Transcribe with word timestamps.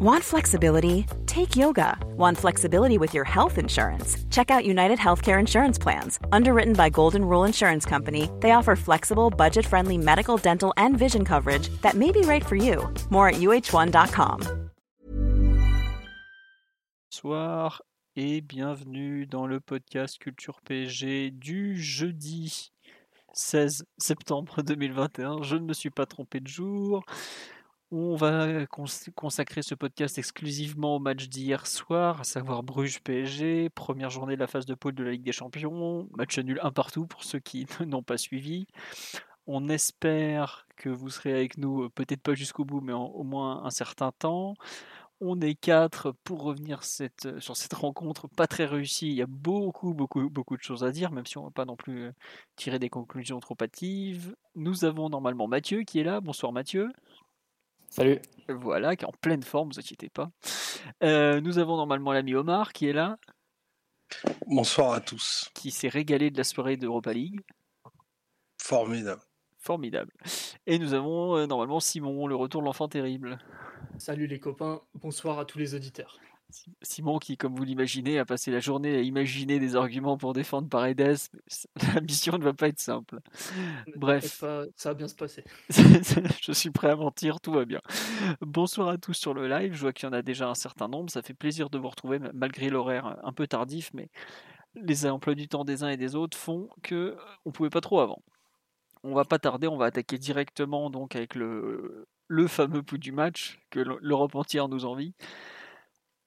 Want 0.00 0.22
flexibility? 0.22 1.06
Take 1.26 1.56
yoga. 1.56 1.98
Want 2.16 2.38
flexibility 2.38 2.98
with 2.98 3.12
your 3.14 3.24
health 3.24 3.58
insurance? 3.58 4.16
Check 4.30 4.48
out 4.48 4.64
United 4.64 4.96
Healthcare 4.96 5.40
Insurance 5.40 5.76
Plans. 5.76 6.20
Underwritten 6.30 6.74
by 6.74 6.88
Golden 6.88 7.24
Rule 7.24 7.42
Insurance 7.42 7.84
Company, 7.84 8.30
they 8.38 8.52
offer 8.52 8.76
flexible, 8.76 9.28
budget 9.28 9.66
friendly 9.66 9.98
medical, 9.98 10.36
dental, 10.36 10.72
and 10.76 10.96
vision 10.96 11.24
coverage 11.24 11.68
that 11.82 11.94
may 11.94 12.12
be 12.12 12.20
right 12.20 12.46
for 12.46 12.54
you. 12.54 12.88
More 13.10 13.28
at 13.30 13.40
uh1.com. 13.40 14.70
Bonsoir 17.10 17.82
et 18.14 18.40
bienvenue 18.40 19.26
dans 19.26 19.48
le 19.48 19.58
podcast 19.58 20.20
Culture 20.20 20.60
PSG 20.64 21.32
du 21.32 21.76
jeudi 21.76 22.70
16 23.32 23.84
septembre 23.98 24.62
2021. 24.62 25.42
Je 25.42 25.56
ne 25.56 25.64
me 25.64 25.72
suis 25.72 25.90
pas 25.90 26.06
trompé 26.06 26.38
de 26.38 26.46
jour. 26.46 27.02
On 27.90 28.16
va 28.16 28.66
consacrer 29.14 29.62
ce 29.62 29.74
podcast 29.74 30.18
exclusivement 30.18 30.96
au 30.96 30.98
match 30.98 31.30
d'hier 31.30 31.66
soir, 31.66 32.20
à 32.20 32.24
savoir 32.24 32.62
Bruges-PSG, 32.62 33.70
première 33.70 34.10
journée 34.10 34.34
de 34.34 34.40
la 34.40 34.46
phase 34.46 34.66
de 34.66 34.74
poule 34.74 34.94
de 34.94 35.04
la 35.04 35.12
Ligue 35.12 35.22
des 35.22 35.32
Champions, 35.32 36.06
match 36.14 36.38
nul 36.38 36.60
un 36.62 36.70
partout 36.70 37.06
pour 37.06 37.24
ceux 37.24 37.38
qui 37.38 37.66
n'ont 37.86 38.02
pas 38.02 38.18
suivi. 38.18 38.66
On 39.46 39.70
espère 39.70 40.66
que 40.76 40.90
vous 40.90 41.08
serez 41.08 41.32
avec 41.32 41.56
nous, 41.56 41.88
peut-être 41.88 42.20
pas 42.20 42.34
jusqu'au 42.34 42.66
bout, 42.66 42.82
mais 42.82 42.92
au 42.92 43.22
moins 43.22 43.64
un 43.64 43.70
certain 43.70 44.12
temps. 44.12 44.52
On 45.20 45.40
est 45.40 45.54
quatre 45.54 46.12
pour 46.24 46.42
revenir 46.42 46.84
sur 46.84 47.56
cette 47.56 47.74
rencontre 47.74 48.28
pas 48.28 48.46
très 48.46 48.66
réussie. 48.66 49.08
Il 49.08 49.14
y 49.14 49.22
a 49.22 49.26
beaucoup, 49.26 49.94
beaucoup, 49.94 50.28
beaucoup 50.28 50.56
de 50.58 50.62
choses 50.62 50.84
à 50.84 50.92
dire, 50.92 51.10
même 51.10 51.26
si 51.26 51.38
on 51.38 51.42
ne 51.42 51.46
va 51.46 51.52
pas 51.52 51.64
non 51.64 51.74
plus 51.74 52.04
euh, 52.04 52.12
tirer 52.54 52.78
des 52.78 52.88
conclusions 52.88 53.40
trop 53.40 53.56
hâtives. 53.60 54.36
Nous 54.54 54.84
avons 54.84 55.08
normalement 55.08 55.48
Mathieu 55.48 55.82
qui 55.82 55.98
est 55.98 56.04
là. 56.04 56.20
Bonsoir 56.20 56.52
Mathieu. 56.52 56.90
Salut. 57.88 58.20
Voilà, 58.48 58.96
qui 58.96 59.04
est 59.04 59.08
en 59.08 59.12
pleine 59.20 59.42
forme, 59.42 59.70
vous 59.70 59.78
inquiétez 59.78 60.08
pas. 60.08 60.30
Euh, 61.02 61.40
nous 61.40 61.58
avons 61.58 61.76
normalement 61.76 62.12
l'ami 62.12 62.34
Omar 62.34 62.72
qui 62.72 62.86
est 62.86 62.92
là. 62.92 63.18
Bonsoir 64.46 64.92
à 64.92 65.00
tous. 65.00 65.50
Qui 65.54 65.70
s'est 65.70 65.88
régalé 65.88 66.30
de 66.30 66.38
la 66.38 66.44
soirée 66.44 66.76
d'Europa 66.76 67.12
League. 67.12 67.40
Formidable. 68.60 69.22
Formidable. 69.58 70.12
Et 70.66 70.78
nous 70.78 70.94
avons 70.94 71.36
euh, 71.36 71.46
normalement 71.46 71.80
Simon, 71.80 72.26
le 72.26 72.36
retour 72.36 72.62
de 72.62 72.66
l'enfant 72.66 72.88
terrible. 72.88 73.38
Salut 73.98 74.26
les 74.26 74.38
copains, 74.38 74.80
bonsoir 74.94 75.38
à 75.38 75.44
tous 75.44 75.58
les 75.58 75.74
auditeurs. 75.74 76.18
Simon 76.82 77.18
qui, 77.18 77.36
comme 77.36 77.54
vous 77.54 77.64
l'imaginez, 77.64 78.18
a 78.18 78.24
passé 78.24 78.50
la 78.50 78.60
journée 78.60 78.96
à 78.96 79.00
imaginer 79.00 79.58
des 79.58 79.76
arguments 79.76 80.16
pour 80.16 80.32
défendre 80.32 80.68
Paredes. 80.68 81.18
La 81.94 82.00
mission 82.00 82.38
ne 82.38 82.44
va 82.44 82.54
pas 82.54 82.68
être 82.68 82.80
simple. 82.80 83.20
Bref. 83.96 84.42
ça 84.74 84.88
va 84.90 84.94
bien 84.94 85.08
se 85.08 85.14
passer. 85.14 85.44
je 85.70 86.52
suis 86.52 86.70
prêt 86.70 86.90
à 86.90 86.96
mentir, 86.96 87.40
tout 87.40 87.52
va 87.52 87.64
bien. 87.64 87.80
Bonsoir 88.40 88.88
à 88.88 88.98
tous 88.98 89.14
sur 89.14 89.34
le 89.34 89.46
live. 89.46 89.74
Je 89.74 89.80
vois 89.80 89.92
qu'il 89.92 90.06
y 90.06 90.10
en 90.10 90.14
a 90.14 90.22
déjà 90.22 90.48
un 90.48 90.54
certain 90.54 90.88
nombre. 90.88 91.10
Ça 91.10 91.22
fait 91.22 91.34
plaisir 91.34 91.68
de 91.68 91.78
vous 91.78 91.88
retrouver, 91.88 92.18
malgré 92.32 92.70
l'horaire 92.70 93.18
un 93.22 93.32
peu 93.32 93.46
tardif, 93.46 93.90
mais 93.92 94.08
les 94.74 95.06
emplois 95.06 95.34
du 95.34 95.48
temps 95.48 95.64
des 95.64 95.82
uns 95.82 95.88
et 95.88 95.96
des 95.96 96.14
autres 96.14 96.36
font 96.36 96.70
que 96.82 97.16
on 97.44 97.52
pouvait 97.52 97.70
pas 97.70 97.80
trop 97.80 98.00
avant. 98.00 98.22
On 99.02 99.14
va 99.14 99.24
pas 99.24 99.38
tarder, 99.38 99.68
on 99.68 99.76
va 99.76 99.86
attaquer 99.86 100.18
directement 100.18 100.90
donc 100.90 101.14
avec 101.14 101.34
le, 101.34 102.08
le 102.26 102.46
fameux 102.46 102.82
pouls 102.82 102.98
du 102.98 103.12
match 103.12 103.60
que 103.70 103.80
l'Europe 103.80 104.34
entière 104.34 104.68
nous 104.68 104.84
envie. 104.84 105.14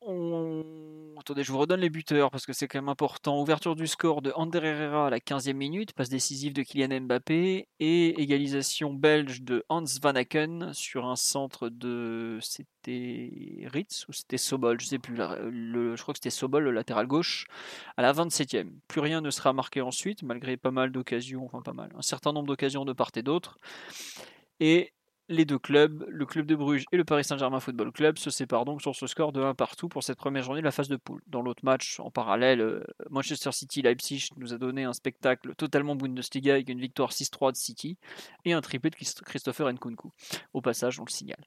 Attendez, 0.04 1.44
je 1.44 1.52
vous 1.52 1.60
redonne 1.60 1.80
les 1.80 1.92
buteurs 1.92 2.32
parce 2.32 2.48
que 2.48 2.54
c'est 2.54 2.68
quand 2.68 2.80
même 2.80 2.90
important. 2.90 3.40
Ouverture 3.40 3.76
du 3.76 3.86
score 3.86 4.24
de 4.24 4.32
Ander 4.36 4.58
Herrera 4.64 5.06
à 5.06 5.10
la 5.12 5.20
15e 5.20 5.54
minute, 5.54 5.94
passe 5.94 6.10
décisive 6.10 6.54
de 6.54 6.64
Kylian 6.64 7.02
Mbappé 7.02 7.68
et 7.80 8.22
égalisation 8.22 8.92
belge 8.92 9.44
de 9.44 9.64
Hans 9.70 9.84
Van 10.02 10.16
Aken 10.16 10.74
sur 10.74 11.06
un 11.06 11.16
centre 11.16 11.70
de. 11.70 12.40
C'était 12.42 13.68
Ritz 13.72 14.08
ou 14.08 14.14
c'était 14.14 14.40
Sobol 14.40 14.82
Je 14.82 14.88
sais 14.88 14.98
plus. 14.98 15.16
Le... 15.16 15.96
Je 15.96 16.02
crois 16.02 16.16
que 16.16 16.18
c'était 16.18 16.32
Sobol, 16.32 16.64
le 16.64 16.72
latéral 16.72 17.06
gauche, 17.06 17.46
à 17.96 18.02
la 18.02 18.12
27e. 18.12 18.72
Plus 18.88 19.02
rien 19.02 19.22
ne 19.22 19.30
sera 19.30 19.54
marqué 19.54 19.82
ensuite, 19.82 20.24
malgré 20.24 20.58
pas 20.58 20.72
mal 20.72 20.92
d'occasions, 20.92 21.46
enfin 21.46 21.62
pas 21.62 21.74
mal, 21.74 21.94
un 21.96 22.02
certain 22.02 22.34
nombre 22.34 22.48
d'occasions 22.48 22.86
de 22.86 22.94
part 22.94 23.12
et 23.16 23.22
d'autre. 23.22 23.60
Et 24.60 24.94
les 25.32 25.46
deux 25.46 25.58
clubs, 25.58 26.06
le 26.10 26.26
club 26.26 26.46
de 26.46 26.56
Bruges 26.56 26.84
et 26.92 26.98
le 26.98 27.06
Paris 27.06 27.24
Saint-Germain 27.24 27.60
Football 27.60 27.92
Club, 27.92 28.18
se 28.18 28.30
séparent 28.30 28.66
donc 28.66 28.82
sur 28.82 28.96
ce 28.96 29.08
score 29.08 29.32
de 29.32 29.42
1 29.42 29.56
partout 29.56 29.88
pour 29.88 30.04
cette 30.04 30.18
première 30.18 30.44
journée 30.44 30.60
de 30.60 30.66
la 30.66 30.72
phase 30.72 30.90
de 30.90 30.98
poule. 30.98 31.22
Dans 31.28 31.42
l'autre 31.42 31.64
match, 31.64 32.00
en 32.00 32.12
parallèle, 32.12 32.62
euh, 32.62 32.84
Manchester 33.10 33.52
City-Leipzig 33.52 34.30
nous 34.38 34.54
a 34.54 34.58
donné 34.58 34.84
un 34.84 34.94
spectacle 34.94 35.56
totalement 35.56 35.96
Bundesliga 35.96 36.54
avec 36.54 36.70
une 36.70 36.80
victoire 36.80 37.12
6-3 37.12 37.54
de 37.54 37.58
City 37.58 37.98
et 38.46 38.54
un 38.54 38.62
triplé 38.62 38.90
de 38.90 38.96
Christopher 38.96 39.72
Nkunku. 39.72 40.12
Au 40.54 40.62
passage, 40.62 41.00
on 41.00 41.06
le 41.06 41.12
signale. 41.12 41.44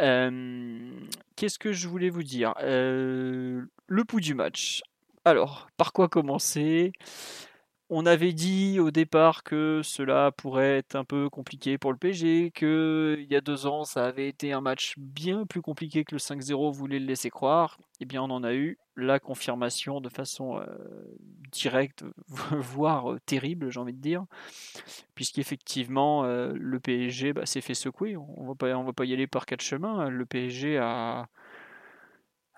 Euh, 0.00 0.90
qu'est-ce 1.36 1.58
que 1.58 1.72
je 1.72 1.88
voulais 1.88 2.10
vous 2.10 2.24
dire? 2.24 2.54
Euh, 2.62 3.62
Le 3.86 4.04
pouls 4.04 4.20
du 4.20 4.34
match. 4.34 4.82
Alors, 5.24 5.68
par 5.76 5.92
quoi 5.92 6.08
commencer? 6.08 6.92
On 7.90 8.06
avait 8.06 8.32
dit 8.32 8.80
au 8.80 8.90
départ 8.90 9.42
que 9.42 9.80
cela 9.84 10.32
pourrait 10.32 10.78
être 10.78 10.96
un 10.96 11.04
peu 11.04 11.28
compliqué 11.28 11.78
pour 11.78 11.92
le 11.92 11.98
PSG, 11.98 12.50
que 12.50 13.16
il 13.20 13.30
y 13.30 13.36
a 13.36 13.40
deux 13.40 13.66
ans 13.66 13.84
ça 13.84 14.06
avait 14.06 14.28
été 14.28 14.52
un 14.52 14.60
match 14.60 14.94
bien 14.96 15.46
plus 15.46 15.62
compliqué 15.62 16.04
que 16.04 16.14
le 16.14 16.18
5-0 16.18 16.72
voulait 16.72 16.98
le 16.98 17.06
laisser 17.06 17.30
croire. 17.30 17.78
Eh 18.00 18.06
bien, 18.06 18.22
on 18.22 18.30
en 18.30 18.42
a 18.42 18.54
eu 18.54 18.78
la 18.96 19.20
confirmation 19.20 20.00
de 20.00 20.08
façon 20.08 20.58
euh, 20.58 20.66
directe, 21.52 22.04
voire 22.50 23.12
euh, 23.12 23.20
terrible, 23.26 23.70
j'ai 23.70 23.80
envie 23.80 23.92
de 23.92 24.00
dire, 24.00 24.24
puisqu'effectivement 25.14 26.24
euh, 26.24 26.52
le 26.54 26.80
PSG 26.80 27.32
bah, 27.32 27.46
s'est 27.46 27.60
fait 27.60 27.74
secouer. 27.74 28.16
On 28.16 28.48
on 28.48 28.84
va 28.84 28.92
pas 28.92 29.04
y 29.04 29.12
aller 29.12 29.26
par 29.26 29.46
quatre 29.46 29.62
chemins. 29.62 30.08
Le 30.08 30.26
PSG 30.26 30.78
a 30.78 31.28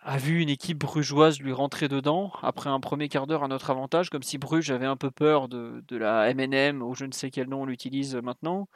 a 0.07 0.19
vu 0.19 0.41
une 0.41 0.49
équipe 0.49 0.79
brugeoise 0.79 1.41
lui 1.41 1.53
rentrer 1.53 1.89
dedans 1.89 2.33
après 2.43 2.71
un 2.71 2.79
premier 2.79 3.09
quart 3.09 3.27
d'heure 3.27 3.43
à 3.43 3.49
notre 3.49 3.71
avantage, 3.71 4.09
comme 4.09 4.23
si 4.23 4.39
Bruges 4.39 4.71
avait 4.71 4.87
un 4.87 4.97
peu 4.97 5.11
peur 5.11 5.49
de, 5.49 5.85
de 5.89 5.97
la 5.97 6.33
MNM 6.33 6.81
ou 6.81 6.95
je 6.95 7.05
ne 7.05 7.13
sais 7.13 7.31
quel 7.31 7.49
nom 7.49 7.63
on 7.63 7.67
l'utilise 7.67 8.15
maintenant. 8.15 8.69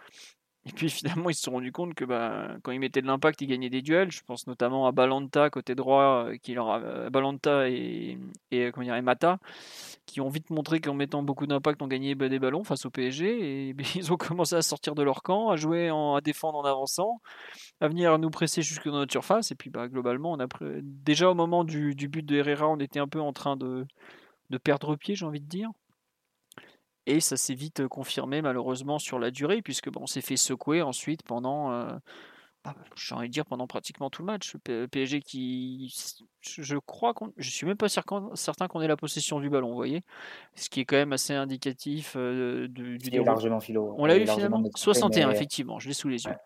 Et 0.66 0.72
puis 0.72 0.90
finalement, 0.90 1.30
ils 1.30 1.34
se 1.34 1.42
sont 1.42 1.52
rendus 1.52 1.72
compte 1.72 1.94
que 1.94 2.04
bah, 2.04 2.56
quand 2.62 2.72
ils 2.72 2.80
mettaient 2.80 3.00
de 3.02 3.06
l'impact, 3.06 3.40
ils 3.40 3.46
gagnaient 3.46 3.70
des 3.70 3.82
duels. 3.82 4.10
Je 4.10 4.22
pense 4.22 4.46
notamment 4.46 4.86
à 4.86 4.92
Balanta 4.92 5.50
côté 5.50 5.74
droit, 5.74 6.26
euh, 6.26 6.36
qui 6.36 6.54
leur 6.54 6.70
euh, 6.70 7.10
Balanta 7.10 7.68
et, 7.68 8.18
et, 8.50 8.70
comment 8.72 8.84
dire, 8.84 8.96
et 8.96 9.02
Mata, 9.02 9.38
qui 10.06 10.20
ont 10.20 10.28
vite 10.28 10.50
montré 10.50 10.80
qu'en 10.80 10.94
mettant 10.94 11.22
beaucoup 11.22 11.46
d'impact, 11.46 11.80
on 11.82 11.86
gagnait 11.86 12.14
des 12.14 12.38
ballons 12.38 12.64
face 12.64 12.84
au 12.86 12.90
PSG. 12.90 13.70
Et 13.70 13.76
ils 13.96 14.12
ont 14.12 14.16
commencé 14.16 14.54
à 14.56 14.62
sortir 14.62 14.94
de 14.94 15.02
leur 15.02 15.22
camp, 15.22 15.50
à 15.50 15.56
jouer, 15.56 15.88
à 15.88 16.20
défendre 16.22 16.58
en 16.58 16.64
avançant, 16.64 17.20
à 17.80 17.88
venir 17.88 18.18
nous 18.18 18.30
presser 18.30 18.62
jusque 18.62 18.86
dans 18.88 18.98
notre 18.98 19.12
surface. 19.12 19.50
Et 19.52 19.54
puis 19.54 19.70
bah, 19.70 19.88
globalement, 19.88 20.32
on 20.32 20.40
a 20.40 20.46
déjà 20.82 21.30
au 21.30 21.34
moment 21.34 21.64
du, 21.64 21.94
du, 21.94 22.08
but 22.08 22.24
de 22.24 22.36
Herrera, 22.36 22.68
on 22.68 22.78
était 22.78 23.00
un 23.00 23.08
peu 23.08 23.20
en 23.20 23.32
train 23.32 23.56
de, 23.56 23.86
de 24.50 24.58
perdre 24.58 24.96
pied, 24.96 25.14
j'ai 25.14 25.26
envie 25.26 25.40
de 25.40 25.48
dire. 25.48 25.70
Et 27.10 27.18
ça 27.20 27.36
s'est 27.36 27.54
vite 27.54 27.88
confirmé 27.88 28.40
malheureusement 28.40 29.00
sur 29.00 29.18
la 29.18 29.32
durée, 29.32 29.62
puisque 29.62 29.90
bon, 29.90 30.02
on 30.02 30.06
s'est 30.06 30.20
fait 30.20 30.36
secouer 30.36 30.80
ensuite 30.80 31.24
pendant, 31.24 31.72
euh, 31.72 31.90
bah, 32.64 32.74
j'ai 32.94 33.16
envie 33.16 33.26
de 33.26 33.32
dire 33.32 33.44
pendant 33.46 33.66
pratiquement 33.66 34.10
tout 34.10 34.22
le 34.22 34.26
match. 34.26 34.54
Le 34.68 34.86
PSG 34.86 35.20
qui, 35.20 35.92
je 36.42 36.76
crois 36.76 37.12
qu'on, 37.12 37.32
je 37.36 37.50
suis 37.50 37.66
même 37.66 37.76
pas 37.76 37.88
certain 37.88 38.68
qu'on 38.68 38.80
ait 38.80 38.86
la 38.86 38.96
possession 38.96 39.40
du 39.40 39.50
ballon, 39.50 39.70
vous 39.70 39.74
voyez, 39.74 40.02
ce 40.54 40.68
qui 40.68 40.78
est 40.78 40.84
quand 40.84 40.96
même 40.96 41.12
assez 41.12 41.34
indicatif 41.34 42.14
euh, 42.16 42.68
du, 42.68 42.98
du 42.98 43.10
largement 43.24 43.58
philo. 43.58 43.92
On 43.98 44.06
l'a 44.06 44.16
eu 44.16 44.26
finalement? 44.26 44.62
61 44.76 45.30
effectivement, 45.30 45.80
je 45.80 45.88
l'ai 45.88 45.94
sous 45.94 46.08
les 46.08 46.24
yeux. 46.24 46.36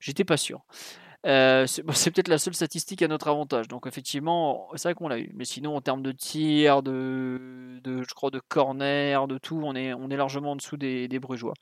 J'étais 0.00 0.24
pas 0.24 0.38
sûr. 0.38 0.64
Euh, 1.24 1.66
c'est 1.92 2.10
peut-être 2.10 2.28
la 2.28 2.38
seule 2.38 2.54
statistique 2.54 3.02
à 3.02 3.08
notre 3.08 3.28
avantage. 3.28 3.68
Donc 3.68 3.86
effectivement, 3.86 4.68
c'est 4.74 4.88
vrai 4.88 4.94
qu'on 4.94 5.08
l'a 5.08 5.18
eu. 5.18 5.30
Mais 5.34 5.44
sinon, 5.44 5.76
en 5.76 5.80
termes 5.80 6.02
de 6.02 6.12
tir, 6.12 6.82
de, 6.82 7.80
je 7.84 8.14
crois, 8.14 8.30
de 8.30 8.40
corner, 8.48 9.26
de 9.26 9.38
tout, 9.38 9.60
on 9.62 9.74
est, 9.74 10.16
largement 10.16 10.52
en 10.52 10.56
dessous 10.56 10.76
des, 10.76 11.08
des 11.08 11.18
Brugeois. 11.18 11.54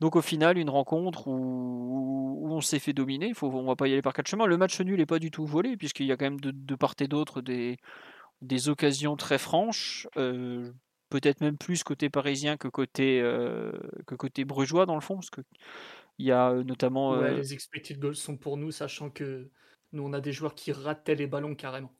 Donc 0.00 0.16
au 0.16 0.22
final, 0.22 0.58
une 0.58 0.70
rencontre 0.70 1.28
où, 1.28 2.48
on 2.50 2.60
s'est 2.60 2.78
fait 2.78 2.92
dominer. 2.92 3.34
Faut, 3.34 3.48
on 3.48 3.66
va 3.66 3.76
pas 3.76 3.88
y 3.88 3.92
aller 3.92 4.02
par 4.02 4.12
quatre 4.12 4.28
chemins. 4.28 4.46
Le 4.46 4.56
match 4.56 4.80
nul 4.80 4.98
n'est 4.98 5.06
pas 5.06 5.18
du 5.18 5.30
tout 5.30 5.46
volé, 5.46 5.76
puisqu'il 5.76 6.06
y 6.06 6.12
a 6.12 6.16
quand 6.16 6.26
même 6.26 6.40
de, 6.40 6.74
part 6.74 6.94
et 7.00 7.08
d'autre 7.08 7.40
des, 7.40 7.76
des 8.42 8.68
occasions 8.68 9.16
très 9.16 9.38
franches. 9.38 10.08
Euh, 10.16 10.72
peut-être 11.10 11.40
même 11.40 11.56
plus 11.56 11.82
côté 11.82 12.10
parisien 12.10 12.56
que 12.56 12.68
côté, 12.68 13.20
euh, 13.20 13.72
que 14.06 14.14
côté 14.14 14.44
brugeois 14.44 14.86
dans 14.86 14.94
le 14.94 15.00
fond, 15.00 15.14
parce 15.14 15.30
que 15.30 15.40
il 16.18 16.26
y 16.26 16.32
a 16.32 16.52
notamment. 16.64 17.18
Ouais, 17.18 17.34
les 17.34 17.52
expected 17.52 17.98
goals 17.98 18.16
sont 18.16 18.36
pour 18.36 18.56
nous, 18.56 18.70
sachant 18.70 19.10
que 19.10 19.50
nous, 19.92 20.02
on 20.02 20.12
a 20.12 20.20
des 20.20 20.32
joueurs 20.32 20.54
qui 20.54 20.72
rataient 20.72 21.14
les 21.14 21.26
ballons 21.26 21.54
carrément. 21.54 21.92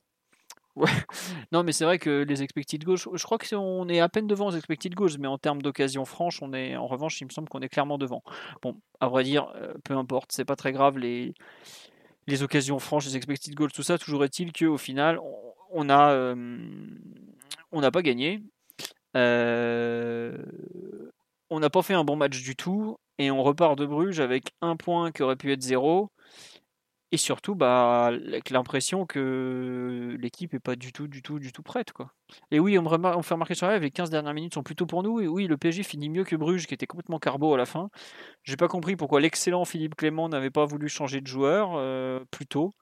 Ouais. 0.76 0.86
Non, 1.52 1.62
mais 1.62 1.72
c'est 1.72 1.84
vrai 1.84 1.98
que 1.98 2.24
les 2.28 2.42
expected 2.42 2.84
goals, 2.84 2.98
je 2.98 3.22
crois 3.24 3.38
qu'on 3.38 3.88
est 3.88 4.00
à 4.00 4.08
peine 4.08 4.26
devant 4.26 4.50
les 4.50 4.56
expected 4.56 4.94
goals, 4.94 5.18
mais 5.18 5.28
en 5.28 5.38
termes 5.38 5.62
d'occasion 5.62 6.04
franche, 6.04 6.42
on 6.42 6.52
est, 6.52 6.76
en 6.76 6.86
revanche, 6.86 7.20
il 7.20 7.24
me 7.24 7.30
semble 7.30 7.48
qu'on 7.48 7.60
est 7.60 7.68
clairement 7.68 7.98
devant. 7.98 8.22
Bon, 8.62 8.76
à 9.00 9.08
vrai 9.08 9.24
dire, 9.24 9.52
peu 9.84 9.94
importe, 9.94 10.32
c'est 10.32 10.44
pas 10.44 10.56
très 10.56 10.72
grave 10.72 10.98
les, 10.98 11.34
les 12.26 12.42
occasions 12.42 12.78
franches, 12.78 13.06
les 13.06 13.16
expected 13.16 13.54
goals, 13.54 13.72
tout 13.72 13.82
ça. 13.82 13.98
Toujours 13.98 14.24
est-il 14.24 14.52
qu'au 14.52 14.78
final, 14.78 15.18
on 15.70 15.88
a, 15.90 16.34
on 17.72 17.80
n'a 17.80 17.90
pas 17.90 18.02
gagné. 18.02 18.42
Euh, 19.16 20.36
on 21.50 21.60
n'a 21.60 21.70
pas 21.70 21.82
fait 21.82 21.94
un 21.94 22.04
bon 22.04 22.16
match 22.16 22.42
du 22.42 22.56
tout 22.56 22.98
et 23.18 23.30
on 23.30 23.42
repart 23.42 23.76
de 23.76 23.86
Bruges 23.86 24.20
avec 24.20 24.52
un 24.60 24.76
point 24.76 25.12
qui 25.12 25.22
aurait 25.22 25.36
pu 25.36 25.52
être 25.52 25.62
zéro 25.62 26.10
Et 27.10 27.16
surtout, 27.16 27.54
bah, 27.54 28.06
avec 28.06 28.50
l'impression 28.50 29.06
que 29.06 30.16
l'équipe 30.20 30.52
est 30.54 30.60
pas 30.60 30.76
du 30.76 30.92
tout, 30.92 31.08
du 31.08 31.22
tout, 31.22 31.38
du 31.38 31.52
tout 31.52 31.62
prête, 31.62 31.92
quoi. 31.92 32.12
Et 32.50 32.60
oui, 32.60 32.78
on 32.78 32.82
me, 32.82 33.22
fait 33.22 33.34
remarquer 33.34 33.54
sur 33.54 33.66
la 33.66 33.78
les 33.78 33.90
15 33.90 34.10
dernières 34.10 34.34
minutes 34.34 34.54
sont 34.54 34.62
plutôt 34.62 34.86
pour 34.86 35.02
nous. 35.02 35.20
Et 35.20 35.26
oui, 35.26 35.46
le 35.46 35.56
PSG 35.56 35.82
finit 35.82 36.10
mieux 36.10 36.24
que 36.24 36.36
Bruges, 36.36 36.66
qui 36.66 36.74
était 36.74 36.86
complètement 36.86 37.18
carbo 37.18 37.54
à 37.54 37.56
la 37.56 37.66
fin. 37.66 37.88
J'ai 38.44 38.56
pas 38.56 38.68
compris 38.68 38.94
pourquoi 38.96 39.20
l'excellent 39.20 39.64
Philippe 39.64 39.94
Clément 39.96 40.28
n'avait 40.28 40.50
pas 40.50 40.66
voulu 40.66 40.88
changer 40.88 41.20
de 41.22 41.26
joueur 41.26 41.72
euh, 41.76 42.20
plus 42.30 42.46
tôt. 42.46 42.74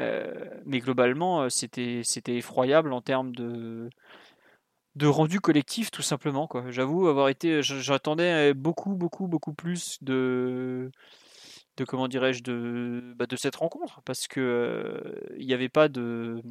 Euh, 0.00 0.44
mais 0.64 0.80
globalement, 0.80 1.42
euh, 1.42 1.48
c'était 1.48 2.02
effroyable 2.36 2.92
en 2.92 3.00
termes 3.00 3.34
de, 3.34 3.90
de 4.98 5.06
rendu 5.06 5.40
collectif, 5.40 5.90
tout 5.90 6.02
simplement, 6.02 6.46
quoi. 6.48 6.70
J'avoue 6.70 7.08
avoir 7.08 7.28
été, 7.28 7.62
j'attendais 7.62 8.52
beaucoup, 8.54 8.94
beaucoup, 8.96 9.28
beaucoup 9.28 9.54
plus 9.54 9.98
de 10.02 10.90
de 11.78 11.84
comment 11.84 12.08
dirais-je 12.08 12.42
de, 12.42 13.14
bah, 13.16 13.26
de 13.26 13.36
cette 13.36 13.56
rencontre 13.56 14.02
parce 14.04 14.26
que 14.28 14.40
euh, 14.40 15.34
il 15.38 15.46
n'y 15.46 15.54
avait 15.54 15.68
pas 15.68 15.88
de 15.88 16.42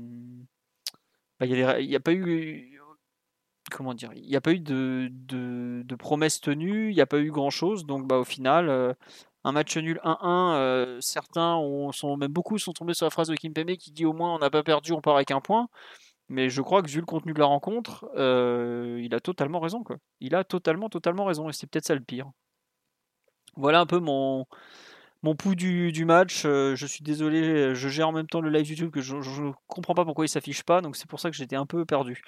bah, 1.40 1.46
il 1.46 1.58
y 1.58 1.64
avait- 1.64 1.84
il 1.84 1.90
y 1.90 1.96
a 1.96 2.00
pas 2.00 2.14
eu 2.14 2.80
comment 3.72 3.94
dire 3.94 4.12
il 4.16 4.28
n'y 4.28 4.36
a 4.36 4.42
pas 4.42 4.54
eu 4.54 4.60
de, 4.60 5.12
promesses 6.00 6.40
tenues 6.42 6.92
il 6.92 6.96
n'y 6.96 7.02
a 7.02 7.06
pas 7.06 7.20
eu 7.20 7.32
grand 7.32 7.50
chose 7.50 7.86
donc 7.86 8.08
bah 8.08 8.18
au 8.18 8.24
final 8.24 8.70
euh, 8.70 8.94
un 9.44 9.52
match 9.52 9.76
nul 9.78 10.00
1-1 10.04 10.56
euh, 10.56 10.98
certains 11.02 11.56
ont, 11.56 11.92
sont 11.92 12.18
même 12.18 12.32
beaucoup 12.32 12.58
sont 12.58 12.74
tombés 12.74 12.94
sur 12.94 13.06
la 13.06 13.10
phrase 13.10 13.28
de 13.28 13.36
Kimpembe 13.36 13.76
qui 13.76 13.92
dit 13.92 14.06
au 14.06 14.14
moins 14.14 14.36
on 14.36 14.40
n'a 14.40 14.50
pas 14.50 14.64
perdu 14.64 14.94
on 14.94 15.02
part 15.02 15.16
avec 15.18 15.32
un 15.32 15.42
point 15.42 15.68
mais 16.30 16.50
je 16.50 16.62
crois 16.62 16.82
que 16.82 16.90
vu 16.90 17.00
le 17.00 17.06
contenu 17.06 17.34
de 17.34 17.40
la 17.40 17.46
rencontre 17.46 18.10
euh, 18.16 19.00
il 19.02 19.14
a 19.16 19.20
totalement 19.20 19.60
raison 19.60 19.84
il 20.20 20.36
a 20.36 20.44
totalement 20.44 20.90
totalement 20.90 21.26
raison 21.26 21.50
et 21.50 21.54
c'est 21.54 21.68
peut-être 21.68 21.86
ça 21.86 21.96
le 21.96 22.02
pire 22.02 22.32
voilà 23.56 23.80
un 23.80 23.86
peu 23.86 24.00
mon 24.00 24.46
mon 25.24 25.36
pouls 25.36 25.56
du, 25.56 26.06
match, 26.06 26.44
euh, 26.46 26.76
je 26.76 26.86
suis 26.86 27.04
désolé, 27.04 27.74
je 27.74 27.90
gère 27.90 28.08
en 28.08 28.12
même 28.12 28.28
temps 28.28 28.40
le 28.40 28.52
live 28.52 28.70
YouTube 28.70 28.92
que 28.92 29.02
je 29.02 29.16
ne 29.16 29.52
comprends 29.68 29.96
pas 29.96 30.06
pourquoi 30.06 30.26
il 30.26 30.30
s'affiche 30.30 30.62
pas, 30.62 30.80
donc 30.80 30.96
c'est 30.96 31.08
pour 31.08 31.20
ça 31.20 31.32
que 31.32 31.36
j'étais 31.36 31.56
un 31.56 31.66
peu 31.66 31.86
perdu. 31.86 32.22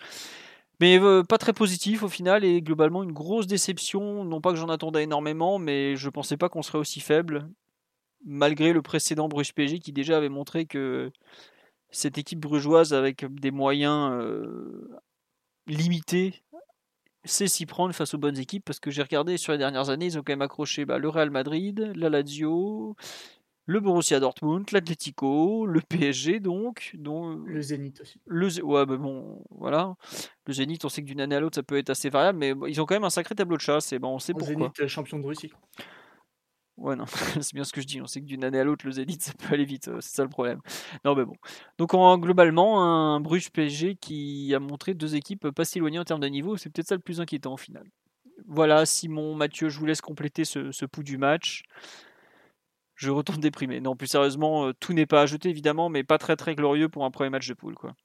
Mais 0.80 0.98
euh, 1.00 1.24
pas 1.24 1.38
très 1.38 1.54
positif 1.54 2.04
au 2.04 2.08
final 2.08 2.44
et 2.46 2.62
globalement 2.62 3.04
une 3.04 3.12
grosse 3.12 3.48
déception. 3.48 4.24
Non 4.24 4.42
pas 4.42 4.52
que 4.52 4.58
j'en 4.58 4.70
attendais 4.70 5.04
énormément, 5.04 5.60
mais 5.60 5.96
je 5.98 6.10
pensais 6.10 6.38
pas 6.38 6.50
qu'on 6.50 6.62
serait 6.62 6.78
aussi 6.78 7.02
faible, 7.02 7.50
malgré 8.26 8.74
le 8.74 8.82
précédent 8.82 9.28
Bruges 9.28 9.54
PSG 9.54 9.80
qui 9.80 9.92
déjà 9.92 10.18
avait 10.18 10.30
montré 10.30 10.66
que 10.66 11.12
cette 11.92 12.18
équipe 12.18 12.40
brugeoise 12.40 12.94
avec 12.94 13.26
des 13.34 13.52
moyens 13.52 14.12
euh, 14.14 14.90
limités 15.68 16.44
sait 17.26 17.48
s'y 17.48 17.66
prendre 17.66 17.94
face 17.94 18.14
aux 18.14 18.18
bonnes 18.18 18.38
équipes 18.38 18.64
parce 18.66 18.80
que 18.80 18.92
j'ai 18.92 19.02
regardé 19.02 19.38
sur 19.38 19.52
les 19.52 19.58
dernières 19.58 19.90
années, 19.90 20.06
ils 20.06 20.18
ont 20.18 20.24
quand 20.24 20.32
même 20.32 20.42
accroché 20.42 20.86
bah, 20.86 20.98
le 20.98 21.10
Real 21.10 21.30
Madrid, 21.30 21.92
la 21.96 22.10
Lazio, 22.10 22.96
le 23.66 23.80
Borussia 23.80 24.20
Dortmund, 24.20 24.72
l'Atlético, 24.72 25.66
le 25.66 25.82
PSG 25.82 26.40
donc, 26.40 26.92
dont 26.98 27.36
Le 27.46 27.62
Zénith 27.62 28.02
aussi. 28.02 28.20
le 28.26 28.48
ouais 28.64 28.86
bah 28.86 28.98
bon 28.98 29.44
voilà, 29.52 29.96
le 30.46 30.54
Zénith, 30.54 30.86
on 30.86 30.90
sait 30.90 31.02
que 31.02 31.08
d'une 31.08 31.22
année 31.22 31.36
à 31.36 31.40
l'autre 31.40 31.56
ça 31.56 31.64
peut 31.64 31.78
être 31.78 31.90
assez 31.90 32.10
variable, 32.10 32.40
mais 32.40 32.54
ils 32.68 32.82
ont 32.82 32.86
quand 32.86 32.96
même 32.96 33.04
un 33.04 33.10
sacré 33.10 33.36
tableau 33.36 33.58
de 33.58 33.62
chasse 33.62 33.92
et 33.94 34.00
bon 34.00 34.16
on 34.16 34.20
sait 34.20 34.34
Le 34.34 34.38
pourquoi. 34.40 34.48
Zénith, 34.48 34.80
euh, 34.80 34.88
champion 34.88 35.20
de 35.20 35.26
Russie. 35.28 35.52
Ouais, 36.80 36.96
non, 36.96 37.06
c'est 37.42 37.54
bien 37.54 37.64
ce 37.64 37.74
que 37.74 37.82
je 37.82 37.88
dis. 37.88 38.02
On 38.02 38.08
sait 38.08 38.22
que 38.22 38.26
d'une 38.26 38.44
année 38.44 38.60
à 38.60 38.64
l'autre, 38.64 38.86
le 38.86 38.92
Zénith, 38.92 39.22
ça 39.22 39.34
peut 39.34 39.54
aller 39.54 39.66
vite. 39.66 39.90
euh, 39.90 40.00
C'est 40.02 40.16
ça 40.16 40.24
le 40.24 40.30
problème. 40.30 40.62
Non, 41.04 41.14
mais 41.16 41.26
bon. 41.26 41.36
Donc, 41.78 41.94
en, 41.94 42.18
globalement, 42.18 42.84
un 42.84 43.20
Bruges 43.20 43.52
PSG 43.52 43.96
qui 43.96 44.54
a 44.56 44.60
montré 44.60 44.94
deux 44.94 45.16
équipes 45.16 45.50
pas 45.50 45.66
si 45.66 45.78
éloignées 45.78 46.00
en 46.00 46.06
termes 46.06 46.22
de 46.22 46.28
niveau. 46.28 46.58
C'est 46.58 46.70
peut-être 46.70 46.88
ça 46.88 46.96
le 46.96 47.02
plus 47.02 47.20
inquiétant 47.22 47.54
au 47.54 47.58
final. 47.58 47.84
Voilà, 48.48 48.86
Simon, 48.86 49.36
Mathieu, 49.36 49.68
je 49.70 49.78
vous 49.78 49.86
laisse 49.86 50.02
compléter 50.02 50.46
ce, 50.46 50.72
ce 50.72 50.86
pouls 50.86 51.04
du 51.04 51.18
match. 51.18 51.64
Je 52.96 53.12
retourne 53.12 53.40
déprimé. 53.40 53.80
Non, 53.82 53.96
plus 53.96 54.08
sérieusement, 54.08 54.68
euh, 54.68 54.74
tout 54.80 54.94
n'est 54.94 55.06
pas 55.06 55.22
à 55.22 55.26
jeter 55.26 55.50
évidemment, 55.50 55.90
mais 55.90 56.04
pas 56.04 56.18
très 56.18 56.36
très 56.36 56.56
glorieux 56.56 56.90
pour 56.90 57.06
un 57.06 57.12
premier 57.12 57.30
match 57.30 57.48
de 57.48 57.54
poule. 57.54 57.76
Quoi. 57.76 57.96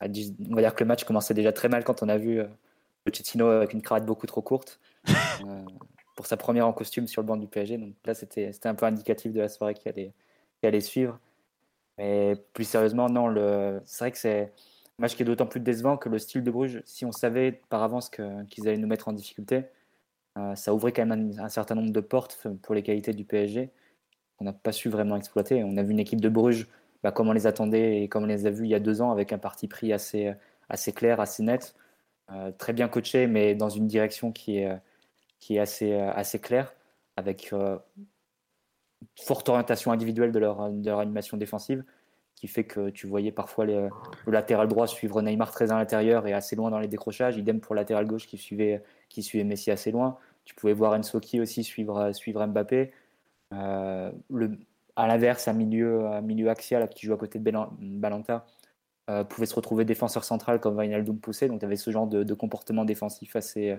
On 0.00 0.06
va 0.54 0.60
dire 0.62 0.74
que 0.74 0.82
le 0.82 0.88
match 0.88 1.04
commençait 1.04 1.34
déjà 1.34 1.52
très 1.52 1.68
mal 1.68 1.84
quand 1.84 2.02
on 2.02 2.08
a 2.08 2.18
vu 2.18 2.40
euh, 2.40 2.46
Pochettino 3.04 3.46
avec 3.46 3.72
une 3.72 3.82
cravate 3.82 4.04
beaucoup 4.04 4.26
trop 4.26 4.42
courte 4.42 4.80
euh, 5.08 5.64
pour 6.14 6.26
sa 6.26 6.36
première 6.36 6.66
en 6.66 6.72
costume 6.72 7.06
sur 7.06 7.22
le 7.22 7.26
banc 7.26 7.36
du 7.36 7.46
PSG. 7.46 7.78
Donc 7.78 7.94
là, 8.04 8.14
c'était 8.14 8.50
un 8.64 8.74
peu 8.74 8.86
indicatif 8.86 9.32
de 9.32 9.40
la 9.40 9.48
soirée 9.48 9.74
qui 9.74 9.88
allait, 9.88 10.12
qui 10.60 10.66
allait 10.66 10.80
suivre. 10.80 11.18
Mais 11.98 12.34
plus 12.52 12.64
sérieusement, 12.64 13.08
non, 13.08 13.34
c'est 13.84 13.98
vrai 14.04 14.12
que 14.12 14.18
c'est 14.18 14.52
un 14.98 15.02
match 15.02 15.14
qui 15.16 15.22
est 15.22 15.26
d'autant 15.26 15.46
plus 15.46 15.60
décevant 15.60 15.96
que 15.96 16.08
le 16.08 16.18
style 16.18 16.42
de 16.42 16.50
Bruges, 16.50 16.82
si 16.84 17.04
on 17.04 17.12
savait 17.12 17.52
par 17.68 17.82
avance 17.82 18.10
qu'ils 18.10 18.68
allaient 18.68 18.78
nous 18.78 18.88
mettre 18.88 19.08
en 19.08 19.12
difficulté, 19.12 19.64
euh, 20.38 20.54
ça 20.54 20.74
ouvrait 20.74 20.92
quand 20.92 21.04
même 21.04 21.34
un, 21.38 21.44
un 21.44 21.48
certain 21.48 21.74
nombre 21.74 21.92
de 21.92 22.00
portes 22.00 22.46
pour 22.62 22.74
les 22.74 22.82
qualités 22.82 23.12
du 23.12 23.24
PSG 23.24 23.70
qu'on 24.38 24.46
n'a 24.46 24.52
pas 24.54 24.72
su 24.72 24.88
vraiment 24.88 25.16
exploiter. 25.16 25.62
On 25.64 25.76
a 25.76 25.82
vu 25.82 25.92
une 25.92 26.00
équipe 26.00 26.20
de 26.20 26.28
Bruges 26.30 26.68
bah, 27.02 27.12
comme 27.12 27.28
on 27.28 27.32
les 27.32 27.46
attendait 27.46 28.02
et 28.02 28.08
comme 28.08 28.24
on 28.24 28.26
les 28.26 28.46
a 28.46 28.50
vus 28.50 28.64
il 28.64 28.70
y 28.70 28.74
a 28.74 28.80
deux 28.80 29.02
ans, 29.02 29.12
avec 29.12 29.32
un 29.32 29.38
parti 29.38 29.68
pris 29.68 29.92
assez, 29.92 30.32
assez 30.68 30.92
clair, 30.92 31.20
assez 31.20 31.42
net, 31.42 31.74
euh, 32.30 32.52
très 32.52 32.72
bien 32.72 32.88
coaché, 32.88 33.26
mais 33.26 33.54
dans 33.54 33.68
une 33.68 33.86
direction 33.86 34.32
qui 34.32 34.58
est, 34.58 34.70
qui 35.42 35.56
est 35.56 35.58
assez, 35.58 35.92
euh, 35.92 36.12
assez 36.12 36.38
claire, 36.38 36.72
avec 37.16 37.52
euh, 37.52 37.76
forte 39.20 39.48
orientation 39.48 39.90
individuelle 39.90 40.30
de 40.30 40.38
leur, 40.38 40.70
de 40.70 40.88
leur 40.88 41.00
animation 41.00 41.36
défensive, 41.36 41.82
qui 42.36 42.46
fait 42.46 42.62
que 42.62 42.90
tu 42.90 43.08
voyais 43.08 43.32
parfois 43.32 43.64
le 43.66 43.90
latéral 44.28 44.68
droit 44.68 44.86
suivre 44.86 45.20
Neymar 45.20 45.50
très 45.50 45.72
à 45.72 45.74
l'intérieur 45.74 46.28
et 46.28 46.32
assez 46.32 46.54
loin 46.54 46.70
dans 46.70 46.78
les 46.78 46.86
décrochages, 46.86 47.36
idem 47.36 47.58
pour 47.58 47.74
le 47.74 47.80
latéral 47.80 48.06
gauche 48.06 48.28
qui 48.28 48.38
suivait, 48.38 48.84
qui 49.08 49.24
suivait 49.24 49.42
Messi 49.42 49.72
assez 49.72 49.90
loin. 49.90 50.16
Tu 50.44 50.54
pouvais 50.54 50.74
voir 50.74 50.92
Ensoki 50.92 51.40
aussi 51.40 51.64
suivre, 51.64 52.12
suivre 52.12 52.46
Mbappé. 52.46 52.92
Euh, 53.52 54.12
à 54.94 55.08
l'inverse, 55.08 55.48
un 55.48 55.54
milieu, 55.54 56.06
un 56.06 56.20
milieu 56.20 56.50
axial 56.50 56.88
qui 56.88 57.06
joue 57.06 57.14
à 57.14 57.18
côté 57.18 57.40
de 57.40 57.50
Balanta 57.98 58.46
pouvait 59.28 59.46
se 59.46 59.56
retrouver 59.56 59.84
défenseur 59.84 60.22
central 60.22 60.60
comme 60.60 60.78
Wijnaldum 60.78 61.18
poussé. 61.18 61.48
Donc, 61.48 61.58
tu 61.58 61.66
avais 61.66 61.76
ce 61.76 61.90
genre 61.90 62.06
de 62.06 62.34
comportement 62.34 62.84
défensif 62.84 63.34
assez, 63.34 63.76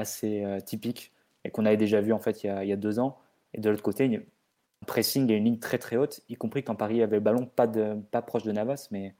assez 0.00 0.44
euh, 0.44 0.60
typique 0.60 1.12
et 1.44 1.50
qu'on 1.50 1.66
avait 1.66 1.76
déjà 1.76 2.00
vu 2.00 2.12
en 2.12 2.18
fait 2.18 2.42
il 2.44 2.46
y 2.46 2.72
a, 2.72 2.76
deux 2.76 2.98
ans. 2.98 3.18
Et 3.54 3.60
de 3.60 3.70
l'autre 3.70 3.82
côté, 3.82 4.04
une- 4.04 4.16
un 4.82 4.86
pressing 4.86 5.30
et 5.30 5.34
une 5.36 5.44
ligne 5.44 5.58
très 5.58 5.78
très 5.78 5.96
haute, 5.96 6.22
y 6.28 6.36
compris 6.36 6.62
quand 6.64 6.74
Paris 6.74 7.02
avait 7.02 7.16
le 7.16 7.22
ballon, 7.22 7.46
pas, 7.46 7.66
de, 7.66 7.96
pas 8.10 8.22
proche 8.22 8.44
de 8.44 8.52
Navas, 8.52 8.88
mais, 8.90 9.14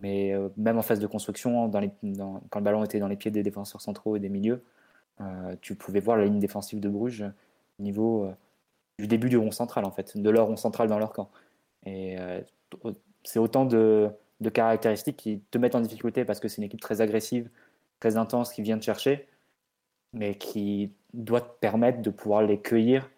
mais 0.00 0.32
euh, 0.34 0.48
même 0.56 0.78
en 0.78 0.82
phase 0.82 1.00
de 1.00 1.06
construction, 1.06 1.70
quand 1.70 2.58
le 2.60 2.64
ballon 2.64 2.84
était 2.84 3.00
dans 3.00 3.08
les 3.08 3.16
pieds 3.16 3.30
des 3.30 3.42
défenseurs 3.42 3.80
centraux 3.80 4.16
et 4.16 4.20
des 4.20 4.28
milieux, 4.28 4.62
euh, 5.20 5.56
tu 5.60 5.74
pouvais 5.74 6.00
voir 6.00 6.16
la 6.16 6.24
ligne 6.24 6.38
défensive 6.38 6.80
de 6.80 6.88
Bruges 6.88 7.24
au 7.80 7.82
niveau 7.82 8.30
du 8.98 9.08
début 9.08 9.28
du 9.28 9.36
rond 9.36 9.50
central, 9.50 9.84
en 9.84 9.90
fait, 9.90 10.16
de 10.16 10.30
leur 10.30 10.46
rond 10.46 10.56
central 10.56 10.88
dans 10.88 10.98
leur 10.98 11.12
camp. 11.12 11.30
Et 11.86 12.16
c'est 13.24 13.38
autant 13.40 13.64
de, 13.64 14.10
de 14.40 14.50
caractéristiques 14.50 15.16
qui 15.16 15.40
te 15.50 15.58
mettent 15.58 15.74
en 15.74 15.80
difficulté 15.80 16.24
parce 16.24 16.40
que 16.40 16.48
c'est 16.48 16.58
une 16.58 16.64
équipe 16.64 16.80
très 16.80 17.00
agressive, 17.00 17.50
très 18.00 18.16
intense, 18.16 18.52
qui 18.52 18.62
vient 18.62 18.78
te 18.78 18.84
chercher, 18.84 19.26
mais 20.14 20.36
qui 20.36 20.92
doit 21.12 21.40
te 21.40 21.58
permettre 21.60 22.00
de 22.00 22.10
pouvoir 22.10 22.42
les 22.42 22.58
cueillir 22.58 23.10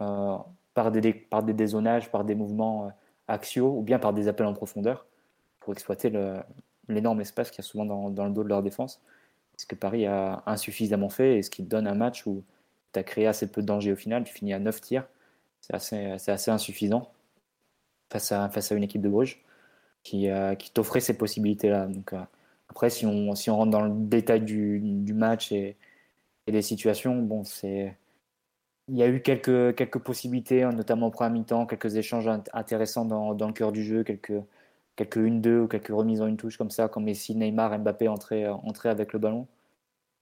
euh, 0.00 0.36
par, 0.74 0.90
des, 0.90 1.12
par 1.12 1.42
des 1.42 1.52
dézonages, 1.52 2.10
par 2.10 2.24
des 2.24 2.34
mouvements 2.34 2.86
euh, 2.86 2.90
axiaux 3.28 3.76
ou 3.76 3.82
bien 3.82 3.98
par 3.98 4.12
des 4.12 4.26
appels 4.26 4.46
en 4.46 4.54
profondeur 4.54 5.06
pour 5.60 5.72
exploiter 5.72 6.10
l'énorme 6.88 7.20
espace 7.20 7.50
qu'il 7.50 7.58
y 7.62 7.66
a 7.66 7.68
souvent 7.68 7.84
dans, 7.84 8.24
le 8.24 8.30
dos 8.30 8.42
de 8.42 8.48
leur 8.48 8.62
défense. 8.62 9.02
Ce 9.58 9.66
que 9.66 9.74
Paris 9.74 10.06
a 10.06 10.42
insuffisamment 10.46 11.10
fait 11.10 11.38
et 11.38 11.42
ce 11.42 11.50
qui 11.50 11.62
donne 11.62 11.86
un 11.86 11.94
match 11.94 12.26
où 12.26 12.42
tu 12.94 12.98
as 12.98 13.02
créé 13.02 13.26
assez 13.26 13.50
peu 13.50 13.60
de 13.60 13.66
danger 13.66 13.92
au 13.92 13.96
final. 13.96 14.24
Tu 14.24 14.32
finis 14.32 14.54
à 14.54 14.58
9 14.58 14.80
tirs. 14.80 15.06
C'est 15.60 15.74
assez, 15.74 16.30
assez 16.30 16.50
insuffisant 16.50 17.12
face 18.10 18.32
à, 18.32 18.48
face 18.48 18.72
à 18.72 18.76
une 18.76 18.84
équipe 18.84 19.02
de 19.02 19.08
Bruges 19.10 19.44
qui, 20.04 20.30
euh, 20.30 20.54
qui 20.54 20.70
t'offrait 20.70 21.00
ces 21.00 21.18
possibilités-là. 21.18 21.88
Après, 22.70 22.88
si 22.88 23.04
on, 23.04 23.34
si 23.34 23.50
on 23.50 23.56
rentre 23.56 23.72
dans 23.72 23.82
le 23.82 23.90
détail 23.92 24.40
du, 24.40 24.80
du 24.80 25.12
match 25.12 25.52
et, 25.52 25.76
et 26.48 26.52
des 26.52 26.62
situations, 26.62 27.16
bon, 27.22 27.44
c'est. 27.44 27.94
Il 28.88 28.96
y 28.96 29.02
a 29.02 29.08
eu 29.08 29.20
quelques, 29.20 29.76
quelques 29.76 29.98
possibilités, 29.98 30.64
notamment 30.64 31.08
au 31.08 31.10
premier 31.10 31.40
mi-temps, 31.40 31.66
quelques 31.66 31.96
échanges 31.96 32.26
int- 32.26 32.48
intéressants 32.54 33.04
dans, 33.04 33.34
dans 33.34 33.46
le 33.46 33.52
cœur 33.52 33.70
du 33.70 33.84
jeu, 33.84 34.02
quelques, 34.02 34.32
quelques 34.96 35.18
1-2 35.18 35.60
ou 35.60 35.68
quelques 35.68 35.88
remises 35.88 36.22
en 36.22 36.26
une 36.26 36.38
touche 36.38 36.56
comme 36.56 36.70
ça, 36.70 36.88
quand 36.88 37.00
Messi, 37.02 37.36
Neymar, 37.36 37.78
Mbappé 37.78 38.08
entraient, 38.08 38.48
entraient 38.48 38.88
avec 38.88 39.12
le 39.12 39.18
ballon. 39.18 39.46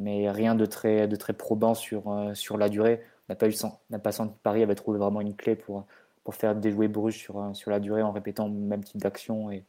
Mais 0.01 0.31
rien 0.31 0.57
de 0.57 0.67
très, 0.67 1.09
de 1.09 1.17
très 1.17 1.33
probant 1.33 1.75
sur, 1.75 2.11
euh, 2.11 2.35
sur 2.35 2.59
la 2.59 2.69
durée. 2.69 3.03
On 3.29 3.33
n'a 3.33 3.37
pas, 3.37 3.49
eu, 3.49 3.55
on 3.91 3.99
pas 4.01 4.13
senti 4.13 4.35
que 4.35 4.43
Paris 4.43 4.63
avait 4.65 4.75
trouvé 4.75 4.99
vraiment 4.99 5.21
une 5.21 5.37
clé 5.37 5.55
pour, 5.57 5.87
pour 6.25 6.35
faire 6.35 6.57
déjouer 6.57 6.89
Bruges 6.89 7.17
sur, 7.19 7.41
euh, 7.41 7.55
sur 7.55 7.71
la 7.71 7.81
durée 7.81 8.03
en 8.03 8.13
répétant 8.13 8.49
le 8.49 8.55
même 8.55 8.83
type 8.85 9.01
d'action 9.01 9.51
et, 9.53 9.59
et 9.59 9.65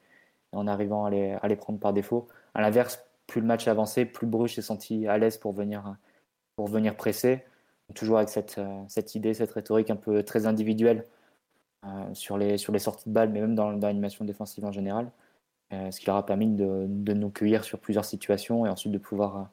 en 0.54 0.66
arrivant 0.68 1.06
à 1.06 1.12
les, 1.12 1.38
à 1.40 1.48
les 1.48 1.56
prendre 1.56 1.80
par 1.80 1.94
défaut. 1.94 2.28
À 2.56 2.62
l'inverse, 2.62 3.06
plus 3.28 3.42
le 3.42 3.48
match 3.48 3.68
avançait, 3.68 4.06
plus 4.06 4.26
Bruges 4.28 4.56
s'est 4.56 4.62
senti 4.64 5.08
à 5.08 5.18
l'aise 5.20 5.38
pour 5.38 5.54
venir, 5.54 5.96
pour 6.58 6.68
venir 6.68 6.98
presser. 6.98 7.44
Toujours 7.96 8.18
avec 8.18 8.28
cette, 8.28 8.58
euh, 8.58 8.82
cette 8.90 9.16
idée, 9.16 9.34
cette 9.34 9.52
rhétorique 9.52 9.90
un 9.90 9.96
peu 9.96 10.24
très 10.24 10.46
individuelle 10.46 11.06
euh, 11.86 12.14
sur, 12.14 12.38
les, 12.38 12.58
sur 12.58 12.74
les 12.74 12.80
sorties 12.80 13.08
de 13.08 13.14
balles, 13.14 13.30
mais 13.30 13.40
même 13.40 13.56
dans, 13.56 13.72
l'animation 13.72 14.26
défensive 14.26 14.66
en 14.66 14.74
général. 14.74 15.10
Euh, 15.72 15.92
ce 15.92 16.00
qui 16.00 16.08
leur 16.08 16.18
a 16.18 16.26
permis 16.26 16.48
de, 16.48 17.14
nous 17.14 17.30
cueillir 17.30 17.64
sur 17.64 17.80
plusieurs 17.80 18.06
situations 18.06 18.66
et 18.66 18.70
ensuite 18.70 18.92
de 18.92 18.98
pouvoir 18.98 19.50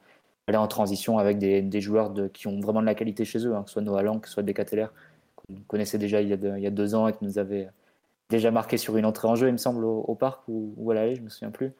aller 0.49 0.57
en 0.57 0.67
transition 0.67 1.19
avec 1.19 1.39
des, 1.39 1.81
joueurs 1.81 2.13
qui 2.33 2.49
ont 2.49 2.61
vraiment 2.61 2.81
de 2.81 2.87
la 2.87 2.95
qualité 2.95 3.25
chez 3.25 3.47
eux, 3.47 3.55
hein, 3.55 3.63
que 3.63 3.69
ce 3.69 3.75
soit 3.75 3.83
Noah 3.83 4.03
Lang, 4.03 4.21
que 4.21 4.29
ce 4.29 4.35
soit 4.35 4.43
Decateler, 4.43 4.87
qu'on 5.37 5.55
connaissait 5.69 5.99
déjà 5.99 6.21
il 6.23 6.29
y, 6.29 6.33
a 6.33 6.37
il 6.57 6.63
y 6.63 6.67
a 6.67 6.71
deux 6.71 6.95
ans 6.95 7.09
et 7.09 7.13
qui 7.13 7.25
nous 7.25 7.39
avait, 7.39 7.69
déjà 8.31 8.51
marqué 8.51 8.77
sur 8.79 8.97
une 8.97 9.07
entrée 9.07 9.29
en 9.29 9.37
jeu, 9.37 9.49
il 9.49 9.53
me 9.53 9.59
semble, 9.59 9.85
au, 9.85 10.15
parc 10.15 10.43
ou, 10.49 10.91
à 10.91 10.95
l'aller, 10.95 11.17
je 11.17 11.23
me 11.23 11.29
souviens 11.29 11.51
plus. 11.51 11.73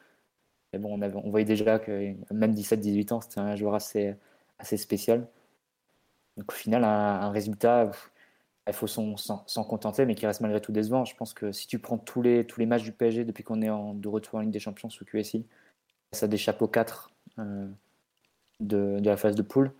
Mais 0.73 0.79
bon, 0.79 0.97
on, 0.97 1.01
avait, 1.01 1.15
on 1.15 1.29
voyait 1.29 1.45
déjà 1.45 1.79
que 1.79 2.13
même 2.31 2.53
17-18 2.53 3.13
ans, 3.13 3.21
c'était 3.21 3.39
un 3.39 3.55
joueur 3.55 3.75
assez, 3.75 4.15
assez 4.59 4.77
spécial. 4.77 5.27
Donc 6.37 6.51
au 6.51 6.55
final, 6.55 6.83
un, 6.83 7.29
résultat, 7.29 7.91
il 8.67 8.73
faut 8.73 8.87
s'en 8.87 9.63
contenter, 9.63 10.05
mais 10.05 10.15
qui 10.15 10.25
reste 10.25 10.41
malgré 10.41 10.59
tout 10.59 10.71
décevant. 10.71 11.05
Je 11.05 11.15
pense 11.15 11.33
que 11.33 11.51
si 11.51 11.67
tu 11.67 11.79
prends 11.79 11.97
tous 11.97 12.21
les, 12.21 12.45
tous 12.45 12.59
les 12.59 12.65
matchs 12.65 12.83
du 12.83 12.91
PSG 12.91 13.23
depuis 13.23 13.43
qu'on 13.43 13.61
est 13.61 13.69
en, 13.69 13.93
de 13.93 14.07
retour 14.07 14.35
en 14.35 14.41
Ligue 14.41 14.51
des 14.51 14.59
Champions 14.59 14.89
sous 14.89 15.05
QSI, 15.05 15.45
ça 16.11 16.27
des 16.27 16.37
chapeaux 16.37 16.67
4 16.67 17.11
euh, 17.39 17.67
de, 18.59 18.99
de, 18.99 19.09
la 19.09 19.17
phase 19.17 19.35
de 19.35 19.41
poule. 19.41 19.71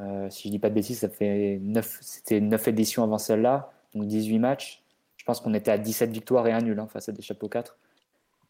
Euh, 0.00 0.28
si 0.28 0.48
je 0.48 0.50
dis 0.50 0.58
pas 0.58 0.70
de 0.70 0.74
bêtises, 0.74 1.00
ça 1.00 1.08
fait 1.08 1.58
9, 1.62 1.98
c'était 2.00 2.40
9 2.40 2.68
éditions 2.68 3.04
avant 3.04 3.18
celle-là, 3.18 3.72
donc 3.94 4.06
18 4.06 4.38
matchs. 4.38 4.82
Je 5.16 5.24
pense 5.24 5.40
qu'on 5.40 5.54
était 5.54 5.70
à 5.70 5.78
17 5.78 6.10
victoires 6.10 6.46
et 6.46 6.52
un 6.52 6.60
nul 6.60 6.78
hein, 6.78 6.88
face 6.88 7.08
à 7.08 7.12
des 7.12 7.22
chapeaux 7.22 7.48
4. 7.48 7.76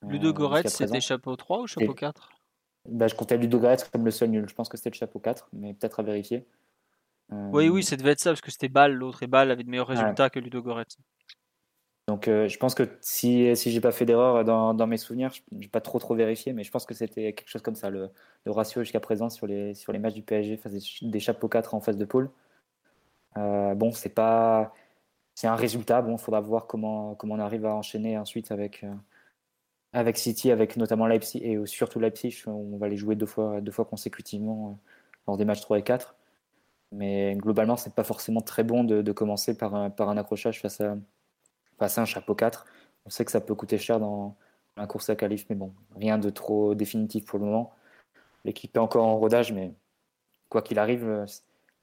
Ludo 0.09 0.33
Goretz, 0.33 0.69
c'était 0.69 1.01
chapeau 1.01 1.37
3 1.37 1.61
ou 1.61 1.67
chapeau 1.67 1.95
4 1.95 2.31
bah, 2.89 3.07
Je 3.07 3.15
comptais 3.15 3.37
Ludo 3.37 3.59
Goretz 3.59 3.85
comme 3.85 4.05
le 4.05 4.11
seul 4.11 4.31
nul. 4.31 4.47
Je 4.49 4.55
pense 4.55 4.69
que 4.69 4.77
c'était 4.77 4.91
le 4.91 4.95
chapeau 4.97 5.19
4, 5.19 5.49
mais 5.53 5.75
peut-être 5.75 6.01
à 6.01 6.03
vérifier. 6.03 6.47
Oui, 7.31 7.69
oui, 7.69 7.83
ça 7.83 7.97
devait 7.97 8.11
être 8.11 8.21
ça, 8.21 8.31
parce 8.31 8.43
que 8.43 8.51
c'était 8.51 8.69
Bâle, 8.69 8.93
l'autre, 8.93 9.23
et 9.23 9.27
Bâle 9.27 9.51
avait 9.51 9.65
de 9.65 9.71
meilleurs 9.71 9.89
résultats 9.89 10.31
que 10.31 10.39
Ludo 10.39 10.63
Goretz. 10.63 10.99
Donc 12.07 12.29
euh, 12.29 12.49
je 12.49 12.59
pense 12.59 12.75
que 12.75 12.83
si, 13.01 13.57
si 13.57 13.71
j'ai 13.71 13.81
pas 13.81 13.91
fait 13.91 14.05
d'erreur 14.05 14.45
dans, 14.45 14.75
dans, 14.75 14.87
mes 14.87 14.99
souvenirs, 14.99 15.33
je 15.33 15.41
n'ai 15.53 15.69
pas 15.69 15.81
trop 15.81 15.99
trop 15.99 16.15
vérifié, 16.15 16.53
mais 16.53 16.63
je 16.63 16.71
pense 16.71 16.85
que 16.85 16.93
c'était 16.93 17.33
quelque 17.33 17.49
chose 17.49 17.63
comme 17.63 17.77
ça, 17.77 17.89
le, 17.89 18.11
le 18.45 18.53
ratio 18.53 18.83
jusqu'à 18.83 19.01
présent 19.01 19.31
sur 19.31 19.47
les, 19.47 19.73
sur 19.75 19.91
les 19.91 19.99
matchs 19.99 20.13
du 20.13 20.23
PSG 20.23 20.59
face 20.59 20.73
des, 20.73 21.09
des 21.09 21.21
chapeaux 21.21 21.49
4 21.49 21.75
en 21.75 21.81
phase 21.81 21.97
de 21.97 22.05
pôle. 22.05 22.31
Euh, 23.39 23.75
bon, 23.75 23.91
c'est 23.93 24.11
pas 24.15 24.75
c'est 25.35 25.47
un 25.49 25.57
résultat. 25.57 26.03
Bon, 26.03 26.17
il 26.17 26.21
faudra 26.21 26.41
voir 26.41 26.67
comment, 26.67 27.15
comment 27.17 27.35
on 27.35 27.41
arrive 27.41 27.67
à 27.67 27.75
enchaîner 27.75 28.19
ensuite 28.19 28.53
avec, 28.53 28.85
euh, 28.85 28.93
avec 29.95 30.19
City, 30.19 30.51
avec 30.51 30.77
notamment 30.77 31.07
Leipzig 31.07 31.39
et 31.43 31.65
surtout 31.67 32.01
Leipzig. 32.01 32.43
On 32.47 32.77
va 32.77 32.89
les 32.89 32.97
jouer 32.97 33.15
deux 33.15 33.27
fois, 33.27 33.61
deux 33.61 33.73
fois 33.73 33.85
consécutivement 33.85 34.79
lors 35.27 35.37
des 35.37 35.45
matchs 35.45 35.61
3 35.63 35.79
et 35.79 35.83
4. 35.83 36.17
Mais 36.93 37.35
globalement, 37.37 37.77
c'est 37.77 37.95
pas 37.95 38.05
forcément 38.05 38.41
très 38.41 38.65
bon 38.65 38.85
de, 38.85 39.13
commencer 39.13 39.57
par 39.57 39.75
un, 39.75 39.91
par 39.91 40.09
un 40.09 40.17
accrochage 40.17 40.61
face 40.61 40.81
à, 40.81 40.97
passer 41.79 42.01
un 42.01 42.05
chapeau 42.05 42.35
4. 42.35 42.67
On 43.07 43.11
sait 43.11 43.25
que 43.25 43.31
ça 43.31 43.41
peut 43.41 43.55
coûter 43.55 43.79
cher 43.79 44.01
dans 44.01 44.37
la 44.77 44.87
course 44.87 45.09
à 45.11 45.17
qualif, 45.17 45.47
mais 45.49 45.57
bon, 45.57 45.73
rien 45.97 46.19
de 46.19 46.31
trop 46.31 46.75
définitif 46.75 47.25
pour 47.25 47.39
le 47.39 47.45
moment. 47.47 47.73
L'équipe 48.45 48.77
est 48.77 48.81
encore 48.81 49.07
en 49.07 49.17
rodage, 49.17 49.53
mais 49.53 49.73
quoi 50.49 50.63
qu'il 50.63 50.79
arrive, 50.79 51.09
euh, 51.09 51.27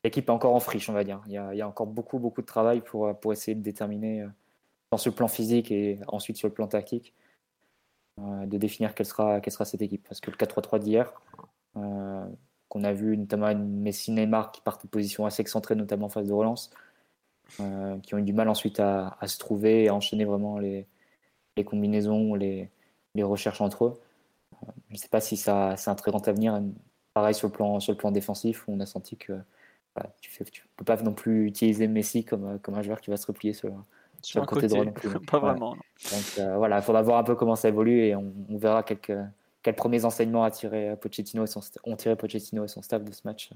l'équipe 0.04 0.28
est 0.28 0.32
encore 0.32 0.54
en 0.54 0.60
friche, 0.60 0.90
on 0.90 0.94
va 0.94 1.04
dire. 1.04 1.22
Il 1.28 1.34
y, 1.34 1.38
a, 1.38 1.68
encore 1.68 1.88
beaucoup, 1.88 2.20
beaucoup 2.20 2.42
de 2.42 2.46
travail 2.46 2.82
pour, 2.82 3.18
pour 3.20 3.34
essayer 3.34 3.56
de 3.56 3.62
déterminer, 3.62 4.22
euh, 4.22 4.28
dans 4.92 4.98
ce 4.98 5.10
plan 5.10 5.28
physique 5.28 5.72
et 5.72 6.00
ensuite 6.08 6.38
sur 6.38 6.48
le 6.50 6.54
plan 6.54 6.68
tactique, 6.68 7.14
euh, 7.18 7.21
de 8.18 8.58
définir 8.58 8.94
quelle 8.94 9.06
sera, 9.06 9.40
quelle 9.42 9.54
sera 9.54 9.66
cette 9.66 9.82
équipe. 9.82 10.08
Parce 10.08 10.20
que 10.20 10.32
le 10.32 10.38
4-3-3 10.38 10.80
d'hier, 10.80 11.14
qu'on 12.72 12.86
a 12.86 12.94
vu 12.94 13.18
notamment 13.18 13.54
Messi 13.54 14.12
Neymar 14.12 14.54
qui 14.54 14.62
partent 14.62 14.84
de 14.84 14.90
position 14.90 15.26
assez 15.26 15.42
excentrée, 15.42 15.76
notamment 15.76 16.06
en 16.06 16.10
phase 16.10 16.28
de 16.28 16.34
relance, 16.34 16.72
euh, 17.60 18.00
qui 18.00 18.16
ont 18.16 18.18
eu 18.18 18.24
du 18.24 18.32
mal 18.32 18.48
ensuite 18.48 18.80
à, 18.80 19.18
se 19.28 19.38
trouver 19.38 19.84
et 19.84 19.90
à 19.90 19.96
enchaîner 19.96 20.24
vraiment 20.24 20.58
les, 20.58 20.88
combinaisons, 21.66 22.34
les, 22.34 22.70
recherches 23.18 23.60
entre 23.60 23.86
eux. 23.86 24.02
Euh, 24.64 24.72
je 24.90 24.94
ne 24.94 24.98
sais 24.98 25.10
pas 25.10 25.20
si 25.20 25.36
ça 25.36 25.76
c'est 25.76 25.90
un 25.90 25.96
très 25.96 26.12
grand 26.12 26.26
avenir. 26.30 26.62
Pareil 27.14 27.36
sur 27.36 27.50
le 27.50 27.54
plan, 27.54 27.82
sur 27.82 27.92
le 27.92 27.98
plan 27.98 28.12
défensif, 28.12 28.66
où 28.68 28.74
on 28.74 28.80
a 28.80 28.86
senti 28.86 29.18
que 29.18 29.34
tu 30.22 30.42
ne 30.42 30.46
peux 30.78 30.86
pas 30.86 30.96
non 31.02 31.14
plus 31.14 31.48
utiliser 31.48 31.88
Messi 31.88 32.24
comme, 32.24 32.58
comme 32.60 32.76
un 32.76 32.82
joueur 32.82 33.02
qui 33.02 33.10
va 33.10 33.18
se 33.18 33.28
replier 33.28 33.54
sur, 33.54 33.84
sur, 34.22 34.42
le 34.42 34.48
côté, 34.48 34.68
droit 34.68 34.86
non 34.86 34.92
plus. 34.92 35.10
pas 35.32 35.40
vraiment. 35.40 35.72
Donc 35.76 36.40
euh, 36.40 36.58
voilà, 36.58 36.78
il 36.78 36.84
faudra 36.84 37.02
voir 37.02 37.20
un 37.20 37.24
peu 37.24 37.36
comment 37.36 37.56
ça 37.56 37.70
évolue 37.70 38.06
et 38.06 38.16
on, 38.16 38.34
verra 38.50 38.84
quelques, 38.84 39.18
quels 39.62 39.76
premiers 39.76 40.06
enseignements 40.06 40.44
a 40.44 40.52
tiré 40.52 40.96
Pochettino 41.00 41.44
et 41.44 41.48
son, 41.48 41.62
ont 41.84 41.96
tiré 41.96 42.16
Pochettino 42.16 42.66
et 42.66 42.68
son 42.68 42.82
staff 42.82 43.04
de 43.04 43.12
ce 43.12 43.22
match 43.26 43.52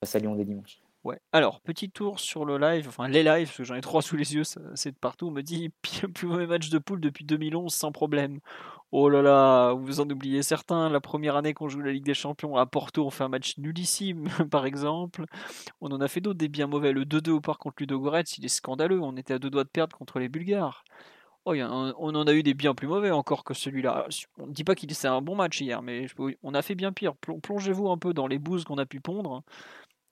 face 0.00 0.14
à 0.14 0.18
Lyon 0.18 0.34
des 0.34 0.44
dimanches. 0.44 0.80
Ouais. 1.02 1.18
Alors, 1.32 1.60
petit 1.60 1.90
tour 1.90 2.20
sur 2.20 2.44
le 2.44 2.58
live, 2.58 2.86
enfin 2.88 3.08
les 3.08 3.22
lives, 3.22 3.46
parce 3.46 3.56
que 3.56 3.64
j'en 3.64 3.74
ai 3.74 3.80
trois 3.80 4.02
sous 4.02 4.16
les 4.16 4.34
yeux, 4.34 4.44
c'est 4.44 4.90
de 4.90 4.96
partout. 4.96 5.28
On 5.28 5.30
me 5.30 5.42
dit 5.42 5.70
plus 6.14 6.26
mauvais 6.26 6.46
match 6.46 6.68
de 6.68 6.78
poule 6.78 7.00
depuis 7.00 7.24
2011 7.24 7.72
sans 7.72 7.92
problème. 7.92 8.40
Oh 8.92 9.08
là 9.08 9.22
là, 9.22 9.72
vous 9.72 10.00
en 10.00 10.10
oubliez 10.10 10.42
certains. 10.42 10.88
La 10.88 11.00
première 11.00 11.36
année 11.36 11.54
qu'on 11.54 11.68
joue 11.68 11.80
la 11.80 11.92
Ligue 11.92 12.04
des 12.04 12.14
Champions 12.14 12.56
à 12.56 12.66
Porto, 12.66 13.06
on 13.06 13.10
fait 13.10 13.22
un 13.22 13.28
match 13.28 13.56
nullissime, 13.56 14.28
par 14.50 14.66
exemple. 14.66 15.26
On 15.80 15.92
en 15.92 16.00
a 16.00 16.08
fait 16.08 16.20
d'autres 16.20 16.38
des 16.38 16.48
bien 16.48 16.66
mauvais. 16.66 16.92
Le 16.92 17.04
2-2 17.04 17.30
au 17.30 17.40
parc 17.40 17.60
contre 17.60 17.76
Ludogorets, 17.80 18.22
il 18.38 18.44
est 18.44 18.48
scandaleux. 18.48 19.00
On 19.00 19.16
était 19.16 19.34
à 19.34 19.38
deux 19.38 19.50
doigts 19.50 19.62
de 19.62 19.68
perdre 19.68 19.96
contre 19.96 20.18
les 20.18 20.28
Bulgares. 20.28 20.84
Oh, 21.44 21.54
on 21.54 22.14
en 22.14 22.26
a 22.26 22.32
eu 22.34 22.42
des 22.42 22.52
bien 22.54 22.74
plus 22.74 22.86
mauvais 22.88 23.10
encore 23.10 23.44
que 23.44 23.54
celui-là. 23.54 24.08
On 24.38 24.46
ne 24.48 24.52
dit 24.52 24.64
pas 24.64 24.74
qu'il 24.74 24.94
c'est 24.94 25.08
un 25.08 25.22
bon 25.22 25.36
match 25.36 25.60
hier, 25.60 25.82
mais 25.82 26.06
on 26.42 26.52
a 26.54 26.62
fait 26.62 26.74
bien 26.74 26.92
pire. 26.92 27.14
Plongez-vous 27.16 27.88
un 27.90 27.96
peu 27.96 28.12
dans 28.12 28.26
les 28.26 28.38
bouses 28.38 28.64
qu'on 28.64 28.76
a 28.78 28.86
pu 28.86 29.00
pondre. 29.00 29.42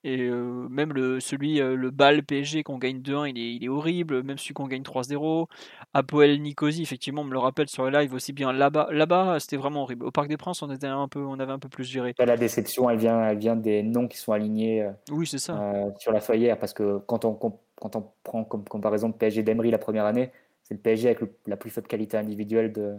Et 0.04 0.30
même 0.30 0.92
le, 0.92 1.18
celui, 1.18 1.58
le 1.58 1.90
bal 1.90 2.22
PSG 2.22 2.62
qu'on 2.62 2.78
gagne 2.78 3.00
2-1, 3.00 3.30
il 3.30 3.38
est, 3.38 3.54
il 3.56 3.64
est, 3.64 3.68
horrible. 3.68 4.22
Même 4.22 4.38
celui 4.38 4.54
qu'on 4.54 4.68
gagne 4.68 4.82
3-0. 4.82 5.46
Apoel 5.92 6.40
Nicosie, 6.40 6.82
effectivement, 6.82 7.22
on 7.22 7.24
me 7.24 7.32
le 7.32 7.38
rappelle 7.38 7.68
sur 7.68 7.84
le 7.84 7.90
live 7.98 8.14
aussi 8.14 8.32
bien. 8.32 8.52
Là-bas, 8.52 8.88
là-bas 8.92 9.40
c'était 9.40 9.56
vraiment 9.56 9.82
horrible. 9.82 10.06
Au 10.06 10.10
Parc 10.10 10.28
des 10.28 10.36
Princes, 10.36 10.62
on, 10.62 10.70
était 10.70 10.86
un 10.86 11.08
peu, 11.08 11.20
on 11.20 11.40
avait 11.40 11.52
un 11.52 11.58
peu 11.58 11.68
plus 11.68 11.84
géré. 11.84 12.14
La 12.18 12.36
déception, 12.36 12.88
elle 12.88 12.98
vient, 12.98 13.20
elle 13.28 13.38
vient 13.38 13.56
des 13.56 13.82
noms 13.82 14.06
qui 14.06 14.18
sont 14.18 14.32
alignés 14.32 14.88
oui, 15.10 15.26
c'est 15.26 15.38
ça. 15.38 15.60
Euh, 15.60 15.90
sur 15.98 16.12
la 16.12 16.20
feuillère. 16.20 16.58
Parce 16.58 16.72
que 16.72 16.98
quand 16.98 17.24
on, 17.24 17.34
quand 17.34 17.96
on 17.96 18.10
prend 18.22 18.44
comme 18.44 18.64
comparaison 18.64 19.08
le 19.08 19.14
PSG 19.14 19.42
d'Emery 19.42 19.70
la 19.70 19.78
première 19.78 20.04
année, 20.04 20.30
c'est 20.62 20.74
le 20.74 20.80
PSG 20.80 21.08
avec 21.08 21.20
la 21.46 21.56
plus 21.56 21.70
faible 21.70 21.86
qualité 21.86 22.16
individuelle 22.16 22.72
de, 22.72 22.96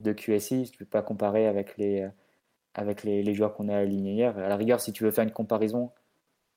de 0.00 0.12
QSI. 0.12 0.70
Tu 0.70 0.74
ne 0.74 0.78
peux 0.78 0.90
pas 0.90 1.02
comparer 1.02 1.46
avec 1.46 1.76
les, 1.78 2.06
avec 2.74 3.02
les, 3.04 3.22
les 3.22 3.34
joueurs 3.34 3.54
qu'on 3.54 3.68
a 3.68 3.76
alignés 3.76 4.12
hier. 4.12 4.36
À 4.38 4.48
la 4.48 4.56
rigueur, 4.56 4.80
si 4.80 4.92
tu 4.92 5.04
veux 5.04 5.10
faire 5.10 5.24
une 5.24 5.32
comparaison 5.32 5.90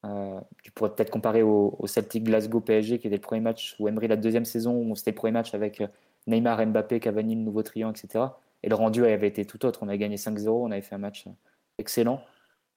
euh, 0.05 0.39
tu 0.63 0.71
pourrais 0.71 0.93
peut-être 0.93 1.09
comparer 1.09 1.43
au, 1.43 1.75
Celtic 1.85 2.23
Glasgow 2.23 2.61
PSG, 2.61 2.99
qui 2.99 3.07
était 3.07 3.17
le 3.17 3.21
premier 3.21 3.41
match, 3.41 3.75
ou 3.79 3.87
Emery 3.87 4.07
la 4.07 4.15
deuxième 4.15 4.45
saison, 4.45 4.75
où 4.75 4.95
c'était 4.95 5.11
le 5.11 5.15
premier 5.15 5.31
match 5.31 5.53
avec 5.53 5.81
euh, 5.81 5.87
Neymar, 6.27 6.65
Mbappé, 6.65 6.99
Cavani, 6.99 7.35
le 7.35 7.41
nouveau 7.41 7.63
triangle, 7.63 7.97
etc. 7.97 8.25
Et 8.63 8.69
le 8.69 8.75
rendu 8.75 9.05
avait 9.05 9.27
été 9.27 9.45
tout 9.45 9.65
autre. 9.65 9.79
On 9.83 9.89
a 9.89 9.97
gagné 9.97 10.15
5-0, 10.15 10.47
on 10.49 10.71
avait 10.71 10.81
fait 10.81 10.95
un 10.95 10.99
match 10.99 11.27
euh, 11.27 11.31
excellent. 11.77 12.21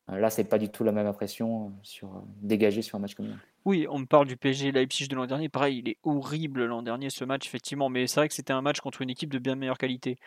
Là, 0.08 0.30
c'est 0.30 0.44
pas 0.44 0.58
du 0.58 0.68
tout 0.68 0.82
la 0.82 0.90
même 0.90 1.06
impression 1.06 1.72
sur 1.82 2.24
dégagé 2.40 2.82
sur 2.82 2.96
un 2.96 2.98
match 2.98 3.14
comme 3.14 3.28
ça. 3.28 3.34
Oui, 3.64 3.86
on 3.88 4.00
me 4.00 4.04
parle 4.04 4.26
du 4.26 4.36
PSG 4.36 4.72
Leipzig 4.72 5.06
de 5.06 5.14
l'an 5.14 5.26
dernier. 5.26 5.48
Pareil, 5.48 5.78
il 5.78 5.88
est 5.88 5.98
horrible 6.02 6.64
l'an 6.64 6.82
dernier 6.82 7.08
ce 7.08 7.24
match, 7.24 7.46
effectivement. 7.46 7.88
Mais 7.88 8.08
c'est 8.08 8.18
vrai 8.18 8.28
que 8.28 8.34
c'était 8.34 8.52
un 8.52 8.62
match 8.62 8.80
contre 8.80 9.00
une 9.00 9.10
équipe 9.10 9.32
de 9.32 9.38
bien 9.38 9.54
meilleure 9.54 9.78
qualité. 9.78 10.18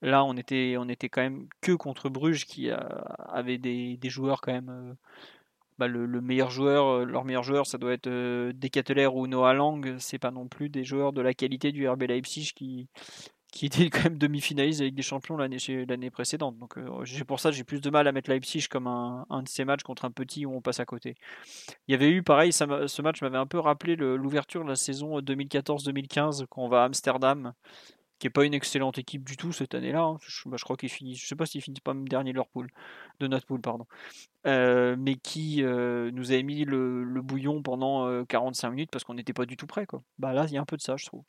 Là, 0.00 0.24
on 0.24 0.36
était, 0.36 0.76
on 0.78 0.88
était 0.88 1.08
quand 1.08 1.22
même 1.22 1.48
que 1.60 1.72
contre 1.72 2.08
Bruges 2.08 2.46
qui 2.46 2.70
avait 2.70 3.58
des, 3.58 3.96
des 3.96 4.10
joueurs 4.10 4.40
quand 4.40 4.52
même 4.52 4.96
bah, 5.78 5.88
le, 5.88 6.20
meilleur 6.20 6.50
joueur, 6.50 6.86
euh, 6.86 7.04
leur 7.04 7.24
meilleur 7.24 7.42
joueur, 7.42 7.66
ça 7.66 7.76
doit 7.78 7.92
être 7.92 8.06
euh, 8.06 8.52
ou 9.12 9.26
Noah 9.26 9.52
Lang. 9.54 9.96
C'est 9.98 10.18
pas 10.18 10.30
non 10.30 10.48
plus 10.48 10.68
des 10.68 10.84
joueurs 10.84 11.12
de 11.12 11.20
la 11.20 11.34
qualité 11.34 11.72
du 11.72 11.88
RB 11.88 12.02
Leipzig 12.04 12.52
qui, 12.54 12.88
était 13.62 13.90
quand 13.90 14.04
même 14.04 14.18
demi-finaliste 14.18 14.80
avec 14.80 14.94
des 14.94 15.02
champions 15.02 15.36
l'année, 15.36 16.10
précédente. 16.10 16.58
Donc 16.58 16.78
euh, 16.78 17.04
pour 17.26 17.40
ça 17.40 17.50
j'ai 17.50 17.64
plus 17.64 17.80
de 17.80 17.90
mal 17.90 18.06
à 18.06 18.12
mettre 18.12 18.30
Leipzig 18.30 18.68
comme 18.68 18.86
un, 18.86 19.24
de 19.42 19.48
ces 19.48 19.64
matchs 19.64 19.82
contre 19.82 20.04
un 20.04 20.10
petit 20.10 20.46
où 20.46 20.54
on 20.54 20.60
passe 20.60 20.80
à 20.80 20.84
côté. 20.84 21.14
Il 21.88 21.92
y 21.92 21.94
avait 21.94 22.10
eu 22.10 22.22
pareil, 22.22 22.52
ce 22.52 23.02
match 23.02 23.22
m'avait 23.22 23.38
un 23.38 23.46
peu 23.46 23.58
rappelé 23.58 23.96
l'ouverture 23.96 24.62
de 24.62 24.68
la 24.68 24.76
saison 24.76 25.20
2014-2015 25.20 26.46
quand 26.48 26.62
on 26.62 26.68
va 26.68 26.82
à 26.82 26.84
Amsterdam 26.84 27.52
qui 28.18 28.26
est 28.26 28.30
pas 28.30 28.44
une 28.44 28.54
excellente 28.54 28.98
équipe 28.98 29.24
du 29.24 29.36
tout 29.36 29.52
cette 29.52 29.74
année-là. 29.74 30.02
Hein. 30.02 30.18
Bah, 30.46 30.56
je, 30.56 30.64
crois 30.64 30.76
qu'il 30.76 30.88
finit, 30.88 31.14
je 31.14 31.26
sais 31.26 31.36
pas 31.36 31.46
s'il 31.46 31.60
finit 31.60 31.80
pas 31.80 31.94
même 31.94 32.08
dernier 32.08 32.32
de 32.32 32.36
leur 32.36 32.48
poule, 32.48 32.70
de 33.20 33.26
notre 33.26 33.46
poule, 33.46 33.60
pardon. 33.60 33.86
Euh, 34.46 34.96
mais 34.98 35.16
qui 35.16 35.62
euh, 35.62 36.10
nous 36.12 36.32
avait 36.32 36.42
mis 36.42 36.64
le, 36.64 37.20
bouillon 37.22 37.62
pendant 37.62 38.24
45 38.24 38.68
euh, 38.68 38.70
minutes 38.70 38.90
parce 38.90 39.04
qu'on 39.04 39.14
n'était 39.14 39.32
pas 39.32 39.46
du 39.46 39.56
tout 39.56 39.66
prêt. 39.66 39.86
Quoi. 39.86 40.02
Bah 40.18 40.32
là, 40.32 40.46
il 40.46 40.52
y 40.52 40.56
a 40.56 40.60
un 40.60 40.64
peu 40.66 40.76
de 40.76 40.82
ça, 40.82 40.96
je 40.96 41.06
trouve. 41.06 41.24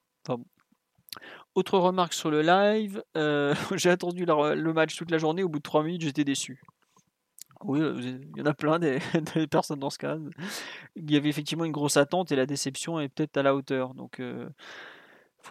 Autre 1.56 1.79
remarque 1.79 2.13
sur 2.13 2.29
le 2.29 2.41
live, 2.41 3.03
j'ai 3.75 3.89
attendu 3.89 4.25
le 4.25 4.72
match 4.74 4.96
toute 4.96 5.12
la 5.12 5.17
journée, 5.17 5.44
au 5.44 5.50
bout 5.50 5.60
de 5.60 5.63
3 5.63 5.84
minutes, 5.84 6.01
j'étais 6.01 6.24
déçu. 6.24 6.62
Oui, 7.63 7.79
il 7.79 8.38
y 8.38 8.41
en 8.41 8.46
a 8.46 8.53
plein 8.53 8.77
des, 8.79 9.00
personnes 9.50 9.79
dans 9.79 9.89
ce 9.89 9.98
cas. 9.98 10.17
Il 10.96 11.12
y 11.12 11.17
avait 11.17 11.29
effectivement 11.29 11.65
une 11.65 11.72
grosse 11.72 11.98
attente 11.98 12.32
et 12.32 12.36
la 12.36 12.46
déception 12.46 13.00
est 13.00 13.10
peut-être 13.10 13.36
à 13.38 13.44
la 13.44 13.56
hauteur. 13.56 13.94
Donc 13.96 14.22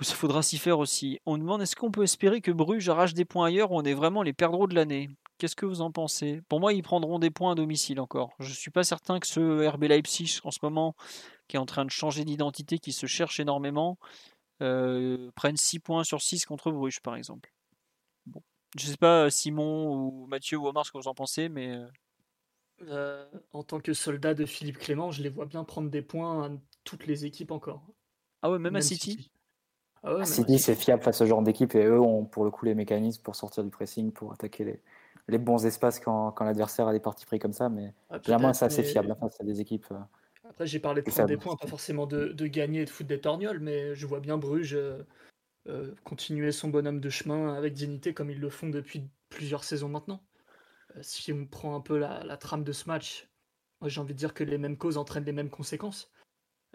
il 0.00 0.06
faudra 0.06 0.42
s'y 0.42 0.58
faire 0.58 0.78
aussi. 0.78 1.20
On 1.26 1.38
demande 1.38 1.62
est-ce 1.62 1.76
qu'on 1.76 1.90
peut 1.90 2.02
espérer 2.02 2.40
que 2.40 2.50
Bruges 2.50 2.88
arrache 2.88 3.14
des 3.14 3.24
points 3.24 3.46
ailleurs 3.46 3.72
ou 3.72 3.76
on 3.78 3.82
est 3.82 3.94
vraiment 3.94 4.22
les 4.22 4.32
perdreaux 4.32 4.66
de 4.66 4.74
l'année? 4.74 5.08
Qu'est-ce 5.38 5.56
que 5.56 5.66
vous 5.66 5.80
en 5.80 5.92
pensez? 5.92 6.40
Pour 6.48 6.60
moi, 6.60 6.72
ils 6.72 6.82
prendront 6.82 7.18
des 7.18 7.30
points 7.30 7.52
à 7.52 7.54
domicile 7.54 8.00
encore. 8.00 8.34
Je 8.38 8.48
ne 8.48 8.54
suis 8.54 8.70
pas 8.70 8.84
certain 8.84 9.20
que 9.20 9.26
ce 9.26 9.66
RB 9.68 9.84
Leipzig, 9.84 10.40
en 10.44 10.50
ce 10.50 10.60
moment, 10.62 10.94
qui 11.46 11.56
est 11.56 11.58
en 11.58 11.66
train 11.66 11.84
de 11.84 11.90
changer 11.90 12.24
d'identité, 12.24 12.78
qui 12.78 12.92
se 12.92 13.06
cherche 13.06 13.38
énormément, 13.38 13.98
euh, 14.62 15.30
prenne 15.34 15.56
6 15.56 15.80
points 15.80 16.04
sur 16.04 16.22
6 16.22 16.46
contre 16.46 16.70
Bruges, 16.70 17.00
par 17.00 17.16
exemple. 17.16 17.52
Bon. 18.24 18.42
Je 18.78 18.86
ne 18.86 18.90
sais 18.90 18.96
pas, 18.96 19.30
Simon 19.30 19.92
ou 19.92 20.26
Mathieu 20.26 20.56
ou 20.56 20.66
Omar, 20.66 20.86
ce 20.86 20.92
que 20.92 20.98
vous 20.98 21.08
en 21.08 21.14
pensez, 21.14 21.48
mais. 21.48 21.70
Euh, 21.70 21.86
euh, 22.88 23.26
en 23.52 23.62
tant 23.62 23.80
que 23.80 23.92
soldat 23.92 24.34
de 24.34 24.46
Philippe 24.46 24.78
Clément, 24.78 25.10
je 25.10 25.22
les 25.22 25.30
vois 25.30 25.46
bien 25.46 25.64
prendre 25.64 25.90
des 25.90 26.02
points 26.02 26.46
à 26.46 26.50
toutes 26.84 27.06
les 27.06 27.24
équipes 27.24 27.50
encore. 27.50 27.86
Ah 28.42 28.50
ouais, 28.50 28.58
même, 28.58 28.76
à 28.76 28.82
City 28.82 29.30
Ah 30.02 30.14
ouais, 30.14 30.24
City, 30.24 30.58
c'est 30.58 30.74
fiable 30.74 31.02
face 31.02 31.16
à 31.16 31.24
ce 31.24 31.28
genre 31.28 31.42
d'équipe 31.42 31.74
et 31.74 31.84
eux 31.84 32.00
ont 32.00 32.24
pour 32.24 32.44
le 32.44 32.50
coup 32.50 32.64
les 32.64 32.74
mécanismes 32.74 33.22
pour 33.22 33.34
sortir 33.34 33.64
du 33.64 33.70
pressing, 33.70 34.12
pour 34.12 34.32
attaquer 34.32 34.64
les, 34.64 34.82
les 35.28 35.38
bons 35.38 35.66
espaces 35.66 35.98
quand, 35.98 36.30
quand 36.32 36.44
l'adversaire 36.44 36.86
a 36.86 36.92
des 36.92 37.00
parties 37.00 37.26
pris 37.26 37.38
comme 37.38 37.52
ça. 37.52 37.68
Mais 37.68 37.92
ouais, 38.10 38.18
généralement, 38.22 38.52
c'est 38.52 38.66
assez 38.66 38.82
fiable 38.84 39.16
face 39.18 39.40
à 39.40 39.44
des 39.44 39.60
équipes. 39.60 39.86
euh, 39.90 39.98
Après, 40.48 40.66
j'ai 40.66 40.78
parlé 40.78 41.02
de 41.02 41.10
prendre 41.10 41.28
des 41.28 41.36
points, 41.36 41.56
pas 41.56 41.66
forcément 41.66 42.06
de, 42.06 42.26
de 42.26 42.46
gagner 42.46 42.82
et 42.82 42.84
de 42.84 42.90
foutre 42.90 43.08
des 43.08 43.20
torgnoles, 43.20 43.58
mais 43.58 43.94
je 43.94 44.06
vois 44.06 44.20
bien 44.20 44.38
Bruges 44.38 44.74
euh, 44.74 45.02
euh, 45.68 45.92
continuer 46.04 46.52
son 46.52 46.68
bonhomme 46.68 47.00
de 47.00 47.10
chemin 47.10 47.54
avec 47.54 47.74
dignité 47.74 48.14
comme 48.14 48.30
ils 48.30 48.38
le 48.40 48.50
font 48.50 48.68
depuis 48.68 49.08
plusieurs 49.28 49.64
saisons 49.64 49.88
maintenant. 49.88 50.22
Euh, 50.96 51.00
si 51.02 51.32
on 51.32 51.46
prend 51.46 51.74
un 51.74 51.80
peu 51.80 51.98
la, 51.98 52.22
la 52.22 52.36
trame 52.36 52.62
de 52.62 52.72
ce 52.72 52.88
match, 52.88 53.28
moi, 53.80 53.88
j'ai 53.88 54.00
envie 54.00 54.14
de 54.14 54.18
dire 54.18 54.34
que 54.34 54.44
les 54.44 54.58
mêmes 54.58 54.76
causes 54.76 54.98
entraînent 54.98 55.24
les 55.24 55.32
mêmes 55.32 55.50
conséquences. 55.50 56.12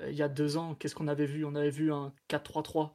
Euh, 0.02 0.12
il 0.12 0.18
y 0.18 0.22
a 0.22 0.28
deux 0.28 0.58
ans, 0.58 0.76
qu'est-ce 0.76 0.96
qu'on 0.96 1.08
avait 1.08 1.26
vu? 1.26 1.46
On 1.46 1.56
avait 1.56 1.70
vu 1.70 1.94
un 1.94 2.14
4-3-3 2.28 2.84
euh, 2.84 2.88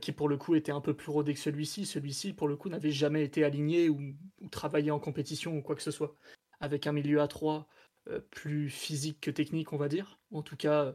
qui 0.00 0.12
pour 0.12 0.28
le 0.28 0.36
coup 0.36 0.54
était 0.54 0.72
un 0.72 0.80
peu 0.80 0.94
plus 0.94 1.10
rodé 1.10 1.34
que 1.34 1.40
celui-ci. 1.40 1.86
Celui-ci, 1.86 2.32
pour 2.32 2.48
le 2.48 2.56
coup, 2.56 2.68
n'avait 2.68 2.90
jamais 2.90 3.24
été 3.24 3.44
aligné 3.44 3.88
ou, 3.88 4.14
travaillé 4.50 4.90
en 4.90 4.98
compétition 4.98 5.56
ou 5.56 5.62
quoi 5.62 5.76
que 5.76 5.82
ce 5.82 5.90
soit. 5.90 6.14
Avec 6.60 6.86
un 6.86 6.92
milieu 6.92 7.20
à 7.20 7.28
3 7.28 7.68
euh, 8.08 8.20
plus 8.30 8.70
physique 8.70 9.20
que 9.20 9.30
technique, 9.30 9.72
on 9.72 9.76
va 9.76 9.88
dire. 9.88 10.20
En 10.32 10.42
tout 10.42 10.56
cas, 10.56 10.84
euh, 10.84 10.92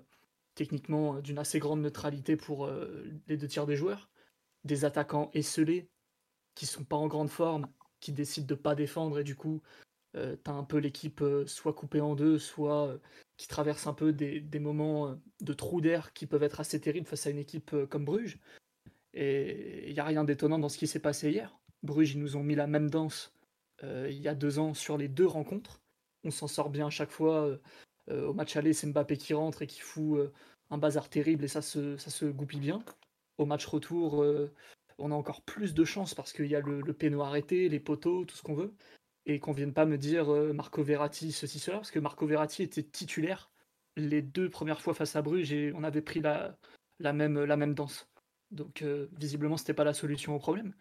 techniquement, 0.56 1.16
euh, 1.16 1.22
d'une 1.22 1.40
assez 1.40 1.60
grande 1.60 1.82
neutralité 1.82 2.36
pour 2.36 2.66
euh, 2.66 3.06
les 3.28 3.38
deux 3.38 3.48
tiers 3.48 3.66
des 3.66 3.76
joueurs. 3.76 4.10
Des 4.64 4.86
attaquants 4.86 5.30
esselés 5.34 5.90
qui 6.56 6.66
sont 6.66 6.84
pas 6.84 6.96
en 6.96 7.08
grande 7.08 7.30
forme, 7.30 7.68
qui 8.00 8.12
décident 8.12 8.48
de 8.48 8.56
pas 8.56 8.76
défendre 8.76 9.20
et 9.20 9.24
du 9.24 9.36
coup, 9.36 9.62
euh, 10.16 10.36
t'as 10.44 10.54
un 10.54 10.64
peu 10.64 10.78
l'équipe 10.78 11.22
euh, 11.22 11.46
soit 11.46 11.74
coupée 11.74 12.02
en 12.02 12.16
deux, 12.16 12.40
soit 12.40 12.88
euh, 12.88 12.98
qui 13.38 13.48
traverse 13.48 13.86
un 13.88 13.94
peu 13.94 14.14
des, 14.14 14.40
des 14.42 14.60
moments 14.60 15.10
euh, 15.10 15.16
de 15.42 15.54
trous 15.54 15.82
d'air 15.82 16.14
qui 16.14 16.26
peuvent 16.26 16.44
être 16.44 16.60
assez 16.60 16.82
terribles 16.82 17.08
face 17.08 17.28
à 17.28 17.30
une 17.30 17.38
équipe 17.38 17.74
euh, 17.74 17.86
comme 17.86 18.06
Bruges. 18.06 18.40
Et 19.20 19.88
il 19.88 19.94
n'y 19.94 20.00
a 20.00 20.06
rien 20.06 20.24
d'étonnant 20.24 20.60
dans 20.60 20.70
ce 20.70 20.78
qui 20.78 20.86
s'est 20.86 21.00
passé 21.00 21.32
hier. 21.32 21.58
Bruges, 21.82 22.14
ils 22.14 22.20
nous 22.20 22.36
ont 22.38 22.44
mis 22.44 22.56
la 22.56 22.68
même 22.68 22.90
danse 22.90 23.34
euh, 23.84 24.08
il 24.10 24.20
y 24.20 24.28
a 24.28 24.36
deux 24.36 24.60
ans 24.60 24.74
sur 24.74 24.98
les 24.98 25.08
deux 25.08 25.28
rencontres. 25.28 25.82
On 26.24 26.32
s'en 26.32 26.48
sort 26.48 26.70
bien 26.70 26.88
à 26.88 26.90
chaque 26.92 27.12
fois. 27.12 27.46
euh, 27.46 27.58
euh, 28.10 28.28
au 28.28 28.34
match 28.34 28.56
aller, 28.56 28.74
c'est 28.74 28.88
Mbappé 28.88 29.18
qui 29.18 29.34
rentre 29.34 29.62
et 29.62 29.68
qui 29.68 29.82
fout 29.82 30.32
un 30.70 30.78
bazar 30.78 31.10
terrible 31.10 31.44
et 31.44 31.48
ça 31.48 31.62
se, 31.62 32.26
goupille 32.26 32.60
bien. 32.60 32.84
Au 33.38 33.46
match 33.46 33.66
retour, 33.66 34.26
on 34.98 35.12
a 35.12 35.16
encore 35.16 35.42
plus 35.42 35.74
de 35.74 35.84
chance 35.84 36.16
parce 36.16 36.34
qu'il 36.34 36.48
y 36.48 36.56
a 36.56 36.62
le, 36.62 36.94
péno 36.94 37.22
arrêté, 37.22 37.70
les 37.70 37.80
poteaux, 37.80 38.26
tout 38.26 38.36
ce 38.36 38.44
qu'on 38.44 38.56
veut. 38.56 38.74
Et 39.26 39.40
qu'on 39.40 39.52
vienne 39.52 39.74
pas 39.74 39.86
me 39.86 39.98
dire 39.98 40.30
Marco 40.54 40.84
Verratti, 40.84 41.34
ceci, 41.34 41.60
cela, 41.60 41.78
parce 41.78 41.92
que 41.92 42.00
Marco 42.00 42.26
Verratti 42.26 42.64
était 42.64 42.84
titulaire 42.84 43.52
les 43.98 44.22
deux 44.22 44.50
premières 44.50 44.80
fois 44.80 44.94
face 44.94 45.18
à 45.18 45.22
Bruges 45.22 45.52
et 45.52 45.74
on 45.76 45.84
avait 45.84 46.02
pris 46.02 46.22
la 46.22 46.58
même 47.14 47.74
danse. 47.74 48.08
Donc 48.52 48.82
euh, 48.82 49.08
visiblement, 49.18 49.58
c'était 49.58 49.74
pas 49.74 49.84
la 49.84 49.94
solution 49.94 50.36
au 50.36 50.40
problème. 50.40 50.74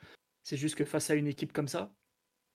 C'est 0.42 0.56
juste 0.56 0.76
que 0.76 0.85
face 0.85 1.11
à 1.11 1.14
une 1.14 1.26
équipe 1.26 1.52
comme 1.52 1.68
ça, 1.68 1.92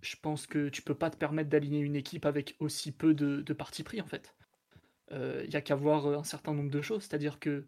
je 0.02 0.16
pense 0.22 0.48
que 0.48 0.70
tu 0.70 0.82
peux 0.82 0.96
pas 0.96 1.10
te 1.10 1.18
permettre 1.18 1.50
d'aligner 1.50 1.80
une 1.80 1.96
équipe 1.96 2.26
avec 2.26 2.56
aussi 2.60 2.92
peu 2.92 3.14
de, 3.14 3.42
de 3.42 3.54
parti 3.54 3.84
pris 3.84 4.02
en 4.02 4.08
fait. 4.08 4.36
Il 5.12 5.50
y 5.52 5.58
a 5.58 5.62
qu'à 5.62 5.76
voir 5.76 6.06
euh, 6.06 6.18
un 6.18 6.24
certain 6.24 6.54
nombre 6.54 6.72
de 6.72 6.82
choses, 6.82 7.04
c'est-à-dire 7.04 7.40
que 7.40 7.68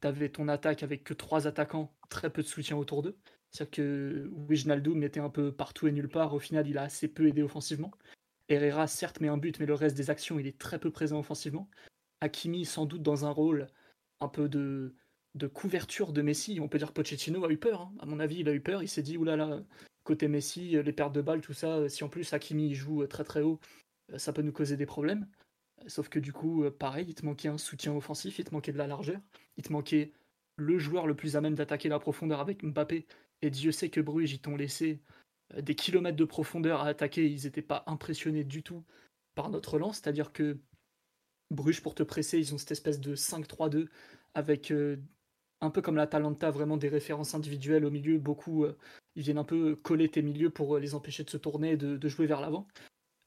tu 0.00 0.08
avais 0.08 0.28
ton 0.28 0.48
attaque 0.48 0.82
avec 0.82 1.04
que 1.04 1.14
trois 1.14 1.46
attaquants, 1.46 1.94
très 2.08 2.30
peu 2.30 2.42
de 2.42 2.48
soutien 2.48 2.76
autour 2.76 3.02
d'eux. 3.02 3.16
C'est-à-dire 3.50 3.70
que 3.70 4.30
Wijnaldum 4.48 5.02
était 5.02 5.20
un 5.20 5.30
peu 5.30 5.52
partout 5.52 5.86
et 5.86 5.92
nulle 5.92 6.08
part. 6.08 6.34
Au 6.34 6.38
final, 6.38 6.68
il 6.68 6.78
a 6.78 6.82
assez 6.82 7.08
peu 7.08 7.28
aidé 7.28 7.42
offensivement. 7.42 7.92
Herrera, 8.48 8.86
certes, 8.86 9.20
met 9.20 9.28
un 9.28 9.36
but, 9.36 9.60
mais 9.60 9.66
le 9.66 9.74
reste 9.74 9.96
des 9.96 10.10
actions, 10.10 10.38
il 10.38 10.46
est 10.46 10.58
très 10.58 10.78
peu 10.78 10.90
présent 10.90 11.20
offensivement. 11.20 11.68
Hakimi, 12.20 12.64
sans 12.64 12.86
doute 12.86 13.02
dans 13.02 13.24
un 13.24 13.30
rôle 13.30 13.68
un 14.20 14.28
peu 14.28 14.48
de, 14.48 14.94
de 15.34 15.46
couverture 15.46 16.12
de 16.12 16.22
Messi. 16.22 16.60
On 16.60 16.68
peut 16.68 16.78
dire 16.78 16.92
Pochettino 16.92 17.44
a 17.44 17.50
eu 17.50 17.58
peur. 17.58 17.82
hein. 17.82 17.92
À 18.00 18.06
mon 18.06 18.20
avis, 18.20 18.40
il 18.40 18.48
a 18.48 18.54
eu 18.54 18.60
peur. 18.60 18.82
Il 18.82 18.88
s'est 18.88 19.02
dit, 19.02 19.16
oulala, 19.16 19.62
côté 20.04 20.28
Messi, 20.28 20.76
euh, 20.76 20.82
les 20.82 20.92
pertes 20.92 21.12
de 21.14 21.22
balles, 21.22 21.40
tout 21.40 21.52
ça, 21.52 21.76
euh, 21.76 21.88
si 21.88 22.04
en 22.04 22.08
plus 22.08 22.32
Hakimi 22.32 22.74
joue 22.74 23.02
euh, 23.02 23.06
très 23.06 23.24
très 23.24 23.42
haut, 23.42 23.60
ça 24.16 24.32
peut 24.32 24.42
nous 24.42 24.52
causer 24.52 24.76
des 24.76 24.86
problèmes. 24.86 25.28
Sauf 25.86 26.08
que 26.08 26.18
du 26.18 26.32
coup, 26.32 26.68
pareil, 26.78 27.06
il 27.08 27.14
te 27.14 27.24
manquait 27.24 27.48
un 27.48 27.58
soutien 27.58 27.94
offensif, 27.94 28.38
il 28.38 28.44
te 28.44 28.52
manquait 28.52 28.72
de 28.72 28.78
la 28.78 28.86
largeur, 28.88 29.20
il 29.56 29.62
te 29.62 29.72
manquait 29.72 30.12
le 30.56 30.78
joueur 30.78 31.06
le 31.06 31.14
plus 31.14 31.36
à 31.36 31.40
même 31.40 31.54
d'attaquer 31.54 31.88
la 31.88 31.98
profondeur 31.98 32.40
avec 32.40 32.62
Mbappé. 32.64 33.06
Et 33.40 33.50
Dieu 33.50 33.72
sait 33.72 33.88
que 33.88 34.00
Bruges, 34.00 34.32
ils 34.32 34.40
t'ont 34.40 34.56
laissé 34.56 35.00
des 35.56 35.74
kilomètres 35.74 36.16
de 36.16 36.24
profondeur 36.24 36.80
à 36.82 36.88
attaquer. 36.88 37.26
Ils 37.30 37.44
n'étaient 37.44 37.62
pas 37.62 37.84
impressionnés 37.86 38.44
du 38.44 38.62
tout 38.62 38.84
par 39.34 39.48
notre 39.48 39.78
lance. 39.78 40.00
C'est-à-dire 40.00 40.32
que 40.32 40.58
Bruges, 41.50 41.80
pour 41.80 41.94
te 41.94 42.02
presser, 42.02 42.38
ils 42.38 42.52
ont 42.52 42.58
cette 42.58 42.72
espèce 42.72 43.00
de 43.00 43.14
5-3-2 43.14 43.88
avec 44.34 44.72
un 45.60 45.70
peu 45.70 45.82
comme 45.82 45.96
la 45.96 46.06
Talenta, 46.06 46.50
vraiment 46.50 46.76
des 46.76 46.88
références 46.88 47.34
individuelles 47.34 47.84
au 47.84 47.90
milieu. 47.90 48.18
Beaucoup, 48.18 48.64
euh, 48.64 48.76
ils 49.16 49.22
viennent 49.22 49.38
un 49.38 49.44
peu 49.44 49.76
coller 49.76 50.08
tes 50.08 50.22
milieux 50.22 50.50
pour 50.50 50.76
euh, 50.76 50.80
les 50.80 50.94
empêcher 50.94 51.24
de 51.24 51.30
se 51.30 51.36
tourner 51.36 51.72
et 51.72 51.76
de, 51.76 52.08
jouer 52.08 52.26
vers 52.26 52.40
l'avant. 52.40 52.66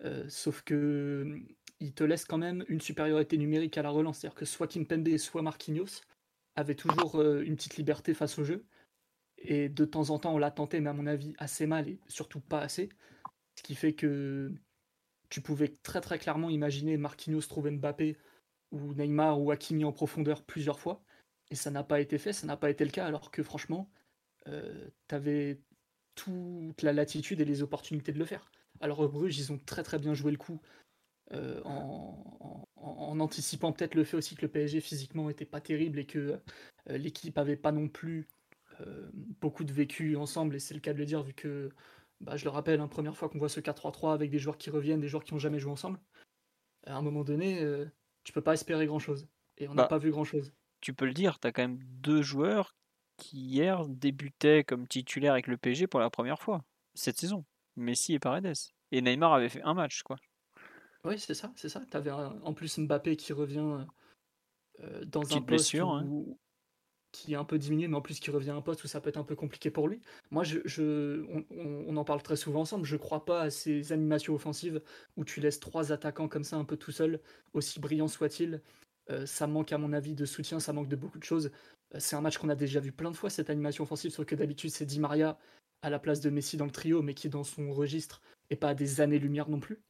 Euh, 0.04 0.26
sauf 0.30 0.62
que 0.64 0.74
euh, 0.74 1.40
ils 1.80 1.94
te 1.94 2.04
laissent 2.04 2.26
quand 2.26 2.38
même 2.38 2.66
une 2.68 2.82
supériorité 2.82 3.38
numérique 3.38 3.78
à 3.78 3.84
la 3.84 3.90
relance. 3.90 4.20
C'est-à-dire 4.20 4.36
que 4.36 4.46
soit 4.46 4.68
Kimpembe, 4.68 5.18
soit 5.18 5.42
Marquinhos 5.42 6.02
avaient 6.56 6.76
toujours 6.76 7.22
une 7.22 7.56
petite 7.56 7.78
liberté 7.78 8.14
face 8.14 8.38
au 8.40 8.44
jeu. 8.44 8.66
Et 9.38 9.70
de 9.70 9.86
temps 9.86 10.12
en 10.12 10.20
temps, 10.20 10.34
on 10.34 10.38
l'a 10.38 10.52
tenté, 10.52 10.80
mais 10.80 10.90
à 10.90 10.94
mon 10.94 11.08
avis, 11.08 11.34
assez 11.38 11.66
mal 11.68 11.90
et 11.90 12.00
surtout 12.08 12.40
pas 12.40 12.62
assez. 12.62 12.90
Ce 13.58 13.64
qui 13.64 13.76
fait 13.76 13.94
que 13.94 14.52
tu 15.30 15.42
pouvais 15.42 15.68
très 15.68 16.00
très 16.00 16.20
clairement 16.20 16.50
imaginer 16.50 16.96
Marquinhos 16.96 17.42
trouver 17.42 17.72
Mbappé 17.72 18.18
ou 18.72 18.94
Neymar 18.94 19.42
ou 19.42 19.52
Hakimi 19.52 19.84
en 19.84 19.92
profondeur 19.92 20.44
plusieurs 20.44 20.80
fois. 20.80 21.04
Et 21.54 21.56
ça 21.56 21.70
n'a 21.70 21.84
pas 21.84 22.02
été 22.02 22.18
fait, 22.18 22.34
ça 22.34 22.48
n'a 22.48 22.58
pas 22.58 22.72
été 22.72 22.84
le 22.84 22.90
cas, 22.90 23.06
alors 23.06 23.30
que 23.30 23.44
franchement, 23.44 23.88
euh, 24.48 24.90
tu 25.08 25.14
avais 25.14 25.62
toute 26.16 26.82
la 26.82 26.94
latitude 26.94 27.40
et 27.42 27.46
les 27.46 27.62
opportunités 27.62 28.12
de 28.12 28.18
le 28.18 28.26
faire. 28.26 28.50
Alors 28.80 29.08
Bruges, 29.08 29.38
ils 29.38 29.52
ont 29.52 29.60
très 29.60 29.84
très 29.84 30.00
bien 30.00 30.16
joué 30.16 30.32
le 30.32 30.40
coup 30.40 30.60
euh, 31.32 31.62
en, 31.64 32.66
en- 32.76 32.90
en 32.90 33.20
anticipant 33.20 33.72
peut-être 33.72 33.94
le 33.94 34.04
fait 34.04 34.18
aussi 34.18 34.36
que 34.36 34.42
le 34.42 34.48
PSG 34.48 34.82
physiquement 34.82 35.30
était 35.30 35.46
pas 35.46 35.62
terrible 35.62 36.00
et 36.00 36.08
que 36.08 36.40
euh, 36.90 36.98
l'équipe 36.98 37.38
avait 37.38 37.56
pas 37.56 37.72
non 37.72 37.88
plus 37.88 38.28
euh, 38.82 39.08
beaucoup 39.14 39.64
de 39.64 39.72
vécu 39.72 40.16
ensemble, 40.16 40.56
et 40.56 40.60
c'est 40.60 40.74
le 40.74 40.80
cas 40.80 40.94
de 40.94 40.98
le 40.98 41.06
dire 41.06 41.22
vu 41.22 41.36
que, 41.36 41.70
bah, 42.20 42.36
je 42.36 42.46
le 42.46 42.50
rappelle, 42.50 42.80
hein, 42.82 42.88
première 42.88 43.16
fois 43.16 43.30
qu'on 43.30 43.38
voit 43.38 43.48
ce 43.48 43.60
4-3-3 43.60 44.16
avec 44.16 44.32
des 44.32 44.40
joueurs 44.40 44.58
qui 44.58 44.72
reviennent, 44.72 45.02
des 45.02 45.08
joueurs 45.08 45.24
qui 45.24 45.36
n'ont 45.36 45.40
jamais 45.40 45.60
joué 45.60 45.72
ensemble, 45.72 46.00
à 46.88 46.96
un 46.96 47.04
moment 47.04 47.24
donné, 47.24 47.64
tu 48.24 48.34
peux 48.34 48.42
pas 48.42 48.54
espérer 48.56 48.88
grand-chose. 48.88 49.28
Et 49.60 49.68
on 49.68 49.76
n'a 49.76 49.84
Bah. 49.84 49.88
pas 49.88 49.98
vu 50.00 50.10
grand-chose. 50.10 50.52
Tu 50.84 50.94
peux 50.94 51.06
le 51.06 51.14
dire, 51.14 51.40
tu 51.40 51.48
as 51.48 51.54
quand 51.54 51.62
même 51.62 51.80
deux 51.82 52.22
joueurs 52.22 52.76
qui 53.16 53.38
hier 53.38 53.88
débutaient 53.88 54.66
comme 54.66 54.86
titulaires 54.86 55.32
avec 55.32 55.48
le 55.48 55.56
PSG 55.56 55.88
pour 55.88 56.02
la 56.02 56.10
première 56.10 56.42
fois 56.42 56.62
cette 56.94 57.18
saison. 57.18 57.46
Messi 57.78 58.14
et 58.14 58.20
Paredes. 58.20 58.52
Et 58.92 59.02
Neymar 59.02 59.32
avait 59.34 59.48
fait 59.48 59.62
un 59.62 59.74
match, 59.74 60.04
quoi. 60.04 60.18
Oui, 61.06 61.18
c'est 61.18 61.36
ça, 61.36 61.54
c'est 61.56 61.70
ça. 61.70 61.86
T'avais 61.90 62.10
un- 62.10 62.38
en 62.44 62.54
plus 62.54 62.78
Mbappé 62.80 63.16
qui 63.16 63.32
revient 63.32 63.86
euh, 64.82 65.06
dans 65.06 65.22
un 65.22 65.42
poste 65.42 65.46
blessure, 65.46 65.88
où- 65.88 65.92
hein. 65.94 66.04
où- 66.06 66.38
qui 67.14 67.32
est 67.32 67.38
un 67.38 67.46
peu 67.46 67.58
diminué, 67.58 67.88
mais 67.88 67.96
en 67.96 68.02
plus 68.02 68.20
qui 68.20 68.30
revient 68.30 68.50
à 68.50 68.56
un 68.56 68.62
poste 68.62 68.84
où 68.84 68.88
ça 68.88 69.00
peut 69.00 69.08
être 69.08 69.18
un 69.18 69.24
peu 69.24 69.36
compliqué 69.38 69.72
pour 69.72 69.88
lui. 69.88 70.02
Moi, 70.32 70.44
je, 70.44 70.60
je- 70.66 71.24
on, 71.30 71.46
on- 71.52 71.86
on 71.88 71.96
en 71.96 72.04
parle 72.04 72.22
très 72.24 72.36
souvent 72.36 72.62
ensemble. 72.62 72.84
Je 72.86 72.98
crois 72.98 73.24
pas 73.24 73.44
à 73.44 73.50
ces 73.50 73.94
animations 73.94 74.34
offensives 74.34 74.82
où 75.16 75.24
tu 75.24 75.40
laisses 75.40 75.62
trois 75.62 75.94
attaquants 75.94 76.28
comme 76.28 76.44
ça 76.44 76.58
un 76.58 76.66
peu 76.66 76.76
tout 76.76 76.92
seuls, 76.92 77.22
aussi 77.54 77.80
brillants 77.80 78.10
soient-ils. 78.10 78.62
Euh, 79.10 79.26
ça 79.26 79.48
manque 79.48 79.72
à 79.74 79.78
mon 79.78 79.94
avis 79.94 80.16
de 80.16 80.26
soutien, 80.26 80.60
ça 80.60 80.74
manque 80.74 80.88
de 80.88 80.96
beaucoup 80.96 81.20
de 81.20 81.24
choses. 81.24 81.52
Euh, 81.94 82.00
c'est 82.00 82.16
un 82.16 82.22
match 82.22 82.38
qu'on 82.38 82.50
a 82.50 82.56
déjà 82.56 82.80
vu 82.80 82.92
plein 82.92 83.12
de 83.12 83.16
fois 83.16 83.30
cette 83.30 83.50
animation 83.50 83.84
offensive, 83.84 84.12
sauf 84.12 84.26
que 84.26 84.36
d'habitude 84.36 84.72
c'est 84.72 84.86
Di 84.86 85.00
Maria 85.00 85.38
à 85.82 85.90
la 85.90 86.00
place 86.00 86.22
de 86.22 86.30
Messi 86.30 86.56
dans 86.58 86.66
le 86.66 86.72
trio, 86.72 87.02
mais 87.02 87.14
qui 87.14 87.30
dans 87.30 87.44
son 87.44 87.72
registre 87.72 88.22
et 88.50 88.56
pas 88.56 88.70
à 88.70 88.74
des 88.74 89.02
années-lumière 89.02 89.50
non 89.50 89.60
plus. 89.60 89.82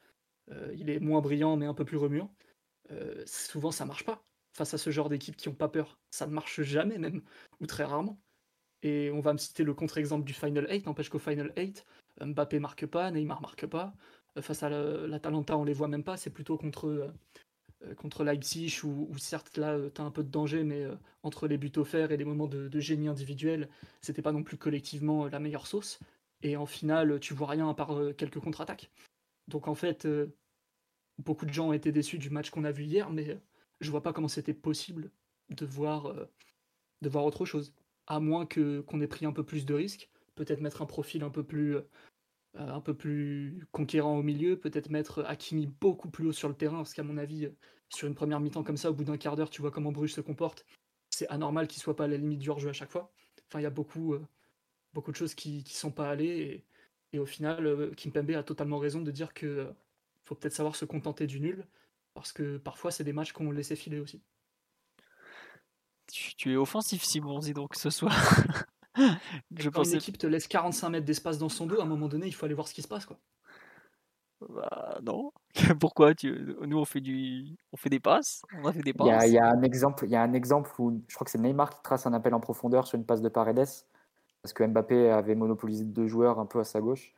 Euh, 0.51 0.73
il 0.75 0.89
est 0.89 0.99
moins 0.99 1.21
brillant, 1.21 1.55
mais 1.55 1.65
un 1.65 1.73
peu 1.73 1.85
plus 1.85 1.97
remuant. 1.97 2.33
Souvent, 3.25 3.71
ça 3.71 3.85
marche 3.85 4.05
pas 4.05 4.23
face 4.55 4.73
à 4.75 4.77
ce 4.77 4.91
genre 4.91 5.09
d'équipes 5.09 5.35
qui 5.35 5.49
ont 5.49 5.55
pas 5.55 5.69
peur. 5.69 5.97
Ça 6.11 6.27
ne 6.27 6.31
marche 6.31 6.61
jamais, 6.61 6.99
même, 6.99 7.23
ou 7.59 7.65
très 7.65 7.83
rarement. 7.83 8.19
Et 8.83 9.09
on 9.11 9.19
va 9.19 9.33
me 9.33 9.39
citer 9.39 9.63
le 9.63 9.73
contre-exemple 9.73 10.25
du 10.25 10.33
Final 10.33 10.67
8, 10.69 10.85
n'empêche 10.85 11.09
qu'au 11.09 11.17
Final 11.17 11.51
8, 11.57 11.85
Mbappé 12.21 12.59
marque 12.59 12.85
pas, 12.85 13.09
Neymar 13.09 13.41
marque 13.41 13.65
pas. 13.65 13.95
Face 14.41 14.61
à 14.61 14.69
la- 14.69 15.07
l'Atalanta, 15.07 15.57
on 15.57 15.63
les 15.63 15.73
voit 15.73 15.87
même 15.87 16.03
pas, 16.03 16.17
c'est 16.17 16.29
plutôt 16.29 16.57
contre, 16.57 17.11
contre 17.97 18.23
Leipzig, 18.23 18.81
où, 18.83 19.17
certes 19.17 19.57
là, 19.57 19.77
tu 19.93 20.01
as 20.01 20.03
un 20.03 20.11
peu 20.11 20.23
de 20.23 20.29
danger, 20.29 20.63
mais 20.63 20.83
euh, 20.83 20.95
entre 21.23 21.47
les 21.47 21.57
buts 21.57 21.71
offerts 21.77 22.11
et 22.11 22.17
les 22.17 22.25
moments 22.25 22.47
de, 22.47 22.79
génie 22.79 23.07
individuel, 23.07 23.69
c'était 24.01 24.21
pas 24.21 24.31
non 24.31 24.43
plus 24.43 24.57
collectivement 24.57 25.25
euh, 25.25 25.29
la 25.29 25.39
meilleure 25.39 25.67
sauce. 25.67 25.99
Et 26.41 26.57
en 26.57 26.65
finale, 26.65 27.19
tu 27.19 27.33
vois 27.33 27.47
rien 27.47 27.69
à 27.69 27.73
part 27.73 27.97
euh, 27.97 28.13
quelques 28.13 28.39
contre-attaques. 28.39 28.91
Donc 29.47 29.67
en 29.67 29.75
fait, 29.75 30.05
euh, 30.05 30.27
beaucoup 31.17 31.45
de 31.45 31.53
gens 31.53 31.69
ont 31.69 31.73
été 31.73 31.91
déçus 31.91 32.17
du 32.17 32.29
match 32.29 32.49
qu'on 32.49 32.63
a 32.63 32.71
vu 32.71 32.83
hier, 32.83 33.09
mais 33.09 33.29
euh, 33.29 33.39
je 33.81 33.91
vois 33.91 34.03
pas 34.03 34.13
comment 34.13 34.27
c'était 34.27 34.53
possible 34.53 35.11
de 35.49 35.65
voir, 35.65 36.07
euh, 36.07 36.25
de 37.01 37.09
voir 37.09 37.25
autre 37.25 37.45
chose. 37.45 37.73
À 38.07 38.19
moins 38.19 38.45
que 38.45 38.81
qu'on 38.81 39.01
ait 39.01 39.07
pris 39.07 39.25
un 39.25 39.31
peu 39.31 39.43
plus 39.45 39.65
de 39.65 39.73
risques, 39.73 40.09
peut-être 40.35 40.61
mettre 40.61 40.81
un 40.81 40.85
profil 40.85 41.23
un 41.23 41.29
peu 41.29 41.43
plus, 41.43 41.77
euh, 41.77 41.81
un 42.55 42.81
peu 42.81 42.93
plus 42.93 43.65
conquérant 43.71 44.17
au 44.17 44.23
milieu, 44.23 44.59
peut-être 44.59 44.89
mettre 44.89 45.23
Hakimi 45.25 45.67
beaucoup 45.67 46.09
plus 46.09 46.27
haut 46.27 46.31
sur 46.31 46.49
le 46.49 46.55
terrain, 46.55 46.77
parce 46.77 46.93
qu'à 46.93 47.03
mon 47.03 47.17
avis, 47.17 47.45
euh, 47.45 47.57
sur 47.89 48.07
une 48.07 48.15
première 48.15 48.39
mi-temps 48.39 48.63
comme 48.63 48.77
ça, 48.77 48.89
au 48.89 48.93
bout 48.93 49.03
d'un 49.03 49.17
quart 49.17 49.35
d'heure, 49.35 49.49
tu 49.49 49.61
vois 49.61 49.71
comment 49.71 49.91
Bruges 49.91 50.13
se 50.13 50.21
comporte. 50.21 50.65
C'est 51.09 51.27
anormal 51.29 51.67
qu'il 51.67 51.81
soit 51.81 51.95
pas 51.95 52.05
à 52.05 52.07
la 52.07 52.17
limite 52.17 52.39
du 52.39 52.49
hors-jeu 52.49 52.69
à 52.69 52.73
chaque 52.73 52.91
fois. 52.91 53.11
Enfin, 53.47 53.59
il 53.59 53.63
y 53.63 53.67
a 53.67 53.71
beaucoup, 53.71 54.15
beaucoup 54.93 55.11
de 55.11 55.15
choses 55.15 55.35
qui 55.35 55.63
ne 55.63 55.69
sont 55.69 55.91
pas 55.91 56.09
allées. 56.09 56.65
Et, 57.11 57.19
au 57.19 57.25
final, 57.27 57.91
Kim 57.95 58.11
Kimpembe 58.11 58.31
a 58.31 58.43
totalement 58.43 58.79
raison 58.79 59.01
de 59.01 59.11
dire 59.11 59.35
que 59.35 59.71
faut 60.25 60.33
peut-être 60.33 60.55
savoir 60.55 60.75
se 60.75 60.85
contenter 60.85 61.27
du 61.27 61.39
nul. 61.39 61.67
Parce 62.15 62.31
que 62.31 62.57
parfois, 62.57 62.91
c'est 62.91 63.03
des 63.03 63.13
matchs 63.13 63.31
qu'on 63.31 63.51
laissait 63.51 63.75
filer 63.75 63.99
aussi. 63.99 64.23
Tu, 66.11 66.53
es 66.53 66.55
offensif, 66.55 67.03
Simon, 67.03 67.39
donc 67.39 67.75
ce 67.75 67.89
soir. 67.89 68.13
Je 69.55 69.69
Quand 69.69 69.83
une 69.83 69.95
équipe 69.95 70.17
te 70.17 70.27
laisse 70.27 70.47
45 70.47 70.89
mètres 70.89 71.05
d'espace 71.05 71.37
dans 71.37 71.49
son 71.49 71.65
dos, 71.65 71.79
à 71.79 71.83
un 71.83 71.87
moment 71.87 72.07
donné, 72.07 72.27
il 72.27 72.33
faut 72.33 72.45
aller 72.45 72.55
voir 72.55 72.67
ce 72.67 72.73
qui 72.73 72.81
se 72.81 72.87
passe. 72.87 73.05
Quoi. 73.05 73.17
Bah 74.49 74.99
non. 75.03 75.31
Pourquoi 75.79 76.13
tu... 76.13 76.55
Nous, 76.61 76.77
on 76.77 76.85
fait, 76.85 77.01
du... 77.01 77.55
on 77.71 77.77
fait 77.77 77.89
des 77.89 77.99
passes. 77.99 78.43
On 78.61 78.67
a 78.67 78.73
fait 78.73 78.81
des 78.81 78.93
passes. 78.93 79.27
Il 79.27 79.33
y 79.33 79.39
a, 79.39 79.47
un 79.47 79.61
exemple, 79.63 80.05
il 80.05 80.11
y 80.11 80.15
a 80.15 80.21
un 80.21 80.33
exemple 80.33 80.71
où 80.79 81.01
je 81.07 81.15
crois 81.15 81.25
que 81.25 81.31
c'est 81.31 81.39
Neymar 81.39 81.69
qui 81.69 81.81
trace 81.83 82.05
un 82.05 82.13
appel 82.13 82.33
en 82.33 82.39
profondeur 82.39 82.87
sur 82.87 82.97
une 82.97 83.05
passe 83.05 83.21
de 83.21 83.29
Paredes. 83.29 83.67
Parce 84.41 84.53
que 84.53 84.63
Mbappé 84.65 85.09
avait 85.09 85.35
monopolisé 85.35 85.85
deux 85.85 86.07
joueurs 86.07 86.39
un 86.39 86.45
peu 86.45 86.59
à 86.59 86.63
sa 86.63 86.81
gauche. 86.81 87.13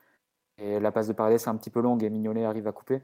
Et 0.58 0.80
la 0.80 0.92
passe 0.92 1.08
de 1.08 1.14
Paredes 1.14 1.42
est 1.42 1.48
un 1.48 1.58
petit 1.58 1.72
peu 1.72 1.82
longue 1.82 2.04
et 2.04 2.10
Mignolet 2.10 2.46
arrive 2.46 2.68
à 2.68 2.72
couper. 2.72 3.02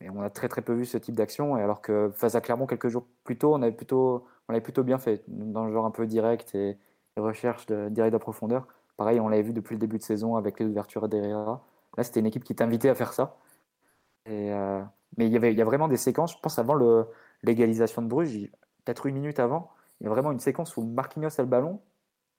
Mais 0.00 0.08
on 0.08 0.22
a 0.22 0.30
très 0.30 0.48
très 0.48 0.62
peu 0.62 0.72
vu 0.72 0.86
ce 0.86 0.96
type 0.96 1.14
d'action. 1.14 1.58
Et 1.58 1.62
alors 1.62 1.82
que 1.82 2.10
face 2.14 2.34
à 2.34 2.40
Clermont, 2.40 2.66
quelques 2.66 2.88
jours 2.88 3.06
plus 3.24 3.36
tôt, 3.36 3.54
on 3.54 3.62
avait 3.62 3.72
plutôt, 3.72 4.26
on 4.48 4.52
avait 4.52 4.62
plutôt 4.62 4.82
bien 4.82 4.98
fait. 4.98 5.22
Dans 5.28 5.66
le 5.66 5.72
genre 5.72 5.84
un 5.84 5.90
peu 5.90 6.06
direct 6.06 6.54
et, 6.54 6.78
recherche 7.20 7.66
de, 7.66 7.88
direct 7.88 8.12
de 8.12 8.18
profondeur. 8.18 8.66
Pareil, 8.96 9.20
on 9.20 9.28
l'avait 9.28 9.42
vu 9.42 9.52
depuis 9.52 9.74
le 9.74 9.80
début 9.80 9.98
de 9.98 10.02
saison 10.02 10.36
avec 10.36 10.60
les 10.60 10.66
ouvertures 10.66 11.08
d'Herrera. 11.08 11.64
Là, 11.96 12.04
c'était 12.04 12.20
une 12.20 12.26
équipe 12.26 12.44
qui 12.44 12.54
t'invitait 12.54 12.88
à 12.88 12.94
faire 12.94 13.12
ça. 13.12 13.36
Euh, 14.28 14.82
mais 15.16 15.26
il 15.26 15.32
y, 15.32 15.36
avait, 15.36 15.52
il 15.52 15.58
y 15.58 15.62
a 15.62 15.64
vraiment 15.64 15.88
des 15.88 15.96
séquences, 15.96 16.34
je 16.34 16.38
pense, 16.40 16.58
avant 16.58 16.76
l'égalisation 17.42 18.02
de 18.02 18.06
Bruges, 18.06 18.50
peut-être 18.84 19.06
une 19.06 19.14
minute 19.14 19.40
avant, 19.40 19.70
il 20.00 20.04
y 20.04 20.06
a 20.06 20.10
vraiment 20.10 20.32
une 20.32 20.40
séquence 20.40 20.76
où 20.76 20.82
Marquinhos 20.82 21.38
a 21.38 21.42
le 21.42 21.48
ballon 21.48 21.80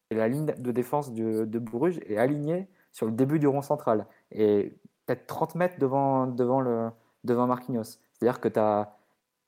et 0.09 0.15
la 0.15 0.27
ligne 0.27 0.45
de 0.45 0.71
défense 0.71 1.13
de, 1.13 1.45
de 1.45 1.59
Bruges 1.59 1.99
est 2.05 2.17
alignée 2.17 2.67
sur 2.91 3.05
le 3.05 3.11
début 3.11 3.39
du 3.39 3.47
rond 3.47 3.61
central. 3.61 4.05
Et 4.31 4.75
peut-être 5.05 5.27
30 5.27 5.55
mètres 5.55 5.79
devant, 5.79 6.27
devant, 6.27 6.61
le, 6.61 6.89
devant 7.23 7.47
Marquinhos. 7.47 7.83
C'est-à-dire 8.13 8.39
que 8.39 8.49
tu 8.49 8.59
as 8.59 8.97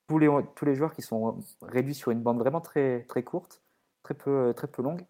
tous 0.08 0.20
les, 0.20 0.30
tous 0.56 0.66
les 0.66 0.76
joueurs 0.76 0.94
qui 0.94 1.02
sont 1.02 1.40
réduits 1.62 1.96
sur 1.96 2.12
une 2.12 2.22
bande 2.22 2.40
vraiment 2.40 2.62
très, 2.62 3.04
très 3.04 3.24
courte, 3.24 3.62
très 4.04 4.14
peu, 4.14 4.54
très 4.56 4.68
peu 4.68 4.82
longue. 4.82 5.02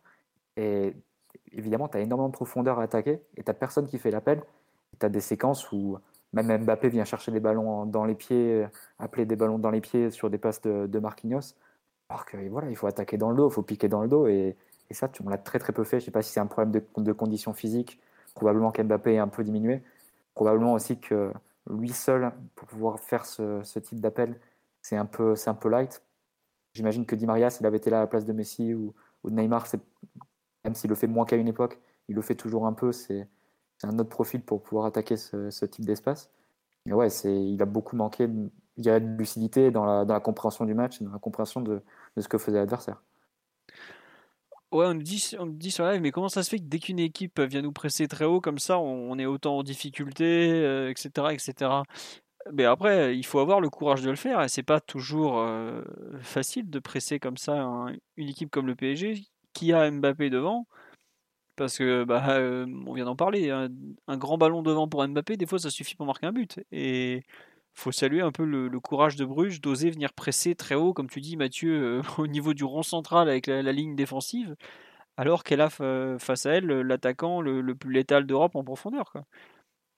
Et 0.58 0.94
évidemment, 1.52 1.88
tu 1.88 1.98
as 1.98 2.02
énormément 2.02 2.30
de 2.30 2.34
profondeur 2.34 2.80
à 2.80 2.84
attaquer 2.84 3.22
et 3.38 3.44
tu 3.44 3.50
n'as 3.50 3.54
personne 3.54 3.88
qui 3.88 3.98
fait 3.98 4.12
l'appel. 4.12 4.44
Tu 5.00 5.06
as 5.06 5.10
des 5.10 5.22
séquences 5.22 5.72
où 5.72 5.98
même 6.34 6.64
Mbappé 6.64 6.90
vient 6.90 7.06
chercher 7.06 7.32
des 7.32 7.40
ballons 7.40 7.86
dans 7.86 8.06
les 8.06 8.16
pieds, 8.16 8.66
appeler 9.00 9.26
des 9.26 9.36
ballons 9.36 9.60
dans 9.60 9.72
les 9.72 9.82
pieds 9.82 10.10
sur 10.10 10.30
des 10.30 10.38
passes 10.38 10.62
de, 10.62 10.88
de 10.88 11.00
Marquinhos. 11.00 11.56
Alors 12.10 12.26
que 12.26 12.38
voilà, 12.50 12.70
il 12.70 12.76
faut 12.76 12.88
attaquer 12.88 13.18
dans 13.18 13.30
le 13.30 13.38
dos, 13.38 13.50
il 13.50 13.54
faut 13.54 13.62
piquer 13.62 13.88
dans 13.88 14.02
le 14.02 14.08
dos. 14.08 14.28
Et, 14.28 14.56
et 14.90 14.94
ça, 14.94 15.10
on 15.24 15.30
l'a 15.30 15.38
très 15.38 15.60
très 15.60 15.74
peu 15.74 15.84
fait. 15.84 16.00
Je 16.00 16.04
ne 16.04 16.06
sais 16.06 16.12
pas 16.12 16.22
si 16.22 16.32
c'est 16.32 16.40
un 16.40 16.48
problème 16.48 16.72
de, 16.72 16.84
de 17.02 17.14
conditions 17.14 17.54
physiques. 17.54 18.00
Probablement 18.36 18.72
qu'Mbappé 18.72 19.14
est 19.14 19.20
un 19.20 19.28
peu 19.28 19.44
diminué. 19.44 19.84
Probablement 20.34 20.74
aussi 20.74 21.00
que 21.00 21.32
lui 21.70 21.90
seul, 21.90 22.32
pour 22.56 22.68
pouvoir 22.68 23.00
faire 23.00 23.26
ce, 23.26 23.62
ce 23.64 23.80
type 23.80 24.00
d'appel, 24.00 24.40
c'est 24.82 24.98
un, 24.98 25.06
peu, 25.06 25.36
un 25.46 25.54
peu 25.54 25.70
light. 25.70 26.02
J'imagine 26.74 27.06
que 27.06 27.16
Di 27.16 27.26
Maria, 27.26 27.50
s'il 27.50 27.66
avait 27.66 27.78
été 27.78 27.90
là 27.90 27.98
à 27.98 28.02
la 28.02 28.08
place 28.08 28.26
de 28.26 28.34
Messi 28.34 28.74
ou, 28.74 28.94
ou 29.24 29.30
de 29.30 29.36
Neymar, 29.36 29.68
même 30.64 30.76
s'il 30.76 30.90
le 30.90 30.96
fait 30.96 31.08
moins 31.08 31.26
qu'à 31.26 31.36
une 31.36 31.48
époque, 31.48 31.80
il 32.08 32.16
le 32.16 32.22
fait 32.22 32.36
toujours 32.36 32.66
un 32.68 32.74
peu. 32.74 32.92
C'est 32.92 33.28
un 33.84 34.00
autre 34.00 34.10
profil 34.10 34.42
pour 34.42 34.62
pouvoir 34.62 34.86
attaquer 34.86 35.18
ce, 35.18 35.66
type 35.66 35.86
d'espace. 35.86 36.32
Mais 36.86 36.94
ouais, 36.94 37.10
il 37.10 37.62
a 37.62 37.66
beaucoup 37.66 37.96
manqué 37.96 38.28
de, 38.28 38.50
de 38.78 39.18
lucidité 39.18 39.72
dans 39.72 40.04
la, 40.06 40.20
compréhension 40.20 40.66
du 40.66 40.74
match, 40.74 41.02
dans 41.02 41.12
la 41.12 41.20
compréhension 41.20 41.62
de, 41.62 41.82
ce 42.18 42.28
que 42.28 42.38
faisait 42.38 42.58
l'adversaire. 42.58 43.02
Ouais, 44.72 44.88
on 44.88 44.96
nous, 44.96 45.04
dit, 45.04 45.36
on 45.38 45.46
dit 45.46 45.70
sur 45.70 45.86
live, 45.86 46.02
mais 46.02 46.12
comment 46.12 46.30
ça 46.30 46.42
se 46.42 46.50
fait 46.50 46.58
que 46.58 46.64
dès 46.64 46.80
qu'une 46.80 46.98
équipe 46.98 47.40
vient 47.40 47.62
nous 47.62 47.72
presser 47.72 48.08
très 48.08 48.26
haut 48.26 48.42
comme 48.42 48.58
ça, 48.58 48.80
on, 48.80 49.20
est 49.20 49.28
autant 49.28 49.60
en 49.60 49.64
difficulté, 49.64 50.90
etc., 50.90 51.12
euh, 51.18 51.30
etc. 51.30 51.72
Mais 52.52 52.66
après, 52.66 53.16
il 53.16 53.24
faut 53.24 53.40
avoir 53.40 53.62
le 53.62 53.70
courage 53.70 54.02
de 54.02 54.10
le 54.10 54.16
faire, 54.16 54.42
et 54.42 54.50
c'est 54.50 54.64
pas 54.64 54.82
toujours 54.82 55.38
euh, 55.38 55.84
facile 56.22 56.70
de 56.70 56.80
presser 56.80 57.20
comme 57.20 57.38
ça 57.38 57.64
une 58.18 58.30
équipe 58.30 58.50
comme 58.50 58.66
le 58.66 58.76
PSG 58.76 59.28
qui 59.54 59.74
a 59.74 59.90
Mbappé 59.90 60.30
devant. 60.30 60.68
Parce 61.56 61.78
que, 61.78 62.04
bah, 62.04 62.38
euh, 62.40 62.66
on 62.88 62.94
vient 62.94 63.06
d'en 63.06 63.16
parler, 63.16 63.52
un, 63.52 64.18
grand 64.18 64.38
ballon 64.38 64.64
devant 64.64 64.88
pour 64.88 65.08
Mbappé, 65.08 65.38
des 65.38 65.46
fois 65.46 65.60
ça 65.60 65.70
suffit 65.70 65.96
pour 65.96 66.08
marquer 66.08 66.26
un 66.26 66.32
but. 66.32 66.60
Et 66.72 67.24
faut 67.76 67.92
saluer 67.92 68.22
un 68.22 68.32
peu 68.32 68.44
le, 68.46 68.80
courage 68.80 69.16
de 69.16 69.26
Bruges 69.26 69.62
d'oser 69.62 69.92
venir 69.92 70.14
presser 70.14 70.56
très 70.56 70.76
haut, 70.76 70.94
comme 70.94 71.10
tu 71.10 71.22
dis 71.22 71.38
Mathieu, 71.38 72.00
euh, 72.00 72.02
au 72.18 72.28
niveau 72.28 72.54
du 72.54 72.64
rond 72.64 72.84
central 72.84 73.30
avec 73.30 73.48
la, 73.48 73.62
ligne 73.72 73.96
défensive, 73.96 74.56
alors 75.18 75.44
qu'elle 75.44 75.62
a 75.62 75.70
face 75.70 76.46
à 76.46 76.54
elle 76.54 76.66
l'attaquant 76.66 77.42
le, 77.42 77.76
plus 77.76 77.94
létal 77.94 78.26
d'Europe 78.26 78.56
en 78.56 78.64
profondeur. 78.64 79.14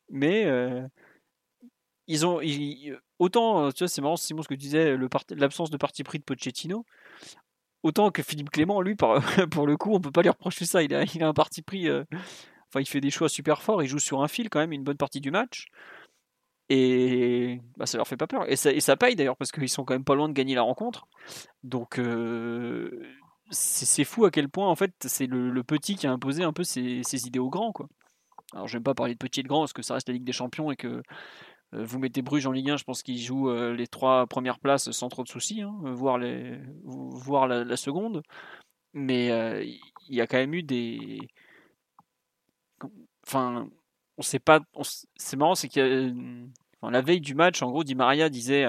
Mais 0.09 0.45
euh, 0.45 0.85
ils 2.07 2.25
ont. 2.25 2.41
autant, 3.19 3.71
tu 3.71 3.83
vois, 3.83 3.87
c'est 3.87 4.01
marrant, 4.01 4.17
Simon, 4.17 4.43
ce 4.43 4.47
que 4.47 4.53
tu 4.53 4.59
disais, 4.59 4.97
l'absence 5.31 5.69
de 5.69 5.77
parti 5.77 6.03
pris 6.03 6.19
de 6.19 6.23
Pochettino. 6.23 6.85
Autant 7.85 8.09
que 8.09 8.23
Philippe 8.23 8.49
Clément, 8.49 8.81
lui, 8.81 8.95
pour 9.51 9.67
le 9.67 9.77
coup, 9.77 9.93
on 9.93 10.01
peut 10.01 10.09
pas 10.09 10.23
lui 10.23 10.29
reprocher 10.29 10.65
ça. 10.65 10.81
Il 10.81 10.95
a, 10.95 11.05
un 11.21 11.33
parti 11.35 11.61
pris. 11.61 11.87
Euh, 11.87 12.03
enfin, 12.11 12.79
il 12.79 12.87
fait 12.87 12.99
des 12.99 13.11
choix 13.11 13.29
super 13.29 13.61
forts. 13.61 13.83
Il 13.83 13.87
joue 13.87 13.99
sur 13.99 14.23
un 14.23 14.27
fil 14.27 14.49
quand 14.49 14.57
même 14.57 14.71
une 14.71 14.83
bonne 14.83 14.97
partie 14.97 15.21
du 15.21 15.29
match. 15.29 15.67
Et 16.67 17.61
bah, 17.77 17.85
ça 17.85 17.97
leur 17.97 18.07
fait 18.07 18.17
pas 18.17 18.25
peur. 18.25 18.49
Et 18.49 18.55
ça, 18.55 18.97
paye 18.97 19.15
d'ailleurs 19.15 19.37
parce 19.37 19.51
qu'ils 19.51 19.69
sont 19.69 19.85
quand 19.85 19.93
même 19.93 20.03
pas 20.03 20.15
loin 20.15 20.27
de 20.27 20.33
gagner 20.33 20.55
la 20.55 20.63
rencontre. 20.63 21.05
Donc 21.61 21.99
euh, 21.99 22.89
c'est 23.51 24.03
fou 24.03 24.25
à 24.25 24.31
quel 24.31 24.49
point 24.49 24.67
en 24.67 24.75
fait 24.75 24.91
c'est 25.05 25.27
le, 25.27 25.63
petit 25.63 25.95
qui 25.95 26.07
a 26.07 26.11
imposé 26.11 26.43
un 26.43 26.53
peu 26.53 26.63
ses, 26.63 27.03
idées 27.27 27.37
aux 27.37 27.51
grands. 27.51 27.71
Quoi. 27.71 27.87
Alors 28.53 28.67
j'aime 28.67 28.81
pas 28.81 28.95
parler 28.95 29.13
de 29.13 29.19
petit 29.19 29.41
et 29.41 29.43
de 29.43 29.47
grand 29.47 29.59
parce 29.59 29.73
que 29.73 29.83
ça 29.83 29.93
reste 29.93 30.07
la 30.07 30.15
Ligue 30.15 30.23
des 30.23 30.31
Champions 30.31 30.71
et 30.71 30.75
que 30.75 31.03
vous 31.83 31.99
mettez 31.99 32.21
Bruges 32.21 32.45
en 32.47 32.51
Ligue 32.51 32.71
1, 32.71 32.77
je 32.77 32.83
pense 32.83 33.03
qu'ils 33.03 33.19
jouent 33.19 33.49
euh, 33.49 33.73
les 33.73 33.87
trois 33.87 34.27
premières 34.27 34.59
places 34.59 34.91
sans 34.91 35.09
trop 35.09 35.23
de 35.23 35.29
soucis, 35.29 35.61
hein, 35.61 35.73
voire, 35.83 36.17
la, 36.17 37.77
seconde. 37.77 38.23
Mais 38.93 39.31
euh, 39.31 39.63
il 39.63 40.15
y 40.15 40.21
a 40.21 40.27
quand 40.27 40.37
même 40.37 40.53
eu 40.53 40.63
des. 40.63 41.19
Enfin, 43.25 43.67
on 44.17 44.21
sait 44.21 44.39
pas. 44.39 44.61
C'est 45.15 45.37
marrant, 45.37 45.55
c'est 45.55 45.69
que 45.69 46.11
la 46.81 47.01
veille 47.01 47.21
du 47.21 47.35
match, 47.35 47.61
en 47.61 47.71
gros, 47.71 47.83
Di 47.83 47.95
Maria 47.95 48.29
disait. 48.29 48.65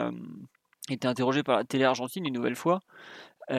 était 0.90 1.08
interrogé 1.08 1.42
par 1.42 1.56
la 1.56 1.64
télé 1.64 1.84
argentine 1.84 2.26
une 2.26 2.34
nouvelle 2.34 2.56
fois. 2.56 2.80
on 3.48 3.54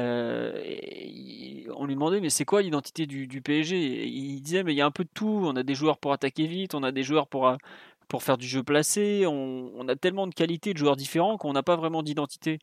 lui 1.86 1.94
demandait 1.96 2.20
mais 2.22 2.30
c'est 2.30 2.46
quoi 2.46 2.62
l'identité 2.62 3.06
du, 3.06 3.42
PSG 3.42 4.08
Il 4.08 4.42
disait 4.42 4.64
mais 4.64 4.74
il 4.74 4.78
y 4.78 4.82
a 4.82 4.86
un 4.86 4.92
peu 4.92 5.04
de 5.04 5.10
tout. 5.14 5.42
On 5.44 5.56
a 5.56 5.64
des 5.64 5.76
joueurs 5.76 5.98
pour 6.00 6.12
attaquer 6.14 6.48
vite, 6.48 6.76
on 6.76 6.84
a 6.84 6.92
des 6.92 7.04
joueurs 7.04 7.28
pour 7.28 7.58
pour 8.08 8.24
faire 8.24 8.38
du 8.38 8.48
jeu 8.48 8.64
placé. 8.64 9.26
On, 9.28 9.88
a 9.88 9.96
tellement 9.96 10.28
de 10.28 10.34
qualités 10.34 10.74
de 10.74 10.78
joueurs 10.78 10.96
différents 10.96 11.38
qu'on 11.38 11.54
n'a 11.54 11.64
pas 11.64 11.76
vraiment 11.76 12.04
d'identité. 12.04 12.60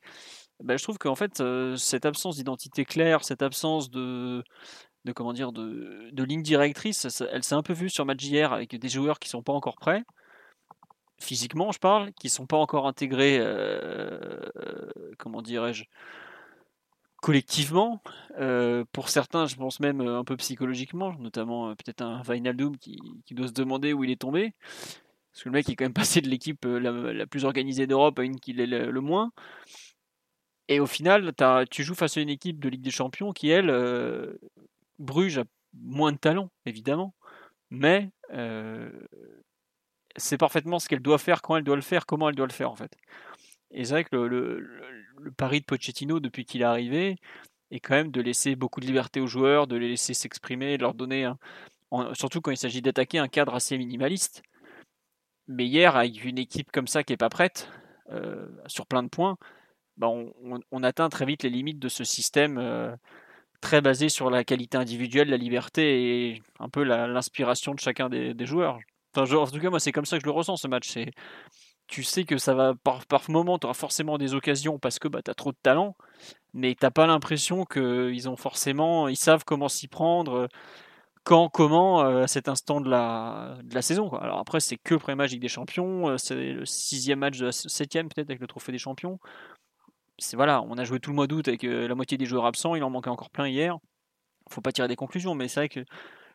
Ben, 0.62 0.78
je 0.78 0.82
trouve 0.82 0.98
qu'en 0.98 1.14
fait, 1.14 1.40
euh, 1.40 1.76
cette 1.76 2.06
absence 2.06 2.36
d'identité 2.36 2.84
claire, 2.84 3.24
cette 3.24 3.42
absence 3.42 3.90
de, 3.90 4.42
de 5.04 5.12
comment 5.12 5.32
dire, 5.32 5.52
de, 5.52 6.22
ligne 6.22 6.42
directrice, 6.42 7.06
elle 7.32 7.42
s'est 7.42 7.54
un 7.54 7.62
peu 7.62 7.72
vue 7.72 7.90
sur 7.90 8.04
match 8.04 8.24
hier 8.24 8.52
avec 8.52 8.74
des 8.74 8.88
joueurs 8.88 9.18
qui 9.18 9.28
sont 9.28 9.42
pas 9.42 9.52
encore 9.52 9.76
prêts, 9.76 10.02
physiquement, 11.20 11.72
je 11.72 11.78
parle, 11.78 12.12
qui 12.12 12.28
sont 12.28 12.46
pas 12.46 12.56
encore 12.56 12.86
intégrés, 12.86 13.38
euh, 13.40 14.40
comment 15.18 15.42
dirais-je, 15.42 15.84
collectivement. 17.20 18.02
Euh, 18.38 18.84
pour 18.92 19.08
certains, 19.08 19.46
je 19.46 19.56
pense 19.56 19.80
même 19.80 20.00
un 20.00 20.24
peu 20.24 20.36
psychologiquement, 20.36 21.14
notamment 21.18 21.74
peut-être 21.74 22.02
un 22.02 22.22
Vinaldoom 22.22 22.76
qui 22.78 23.00
doit 23.32 23.48
se 23.48 23.52
demander 23.52 23.92
où 23.92 24.04
il 24.04 24.10
est 24.10 24.20
tombé. 24.20 24.54
Parce 25.34 25.42
que 25.42 25.48
le 25.48 25.52
mec 25.54 25.68
est 25.68 25.74
quand 25.74 25.84
même 25.84 25.92
passé 25.94 26.20
de 26.20 26.28
l'équipe 26.28 26.64
euh, 26.64 27.12
la, 27.12 27.26
plus 27.26 27.44
organisée 27.44 27.86
d'Europe 27.86 28.18
à 28.18 28.22
une 28.22 28.38
qui 28.38 28.52
l'est 28.52 28.66
le, 28.66 29.00
moins. 29.00 29.32
Et 30.68 30.80
au 30.80 30.86
final, 30.86 31.32
tu 31.70 31.82
joues 31.82 31.94
face 31.94 32.16
à 32.16 32.20
une 32.20 32.30
équipe 32.30 32.60
de 32.60 32.68
Ligue 32.68 32.80
des 32.80 32.90
Champions 32.90 33.32
qui, 33.32 33.50
elle, 33.50 33.68
euh, 33.68 34.38
Bruges 34.98 35.38
a 35.38 35.44
moins 35.74 36.12
de 36.12 36.16
talent, 36.16 36.50
évidemment. 36.64 37.14
Mais 37.70 38.10
euh, 38.32 38.90
c'est 40.16 40.38
parfaitement 40.38 40.78
ce 40.78 40.88
qu'elle 40.88 41.02
doit 41.02 41.18
faire, 41.18 41.42
quand 41.42 41.56
elle 41.56 41.64
doit 41.64 41.76
le 41.76 41.82
faire, 41.82 42.06
comment 42.06 42.28
elle 42.28 42.36
doit 42.36 42.46
le 42.46 42.52
faire, 42.52 42.70
en 42.70 42.76
fait. 42.76 42.96
Et 43.72 43.84
c'est 43.84 43.90
vrai 43.90 44.04
que 44.04 44.16
le, 44.16 44.86
pari 45.36 45.60
de 45.60 45.66
Pochettino, 45.66 46.20
depuis 46.20 46.44
qu'il 46.44 46.62
est 46.62 46.64
arrivé, 46.64 47.16
est 47.72 47.80
quand 47.80 47.94
même 47.94 48.12
de 48.12 48.20
laisser 48.22 48.54
beaucoup 48.56 48.80
de 48.80 48.86
liberté 48.86 49.20
aux 49.20 49.26
joueurs, 49.26 49.66
de 49.66 49.76
les 49.76 49.88
laisser 49.88 50.14
s'exprimer, 50.14 50.78
de 50.78 50.82
leur 50.82 50.94
donner, 50.94 51.30
surtout 52.12 52.40
quand 52.40 52.52
il 52.52 52.56
s'agit 52.56 52.80
d'attaquer, 52.80 53.18
un 53.18 53.28
cadre 53.28 53.54
assez 53.54 53.76
minimaliste. 53.76 54.42
Mais 55.48 55.66
hier, 55.66 55.96
avec 55.96 56.24
une 56.24 56.38
équipe 56.38 56.70
comme 56.72 56.86
ça 56.86 57.04
qui 57.04 57.12
n'est 57.12 57.18
pas 57.18 57.28
prête, 57.28 57.68
euh, 58.10 58.46
sur 58.66 58.86
plein 58.86 59.02
de 59.02 59.08
points, 59.08 59.36
bah 59.96 60.08
on, 60.08 60.82
atteint 60.82 61.08
très 61.08 61.24
vite 61.24 61.42
les 61.44 61.50
limites 61.50 61.78
de 61.78 61.88
ce 61.88 62.02
système 62.04 62.58
euh, 62.58 62.94
très 63.60 63.80
basé 63.80 64.08
sur 64.08 64.28
la 64.30 64.44
qualité 64.44 64.76
individuelle, 64.76 65.28
la 65.30 65.36
liberté 65.36 66.30
et 66.30 66.42
un 66.58 66.68
peu 66.68 66.82
l'inspiration 66.82 67.74
de 67.74 67.80
chacun 67.80 68.08
des, 68.08 68.46
joueurs. 68.46 68.78
En 69.16 69.24
tout 69.24 69.60
cas, 69.60 69.70
moi, 69.70 69.80
c'est 69.80 69.92
comme 69.92 70.04
ça 70.04 70.16
que 70.16 70.22
je 70.22 70.26
le 70.26 70.32
ressens 70.32 70.56
ce 70.56 70.68
match. 70.68 70.94
Tu 71.86 72.02
sais 72.02 72.24
que 72.24 72.38
ça 72.38 72.54
va 72.54 72.74
par, 72.82 73.06
par 73.06 73.30
moment, 73.30 73.58
tu 73.58 73.66
auras 73.66 73.74
forcément 73.74 74.18
des 74.18 74.34
occasions 74.34 74.78
parce 74.78 74.98
que 74.98 75.06
bah, 75.08 75.20
tu 75.22 75.30
as 75.30 75.34
trop 75.34 75.52
de 75.52 75.58
talent, 75.62 75.96
mais 76.52 76.74
t'as 76.74 76.90
pas 76.90 77.06
l'impression 77.06 77.64
qu'ils 77.64 78.28
ont 78.28 78.36
forcément, 78.36 79.08
ils 79.08 79.16
savent 79.16 79.44
comment 79.44 79.68
s'y 79.68 79.86
prendre, 79.88 80.48
quand, 81.24 81.48
comment, 81.48 82.00
à 82.00 82.26
cet 82.26 82.48
instant 82.48 82.80
de 82.80 82.90
la, 82.90 83.58
saison. 83.82 84.12
Alors 84.14 84.38
après, 84.38 84.60
c'est 84.60 84.76
que 84.76 85.12
match 85.14 85.34
des 85.34 85.48
Champions, 85.48 86.16
c'est 86.18 86.52
le 86.52 86.64
sixième 86.66 87.20
match 87.20 87.38
de 87.38 87.46
la 87.46 87.52
septième 87.52 88.08
peut-être 88.08 88.30
avec 88.30 88.40
le 88.40 88.46
Trophée 88.46 88.72
des 88.72 88.78
Champions. 88.78 89.18
C'est 90.18 90.36
voilà, 90.36 90.62
on 90.62 90.78
a 90.78 90.84
joué 90.84 91.00
tout 91.00 91.10
le 91.10 91.16
mois 91.16 91.26
d'août 91.26 91.48
avec 91.48 91.62
la 91.62 91.94
moitié 91.94 92.18
des 92.18 92.26
joueurs 92.26 92.46
absents, 92.46 92.74
il 92.74 92.84
en 92.84 92.90
manquait 92.90 93.10
encore 93.10 93.30
plein 93.30 93.48
hier. 93.48 93.78
Faut 94.50 94.60
pas 94.60 94.72
tirer 94.72 94.88
des 94.88 94.96
conclusions, 94.96 95.34
mais 95.34 95.48
c'est 95.48 95.60
vrai 95.60 95.68
que 95.68 95.84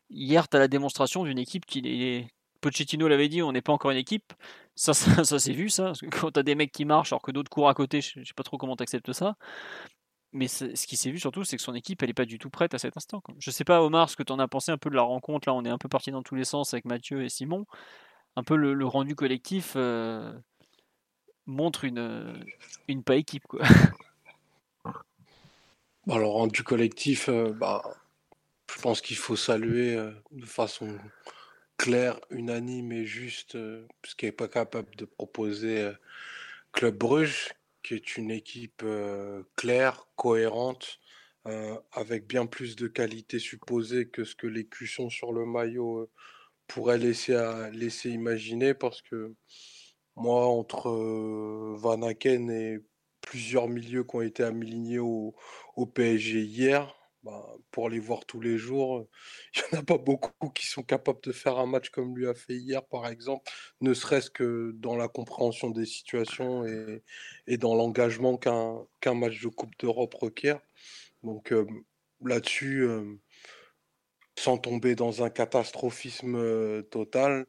hier, 0.09 0.47
tu 0.47 0.57
as 0.57 0.59
la 0.59 0.67
démonstration 0.67 1.23
d'une 1.23 1.39
équipe 1.39 1.65
qui 1.65 1.81
est. 1.85 2.27
Pochettino 2.61 3.07
l'avait 3.07 3.29
dit, 3.29 3.41
on 3.41 3.53
n'est 3.53 3.61
pas 3.61 3.71
encore 3.71 3.91
une 3.91 3.97
équipe. 3.97 4.33
Ça, 4.75 4.93
ça, 5.23 5.39
s'est 5.39 5.53
vu, 5.53 5.69
ça. 5.69 5.85
Parce 5.85 6.01
que 6.01 6.07
quand 6.07 6.31
tu 6.31 6.39
as 6.39 6.43
des 6.43 6.55
mecs 6.55 6.71
qui 6.71 6.85
marchent 6.85 7.13
alors 7.13 7.21
que 7.21 7.31
d'autres 7.31 7.49
courent 7.49 7.69
à 7.69 7.73
côté, 7.73 8.01
je 8.01 8.23
sais 8.23 8.33
pas 8.35 8.43
trop 8.43 8.57
comment 8.57 8.75
tu 8.75 8.83
acceptes 8.83 9.13
ça. 9.13 9.35
Mais 10.31 10.47
ce 10.47 10.85
qui 10.85 10.95
s'est 10.95 11.09
vu 11.09 11.19
surtout, 11.19 11.43
c'est 11.43 11.57
que 11.57 11.63
son 11.63 11.73
équipe, 11.73 12.03
elle 12.03 12.09
n'est 12.09 12.13
pas 12.13 12.25
du 12.25 12.37
tout 12.37 12.51
prête 12.51 12.75
à 12.75 12.79
cet 12.79 12.95
instant. 12.97 13.23
Je 13.39 13.49
sais 13.49 13.63
pas, 13.63 13.81
Omar, 13.81 14.09
ce 14.09 14.15
que 14.15 14.21
tu 14.21 14.31
en 14.31 14.37
as 14.37 14.47
pensé 14.47 14.71
un 14.71 14.77
peu 14.77 14.91
de 14.91 14.95
la 14.95 15.01
rencontre. 15.01 15.49
Là, 15.49 15.55
on 15.55 15.65
est 15.65 15.69
un 15.69 15.79
peu 15.79 15.89
parti 15.89 16.11
dans 16.11 16.21
tous 16.21 16.35
les 16.35 16.43
sens 16.43 16.73
avec 16.73 16.85
Mathieu 16.85 17.23
et 17.23 17.29
Simon. 17.29 17.65
Un 18.35 18.43
peu 18.43 18.55
le, 18.55 18.85
rendu 18.85 19.15
collectif 19.15 19.73
euh, 19.75 20.31
montre 21.47 21.83
une, 21.83 22.45
une 22.87 23.03
pas 23.03 23.15
équipe. 23.15 23.45
Quoi. 23.47 23.61
Bah, 26.07 26.17
le 26.17 26.25
rendu 26.25 26.63
collectif, 26.63 27.29
euh, 27.29 27.51
bah, 27.51 27.83
je 28.73 28.81
pense 28.81 28.99
qu'il 28.99 29.17
faut 29.17 29.35
saluer 29.35 29.95
euh, 29.95 30.11
de 30.31 30.45
façon 30.45 30.97
claire, 31.77 32.19
unanime 32.31 32.91
et 32.93 33.05
juste 33.05 33.51
ce 33.53 34.15
qui 34.17 34.25
n'est 34.25 34.31
pas 34.31 34.47
capable 34.47 34.95
de 34.95 35.05
proposer 35.05 35.91
Club 36.71 36.97
Bruges, 36.97 37.49
qui 37.89 37.95
est 37.95 38.17
une 38.17 38.29
équipe 38.29 38.85
claire, 39.55 40.05
cohérente, 40.15 40.99
avec 41.91 42.27
bien 42.27 42.45
plus 42.45 42.75
de 42.75 42.87
qualité 42.87 43.39
supposée 43.39 44.07
que 44.07 44.23
ce 44.23 44.35
que 44.35 44.45
les 44.45 44.67
cuissons 44.67 45.09
sur 45.09 45.33
le 45.33 45.47
maillot 45.47 46.07
pourraient 46.67 46.99
laisser, 46.99 47.33
à, 47.33 47.71
laisser 47.71 48.11
imaginer, 48.11 48.75
parce 48.75 49.01
que 49.01 49.33
moi, 50.15 50.45
entre 50.45 50.91
Van 51.77 52.03
Aken 52.03 52.51
et 52.51 52.77
plusieurs 53.21 53.67
milieux 53.67 54.03
qui 54.03 54.15
ont 54.17 54.21
été 54.21 54.43
alignés 54.43 54.99
au 54.99 55.33
PSG 55.91 56.41
hier, 56.41 56.95
bah, 57.23 57.45
pour 57.71 57.89
les 57.89 57.99
voir 57.99 58.25
tous 58.25 58.39
les 58.39 58.57
jours, 58.57 59.05
il 59.55 59.61
n'y 59.73 59.77
en 59.77 59.81
a 59.81 59.85
pas 59.85 59.97
beaucoup 59.97 60.49
qui 60.51 60.65
sont 60.65 60.83
capables 60.83 61.19
de 61.23 61.33
faire 61.33 61.57
un 61.57 61.65
match 61.65 61.89
comme 61.89 62.15
lui 62.17 62.27
a 62.27 62.33
fait 62.33 62.55
hier, 62.55 62.85
par 62.85 63.07
exemple, 63.07 63.51
ne 63.81 63.93
serait-ce 63.93 64.29
que 64.29 64.71
dans 64.75 64.95
la 64.95 65.09
compréhension 65.09 65.69
des 65.69 65.85
situations 65.85 66.65
et, 67.47 67.57
dans 67.57 67.75
l'engagement 67.75 68.37
qu'un 68.37 69.13
match 69.13 69.41
de 69.41 69.49
Coupe 69.49 69.77
d'Europe 69.79 70.13
requiert. 70.13 70.61
Donc 71.23 71.53
là-dessus, 72.23 72.87
sans 74.37 74.57
tomber 74.57 74.95
dans 74.95 75.21
un 75.21 75.29
catastrophisme 75.29 76.83
total, 76.83 77.45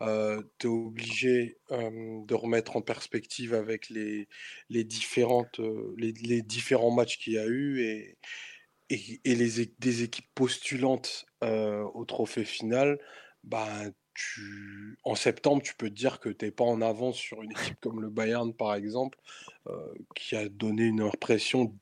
tu 0.00 0.66
es 0.66 0.70
obligé 0.70 1.58
de 1.70 2.34
remettre 2.34 2.76
en 2.76 2.80
perspective 2.80 3.52
avec 3.52 3.90
les, 3.90 4.26
différentes, 4.70 5.60
les 5.98 6.42
différents 6.42 6.90
matchs 6.90 7.18
qu'il 7.18 7.34
y 7.34 7.38
a 7.38 7.46
eu 7.46 7.82
et, 7.82 8.16
et, 8.90 9.34
les, 9.34 9.66
des 9.78 10.02
équipes 10.02 10.28
postulantes 10.34 11.26
au 11.42 12.04
trophée 12.04 12.44
final, 12.44 12.98
bah, 13.44 13.84
tu, 14.14 14.98
en 15.04 15.14
septembre, 15.14 15.62
tu 15.62 15.74
peux 15.74 15.88
te 15.88 15.94
dire 15.94 16.20
que 16.20 16.28
tu 16.28 16.44
n'es 16.44 16.50
pas 16.50 16.64
en 16.64 16.82
avance 16.82 17.16
sur 17.16 17.42
une 17.42 17.52
équipe 17.52 17.80
comme 17.80 18.02
le 18.02 18.10
Bayern, 18.10 18.52
par 18.52 18.74
exemple, 18.74 19.18
qui 20.14 20.36
a 20.36 20.48
donné 20.48 20.84
une 20.84 21.00
impression 21.00 21.74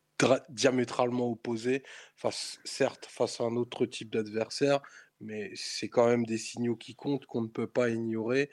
diamétralement 0.49 1.31
opposée, 1.31 1.83
face, 2.17 2.59
certes 2.65 3.07
face 3.09 3.41
à 3.41 3.45
un 3.45 3.57
autre 3.57 3.87
type 3.87 4.11
d'adversaire, 4.11 4.81
mais 5.21 5.51
c'est 5.55 5.89
quand 5.89 6.07
même 6.07 6.27
des 6.27 6.39
signaux 6.39 6.77
qui 6.77 6.95
comptent 6.95 7.27
qu'on 7.27 7.43
ne 7.43 7.49
peut 7.49 7.67
pas 7.67 7.91
ignorer 7.91 8.51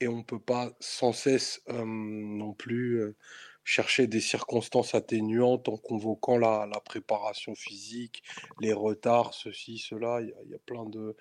et 0.00 0.08
on 0.08 0.18
ne 0.18 0.22
peut 0.22 0.40
pas 0.40 0.72
sans 0.80 1.12
cesse 1.12 1.62
non 1.68 2.52
plus 2.52 3.14
chercher 3.64 4.06
des 4.06 4.20
circonstances 4.20 4.94
atténuantes 4.94 5.68
en 5.68 5.76
convoquant 5.76 6.38
la, 6.38 6.68
préparation 6.84 7.54
physique, 7.54 8.22
les 8.60 8.72
retards, 8.72 9.34
ceci, 9.34 9.78
cela. 9.78 10.20
Il 10.20 10.50
y 10.50 10.54
a, 10.54 10.58
plein 10.58 10.86
de 10.86 11.16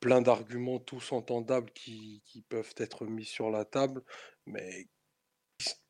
plein 0.00 0.20
d'arguments 0.20 0.78
tous 0.78 1.12
entendables 1.12 1.70
qui, 1.72 2.22
peuvent 2.48 2.74
être 2.76 3.06
mis 3.06 3.24
sur 3.24 3.50
la 3.50 3.64
table, 3.64 4.02
mais 4.46 4.88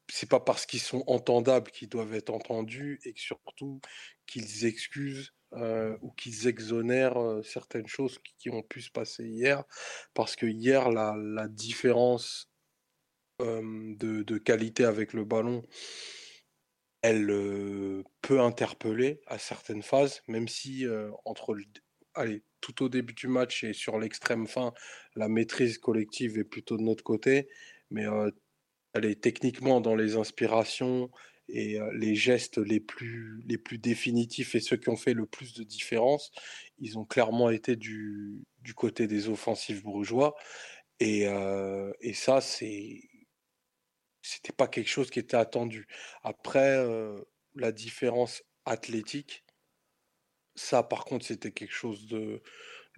c'est 0.08 0.28
pas 0.28 0.40
parce 0.40 0.64
qu'ils 0.64 0.80
sont 0.80 1.02
entendables 1.08 1.70
qu'ils 1.72 1.88
doivent 1.88 2.14
être 2.14 2.30
entendus 2.30 3.00
et 3.04 3.12
surtout 3.16 3.80
qu'ils 4.26 4.64
excusent 4.64 5.32
euh, 5.54 5.96
ou 6.02 6.12
qu'ils 6.12 6.46
exonèrent 6.46 7.20
euh, 7.20 7.42
certaines 7.42 7.88
choses 7.88 8.18
qui, 8.38 8.50
ont 8.50 8.62
pu 8.62 8.80
se 8.82 8.90
passer 8.90 9.24
hier, 9.24 9.64
parce 10.14 10.36
que 10.36 10.46
hier 10.46 10.90
la, 10.90 11.14
la 11.16 11.48
différence 11.48 12.48
de, 13.38 14.38
qualité 14.38 14.84
avec 14.84 15.12
le 15.12 15.24
ballon, 15.24 15.64
elle 17.02 17.26
peut 18.22 18.40
interpeller 18.40 19.20
à 19.26 19.38
certaines 19.38 19.82
phases, 19.82 20.22
même 20.28 20.48
si 20.48 20.86
entre 21.24 21.54
le, 21.54 21.64
allez, 22.14 22.42
tout 22.60 22.82
au 22.82 22.88
début 22.88 23.14
du 23.14 23.28
match 23.28 23.62
et 23.64 23.72
sur 23.72 23.98
l'extrême 23.98 24.46
fin, 24.46 24.72
la 25.14 25.28
maîtrise 25.28 25.78
collective 25.78 26.38
est 26.38 26.44
plutôt 26.44 26.76
de 26.76 26.82
notre 26.82 27.04
côté. 27.04 27.48
Mais 27.90 28.04
elle 28.94 29.04
est 29.04 29.20
techniquement 29.20 29.80
dans 29.80 29.94
les 29.94 30.16
inspirations 30.16 31.10
et 31.48 31.78
les 31.92 32.16
gestes 32.16 32.58
les 32.58 32.80
plus, 32.80 33.44
définitifs 33.78 34.54
et 34.54 34.60
ceux 34.60 34.76
qui 34.76 34.88
ont 34.88 34.96
fait 34.96 35.14
le 35.14 35.26
plus 35.26 35.54
de 35.54 35.62
différence, 35.62 36.32
ils 36.78 36.98
ont 36.98 37.04
clairement 37.04 37.50
été 37.50 37.76
du, 37.76 38.44
côté 38.74 39.06
des 39.06 39.28
offensifs 39.28 39.82
bourgeois. 39.82 40.34
Et 40.98 41.26
ça, 42.14 42.40
c'est 42.40 43.00
c'était 44.26 44.52
pas 44.52 44.68
quelque 44.68 44.88
chose 44.88 45.10
qui 45.10 45.18
était 45.18 45.36
attendu. 45.36 45.86
Après, 46.22 46.84
la 47.54 47.72
différence 47.72 48.42
athlétique, 48.64 49.44
ça 50.54 50.82
par 50.82 51.04
contre, 51.04 51.24
c'était 51.26 51.52
quelque 51.52 51.74
chose 51.74 52.06
de 52.08 52.42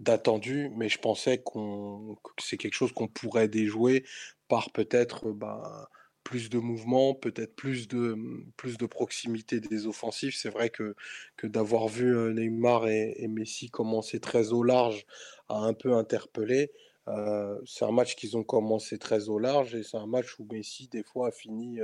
d'attendu, 0.01 0.71
mais 0.77 0.89
je 0.89 0.99
pensais 0.99 1.39
qu'on 1.39 2.17
que 2.23 2.31
c'est 2.43 2.57
quelque 2.57 2.75
chose 2.75 2.93
qu'on 2.93 3.09
pourrait 3.09 3.49
déjouer 3.49 4.05
par 4.49 4.71
peut-être 4.73 5.33
ben, 5.33 5.89
plus 6.25 6.51
de 6.51 6.59
mouvement, 6.59 7.15
peut-être 7.15 7.57
plus 7.57 7.89
de, 7.89 8.15
mmh, 8.15 8.53
plus 8.57 8.77
de 8.79 8.87
proximité 8.87 9.61
des 9.61 9.87
offensifs. 9.87 10.37
C'est 10.37 10.51
vrai 10.51 10.71
que, 10.71 10.95
que 11.37 11.47
d'avoir 11.47 11.89
vu 11.89 12.15
Neymar 12.35 12.87
et, 12.89 13.15
et, 13.19 13.29
Messi 13.29 13.71
commencer 13.71 14.21
très 14.21 14.53
au 14.53 14.63
large 14.63 15.07
a 15.49 15.57
un 15.57 15.75
peu 15.75 15.95
interpellé. 15.95 16.71
Euh, 17.09 17.59
c'est 17.67 17.85
un 17.85 17.93
match 17.93 18.17
qu'ils 18.17 18.37
ont 18.37 18.45
commencé 18.45 18.99
très 18.99 19.29
au 19.29 19.39
large 19.39 19.75
et 19.75 19.83
c'est 19.83 19.97
un 19.97 20.07
match 20.07 20.39
où 20.39 20.47
Messi, 20.51 20.89
des 20.89 21.03
fois, 21.03 21.29
a 21.29 21.31
fini 21.31 21.81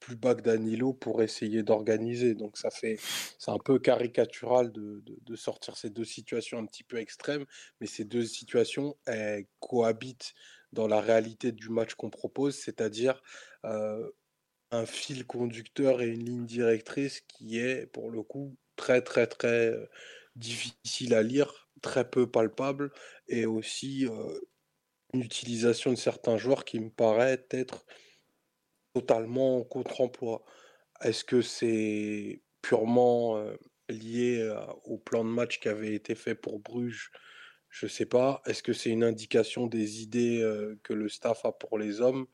plus 0.00 0.16
bas 0.16 0.34
que 0.34 0.42
Danilo 0.42 0.92
pour 0.92 1.22
essayer 1.22 1.62
d'organiser. 1.62 2.34
Donc, 2.34 2.58
ça 2.58 2.70
fait, 2.70 2.98
c'est 3.38 3.50
un 3.50 3.58
peu 3.58 3.78
caricatural 3.78 4.70
de, 4.72 5.02
de, 5.06 5.36
sortir 5.36 5.76
ces 5.76 5.90
deux 5.90 6.04
situations 6.04 6.58
un 6.58 6.66
petit 6.66 6.84
peu 6.84 6.98
extrêmes, 6.98 7.46
mais 7.80 7.86
ces 7.86 8.04
deux 8.04 8.24
situations 8.24 8.96
elles 9.06 9.46
cohabitent 9.60 10.34
dans 10.72 10.86
la 10.86 11.00
réalité 11.00 11.52
du 11.52 11.70
match 11.70 11.94
qu'on 11.94 12.10
propose, 12.10 12.56
c'est-à-dire 12.56 13.22
un 14.70 14.86
fil 14.86 15.26
conducteur 15.26 16.02
et 16.02 16.08
une 16.08 16.24
ligne 16.24 16.46
directrice 16.46 17.20
qui 17.22 17.58
est, 17.58 17.86
pour 17.86 18.10
le 18.10 18.22
coup, 18.22 18.56
très, 18.76 19.00
très, 19.02 19.26
très 19.26 19.72
difficile 20.34 21.14
à 21.14 21.22
lire, 21.22 21.68
très 21.82 22.08
peu 22.08 22.30
palpable 22.30 22.92
et 23.28 23.46
aussi 23.46 24.06
utilisation 25.14 25.90
de 25.92 25.96
certains 25.96 26.36
joueurs 26.36 26.64
qui 26.64 26.80
me 26.80 26.90
paraît 26.90 27.46
être 27.50 27.86
totalement 28.94 29.62
contre-emploi. 29.64 30.44
Est-ce 31.02 31.24
que 31.24 31.42
c'est 31.42 32.42
purement 32.62 33.42
lié 33.88 34.50
au 34.84 34.98
plan 34.98 35.24
de 35.24 35.30
match 35.30 35.60
qui 35.60 35.68
avait 35.68 35.94
été 35.94 36.14
fait 36.14 36.34
pour 36.34 36.60
Bruges? 36.60 37.10
Je 37.68 37.86
ne 37.86 37.90
sais 37.90 38.06
pas. 38.06 38.40
Est-ce 38.46 38.62
que 38.62 38.72
c'est 38.72 38.90
une 38.90 39.04
indication 39.04 39.66
des 39.66 40.02
idées 40.02 40.40
que 40.82 40.94
le 40.94 41.08
staff 41.08 41.44
a 41.44 41.52
pour 41.52 41.78
les 41.78 42.00
hommes? 42.00 42.26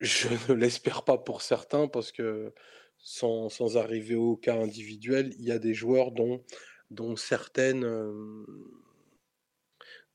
Je 0.00 0.28
ne 0.48 0.54
l'espère 0.58 1.04
pas 1.04 1.18
pour 1.18 1.42
certains 1.42 1.88
parce 1.88 2.12
que 2.12 2.52
sans, 2.98 3.48
sans, 3.48 3.76
arriver 3.76 4.14
au 4.14 4.36
cas 4.36 4.56
individuel, 4.56 5.34
il 5.38 5.44
y 5.44 5.52
a 5.52 5.58
des 5.58 5.74
joueurs 5.74 6.12
dont, 6.12 6.42
dont 6.90 7.14
certaines 7.14 7.84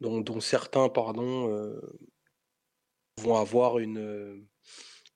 dont, 0.01 0.39
certains 0.39 0.89
pardon, 0.89 1.49
euh, 1.53 1.79
vont 3.19 3.37
avoir 3.37 3.79
une, 3.79 3.99
euh, 3.99 4.43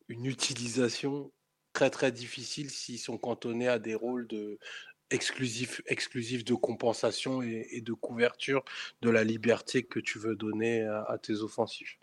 une 0.08 0.26
utilisation 0.26 1.32
très 1.74 1.90
très 1.90 2.12
difficile 2.12 2.70
s'ils 2.70 3.00
sont 3.00 3.18
cantonnés 3.18 3.68
à 3.68 3.80
des 3.80 3.96
rôles 3.96 4.28
de 4.28 4.60
exclusifs 5.12 5.82
exclusif 5.86 6.44
de 6.44 6.56
compensation 6.56 7.42
et, 7.42 7.82
de 7.82 7.94
couverture 7.94 8.64
de 9.02 9.10
la 9.10 9.24
liberté 9.24 9.84
que 9.84 10.00
tu 10.00 10.18
veux 10.18 10.36
donner 10.36 10.84
à, 10.84 11.18
tes 11.22 11.42
offensifs. 11.42 12.00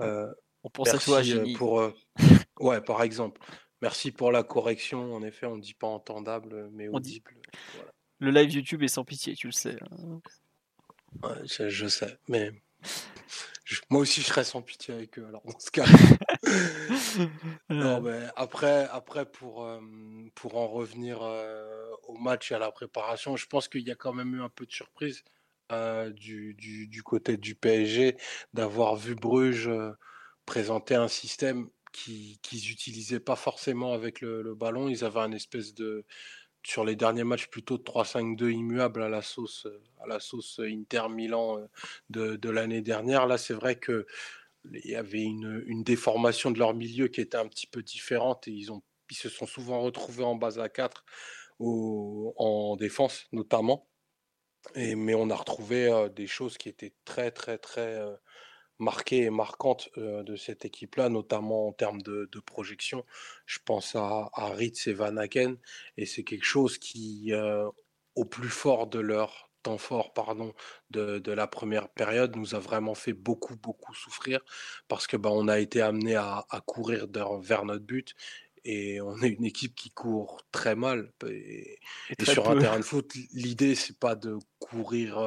Euh, 0.00 0.32
On 0.62 0.70
pense 0.70 0.88
à 0.88 0.98
toi, 0.98 1.20
pour 1.56 1.92
ouais 2.60 2.80
par 2.80 3.02
exemple. 3.02 3.40
Merci 3.82 4.10
pour 4.10 4.32
la 4.32 4.42
correction. 4.42 5.14
En 5.14 5.22
effet, 5.22 5.46
on 5.46 5.56
ne 5.56 5.62
dit 5.62 5.74
pas 5.74 5.86
entendable, 5.86 6.68
mais 6.72 6.88
audible. 6.88 7.34
Le 8.18 8.30
live 8.30 8.52
YouTube 8.52 8.82
est 8.82 8.88
sans 8.88 9.04
pitié, 9.04 9.34
tu 9.34 9.46
le 9.46 9.52
sais. 9.52 9.76
Je, 11.44 11.88
sais, 11.88 12.18
mais 12.28 12.52
moi 13.90 14.02
aussi, 14.02 14.20
je 14.22 14.26
serais 14.26 14.44
sans 14.44 14.62
pitié 14.62 14.94
avec 14.94 15.18
eux. 15.18 15.26
Alors, 15.26 15.42
dans 15.44 15.58
ce 15.58 15.70
cas. 15.70 15.84
non, 17.68 18.00
mais 18.00 18.20
après, 18.36 18.88
après 18.90 19.26
pour, 19.26 19.64
euh, 19.64 19.80
pour 20.34 20.56
en 20.56 20.68
revenir 20.68 21.22
euh, 21.22 21.90
au 22.04 22.16
match 22.16 22.50
et 22.52 22.54
à 22.54 22.58
la 22.58 22.70
préparation, 22.70 23.36
je 23.36 23.46
pense 23.46 23.68
qu'il 23.68 23.86
y 23.86 23.90
a 23.90 23.94
quand 23.94 24.12
même 24.12 24.34
eu 24.34 24.42
un 24.42 24.48
peu 24.48 24.64
de 24.66 24.72
surprise 24.72 25.22
euh, 25.72 26.10
du, 26.10 26.54
du, 26.54 27.02
côté 27.02 27.36
du 27.36 27.54
PSG 27.54 28.16
d'avoir 28.54 28.96
vu 28.96 29.14
Bruges 29.14 29.70
présenter 30.46 30.94
un 30.94 31.08
système 31.08 31.68
qu'ils 31.92 32.38
n'utilisaient 32.52 33.20
pas 33.20 33.36
forcément 33.36 33.92
avec 33.92 34.20
le, 34.20 34.54
ballon. 34.54 34.88
Ils 34.88 35.04
avaient 35.04 35.20
un 35.20 35.32
espèce 35.32 35.74
de, 35.74 36.04
sur 36.68 36.84
les 36.84 36.96
derniers 36.96 37.24
matchs 37.24 37.46
plutôt 37.46 37.78
de 37.78 37.82
3-5-2 37.82 38.50
immuable 38.52 39.02
à 39.02 39.08
la 39.08 39.22
sauce 39.22 39.66
à 40.00 40.06
la 40.06 40.20
sauce 40.20 40.60
Inter 40.62 41.08
Milan 41.08 41.66
de, 42.10 42.36
de 42.36 42.50
l'année 42.50 42.82
dernière. 42.82 43.26
Là, 43.26 43.38
c'est 43.38 43.54
vrai 43.54 43.76
que 43.76 44.06
il 44.70 44.90
y 44.90 44.94
avait 44.94 45.22
une, 45.22 45.64
une, 45.66 45.82
déformation 45.82 46.50
de 46.50 46.58
leur 46.58 46.74
milieu 46.74 47.08
qui 47.08 47.22
était 47.22 47.38
un 47.38 47.48
petit 47.48 47.66
peu 47.66 47.82
différente 47.82 48.48
et 48.48 48.50
ils 48.50 48.70
ont 48.70 48.82
ils 49.10 49.16
se 49.16 49.30
sont 49.30 49.46
souvent 49.46 49.80
retrouvés 49.80 50.24
en 50.24 50.34
base 50.34 50.58
à 50.58 50.68
4 50.68 51.06
au, 51.58 52.34
en 52.36 52.76
défense 52.76 53.24
notamment. 53.32 53.88
Et, 54.74 54.94
mais 54.94 55.14
on 55.14 55.30
a 55.30 55.36
retrouvé 55.36 56.08
des 56.14 56.26
choses 56.26 56.58
qui 56.58 56.68
étaient 56.68 56.92
très 57.06 57.30
très 57.30 57.56
très 57.56 58.02
marquée 58.78 59.22
et 59.22 59.30
marquante 59.30 59.90
de 59.96 60.36
cette 60.36 60.64
équipe-là, 60.64 61.08
notamment 61.08 61.68
en 61.68 61.72
termes 61.72 62.02
de, 62.02 62.28
projection. 62.46 63.04
Je 63.46 63.58
pense 63.64 63.96
à, 63.96 64.30
à 64.32 64.50
Ritz 64.50 64.86
et 64.86 64.92
Van 64.92 65.16
Aken, 65.16 65.56
et 65.96 66.06
c'est 66.06 66.24
quelque 66.24 66.44
chose 66.44 66.78
qui, 66.78 67.32
au 68.14 68.24
plus 68.24 68.48
fort 68.48 68.86
de 68.86 68.98
leur 68.98 69.48
temps 69.62 69.78
fort 69.78 70.12
pardon, 70.12 70.54
de, 70.90 71.18
de, 71.18 71.32
la 71.32 71.46
première 71.46 71.88
période, 71.88 72.36
nous 72.36 72.54
a 72.54 72.58
vraiment 72.58 72.94
fait 72.94 73.12
beaucoup, 73.12 73.56
beaucoup 73.56 73.94
souffrir, 73.94 74.40
parce 74.88 75.06
que 75.06 75.16
bah, 75.16 75.30
on 75.32 75.48
a 75.48 75.58
été 75.58 75.80
amené 75.82 76.14
à, 76.14 76.46
à 76.50 76.60
courir 76.60 77.06
vers 77.42 77.64
notre 77.64 77.84
but, 77.84 78.14
et 78.64 79.00
on 79.00 79.16
est 79.22 79.30
une 79.30 79.44
équipe 79.44 79.74
qui 79.74 79.90
court 79.90 80.42
très 80.52 80.74
mal. 80.74 81.12
Et, 81.28 81.78
sur 82.22 82.48
un 82.50 82.58
terrain 82.58 82.78
de 82.78 82.84
foot, 82.84 83.12
l'idée, 83.32 83.74
c'est 83.74 83.98
pas 83.98 84.14
de 84.14 84.38
courir 84.58 85.18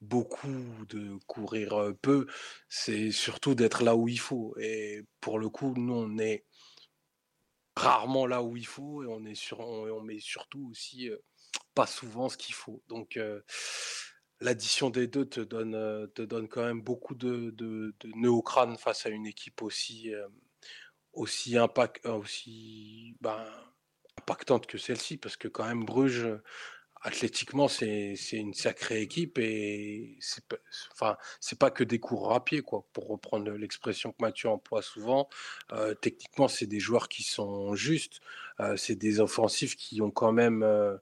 beaucoup, 0.00 0.86
de 0.88 1.18
courir 1.26 1.92
peu, 2.02 2.26
c'est 2.68 3.10
surtout 3.10 3.54
d'être 3.54 3.82
là 3.82 3.96
où 3.96 4.08
il 4.08 4.18
faut. 4.18 4.54
Et 4.58 5.04
pour 5.20 5.38
le 5.38 5.48
coup, 5.48 5.74
nous, 5.76 5.94
on 5.94 6.18
est 6.18 6.44
rarement 7.76 8.26
là 8.26 8.42
où 8.42 8.56
il 8.56 8.66
faut 8.66 9.02
et 9.02 9.06
on 9.06 9.24
est 9.24 9.34
sur, 9.34 9.60
on, 9.60 10.00
met 10.02 10.18
surtout 10.20 10.68
aussi 10.70 11.10
pas 11.74 11.86
souvent 11.86 12.28
ce 12.28 12.36
qu'il 12.36 12.54
faut. 12.54 12.82
Donc 12.88 13.18
l'addition 14.40 14.90
des 14.90 15.06
deux 15.06 15.26
te 15.26 15.40
donne, 15.40 16.10
te 16.14 16.22
donne 16.22 16.48
quand 16.48 16.64
même 16.64 16.82
beaucoup 16.82 17.14
de, 17.14 17.50
de, 17.50 17.94
face 18.78 19.06
à 19.06 19.10
une 19.10 19.26
équipe 19.26 19.62
aussi, 19.62 20.12
aussi, 21.12 21.56
impact, 21.56 22.06
aussi 22.06 23.16
ben, 23.20 23.46
impactante 24.18 24.66
que 24.66 24.78
celle-ci, 24.78 25.16
parce 25.16 25.36
que 25.36 25.48
quand 25.48 25.66
même 25.66 25.84
Bruges 25.84 26.28
athlétiquement, 27.02 27.68
c'est 27.68 28.14
une 28.32 28.54
sacrée 28.54 29.00
équipe 29.02 29.38
et 29.38 30.16
c'est 30.20 30.44
enfin, 30.92 31.16
pas 31.58 31.70
que 31.70 31.84
des 31.84 31.98
cours 31.98 32.32
à 32.32 32.44
pied, 32.44 32.60
quoi, 32.62 32.84
pour 32.92 33.08
reprendre 33.08 33.50
l'expression 33.52 34.12
que 34.12 34.18
Mathieu 34.20 34.48
emploie 34.50 34.82
souvent. 34.82 35.28
Euh, 35.72 35.94
techniquement, 35.94 36.48
c'est 36.48 36.66
des 36.66 36.80
joueurs 36.80 37.08
qui 37.08 37.22
sont 37.22 37.74
justes, 37.74 38.20
euh, 38.60 38.76
c'est 38.76 38.96
des 38.96 39.20
offensifs 39.20 39.76
qui 39.76 40.02
ont 40.02 40.10
quand 40.10 40.32
même 40.32 40.62
euh, 40.62 40.96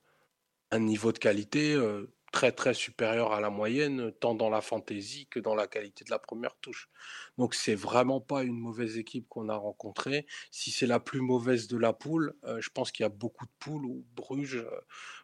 un 0.71 0.81
niveau 0.81 1.13
de 1.13 1.19
qualité 1.19 1.77
très 2.33 2.53
très 2.53 2.75
supérieur 2.75 3.33
à 3.33 3.41
la 3.41 3.51
moyenne, 3.51 4.13
tant 4.21 4.35
dans 4.35 4.51
la 4.51 4.61
fantaisie 4.61 5.27
que 5.29 5.41
dans 5.41 5.55
la 5.55 5.67
qualité 5.67 6.05
de 6.05 6.11
la 6.11 6.19
première 6.19 6.57
touche. 6.57 6.89
Donc 7.39 7.55
c'est 7.55 7.75
vraiment 7.75 8.21
pas 8.21 8.43
une 8.43 8.59
mauvaise 8.59 8.99
équipe 8.99 9.27
qu'on 9.29 9.49
a 9.49 9.57
rencontrée. 9.57 10.27
Si 10.51 10.71
c'est 10.71 10.87
la 10.87 11.01
plus 11.01 11.21
mauvaise 11.21 11.69
de 11.69 11.79
la 11.79 11.93
poule, 11.93 12.35
euh, 12.45 12.61
je 12.61 12.71
pense 12.71 12.93
qu'il 12.93 13.05
y 13.05 13.07
a 13.07 13.11
beaucoup 13.11 13.47
de 13.47 13.51
poules 13.59 13.85
où 13.87 14.05
Bruges 14.15 14.57
euh, 14.57 14.81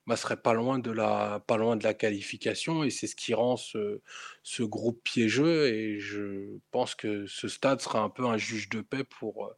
bah, 0.06 0.16
serait 0.16 0.40
pas 0.40 0.54
loin 0.54 0.78
de 0.78 0.90
la 0.90 1.42
pas 1.46 1.56
loin 1.56 1.76
de 1.76 1.84
la 1.84 1.94
qualification 1.94 2.84
et 2.84 2.90
c'est 2.90 3.06
ce 3.06 3.16
qui 3.16 3.34
rend 3.34 3.56
ce, 3.56 4.00
ce, 4.42 4.62
groupe 4.62 5.02
piégeux 5.04 5.66
et 5.68 5.98
je 6.00 6.58
pense 6.70 6.94
que 6.94 7.26
ce 7.26 7.48
stade 7.48 7.80
sera 7.80 8.00
un 8.00 8.10
peu 8.10 8.24
un 8.26 8.38
juge 8.38 8.68
de 8.68 8.80
paix 8.80 9.04
pour 9.04 9.52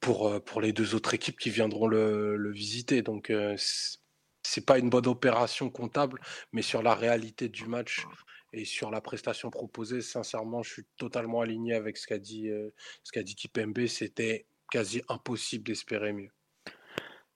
pour, 0.00 0.42
pour 0.44 0.60
les 0.60 0.72
deux 0.72 0.94
autres 0.94 1.14
équipes 1.14 1.38
qui 1.38 1.50
viendront 1.50 1.86
le, 1.86 2.36
le 2.36 2.50
visiter. 2.50 3.02
Donc 3.02 3.30
euh, 3.30 3.56
c'est 4.42 4.66
pas 4.66 4.78
une 4.78 4.90
bonne 4.90 5.06
opération 5.06 5.70
comptable, 5.70 6.20
mais 6.52 6.62
sur 6.62 6.82
la 6.82 6.94
réalité 6.94 7.48
du 7.48 7.66
match 7.66 8.06
et 8.52 8.64
sur 8.64 8.90
la 8.90 9.00
prestation 9.00 9.50
proposée, 9.50 10.00
sincèrement, 10.00 10.62
je 10.62 10.72
suis 10.72 10.84
totalement 10.96 11.40
aligné 11.40 11.74
avec 11.74 11.96
ce 11.96 12.06
qu'a 12.06 12.18
dit, 12.18 12.48
euh, 12.50 12.70
ce 13.02 13.18
dit 13.20 13.34
Kipembe. 13.34 13.86
C'était 13.86 14.46
quasi 14.70 15.02
impossible 15.08 15.64
d'espérer 15.64 16.12
mieux. 16.12 16.30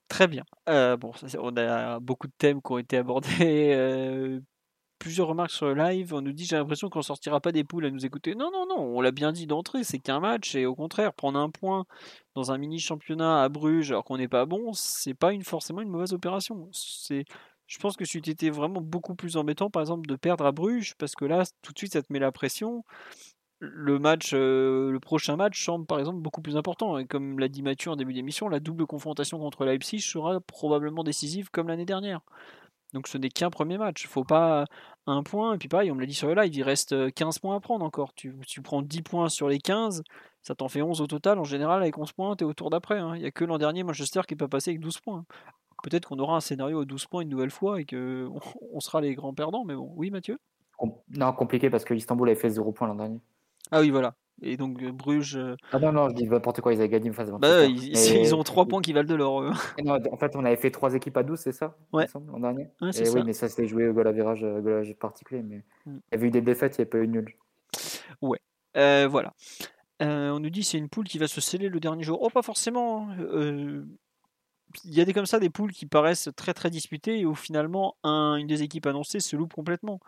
Très 0.08 0.28
bien. 0.28 0.44
Euh, 0.68 0.96
bon, 0.96 1.12
on 1.38 1.56
a 1.56 1.98
beaucoup 2.00 2.26
de 2.26 2.32
thèmes 2.38 2.60
qui 2.62 2.72
ont 2.72 2.78
été 2.78 2.98
abordés. 2.98 3.72
Euh, 3.74 4.40
plusieurs 4.98 5.28
remarques 5.28 5.50
sur 5.50 5.66
le 5.66 5.74
live. 5.74 6.14
On 6.14 6.20
nous 6.20 6.32
dit 6.32 6.44
j'ai 6.44 6.56
l'impression 6.56 6.88
qu'on 6.88 7.02
sortira 7.02 7.40
pas 7.40 7.52
des 7.52 7.64
poules 7.64 7.86
à 7.86 7.90
nous 7.90 8.06
écouter. 8.06 8.34
Non, 8.34 8.50
non, 8.52 8.66
non, 8.68 8.78
on 8.78 9.00
l'a 9.00 9.10
bien 9.12 9.32
dit 9.32 9.46
d'entrée, 9.46 9.84
c'est 9.84 9.98
qu'un 9.98 10.20
match 10.20 10.54
et 10.54 10.66
au 10.66 10.74
contraire, 10.74 11.12
prendre 11.12 11.38
un 11.38 11.50
point 11.50 11.84
dans 12.34 12.52
un 12.52 12.58
mini 12.58 12.78
championnat 12.78 13.42
à 13.42 13.48
Bruges 13.48 13.90
alors 13.90 14.04
qu'on 14.04 14.18
n'est 14.18 14.28
pas 14.28 14.46
bon, 14.46 14.72
c'est 14.72 15.14
pas 15.14 15.32
une, 15.32 15.44
forcément 15.44 15.80
une 15.80 15.90
mauvaise 15.90 16.12
opération. 16.12 16.68
C'est 16.72 17.24
je 17.66 17.78
pense 17.78 17.96
que 17.96 18.04
tu 18.04 18.18
été 18.18 18.50
vraiment 18.50 18.80
beaucoup 18.80 19.14
plus 19.14 19.36
embêtant, 19.36 19.70
par 19.70 19.82
exemple, 19.82 20.06
de 20.06 20.16
perdre 20.16 20.46
à 20.46 20.52
Bruges, 20.52 20.94
parce 20.98 21.14
que 21.14 21.24
là, 21.24 21.42
tout 21.62 21.72
de 21.72 21.78
suite, 21.78 21.94
ça 21.94 22.02
te 22.02 22.12
met 22.12 22.18
la 22.20 22.32
pression. 22.32 22.84
Le 23.58 23.98
match, 23.98 24.32
euh, 24.34 24.90
le 24.90 25.00
prochain 25.00 25.36
match 25.36 25.64
semble 25.64 25.86
par 25.86 25.98
exemple 25.98 26.20
beaucoup 26.20 26.42
plus 26.42 26.56
important. 26.58 26.98
Et 26.98 27.06
comme 27.06 27.38
l'a 27.38 27.48
dit 27.48 27.62
Mathieu 27.62 27.90
en 27.90 27.96
début 27.96 28.12
d'émission, 28.12 28.48
la 28.48 28.60
double 28.60 28.86
confrontation 28.86 29.38
contre 29.38 29.64
Leipzig 29.64 30.00
sera 30.00 30.40
probablement 30.40 31.02
décisive 31.04 31.50
comme 31.50 31.68
l'année 31.68 31.86
dernière. 31.86 32.20
Donc 32.92 33.08
ce 33.08 33.18
n'est 33.18 33.28
qu'un 33.28 33.50
premier 33.50 33.78
match. 33.78 34.06
Faut 34.06 34.24
pas 34.24 34.64
un 35.06 35.22
point. 35.22 35.54
Et 35.54 35.58
puis 35.58 35.68
pareil, 35.68 35.90
on 35.90 35.94
me 35.94 36.00
l'a 36.00 36.06
dit 36.06 36.14
sur 36.14 36.28
le 36.28 36.34
live, 36.34 36.54
il 36.54 36.62
reste 36.62 37.12
15 37.12 37.38
points 37.38 37.56
à 37.56 37.60
prendre 37.60 37.84
encore. 37.84 38.14
Tu, 38.14 38.34
prends 38.62 38.82
10 38.82 39.02
points 39.02 39.28
sur 39.28 39.48
les 39.48 39.58
15, 39.58 40.02
ça 40.42 40.54
t'en 40.54 40.68
fait 40.68 40.82
11 40.82 41.00
au 41.00 41.06
total. 41.06 41.38
En 41.38 41.44
général, 41.44 41.82
avec 41.82 41.98
11 41.98 42.12
points, 42.12 42.36
tu 42.36 42.44
es 42.44 42.46
au 42.46 42.54
tour 42.54 42.70
d'après. 42.70 42.98
Hein. 42.98 43.16
Il 43.16 43.20
n'y 43.20 43.26
a 43.26 43.30
que 43.30 43.44
l'an 43.44 43.58
dernier, 43.58 43.82
Manchester, 43.82 44.22
qui 44.26 44.34
n'est 44.34 44.38
pas 44.38 44.48
passé 44.48 44.70
avec 44.70 44.80
12 44.80 45.00
points. 45.00 45.24
Peut-être 45.82 46.08
qu'on 46.08 46.18
aura 46.18 46.36
un 46.36 46.40
scénario 46.40 46.80
à 46.80 46.84
12 46.84 47.06
points 47.06 47.22
une 47.22 47.28
nouvelle 47.28 47.50
fois 47.50 47.80
et 47.80 47.84
qu'on 47.84 48.40
on 48.72 48.80
sera 48.80 49.00
les 49.00 49.14
grands 49.14 49.34
perdants. 49.34 49.64
Mais 49.64 49.74
bon, 49.74 49.92
oui, 49.96 50.10
Mathieu? 50.10 50.38
Non, 51.08 51.32
compliqué 51.32 51.70
parce 51.70 51.84
que 51.84 51.94
Istanbul 51.94 52.28
avait 52.28 52.38
fait 52.38 52.50
0 52.50 52.72
points 52.72 52.88
l'an 52.88 52.96
dernier. 52.96 53.20
Ah 53.70 53.80
oui, 53.80 53.90
voilà. 53.90 54.14
Et 54.42 54.56
donc 54.56 54.82
euh, 54.82 54.92
Bruges. 54.92 55.36
Euh, 55.36 55.56
ah 55.72 55.78
non, 55.78 55.92
non, 55.92 56.10
je 56.10 56.14
dis 56.14 56.26
n'importe 56.26 56.60
quoi, 56.60 56.74
ils 56.74 56.78
avaient 56.78 56.88
gagné 56.88 57.06
une 57.06 57.14
phase 57.14 57.30
bah, 57.38 57.64
ils, 57.64 58.34
ont 58.34 58.42
3 58.42 58.66
points 58.66 58.82
qui 58.82 58.92
valent 58.92 59.08
de 59.08 59.14
l'or. 59.14 59.44
en 59.86 60.16
fait, 60.18 60.36
on 60.36 60.44
avait 60.44 60.56
fait 60.56 60.70
3 60.70 60.94
équipes 60.94 61.16
à 61.16 61.22
12, 61.22 61.38
c'est 61.38 61.52
ça 61.52 61.76
Ouais. 61.92 62.06
L'an 62.14 62.40
dernier 62.40 62.68
ouais, 62.82 62.90
et 62.90 63.08
Oui, 63.10 63.22
mais 63.24 63.32
ça 63.32 63.48
s'est 63.48 63.66
joué 63.66 63.88
au 63.88 63.94
goal 63.94 64.08
euh, 64.08 64.94
particulier. 65.00 65.42
Mais 65.42 65.64
mm. 65.86 65.96
il 65.96 66.12
y 66.12 66.14
avait 66.14 66.26
eu 66.26 66.30
des 66.30 66.42
défaites, 66.42 66.76
il 66.76 66.80
n'y 66.80 66.82
avait 66.82 66.90
pas 66.90 66.98
eu 66.98 67.08
nul. 67.08 67.34
Ouais. 68.20 68.38
voilà. 69.06 69.32
on 70.00 70.38
nous 70.38 70.50
dit 70.50 70.64
c'est 70.64 70.78
une 70.78 70.90
poule 70.90 71.08
qui 71.08 71.18
va 71.18 71.28
se 71.28 71.40
sceller 71.40 71.70
le 71.70 71.80
dernier 71.80 72.02
jour. 72.02 72.18
Oh, 72.20 72.28
pas 72.28 72.42
forcément. 72.42 73.08
Hein. 73.08 73.86
il 74.84 74.94
y 74.94 75.00
a 75.00 75.06
des 75.06 75.14
comme 75.14 75.26
ça 75.26 75.40
des 75.40 75.50
poules 75.50 75.72
qui 75.72 75.86
paraissent 75.86 76.28
très 76.36 76.52
très 76.52 76.68
disputées 76.68 77.20
et 77.20 77.24
où 77.24 77.34
finalement 77.34 77.96
un, 78.04 78.36
une 78.36 78.46
des 78.46 78.62
équipes 78.62 78.86
annoncées 78.86 79.20
se 79.20 79.34
loupe 79.34 79.54
complètement. 79.54 80.00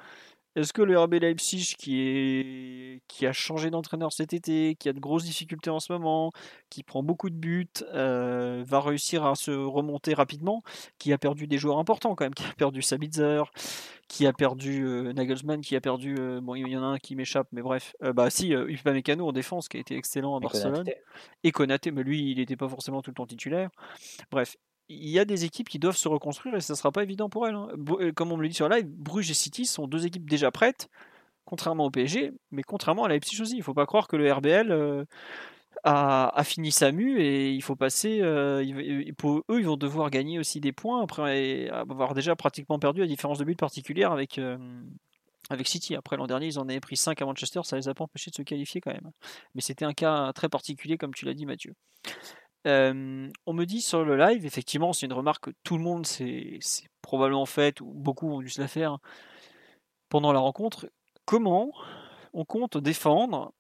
Est-ce 0.59 0.73
que 0.73 0.83
le 0.83 0.99
RB 0.99 1.15
Leipzig, 1.15 1.77
qui, 1.79 2.01
est, 2.01 3.01
qui 3.07 3.27
a 3.27 3.33
changé 3.33 3.71
d'entraîneur 3.71 4.13
cet 4.13 4.33
été, 4.33 4.75
qui 4.75 4.89
a 4.89 4.93
de 4.93 4.99
grosses 4.99 5.23
difficultés 5.23 5.71
en 5.71 5.79
ce 5.79 5.93
moment, 5.93 6.33
qui 6.69 6.83
prend 6.83 7.05
beaucoup 7.05 7.31
de 7.31 7.37
buts, 7.37 7.69
euh, 7.95 8.65
va 8.67 8.81
réussir 8.81 9.25
à 9.25 9.37
se 9.37 9.53
remonter 9.53 10.15
rapidement 10.15 10.65
Qui 10.99 11.13
a 11.13 11.19
perdu 11.19 11.47
des 11.47 11.59
joueurs 11.59 11.79
importants 11.79 12.17
quand 12.17 12.25
même, 12.25 12.35
qui 12.35 12.43
a 12.43 12.53
perdu 12.55 12.83
Sabitzer, 12.83 13.45
qui 14.09 14.27
a 14.27 14.33
perdu 14.33 14.85
euh, 14.85 15.13
Nagelsmann, 15.13 15.61
qui 15.61 15.77
a 15.77 15.81
perdu. 15.81 16.17
Euh, 16.19 16.41
bon, 16.41 16.57
il 16.57 16.67
y 16.67 16.77
en 16.77 16.83
a 16.83 16.87
un 16.87 16.99
qui 16.99 17.15
m'échappe, 17.15 17.47
mais 17.53 17.63
bref. 17.63 17.95
bah 18.01 18.29
si, 18.29 18.49
Upamecano 18.51 19.29
en 19.29 19.33
défense, 19.33 19.69
qui 19.69 19.77
a 19.77 19.81
été 19.81 19.97
excellent 19.97 20.37
à 20.37 20.41
Barcelone. 20.41 20.87
Et 21.45 21.53
Konaté, 21.53 21.93
mais 21.93 22.03
lui, 22.03 22.33
il 22.33 22.39
n'était 22.39 22.57
pas 22.57 22.69
forcément 22.69 23.01
tout 23.01 23.13
le 23.13 23.15
temps 23.15 23.27
titulaire. 23.27 23.71
Bref, 24.33 24.57
il 24.89 25.09
y 25.09 25.19
a 25.19 25.25
des 25.25 25.45
équipes 25.45 25.69
qui 25.69 25.79
doivent 25.79 25.97
se 25.97 26.09
reconstruire 26.09 26.55
et 26.55 26.61
ça 26.61 26.73
ne 26.73 26.77
sera 26.77 26.93
pas 26.93 27.03
évident 27.03 27.29
pour 27.29 27.47
elles. 27.47 27.55
Hein. 27.55 27.69
Euh, 28.01 28.13
comme 28.13 28.33
on 28.33 28.37
me 28.37 28.43
le 28.43 28.49
dit 28.49 28.55
sur 28.55 28.69
live, 28.69 28.87
Bruges 28.87 29.31
et 29.31 29.35
City 29.35 29.67
sont 29.67 29.87
deux 29.87 30.07
équipes 30.07 30.29
déjà 30.29 30.51
prêtes, 30.51 30.89
contrairement 31.45 31.87
au 31.87 31.91
PSG, 31.91 32.33
mais 32.51 32.63
contrairement 32.63 33.05
à 33.05 33.09
Leipzig 33.09 33.41
aussi. 33.41 33.55
Il 33.55 33.59
ne 33.59 33.65
faut 33.65 33.75
pas 33.75 33.87
croire 33.87 34.09
que 34.09 34.17
le 34.17 34.33
RBL 34.33 34.73
euh, 34.73 35.05
a, 35.85 36.43
fini 36.45 36.73
sa 36.73 36.91
mue 36.91 37.21
et 37.21 37.53
il 37.53 37.63
faut 37.63 37.77
passer. 37.77 38.21
Euh, 38.23 38.63
eux, 38.63 39.59
ils 39.59 39.67
vont 39.67 39.77
devoir 39.77 40.11
gagner 40.11 40.39
aussi 40.39 40.61
des 40.61 40.73
points 40.73 41.03
après 41.03 41.69
avoir 41.69 42.15
déjà 42.15 42.35
pratiquement 42.35 42.79
perdu 42.79 43.01
la 43.01 43.07
différence 43.07 43.39
de 43.39 43.45
but 43.45 43.59
particulière 43.59 44.13
avec. 44.13 44.41
avec 45.51 45.69
City, 45.69 45.97
après 45.97 46.17
l'an 46.17 46.27
dernier, 46.27 46.47
ils 46.47 46.59
en 46.59 46.69
avaient 46.69 46.81
pris 46.81 46.97
5 46.97 47.21
à 47.21 47.27
Manchester, 47.27 47.61
ça 47.65 47.77
les 47.77 47.89
a 47.89 47.95
pas 47.95 48.05
empêchés 48.05 48.31
de 48.31 48.37
se 48.37 48.43
qualifier 48.43 48.81
quand 48.81 48.93
même. 48.93 49.11
Mais 49.55 49.61
c'était 49.61 49.85
un 49.85 49.95
cas 49.95 50.33
très 50.33 50.49
particulier, 50.49 50.97
comme 50.97 51.15
tu 51.15 51.27
l'as 51.27 51.35
dit, 51.35 51.47
Mathieu. 51.47 51.75
Euh, 52.69 53.29
on 53.47 53.53
me 53.53 53.65
dit 53.65 53.81
sur 53.81 54.05
le 54.05 54.17
live, 54.17 54.45
effectivement, 54.45 54.93
c'est 54.93 55.07
une 55.07 55.13
remarque 55.13 55.47
que 55.47 55.57
tout 55.65 55.77
le 55.77 55.83
monde 55.83 56.07
s'est 56.07 56.61
probablement 57.03 57.47
faite, 57.47 57.81
ou 57.81 57.87
beaucoup 57.87 58.31
ont 58.31 58.41
dû 58.41 58.51
se 58.51 58.61
la 58.61 58.69
faire 58.69 58.99
pendant 60.09 60.33
la 60.33 60.41
rencontre. 60.41 60.91
Comment 61.25 61.73
on 62.35 62.45
compte 62.45 62.77
défendre 62.77 63.53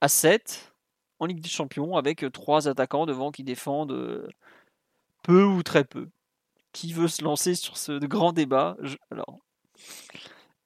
à 0.00 0.08
7 0.08 0.74
en 1.20 1.26
Ligue 1.26 1.40
des 1.40 1.48
Champions 1.48 1.96
avec 1.96 2.24
trois 2.32 2.68
attaquants 2.68 3.06
devant 3.06 3.30
qui 3.30 3.44
défendent 3.44 4.28
peu 5.22 5.44
ou 5.44 5.62
très 5.62 5.84
peu? 5.84 6.08
Qui 6.72 6.92
veut 6.92 7.08
se 7.08 7.22
lancer 7.22 7.54
sur 7.54 7.76
ce 7.76 7.92
grand 8.04 8.32
débat? 8.32 8.76
Alors, 9.10 9.38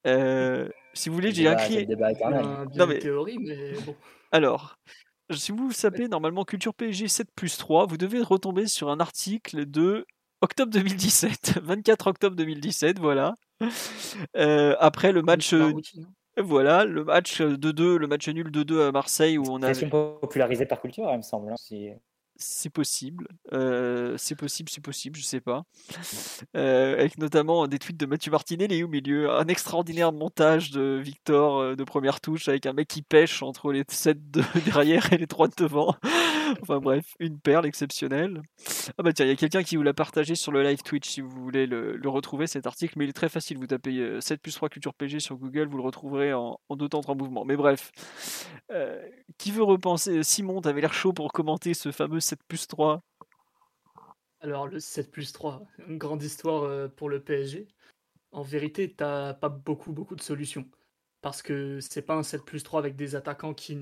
euh, 0.07 0.69
si 0.95 1.09
vous 1.09 1.15
voulez, 1.15 1.33
j'ai 1.33 1.51
écrit. 1.51 1.87
Non, 1.87 2.87
mais... 2.87 2.99
théorie, 2.99 3.39
mais 3.39 3.73
bon. 3.87 3.95
Alors, 4.31 4.79
si 5.31 5.53
vous 5.53 5.73
sapez 5.73 6.09
normalement 6.09 6.45
Culture 6.45 6.75
PSG 6.75 7.09
7 7.09 7.29
plus 7.35 7.57
3, 7.57 7.87
vous 7.87 7.97
devez 7.97 8.23
retomber 8.23 8.67
sur 8.67 8.91
un 8.91 9.01
article 9.01 9.67
de 9.67 10.07
octobre 10.41 10.73
2017, 10.73 11.61
24 11.63 12.07
octobre 12.09 12.37
2017, 12.37 12.99
voilà. 12.99 13.35
Euh, 14.37 14.75
après 14.79 15.13
le 15.13 15.23
match. 15.23 15.55
Voilà, 16.39 16.87
le 16.87 17.05
match 17.05 17.43
2-2, 17.43 17.97
le 17.97 18.07
match 18.07 18.27
nul 18.29 18.51
2-2 18.51 18.89
à 18.89 18.93
Marseille 18.93 19.37
où 19.37 19.45
on 19.51 19.63
a. 19.63 19.71
popularisé 20.21 20.65
par 20.65 20.81
Culture, 20.81 21.07
il 21.13 21.19
me 21.19 21.23
semble. 21.23 21.53
Hein, 21.53 21.57
si... 21.59 21.91
C'est 22.43 22.71
possible, 22.71 23.29
euh, 23.53 24.17
c'est 24.19 24.35
possible, 24.35 24.69
c'est 24.69 24.81
possible, 24.81 25.17
je 25.17 25.23
sais 25.23 25.41
pas. 25.41 25.63
Euh, 26.57 26.95
avec 26.95 27.17
notamment 27.19 27.69
des 27.69 27.79
tweets 27.79 27.97
de 27.97 28.07
Mathieu 28.07 28.33
Martinelli 28.33 28.83
au 28.83 28.89
milieu, 28.89 29.31
un 29.31 29.47
extraordinaire 29.47 30.13
montage 30.13 30.73
de 30.73 31.01
Victor 31.01 31.59
euh, 31.61 31.77
de 31.77 31.85
première 31.85 32.21
touche 32.21 32.49
avec 32.49 32.67
un 32.67 32.73
mec 32.73 32.89
qui 32.89 33.03
pêche 33.03 33.45
entre 33.45 33.71
les 33.71 33.85
7 33.87 34.31
de 34.33 34.43
derrière 34.67 35.13
et 35.13 35.19
les 35.19 35.29
3 35.29 35.49
de 35.49 35.55
devant. 35.57 35.95
enfin 36.63 36.81
bref, 36.81 37.15
une 37.21 37.39
perle 37.39 37.65
exceptionnelle. 37.65 38.43
Ah 38.99 39.05
bah 39.05 39.13
tiens, 39.13 39.25
il 39.27 39.29
y 39.29 39.33
a 39.33 39.37
quelqu'un 39.37 39.63
qui 39.63 39.77
vous 39.77 39.85
l'a 39.85 39.95
partagé 39.95 40.35
sur 40.35 40.51
le 40.51 40.65
live 40.65 40.83
Twitch 40.83 41.09
si 41.09 41.21
vous 41.21 41.31
voulez 41.31 41.67
le, 41.67 42.01
retrouver 42.07 42.49
cet 42.49 42.67
article, 42.67 42.95
mais 42.97 43.05
il 43.05 43.11
est 43.11 43.15
très 43.15 43.29
facile. 43.29 43.57
Vous 43.59 43.69
tapez 43.69 44.21
7 44.21 44.43
plus 44.43 44.53
3 44.53 44.69
culture 44.69 44.95
PG 44.95 45.21
sur 45.21 45.37
Google, 45.37 45.69
vous 45.69 45.77
le 45.77 45.85
retrouverez 45.85 46.35
en, 46.35 46.59
deux 46.73 46.89
temps 46.89 47.03
en 47.07 47.15
mouvement. 47.15 47.45
Mais 47.45 47.57
bref, 47.57 47.93
qui 49.39 49.53
veut 49.53 49.63
repenser? 49.63 50.23
Simon, 50.25 50.61
t'avais 50.61 50.81
l'air 50.81 50.93
chaud 50.93 51.13
pour 51.13 51.33
commenter 51.33 51.75
ce 51.75 51.93
fameux 51.93 52.21
7 52.33 52.43
plus 52.49 52.67
3 52.67 53.03
Alors, 54.41 54.67
le 54.67 54.81
7 54.81 55.11
plus 55.11 55.33
3, 55.33 55.67
une 55.87 55.99
grande 55.99 56.23
histoire 56.23 56.63
euh, 56.63 56.89
pour 56.89 57.11
le 57.11 57.23
PSG. 57.23 57.69
En 58.31 58.41
vérité, 58.41 58.91
t'as 58.91 59.35
pas 59.35 59.51
beaucoup, 59.51 59.93
beaucoup 59.93 60.17
de 60.17 60.23
solutions. 60.23 60.67
Parce 61.21 61.43
que 61.43 61.79
c'est 61.81 62.01
pas 62.01 62.15
un 62.15 62.23
7 62.23 62.43
plus 62.47 62.63
3 62.63 62.81
avec 62.81 62.97
des 62.97 63.17
attaquants 63.17 63.53
qui 63.53 63.77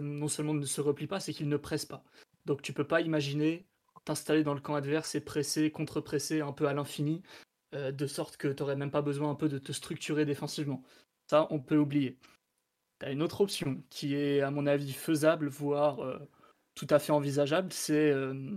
non 0.00 0.26
seulement 0.26 0.54
ne 0.54 0.66
se 0.66 0.80
replient 0.80 1.06
pas, 1.06 1.20
c'est 1.20 1.32
qu'ils 1.32 1.48
ne 1.48 1.56
pressent 1.56 1.86
pas. 1.86 2.02
Donc 2.44 2.60
tu 2.60 2.72
peux 2.72 2.86
pas 2.86 3.02
imaginer 3.02 3.68
t'installer 4.04 4.42
dans 4.42 4.54
le 4.54 4.60
camp 4.60 4.74
adverse 4.74 5.14
et 5.14 5.20
presser, 5.20 5.70
contre-presser 5.70 6.40
un 6.40 6.52
peu 6.52 6.66
à 6.66 6.74
l'infini, 6.74 7.22
euh, 7.74 7.92
de 7.92 8.06
sorte 8.08 8.36
que 8.36 8.48
tu 8.48 8.64
n'aurais 8.64 8.74
même 8.74 8.90
pas 8.90 9.02
besoin 9.02 9.30
un 9.30 9.36
peu 9.36 9.48
de 9.48 9.58
te 9.58 9.70
structurer 9.70 10.24
défensivement. 10.24 10.82
Ça, 11.30 11.46
on 11.50 11.60
peut 11.60 11.76
oublier. 11.78 12.18
Tu 12.98 13.06
as 13.06 13.12
une 13.12 13.22
autre 13.22 13.42
option 13.42 13.80
qui 13.90 14.16
est, 14.16 14.40
à 14.40 14.50
mon 14.50 14.66
avis, 14.66 14.92
faisable, 14.92 15.46
voire 15.46 16.00
euh, 16.00 16.18
tout 16.74 16.86
à 16.90 16.98
fait 16.98 17.12
envisageable, 17.12 17.72
c'est 17.72 18.10
euh, 18.10 18.56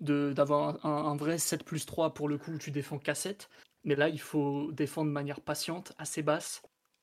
d'avoir 0.00 0.84
un, 0.84 1.16
vrai 1.16 1.38
7 1.38 1.64
plus 1.64 1.86
3 1.86 2.14
pour 2.14 2.28
le 2.28 2.38
coup 2.38 2.52
où 2.52 2.58
tu 2.58 2.70
défends 2.70 2.98
qu'à 2.98 3.14
7. 3.14 3.48
Mais 3.84 3.94
là, 3.94 4.08
il 4.08 4.20
faut 4.20 4.72
défendre 4.72 5.08
de 5.08 5.12
manière 5.14 5.40
patiente, 5.40 5.92
assez 5.96 6.22
basse, 6.22 6.62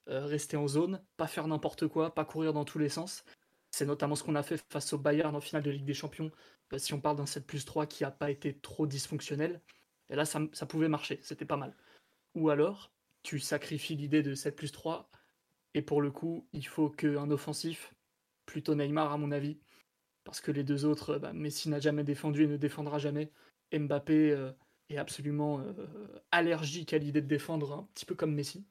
euh, 0.09 0.25
rester 0.25 0.57
en 0.57 0.67
zone, 0.67 1.01
pas 1.17 1.27
faire 1.27 1.47
n'importe 1.47 1.87
quoi, 1.87 2.13
pas 2.13 2.25
courir 2.25 2.53
dans 2.53 2.65
tous 2.65 2.79
les 2.79 2.89
sens. 2.89 3.23
C'est 3.71 3.85
notamment 3.85 4.15
ce 4.15 4.23
qu'on 4.23 4.35
a 4.35 4.43
fait 4.43 4.63
face 4.69 4.93
au 4.93 4.97
Bayern 4.99 5.35
en 5.35 5.41
finale 5.41 5.63
de 5.63 5.71
Ligue 5.71 5.85
des 5.85 5.93
Champions. 5.93 6.31
Euh, 6.73 6.77
si 6.77 6.93
on 6.93 7.01
parle 7.01 7.17
d'un 7.17 7.25
7 7.25 7.47
plus 7.47 7.65
3 7.65 7.87
qui 7.87 8.03
n'a 8.03 8.11
pas 8.11 8.29
été 8.29 8.57
trop 8.59 8.85
dysfonctionnel, 8.85 9.61
et 10.09 10.15
là, 10.15 10.25
ça, 10.25 10.41
ça 10.51 10.65
pouvait 10.65 10.89
marcher, 10.89 11.19
c'était 11.23 11.45
pas 11.45 11.57
mal. 11.57 11.75
Ou 12.35 12.49
alors, 12.49 12.91
tu 13.23 13.39
sacrifies 13.39 13.95
l'idée 13.95 14.21
de 14.21 14.35
7 14.35 14.55
plus 14.55 14.71
3, 14.71 15.09
et 15.73 15.81
pour 15.81 16.01
le 16.01 16.11
coup, 16.11 16.47
il 16.53 16.67
faut 16.67 16.89
qu'un 16.89 17.31
offensif, 17.31 17.95
plutôt 18.45 18.75
Neymar 18.75 19.11
à 19.11 19.17
mon 19.17 19.31
avis, 19.31 19.59
parce 20.23 20.41
que 20.41 20.51
les 20.51 20.63
deux 20.63 20.85
autres, 20.85 21.17
bah, 21.17 21.33
Messi 21.33 21.69
n'a 21.69 21.79
jamais 21.79 22.03
défendu 22.03 22.43
et 22.43 22.47
ne 22.47 22.57
défendra 22.57 22.99
jamais. 22.99 23.31
Mbappé 23.73 24.31
euh, 24.31 24.51
est 24.89 24.97
absolument 24.97 25.59
euh, 25.59 25.73
allergique 26.31 26.93
à 26.93 26.97
l'idée 26.97 27.21
de 27.21 27.27
défendre, 27.27 27.73
un 27.73 27.87
petit 27.93 28.05
peu 28.05 28.15
comme 28.15 28.33
Messi. 28.33 28.65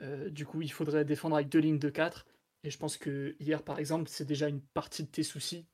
Euh, 0.00 0.30
du 0.30 0.46
coup, 0.46 0.62
il 0.62 0.72
faudrait 0.72 1.04
défendre 1.04 1.36
avec 1.36 1.48
deux 1.48 1.58
lignes 1.58 1.78
de 1.78 1.90
4. 1.90 2.26
Et 2.64 2.70
je 2.70 2.78
pense 2.78 2.96
que 2.96 3.36
hier, 3.40 3.62
par 3.62 3.78
exemple, 3.78 4.08
c'est 4.08 4.24
déjà 4.24 4.48
une 4.48 4.60
partie 4.60 5.02
de 5.04 5.08
tes 5.08 5.22
soucis. 5.22 5.66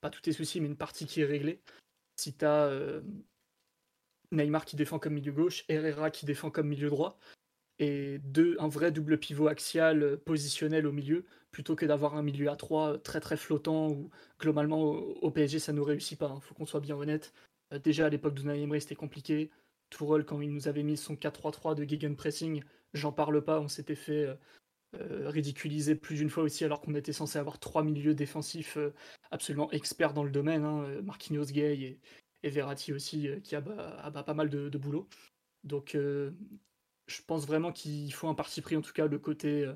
Pas 0.00 0.10
tous 0.10 0.20
tes 0.20 0.32
soucis, 0.32 0.60
mais 0.60 0.68
une 0.68 0.76
partie 0.76 1.06
qui 1.06 1.20
est 1.20 1.26
réglée. 1.26 1.60
Si 2.16 2.36
tu 2.36 2.44
as 2.44 2.70
Neymar 4.30 4.64
qui 4.64 4.76
défend 4.76 4.98
comme 4.98 5.14
milieu 5.14 5.32
gauche, 5.32 5.64
Herrera 5.68 6.10
qui 6.10 6.26
défend 6.26 6.50
comme 6.50 6.68
milieu 6.68 6.90
droit, 6.90 7.18
et 7.78 8.18
deux, 8.18 8.56
un 8.58 8.68
vrai 8.68 8.90
double 8.90 9.18
pivot 9.18 9.48
axial 9.48 10.18
positionnel 10.18 10.86
au 10.86 10.92
milieu, 10.92 11.24
plutôt 11.50 11.76
que 11.76 11.86
d'avoir 11.86 12.16
un 12.16 12.22
milieu 12.22 12.50
à 12.50 12.56
3 12.56 12.98
très 12.98 13.20
très 13.20 13.36
flottant 13.36 13.90
où 13.90 14.10
globalement 14.40 14.92
au, 14.92 15.30
PSG 15.30 15.58
ça 15.58 15.72
ne 15.72 15.78
nous 15.78 15.84
réussit 15.84 16.18
pas, 16.18 16.28
hein. 16.28 16.40
faut 16.40 16.54
qu'on 16.54 16.66
soit 16.66 16.80
bien 16.80 16.96
honnête. 16.96 17.32
Euh, 17.72 17.78
déjà 17.78 18.06
à 18.06 18.08
l'époque 18.08 18.34
d'Unai 18.34 18.62
Emery 18.62 18.80
c'était 18.80 18.94
compliqué. 18.94 19.50
Tourelle 19.90 20.24
quand 20.24 20.40
il 20.40 20.52
nous 20.52 20.68
avait 20.68 20.82
mis 20.82 20.96
son 20.96 21.14
4-3-3 21.14 21.74
de 21.74 21.88
gegenpressing, 21.88 22.62
j'en 22.94 23.12
parle 23.12 23.42
pas, 23.42 23.60
on 23.60 23.68
s'était 23.68 23.94
fait 23.94 24.26
euh, 24.26 24.34
euh, 24.96 25.30
ridiculiser 25.30 25.94
plus 25.94 26.16
d'une 26.16 26.30
fois 26.30 26.42
aussi 26.42 26.64
alors 26.64 26.80
qu'on 26.80 26.94
était 26.94 27.12
censé 27.12 27.38
avoir 27.38 27.58
trois 27.58 27.82
milieux 27.84 28.14
défensifs 28.14 28.78
absolument 29.30 29.70
experts 29.70 30.14
dans 30.14 30.24
le 30.24 30.30
domaine, 30.30 30.64
hein, 30.64 31.00
Marquinhos 31.02 31.46
Gay 31.46 31.98
et, 32.42 32.50
Verratti 32.50 32.92
aussi 32.92 33.28
qui 33.42 33.56
a, 33.56 33.62
pas 33.62 34.34
mal 34.34 34.48
de, 34.48 34.68
de 34.68 34.78
boulot. 34.78 35.08
Donc 35.64 35.96
je 37.08 37.22
pense 37.26 37.46
vraiment 37.46 37.72
qu'il 37.72 38.12
faut 38.12 38.28
un 38.28 38.34
parti 38.34 38.60
pris 38.62 38.76
en 38.76 38.82
tout 38.82 38.92
cas 38.92 39.06
le 39.06 39.18
côté 39.18 39.68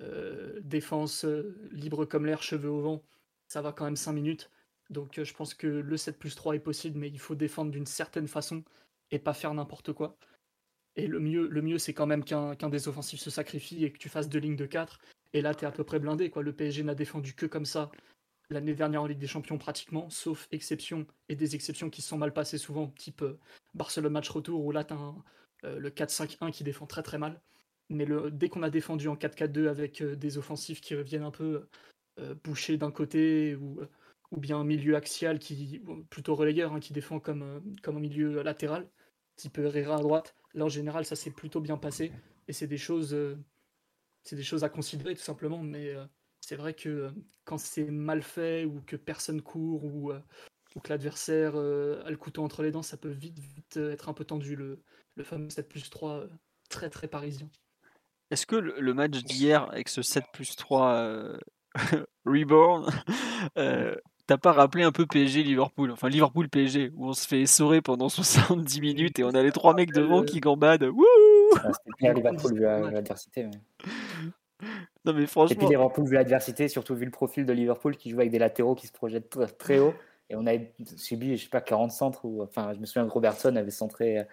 euh, 0.00 0.58
défense 0.62 1.26
euh, 1.26 1.54
libre 1.70 2.06
comme 2.06 2.24
l'air, 2.24 2.42
cheveux 2.42 2.70
au 2.70 2.80
vent, 2.80 3.02
ça 3.48 3.60
va 3.60 3.72
quand 3.72 3.84
même 3.84 3.96
5 3.96 4.12
minutes. 4.12 4.50
Donc 4.90 5.18
euh, 5.18 5.24
je 5.24 5.34
pense 5.34 5.54
que 5.54 5.66
le 5.66 5.96
7 5.96 6.18
plus 6.18 6.34
3 6.34 6.56
est 6.56 6.60
possible, 6.60 6.98
mais 6.98 7.08
il 7.08 7.18
faut 7.18 7.34
défendre 7.34 7.70
d'une 7.70 7.86
certaine 7.86 8.26
façon 8.26 8.64
et 9.10 9.18
pas 9.18 9.34
faire 9.34 9.52
n'importe 9.52 9.92
quoi. 9.92 10.16
Et 10.96 11.06
le 11.06 11.20
mieux, 11.20 11.46
le 11.46 11.62
mieux 11.62 11.78
c'est 11.78 11.92
quand 11.92 12.06
même 12.06 12.24
qu'un 12.24 12.54
des 12.54 12.88
offensifs 12.88 13.20
se 13.20 13.30
sacrifie 13.30 13.84
et 13.84 13.92
que 13.92 13.98
tu 13.98 14.08
fasses 14.08 14.28
deux 14.28 14.38
lignes 14.38 14.56
de 14.56 14.66
4. 14.66 15.00
Et 15.34 15.42
là, 15.42 15.54
tu 15.54 15.64
es 15.64 15.68
à 15.68 15.72
peu 15.72 15.84
près 15.84 15.98
blindé. 15.98 16.30
Quoi. 16.30 16.42
Le 16.42 16.52
PSG 16.54 16.82
n'a 16.82 16.94
défendu 16.94 17.34
que 17.34 17.46
comme 17.46 17.64
ça 17.64 17.90
l'année 18.50 18.74
dernière 18.74 19.02
en 19.02 19.06
Ligue 19.06 19.18
des 19.18 19.26
Champions 19.26 19.56
pratiquement, 19.56 20.10
sauf 20.10 20.46
exception 20.50 21.06
et 21.30 21.36
des 21.36 21.54
exceptions 21.54 21.88
qui 21.88 22.02
se 22.02 22.08
sont 22.08 22.18
mal 22.18 22.34
passées 22.34 22.58
souvent, 22.58 22.88
type 22.88 23.24
Barcelone 23.74 24.12
match 24.12 24.28
retour, 24.28 24.64
où 24.64 24.72
là, 24.72 24.84
tu 24.84 24.92
as 24.92 25.14
le 25.64 25.90
4-5-1 25.90 26.50
qui 26.50 26.64
défend 26.64 26.86
très 26.86 27.02
très 27.02 27.18
mal. 27.18 27.40
Mais 27.92 28.04
le, 28.04 28.30
dès 28.30 28.48
qu'on 28.48 28.62
a 28.62 28.70
défendu 28.70 29.08
en 29.08 29.16
4-4-2 29.16 29.68
avec 29.68 30.00
euh, 30.00 30.16
des 30.16 30.38
offensifs 30.38 30.80
qui 30.80 30.94
reviennent 30.94 31.22
un 31.22 31.30
peu 31.30 31.68
euh, 32.18 32.34
bouchés 32.42 32.76
d'un 32.76 32.90
côté 32.90 33.54
ou, 33.56 33.80
ou 34.30 34.38
bien 34.38 34.58
un 34.58 34.64
milieu 34.64 34.96
axial 34.96 35.38
qui 35.38 35.82
plutôt 36.10 36.34
relayeur 36.34 36.72
hein, 36.72 36.80
qui 36.80 36.92
défend 36.92 37.20
comme, 37.20 37.42
euh, 37.42 37.60
comme 37.82 37.96
un 37.96 38.00
milieu 38.00 38.42
latéral, 38.42 38.88
type 39.36 39.58
Herrera 39.58 39.96
à 39.96 40.00
droite, 40.00 40.34
là 40.54 40.64
en 40.64 40.68
général 40.68 41.04
ça 41.04 41.16
s'est 41.16 41.30
plutôt 41.30 41.60
bien 41.60 41.76
passé. 41.76 42.12
Et 42.48 42.52
c'est 42.52 42.66
des 42.66 42.78
choses 42.78 43.16
c'est 44.24 44.36
des 44.36 44.42
choses 44.42 44.64
à 44.64 44.68
considérer 44.68 45.14
tout 45.14 45.22
simplement. 45.22 45.62
Mais 45.62 45.94
c'est 46.40 46.56
vrai 46.56 46.74
que 46.74 47.12
quand 47.44 47.58
c'est 47.58 47.90
mal 47.90 48.22
fait 48.22 48.64
ou 48.64 48.80
que 48.82 48.96
personne 48.96 49.42
court 49.42 49.84
ou, 49.84 50.12
ou 50.74 50.80
que 50.80 50.88
l'adversaire 50.88 51.54
a 51.54 52.10
le 52.10 52.16
couteau 52.16 52.42
entre 52.42 52.62
les 52.62 52.72
dents 52.72 52.82
ça 52.82 52.96
peut 52.96 53.10
vite 53.10 53.38
vite 53.38 53.76
être 53.76 54.08
un 54.08 54.12
peu 54.12 54.24
tendu. 54.24 54.56
Le, 54.56 54.82
le 55.16 55.24
fameux 55.24 55.50
7 55.50 55.68
plus 55.68 55.88
3 55.90 56.26
très 56.68 56.90
très 56.90 57.08
parisien. 57.08 57.48
Est-ce 58.30 58.46
que 58.46 58.56
le, 58.56 58.94
match 58.94 59.22
d'hier 59.22 59.68
avec 59.70 59.88
ce 59.88 60.00
7 60.00 60.24
plus 60.32 60.56
3 60.56 60.94
euh, 60.94 61.38
Reborn, 62.24 62.90
euh, 63.58 63.94
t'as 64.26 64.38
pas 64.38 64.52
rappelé 64.52 64.84
un 64.84 64.92
peu 64.92 65.04
PSG 65.06 65.42
Liverpool? 65.42 65.90
Enfin 65.90 66.08
Liverpool 66.08 66.48
PSG, 66.48 66.92
où 66.94 67.08
on 67.08 67.12
se 67.12 67.28
fait 67.28 67.42
essorer 67.42 67.82
pendant 67.82 68.08
70 68.08 68.80
minutes 68.80 69.18
et 69.18 69.24
on 69.24 69.30
a 69.30 69.42
les 69.42 69.52
trois 69.52 69.74
mecs 69.74 69.92
devant 69.92 70.22
qui 70.22 70.40
gambadent. 70.40 70.84
Wouh 70.84 71.04
C'était 71.52 71.90
bien 71.98 72.14
Liverpool 72.14 72.54
vu 72.54 72.60
l'adversité. 72.60 73.48
Non 75.04 75.12
mais 75.12 75.26
franchement. 75.26 75.48
C'était 75.48 75.66
Liverpool 75.66 76.06
vu 76.06 76.14
l'adversité, 76.14 76.68
surtout 76.68 76.94
vu 76.94 77.04
le 77.04 77.10
profil 77.10 77.44
de 77.44 77.52
Liverpool 77.52 77.96
qui 77.96 78.10
joue 78.10 78.20
avec 78.20 78.30
des 78.30 78.38
latéraux 78.38 78.74
qui 78.74 78.86
se 78.86 78.92
projettent 78.92 79.28
très, 79.58 79.78
haut. 79.78 79.92
Et 80.30 80.36
on 80.36 80.46
a 80.46 80.52
subi, 80.96 81.36
je 81.36 81.42
sais 81.42 81.50
pas, 81.50 81.60
40 81.60 81.90
centres. 81.90 82.24
Ou, 82.24 82.42
enfin, 82.42 82.72
je 82.72 82.78
me 82.78 82.86
souviens 82.86 83.06
que 83.06 83.12
Robertson 83.12 83.54
avait 83.56 83.70
centré 83.70 84.24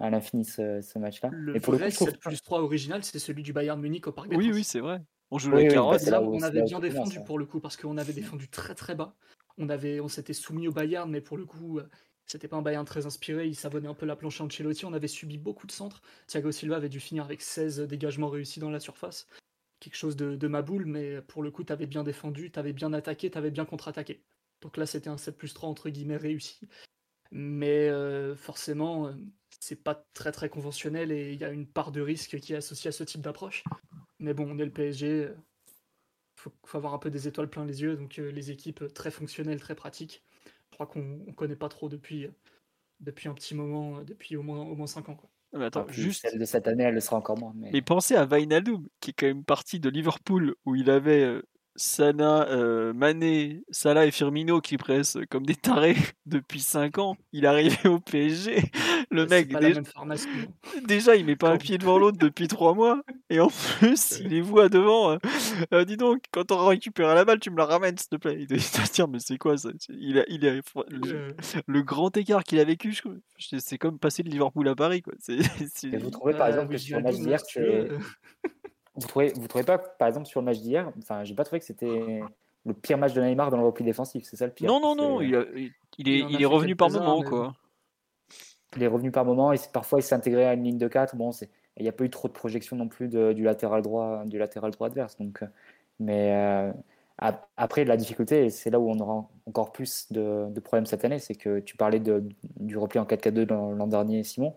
à 0.00 0.10
l'infini 0.10 0.44
ce, 0.44 0.80
ce 0.80 0.98
match-là. 0.98 1.30
Le 1.32 1.58
pour 1.60 1.74
vrai 1.74 1.90
le 1.90 1.96
coup, 1.96 2.04
7 2.04 2.18
plus 2.18 2.42
3 2.42 2.60
original, 2.60 3.04
c'est 3.04 3.18
celui 3.18 3.42
du 3.42 3.52
Bayern 3.52 3.80
Munich 3.80 4.06
au 4.06 4.12
Parc 4.12 4.28
des 4.28 4.36
Oui, 4.36 4.50
oui, 4.52 4.64
c'est 4.64 4.80
vrai. 4.80 5.00
On 5.30 5.38
joue 5.38 5.50
oui, 5.52 5.68
la 5.68 5.74
là, 5.74 6.22
on 6.22 6.42
avait 6.42 6.62
bien 6.62 6.80
défendu 6.80 7.18
pour 7.24 7.38
le 7.38 7.46
coup, 7.46 7.60
parce 7.60 7.76
qu'on 7.76 7.96
avait 7.96 8.12
défendu 8.12 8.48
très 8.48 8.74
très 8.74 8.94
bas. 8.94 9.14
On, 9.58 9.68
avait, 9.68 10.00
on 10.00 10.08
s'était 10.08 10.32
soumis 10.32 10.68
au 10.68 10.72
Bayern, 10.72 11.10
mais 11.10 11.20
pour 11.20 11.36
le 11.36 11.44
coup, 11.44 11.78
euh, 11.78 11.88
c'était 12.26 12.48
pas 12.48 12.56
un 12.56 12.62
Bayern 12.62 12.84
très 12.84 13.06
inspiré. 13.06 13.46
Il 13.46 13.54
savonnait 13.54 13.88
un 13.88 13.94
peu 13.94 14.06
la 14.06 14.16
planche 14.16 14.40
à 14.40 14.44
Ancelotti. 14.44 14.84
On 14.84 14.92
avait 14.92 15.08
subi 15.08 15.38
beaucoup 15.38 15.66
de 15.66 15.72
centres. 15.72 16.02
Thiago 16.26 16.52
Silva 16.52 16.76
avait 16.76 16.88
dû 16.88 17.00
finir 17.00 17.24
avec 17.24 17.40
16 17.40 17.80
dégagements 17.80 18.28
réussis 18.28 18.60
dans 18.60 18.70
la 18.70 18.80
surface. 18.80 19.26
Quelque 19.80 19.96
chose 19.96 20.16
de, 20.16 20.36
de 20.36 20.48
ma 20.48 20.62
boule, 20.62 20.86
mais 20.86 21.20
pour 21.22 21.42
le 21.42 21.50
coup, 21.50 21.64
tu 21.64 21.72
avais 21.72 21.86
bien 21.86 22.04
défendu, 22.04 22.50
tu 22.50 22.58
avais 22.58 22.72
bien 22.72 22.92
attaqué, 22.92 23.30
tu 23.30 23.38
avais 23.38 23.50
bien 23.50 23.64
contre-attaqué. 23.64 24.22
Donc 24.60 24.76
là, 24.76 24.86
c'était 24.86 25.10
un 25.10 25.18
7 25.18 25.36
plus 25.36 25.52
3 25.52 25.68
entre 25.68 25.90
guillemets 25.90 26.16
réussi. 26.16 26.60
Mais 27.30 27.88
euh, 27.88 28.36
forcément, 28.36 29.12
c'est 29.64 29.82
pas 29.82 30.06
très 30.12 30.30
très 30.30 30.50
conventionnel 30.50 31.10
et 31.10 31.32
il 31.32 31.40
y 31.40 31.44
a 31.44 31.48
une 31.48 31.66
part 31.66 31.90
de 31.90 32.02
risque 32.02 32.38
qui 32.38 32.52
est 32.52 32.56
associée 32.56 32.88
à 32.88 32.92
ce 32.92 33.02
type 33.02 33.22
d'approche. 33.22 33.64
Mais 34.18 34.34
bon, 34.34 34.46
on 34.46 34.58
est 34.58 34.64
le 34.64 34.70
PSG, 34.70 35.30
faut, 36.36 36.52
faut 36.66 36.76
avoir 36.76 36.92
un 36.92 36.98
peu 36.98 37.10
des 37.10 37.28
étoiles 37.28 37.48
plein 37.48 37.64
les 37.64 37.80
yeux, 37.80 37.96
donc 37.96 38.16
les 38.16 38.50
équipes 38.50 38.92
très 38.92 39.10
fonctionnelles, 39.10 39.60
très 39.60 39.74
pratiques. 39.74 40.22
Je 40.70 40.76
crois 40.76 40.86
qu'on 40.86 41.00
ne 41.26 41.32
connaît 41.32 41.56
pas 41.56 41.70
trop 41.70 41.88
depuis, 41.88 42.28
depuis 43.00 43.26
un 43.26 43.32
petit 43.32 43.54
moment, 43.54 44.02
depuis 44.02 44.36
au 44.36 44.42
moins, 44.42 44.60
au 44.60 44.76
moins 44.76 44.86
5 44.86 45.08
ans. 45.08 45.16
Quoi. 45.16 45.30
Mais 45.54 45.64
attends, 45.64 45.88
juste. 45.88 46.22
Celle 46.22 46.38
de 46.38 46.44
cette 46.44 46.68
année, 46.68 46.84
elle 46.84 46.94
le 46.94 47.00
sera 47.00 47.16
encore 47.16 47.38
moins. 47.38 47.52
Mais, 47.56 47.70
mais 47.72 47.80
pensez 47.80 48.16
à 48.16 48.26
Wijnaldum, 48.26 48.86
qui 49.00 49.10
est 49.10 49.14
quand 49.14 49.26
même 49.26 49.44
parti 49.44 49.80
de 49.80 49.88
Liverpool, 49.88 50.56
où 50.66 50.74
il 50.74 50.90
avait 50.90 51.40
Sana, 51.76 52.46
euh, 52.48 52.92
Mané, 52.92 53.64
Salah 53.70 54.06
et 54.06 54.10
Firmino 54.10 54.60
qui 54.60 54.76
pressent 54.76 55.18
comme 55.28 55.44
des 55.44 55.56
tarés 55.56 55.96
depuis 56.26 56.60
5 56.60 56.98
ans. 56.98 57.16
Il 57.32 57.44
est 57.44 57.48
arrivé 57.48 57.88
au 57.88 57.98
PSG. 57.98 58.62
Le 59.10 59.26
mec, 59.26 59.48
déjà, 59.48 59.80
déjà, 60.86 61.16
il 61.16 61.24
met 61.24 61.36
pas 61.36 61.50
un 61.50 61.56
pied 61.56 61.78
devant 61.78 61.98
l'autre 61.98 62.18
depuis 62.18 62.48
3 62.48 62.74
mois. 62.74 63.02
Et 63.28 63.40
en 63.40 63.48
plus, 63.48 64.20
il 64.20 64.28
les 64.28 64.40
voit 64.40 64.68
devant. 64.68 65.12
Euh, 65.12 65.18
euh, 65.72 65.84
dis 65.84 65.96
donc, 65.96 66.22
quand 66.30 66.52
on 66.52 66.66
récupère 66.66 67.14
la 67.14 67.24
balle, 67.24 67.40
tu 67.40 67.50
me 67.50 67.56
la 67.56 67.64
ramènes, 67.66 67.98
s'il 67.98 68.08
te 68.08 68.16
plaît. 68.16 68.36
Il 68.38 68.46
doit 68.46 68.58
se 68.58 68.92
dire, 68.92 69.08
mais 69.08 69.18
c'est 69.18 69.38
quoi 69.38 69.56
ça? 69.56 69.70
Il 69.88 70.18
a, 70.18 70.24
il 70.28 70.46
a, 70.46 70.60
le, 71.66 71.82
grand 71.82 72.16
écart 72.16 72.44
qu'il 72.44 72.60
a 72.60 72.64
vécu, 72.64 72.96
c'est 73.58 73.78
comme 73.78 73.98
passer 73.98 74.22
de 74.22 74.30
Liverpool 74.30 74.68
à 74.68 74.74
Paris. 74.74 75.02
Quoi. 75.02 75.14
vous 75.28 76.10
trouvez 76.10 76.34
par 76.34 76.48
exemple 76.48 76.72
que 76.72 76.78
sur 76.78 76.98
le 76.98 77.02
match 77.02 77.16
d'hier, 77.16 77.40
vous 78.96 79.06
trouvez, 79.08 79.32
vous 79.34 79.48
trouvez 79.48 79.64
pas, 79.64 79.78
par 79.78 80.08
exemple, 80.08 80.26
sur 80.26 80.40
le 80.40 80.44
match 80.44 80.58
d'hier, 80.58 80.90
enfin, 80.98 81.24
j'ai 81.24 81.34
pas 81.34 81.44
trouvé 81.44 81.60
que 81.60 81.66
c'était 81.66 82.22
le 82.66 82.72
pire 82.72 82.98
match 82.98 83.12
de 83.12 83.20
Neymar 83.20 83.50
dans 83.50 83.58
le 83.58 83.64
repli 83.66 83.84
défensif, 83.84 84.24
c'est 84.24 84.36
ça 84.36 84.46
le 84.46 84.52
pire 84.52 84.68
Non, 84.68 84.80
non, 84.80 84.94
non, 84.94 85.20
il, 85.20 85.34
est, 85.34 85.72
il, 85.98 86.42
est 86.42 86.46
revenu 86.46 86.76
par 86.76 86.90
moment, 86.90 87.22
quoi. 87.22 87.54
Il 88.76 88.82
est 88.82 88.88
revenu 88.88 89.10
par 89.10 89.24
moment 89.24 89.52
et 89.52 89.58
parfois 89.72 90.00
il 90.00 90.02
s'est 90.02 90.14
intégré 90.14 90.44
à 90.46 90.54
une 90.54 90.64
ligne 90.64 90.78
de 90.78 90.88
4. 90.88 91.14
Bon, 91.14 91.30
il 91.76 91.82
n'y 91.82 91.88
a 91.88 91.92
pas 91.92 92.04
eu 92.04 92.10
trop 92.10 92.28
de 92.28 92.32
projection 92.32 92.76
non 92.76 92.88
plus 92.88 93.08
du 93.08 93.44
latéral 93.44 93.82
droit, 93.82 94.24
du 94.24 94.38
latéral 94.38 94.70
droit 94.72 94.88
adverse. 94.88 95.16
Donc, 95.18 95.42
euh, 95.42 95.46
mais 96.00 96.32
euh, 96.34 96.72
après, 97.56 97.84
la 97.84 97.96
difficulté, 97.96 98.46
et 98.46 98.50
c'est 98.50 98.70
là 98.70 98.80
où 98.80 98.90
on 98.90 98.98
aura 98.98 99.28
encore 99.46 99.70
plus 99.70 100.10
de, 100.10 100.48
problèmes 100.60 100.86
cette 100.86 101.04
année, 101.04 101.18
c'est 101.18 101.34
que 101.34 101.60
tu 101.60 101.76
parlais 101.76 102.00
de, 102.00 102.24
du 102.58 102.76
repli 102.76 102.98
en 102.98 103.04
4-4-2 103.04 103.46
l'an 103.48 103.86
dernier, 103.86 104.24
Simon. 104.24 104.54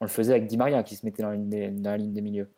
On 0.00 0.04
le 0.04 0.10
faisait 0.10 0.32
avec 0.32 0.46
Di 0.46 0.56
Maria 0.56 0.82
qui 0.82 0.96
se 0.96 1.04
mettait 1.04 1.22
dans 1.22 1.34
des, 1.34 1.70
dans 1.70 1.90
la 1.90 1.96
ligne 1.96 2.12
des 2.12 2.20
milieux. 2.20 2.50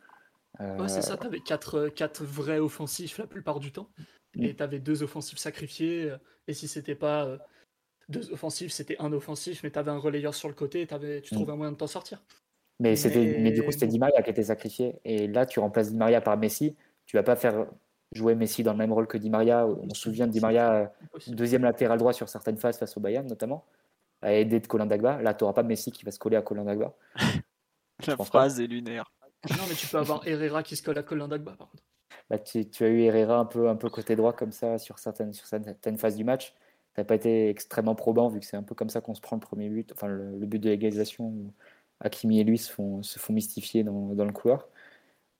Ouais, 0.60 0.88
c'est 0.88 1.02
ça, 1.02 1.16
tu 1.16 1.26
avais 1.26 1.40
4, 1.40 1.88
quatre 1.88 2.24
vrais 2.24 2.58
offensifs 2.58 3.18
la 3.18 3.26
plupart 3.26 3.60
du 3.60 3.72
temps. 3.72 3.88
Mm. 4.34 4.42
Et 4.44 4.56
tu 4.56 4.62
avais 4.62 4.78
deux 4.78 5.02
offensifs 5.02 5.38
sacrifiés. 5.38 6.14
Et 6.48 6.54
si 6.54 6.68
c'était 6.68 6.94
pas 6.94 7.24
euh, 7.24 7.38
deux 8.08 8.32
offensifs, 8.32 8.72
c'était 8.72 8.96
un 8.98 9.12
offensif, 9.12 9.62
mais 9.62 9.70
tu 9.70 9.78
avais 9.78 9.90
un 9.90 9.98
relayeur 9.98 10.34
sur 10.34 10.48
le 10.48 10.54
côté 10.54 10.82
et 10.82 10.92
avais, 10.92 11.20
tu 11.20 11.34
mm. 11.34 11.36
trouvais 11.36 11.52
un 11.52 11.56
moyen 11.56 11.72
de 11.72 11.76
t'en 11.76 11.86
sortir. 11.86 12.22
Mais, 12.78 12.94
mais... 13.04 13.38
mais 13.40 13.52
du 13.52 13.62
coup, 13.62 13.72
c'était 13.72 13.86
Di 13.86 13.98
Maria 13.98 14.22
qui 14.22 14.30
était 14.30 14.44
sacrifié. 14.44 14.96
Et 15.04 15.26
là, 15.28 15.46
tu 15.46 15.60
remplaces 15.60 15.90
Di 15.90 15.96
Maria 15.96 16.20
par 16.20 16.36
Messi. 16.36 16.76
Tu 17.06 17.16
vas 17.16 17.22
pas 17.22 17.36
faire 17.36 17.66
jouer 18.12 18.34
Messi 18.34 18.62
dans 18.62 18.72
le 18.72 18.78
même 18.78 18.92
rôle 18.92 19.06
que 19.06 19.18
Di 19.18 19.30
Maria. 19.30 19.66
On 19.66 19.88
se 19.94 20.00
souvient 20.02 20.26
de 20.26 20.32
Di 20.32 20.40
Maria, 20.40 20.74
euh, 20.74 20.86
deuxième 21.28 21.62
latéral 21.62 21.98
droit 21.98 22.12
sur 22.12 22.28
certaines 22.28 22.58
phases 22.58 22.78
face 22.78 22.96
au 22.96 23.00
Bayern, 23.00 23.26
notamment, 23.26 23.64
à 24.22 24.32
aider 24.32 24.60
de 24.60 24.66
Colin 24.66 24.86
Dagba. 24.86 25.22
Là, 25.22 25.34
tu 25.34 25.44
n'auras 25.44 25.54
pas 25.54 25.62
Messi 25.62 25.90
qui 25.90 26.04
va 26.04 26.10
se 26.10 26.18
coller 26.18 26.36
à 26.36 26.42
Colin 26.42 26.64
Dagba. 26.64 26.94
La 28.06 28.16
phrase 28.18 28.60
est 28.60 28.66
lunaire. 28.66 29.10
Non, 29.50 29.64
mais 29.68 29.74
tu 29.74 29.86
peux 29.86 29.98
avoir 29.98 30.26
Herrera 30.26 30.62
qui 30.62 30.76
se 30.76 30.82
colle 30.82 30.98
à 30.98 31.02
Colin 31.02 31.28
Dagba, 31.28 31.52
par 31.52 31.68
contre. 31.68 31.82
Bah, 32.30 32.38
tu, 32.38 32.66
as 32.80 32.88
eu 32.88 33.02
Herrera 33.02 33.38
un 33.38 33.44
peu, 33.44 33.68
un 33.68 33.76
peu 33.76 33.88
côté 33.88 34.16
droit 34.16 34.32
comme 34.32 34.52
ça 34.52 34.78
sur 34.78 34.98
certaines, 34.98 35.32
sur 35.32 35.46
certaines 35.46 35.98
phases 35.98 36.16
du 36.16 36.24
match. 36.24 36.54
Ça 36.94 37.02
n'a 37.02 37.04
pas 37.04 37.14
été 37.14 37.50
extrêmement 37.50 37.94
probant 37.94 38.28
vu 38.28 38.40
que 38.40 38.46
c'est 38.46 38.56
un 38.56 38.62
peu 38.62 38.74
comme 38.74 38.88
ça 38.88 39.00
qu'on 39.00 39.14
se 39.14 39.20
prend 39.20 39.36
le 39.36 39.40
premier 39.40 39.68
but, 39.68 39.92
enfin 39.92 40.08
le, 40.08 40.46
but 40.46 40.58
de 40.58 40.70
l'égalisation 40.70 41.26
où 41.26 41.52
Hakimi 42.00 42.40
et 42.40 42.44
lui 42.44 42.58
se 42.58 42.72
font, 42.72 43.02
mystifier 43.30 43.84
dans, 43.84 44.14
dans 44.14 44.24
le 44.24 44.32
couloir. 44.32 44.66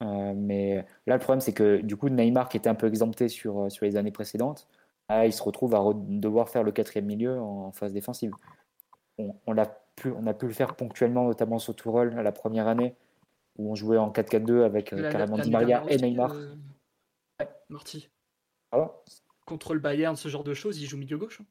Euh, 0.03 0.35
mais 0.37 0.85
là, 1.07 1.15
le 1.15 1.19
problème, 1.19 1.41
c'est 1.41 1.53
que 1.55 1.81
du 1.81 1.97
coup, 1.97 2.09
Neymar, 2.09 2.49
qui 2.49 2.57
était 2.57 2.69
un 2.69 2.75
peu 2.75 2.87
exempté 2.87 3.29
sur, 3.29 3.71
sur 3.73 3.85
les 3.87 3.97
années 3.97 4.11
précédentes, 4.13 4.69
il 5.11 5.33
se 5.33 5.43
retrouve 5.43 5.75
à 5.75 5.83
devoir 5.95 6.49
faire 6.49 6.63
le 6.65 6.73
quatrième 6.73 7.07
milieu 7.07 7.41
en, 7.41 7.73
phase 7.73 7.93
défensive. 7.93 8.33
On, 9.19 9.35
on, 9.47 9.57
a 9.59 9.67
pu, 9.67 10.11
on 10.13 10.27
a 10.27 10.35
pu 10.35 10.47
le 10.47 10.53
faire 10.53 10.75
ponctuellement, 10.77 11.25
notamment 11.25 11.59
sur 11.59 11.75
Tourelle 11.75 12.11
la 12.15 12.33
première 12.33 12.69
année, 12.69 12.95
où 13.59 13.71
on 13.71 13.75
jouait 13.75 13.99
en 13.99 14.11
4-4-2 14.11 14.65
avec 14.65 14.93
euh, 14.93 15.11
carrément 15.11 15.39
Di 15.39 15.51
Maria 15.51 15.85
et 15.89 15.97
Neymar. 15.97 16.35
Euh, 16.35 16.55
Marty. 17.69 18.09
Ah 18.73 18.91
Contre 19.47 19.75
le 19.75 19.81
Bayern, 19.81 20.17
ce 20.17 20.29
genre 20.29 20.45
de 20.45 20.55
choses, 20.55 20.81
il 20.81 20.87
joue 20.87 20.97
milieu 20.97 21.19
gauche 21.19 21.41
hein? 21.41 21.47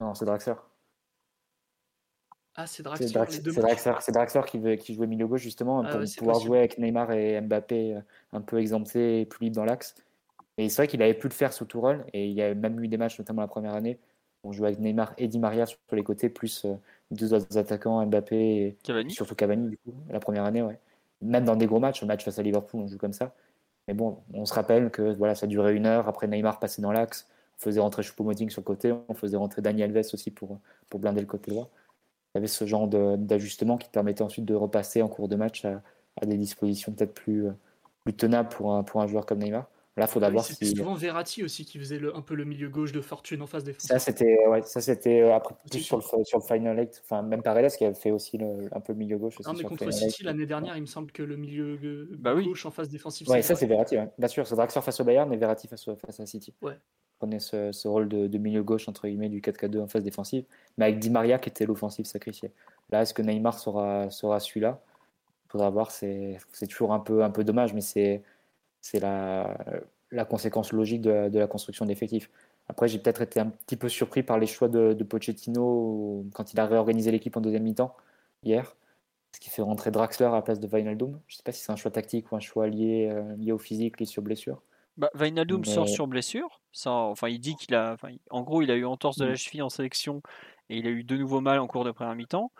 Non, 0.00 0.14
c'est 0.14 0.24
Draxler. 0.24 0.54
Ah, 2.54 2.66
c'est 2.66 2.82
Draxler. 2.82 3.08
C'est 4.00 4.12
Draxler, 4.12 4.42
qui, 4.46 4.76
qui 4.78 4.94
jouait 4.94 5.06
milieu 5.06 5.26
gauche 5.26 5.42
justement 5.42 5.82
ah 5.84 5.90
pour 5.90 6.00
pouvoir 6.16 6.40
jouer 6.40 6.58
avec 6.58 6.78
Neymar 6.78 7.12
et 7.12 7.40
Mbappé 7.40 7.94
euh, 7.94 8.00
un 8.32 8.40
peu 8.40 8.58
exemptés 8.58 9.20
et 9.20 9.26
plus 9.26 9.44
libre 9.44 9.56
dans 9.56 9.64
l'axe. 9.64 9.94
Et 10.56 10.68
c'est 10.68 10.82
vrai 10.82 10.88
qu'il 10.88 11.02
avait 11.02 11.14
pu 11.14 11.28
le 11.28 11.32
faire 11.32 11.52
sous 11.52 11.64
Tourelle 11.64 12.04
et 12.12 12.26
il 12.26 12.32
y 12.32 12.42
a 12.42 12.54
même 12.54 12.82
eu 12.82 12.88
des 12.88 12.96
matchs, 12.96 13.18
notamment 13.18 13.42
la 13.42 13.48
première 13.48 13.74
année, 13.74 13.98
où 14.42 14.48
on 14.48 14.52
jouait 14.52 14.68
avec 14.68 14.80
Neymar 14.80 15.14
et 15.18 15.28
Di 15.28 15.38
Maria 15.38 15.66
sur 15.66 15.78
les 15.92 16.02
côtés, 16.02 16.28
plus 16.28 16.66
deux 17.12 17.32
autres 17.32 17.56
attaquants, 17.56 18.04
Mbappé 18.04 18.36
et 18.36 18.78
surtout 19.08 19.36
Cavani, 19.36 19.70
du 19.70 19.78
coup, 19.78 19.94
la 20.10 20.18
première 20.18 20.44
année, 20.44 20.62
ouais 20.62 20.80
même 21.20 21.44
dans 21.44 21.56
des 21.56 21.66
gros 21.66 21.80
matchs, 21.80 22.02
un 22.02 22.06
match 22.06 22.24
face 22.24 22.38
à 22.38 22.42
Liverpool, 22.42 22.80
on 22.82 22.88
joue 22.88 22.98
comme 22.98 23.12
ça. 23.12 23.34
Mais 23.86 23.94
bon, 23.94 24.18
on 24.34 24.44
se 24.44 24.54
rappelle 24.54 24.90
que 24.90 25.14
voilà, 25.14 25.34
ça 25.34 25.46
durait 25.46 25.74
une 25.74 25.86
heure. 25.86 26.08
Après, 26.08 26.28
Neymar 26.28 26.58
passait 26.58 26.82
dans 26.82 26.92
l'axe. 26.92 27.26
On 27.58 27.62
faisait 27.62 27.80
rentrer 27.80 28.02
Choupo-Moting 28.02 28.50
sur 28.50 28.60
le 28.60 28.64
côté. 28.64 28.92
On 29.08 29.14
faisait 29.14 29.36
rentrer 29.36 29.62
Daniel 29.62 29.96
Alves 29.96 30.06
aussi 30.12 30.30
pour, 30.30 30.58
pour 30.90 31.00
blinder 31.00 31.20
le 31.20 31.26
côté 31.26 31.50
droit. 31.50 31.70
Il 32.34 32.38
y 32.38 32.38
avait 32.38 32.46
ce 32.46 32.66
genre 32.66 32.86
d'ajustement 32.88 33.78
qui 33.78 33.88
permettait 33.88 34.22
ensuite 34.22 34.44
de 34.44 34.54
repasser 34.54 35.02
en 35.02 35.08
cours 35.08 35.28
de 35.28 35.36
match 35.36 35.64
à, 35.64 35.82
des 36.26 36.36
dispositions 36.36 36.92
peut-être 36.92 37.14
plus, 37.14 37.46
plus 38.04 38.14
tenables 38.14 38.48
pour 38.50 38.74
un, 38.74 38.82
pour 38.82 39.00
un 39.00 39.06
joueur 39.06 39.24
comme 39.24 39.38
Neymar. 39.38 39.66
Là, 39.98 40.06
il 40.06 40.12
faudra 40.12 40.30
voir 40.30 40.44
si. 40.44 40.54
C'était 40.54 40.76
souvent 40.76 40.94
Verratti 40.94 41.42
aussi 41.42 41.64
qui 41.64 41.78
faisait 41.78 41.98
le, 41.98 42.16
un 42.16 42.22
peu 42.22 42.34
le 42.34 42.44
milieu 42.44 42.68
gauche 42.68 42.92
de 42.92 43.00
fortune 43.00 43.42
en 43.42 43.46
face 43.46 43.64
des 43.64 43.74
Ça, 43.78 43.98
c'était 43.98 44.46
ouais, 44.46 44.62
ça 44.62 44.80
c'était 44.80 45.22
euh, 45.22 45.34
après 45.34 45.54
plus 45.68 45.80
sur 45.80 45.96
le, 45.96 46.24
sur 46.24 46.38
le 46.38 46.44
Final 46.44 46.78
Eight. 46.78 47.02
Enfin, 47.04 47.22
même 47.22 47.42
Paredes 47.42 47.72
qui 47.72 47.84
avait 47.84 47.94
fait 47.94 48.12
aussi 48.12 48.38
le, 48.38 48.68
un 48.72 48.80
peu 48.80 48.92
le 48.92 48.98
milieu 48.98 49.18
gauche. 49.18 49.40
Aussi 49.40 49.48
non, 49.48 49.56
mais 49.56 49.64
contre 49.64 49.92
City 49.92 50.22
l'année 50.22 50.46
dernière, 50.46 50.76
il 50.76 50.82
me 50.82 50.86
semble 50.86 51.10
que 51.10 51.22
le 51.22 51.36
milieu 51.36 52.08
bah 52.18 52.34
gauche 52.34 52.64
en 52.64 52.70
face 52.70 52.88
défensif. 52.88 53.28
Ouais, 53.28 53.42
ça 53.42 53.56
c'est 53.56 53.66
Verratti. 53.66 53.96
Bien 54.18 54.28
sûr, 54.28 54.46
c'est 54.46 54.54
Draxler 54.54 54.82
face 54.82 55.00
au 55.00 55.04
Bayern 55.04 55.32
et 55.32 55.36
Verratti 55.36 55.66
face, 55.66 55.84
face 55.84 56.20
à 56.20 56.26
City. 56.26 56.54
Ouais. 56.62 56.78
Prenait 57.18 57.40
ce, 57.40 57.72
ce 57.72 57.88
rôle 57.88 58.08
de, 58.08 58.28
de, 58.28 58.38
milieu 58.38 58.62
gauche 58.62 58.88
entre 58.88 59.08
guillemets 59.08 59.28
du 59.28 59.40
4-4-2 59.40 59.80
en 59.80 59.88
phase 59.88 60.04
défensive, 60.04 60.44
mais 60.76 60.84
avec 60.84 61.00
Di 61.00 61.10
Maria 61.10 61.40
qui 61.40 61.48
était 61.48 61.66
l'offensive 61.66 62.06
sacrifié. 62.06 62.52
Là, 62.90 63.02
est-ce 63.02 63.12
que 63.12 63.22
Neymar 63.22 63.58
sera, 63.58 64.08
sera 64.10 64.38
celui-là? 64.38 64.80
Faudra 65.48 65.70
voir. 65.70 65.90
C'est 65.90 66.38
toujours 66.68 66.92
un 66.92 67.00
peu, 67.00 67.24
un 67.24 67.30
peu 67.30 67.42
dommage, 67.42 67.74
mais 67.74 67.80
c'est 67.80 68.22
la 68.94 69.56
la 70.10 70.24
conséquence 70.24 70.72
logique 70.72 71.02
de, 71.02 71.38
la 71.38 71.46
construction 71.46 71.84
d'effectifs. 71.84 72.30
Après, 72.68 72.88
j'ai 72.88 72.98
peut-être 72.98 73.22
été 73.22 73.40
un 73.40 73.46
petit 73.46 73.76
peu 73.76 73.88
surpris 73.88 74.22
par 74.22 74.38
les 74.38 74.46
choix 74.46 74.68
de, 74.68 75.02
Pochettino 75.04 76.24
quand 76.34 76.52
il 76.52 76.60
a 76.60 76.66
réorganisé 76.66 77.10
l'équipe 77.10 77.36
en 77.36 77.40
deuxième 77.40 77.62
mi-temps 77.62 77.94
hier. 78.42 78.76
Ce 79.34 79.40
qui 79.40 79.50
fait 79.50 79.62
rentrer 79.62 79.90
Draxler 79.90 80.26
à 80.26 80.32
la 80.32 80.42
place 80.42 80.58
de 80.58 80.66
Vinaldoom. 80.66 81.20
Je 81.26 81.34
ne 81.34 81.36
sais 81.36 81.42
pas 81.42 81.52
si 81.52 81.62
c'est 81.62 81.72
un 81.72 81.76
choix 81.76 81.90
tactique 81.90 82.32
ou 82.32 82.36
un 82.36 82.40
choix 82.40 82.66
lié, 82.66 83.08
euh, 83.10 83.36
lié 83.36 83.52
au 83.52 83.58
physique, 83.58 84.00
lié 84.00 84.06
sur 84.06 84.22
blessure. 84.22 84.62
Bah, 84.96 85.10
sort 85.64 85.88
sur 85.88 86.06
blessure. 86.06 86.60
Ça, 86.72 86.90
enfin, 86.90 87.28
il 87.28 87.38
dit 87.38 87.54
qu'il 87.54 87.74
a, 87.74 87.96
en 88.30 88.42
gros, 88.42 88.62
il 88.62 88.70
a 88.70 88.74
eu 88.74 88.84
entorse 88.84 89.18
de 89.18 89.26
la 89.26 89.32
mm. 89.32 89.36
cheville 89.36 89.62
en 89.62 89.68
sélection 89.68 90.22
et 90.70 90.78
il 90.78 90.86
a 90.86 90.90
eu 90.90 91.04
de 91.04 91.16
nouveau 91.16 91.40
mal 91.40 91.60
en 91.60 91.66
cours 91.66 91.84
de 91.84 91.92
première 91.92 92.14
mi-temps. 92.14 92.50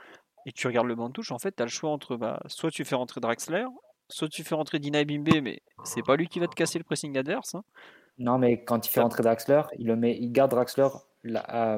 Et 0.46 0.52
tu 0.52 0.66
regardes 0.66 0.86
le 0.86 0.94
banc 0.94 1.08
de 1.08 1.14
touche, 1.14 1.32
en 1.32 1.38
fait, 1.38 1.56
tu 1.56 1.62
as 1.62 1.66
le 1.66 1.70
choix 1.70 1.90
entre 1.90 2.16
bah, 2.16 2.40
soit 2.46 2.70
tu 2.70 2.84
fais 2.84 2.94
rentrer 2.94 3.20
Draxler, 3.20 3.66
soit 4.08 4.28
tu 4.28 4.44
fais 4.44 4.54
rentrer 4.54 4.78
Dina 4.78 5.04
Bimbe, 5.04 5.40
mais 5.42 5.60
c'est 5.84 6.02
pas 6.02 6.16
lui 6.16 6.28
qui 6.28 6.40
va 6.40 6.46
te 6.46 6.54
casser 6.54 6.78
le 6.78 6.84
pressing 6.84 7.16
adverse. 7.16 7.54
Hein. 7.54 7.64
Non, 8.18 8.38
mais 8.38 8.64
quand 8.64 8.86
il 8.86 8.90
fait 8.90 9.00
rentrer 9.00 9.22
Draxler, 9.22 9.62
il, 9.78 9.86
le 9.86 9.96
met, 9.96 10.16
il 10.18 10.32
garde 10.32 10.50
Draxler 10.50 10.88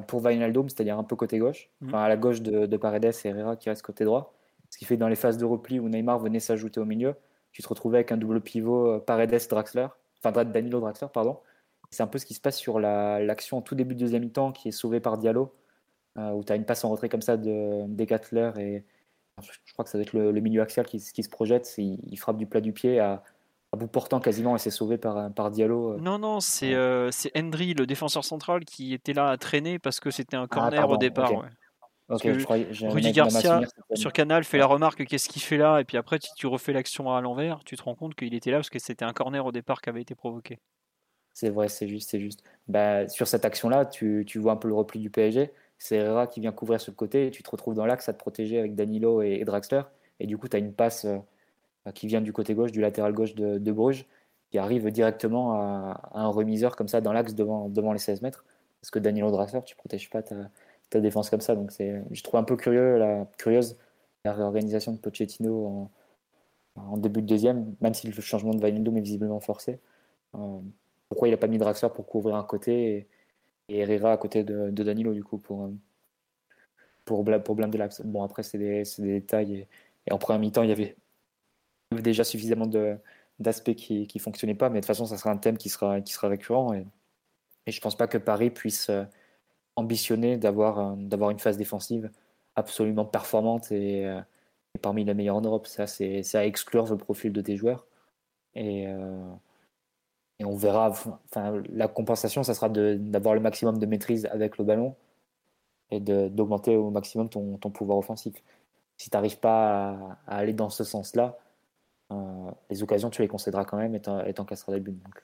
pour 0.07 0.27
Vinaldum, 0.27 0.69
c'est-à-dire 0.69 0.99
un 0.99 1.05
peu 1.05 1.17
côté 1.17 1.39
gauche, 1.39 1.71
mhm. 1.81 1.89
enfin 1.89 2.05
à 2.05 2.09
la 2.09 2.17
gauche 2.17 2.41
de, 2.41 2.77
Paredes 2.77 3.13
et 3.25 3.29
Herrera 3.29 3.57
qui 3.57 3.69
reste 3.69 3.83
côté 3.83 4.05
droit. 4.05 4.35
Ce 4.71 4.79
qui 4.79 4.85
fait 4.85 4.97
dans 4.97 5.09
les 5.09 5.17
phases 5.17 5.37
de 5.37 5.45
repli 5.45 5.81
où 5.81 5.89
Neymar 5.89 6.19
venait 6.19 6.41
s'ajouter 6.41 6.81
au 6.81 6.85
milieu, 6.85 7.15
tu 7.53 7.63
te 7.63 7.69
retrouvais 7.69 7.99
avec 7.99 8.13
un 8.13 8.17
double 8.17 8.41
pivot 8.41 8.87
euh, 8.87 8.99
Paredes-Draxler, 9.01 9.89
enfin 10.23 10.45
Danilo 10.45 10.81
Draxler, 10.81 11.09
pardon. 11.13 11.39
C'est 11.91 12.05
un 12.05 12.07
peu 12.07 12.19
ce 12.19 12.27
qui 12.27 12.35
se 12.35 12.41
passe 12.41 12.57
sur 12.57 12.79
l'action 12.79 13.59
en 13.59 13.63
tout 13.63 13.75
début 13.75 13.97
de 13.97 14.01
deuxième 14.01 14.23
mi-temps 14.23 14.53
qui 14.53 14.69
est 14.69 14.73
sauvée 14.73 15.01
par 15.01 15.19
Diallo, 15.19 15.53
euh, 16.19 16.31
où 16.31 16.45
tu 16.45 16.53
as 16.53 16.57
une 16.57 16.65
passe 16.65 16.85
en 16.85 16.91
retrait 16.91 17.09
comme 17.09 17.23
ça 17.23 17.37
de 17.37 17.85
Decathleur 17.89 18.59
et, 18.59 18.85
je 19.43 19.73
crois 19.73 19.85
que 19.85 19.91
ça 19.91 19.99
doit 19.99 20.03
être 20.03 20.13
le, 20.13 20.33
milieu 20.41 20.63
axial 20.63 20.87
qui, 20.87 21.01
se 21.01 21.29
projette, 21.29 21.75
il, 21.79 22.17
frappe 22.17 22.37
du 22.37 22.47
plat 22.47 22.61
du 22.61 22.73
pied 22.73 22.99
à, 22.99 23.23
bout 23.77 23.87
portant 23.87 24.21
quasiment 24.21 24.57
et 24.57 24.59
c'est 24.59 24.71
sauvé 24.71 24.99
par, 24.99 25.33
par 25.33 25.51
Diallo. 25.51 25.93
Euh. 25.93 25.99
Non, 25.99 26.19
non, 26.19 26.41
c'est 26.41 26.75
euh, 26.75 27.11
Hendry, 27.37 27.75
le 27.75 27.87
défenseur 27.87 28.25
central, 28.25 28.65
qui 28.65 28.93
était 28.95 29.13
là 29.13 29.31
à 29.31 29.37
traîner 29.37 29.79
parce 29.79 30.01
que 30.01 30.11
c'était 30.11 30.37
un 30.37 30.45
ah, 30.45 30.49
corner 30.49 30.89
au 30.89 30.97
départ. 30.97 31.45
Rudy 32.09 33.13
Garcia 33.13 33.61
sur 33.95 34.13
Canal 34.13 34.43
fait 34.43 34.59
la 34.59 34.67
remarque 34.67 35.05
qu'est-ce 35.07 35.29
qu'il 35.29 35.43
fait 35.43 35.57
là? 35.57 35.81
Et 35.81 35.85
puis 35.85 35.97
après 35.97 36.19
si 36.21 36.35
tu 36.35 36.49
refais 36.49 36.73
l'action 36.73 37.15
à 37.15 37.21
l'envers 37.21 37.61
tu 37.65 37.77
te 37.77 37.83
rends 37.85 37.95
compte 37.95 38.17
qu'il 38.17 38.35
était 38.35 38.51
là 38.51 38.57
parce 38.57 38.69
que 38.71 38.81
c'était 38.81 39.05
un 39.05 39.13
corner 39.13 39.47
au 39.47 39.53
départ 39.53 39.81
qui 39.81 39.91
avait 39.91 40.03
été 40.03 40.17
provoqué. 40.17 40.59
C'est 41.33 41.51
vrai, 41.51 41.69
c'est 41.69 41.89
juste, 41.89 42.11
c'est 42.11 42.21
juste. 42.21 42.43
Bah, 42.69 43.09
sur 43.09 43.27
cette 43.29 43.45
action-là, 43.45 43.87
tu, 43.87 44.25
tu, 44.27 44.39
vois 44.39 44.53
un 44.53 44.57
peu 44.57 44.69
le 44.69 44.75
repli 44.75 45.01
du 45.01 45.11
PSG. 45.11 45.53
C'est 45.81 45.97
Herrera 45.97 46.27
qui 46.27 46.41
vient 46.41 46.53
couvrir 46.53 46.81
sur 46.81 46.93
le 46.93 46.97
côté 46.97 47.31
tu 47.31 47.43
te 47.43 47.51
retrouves 47.51 47.75
dans 47.75 47.87
l'axe 47.87 48.09
à 48.09 48.13
te 48.13 48.19
protéger 48.19 48.59
avec 48.59 48.75
Danilo 48.75 49.23
et, 49.23 49.43
Draxler. 49.45 49.83
Et 50.21 50.27
du 50.27 50.37
coup, 50.37 50.47
tu 50.47 50.57
as 50.57 50.61
une 50.61 50.75
passe 50.75 51.07
euh, 51.07 51.19
qui 51.93 52.07
vient 52.07 52.21
du 52.21 52.33
côté 52.35 52.55
gauche, 52.55 52.71
du 52.71 52.83
latéral 52.83 53.15
gauche 53.15 53.35
de, 53.35 53.57
de 53.59 53.73
Bruges, 53.73 54.07
qui 54.51 54.59
arrive 54.59 54.91
directement 54.91 55.55
à, 55.55 56.11
un 56.13 56.29
remiseur 56.29 56.77
comme 56.77 56.89
ça 56.89 57.01
dans 57.01 57.15
l'axe 57.15 57.35
devant, 57.35 57.93
les 57.93 57.99
16 57.99 58.21
mètres. 58.21 58.45
Parce 58.83 58.91
que 58.91 58.99
Danilo 58.99 59.31
Draxler, 59.31 59.63
tu 59.65 59.75
protèges 59.75 60.11
pas 60.11 60.23
ta, 60.23 61.01
défense 61.01 61.31
comme 61.31 61.41
ça. 61.41 61.57
Donc 61.57 61.73
je 61.79 62.23
trouve 62.23 62.39
un 62.39 62.45
peu 62.45 62.57
curieux, 62.57 62.99
la, 62.99 63.27
curieuse 63.39 63.79
la 64.25 64.35
réorganisation 64.35 64.93
de 64.93 64.99
Pochettino 64.99 65.89
en, 66.77 66.97
début 66.99 67.23
de 67.23 67.27
deuxième, 67.27 67.75
même 67.81 67.95
si 67.95 68.07
le 68.07 68.21
changement 68.21 68.55
de 68.55 68.63
Wijnaldum 68.63 68.99
est 68.99 69.01
visiblement 69.01 69.41
forcé. 69.41 69.81
Euh, 70.35 70.59
pourquoi 71.09 71.29
il 71.29 71.31
n'a 71.31 71.37
pas 71.39 71.47
mis 71.47 71.59
Draxler 71.59 71.89
pour 71.95 72.07
couvrir 72.07 72.37
un 72.37 72.45
côté 72.45 73.09
Herrera 73.79 74.13
à 74.13 74.17
côté 74.17 74.45
de, 74.45 74.71
Danilo 74.71 75.13
du 75.13 75.25
coup 75.25 75.39
pour, 75.39 75.65
euh, 75.65 75.71
pour, 77.05 77.25
pour 77.45 77.55
blinder 77.55 77.79
l'axe 77.79 78.03
Bon 78.03 78.23
après 78.23 78.43
c'est 78.43 78.59
des, 78.59 78.85
détails 78.99 79.67
et, 80.07 80.13
en 80.13 80.19
première 80.19 80.41
mi-temps 80.41 80.63
il 80.63 80.71
y 80.71 80.73
avait 80.73 80.97
déjà 81.93 82.25
suffisamment 82.25 82.67
d'aspects 83.39 83.75
qui 83.75 84.09
ne 84.15 84.21
fonctionnaient 84.21 84.55
pas, 84.55 84.69
mais 84.69 84.77
de 84.77 84.81
toute 84.81 84.87
façon 84.87 85.07
ça 85.07 85.17
sera 85.17 85.31
un 85.31 85.37
thème 85.37 85.59
qui 85.59 85.69
sera, 85.69 86.01
qui 86.01 86.13
sera 86.13 86.29
récurrent 86.29 86.75
et, 86.75 86.87
et 87.67 87.73
je 87.73 87.81
pense 87.81 87.97
pas 87.97 88.07
que 88.07 88.19
Paris 88.19 88.51
puisse 88.51 88.91
euh, 88.91 89.05
ambitionner 89.77 90.37
d'avoir 90.37 90.97
d'avoir 90.97 91.31
une 91.31 91.39
phase 91.39 91.57
défensive 91.57 92.11
absolument 92.57 93.05
performante 93.05 93.73
et, 93.73 94.07
parmi 94.83 95.05
les 95.05 95.15
meilleurs 95.15 95.37
en 95.37 95.41
Europe. 95.41 95.67
Ça, 95.67 95.87
c'est 95.87 96.23
à 96.35 96.47
exclure 96.47 96.87
le 96.87 96.97
profil 96.97 97.33
de 97.33 97.41
tes 97.41 97.57
joueurs. 97.57 97.87
Et, 98.55 98.87
euh, 98.89 99.23
et 100.41 100.45
on 100.45 100.57
verra. 100.57 100.89
Enfin, 100.91 101.63
la 101.71 101.87
compensation, 101.87 102.43
ça 102.43 102.55
sera 102.55 102.69
d'avoir 102.69 103.35
le 103.35 103.41
maximum 103.41 103.79
de 103.79 103.87
maîtrise 103.87 104.27
avec 104.27 104.59
le 104.59 104.65
ballon 104.65 104.97
et 105.93 106.01
d'augmenter 106.01 106.77
au 106.77 106.91
maximum 106.91 107.29
ton, 107.29 107.59
ton, 107.59 107.71
pouvoir 107.71 107.99
offensif. 107.99 108.35
Si 108.97 109.11
tu 109.11 109.17
n'arrives 109.17 109.39
pas 109.39 110.19
à, 110.27 110.39
aller 110.39 110.53
dans 110.53 110.71
ce 110.71 110.85
sens-là, 110.85 111.39
euh, 112.13 112.51
les 112.71 112.83
occasions, 112.83 113.11
tu 113.11 113.23
les 113.23 113.29
concéderas 113.29 113.65
quand 113.65 113.77
même 113.77 113.95
et 113.95 114.01
t'en 114.01 114.45
casseras 114.45 114.73
des 114.73 114.81
buts. 114.81 114.99
Donc, 115.05 115.23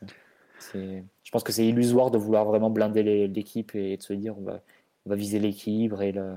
euh, 0.75 1.01
je 1.23 1.31
pense 1.31 1.43
que 1.43 1.53
c'est 1.53 1.67
illusoire 1.67 2.11
de 2.11 2.19
vouloir 2.19 2.45
vraiment 2.45 2.71
blinder 2.71 3.03
l'équipe 3.29 3.75
et 3.75 3.97
de 3.97 4.03
se 4.03 4.13
dire 4.13 4.39
on 4.39 4.43
va, 4.43 4.61
on 5.05 5.11
va 5.11 5.17
viser 5.17 5.39
l'équilibre 5.39 6.03
et, 6.03 6.13
le, 6.13 6.37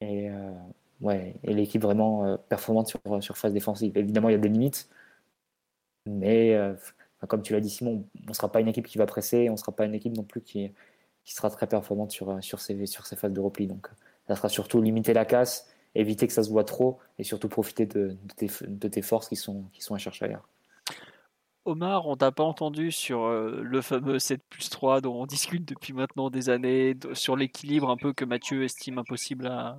et, 0.00 0.30
ouais, 1.00 1.34
et 1.42 1.54
l'équipe 1.54 1.82
vraiment 1.82 2.24
euh, 2.24 2.36
performante 2.36 2.88
sur, 2.88 3.00
sur 3.20 3.50
défensive. 3.50 3.96
Évidemment, 3.96 4.28
il 4.28 4.32
y 4.32 4.34
a 4.36 4.38
des 4.38 4.48
limites, 4.48 4.88
mais 6.06 6.54
euh, 6.54 6.74
comme 7.28 7.42
tu 7.42 7.52
l'as 7.52 7.60
dit, 7.60 7.70
Simon, 7.70 8.04
on 8.26 8.30
ne 8.30 8.34
sera 8.34 8.50
pas 8.50 8.60
une 8.60 8.68
équipe 8.68 8.86
qui 8.86 8.98
va 8.98 9.06
presser, 9.06 9.48
on 9.48 9.52
ne 9.52 9.58
sera 9.58 9.72
pas 9.72 9.84
une 9.84 9.94
équipe 9.94 10.16
non 10.16 10.22
plus 10.22 10.42
qui, 10.42 10.70
qui 11.24 11.34
sera 11.34 11.50
très 11.50 11.66
performante 11.66 12.10
sur, 12.10 12.30
euh, 12.30 12.40
sur, 12.40 12.60
ces, 12.60 12.86
sur 12.86 13.06
ces 13.06 13.16
phases 13.16 13.32
de 13.32 13.40
repli. 13.40 13.66
Donc, 13.66 13.88
ça 14.28 14.36
sera 14.36 14.48
surtout 14.48 14.82
limiter 14.82 15.12
la 15.12 15.24
casse, 15.24 15.68
éviter 15.94 16.26
que 16.26 16.32
ça 16.32 16.42
se 16.42 16.50
voit 16.50 16.64
trop 16.64 16.98
et 17.18 17.24
surtout 17.24 17.48
profiter 17.48 17.86
de, 17.86 18.16
de, 18.22 18.34
tes, 18.36 18.50
de 18.66 18.88
tes, 18.88 19.02
forces 19.02 19.28
qui 19.28 19.36
sont, 19.36 19.64
qui 19.72 19.82
sont 19.82 19.94
à 19.94 19.98
chercher 19.98 20.26
ailleurs. 20.26 20.48
Omar, 21.64 22.06
on 22.06 22.16
t'a 22.16 22.30
pas 22.30 22.44
entendu 22.44 22.92
sur 22.92 23.28
le 23.28 23.82
fameux 23.82 24.20
7 24.20 24.40
plus 24.48 24.70
3 24.70 25.00
dont 25.00 25.20
on 25.20 25.26
discute 25.26 25.64
depuis 25.64 25.92
maintenant 25.92 26.30
des 26.30 26.48
années, 26.48 26.94
sur 27.12 27.34
l'équilibre 27.34 27.90
un 27.90 27.96
peu 27.96 28.12
que 28.12 28.24
Mathieu 28.24 28.62
estime 28.62 28.98
impossible 28.98 29.48
à, 29.48 29.76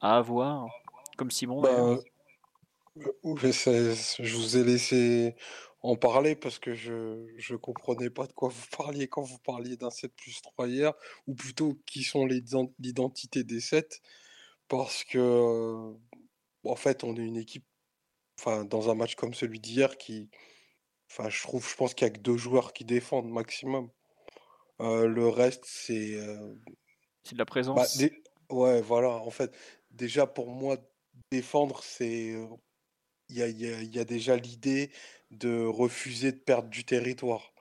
à 0.00 0.18
avoir, 0.18 0.68
comme 1.16 1.30
Simon 1.32 1.60
bah, 1.60 1.96
Je 2.96 4.36
vous 4.36 4.56
ai 4.56 4.64
laissé 4.64 5.34
en 5.86 5.96
parler 5.96 6.34
parce 6.34 6.58
que 6.58 6.74
je 6.74 6.92
ne 6.92 7.56
comprenais 7.56 8.10
pas 8.10 8.26
de 8.26 8.32
quoi 8.32 8.48
vous 8.48 8.66
parliez 8.76 9.06
quand 9.06 9.22
vous 9.22 9.38
parliez 9.38 9.76
d'un 9.76 9.90
7 9.90 10.12
plus 10.16 10.40
3 10.42 10.66
hier, 10.68 10.92
ou 11.26 11.34
plutôt 11.34 11.78
qui 11.86 12.02
sont 12.02 12.26
les 12.26 12.42
l'identité 12.80 13.44
des 13.44 13.60
7, 13.60 14.00
parce 14.68 15.04
que 15.04 15.94
en 16.64 16.76
fait 16.76 17.04
on 17.04 17.14
est 17.16 17.24
une 17.24 17.36
équipe, 17.36 17.64
enfin 18.38 18.64
dans 18.64 18.90
un 18.90 18.94
match 18.94 19.14
comme 19.14 19.34
celui 19.34 19.60
d'hier 19.60 19.96
qui, 19.96 20.28
enfin 21.10 21.28
je 21.28 21.40
trouve, 21.42 21.68
je 21.68 21.76
pense 21.76 21.94
qu'il 21.94 22.06
y 22.06 22.10
a 22.10 22.12
que 22.12 22.20
deux 22.20 22.36
joueurs 22.36 22.72
qui 22.72 22.84
défendent 22.84 23.30
maximum. 23.30 23.90
Euh, 24.80 25.06
le 25.06 25.28
reste 25.28 25.64
c'est 25.66 26.16
euh, 26.16 26.54
c'est 27.22 27.34
de 27.34 27.38
la 27.38 27.44
bah, 27.44 27.50
présence. 27.50 27.98
Ouais, 28.50 28.80
voilà. 28.80 29.10
En 29.10 29.30
fait, 29.30 29.56
déjà 29.90 30.26
pour 30.26 30.48
moi, 30.48 30.76
défendre, 31.32 31.82
c'est. 31.82 32.36
Il 33.28 33.36
y 33.36 33.42
a, 33.42 33.48
y 33.48 33.98
a 33.98 34.04
déjà 34.04 34.36
l'idée 34.36 34.92
de 35.30 35.64
refuser 35.64 36.32
de 36.32 36.38
perdre 36.38 36.68
du 36.68 36.84
territoire. 36.84 37.52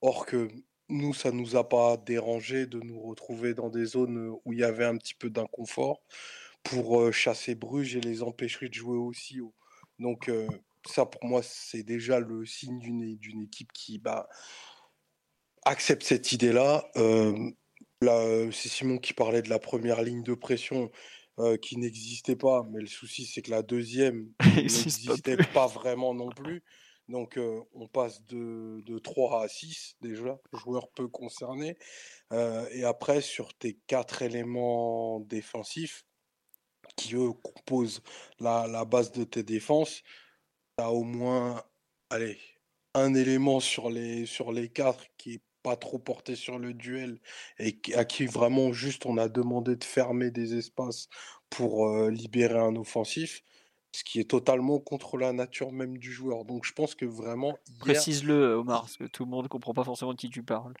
Or 0.00 0.26
que 0.26 0.48
nous, 0.88 1.14
ça 1.14 1.30
nous 1.32 1.56
a 1.56 1.68
pas 1.68 1.96
dérangé 1.96 2.66
de 2.66 2.80
nous 2.80 3.00
retrouver 3.00 3.54
dans 3.54 3.70
des 3.70 3.84
zones 3.86 4.36
où 4.44 4.52
il 4.52 4.58
y 4.60 4.64
avait 4.64 4.84
un 4.84 4.96
petit 4.96 5.14
peu 5.14 5.30
d'inconfort 5.30 6.02
pour 6.62 7.12
chasser 7.12 7.54
Bruges 7.54 7.96
et 7.96 8.00
les 8.00 8.22
empêcher 8.22 8.68
de 8.68 8.74
jouer 8.74 8.96
aussi 8.96 9.40
haut. 9.40 9.54
Donc 9.98 10.30
ça, 10.86 11.06
pour 11.06 11.24
moi, 11.24 11.42
c'est 11.42 11.82
déjà 11.82 12.20
le 12.20 12.44
signe 12.44 12.78
d'une 12.78 13.16
d'une 13.16 13.42
équipe 13.42 13.72
qui 13.72 13.98
bah, 13.98 14.28
accepte 15.64 16.02
cette 16.02 16.32
idée-là. 16.32 16.90
Là, 18.00 18.50
c'est 18.50 18.68
Simon 18.68 18.98
qui 18.98 19.12
parlait 19.14 19.42
de 19.42 19.48
la 19.48 19.58
première 19.58 20.02
ligne 20.02 20.22
de 20.22 20.34
pression 20.34 20.90
qui 21.62 21.76
n'existait 21.78 22.36
pas, 22.36 22.64
mais 22.70 22.80
le 22.80 22.86
souci 22.86 23.24
c'est 23.24 23.42
que 23.42 23.50
la 23.50 23.62
deuxième 23.62 24.28
n'existait 24.56 25.36
pas, 25.54 25.66
vraiment 25.66 26.14
non 26.14 26.28
plus. 26.28 26.62
Donc 27.12 27.38
on 27.74 27.86
passe 27.88 28.24
de, 28.24 28.82
de 28.86 28.98
3 28.98 29.44
à 29.44 29.48
6 29.48 29.96
déjà, 30.00 30.40
joueurs 30.54 30.88
peu 30.92 31.08
concernés. 31.08 31.76
et 32.32 32.84
après, 32.84 33.20
sur 33.20 33.52
tes 33.52 33.78
quatre 33.86 34.22
éléments 34.22 35.20
défensifs, 35.20 36.06
qui 36.96 37.14
eux 37.14 37.32
composent 37.32 38.02
la, 38.40 38.84
base 38.86 39.12
de 39.12 39.24
tes 39.24 39.42
défenses, 39.42 40.02
tu 40.78 40.84
as 40.84 40.90
au 40.90 41.04
moins 41.04 41.62
un 42.94 43.14
élément 43.14 43.60
sur 43.60 43.90
les, 43.90 44.24
sur 44.24 44.50
les 44.50 44.70
quatre 44.70 45.04
qui 45.18 45.34
est 45.34 45.42
pas 45.62 45.76
trop 45.76 45.98
porté 45.98 46.34
sur 46.34 46.58
le 46.58 46.74
duel 46.74 47.20
et 47.58 47.78
à 47.94 48.04
qui 48.04 48.26
vraiment 48.26 48.72
juste 48.72 49.06
on 49.06 49.16
a 49.18 49.28
demandé 49.28 49.76
de 49.76 49.84
fermer 49.84 50.30
des 50.30 50.56
espaces 50.56 51.08
pour 51.50 52.08
libérer 52.08 52.58
un 52.58 52.74
offensif, 52.76 53.42
ce 53.92 54.04
qui 54.04 54.20
est 54.20 54.28
totalement 54.28 54.78
contre 54.80 55.18
la 55.18 55.32
nature 55.32 55.72
même 55.72 55.98
du 55.98 56.12
joueur. 56.12 56.44
Donc 56.44 56.64
je 56.64 56.72
pense 56.72 56.94
que 56.94 57.04
vraiment... 57.04 57.56
Précise-le 57.80 58.54
Omar, 58.54 58.82
parce 58.82 58.96
que 58.96 59.04
tout 59.04 59.24
le 59.24 59.30
monde 59.30 59.44
ne 59.44 59.48
comprend 59.48 59.74
pas 59.74 59.84
forcément 59.84 60.12
de 60.12 60.18
qui 60.18 60.30
tu 60.30 60.42
parles. 60.42 60.74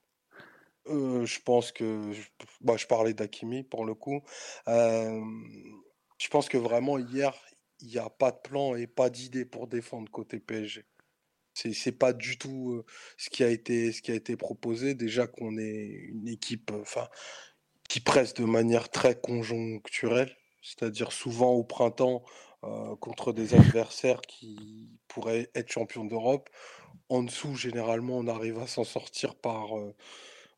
je 0.86 1.38
pense 1.42 1.72
que... 1.72 2.12
Bah, 2.62 2.76
je 2.76 2.86
parlais 2.86 3.14
d'Akimi 3.14 3.64
pour 3.64 3.84
le 3.84 3.94
coup. 3.94 4.22
je 4.66 6.28
pense 6.30 6.48
que 6.48 6.56
vraiment 6.56 6.98
hier, 6.98 7.34
il 7.80 7.88
n'y 7.88 7.98
a 7.98 8.08
pas 8.08 8.30
de 8.30 8.38
plan 8.38 8.74
et 8.74 8.86
pas 8.86 9.10
d'idée 9.10 9.44
pour 9.44 9.66
défendre 9.66 10.10
côté 10.10 10.40
PSG. 10.40 10.84
C'est 11.54 11.74
c'est 11.74 11.92
pas 11.92 12.14
du 12.14 12.38
tout, 12.38 12.82
ce 13.18 13.28
qui 13.28 13.44
a 13.44 13.48
été 13.48 13.92
ce 13.92 14.00
qui 14.00 14.10
a 14.10 14.14
été 14.14 14.36
proposé. 14.36 14.94
Déjà 14.94 15.26
qu'on 15.26 15.58
est 15.58 15.84
une 16.08 16.28
équipe, 16.28 16.70
enfin, 16.80 17.08
qui 17.88 18.00
presse 18.00 18.32
de 18.32 18.44
manière 18.44 18.88
très 18.88 19.20
conjoncturelle, 19.20 20.34
c'est-à-dire 20.62 21.12
souvent 21.12 21.50
au 21.52 21.64
printemps, 21.64 22.24
contre 23.00 23.32
des 23.32 23.54
adversaires 23.54 24.20
qui 24.22 24.88
pourraient 25.08 25.50
être 25.54 25.70
champions 25.70 26.04
d'Europe. 26.04 26.48
En 27.08 27.22
dessous, 27.22 27.56
généralement, 27.56 28.18
on 28.18 28.28
arrive 28.28 28.58
à 28.58 28.66
s'en 28.66 28.84
sortir 28.84 29.34
par, 29.34 29.70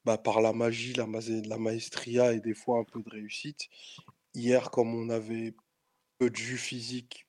bah, 0.05 0.19
par 0.19 0.41
la 0.41 0.53
magie, 0.53 0.93
la 0.95 1.07
la 1.07 1.59
maestria 1.59 2.33
et 2.33 2.41
des 2.41 2.55
fois 2.55 2.79
un 2.79 2.85
peu 2.85 3.03
de 3.03 3.11
réussite. 3.11 3.69
Hier, 4.35 4.71
comme 4.71 4.95
on 4.95 5.09
avait 5.11 5.55
peu 6.19 6.31
de 6.31 6.37
jus 6.37 6.59
physique, 6.59 7.27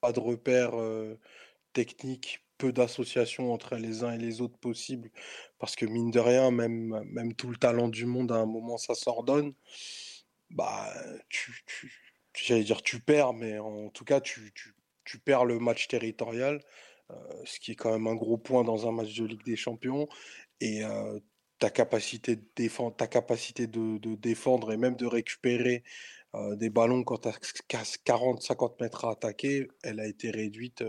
pas 0.00 0.12
de 0.12 0.20
repères, 0.20 0.74
techniques 1.72 2.40
peu 2.58 2.72
d'associations 2.72 3.52
entre 3.52 3.76
les 3.76 4.02
uns 4.02 4.12
et 4.12 4.18
les 4.18 4.40
autres 4.40 4.58
possibles, 4.58 5.10
parce 5.58 5.76
que 5.76 5.86
mine 5.86 6.10
de 6.10 6.20
rien, 6.20 6.50
même, 6.50 7.02
même 7.04 7.34
tout 7.34 7.50
le 7.50 7.56
talent 7.56 7.88
du 7.88 8.06
monde, 8.06 8.32
à 8.32 8.36
un 8.36 8.46
moment, 8.46 8.78
ça 8.78 8.94
s'ordonne, 8.94 9.54
bah, 10.50 10.92
tu, 11.28 11.52
tu 11.66 12.05
j'allais 12.44 12.64
dire 12.64 12.82
tu 12.82 13.00
perds, 13.00 13.32
mais 13.32 13.58
en 13.58 13.88
tout 13.90 14.04
cas, 14.04 14.20
tu, 14.20 14.52
tu, 15.04 15.18
perds 15.18 15.44
le 15.44 15.58
match 15.58 15.88
territorial, 15.88 16.62
euh, 17.10 17.14
ce 17.44 17.58
qui 17.60 17.72
est 17.72 17.74
quand 17.74 17.92
même 17.92 18.06
un 18.06 18.14
gros 18.14 18.38
point 18.38 18.64
dans 18.64 18.88
un 18.88 18.92
match 18.92 19.14
de 19.16 19.24
Ligue 19.24 19.44
des 19.44 19.56
Champions, 19.56 20.08
et 20.60 20.84
euh, 20.84 21.18
ta 21.58 21.70
capacité 21.70 22.36
de 22.36 22.44
défendre, 22.56 22.96
ta 22.96 23.06
capacité 23.06 23.66
de, 23.66 23.98
défendre 24.16 24.72
et 24.72 24.76
même 24.76 24.96
de 24.96 25.06
récupérer 25.06 25.82
euh, 26.34 26.56
des 26.56 26.70
ballons 26.70 27.02
quand 27.04 27.18
tu 27.18 27.28
as 27.28 27.38
40-50 28.08 28.80
mètres 28.80 29.04
à 29.06 29.12
attaquer, 29.12 29.68
elle 29.82 30.00
a 30.00 30.06
été 30.06 30.30
réduite 30.30 30.84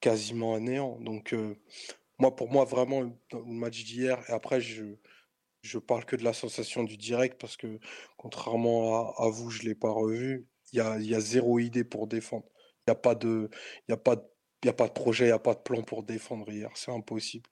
quasiment 0.00 0.54
à 0.54 0.60
néant. 0.60 0.98
Donc, 1.00 1.34
moi, 2.18 2.34
pour 2.36 2.50
moi, 2.50 2.64
vraiment, 2.64 3.02
le 3.02 3.44
match 3.44 3.84
d'hier, 3.84 4.22
et 4.28 4.32
après, 4.32 4.60
je, 4.60 4.96
je 5.62 5.78
parle 5.78 6.04
que 6.04 6.16
de 6.16 6.24
la 6.24 6.32
sensation 6.32 6.84
du 6.84 6.96
direct 6.96 7.40
parce 7.40 7.56
que, 7.56 7.78
contrairement 8.16 9.14
à, 9.16 9.28
vous, 9.28 9.50
je 9.50 9.62
ne 9.62 9.68
l'ai 9.68 9.74
pas 9.74 9.90
revu. 9.90 10.46
Il 10.72 10.78
y 10.78 10.80
a, 10.80 10.98
y 10.98 11.14
a, 11.14 11.20
zéro 11.20 11.58
idée 11.58 11.84
pour 11.84 12.06
défendre. 12.06 12.44
Il 12.86 12.90
n'y 12.90 12.92
a, 12.92 12.94
pas 12.96 13.14
de, 13.14 13.50
y 13.88 13.92
a, 13.92 13.96
pas 13.96 14.16
de, 14.16 14.22
y 14.64 14.68
a 14.68 14.72
pas 14.72 14.88
de 14.88 14.92
projet, 14.92 15.24
il 15.26 15.28
n'y 15.28 15.32
a 15.32 15.38
pas 15.38 15.54
de 15.54 15.60
plan 15.60 15.82
pour 15.82 16.02
défendre 16.02 16.50
hier. 16.50 16.70
C'est 16.74 16.92
impossible. 16.92 17.48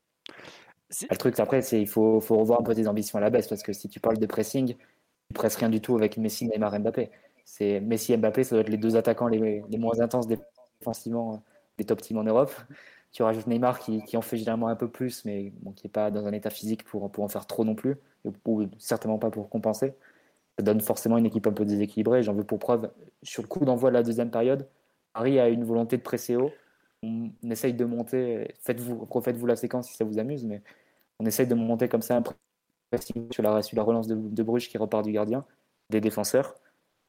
Le 1.11 1.17
truc 1.17 1.39
après, 1.39 1.61
c'est 1.63 1.81
il 1.81 1.89
faut, 1.89 2.21
faut, 2.21 2.39
revoir 2.39 2.61
un 2.61 2.65
peu 2.65 2.75
tes 2.75 2.87
ambitions 2.89 3.19
à 3.19 3.21
la 3.21 3.31
baisse 3.31 3.49
parce 3.49 3.63
que 3.63 3.73
si 3.73 3.89
tu 3.89 4.01
parles 4.01 4.19
de 4.19 4.27
pressing, 4.27 4.75
tu 4.75 5.35
presses 5.35 5.57
rien 5.57 5.69
du 5.69 5.81
tout 5.81 5.97
avec 5.97 6.17
Messi, 6.17 6.47
Neymar, 6.47 6.79
Mbappé. 6.81 7.11
C'est 7.45 7.81
Messi, 7.81 8.17
Mbappé, 8.17 8.45
ça 8.45 8.57
doit 8.57 8.63
être 8.63 8.71
les 8.71 8.79
deux 8.79 8.97
attaquants 8.97 9.29
les, 9.29 9.63
les 9.69 9.79
moins 9.79 10.01
intenses 10.01 10.27
défensivement 10.27 11.43
des 11.77 11.85
top 11.85 12.01
teams 12.01 12.19
en 12.19 12.25
Europe. 12.25 12.53
Tu 13.13 13.23
rajoutes 13.23 13.47
Neymar 13.47 13.79
qui, 13.79 14.03
qui 14.05 14.17
en 14.17 14.23
fait 14.23 14.37
généralement 14.37 14.69
un 14.69 14.77
peu 14.77 14.89
plus, 14.89 15.25
mais 15.25 15.53
bon, 15.61 15.73
qui 15.73 15.87
n'est 15.87 15.91
pas 15.91 16.11
dans 16.11 16.27
un 16.27 16.33
état 16.33 16.51
physique 16.51 16.85
pour, 16.85 17.11
pour 17.11 17.25
en 17.25 17.29
faire 17.29 17.47
trop 17.47 17.65
non 17.65 17.75
plus, 17.75 17.97
ou 18.25 18.69
certainement 18.79 19.19
pas 19.19 19.31
pour 19.31 19.49
compenser. 19.49 19.95
Ça 20.59 20.65
donne 20.65 20.81
forcément 20.81 21.19
une 21.19 21.27
équipe 21.27 21.47
un 21.47 21.53
peu 21.53 21.65
déséquilibrée. 21.65 22.23
J'en 22.25 22.35
veux 22.35 22.45
pour 22.45 22.59
preuve, 22.59 22.91
sur 23.23 23.43
le 23.43 23.49
coup 23.49 23.65
d'envoi 23.65 23.91
de 23.91 23.95
la 23.95 24.03
deuxième 24.03 24.31
période, 24.31 24.69
Paris 25.13 25.39
a 25.39 25.49
une 25.49 25.65
volonté 25.65 25.97
de 25.97 26.03
presser 26.03 26.35
haut. 26.35 26.51
On 27.05 27.31
essaye 27.49 27.75
de 27.75 27.85
monter, 27.85 28.55
faites-vous, 28.63 29.07
refaites-vous 29.09 29.47
la 29.47 29.55
séquence 29.55 29.89
si 29.89 29.97
ça 29.97 30.05
vous 30.05 30.19
amuse, 30.19 30.45
mais 30.45 30.63
on 31.21 31.27
essaye 31.27 31.47
de 31.47 31.55
monter 31.55 31.89
comme 31.89 32.03
ça 32.03 32.17
un 32.17 32.23
sur 33.31 33.43
la, 33.43 33.63
sur 33.63 33.77
la 33.77 33.83
relance 33.83 34.09
de, 34.09 34.43
Bruges 34.43 34.69
qui 34.69 34.79
repart 34.79 35.05
du 35.05 35.13
gardien, 35.13 35.45
des 35.91 36.01
défenseurs, 36.01 36.55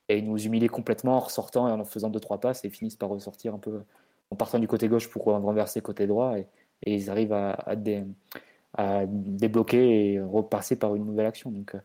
et 0.10 0.18
ils 0.18 0.26
nous 0.26 0.38
humilient 0.38 0.68
complètement 0.68 1.18
en 1.18 1.20
ressortant 1.20 1.68
et 1.68 1.72
en 1.72 1.84
faisant 1.86 2.10
deux 2.10 2.20
trois 2.20 2.40
passes 2.40 2.66
et 2.66 2.70
finissent 2.70 2.98
par 2.98 3.10
ressortir 3.10 3.54
un 3.54 3.60
peu 3.60 3.82
en 4.32 4.36
partant 4.36 4.60
du 4.60 4.68
côté 4.68 4.88
gauche 4.88 5.10
pour 5.10 5.24
renverser 5.26 5.82
côté 5.82 6.08
droit 6.08 6.38
et, 6.38 6.48
ils 6.86 7.10
arrivent 7.10 7.34
à, 7.34 7.52
à, 8.74 9.06
débloquer 9.06 10.14
et 10.14 10.22
repasser 10.22 10.78
par 10.78 10.96
une 10.96 11.06
nouvelle 11.06 11.26
action. 11.26 11.52
Donc 11.52 11.76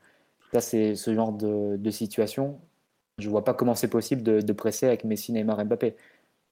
ça 0.55 0.61
c'est 0.61 0.95
ce 0.95 1.15
genre 1.15 1.33
de, 1.33 1.91
situation. 1.91 2.61
Je 3.19 3.29
vois 3.29 3.45
pas 3.45 3.55
comment 3.55 3.75
c'est 3.75 3.89
possible 3.89 4.23
de, 4.23 4.53
presser 4.53 4.87
avec 4.87 5.05
Messi, 5.05 5.33
Neymar, 5.33 5.65
Mbappé. 5.65 5.97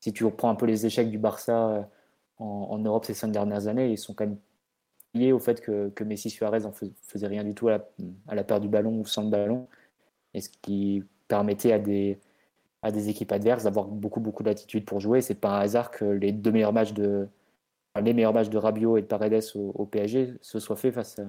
Si 0.00 0.12
tu 0.12 0.24
reprends 0.24 0.50
un 0.50 0.57
peu 0.57 0.66
les 0.66 0.86
échecs 0.86 1.11
du 1.11 1.18
Barça 1.18 1.68
euh, 1.68 1.82
en, 2.38 2.78
Europe 2.78 3.05
ces 3.05 3.14
cinq 3.14 3.28
dernières 3.32 3.68
années, 3.68 3.90
ils 3.92 3.98
sont 3.98 4.14
quand 4.14 4.26
même 4.26 4.38
liés 5.14 5.32
au 5.32 5.38
fait 5.38 5.61
que, 5.61 5.92
Messi 6.05 6.30
Suarez 6.30 6.64
en 6.66 6.72
faisait 6.72 7.26
rien 7.28 7.44
du 7.44 7.55
tout 7.55 7.68
à 7.68 7.78
la, 7.78 7.86
à 8.28 8.44
perte 8.44 8.62
du 8.62 8.68
ballon 8.68 8.98
ou 9.00 9.07
sans 9.07 9.22
le 9.24 9.30
ballon, 9.30 9.68
et 10.34 10.40
ce 10.40 10.48
qui 10.48 11.05
permettait 11.28 11.72
à 11.72 11.78
des, 11.78 12.18
à 12.82 12.90
des 12.90 13.09
équipes 13.09 13.32
adverses 13.32 13.64
d'avoir 13.64 13.86
beaucoup 13.86 14.20
beaucoup 14.20 14.42
d'attitude 14.42 14.84
pour 14.84 15.00
jouer. 15.00 15.20
C'est 15.20 15.36
pas 15.36 15.59
un 15.59 15.61
hasard 15.61 15.92
que 15.92 16.05
les 16.05 16.32
deux 16.32 16.50
meilleurs 16.50 16.72
matchs 16.72 16.92
de 16.92 17.28
les 18.00 18.14
meilleurs 18.14 18.32
matchs 18.32 18.48
de 18.48 18.59
Rabiot 18.59 18.96
et 18.96 19.03
de 19.03 19.07
Paredes 19.07 19.44
au, 19.55 19.86
PSG 19.86 20.34
se 20.40 20.59
soient 20.59 20.76
faits 20.76 20.94
face, 20.94 21.20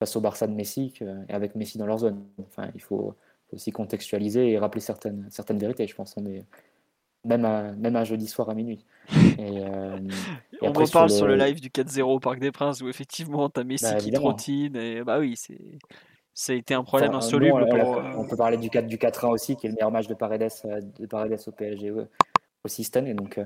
face 0.00 0.16
au 0.16 0.20
Barça 0.20 0.48
de 0.48 0.52
Messi 0.52 0.92
et 1.28 1.32
avec 1.32 1.54
Messi 1.54 1.78
dans 1.78 1.86
leur 1.86 1.98
zone. 1.98 2.24
Enfin, 2.40 2.68
il 2.74 2.82
faut, 2.82 3.14
aussi 3.52 3.72
contextualiser 3.72 4.50
et 4.50 4.58
rappeler 4.58 4.80
certaines, 4.80 5.26
certaines 5.30 5.58
vérités, 5.58 5.86
je 5.86 5.94
pense. 5.94 6.16
Mais 6.16 6.44
même, 7.24 7.44
un, 7.44 7.72
même 7.72 7.96
un 7.96 8.04
jeudi 8.04 8.26
soir 8.26 8.48
à 8.48 8.54
minuit. 8.54 8.84
Et, 9.38 9.60
euh, 9.60 9.98
On 10.62 10.72
reparle 10.72 11.10
sur 11.10 11.26
le... 11.26 11.36
live 11.36 11.60
du 11.60 11.68
4-0 11.68 12.02
au 12.02 12.20
Parc 12.20 12.38
des 12.38 12.52
Princes 12.52 12.80
où 12.80 12.88
effectivement 12.88 13.48
tu 13.48 13.60
as 13.60 13.64
Messi 13.64 13.84
bah, 13.84 13.96
qui 13.96 14.10
trottine. 14.10 14.76
Et 14.76 15.02
bah 15.02 15.18
oui, 15.18 15.34
c'est 15.36 15.78
ça 16.40 16.52
a 16.52 16.56
été 16.56 16.74
un 16.74 16.84
problème 16.84 17.12
insoluble. 17.12 17.62
Euh, 17.62 18.12
on, 18.16 18.26
peut 18.26 18.36
parler 18.36 18.56
du 18.56 18.70
4 18.70 18.86
du 18.86 18.96
4-1 18.96 19.28
aussi, 19.28 19.56
qui 19.56 19.66
est 19.66 19.68
le 19.68 19.74
meilleur 19.74 19.90
match 19.90 20.06
de 20.06 20.14
Paredes, 20.14 20.48
euh, 20.64 20.80
de 20.98 21.06
Paredes 21.06 21.38
au 21.46 21.50
PSG 21.52 21.92
aussi 22.64 22.84
cette 22.84 22.96
année. 22.96 23.14
Donc, 23.14 23.38
euh, 23.38 23.44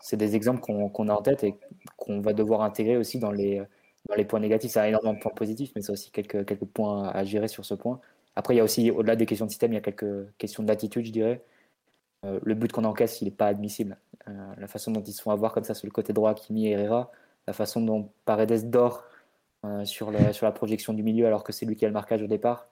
c'est 0.00 0.16
des 0.16 0.36
exemples 0.36 0.60
qu'on 0.60 1.08
a 1.08 1.12
en 1.12 1.22
tête 1.22 1.42
et 1.42 1.56
qu'on 1.96 2.20
va 2.20 2.32
devoir 2.32 2.62
intégrer 2.62 2.96
aussi 2.96 3.18
dans 3.18 3.32
les, 3.32 3.60
dans 4.08 4.14
les 4.14 4.24
points 4.24 4.40
négatifs. 4.40 4.72
Ça 4.72 4.82
a 4.82 4.88
énormément 4.88 5.14
de 5.14 5.20
points 5.20 5.32
positifs, 5.32 5.72
mais 5.74 5.82
c'est 5.82 5.92
aussi 5.92 6.10
quelques, 6.10 6.44
quelques 6.46 6.64
points 6.64 7.08
à 7.08 7.24
gérer 7.24 7.48
sur 7.48 7.64
ce 7.64 7.74
point. 7.74 8.00
Après, 8.36 8.54
il 8.54 8.58
y 8.58 8.60
a 8.60 8.64
aussi, 8.64 8.90
au-delà 8.90 9.16
des 9.16 9.26
questions 9.26 9.46
de 9.46 9.50
système, 9.50 9.72
il 9.72 9.76
y 9.76 9.78
a 9.78 9.82
quelques 9.82 10.26
questions 10.38 10.62
d'attitude, 10.62 11.06
je 11.06 11.12
dirais. 11.12 11.42
le 12.22 12.54
but 12.54 12.72
qu'on 12.72 12.84
encaisse, 12.84 13.20
il 13.20 13.26
n'est 13.26 13.30
pas 13.30 13.46
admissible. 13.46 13.96
la 14.26 14.66
façon 14.66 14.90
dont 14.90 15.02
ils 15.02 15.12
se 15.12 15.22
font 15.22 15.30
avoir 15.30 15.52
comme 15.52 15.64
ça 15.64 15.74
sur 15.74 15.86
le 15.86 15.92
côté 15.92 16.12
droit, 16.12 16.34
Kimi 16.34 16.66
et 16.68 16.72
Herrera, 16.72 17.12
la 17.46 17.52
façon 17.52 17.80
dont 17.80 18.10
Paredes 18.24 18.70
dort 18.70 19.04
euh, 19.64 19.84
sur, 19.86 20.10
la, 20.10 20.32
sur 20.34 20.44
la 20.44 20.52
projection 20.52 20.92
du 20.92 21.02
milieu 21.02 21.26
alors 21.26 21.42
que 21.42 21.52
c'est 21.52 21.64
lui 21.64 21.74
qui 21.76 21.86
a 21.86 21.88
le 21.88 21.94
marquage 21.94 22.22
au 22.22 22.26
départ. 22.26 22.68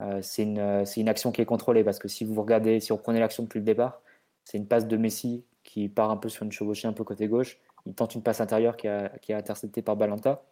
Euh, 0.00 0.20
c'est 0.22 0.42
une, 0.44 0.84
une, 0.96 1.08
action 1.08 1.32
qui 1.32 1.42
est 1.42 1.44
contrôlée 1.44 1.84
parce 1.84 1.98
que 1.98 2.08
si 2.08 2.24
vous 2.24 2.40
regardez, 2.40 2.80
si 2.80 2.92
on 2.92 2.98
prenait 2.98 3.20
l'action 3.20 3.42
depuis 3.42 3.58
le 3.58 3.64
départ, 3.64 4.00
c'est 4.44 4.58
une 4.58 4.66
passe 4.66 4.86
de 4.88 4.96
Messi 4.96 5.44
qui 5.64 5.88
part 5.88 6.10
un 6.10 6.16
peu 6.16 6.28
sur 6.28 6.44
une 6.44 6.52
chevauchée 6.52 6.88
un 6.88 6.94
peu 6.94 7.04
côté 7.04 7.28
gauche. 7.28 7.58
Il 7.86 7.94
tente 7.94 8.14
une 8.14 8.22
passe 8.22 8.40
intérieure 8.40 8.76
qui, 8.76 8.88
a, 8.88 9.10
qui 9.20 9.32
est 9.32 9.34
interceptée 9.34 9.82
par 9.82 9.96
Balanta. 9.96 10.42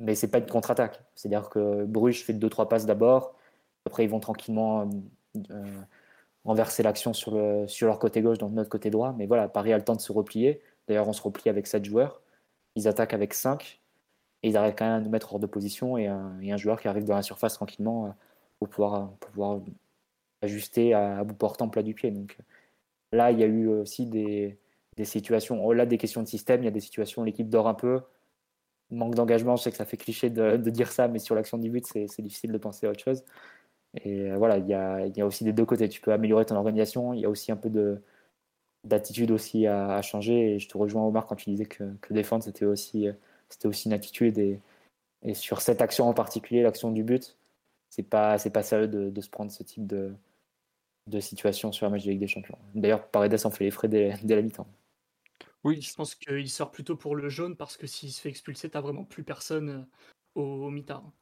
Mais 0.00 0.14
c'est 0.14 0.28
pas 0.28 0.38
une 0.38 0.46
contre-attaque. 0.46 1.02
C'est-à-dire 1.14 1.48
que 1.50 1.84
Bruges 1.84 2.24
fait 2.24 2.32
deux 2.32 2.48
trois 2.48 2.68
passes 2.68 2.86
d'abord. 2.86 3.34
Après, 3.86 4.04
ils 4.04 4.10
vont 4.10 4.20
tranquillement 4.20 4.90
euh, 5.50 5.80
renverser 6.44 6.82
l'action 6.82 7.12
sur, 7.12 7.34
le, 7.34 7.68
sur 7.68 7.86
leur 7.86 7.98
côté 7.98 8.22
gauche, 8.22 8.38
dans 8.38 8.48
notre 8.48 8.70
côté 8.70 8.90
droit. 8.90 9.14
Mais 9.16 9.26
voilà, 9.26 9.48
Paris 9.48 9.72
a 9.72 9.78
le 9.78 9.84
temps 9.84 9.96
de 9.96 10.00
se 10.00 10.12
replier. 10.12 10.62
D'ailleurs, 10.88 11.08
on 11.08 11.12
se 11.12 11.22
replie 11.22 11.50
avec 11.50 11.66
7 11.66 11.84
joueurs. 11.84 12.22
Ils 12.76 12.88
attaquent 12.88 13.14
avec 13.14 13.34
5. 13.34 13.80
Et 14.42 14.48
ils 14.48 14.56
arrivent 14.56 14.74
quand 14.74 14.86
même 14.86 14.94
à 14.94 15.00
nous 15.00 15.10
mettre 15.10 15.34
hors 15.34 15.40
de 15.40 15.46
position 15.46 15.98
et 15.98 16.06
un, 16.06 16.56
joueur 16.56 16.80
qui 16.80 16.88
arrive 16.88 17.04
dans 17.04 17.14
la 17.14 17.22
surface 17.22 17.54
tranquillement 17.54 18.06
euh, 18.06 18.10
pour 18.58 18.68
pouvoir, 18.68 19.12
pouvoir 19.20 19.60
ajuster 20.42 20.94
à, 20.94 21.22
bout 21.24 21.34
portant 21.34 21.68
plat 21.68 21.82
du 21.82 21.94
pied. 21.94 22.10
Donc 22.10 22.38
là, 23.12 23.30
il 23.32 23.38
y 23.38 23.42
a 23.42 23.46
eu 23.46 23.68
aussi 23.68 24.06
des, 24.06 24.58
des 24.96 25.04
situations, 25.04 25.64
au-delà 25.64 25.86
des 25.86 25.98
questions 25.98 26.22
de 26.22 26.28
système, 26.28 26.62
il 26.62 26.64
y 26.64 26.68
a 26.68 26.72
des 26.72 26.80
situations 26.80 27.22
où 27.22 27.24
l'équipe 27.24 27.48
dort 27.48 27.68
un 27.68 27.74
peu, 27.74 28.00
manque 28.90 29.14
d'engagement, 29.14 29.56
je 29.56 29.62
sais 29.64 29.70
que 29.70 29.76
ça 29.76 29.84
fait 29.84 29.96
cliché 29.96 30.30
de, 30.30 30.56
dire 30.56 30.90
ça, 30.92 31.08
mais 31.08 31.18
sur 31.18 31.34
l'action 31.34 31.58
du 31.58 31.70
but, 31.70 31.86
c'est 31.86 32.22
difficile 32.22 32.52
de 32.52 32.58
penser 32.58 32.86
à 32.86 32.90
autre 32.90 33.02
chose. 33.02 33.24
Et 34.04 34.30
euh, 34.30 34.36
voilà, 34.36 34.58
il 34.58 34.66
y, 34.66 34.74
a, 34.74 35.26
aussi 35.26 35.44
des 35.44 35.52
deux 35.52 35.64
côtés. 35.64 35.88
Tu 35.88 36.00
peux 36.00 36.12
améliorer 36.12 36.46
ton 36.46 36.56
organisation, 36.56 37.12
il 37.14 37.20
y 37.20 37.24
a 37.26 37.30
aussi 37.30 37.52
un 37.52 37.56
peu 37.56 37.70
de 37.70 38.00
d'attitude 38.84 39.30
aussi 39.30 39.66
à, 39.66 40.00
changer. 40.02 40.54
Et 40.54 40.58
je 40.58 40.68
te 40.68 40.78
rejoins 40.78 41.04
Omar 41.04 41.26
quand 41.26 41.36
tu 41.36 41.50
disais 41.50 41.66
que, 41.66 41.84
défendre, 42.10 42.44
c'était 42.44 42.64
aussi 42.64 43.08
aussi 43.64 43.88
une 43.88 43.94
attitude. 43.94 44.38
Et, 44.38 44.60
sur 45.34 45.60
cette 45.60 45.82
action 45.82 46.08
en 46.08 46.14
particulier, 46.14 46.62
l'action 46.62 46.90
du 46.92 47.04
but, 47.04 47.36
c'est 47.90 48.02
pas, 48.02 48.38
pas 48.38 48.62
sérieux 48.62 48.88
de, 48.88 49.20
se 49.20 49.28
prendre 49.28 49.50
ce 49.50 49.62
type 49.62 49.86
de, 49.86 50.14
situation 51.20 51.72
sur 51.72 51.86
un 51.86 51.90
match 51.90 52.04
de 52.04 52.10
Ligue 52.10 52.20
des 52.20 52.28
Champions. 52.28 52.56
D'ailleurs, 52.74 53.06
Paredes 53.08 53.44
en 53.44 53.50
fait 53.50 53.64
les 53.64 53.70
frais 53.70 53.88
dès, 53.88 54.16
la 54.24 54.42
mi-temps. 54.42 54.66
Oui, 55.64 55.80
je 55.80 55.94
pense 55.94 56.14
qu'il 56.14 56.48
sort 56.48 56.70
plutôt 56.70 56.96
pour 56.96 57.16
le 57.16 57.28
jaune 57.28 57.56
parce 57.56 57.76
que 57.76 57.86
s'il 57.86 58.12
se 58.12 58.20
fait 58.20 58.30
expulser, 58.30 58.70
t'as 58.70 58.80
vraiment 58.80 59.04
plus 59.04 59.24
personne 59.24 59.86
euh, 60.36 60.40
au, 60.40 60.70
mi-temps. 60.70 61.12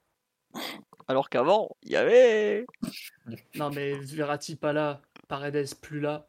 Alors 1.09 1.29
qu'avant, 1.29 1.77
il 1.83 1.93
y 1.93 1.97
avait. 1.97 2.65
Non, 3.57 3.71
mais 3.71 3.99
Verratti 3.99 4.57
pas 4.57 4.73
là, 4.73 5.03
Paredes 5.27 5.75
plus 5.81 6.01
là, 6.01 6.29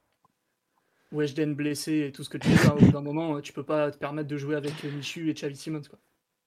Weshden 1.12 1.54
blessé 1.54 2.08
et 2.08 2.12
tout 2.12 2.24
ce 2.24 2.30
que 2.30 2.38
tu 2.38 2.50
veux, 2.50 2.72
au 2.72 2.76
bout 2.78 2.92
d'un 2.92 3.02
moment, 3.02 3.40
tu 3.42 3.54
peux 3.54 3.64
pas 3.64 3.92
te 3.92 3.98
permettre 3.98 4.28
de 4.28 4.38
jouer 4.38 4.56
avec 4.56 4.84
Michu 4.84 5.30
et 5.30 5.34
Xavi 5.34 5.56
Simons. 5.56 5.84
Quoi. 5.90 6.00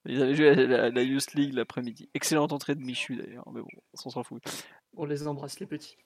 Ils 0.06 0.20
avaient 0.20 0.34
joué 0.34 0.48
à 0.48 0.90
la, 0.90 1.02
Youth 1.02 1.32
League 1.34 1.54
l'après-midi. 1.54 2.10
Excellente 2.14 2.52
entrée 2.52 2.74
de 2.74 2.80
Michu 2.80 3.16
d'ailleurs, 3.16 3.48
mais 3.52 3.60
bon, 3.60 3.68
on 4.04 4.10
s'en 4.10 4.22
fout. 4.22 4.42
On 4.96 5.04
les 5.04 5.26
embrasse 5.26 5.60
les 5.60 5.66
petits. 5.66 5.96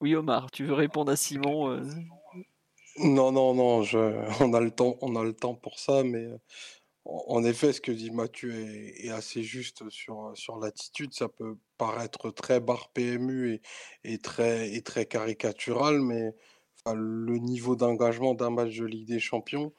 Oui 0.00 0.14
Omar, 0.14 0.50
tu 0.50 0.64
veux 0.64 0.74
répondre 0.74 1.10
à 1.10 1.16
Simon 1.16 1.70
euh 1.70 1.82
Non, 2.98 3.30
non, 3.32 3.54
non, 3.54 3.82
on, 4.40 4.54
a 4.54 4.60
le 4.60 4.70
temps, 4.70 4.96
on 5.02 5.16
a 5.16 5.24
le 5.24 5.34
temps 5.34 5.54
pour 5.54 5.78
ça, 5.78 6.02
mais 6.02 6.24
euh, 6.24 6.38
en 7.04 7.44
effet, 7.44 7.72
ce 7.72 7.80
que 7.80 7.92
dit 7.92 8.10
Mathieu 8.10 8.52
est, 9.04 9.10
assez 9.10 9.42
juste 9.42 9.88
sur, 9.90 10.32
sur 10.34 10.58
l'attitude. 10.58 11.12
Ça 11.14 11.28
peut 11.28 11.56
paraître 11.78 12.30
très 12.30 12.60
bar 12.60 12.90
PMU 12.90 13.60
et, 14.04 14.18
très, 14.18 14.74
et 14.74 14.82
très 14.82 15.06
caricatural, 15.06 16.00
mais 16.00 16.34
le 16.94 17.38
niveau 17.38 17.76
d'engagement 17.76 18.34
d'un 18.34 18.50
match 18.50 18.76
de 18.76 18.86
Ligue 18.86 19.08
des 19.08 19.20
Champions, 19.20 19.72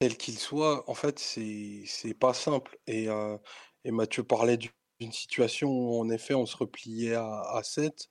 tel 0.00 0.16
qu'il 0.16 0.38
soit, 0.38 0.88
en 0.90 0.94
fait, 0.94 1.18
c'est 1.18 2.14
pas 2.18 2.34
simple. 2.34 2.78
Et, 2.86 3.08
euh, 3.08 3.38
et 3.84 3.90
Mathieu 3.92 4.24
parlait 4.24 4.56
d'une 4.56 5.12
situation 5.12 5.68
où, 5.70 6.00
en 6.00 6.10
effet, 6.10 6.34
on 6.34 6.46
se 6.46 6.56
repliait 6.56 7.14
à, 7.14 7.42
à 7.52 7.62
7. 7.62 8.08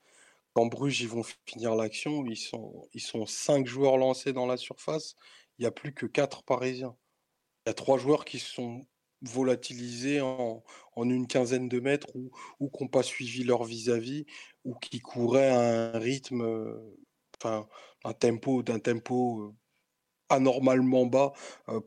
Quand 0.58 0.66
Bruges, 0.66 1.02
ils 1.02 1.08
vont 1.08 1.22
finir 1.46 1.76
l'action, 1.76 2.26
ils 2.26 2.36
sont, 2.36 2.90
ils 2.96 3.00
sont 3.00 3.28
5 3.28 3.68
joueurs 3.68 3.96
lancés 3.96 4.34
dans 4.34 4.48
la 4.48 4.58
surface. 4.58 5.16
Il 5.60 5.62
n'y 5.62 5.68
a 5.68 5.72
plus 5.72 5.94
que 5.94 6.08
4 6.08 6.42
Parisiens. 6.42 6.98
Il 7.64 7.70
y 7.70 7.72
a 7.72 7.76
3 7.76 8.00
joueurs 8.00 8.26
qui 8.26 8.40
sont 8.40 8.88
volatilisés 9.22 10.20
en, 10.20 10.64
une 10.96 11.28
quinzaine 11.28 11.70
de 11.70 11.80
mètres 11.80 12.08
ou, 12.16 12.32
ou 12.60 12.72
qui 12.72 12.84
n'ont 12.84 12.90
pas 12.90 13.04
suivi 13.04 13.44
leur 13.44 13.66
vis-à-vis 13.66 14.26
ou 14.64 14.74
qui 14.74 15.00
couraient 15.00 15.52
à 15.52 15.96
un 15.96 16.00
rythme 16.00 16.42
enfin, 17.40 17.68
un 18.04 18.14
tempo, 18.14 18.64
d'un 18.64 18.80
tempo 18.80 19.54
anormalement 20.30 21.06
bas 21.06 21.34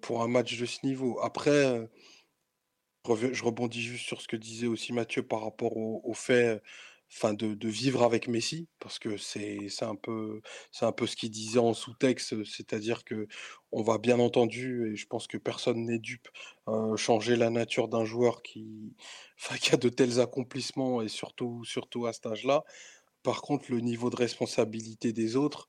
pour 0.00 0.22
un 0.22 0.28
match 0.28 0.56
de 0.56 0.66
ce 0.66 0.86
niveau. 0.86 1.18
Après, 1.22 1.90
je 3.04 3.44
rebondis 3.44 3.82
juste 3.82 4.06
sur 4.06 4.20
ce 4.20 4.28
que 4.28 4.36
disait 4.36 4.68
aussi 4.68 4.92
Mathieu 4.92 5.26
par 5.26 5.42
rapport 5.42 5.76
au, 5.76 6.14
fait 6.14 6.62
enfin 7.12 7.34
de, 7.34 7.68
vivre 7.68 8.02
avec 8.02 8.28
Messi 8.28 8.68
parce 8.78 8.98
que 8.98 9.16
c'est 9.16 9.68
un 9.82 9.96
peu 9.96 10.40
c'est 10.72 10.84
un 10.84 10.92
peu 10.92 11.06
ce 11.06 11.16
qu'il 11.16 11.30
disait 11.30 11.58
en 11.58 11.74
sous-texte 11.74 12.44
c'est-à-dire 12.44 13.04
que 13.04 13.26
on 13.72 13.82
va 13.82 13.98
bien 13.98 14.18
entendu 14.18 14.92
et 14.92 14.96
je 14.96 15.06
pense 15.06 15.26
que 15.26 15.36
personne 15.36 15.84
n'est 15.84 15.98
dupe 15.98 16.28
changer 16.96 17.36
la 17.36 17.50
nature 17.50 17.88
d'un 17.88 18.04
joueur 18.04 18.42
qui 18.42 18.94
a 19.72 19.76
de 19.76 19.88
tels 19.88 20.20
accomplissements 20.20 21.02
et 21.02 21.08
surtout 21.08 21.64
surtout 21.64 22.06
à 22.06 22.12
cet 22.12 22.26
âge-là. 22.26 22.64
Par 23.22 23.42
contre, 23.42 23.70
le 23.70 23.80
niveau 23.80 24.08
de 24.08 24.16
responsabilité 24.16 25.12
des 25.12 25.36
autres, 25.36 25.68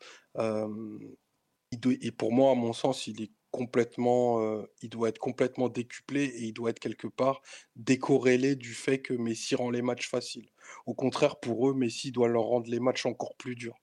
et 1.83 2.11
pour 2.11 2.31
moi, 2.31 2.51
à 2.51 2.55
mon 2.55 2.73
sens, 2.73 3.07
il 3.07 3.21
est 3.21 3.31
complètement, 3.51 4.41
euh, 4.41 4.65
il 4.81 4.89
doit 4.89 5.09
être 5.09 5.19
complètement 5.19 5.69
décuplé 5.69 6.23
et 6.23 6.43
il 6.45 6.53
doit 6.53 6.69
être 6.71 6.79
quelque 6.79 7.07
part 7.07 7.41
décorrélé 7.75 8.55
du 8.55 8.73
fait 8.73 8.99
que 9.01 9.13
Messi 9.13 9.55
rend 9.55 9.69
les 9.69 9.81
matchs 9.81 10.09
faciles. 10.09 10.49
Au 10.85 10.93
contraire, 10.93 11.39
pour 11.39 11.69
eux, 11.69 11.73
Messi 11.73 12.11
doit 12.11 12.29
leur 12.29 12.43
rendre 12.43 12.69
les 12.69 12.79
matchs 12.79 13.05
encore 13.05 13.35
plus 13.35 13.55
durs. 13.55 13.79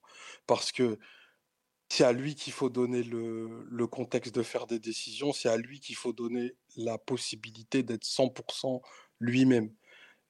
Parce 0.46 0.72
que 0.72 0.98
c'est 1.90 2.04
à 2.04 2.12
lui 2.12 2.34
qu'il 2.34 2.52
faut 2.52 2.68
donner 2.70 3.02
le, 3.02 3.86
contexte 3.86 4.34
de 4.34 4.42
faire 4.42 4.66
des 4.66 4.78
décisions, 4.78 5.32
c'est 5.32 5.48
à 5.48 5.56
lui 5.56 5.80
qu'il 5.80 5.96
faut 5.96 6.12
donner 6.12 6.54
la 6.76 6.98
possibilité 6.98 7.82
d'être 7.82 8.04
100% 8.04 8.82
lui-même. 9.20 9.72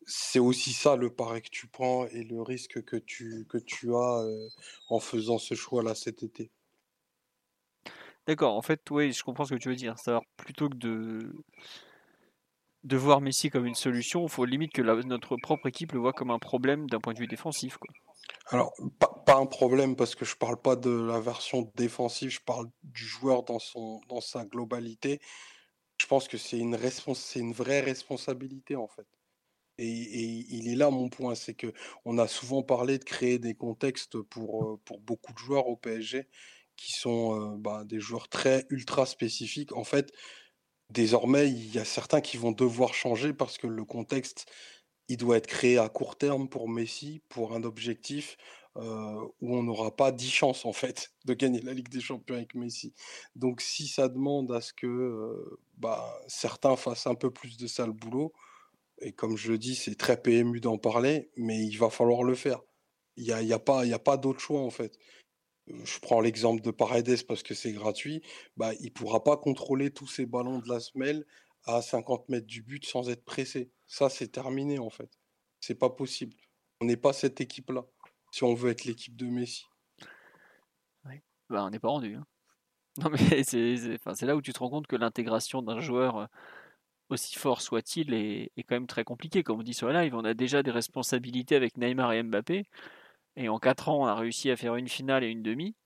C'est 0.06 0.38
aussi 0.38 0.72
ça 0.72 0.96
le 0.96 1.10
pari 1.10 1.42
que 1.42 1.50
tu 1.50 1.66
prends 1.66 2.06
et 2.06 2.24
le 2.24 2.40
risque 2.40 2.82
que 2.84 2.96
tu, 2.96 3.46
que 3.48 3.58
tu 3.58 3.94
as 3.94 4.22
euh, 4.22 4.48
en 4.88 5.00
faisant 5.00 5.38
ce 5.38 5.54
choix-là 5.54 5.94
cet 5.94 6.22
été. 6.22 6.50
D'accord, 8.28 8.56
en 8.56 8.60
fait, 8.60 8.82
oui, 8.90 9.10
je 9.14 9.24
comprends 9.24 9.46
ce 9.46 9.54
que 9.54 9.58
tu 9.58 9.70
veux 9.70 9.74
dire. 9.74 9.98
cest 9.98 10.14
plutôt 10.36 10.68
que 10.68 10.76
de, 10.76 11.32
de 12.84 12.96
voir 12.98 13.22
Messi 13.22 13.48
comme 13.48 13.64
une 13.64 13.74
solution, 13.74 14.24
il 14.24 14.28
faut 14.28 14.44
limite 14.44 14.70
que 14.70 14.82
notre 14.82 15.36
propre 15.36 15.66
équipe 15.66 15.92
le 15.92 15.98
voit 15.98 16.12
comme 16.12 16.30
un 16.30 16.38
problème 16.38 16.90
d'un 16.90 17.00
point 17.00 17.14
de 17.14 17.18
vue 17.18 17.26
défensif. 17.26 17.78
Alors, 18.48 18.74
pas, 18.98 19.34
un 19.34 19.46
problème 19.46 19.96
parce 19.96 20.14
que 20.14 20.26
je 20.26 20.36
parle 20.36 20.60
pas 20.60 20.76
de 20.76 20.90
la 20.90 21.20
version 21.20 21.72
défensive, 21.74 22.28
je 22.28 22.40
parle 22.40 22.66
du 22.82 23.02
joueur 23.02 23.44
dans, 23.44 23.58
son, 23.58 24.02
dans 24.10 24.20
sa 24.20 24.44
globalité. 24.44 25.20
Je 25.96 26.06
pense 26.06 26.28
que 26.28 26.36
c'est 26.36 26.58
une, 26.58 26.76
c'est 27.14 27.40
une 27.40 27.54
vraie 27.54 27.80
responsabilité 27.80 28.76
en 28.76 28.88
fait. 28.88 29.06
Et, 29.78 29.86
il 29.86 30.68
est 30.68 30.74
là 30.74 30.90
mon 30.90 31.08
point, 31.08 31.34
c'est 31.34 31.54
que 31.54 31.72
on 32.04 32.18
a 32.18 32.28
souvent 32.28 32.62
parlé 32.62 32.98
de 32.98 33.04
créer 33.04 33.38
des 33.38 33.54
contextes 33.54 34.20
pour, 34.20 34.64
euh, 34.64 34.80
pour 34.84 35.00
beaucoup 35.00 35.32
de 35.32 35.38
joueurs 35.38 35.68
au 35.68 35.76
PSG 35.76 36.28
qui 36.78 36.92
sont 36.92 37.54
euh, 37.54 37.56
bah, 37.58 37.84
des 37.84 38.00
joueurs 38.00 38.28
très 38.28 38.66
ultra 38.70 39.04
spécifiques. 39.04 39.76
En 39.76 39.84
fait, 39.84 40.12
désormais, 40.90 41.50
il 41.50 41.74
y 41.74 41.78
a 41.78 41.84
certains 41.84 42.22
qui 42.22 42.38
vont 42.38 42.52
devoir 42.52 42.94
changer 42.94 43.34
parce 43.34 43.58
que 43.58 43.66
le 43.66 43.84
contexte 43.84 44.46
il 45.10 45.16
doit 45.16 45.38
être 45.38 45.46
créé 45.46 45.78
à 45.78 45.88
court 45.88 46.16
terme 46.16 46.48
pour 46.48 46.68
Messi, 46.68 47.22
pour 47.28 47.54
un 47.54 47.64
objectif 47.64 48.36
où 48.76 49.56
on 49.56 49.62
n'aura 49.64 49.96
pas 49.96 50.12
10 50.12 50.30
chances 50.30 50.64
en 50.64 50.72
fait 50.72 51.12
de 51.24 51.34
gagner 51.34 51.60
la 51.62 51.72
Ligue 51.72 51.88
des 51.88 52.00
Champions 52.00 52.36
avec 52.36 52.54
Messi. 52.54 52.94
Donc 53.34 53.60
si 53.60 53.88
ça 53.88 54.08
demande 54.08 54.52
à 54.52 54.60
ce 54.60 54.72
que 54.72 55.58
bah, 55.78 56.14
certains 56.28 56.76
fassent 56.76 57.06
un 57.06 57.14
peu 57.14 57.30
plus 57.30 57.56
de 57.56 57.66
ça 57.66 57.86
le 57.86 57.92
boulot, 57.92 58.32
et 59.00 59.12
comme 59.12 59.36
je 59.36 59.52
le 59.52 59.58
dis, 59.58 59.74
c'est 59.74 59.94
très 59.94 60.20
PMU 60.20 60.60
d'en 60.60 60.78
parler, 60.78 61.30
mais 61.36 61.64
il 61.64 61.76
va 61.76 61.90
falloir 61.90 62.22
le 62.22 62.34
faire. 62.34 62.60
Il 63.16 63.24
n'y 63.24 63.52
a 63.52 63.58
pas 63.58 64.16
d'autre 64.16 64.40
choix 64.40 64.60
en 64.60 64.70
fait. 64.70 64.98
Je 65.84 65.98
prends 66.00 66.20
l'exemple 66.20 66.62
de 66.62 66.70
Paredes 66.70 67.24
parce 67.26 67.42
que 67.42 67.54
c'est 67.54 67.72
gratuit. 67.72 68.22
Bah, 68.56 68.72
il 68.80 68.86
ne 68.86 68.90
pourra 68.90 69.22
pas 69.22 69.36
contrôler 69.36 69.90
tous 69.90 70.06
ces 70.06 70.26
ballons 70.26 70.58
de 70.58 70.68
la 70.68 70.80
semelle 70.80 71.24
à 71.64 71.82
50 71.82 72.28
mètres 72.28 72.46
du 72.46 72.62
but 72.62 72.84
sans 72.84 73.10
être 73.10 73.24
pressé. 73.24 73.70
Ça, 73.86 74.08
c'est 74.08 74.28
terminé 74.28 74.78
en 74.78 74.90
fait. 74.90 75.10
C'est 75.60 75.74
pas 75.74 75.90
possible. 75.90 76.36
On 76.80 76.86
n'est 76.86 76.96
pas 76.96 77.12
cette 77.12 77.40
équipe-là. 77.40 77.86
Si 78.30 78.44
on 78.44 78.54
veut 78.54 78.70
être 78.70 78.84
l'équipe 78.84 79.16
de 79.16 79.26
Messi. 79.26 79.64
Ouais. 81.04 81.22
Bah, 81.48 81.64
on 81.64 81.70
n'est 81.70 81.78
pas 81.78 81.88
rendu. 81.88 82.14
Hein. 82.14 82.26
Non 82.98 83.10
mais 83.10 83.44
c'est 83.44 84.22
là 84.22 84.34
où 84.34 84.42
tu 84.42 84.52
te 84.52 84.58
rends 84.58 84.70
compte 84.70 84.88
que 84.88 84.96
l'intégration 84.96 85.62
d'un 85.62 85.78
joueur 85.78 86.16
euh, 86.16 86.26
aussi 87.10 87.36
fort 87.36 87.60
soit-il 87.62 88.12
est, 88.12 88.50
est, 88.56 88.62
quand 88.64 88.74
même 88.74 88.88
très 88.88 89.04
compliqué. 89.04 89.44
Comme 89.44 89.60
on 89.60 89.62
dit 89.62 89.72
sur 89.72 89.88
la 89.88 90.02
live, 90.02 90.16
on 90.16 90.24
a 90.24 90.34
déjà 90.34 90.64
des 90.64 90.72
responsabilités 90.72 91.54
avec 91.54 91.76
Neymar 91.76 92.12
et 92.12 92.24
Mbappé. 92.24 92.66
Et 93.38 93.48
en 93.48 93.58
4 93.60 93.88
ans, 93.88 94.02
on 94.02 94.06
a 94.06 94.14
réussi 94.16 94.50
à 94.50 94.56
faire 94.56 94.74
une 94.74 94.88
finale 94.88 95.22
et 95.22 95.28
une 95.28 95.42
demi. 95.42 95.76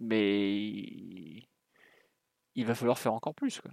Mais 0.00 1.48
il 2.56 2.66
va 2.66 2.74
falloir 2.74 2.98
faire 2.98 3.14
encore 3.14 3.34
plus. 3.34 3.60
Quoi. 3.60 3.70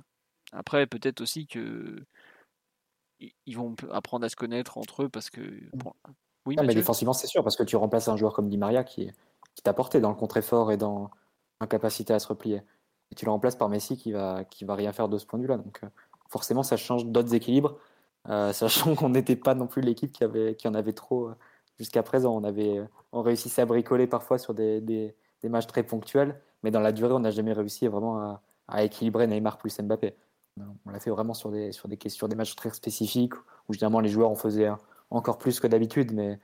Après, 0.53 0.85
peut-être 0.85 1.21
aussi 1.21 1.47
que 1.47 2.05
ils 3.19 3.57
vont 3.57 3.75
apprendre 3.91 4.25
à 4.25 4.29
se 4.29 4.35
connaître 4.35 4.77
entre 4.77 5.03
eux 5.03 5.09
parce 5.09 5.31
que. 5.31 5.41
Mmh. 5.41 5.91
oui, 6.45 6.55
mais 6.61 6.75
défensivement, 6.75 7.13
c'est 7.13 7.25
sûr, 7.25 7.43
parce 7.43 7.57
que 7.57 7.63
tu 7.63 7.75
remplaces 7.75 8.07
un 8.09 8.15
joueur 8.15 8.33
comme 8.33 8.47
Di 8.47 8.57
Maria 8.57 8.83
qui, 8.83 9.09
qui 9.55 9.63
t'a 9.63 9.73
porté 9.73 9.99
dans 9.99 10.09
le 10.09 10.15
contre-effort 10.15 10.71
et 10.71 10.77
dans 10.77 11.09
l'incapacité 11.59 12.13
à 12.13 12.19
se 12.19 12.27
replier. 12.27 12.61
Et 13.11 13.15
tu 13.15 13.25
le 13.25 13.31
remplaces 13.31 13.55
par 13.55 13.69
Messi 13.69 13.97
qui 13.97 14.11
va, 14.11 14.43
qui 14.45 14.65
va 14.65 14.75
rien 14.75 14.93
faire 14.93 15.09
de 15.09 15.17
ce 15.17 15.25
point 15.25 15.39
de 15.39 15.43
vue-là. 15.43 15.57
Donc, 15.57 15.79
euh, 15.83 15.87
forcément, 16.29 16.61
ça 16.61 16.77
change 16.77 17.07
d'autres 17.07 17.33
équilibres, 17.33 17.79
euh, 18.29 18.53
sachant 18.53 18.93
qu'on 18.95 19.09
n'était 19.09 19.35
pas 19.35 19.55
non 19.55 19.65
plus 19.65 19.81
l'équipe 19.81 20.11
qui, 20.11 20.23
avait, 20.23 20.55
qui 20.55 20.67
en 20.67 20.75
avait 20.75 20.93
trop 20.93 21.29
euh, 21.29 21.35
jusqu'à 21.77 22.03
présent. 22.03 22.35
On, 22.35 22.43
avait, 22.43 22.81
on 23.11 23.21
réussissait 23.21 23.61
à 23.61 23.65
bricoler 23.65 24.07
parfois 24.07 24.37
sur 24.37 24.53
des, 24.53 24.81
des, 24.81 25.15
matchs 25.43 25.67
très 25.67 25.83
ponctuels, 25.83 26.39
mais 26.63 26.71
dans 26.71 26.81
la 26.81 26.91
durée, 26.91 27.13
on 27.13 27.19
n'a 27.19 27.31
jamais 27.31 27.53
réussi 27.53 27.87
vraiment 27.87 28.39
à, 28.67 28.83
équilibrer 28.83 29.27
Neymar 29.27 29.57
plus 29.57 29.79
Mbappé. 29.79 30.15
On 30.85 30.89
l'a 30.89 30.99
fait 30.99 31.11
vraiment 31.11 31.33
sur 31.33 31.51
des, 31.51 31.71
sur 31.71 31.87
des, 31.87 31.97
des 31.97 32.35
matchs 32.35 32.55
très 32.55 32.71
spécifiques 32.71 33.35
où 33.69 33.73
généralement 33.73 33.99
les 33.99 34.09
joueurs 34.09 34.29
en 34.29 34.35
faisaient 34.35 34.69
encore 35.09 35.37
plus 35.37 35.59
que 35.59 35.67
d'habitude, 35.67 36.11
mais 36.13 36.39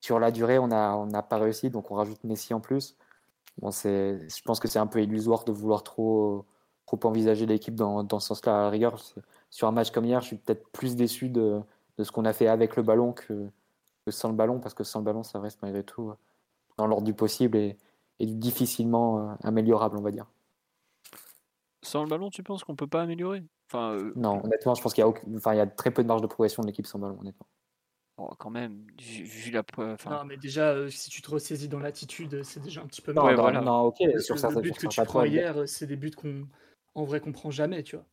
sur 0.00 0.18
la 0.18 0.30
durée, 0.30 0.58
on 0.58 0.68
n'a 0.68 0.96
on 0.96 1.10
pas 1.22 1.38
réussi, 1.38 1.70
donc 1.70 1.90
on 1.90 1.94
rajoute 1.94 2.22
Messi 2.24 2.54
en 2.54 2.60
plus. 2.60 2.96
Bon, 3.58 3.70
je 3.70 4.42
pense 4.44 4.60
que 4.60 4.68
c'est 4.68 4.78
un 4.78 4.86
peu 4.86 5.02
illusoire 5.02 5.44
de 5.44 5.52
vouloir 5.52 5.82
trop, 5.82 6.44
trop 6.86 7.00
envisager 7.04 7.46
l'équipe 7.46 7.74
dans, 7.74 8.04
dans, 8.04 8.20
ce 8.20 8.28
sens-là. 8.28 8.60
À 8.60 8.62
la 8.64 8.70
rigueur, 8.70 9.00
sur 9.50 9.68
un 9.68 9.72
match 9.72 9.90
comme 9.90 10.04
hier, 10.04 10.20
je 10.20 10.28
suis 10.28 10.36
peut-être 10.36 10.68
plus 10.70 10.96
déçu 10.96 11.28
de, 11.28 11.60
de 11.98 12.04
ce 12.04 12.12
qu'on 12.12 12.24
a 12.24 12.32
fait 12.32 12.46
avec 12.46 12.76
le 12.76 12.82
ballon 12.82 13.12
que, 13.12 13.48
que, 14.06 14.10
sans 14.10 14.28
le 14.28 14.34
ballon, 14.34 14.60
parce 14.60 14.74
que 14.74 14.84
sans 14.84 15.00
le 15.00 15.04
ballon, 15.04 15.22
ça 15.22 15.40
reste 15.40 15.60
malgré 15.62 15.82
tout 15.82 16.12
dans 16.76 16.86
l'ordre 16.86 17.04
du 17.04 17.14
possible 17.14 17.56
et, 17.56 17.76
et 18.20 18.26
difficilement 18.26 19.18
euh, 19.18 19.34
améliorable, 19.42 19.98
on 19.98 20.02
va 20.02 20.10
dire. 20.10 20.26
Sans 21.82 22.02
le 22.02 22.08
ballon, 22.08 22.30
tu 22.30 22.42
penses 22.42 22.64
qu'on 22.64 22.76
peut 22.76 22.86
pas 22.86 23.02
améliorer? 23.02 23.42
Enfin, 23.68 23.92
euh, 23.92 24.12
Non, 24.16 24.42
honnêtement, 24.44 24.74
je 24.74 24.82
pense 24.82 24.94
qu'il 24.94 25.04
y, 25.04 25.06
a 25.06 25.12
enfin, 25.36 25.54
il 25.54 25.58
y 25.58 25.60
a 25.60 25.66
très 25.66 25.90
peu 25.90 26.02
de 26.02 26.08
marge 26.08 26.22
de 26.22 26.26
progression 26.26 26.62
de 26.62 26.68
l'équipe 26.68 26.86
sans 26.86 26.98
ballon, 26.98 27.18
honnêtement. 27.20 27.46
Oh, 28.16 28.30
quand 28.36 28.50
même, 28.50 28.84
vu, 29.00 29.52
la. 29.52 29.62
Enfin... 29.76 30.10
Non, 30.10 30.24
mais 30.24 30.36
déjà, 30.36 30.70
euh, 30.70 30.88
si 30.90 31.08
tu 31.08 31.22
te 31.22 31.30
ressaisis 31.30 31.68
dans 31.68 31.78
l'attitude, 31.78 32.42
c'est 32.42 32.60
déjà 32.60 32.82
un 32.82 32.86
petit 32.86 33.00
peu. 33.00 33.12
Non, 33.12 33.24
ouais, 33.24 33.36
voilà. 33.36 33.60
non, 33.60 33.82
ok. 33.82 34.02
Sur 34.18 34.34
le 34.34 34.60
but 34.60 34.76
que 34.76 34.88
tu 34.88 35.00
prends 35.02 35.24
hier, 35.24 35.68
c'est 35.68 35.86
des 35.86 35.94
buts 35.94 36.10
qu'on, 36.10 36.48
en 36.96 37.04
vrai, 37.04 37.20
qu'on 37.20 37.30
prend 37.30 37.52
jamais, 37.52 37.84
tu 37.84 37.94
vois. 37.94 38.04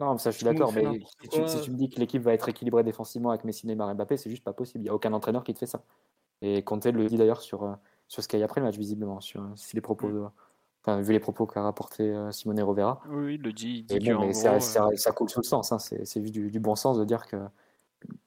Non, 0.00 0.16
ça, 0.16 0.30
je 0.30 0.36
suis 0.36 0.44
d'accord, 0.44 0.72
mais 0.72 0.84
si 1.20 1.28
tu, 1.28 1.48
si 1.48 1.60
tu, 1.60 1.70
me 1.72 1.76
dis 1.76 1.90
que 1.90 1.98
l'équipe 1.98 2.22
va 2.22 2.32
être 2.32 2.48
équilibrée 2.48 2.84
défensivement 2.84 3.30
avec 3.30 3.44
Messi, 3.44 3.66
Neymar 3.66 3.90
et 3.90 3.94
Mbappé, 3.94 4.16
c'est 4.16 4.30
juste 4.30 4.44
pas 4.44 4.52
possible. 4.52 4.80
Il 4.80 4.84
n'y 4.84 4.90
a 4.90 4.94
aucun 4.94 5.12
entraîneur 5.12 5.42
qui 5.42 5.54
te 5.54 5.58
fait 5.58 5.66
ça. 5.66 5.82
Et 6.40 6.62
Conte 6.62 6.86
le 6.86 7.06
dit 7.08 7.16
d'ailleurs 7.16 7.42
sur, 7.42 7.64
euh, 7.64 7.74
sur 8.06 8.22
ce 8.22 8.28
qu'il 8.28 8.38
y 8.38 8.42
a 8.42 8.44
après 8.44 8.60
le 8.60 8.66
match, 8.66 8.76
visiblement, 8.76 9.20
sur 9.20 9.44
si 9.56 9.74
les 9.74 9.82
propos. 9.82 10.08
Mm 10.08 10.30
vu 10.96 11.12
les 11.12 11.20
propos 11.20 11.46
qu'a 11.46 11.62
rapporté 11.62 12.02
euh, 12.02 12.32
Simone 12.32 12.60
Rovera. 12.62 13.00
Oui, 13.08 13.34
il 13.34 13.42
le 13.42 13.52
dit. 13.52 13.86
mais 13.90 14.32
ça, 14.32 14.60
ça, 14.60 15.12
coule 15.12 15.28
sous 15.28 15.40
le 15.40 15.46
sens. 15.46 15.72
Hein. 15.72 15.78
C'est 15.78 16.20
vu 16.20 16.30
du, 16.30 16.60
bon 16.60 16.74
sens 16.74 16.98
de 16.98 17.04
dire 17.04 17.26
que 17.26 17.36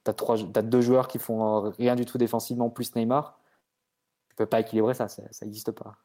tu 0.04 0.10
as, 0.10 0.14
as, 0.54 0.62
deux 0.62 0.80
joueurs 0.80 1.08
qui 1.08 1.18
font 1.18 1.70
rien 1.70 1.96
du 1.96 2.04
tout 2.04 2.18
défensivement, 2.18 2.70
plus 2.70 2.94
Neymar. 2.94 3.38
Tu 4.28 4.36
peux 4.36 4.46
pas 4.46 4.60
équilibrer 4.60 4.94
ça, 4.94 5.08
ça 5.08 5.22
n'existe 5.42 5.72
pas. 5.72 5.96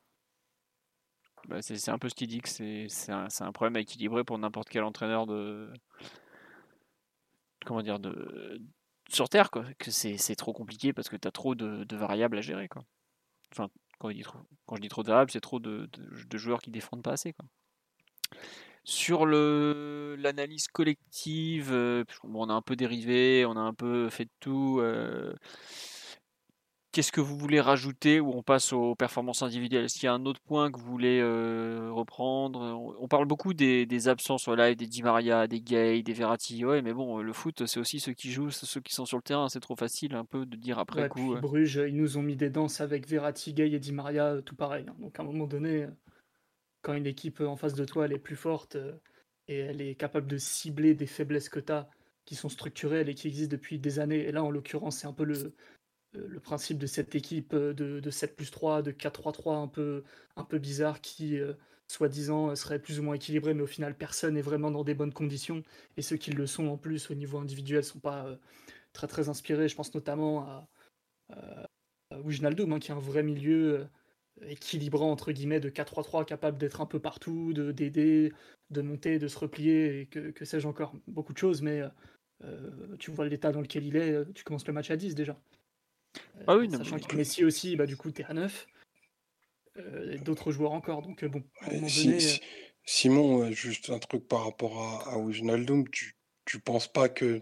Bah, 1.48 1.62
c'est 1.62 1.90
un 1.90 1.98
peu 1.98 2.10
ce 2.10 2.16
qu'il 2.16 2.28
dit 2.28 2.42
que 2.42 2.50
c'est 2.50 3.12
un, 3.12 3.52
problème 3.54 3.78
à 3.78 3.80
équilibrer 3.80 4.24
pour 4.24 4.38
n'importe 4.38 4.70
quel 4.70 4.84
entraîneur 4.84 5.26
de. 5.28 5.72
Comment 7.66 7.82
dire 7.82 8.00
de, 8.00 8.62
Sur 9.10 9.30
Terre, 9.30 9.50
quoi. 9.50 9.66
Que 9.80 9.90
c'est 9.92 10.36
trop 10.36 10.54
compliqué 10.54 10.92
parce 10.92 11.10
que 11.10 11.16
tu 11.16 11.28
as 11.28 11.32
trop 11.32 11.56
de, 11.56 11.96
variables 11.96 12.38
à 12.38 12.42
gérer, 12.42 12.68
quoi. 12.68 12.84
Enfin, 13.54 13.70
quand, 14.00 14.12
quand 14.66 14.76
je 14.76 14.82
dis 14.82 14.90
trop 14.90 15.04
de 15.04 15.08
variables, 15.08 15.32
c'est 15.32 15.42
trop 15.42 15.60
de, 15.60 15.90
de, 15.94 16.38
joueurs 16.38 16.62
qui 16.62 16.70
défendent 16.70 17.04
pas 17.04 17.14
assez. 17.14 17.32
Quoi. 17.32 17.46
Sur 18.84 19.26
l'analyse 19.26 20.68
collective, 20.68 21.72
euh, 21.72 22.04
on 22.24 22.50
a 22.50 22.54
un 22.54 22.62
peu 22.62 22.76
dérivé, 22.76 23.46
on 23.46 23.56
a 23.56 23.62
un 23.62 23.74
peu 23.74 24.10
fait 24.10 24.26
de 24.26 24.32
tout. 24.42 24.80
Euh, 24.82 25.34
Qu'est-ce 26.92 27.12
que 27.12 27.22
vous 27.22 27.38
voulez 27.38 27.60
rajouter 27.60 28.20
ou 28.20 28.32
on 28.32 28.42
passe 28.42 28.74
aux 28.74 28.96
performances 28.96 29.44
individuelles? 29.44 29.86
Est-ce 29.86 29.96
qu'il 29.96 30.06
y 30.06 30.10
a 30.10 30.14
un 30.14 30.26
autre 30.26 30.40
point 30.40 30.72
que 30.72 30.80
vous 30.80 30.90
voulez 30.90 31.20
euh, 31.22 31.90
reprendre? 31.92 32.96
On 33.00 33.08
parle 33.08 33.26
beaucoup 33.26 33.54
des, 33.54 33.86
des, 33.86 34.08
absences 34.08 34.48
au 34.48 34.56
live, 34.56 34.76
des 34.76 34.88
Di 34.88 35.04
Maria, 35.04 35.48
des 35.48 35.62
Gay, 35.62 36.02
des 36.02 36.14
Verratti. 36.14 36.66
Ouais, 36.66 36.82
mais 36.82 36.94
bon, 36.94 37.20
le 37.20 37.34
foot, 37.34 37.66
c'est 37.68 37.80
aussi 37.80 38.00
ceux 38.00 38.14
qui 38.14 38.32
jouent, 38.32 38.52
ceux 38.52 38.82
qui 38.82 38.94
sont 38.94 39.06
sur 39.06 39.18
le 39.18 39.24
terrain. 39.24 39.50
C'est 39.50 39.60
trop 39.60 39.76
facile 39.76 40.16
un 40.16 40.26
peu 40.26 40.46
de 40.46 40.56
dire 40.56 40.80
après 40.80 41.08
coup. 41.10 41.34
Puis 41.34 41.42
Bruges, 41.42 41.82
ils 41.88 41.96
nous 41.96 42.18
ont 42.18 42.24
mis 42.24 42.36
des 42.36 42.50
danses 42.50 42.82
avec 42.82 43.08
Verratti, 43.08 43.54
Gay 43.54 43.70
et 43.72 43.80
Di 43.80 43.92
Maria, 43.92 44.42
tout 44.44 44.56
pareil. 44.56 44.86
Hein. 44.88 44.96
Donc 45.00 45.20
à 45.20 45.24
un 45.24 45.26
moment 45.26 45.46
donné, 45.46 45.88
quand 46.82 46.94
une 46.94 47.06
équipe 47.06 47.42
en 47.42 47.58
face 47.58 47.74
de 47.74 47.86
toi, 47.86 48.06
elle 48.06 48.14
est 48.14 48.20
plus 48.20 48.36
forte 48.36 48.78
et 49.48 49.58
elle 49.58 49.82
est 49.82 49.96
capable 49.96 50.28
de 50.28 50.38
cibler 50.38 50.96
des 50.96 51.06
faiblesses 51.06 51.50
que 51.50 51.60
tu 51.60 51.72
as, 51.72 51.90
qui 52.26 52.36
sont 52.36 52.50
structurelles 52.50 53.10
et 53.10 53.14
qui 53.14 53.28
existent 53.28 53.56
depuis 53.56 53.80
des 53.80 54.00
années. 54.00 54.28
Et 54.28 54.32
là, 54.32 54.44
en 54.44 54.52
l'occurrence, 54.52 54.98
c'est 54.98 55.08
un 55.08 55.14
peu 55.14 55.24
le 55.24 55.54
le 56.28 56.40
principe 56.40 56.78
de 56.78 56.88
cette 56.88 57.16
équipe 57.16 57.54
euh, 57.54 57.74
de, 57.74 58.00
de 58.00 58.10
7 58.10 58.36
plus 58.36 58.52
3, 58.52 58.82
de 58.82 58.92
4-3-3 58.92 59.56
un 59.64 59.68
peu, 59.68 60.04
un 60.36 60.44
peu 60.44 60.58
bizarre 60.60 61.02
qui, 61.02 61.40
euh, 61.40 61.54
soi-disant, 61.88 62.56
serait 62.56 62.80
plus 62.80 63.00
ou 63.00 63.04
moins 63.04 63.16
équilibré, 63.16 63.54
mais 63.54 63.64
au 63.64 63.68
final, 63.68 63.96
personne 63.96 64.36
n'est 64.36 64.42
vraiment 64.42 64.72
dans 64.72 64.84
des 64.84 64.94
bonnes 64.94 65.14
conditions. 65.14 65.64
Et 65.98 66.02
ceux 66.02 66.18
qui 66.18 66.32
le 66.32 66.48
sont 66.48 66.68
en 66.68 66.78
plus 66.78 67.12
au 67.12 67.16
niveau 67.16 67.38
individuel 67.40 67.84
sont 67.84 68.00
pas 68.00 68.38
très 68.94 69.08
très 69.08 69.30
inspirés. 69.30 69.70
Je 69.70 69.76
pense 69.76 69.94
notamment 69.94 70.42
à, 70.44 70.68
Wijnaldum, 72.24 72.74
hein, 72.74 72.80
qui 72.80 72.92
est 72.92 72.96
un 72.96 73.00
vrai 73.00 73.24
milieu 73.24 73.88
équilibrant 74.42 75.12
entre 75.12 75.32
guillemets 75.32 75.60
de 75.60 75.70
4-3-3, 75.70 76.26
capable 76.26 76.58
d'être 76.58 76.82
un 76.82 76.86
peu 76.86 77.00
partout, 77.00 77.54
de 77.54 77.72
d'aider, 77.72 78.34
de 78.70 78.82
monter, 78.82 79.20
de 79.20 79.28
se 79.28 79.40
replier, 79.40 80.02
et 80.02 80.06
que, 80.08 80.32
que 80.32 80.46
sais-je 80.46 80.68
encore, 80.68 80.94
beaucoup 81.08 81.34
de 81.34 81.38
choses, 81.38 81.62
mais 81.62 81.82
tu 83.00 83.12
vois 83.12 83.28
l'état 83.28 83.52
dans 83.52 83.62
lequel 83.62 83.86
il 83.86 83.96
est, 83.96 84.34
tu 84.34 84.44
commences 84.44 84.68
le 84.68 84.74
match 84.74 84.92
à 84.92 84.98
10 84.98 85.16
déjà. 85.16 85.38
Ah 86.48 86.58
oui, 86.58 86.70
sachant 86.72 87.00
que 87.00 87.16
Messi 87.16 87.44
aussi, 87.44 87.76
bah, 87.76 87.86
du 87.86 87.98
coup, 87.98 88.12
t'es 88.12 88.24
à 88.26 88.34
9. 88.34 88.68
D'autres 90.24 90.52
joueurs 90.52 90.72
encore, 90.72 91.04
donc 91.04 91.24
bon, 91.26 91.44
à 91.62 91.70
un 91.70 91.74
moment 91.76 91.88
donné, 91.88 92.40
Simon, 92.84 93.52
juste 93.52 93.92
un 93.92 94.00
truc 94.00 94.28
par 94.28 94.46
rapport 94.46 94.82
à, 94.82 95.14
à 95.14 95.18
Wijnaldum, 95.18 95.88
tu, 95.90 96.18
tu 96.46 96.60
penses 96.60 96.88
pas 96.88 97.10
que 97.10 97.42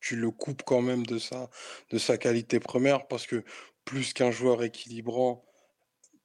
tu 0.00 0.16
le 0.16 0.30
coupes 0.30 0.62
quand 0.64 0.82
même 0.82 1.06
de 1.06 1.18
sa, 1.18 1.48
de 1.90 1.98
sa 1.98 2.18
qualité 2.18 2.60
première? 2.60 3.08
Parce 3.08 3.26
que 3.26 3.42
plus 3.84 4.12
qu'un 4.12 4.30
joueur 4.30 4.62
équilibrant, 4.62 5.44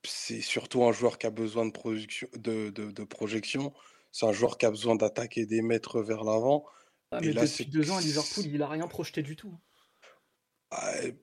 c'est 0.04 0.42
surtout 0.42 0.84
un 0.84 0.92
joueur 0.92 1.18
qui 1.18 1.28
a 1.28 1.30
besoin 1.30 1.66
de, 1.66 1.72
production, 1.72 2.28
de, 2.36 2.70
de, 2.70 3.04
projection. 3.04 3.74
C'est 4.12 4.26
un 4.26 4.34
joueur 4.34 4.58
qui 4.58 4.66
a 4.66 4.72
besoin 4.72 4.96
d'attaquer 4.96 5.46
des 5.46 5.62
mètres 5.62 6.02
vers 6.02 6.24
l'avant. 6.24 6.66
Ah, 7.12 7.20
mais 7.22 7.34
depuis 7.34 7.66
deux 7.66 7.90
ans 7.90 7.98
à 7.98 8.02
Liverpool, 8.02 8.46
il 8.46 8.62
a 8.62 8.68
rien 8.68 8.88
projeté 8.88 9.22
du 9.22 9.36
tout. 9.36 9.58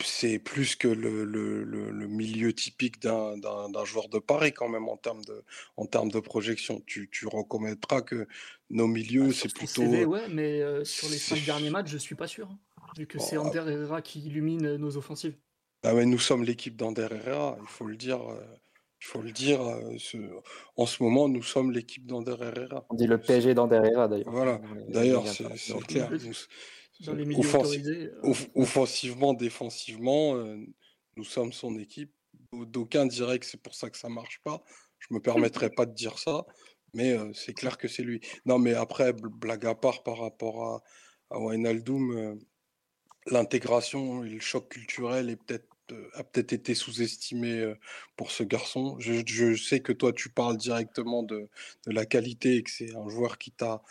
C'est 0.02 0.38
plus 0.38 0.74
que 0.74 0.88
le, 0.88 1.24
le, 1.24 1.64
le, 1.64 2.06
milieu 2.06 2.54
typique 2.54 3.00
d'un 3.00 3.84
joueur 3.84 4.08
de 4.08 4.18
Paris 4.18 4.52
quand 4.54 4.68
même 4.68 4.88
en 4.88 4.96
termes 4.96 5.22
de, 5.24 5.44
en 5.76 5.84
termes 5.84 6.10
de 6.10 6.20
projection. 6.20 6.82
Tu, 6.86 7.10
tu 7.10 7.26
reconnaîtras 7.26 8.00
que 8.00 8.26
nos 8.70 8.86
milieux, 8.86 9.28
bah, 9.28 9.34
c'est 9.34 9.52
plutôt... 9.52 9.82
CV, 9.82 10.06
ouais, 10.06 10.28
mais 10.30 10.62
euh, 10.62 10.82
sur 10.84 11.10
les 11.10 11.18
cinq 11.18 11.44
derniers 11.44 11.68
matchs, 11.68 11.90
je 11.90 11.98
suis 11.98 12.14
pas 12.14 12.26
sûr. 12.26 12.48
Hein, 12.50 12.58
vu 12.96 13.06
que 13.06 13.18
c'est 13.18 13.36
Ander 13.36 13.64
Herrera 13.66 14.00
qui 14.00 14.20
illumine 14.20 14.76
nos 14.76 14.96
offensives. 14.96 15.36
Ah 15.82 15.92
mais 15.92 16.06
nous 16.06 16.18
sommes 16.18 16.44
l'équipe 16.44 16.76
d'Ander 16.76 17.08
Herrera, 17.10 17.58
il 17.60 17.68
faut 17.68 17.86
le 17.86 17.96
dire. 17.96 18.22
Euh, 18.22 18.40
il 19.02 19.06
faut 19.06 19.20
le 19.20 19.32
dire, 19.32 19.60
euh, 19.60 19.96
ce... 19.98 20.16
en 20.76 20.86
ce 20.86 21.02
moment, 21.02 21.28
nous 21.28 21.42
sommes 21.42 21.70
l'équipe 21.70 22.06
d'Ander 22.06 22.36
Herrera. 22.40 22.86
On 22.88 22.94
dit 22.94 23.06
le 23.06 23.20
PSG 23.20 23.52
d'Ander 23.52 23.82
Herrera 23.84 24.08
d'ailleurs. 24.08 24.30
Voilà, 24.30 24.60
d'ailleurs, 24.88 25.26
c'est 25.26 25.78
clair. 25.86 26.10
Euh, 27.08 28.34
offensivement, 28.54 29.34
défensivement, 29.34 30.36
euh, 30.36 30.56
nous 31.16 31.24
sommes 31.24 31.52
son 31.52 31.78
équipe. 31.78 32.12
D'aucuns 32.52 33.06
diraient 33.06 33.38
que 33.38 33.46
c'est 33.46 33.60
pour 33.60 33.74
ça 33.74 33.90
que 33.90 33.98
ça 33.98 34.08
marche 34.08 34.40
pas. 34.44 34.62
Je 35.00 35.12
me 35.12 35.20
permettrai 35.20 35.70
pas 35.70 35.86
de 35.86 35.92
dire 35.92 36.18
ça, 36.18 36.46
mais 36.94 37.12
euh, 37.12 37.32
c'est 37.32 37.52
clair 37.52 37.78
que 37.78 37.88
c'est 37.88 38.02
lui. 38.02 38.20
Non, 38.46 38.58
mais 38.58 38.74
après, 38.74 39.12
blague 39.12 39.66
à 39.66 39.74
part 39.74 40.02
par 40.02 40.18
rapport 40.18 40.64
à, 40.64 40.82
à 41.30 41.40
Wijnaldum, 41.40 42.38
l'intégration 43.26 44.24
et 44.24 44.30
le 44.30 44.40
choc 44.40 44.68
culturel 44.68 45.30
est 45.30 45.36
peut-être 45.36 45.68
a 46.14 46.24
peut-être 46.24 46.54
été 46.54 46.74
sous-estimé 46.74 47.74
pour 48.16 48.30
ce 48.30 48.42
garçon. 48.42 48.96
Je, 49.00 49.22
je, 49.26 49.54
sais 49.54 49.80
que 49.80 49.92
toi, 49.92 50.14
tu 50.14 50.30
parles 50.30 50.56
directement 50.56 51.22
de, 51.22 51.50
de 51.86 51.92
la 51.92 52.06
qualité 52.06 52.56
et 52.56 52.62
que 52.62 52.70
c'est 52.70 52.96
un 52.96 53.06
joueur 53.10 53.36
qui 53.36 53.50
t'a 53.50 53.82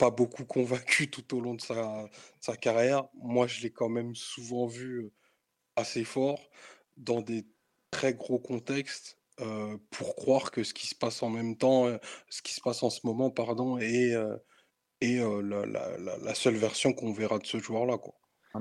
pas 0.00 0.10
beaucoup 0.10 0.46
convaincu 0.46 1.10
tout 1.10 1.36
au 1.36 1.40
long 1.42 1.54
de 1.54 1.60
sa, 1.60 2.08
sa 2.40 2.56
carrière. 2.56 3.04
Moi, 3.14 3.46
je 3.46 3.60
l'ai 3.60 3.70
quand 3.70 3.90
même 3.90 4.14
souvent 4.14 4.66
vu 4.66 5.12
assez 5.76 6.04
fort 6.04 6.40
dans 6.96 7.20
des 7.20 7.44
très 7.90 8.14
gros 8.14 8.38
contextes 8.38 9.18
pour 9.90 10.16
croire 10.16 10.50
que 10.50 10.64
ce 10.64 10.74
qui 10.74 10.86
se 10.86 10.94
passe 10.94 11.22
en 11.22 11.28
même 11.28 11.56
temps, 11.56 11.86
ce 12.28 12.42
qui 12.42 12.54
se 12.54 12.60
passe 12.60 12.82
en 12.82 12.90
ce 12.90 13.00
moment, 13.04 13.30
pardon, 13.30 13.78
est, 13.78 14.14
est 15.00 15.18
la, 15.42 15.66
la, 15.66 16.18
la, 16.18 16.34
seule 16.34 16.56
version 16.56 16.92
qu'on 16.92 17.12
verra 17.12 17.38
de 17.38 17.46
ce 17.46 17.58
joueur-là. 17.58 17.98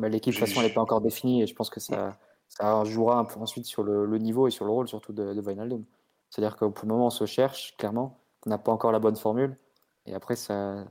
L'équipe, 0.09 0.33
de 0.33 0.39
toute 0.39 0.47
façon, 0.47 0.61
elle 0.61 0.67
n'est 0.67 0.73
pas 0.73 0.81
encore 0.81 1.01
définie 1.01 1.41
et 1.41 1.47
je 1.47 1.55
pense 1.55 1.69
que 1.69 1.79
ça, 1.79 2.17
ça 2.49 2.83
jouera 2.83 3.17
un 3.17 3.25
peu 3.25 3.39
ensuite 3.39 3.65
sur 3.65 3.83
le, 3.83 4.17
niveau 4.17 4.47
et 4.47 4.51
sur 4.51 4.65
le 4.65 4.71
rôle 4.71 4.87
surtout 4.87 5.13
de, 5.13 5.33
de 5.33 5.83
C'est-à-dire 6.29 6.57
que 6.57 6.65
pour 6.65 6.85
le 6.85 6.93
moment, 6.93 7.07
on 7.07 7.11
se 7.11 7.25
cherche, 7.25 7.75
clairement. 7.77 8.19
On 8.45 8.49
n'a 8.49 8.57
pas 8.57 8.71
encore 8.71 8.91
la 8.91 8.99
bonne 8.99 9.17
formule. 9.17 9.57
Et 10.05 10.13
après, 10.13 10.35
ça, 10.35 10.85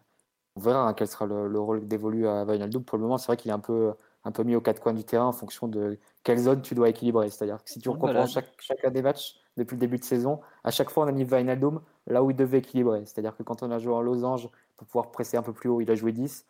on 0.59 0.61
verra 0.61 0.89
hein, 0.89 0.93
quel 0.93 1.07
sera 1.07 1.25
le, 1.27 1.61
rôle 1.61 1.87
dévolu 1.87 2.27
à 2.27 2.45
Wijnaldum. 2.45 2.83
Pour 2.83 2.99
le 2.99 3.03
moment, 3.03 3.17
c'est 3.17 3.27
vrai 3.29 3.37
qu'il 3.37 3.51
est 3.51 3.55
un 3.55 3.61
peu, 3.61 3.93
un 4.25 4.33
peu 4.33 4.43
mis 4.43 4.57
aux 4.57 4.61
quatre 4.61 4.81
coins 4.81 4.93
du 4.93 5.05
terrain 5.05 5.27
en 5.27 5.33
fonction 5.33 5.69
de 5.69 5.99
quelle 6.25 6.39
zone 6.39 6.63
tu 6.63 6.75
dois 6.75 6.89
équilibrer. 6.89 7.31
C'est-à-dire 7.31 7.63
que 7.63 7.71
si 7.71 7.79
tu 7.79 7.89
reprends 7.89 8.27
chaque, 8.27 8.51
chacun 8.59 8.91
des 8.91 9.03
matchs 9.03 9.41
depuis 9.57 9.77
le 9.77 9.81
début 9.81 9.99
de 9.99 10.05
saison, 10.05 10.41
à 10.65 10.73
chaque 10.73 10.91
fois, 10.91 11.05
on 11.05 11.09
a 11.09 11.13
mis 11.13 11.23
Wijnaldum 11.23 11.81
là 12.09 12.25
où 12.25 12.31
il 12.31 12.37
devait 12.37 12.59
équilibrer. 12.59 13.07
C'est-à-dire 13.07 13.37
que 13.37 13.45
quand 13.45 13.63
on 13.63 13.71
a 13.71 13.79
joué 13.79 13.95
en 13.95 14.01
losange 14.01 14.49
pour 14.77 14.87
pouvoir 14.89 15.13
presser 15.13 15.37
un 15.37 15.43
peu 15.43 15.53
plus 15.53 15.69
haut, 15.69 15.81
il 15.81 15.91
a 15.91 15.95
joué 15.95 16.11
10. 16.11 16.45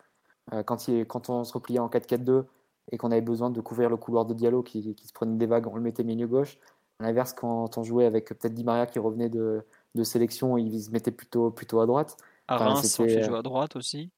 Euh, 0.53 0.63
quand, 0.63 0.87
il, 0.87 1.05
quand 1.05 1.29
on 1.29 1.43
se 1.43 1.53
repliait 1.53 1.79
en 1.79 1.87
4-4-2 1.87 2.45
et 2.91 2.97
qu'on 2.97 3.11
avait 3.11 3.21
besoin 3.21 3.51
de 3.51 3.61
couvrir 3.61 3.89
le 3.89 3.97
couloir 3.97 4.25
de 4.25 4.33
Diallo 4.33 4.63
qui, 4.63 4.95
qui, 4.95 5.07
se 5.07 5.13
prenait 5.13 5.37
des 5.37 5.45
vagues, 5.45 5.67
on 5.67 5.75
le 5.75 5.81
mettait 5.81 6.03
milieu 6.03 6.25
gauche. 6.25 6.57
À 6.99 7.03
l'inverse, 7.03 7.33
quand 7.33 7.77
on 7.77 7.83
jouait 7.83 8.05
avec 8.05 8.29
peut-être 8.29 8.53
Di 8.55 8.63
Maria 8.63 8.87
qui 8.87 8.97
revenait 8.97 9.29
de, 9.29 9.63
de 9.93 10.03
sélection, 10.03 10.57
il 10.57 10.81
se 10.81 10.89
mettait 10.89 11.11
plutôt, 11.11 11.51
plutôt 11.51 11.79
à 11.79 11.85
droite. 11.85 12.17
À 12.49 12.57
Reims, 12.57 12.99
on 12.99 13.03
fait 13.03 13.23
jouer 13.23 13.37
à 13.37 13.41
droite 13.43 13.75
aussi. 13.75 14.11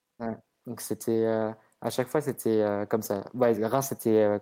Donc 0.66 0.80
c'était 0.80 1.26
euh, 1.26 1.52
à 1.82 1.90
chaque 1.90 2.08
fois 2.08 2.22
c'était 2.22 2.62
euh, 2.62 2.86
comme 2.86 3.02
ça. 3.02 3.26
Ouais, 3.34 3.52
Reims 3.66 3.88
c'était 3.90 4.24
euh, 4.24 4.40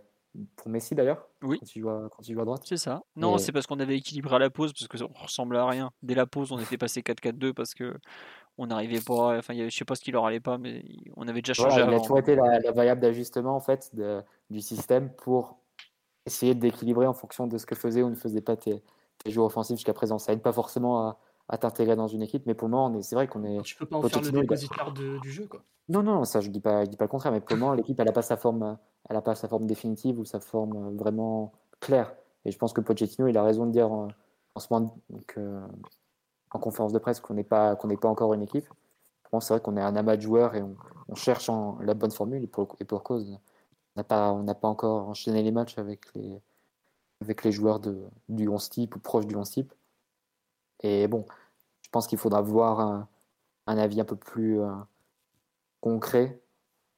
pour 0.56 0.70
Messi 0.70 0.94
d'ailleurs. 0.94 1.28
Oui. 1.42 1.58
Quand 1.60 1.66
tu 1.66 1.80
joues 1.80 1.90
à, 1.90 2.10
quand 2.10 2.22
tu 2.22 2.34
joues 2.34 2.42
à 2.42 2.46
droite. 2.46 2.62
C'est 2.66 2.78
ça. 2.78 3.02
Non, 3.16 3.40
c'est 3.40 3.52
parce 3.52 3.66
qu'on 3.66 3.80
avait 3.80 3.98
équilibré 3.98 4.36
à 4.36 4.40
la 4.40 4.52
pause 4.52 4.74
parce 4.74 4.88
que 4.88 4.98
ça 4.98 5.06
ressemblait 5.16 5.58
à 5.58 5.66
rien. 5.66 5.90
Dès 6.04 6.14
la 6.14 6.28
pause, 6.28 6.52
on 6.52 6.60
était 6.60 6.78
passé 6.78 7.02
4-4-2 7.02 7.54
parce 7.54 7.74
que 7.74 7.96
on 8.60 8.68
n'arrivait 8.68 9.02
pas. 9.02 9.38
Enfin, 9.38 9.56
je 9.56 9.76
sais 9.76 9.86
pas 9.86 9.96
ce 9.96 10.02
qu'il 10.02 10.14
leur 10.14 10.26
allait 10.26 10.40
pas, 10.40 10.60
mais 10.60 10.84
on 11.16 11.28
avait 11.28 11.42
déjà 11.42 11.54
changé. 11.54 11.82
il 11.82 11.94
a 11.94 12.00
toujours 12.00 12.20
été 12.20 12.36
la, 12.36 12.72
variable 12.72 13.02
d'ajustement 13.02 13.56
en 13.56 13.62
fait 13.62 13.96
de, 13.96 14.22
du 14.52 14.62
système 14.62 15.10
pour 15.16 15.58
essayer 16.28 16.54
d'équilibrer 16.54 17.08
en 17.08 17.14
fonction 17.14 17.48
de 17.48 17.58
ce 17.58 17.66
que 17.66 17.74
faisait 17.74 18.04
ou 18.04 18.10
ne 18.10 18.16
faisait 18.16 18.42
pas 18.42 18.56
tes, 18.56 18.84
tes 19.24 19.32
joueurs 19.32 19.48
offensifs 19.48 19.78
jusqu'à 19.78 19.94
présent. 19.94 20.20
Ça 20.20 20.34
aide 20.34 20.42
pas 20.44 20.54
forcément 20.54 21.08
à, 21.08 21.20
à 21.50 21.58
t'intégrer 21.58 21.96
dans 21.96 22.08
une 22.08 22.22
équipe. 22.22 22.46
Mais 22.46 22.54
pour 22.54 22.68
le 22.68 22.72
moment, 22.72 23.02
c'est 23.02 23.16
vrai 23.16 23.28
qu'on 23.28 23.44
est. 23.44 23.62
Tu 23.64 23.76
peux 23.76 23.86
pas 23.86 23.98
en 23.98 24.02
faire 24.04 24.22
le 24.22 24.32
dépositaire 24.32 24.92
du 24.94 25.32
jeu, 25.32 25.48
quoi. 25.48 25.62
Non, 25.90 26.04
non, 26.04 26.24
ça 26.24 26.40
je 26.40 26.50
dis 26.50 26.60
pas, 26.60 26.86
je 26.86 26.90
dis 26.90 26.98
pas 26.98 27.06
le 27.06 27.10
contraire. 27.10 27.32
Mais 27.32 27.42
pour 27.42 27.56
le 27.56 27.60
moment, 27.60 27.74
l'équipe, 27.74 28.00
elle 28.00 28.08
a 28.08 28.12
pas 28.12 28.22
sa 28.22 28.38
forme, 28.38 28.78
elle 29.10 29.16
a 29.16 29.22
pas 29.22 29.34
sa 29.34 29.48
forme 29.48 29.66
définitive 29.66 30.20
ou 30.20 30.26
sa 30.26 30.40
forme 30.40 30.96
vraiment 30.96 31.52
claire. 31.80 32.14
Et 32.46 32.52
je 32.52 32.58
pense 32.58 32.74
que 32.74 32.82
Pochettino, 32.82 33.28
il 33.28 33.38
a 33.38 33.44
raison 33.44 33.66
de 33.66 33.72
dire 33.72 33.92
en, 33.92 34.10
ce 34.58 34.68
moment, 34.72 34.96
donc, 35.10 35.34
euh, 35.38 35.60
en 36.52 36.60
conférence 36.60 36.94
de 36.94 37.00
presse, 37.00 37.20
qu'on 37.20 37.34
n'est 37.34 37.44
pas, 37.44 37.76
qu'on 37.76 37.88
n'est 37.88 37.98
pas 37.98 38.08
encore 38.08 38.34
une 38.34 38.44
équipe. 38.44 38.68
Pour 39.24 39.44
c'est 39.44 39.54
vrai 39.54 39.62
qu'on 39.62 39.78
est 39.78 39.82
un 39.82 39.96
amas 39.96 40.16
de 40.16 40.22
joueurs 40.22 40.56
et 40.56 40.64
on, 40.64 41.16
cherche 41.16 41.50
en, 41.50 41.78
la 41.82 41.94
bonne 41.94 42.12
formule 42.12 42.44
et 42.44 42.48
pour, 42.48 42.76
et 42.80 42.86
pour 42.86 43.04
cause. 43.04 43.40
On 43.96 44.00
n'a 44.00 44.04
pas, 44.04 44.32
on 44.32 44.44
n'a 44.44 44.56
pas 44.56 44.68
encore 44.68 45.10
enchaîné 45.10 45.44
les 45.44 45.52
matchs 45.52 45.78
avec 45.78 46.14
les, 46.16 46.40
avec 47.22 47.44
les 47.44 47.52
joueurs 47.52 47.80
de, 47.80 47.98
du 48.28 48.48
11 48.48 48.70
type 48.70 48.96
ou 48.96 49.00
proche 49.00 49.28
du 49.28 49.36
11 49.36 49.50
type. 49.50 49.74
Et 50.82 51.08
bon, 51.08 51.26
je 51.90 51.90
pense 51.92 52.08
qu'il 52.08 52.18
faudra 52.18 52.42
voir 52.42 52.80
un, 53.68 53.78
avis 53.78 54.00
un 54.00 54.06
peu 54.06 54.16
plus 54.16 54.62
euh, 54.62 54.70
concret 55.82 56.40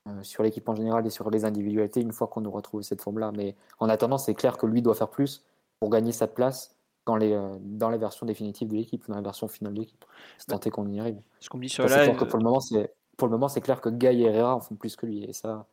euh, 0.07 0.23
sur 0.23 0.43
l'équipe 0.43 0.67
en 0.67 0.75
général 0.75 1.05
et 1.05 1.09
sur 1.09 1.29
les 1.29 1.45
individualités 1.45 2.01
une 2.01 2.11
fois 2.11 2.27
qu'on 2.27 2.43
aura 2.45 2.61
trouvé 2.61 2.84
cette 2.84 3.01
forme-là. 3.01 3.32
Mais 3.32 3.55
en 3.79 3.89
attendant, 3.89 4.17
c'est 4.17 4.34
clair 4.34 4.57
que 4.57 4.65
lui 4.65 4.82
doit 4.82 4.95
faire 4.95 5.09
plus 5.09 5.45
pour 5.79 5.89
gagner 5.89 6.11
sa 6.11 6.27
place 6.27 6.75
dans 7.05 7.15
les, 7.15 7.32
euh, 7.32 7.57
dans 7.61 7.89
la 7.89 7.97
version 7.97 8.25
définitive 8.25 8.67
de 8.67 8.75
l'équipe, 8.75 9.07
dans 9.07 9.15
la 9.15 9.21
version 9.21 9.47
finale 9.47 9.73
de 9.73 9.79
l'équipe. 9.79 10.03
C'est 10.38 10.49
bah, 10.49 10.55
tenté 10.55 10.69
qu'on 10.71 10.88
y 10.88 10.99
arrive. 10.99 11.21
Ce 11.39 11.49
qu'on 11.49 11.59
dit 11.59 11.69
sur 11.69 11.88
la 11.88 12.13
pour 12.13 12.38
le 12.38 12.43
moment, 12.43 12.59
c'est 12.59 12.93
pour 13.17 13.27
le 13.27 13.32
moment, 13.32 13.47
c'est 13.47 13.61
clair 13.61 13.82
que 13.82 13.89
Guy 13.89 14.07
et 14.07 14.23
Herrera 14.23 14.55
en 14.55 14.59
font 14.59 14.75
plus 14.75 14.95
que 14.95 15.05
lui. 15.05 15.23
Et 15.23 15.34
ça, 15.34 15.65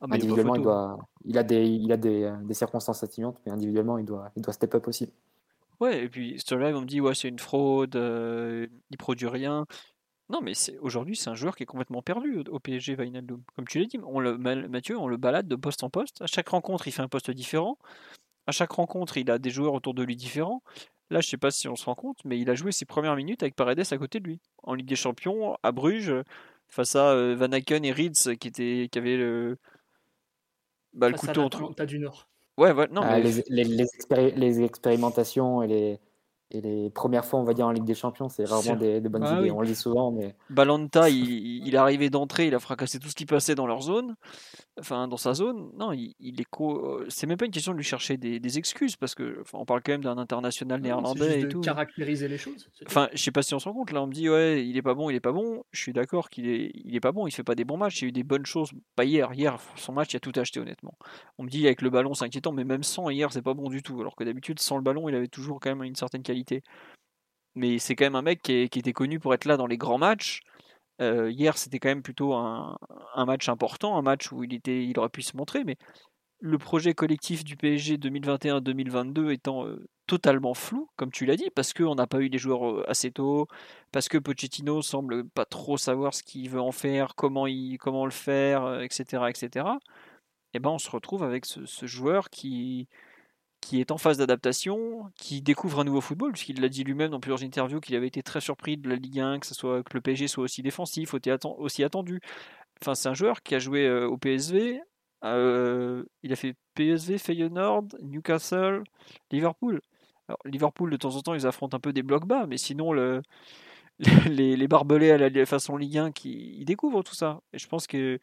ah, 0.00 0.06
individuellement, 0.10 0.54
il, 0.54 0.62
doit, 0.62 0.98
il 1.24 1.36
a, 1.36 1.42
des, 1.42 1.66
il 1.66 1.90
a 1.92 1.96
des, 1.96 2.32
des 2.42 2.54
circonstances 2.54 3.02
atténuantes, 3.02 3.38
mais 3.44 3.52
individuellement, 3.52 3.98
il 3.98 4.04
doit, 4.04 4.30
il 4.36 4.42
doit 4.42 4.52
step 4.52 4.74
up 4.74 4.88
aussi. 4.88 5.12
Ouais, 5.82 6.04
et 6.04 6.08
puis 6.08 6.36
live 6.36 6.76
on 6.76 6.82
me 6.82 6.86
dit, 6.86 7.00
ouais, 7.00 7.12
c'est 7.12 7.26
une 7.26 7.40
fraude, 7.40 7.96
euh, 7.96 8.68
il 8.90 8.96
produit 8.96 9.26
rien. 9.26 9.66
Non, 10.28 10.40
mais 10.40 10.54
c'est 10.54 10.78
aujourd'hui, 10.78 11.16
c'est 11.16 11.28
un 11.28 11.34
joueur 11.34 11.56
qui 11.56 11.64
est 11.64 11.66
complètement 11.66 12.02
perdu 12.02 12.44
au, 12.48 12.60
PSG, 12.60 12.94
Vainaldum. 12.94 13.42
Comme 13.56 13.66
tu 13.66 13.80
l'as 13.80 13.86
dit, 13.86 13.98
on 14.04 14.20
le, 14.20 14.38
Mathieu, 14.38 14.96
on 14.96 15.08
le 15.08 15.16
balade 15.16 15.48
de 15.48 15.56
poste 15.56 15.82
en 15.82 15.90
poste. 15.90 16.22
À 16.22 16.28
chaque 16.28 16.50
rencontre, 16.50 16.86
il 16.86 16.92
fait 16.92 17.02
un 17.02 17.08
poste 17.08 17.32
différent. 17.32 17.78
À 18.46 18.52
chaque 18.52 18.70
rencontre, 18.70 19.16
il 19.16 19.28
a 19.28 19.40
des 19.40 19.50
joueurs 19.50 19.74
autour 19.74 19.92
de 19.92 20.04
lui 20.04 20.14
différents. 20.14 20.62
Là, 21.10 21.20
je 21.20 21.28
sais 21.28 21.36
pas 21.36 21.50
si 21.50 21.66
on 21.66 21.74
se 21.74 21.84
rend 21.84 21.96
compte, 21.96 22.24
mais 22.24 22.38
il 22.38 22.48
a 22.48 22.54
joué 22.54 22.70
ses 22.70 22.84
premières 22.84 23.16
minutes 23.16 23.42
avec 23.42 23.56
Paredes 23.56 23.92
à 23.92 23.98
côté 23.98 24.20
de 24.20 24.28
lui. 24.28 24.40
En 24.62 24.74
Ligue 24.74 24.86
des 24.86 24.94
Champions, 24.94 25.56
à 25.64 25.72
Bruges, 25.72 26.14
face 26.68 26.94
à 26.94 27.34
Van 27.34 27.50
Aken 27.50 27.84
et 27.84 27.90
Rieds, 27.90 28.36
qui, 28.38 28.46
étaient, 28.46 28.88
qui 28.88 28.98
avaient 29.00 29.16
le, 29.16 29.58
bah, 30.92 31.08
le 31.08 31.16
couteau 31.16 31.42
entre. 31.42 31.84
du 31.86 31.98
Nord. 31.98 32.28
Ouais, 32.58 32.72
non, 32.90 33.00
ah, 33.02 33.18
les, 33.18 33.42
les, 33.48 33.64
les, 33.64 34.62
expérimentations 34.62 35.62
et 35.62 35.68
les, 35.68 36.00
et 36.54 36.60
les 36.60 36.90
premières 36.90 37.24
fois, 37.24 37.40
on 37.40 37.44
va 37.44 37.54
dire, 37.54 37.66
en 37.66 37.70
Ligue 37.70 37.84
des 37.84 37.94
Champions, 37.94 38.28
c'est 38.28 38.44
rarement 38.44 38.76
des, 38.76 39.00
bonnes 39.00 39.24
ah 39.24 39.40
idées. 39.40 39.50
On 39.50 39.62
le 39.62 39.66
dit 39.66 39.74
souvent, 39.74 40.12
mais. 40.12 40.34
Balanta, 40.50 41.08
il, 41.08 41.66
il 41.66 41.74
est 41.74 41.78
arrivé 41.78 42.10
d'entrée, 42.10 42.46
il 42.46 42.54
a 42.54 42.58
fracassé 42.58 42.98
tout 42.98 43.08
ce 43.08 43.14
qui 43.14 43.24
passait 43.24 43.54
dans 43.54 43.66
leur 43.66 43.80
zone, 43.80 44.16
enfin 44.78 45.08
dans 45.08 45.16
sa 45.16 45.32
zone. 45.32 45.70
Non, 45.78 45.92
il, 45.92 46.40
est 46.40 46.44
co... 46.44 47.00
c'est 47.08 47.26
même 47.26 47.38
pas 47.38 47.46
une 47.46 47.52
question 47.52 47.72
de 47.72 47.78
lui 47.78 47.84
chercher 47.84 48.18
des, 48.18 48.58
excuses 48.58 48.96
parce 48.96 49.14
que, 49.14 49.38
enfin, 49.40 49.56
on 49.58 49.64
parle 49.64 49.80
quand 49.82 49.92
même 49.92 50.02
d'un 50.02 50.18
international 50.18 50.82
néerlandais 50.82 51.40
et 51.40 51.44
de 51.44 51.48
tout. 51.48 51.62
Caractériser 51.62 52.28
les 52.28 52.36
choses. 52.36 52.68
Enfin, 52.86 53.08
je 53.14 53.22
sais 53.22 53.30
pas 53.30 53.42
si 53.42 53.54
on 53.54 53.58
se 53.58 53.66
rend 53.66 53.74
compte. 53.74 53.92
Là, 53.92 54.02
on 54.02 54.06
me 54.06 54.12
dit 54.12 54.28
ouais, 54.28 54.66
il 54.66 54.76
est 54.76 54.82
pas 54.82 54.92
bon, 54.92 55.08
il 55.08 55.16
est 55.16 55.20
pas 55.20 55.32
bon. 55.32 55.64
Je 55.70 55.80
suis 55.80 55.94
d'accord 55.94 56.28
qu'il 56.28 56.48
est, 56.48 56.70
il 56.74 56.94
est 56.94 57.00
pas 57.00 57.12
bon. 57.12 57.26
Il 57.26 57.30
fait 57.30 57.44
pas 57.44 57.54
des 57.54 57.64
bons 57.64 57.78
matchs. 57.78 58.02
Il 58.02 58.04
y 58.04 58.06
a 58.06 58.08
eu 58.08 58.12
des 58.12 58.24
bonnes 58.24 58.44
choses. 58.44 58.72
Pas 58.94 59.04
hier. 59.04 59.32
Hier, 59.32 59.58
son 59.76 59.94
match, 59.94 60.12
il 60.12 60.16
a 60.16 60.20
tout 60.20 60.32
acheté 60.36 60.60
honnêtement. 60.60 60.98
On 61.38 61.44
me 61.44 61.48
dit 61.48 61.64
avec 61.64 61.80
le 61.80 61.88
ballon, 61.88 62.12
c'est 62.12 62.26
inquiétant, 62.26 62.52
mais 62.52 62.64
même 62.64 62.82
sans 62.82 63.08
hier, 63.08 63.32
c'est 63.32 63.40
pas 63.40 63.54
bon 63.54 63.70
du 63.70 63.82
tout. 63.82 63.98
Alors 64.00 64.16
que 64.16 64.24
d'habitude, 64.24 64.58
sans 64.60 64.76
le 64.76 64.82
ballon, 64.82 65.08
il 65.08 65.14
avait 65.14 65.28
toujours 65.28 65.58
quand 65.58 65.70
même 65.70 65.82
une 65.82 65.96
certaine 65.96 66.22
qualité 66.22 66.41
mais 67.54 67.78
c'est 67.78 67.94
quand 67.96 68.04
même 68.04 68.16
un 68.16 68.22
mec 68.22 68.42
qui, 68.42 68.62
était 68.62 68.92
connu 68.92 69.18
pour 69.20 69.34
être 69.34 69.44
là 69.44 69.56
dans 69.56 69.66
les 69.66 69.76
grands 69.78 69.98
matchs. 69.98 70.40
Euh, 71.00 71.30
hier, 71.30 71.58
c'était 71.58 71.78
quand 71.78 71.88
même 71.88 72.02
plutôt 72.02 72.34
un, 72.34 72.76
match 73.26 73.48
important, 73.48 73.96
un 73.96 74.02
match 74.02 74.32
où 74.32 74.44
il, 74.44 74.54
était, 74.54 74.84
il 74.84 74.98
aurait 74.98 75.08
pu 75.08 75.22
se 75.22 75.36
montrer, 75.36 75.64
mais 75.64 75.76
le 76.40 76.58
projet 76.58 76.94
collectif 76.94 77.44
du 77.44 77.56
PSG 77.56 77.98
2021-2022 77.98 79.32
étant 79.32 79.66
euh, 79.66 79.86
totalement 80.06 80.54
flou, 80.54 80.88
comme 80.96 81.12
tu 81.12 81.24
l'as 81.26 81.36
dit, 81.36 81.50
parce 81.54 81.72
qu'on 81.72 81.94
n'a 81.94 82.06
pas 82.06 82.18
eu 82.20 82.28
les 82.28 82.38
joueurs 82.38 82.68
euh, 82.68 82.84
assez 82.90 83.12
tôt, 83.12 83.48
parce 83.92 84.08
que 84.08 84.18
Pochettino 84.18 84.82
semble 84.82 85.28
pas 85.28 85.44
trop 85.44 85.76
savoir 85.76 86.14
ce 86.14 86.22
qu'il 86.22 86.50
veut 86.50 86.60
en 86.60 86.72
faire, 86.72 87.14
comment, 87.16 87.46
il, 87.46 87.78
comment 87.78 88.04
le 88.04 88.12
faire, 88.12 88.82
etc., 88.82 89.24
etc. 89.28 89.66
Et 90.54 90.58
ben 90.60 90.70
on 90.70 90.78
se 90.78 90.90
retrouve 90.90 91.22
avec 91.22 91.46
ce 91.46 91.86
joueur 91.86 92.28
qui, 92.30 92.88
qui 93.62 93.80
est 93.80 93.90
en 93.92 93.96
phase 93.96 94.18
d'adaptation, 94.18 95.10
qui 95.16 95.40
découvre 95.40 95.80
un 95.80 95.84
nouveau 95.84 96.02
football, 96.02 96.32
puisqu'il 96.32 96.60
l'a 96.60 96.68
dit 96.68 96.84
lui-même 96.84 97.10
dans 97.10 97.20
plusieurs 97.20 97.42
interviews 97.42 97.80
qu'il 97.80 97.96
avait 97.96 98.08
été 98.08 98.22
très 98.22 98.40
surpris 98.42 98.76
de 98.76 98.88
la 98.90 98.96
Ligue 98.96 99.20
1, 99.20 99.38
que, 99.38 99.46
ce 99.46 99.54
soit, 99.54 99.82
que 99.82 99.94
le 99.94 100.00
PSG 100.02 100.28
soit 100.28 100.44
aussi 100.44 100.62
défensif, 100.62 101.14
aussi 101.14 101.84
attendu. 101.84 102.20
Enfin, 102.82 102.94
c'est 102.94 103.08
un 103.08 103.14
joueur 103.14 103.42
qui 103.42 103.54
a 103.54 103.58
joué 103.58 103.86
euh, 103.86 104.08
au 104.08 104.18
PSV, 104.18 104.82
euh, 105.24 106.04
il 106.22 106.32
a 106.32 106.36
fait 106.36 106.54
PSV, 106.74 107.18
Feyenoord, 107.18 107.86
Newcastle, 108.02 108.82
Liverpool. 109.30 109.80
Liverpool, 110.44 110.90
de 110.90 110.96
temps 110.96 111.16
en 111.16 111.20
temps, 111.20 111.34
ils 111.34 111.46
affrontent 111.46 111.76
un 111.76 111.80
peu 111.80 111.92
des 111.92 112.02
blocs 112.02 112.26
bas, 112.26 112.46
mais 112.46 112.56
sinon, 112.56 112.92
le, 112.92 113.22
les, 114.28 114.56
les, 114.56 114.68
barbelés 114.68 115.10
à 115.10 115.18
la 115.18 115.46
façon 115.46 115.76
Ligue 115.76 115.98
1, 115.98 116.12
qui, 116.12 116.56
ils 116.58 116.64
découvrent 116.64 117.02
tout 117.02 117.14
ça. 117.14 117.40
Et 117.52 117.58
je 117.58 117.68
pense 117.68 117.86
que 117.86 118.18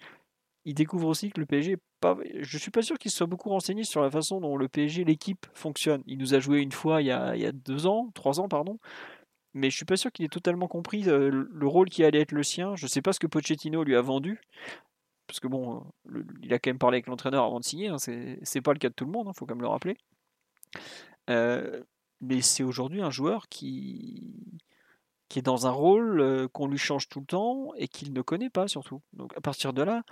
il 0.66 0.74
découvre 0.74 1.08
aussi 1.08 1.32
que 1.32 1.40
le 1.40 1.46
PSG. 1.46 1.78
Je 2.40 2.58
suis 2.58 2.72
pas 2.72 2.82
sûr 2.82 2.98
qu'il 2.98 3.12
soit 3.12 3.28
beaucoup 3.28 3.50
renseigné 3.50 3.84
sur 3.84 4.02
la 4.02 4.10
façon 4.10 4.40
dont 4.40 4.58
le 4.58 4.68
PSG, 4.68 5.04
l'équipe, 5.04 5.46
fonctionne. 5.54 6.04
Il 6.06 6.18
nous 6.18 6.34
a 6.34 6.40
joué 6.40 6.60
une 6.60 6.72
fois 6.72 7.02
il 7.02 7.08
y 7.08 7.12
a, 7.12 7.52
deux 7.52 7.88
ans, 7.88 8.10
trois 8.14 8.40
ans, 8.40 8.48
pardon. 8.48 8.80
Mais 9.54 9.70
je 9.70 9.76
suis 9.76 9.86
pas 9.86 9.98
sûr 9.98 10.12
qu'il 10.12 10.26
ait 10.26 10.30
totalement 10.30 10.68
compris 10.68 11.10
euh, 11.10 11.48
le 11.50 11.68
rôle 11.68 11.90
qui 11.90 12.04
allait 12.04 12.22
être 12.22 12.32
le 12.32 12.44
sien. 12.44 12.76
Je 12.76 12.86
sais 12.86 13.02
pas 13.02 13.14
ce 13.14 13.20
que 13.20 13.28
Pochettino 13.28 13.84
lui 13.84 13.96
a 13.96 14.02
vendu. 14.02 14.40
Parce 15.28 15.40
que 15.40 15.48
bon, 15.48 15.84
il 16.42 16.54
a 16.54 16.60
quand 16.60 16.70
même 16.70 16.80
parlé 16.80 16.96
avec 16.96 17.08
l'entraîneur 17.08 17.46
avant 17.46 17.60
de 17.60 17.66
signer. 17.66 17.88
Hein. 17.88 17.98
C'est 17.98 18.62
pas 18.62 18.74
le 18.74 18.80
cas 18.80 18.90
de 18.90 18.94
tout 18.94 19.06
le 19.06 19.12
monde, 19.12 19.28
il 19.28 19.30
hein, 19.30 19.34
faut 19.36 19.46
quand 19.46 19.56
même 19.56 19.62
le 19.62 19.68
rappeler. 19.68 19.98
Euh, 21.30 21.84
mais 22.22 22.42
c'est 22.42 22.64
aujourd'hui 22.64 23.02
un 23.02 23.12
joueur 23.12 23.48
qui, 23.48 24.24
est 25.36 25.42
dans 25.42 25.68
un 25.68 25.72
rôle 25.72 26.20
euh, 26.20 26.48
qu'on 26.48 26.68
lui 26.68 26.78
change 26.78 27.08
tout 27.08 27.20
le 27.20 27.26
temps 27.26 27.74
et 27.78 27.88
qu'il 27.88 28.14
ne 28.14 28.22
connaît 28.22 28.50
pas 28.50 28.68
surtout. 28.68 29.02
Donc 29.14 29.38
à 29.38 29.42
partir 29.42 29.74
de 29.74 29.84
là, 29.84 30.04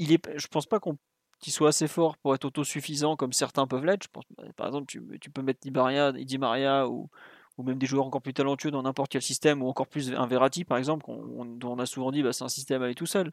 il 0.00 0.12
est, 0.12 0.38
je 0.38 0.46
pense 0.48 0.66
pas 0.66 0.80
qu'on 0.80 0.96
qu'il 1.38 1.52
soit 1.52 1.68
assez 1.68 1.88
fort 1.88 2.18
pour 2.18 2.34
être 2.34 2.44
autosuffisant 2.44 3.16
comme 3.16 3.32
certains 3.32 3.66
peuvent 3.66 3.84
l'être. 3.84 4.08
Bah, 4.14 4.44
par 4.56 4.66
exemple, 4.66 4.86
tu, 4.86 5.02
tu, 5.20 5.30
peux 5.30 5.42
mettre 5.42 5.60
Di 5.60 5.70
Maria, 5.70 6.12
Di 6.12 6.36
Maria 6.36 6.86
ou, 6.86 7.08
ou, 7.56 7.62
même 7.62 7.78
des 7.78 7.86
joueurs 7.86 8.04
encore 8.04 8.20
plus 8.20 8.34
talentueux 8.34 8.70
dans 8.70 8.82
n'importe 8.82 9.10
quel 9.10 9.22
système, 9.22 9.62
ou 9.62 9.68
encore 9.68 9.86
plus 9.86 10.12
un 10.12 10.26
Verratti 10.26 10.64
par 10.64 10.76
exemple, 10.76 11.06
dont 11.06 11.72
on 11.72 11.78
a 11.78 11.86
souvent 11.86 12.12
dit 12.12 12.22
bah, 12.22 12.34
c'est 12.34 12.44
un 12.44 12.48
système 12.48 12.82
à 12.82 12.86
aller 12.86 12.94
tout 12.94 13.06
seul. 13.06 13.32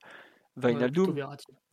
Vainaldum, 0.55 1.13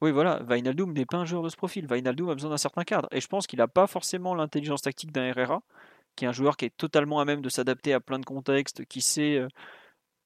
oui 0.03 0.11
voilà, 0.11 0.41
Vainaldum 0.43 0.93
n'est 0.93 1.07
pas 1.07 1.17
un 1.17 1.25
joueur 1.25 1.43
de 1.43 1.49
ce 1.49 1.57
profil. 1.57 1.87
Vainaldum 1.87 2.29
a 2.29 2.35
besoin 2.35 2.51
d'un 2.51 2.59
certain 2.59 2.83
cadre, 2.83 3.09
et 3.13 3.21
je 3.21 3.29
pense 3.29 3.47
qu'il 3.47 3.59
n'a 3.59 3.69
pas 3.69 3.87
forcément 3.87 4.35
l'intelligence 4.35 4.83
tactique 4.83 5.11
d'un 5.11 5.25
Herrera, 5.25 5.63
qui 6.17 6.27
est 6.27 6.29
un 6.29 6.33
joueur 6.33 6.57
qui 6.57 6.67
est 6.67 6.77
totalement 6.77 7.21
à 7.21 7.25
même 7.25 7.41
de 7.41 7.49
s'adapter 7.49 7.95
à 7.95 8.01
plein 8.01 8.19
de 8.19 8.27
contextes, 8.27 8.85
qui 8.85 9.01
sait, 9.01 9.39
euh, 9.39 9.49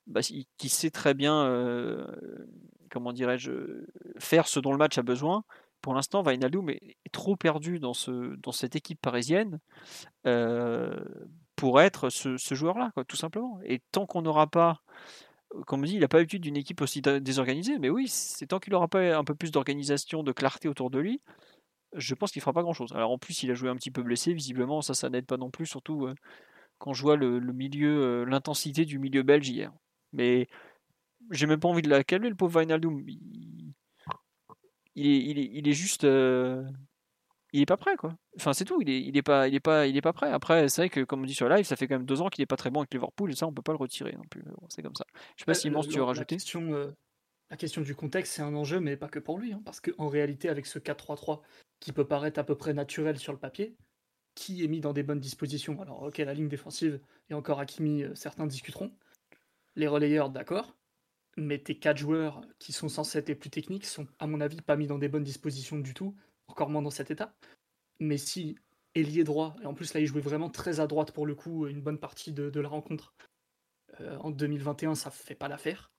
bah, 0.09 0.21
qui 0.23 0.69
sait 0.69 0.91
très 0.91 1.15
bien 1.15 1.45
euh, 1.45 2.07
comment 2.91 3.13
dirais-je, 3.13 3.53
faire 4.19 4.49
ce 4.49 4.61
dont 4.61 4.73
le 4.73 4.79
match 4.79 4.99
a 4.99 5.03
besoin. 5.03 5.45
Pour 5.81 5.95
l'instant, 5.95 6.23
Vainaldum 6.23 6.71
est, 6.71 6.97
trop 7.13 7.37
perdu 7.37 7.79
dans, 7.79 7.95
ce, 7.95 8.35
dans 8.37 8.53
cette 8.53 8.75
équipe 8.75 9.01
parisienne 9.01 9.61
euh, 10.27 11.05
pour 11.55 11.81
être 11.81 12.11
ce, 12.11 12.37
joueur-là, 12.55 12.93
tout 13.07 13.17
simplement. 13.17 13.61
Et 13.65 13.81
tant 13.93 14.07
qu'on 14.07 14.23
n'aura 14.23 14.49
pas, 14.49 14.83
comme 15.67 15.81
on 15.81 15.85
dit, 15.85 15.95
il 15.95 16.01
n'a 16.01 16.09
pas 16.09 16.19
l'habitude 16.19 16.43
d'une 16.43 16.57
équipe 16.57 16.81
aussi 16.81 17.01
désorganisée, 17.01 17.79
mais 17.79 17.91
oui, 17.91 18.09
c'est 18.09 18.47
tant 18.47 18.59
qu'il 18.59 18.73
n'aura 18.73 18.89
pas 18.89 19.17
un 19.17 19.25
peu 19.25 19.35
plus 19.35 19.53
d'organisation, 19.53 20.23
de 20.23 20.33
clarté 20.33 20.69
autour 20.69 20.91
de 20.91 20.99
lui, 20.99 21.21
je 21.95 22.15
pense 22.15 22.33
qu'il 22.33 22.43
fera 22.43 22.53
pas 22.53 22.63
grand-chose. 22.63 22.93
Alors 22.93 23.13
en 23.13 23.19
plus, 23.19 23.43
il 23.43 23.51
a 23.51 23.55
joué 23.55 23.71
un 23.71 23.77
petit 23.77 23.91
peu 23.91 24.03
blessé, 24.03 24.35
visiblement, 24.35 24.83
ça, 24.83 24.95
ça 24.95 25.09
n'aide 25.11 25.27
pas 25.27 25.37
non 25.37 25.51
plus, 25.51 25.67
surtout 25.67 26.07
euh, 26.07 26.15
quand 26.79 26.93
je 26.93 27.03
vois 27.03 27.17
le, 27.17 27.39
l'intensité 28.25 28.85
du 28.85 28.99
milieu 28.99 29.23
belge 29.23 29.49
hier. 29.49 29.73
Mais 30.13 30.49
j'ai 31.31 31.47
même 31.47 31.61
pas 31.61 31.69
envie 31.69 31.83
de 31.83 31.91
la 31.91 32.05
calmer, 32.05 32.29
le 32.29 32.35
pauvre 32.35 32.61
Wijnaldum. 32.61 33.05
Il, 33.09 33.75
il, 34.95 35.39
est, 35.39 35.51
il, 35.53 35.69
est, 35.69 35.73
juste. 35.73 36.05
Euh, 36.05 36.65
il 37.53 37.61
est 37.61 37.67
pas 37.67 37.77
prêt, 37.77 37.97
quoi. 37.97 38.17
Enfin, 38.37 38.53
c'est 38.53 38.65
tout. 38.65 38.81
Il 38.83 38.91
est, 38.91 39.01
il 39.01 39.17
est, 39.17 39.23
pas, 39.23 39.49
il 39.49 39.55
est, 39.55 39.61
pas, 39.61 39.87
il 39.87 39.97
est 39.97 40.03
pas 40.03 40.13
prêt. 40.13 40.31
Après, 40.31 40.69
c'est 40.69 40.83
vrai 40.83 40.89
que, 40.89 41.01
comme 41.05 41.23
on 41.23 41.27
dit 41.27 41.35
sur 41.35 41.49
live, 41.49 41.65
ça 41.65 41.77
fait 41.77 41.87
quand 41.87 41.97
même 41.97 42.07
deux 42.07 42.21
ans 42.21 42.29
qu'il 42.29 42.43
est 42.43 42.47
pas 42.47 42.57
très 42.57 42.71
bon 42.71 42.81
avec 42.81 42.93
Liverpool, 42.93 43.31
et 43.31 43.37
ça, 43.37 43.47
on 43.47 43.53
peut 43.53 43.63
pas 43.63 43.73
le 43.73 43.79
retirer 43.79 44.13
non 44.13 44.25
plus. 44.31 44.43
c'est 44.69 44.83
comme 44.83 44.95
ça. 44.95 45.05
Je 45.37 45.43
sais 45.43 45.47
pas 45.47 45.55
si 45.55 45.71
Mons, 45.71 45.87
tu 45.87 45.99
veux 45.99 46.03
rajouter? 46.03 46.35
La 46.35 46.39
question, 46.39 46.73
euh, 46.73 46.91
la 47.51 47.57
question 47.57 47.83
du 47.83 47.95
contexte, 47.95 48.35
c'est 48.35 48.43
un 48.43 48.55
enjeu, 48.55 48.81
mais 48.81 48.97
pas 48.97 49.09
que 49.09 49.19
pour 49.19 49.39
lui. 49.39 49.53
Hein, 49.53 49.63
parce 49.65 49.81
qu'en 49.81 50.09
réalité, 50.09 50.49
avec 50.49 50.67
ce 50.67 50.79
4-3-3, 50.79 51.43
qui 51.81 51.93
peut 51.93 52.07
paraître 52.07 52.41
à 52.41 52.45
peu 52.45 52.57
près 52.57 52.75
naturel 52.75 53.19
sur 53.19 53.33
le 53.33 53.39
papier, 53.39 53.77
qui 54.35 54.65
est 54.65 54.69
mis 54.69 54.81
dans 54.81 54.93
des 54.93 55.03
bonnes 55.03 55.21
dispositions? 55.21 55.81
Alors, 55.81 56.03
ok, 56.03 56.19
la 56.19 56.35
ligne 56.35 56.49
défensive 56.49 57.01
et 57.31 57.35
encore 57.35 57.61
Hakimi, 57.61 58.03
euh, 58.03 58.15
certains 58.15 58.47
discuteront. 58.47 58.93
Les 59.77 59.87
relayeurs, 59.87 60.31
d'accord 60.31 60.79
mais 61.39 61.59
tes 61.59 61.79
quatre 61.79 61.99
joueurs 61.99 62.43
qui 62.59 62.73
sont 62.73 62.89
censés 62.89 63.19
être 63.19 63.29
les 63.29 63.35
plus 63.35 63.51
techniques 63.51 63.87
sont, 63.87 64.07
à 64.19 64.27
mon 64.27 64.41
avis, 64.41 64.61
pas 64.61 64.77
mis 64.77 64.87
dans 64.87 64.99
des 64.99 65.09
bonnes 65.09 65.25
dispositions 65.25 65.79
du 65.79 65.95
tout, 65.95 66.14
encore 66.49 66.69
moins 66.69 66.83
dans 66.83 66.91
cet 66.91 67.11
état. 67.11 67.35
Mais 68.01 68.19
si 68.19 68.57
ailier 68.95 69.25
droit, 69.25 69.57
et 69.62 69.66
en 69.66 69.75
plus 69.75 69.95
là 69.95 70.01
il 70.01 70.07
jouait 70.07 70.21
vraiment 70.21 70.51
très 70.51 70.81
à 70.81 70.87
droite 70.87 71.12
pour 71.12 71.27
le 71.27 71.35
coup, 71.35 71.66
une 71.66 71.81
bonne 71.81 71.99
partie 71.99 72.33
de, 72.33 72.61
la 72.61 72.69
rencontre, 72.69 73.14
euh, 74.01 74.16
en 74.19 74.31
2021 74.31 74.95
ça 74.95 75.11
fait 75.11 75.35
pas 75.35 75.49
l'affaire. 75.49 75.93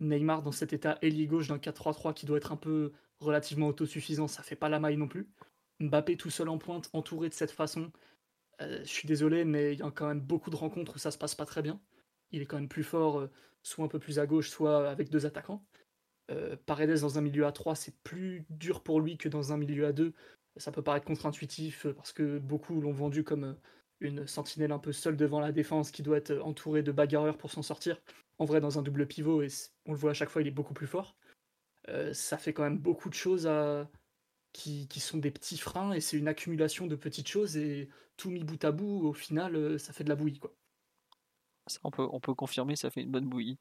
Neymar 0.00 0.42
dans 0.42 0.52
cet 0.52 0.72
état 0.72 0.98
ailier 1.02 1.26
gauche 1.26 1.48
d'un 1.48 1.58
4-3-3 1.58 2.14
qui 2.14 2.26
doit 2.26 2.36
être 2.36 2.52
un 2.52 2.56
peu 2.56 2.92
relativement 3.20 3.68
autosuffisant, 3.68 4.28
ça 4.28 4.42
fait 4.42 4.56
pas 4.56 4.68
la 4.68 4.80
maille 4.80 4.96
non 4.96 5.08
plus. 5.08 5.28
Mbappé 5.80 6.16
tout 6.16 6.30
seul 6.30 6.48
en 6.48 6.58
pointe, 6.58 6.90
entouré 6.92 7.28
de 7.28 7.34
cette 7.34 7.50
façon, 7.50 7.90
euh, 8.60 8.80
je 8.82 8.88
suis 8.88 9.08
désolé, 9.08 9.44
mais 9.44 9.72
il 9.74 9.78
y 9.78 9.82
a 9.82 9.90
quand 9.90 10.08
même 10.08 10.20
beaucoup 10.20 10.50
de 10.50 10.56
rencontres 10.56 10.96
où 10.96 10.98
ça 10.98 11.10
se 11.10 11.18
passe 11.18 11.34
pas 11.34 11.46
très 11.46 11.62
bien. 11.62 11.80
Il 12.32 12.42
est 12.42 12.46
quand 12.46 12.56
même 12.56 12.68
plus 12.68 12.84
fort 12.84 13.20
euh, 13.20 13.30
soit 13.62 13.84
un 13.84 13.88
peu 13.88 13.98
plus 13.98 14.18
à 14.18 14.26
gauche, 14.26 14.50
soit 14.50 14.88
avec 14.88 15.10
deux 15.10 15.26
attaquants. 15.26 15.64
Euh, 16.30 16.56
Paredes 16.66 17.00
dans 17.00 17.18
un 17.18 17.20
milieu 17.20 17.46
à 17.46 17.52
3, 17.52 17.74
c'est 17.74 17.96
plus 18.02 18.44
dur 18.50 18.82
pour 18.82 19.00
lui 19.00 19.16
que 19.16 19.28
dans 19.28 19.52
un 19.52 19.56
milieu 19.56 19.86
à 19.86 19.92
2. 19.92 20.12
Ça 20.56 20.72
peut 20.72 20.82
paraître 20.82 21.06
contre-intuitif 21.06 21.86
euh, 21.86 21.92
parce 21.94 22.12
que 22.12 22.38
beaucoup 22.38 22.80
l'ont 22.80 22.92
vendu 22.92 23.24
comme 23.24 23.44
euh, 23.44 23.54
une 24.00 24.26
sentinelle 24.26 24.72
un 24.72 24.78
peu 24.78 24.92
seule 24.92 25.16
devant 25.16 25.40
la 25.40 25.52
défense 25.52 25.90
qui 25.90 26.02
doit 26.02 26.18
être 26.18 26.38
entourée 26.42 26.82
de 26.82 26.92
bagarreurs 26.92 27.38
pour 27.38 27.50
s'en 27.50 27.62
sortir. 27.62 28.00
En 28.38 28.44
vrai, 28.44 28.60
dans 28.60 28.78
un 28.78 28.82
double 28.82 29.06
pivot, 29.06 29.42
on 29.86 29.92
le 29.92 29.98
voit 29.98 30.10
à 30.12 30.14
chaque 30.14 30.30
fois, 30.30 30.42
il 30.42 30.48
est 30.48 30.52
beaucoup 30.52 30.74
plus 30.74 30.86
fort. 30.86 31.16
ça 32.12 32.38
fait 32.38 32.52
quand 32.52 32.62
même 32.62 32.78
beaucoup 32.78 33.08
de 33.08 33.14
choses 33.14 33.48
qui, 34.52 34.86
qui 34.86 35.00
sont 35.00 35.18
des 35.18 35.32
petits 35.32 35.58
freins 35.58 35.92
et 35.92 36.00
c'est 36.00 36.16
une 36.16 36.28
accumulation 36.28 36.86
de 36.86 36.94
petites 36.94 37.26
choses 37.26 37.56
et 37.56 37.88
tout 38.16 38.30
mis 38.30 38.44
bout 38.44 38.64
à 38.64 38.70
bout, 38.70 39.08
au 39.08 39.12
final, 39.12 39.80
ça 39.80 39.92
fait 39.92 40.04
de 40.04 40.08
la 40.08 40.14
bouillie. 40.14 40.38
Quoi 40.38 40.54
on 41.84 41.90
peut, 41.90 42.06
on 42.10 42.20
peut 42.20 42.34
confirmer, 42.34 42.76
ça 42.76 42.90
fait 42.90 43.02
une 43.02 43.10
bonne 43.10 43.26
bouillie. 43.26 43.58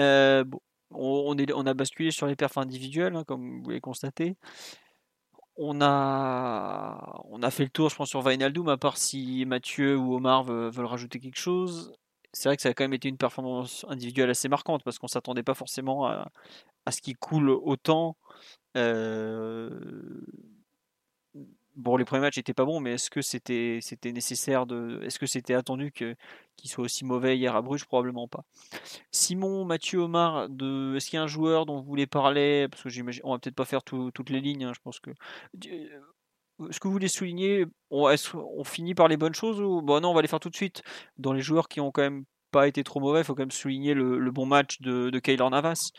Euh, 0.00 0.44
on, 0.90 1.36
est, 1.38 1.52
on 1.52 1.66
a 1.66 1.74
basculé 1.74 2.10
sur 2.10 2.26
les 2.26 2.36
perfs 2.36 2.58
individuels, 2.58 3.16
hein, 3.16 3.24
comme 3.24 3.62
vous 3.62 3.70
l'avez 3.70 3.80
constaté. 3.80 4.36
On 5.56 5.80
a, 5.82 7.20
on 7.30 7.42
a 7.42 7.50
fait 7.50 7.64
le 7.64 7.70
tour, 7.70 7.90
je 7.90 7.96
pense, 7.96 8.08
sur 8.08 8.22
Vainaldum, 8.22 8.68
à 8.68 8.78
part 8.78 8.96
si 8.96 9.44
Mathieu 9.46 9.96
ou 9.96 10.14
Omar 10.14 10.44
veulent, 10.44 10.86
rajouter 10.86 11.20
quelque 11.20 11.38
chose. 11.38 11.92
C'est 12.32 12.48
vrai 12.48 12.56
que 12.56 12.62
ça 12.62 12.70
a 12.70 12.74
quand 12.74 12.84
même 12.84 12.94
été 12.94 13.08
une 13.08 13.18
performance 13.18 13.84
individuelle 13.88 14.30
assez 14.30 14.48
marquante, 14.48 14.82
parce 14.82 14.98
qu'on 14.98 15.06
ne 15.06 15.10
s'attendait 15.10 15.42
pas 15.42 15.54
forcément 15.54 16.06
à, 16.06 16.30
ce 16.90 17.02
qu'il 17.02 17.16
coule 17.18 17.50
autant. 17.50 18.16
Euh, 18.78 19.68
bon, 21.76 21.96
les 21.96 22.04
premiers 22.04 22.22
matchs 22.22 22.38
n'étaient 22.38 22.54
pas 22.54 22.64
bons, 22.64 22.80
mais 22.80 22.94
est-ce 22.94 23.10
que 23.10 23.22
c'était 23.22 23.78
c'était 23.82 24.12
nécessaire 24.12 24.66
de, 24.66 25.00
est-ce 25.02 25.18
que 25.18 25.26
c'était 25.26 25.54
attendu 25.54 25.92
que 25.92 26.16
qu'il 26.56 26.70
soit 26.70 26.84
aussi 26.84 27.04
mauvais 27.04 27.36
hier 27.36 27.56
à 27.56 27.62
Bruges 27.62 27.84
Probablement 27.84 28.28
pas. 28.28 28.44
Simon, 29.10 29.64
Mathieu, 29.64 30.00
Omar, 30.00 30.48
de, 30.48 30.96
est-ce 30.96 31.10
qu'il 31.10 31.16
y 31.16 31.20
a 31.20 31.22
un 31.22 31.26
joueur 31.26 31.66
dont 31.66 31.80
vous 31.80 31.86
voulez 31.86 32.06
parler? 32.06 32.68
Parce 32.70 32.82
que 32.82 32.88
j'imagine, 32.88 33.22
on 33.24 33.32
va 33.32 33.38
peut-être 33.38 33.54
pas 33.54 33.64
faire 33.64 33.82
toutes 33.82 34.30
les 34.30 34.40
lignes. 34.40 34.64
Hein, 34.64 34.72
je 34.74 34.80
pense 34.80 35.00
que 35.00 35.10
ce 36.70 36.78
que 36.78 36.86
vous 36.86 36.92
voulez 36.92 37.08
souligner 37.08 37.66
on, 37.90 38.64
finit 38.64 38.94
par 38.94 39.08
les 39.08 39.16
bonnes 39.16 39.34
choses 39.34 39.60
ou 39.60 39.82
bon 39.82 40.00
non 40.00 40.10
on 40.10 40.14
va 40.14 40.22
les 40.22 40.28
faire 40.28 40.40
tout 40.40 40.50
de 40.50 40.56
suite 40.56 40.82
dans 41.18 41.32
les 41.32 41.42
joueurs 41.42 41.68
qui 41.68 41.80
ont 41.80 41.90
quand 41.90 42.02
même 42.02 42.24
pas 42.50 42.68
été 42.68 42.84
trop 42.84 43.00
mauvais 43.00 43.20
il 43.20 43.24
faut 43.24 43.34
quand 43.34 43.42
même 43.42 43.50
souligner 43.50 43.94
le, 43.94 44.30
bon 44.30 44.46
match 44.46 44.80
de, 44.80 45.10
de 45.10 45.18
Kaylor 45.18 45.50
Navas 45.50 45.90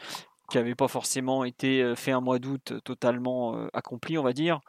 qui 0.49 0.57
n'avait 0.57 0.75
pas 0.75 0.87
forcément 0.87 1.43
été 1.43 1.81
euh, 1.81 1.95
fait 1.95 2.11
un 2.11 2.21
mois 2.21 2.39
d'août 2.39 2.73
totalement 2.83 3.57
euh, 3.57 3.67
accompli 3.73 4.17
on 4.17 4.23
va 4.23 4.33
dire 4.33 4.61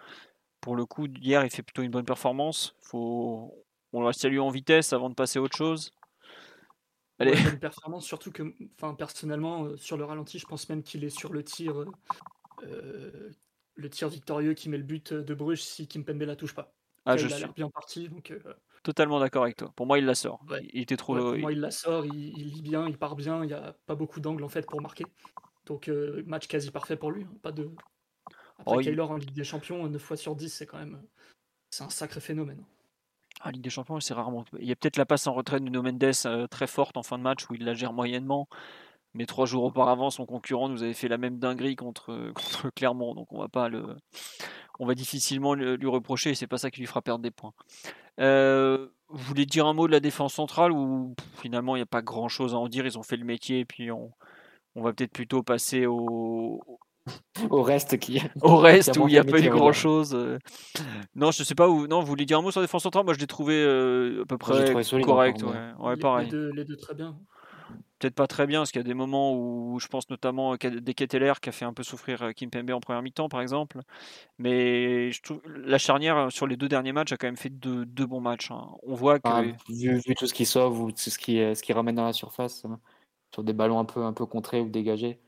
pour 0.60 0.76
le 0.76 0.86
coup 0.86 1.06
hier 1.06 1.44
il 1.44 1.50
fait 1.50 1.62
plutôt 1.62 1.82
une 1.82 1.90
bonne 1.90 2.04
performance 2.04 2.74
faut 2.80 3.54
on 3.94 4.06
le 4.06 4.12
salue 4.12 4.38
en 4.38 4.50
vitesse 4.50 4.92
avant 4.92 5.10
de 5.10 5.14
passer 5.14 5.38
à 5.38 5.42
autre 5.42 5.56
chose 5.56 5.92
Allez. 7.18 7.38
une 7.38 7.58
performance 7.58 8.04
surtout 8.04 8.32
que 8.32 8.54
enfin 8.76 8.94
personnellement 8.94 9.64
euh, 9.64 9.76
sur 9.76 9.96
le 9.96 10.04
ralenti 10.04 10.38
je 10.38 10.46
pense 10.46 10.68
même 10.68 10.82
qu'il 10.82 11.04
est 11.04 11.10
sur 11.10 11.32
le 11.32 11.44
tir 11.44 11.84
le 13.76 13.90
tir 13.90 14.08
victorieux 14.08 14.54
qui 14.54 14.68
met 14.68 14.78
le 14.78 14.84
but 14.84 15.12
de 15.12 15.34
Bruges 15.34 15.62
si 15.62 15.86
Kimpembe 15.86 16.22
la 16.22 16.36
touche 16.36 16.54
pas. 16.54 16.72
Ah, 17.06 17.16
je 17.16 17.26
il 17.26 17.34
a 17.34 17.38
l'air 17.38 17.52
bien 17.52 17.68
parti. 17.70 18.08
Donc, 18.08 18.30
euh, 18.30 18.40
Totalement 18.82 19.20
d'accord 19.20 19.44
avec 19.44 19.56
toi. 19.56 19.72
Pour 19.76 19.86
moi, 19.86 19.98
il 19.98 20.06
la 20.06 20.14
sort. 20.14 20.44
Il 20.72 20.82
était 20.82 20.96
trop. 20.96 21.14
pour 21.14 21.36
moi, 21.36 21.52
il 21.52 21.60
la 21.60 21.70
sort, 21.70 22.06
il, 22.06 22.32
lit 22.32 22.62
bien, 22.62 22.86
il 22.88 22.98
part 22.98 23.16
bien. 23.16 23.42
Il 23.42 23.48
n'y 23.48 23.52
a 23.52 23.76
pas 23.86 23.94
beaucoup 23.94 24.20
d'angles 24.20 24.44
en 24.44 24.48
fait 24.48 24.66
pour 24.66 24.80
marquer. 24.80 25.04
Donc, 25.66 25.88
euh, 25.88 26.22
match 26.26 26.46
quasi 26.46 26.70
parfait 26.70 26.96
pour 26.96 27.10
lui. 27.10 27.24
Hein. 27.24 27.36
Pas 27.42 27.52
de. 27.52 27.70
Après, 28.58 28.96
oh, 28.96 29.00
en 29.00 29.16
Ligue 29.16 29.32
des 29.32 29.44
Champions, 29.44 29.86
9 29.88 30.00
fois 30.00 30.16
sur 30.16 30.36
10, 30.36 30.48
c'est 30.48 30.66
quand 30.66 30.78
même. 30.78 31.02
C'est 31.70 31.82
un 31.82 31.90
sacré 31.90 32.20
phénomène. 32.20 32.64
En 33.42 33.50
Ligue 33.50 33.62
des 33.62 33.70
Champions, 33.70 34.00
c'est 34.00 34.14
rarement. 34.14 34.44
Il 34.58 34.66
y 34.66 34.72
a 34.72 34.76
peut-être 34.76 34.96
la 34.96 35.06
passe 35.06 35.26
en 35.26 35.34
retraite 35.34 35.64
de 35.64 35.70
No 35.70 35.82
Mendes 35.82 36.02
euh, 36.26 36.46
très 36.46 36.66
forte 36.66 36.96
en 36.96 37.02
fin 37.02 37.18
de 37.18 37.22
match 37.22 37.48
où 37.50 37.54
il 37.54 37.64
la 37.64 37.74
gère 37.74 37.92
moyennement. 37.92 38.48
Mais 39.14 39.26
trois 39.26 39.46
jours 39.46 39.64
auparavant, 39.64 40.10
son 40.10 40.26
concurrent 40.26 40.68
nous 40.68 40.82
avait 40.82 40.94
fait 40.94 41.08
la 41.08 41.18
même 41.18 41.38
dinguerie 41.38 41.76
contre, 41.76 42.32
contre 42.34 42.70
Clermont, 42.74 43.14
donc 43.14 43.32
on 43.32 43.38
va 43.38 43.48
pas 43.48 43.68
le, 43.68 43.96
on 44.80 44.86
va 44.86 44.94
difficilement 44.94 45.54
lui 45.54 45.86
reprocher, 45.86 46.30
et 46.30 46.34
c'est 46.34 46.46
pas 46.46 46.58
ça 46.58 46.70
qui 46.70 46.80
lui 46.80 46.86
fera 46.86 47.00
perdre 47.02 47.22
des 47.22 47.30
points. 47.30 47.52
Euh, 48.20 48.88
vous 49.08 49.18
voulez 49.24 49.46
dire 49.46 49.66
un 49.66 49.72
mot 49.72 49.86
de 49.86 49.92
la 49.92 50.00
défense 50.00 50.34
centrale 50.34 50.72
ou 50.72 51.14
finalement 51.36 51.76
il 51.76 51.80
n'y 51.80 51.84
a 51.84 51.86
pas 51.86 52.02
grand 52.02 52.28
chose 52.28 52.54
à 52.54 52.58
en 52.58 52.68
dire, 52.68 52.86
ils 52.86 52.98
ont 52.98 53.02
fait 53.02 53.16
le 53.16 53.24
métier 53.24 53.60
et 53.60 53.64
puis 53.64 53.90
on, 53.90 54.12
on 54.74 54.82
va 54.82 54.92
peut-être 54.92 55.12
plutôt 55.12 55.42
passer 55.42 55.86
au, 55.86 56.60
au 57.50 57.62
reste 57.62 57.98
qui 57.98 58.22
au 58.40 58.56
reste 58.56 58.96
où 58.96 59.08
il 59.08 59.12
n'y 59.12 59.18
a 59.18 59.24
pas 59.24 59.40
eu 59.40 59.50
grand 59.50 59.72
chose 59.72 60.14
euh. 60.14 60.38
non 61.14 61.30
je 61.30 61.42
sais 61.42 61.54
pas 61.54 61.68
où 61.68 61.86
non 61.86 62.00
vous 62.00 62.06
voulez 62.06 62.24
dire 62.24 62.38
un 62.38 62.42
mot 62.42 62.50
sur 62.50 62.60
la 62.60 62.66
défense 62.66 62.82
centrale 62.82 63.04
moi 63.04 63.12
je 63.12 63.18
l'ai 63.18 63.26
trouvé 63.26 63.54
euh, 63.54 64.22
à 64.22 64.26
peu 64.26 64.38
près 64.38 64.72
correct 65.02 65.42
ouais. 65.42 65.96
pareil 65.96 66.30
les 66.54 66.64
deux, 66.64 66.76
très 66.76 66.94
bien 66.94 67.14
peut-être 68.04 68.14
pas 68.14 68.26
très 68.26 68.46
bien, 68.46 68.60
parce 68.60 68.70
qu'il 68.70 68.80
y 68.80 68.84
a 68.84 68.86
des 68.86 68.94
moments 68.94 69.34
où 69.34 69.78
je 69.80 69.88
pense 69.88 70.10
notamment 70.10 70.52
à 70.52 70.56
des 70.58 70.94
Ketteler 70.94 71.32
qui 71.40 71.48
a 71.48 71.52
fait 71.52 71.64
un 71.64 71.72
peu 71.72 71.82
souffrir 71.82 72.22
euh, 72.22 72.32
Kim 72.32 72.50
Pembe 72.50 72.70
en 72.70 72.80
première 72.80 73.02
mi-temps, 73.02 73.28
par 73.28 73.40
exemple. 73.40 73.80
Mais 74.38 75.10
je 75.10 75.22
trouve 75.22 75.40
la 75.46 75.78
charnière 75.78 76.16
euh, 76.16 76.30
sur 76.30 76.46
les 76.46 76.56
deux 76.56 76.68
derniers 76.68 76.92
matchs 76.92 77.12
a 77.12 77.16
quand 77.16 77.26
même 77.26 77.36
fait 77.36 77.50
deux, 77.50 77.86
deux 77.86 78.06
bons 78.06 78.20
matchs. 78.20 78.50
Hein. 78.50 78.68
On 78.82 78.94
voit 78.94 79.18
que. 79.18 79.28
Ah, 79.28 79.42
vu, 79.68 80.14
tout 80.16 80.26
ce 80.26 80.34
qui 80.34 80.44
sauve 80.44 80.80
ou 80.80 80.90
ce 80.94 81.18
qui, 81.18 81.36
ce 81.36 81.62
qui 81.62 81.72
ramène 81.72 81.94
dans 81.94 82.04
la 82.04 82.12
surface, 82.12 82.64
hein, 82.64 82.78
sur 83.32 83.42
des 83.42 83.52
ballons 83.52 83.78
un 83.78 83.84
peu, 83.84 84.02
un 84.02 84.12
peu 84.12 84.26
contrés 84.26 84.60
ou 84.60 84.68
dégagés, 84.68 85.18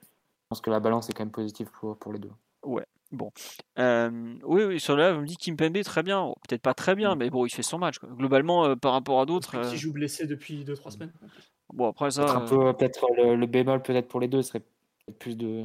pense 0.48 0.60
que 0.60 0.70
la 0.70 0.81
balance 0.81 1.09
est 1.09 1.12
quand 1.12 1.24
même 1.24 1.32
positive 1.32 1.70
pour, 1.73 1.98
pour 1.98 2.12
les 2.12 2.18
deux. 2.18 2.32
Ouais. 2.62 2.86
Bon, 3.12 3.31
euh, 3.78 4.35
oui, 4.44 4.64
oui, 4.64 4.81
sur 4.81 4.97
là, 4.97 5.12
vous 5.12 5.20
me 5.20 5.27
dites 5.27 5.39
Kim 5.39 5.56
Pembe 5.56 5.81
très 5.85 6.02
bien, 6.02 6.35
peut-être 6.48 6.62
pas 6.62 6.74
très 6.74 6.97
bien, 6.97 7.14
mm. 7.14 7.18
mais 7.18 7.31
bon, 7.31 7.47
il 7.47 7.51
fait 7.51 7.62
son 7.62 7.78
match. 7.78 8.01
Globalement, 8.01 8.77
par 8.77 8.93
rapport 8.93 9.20
à 9.20 9.27
d'autres. 9.27 9.70
Qui 9.70 9.77
joue 9.77 9.93
blessé 9.93 10.27
depuis 10.27 10.64
2-3 10.64 10.90
semaines. 10.90 11.12
Bon, 11.73 11.89
après 11.89 12.10
ça. 12.10 12.24
Peut-être 12.24 12.36
un 12.36 12.47
peu, 12.47 12.73
peut-être 12.77 13.06
le, 13.16 13.47
bémol, 13.47 13.82
peut-être 13.82 14.09
pour 14.09 14.20
les 14.20 14.28
deux, 14.28 14.43
serait 14.43 14.64
plus 15.18 15.36
de. 15.36 15.64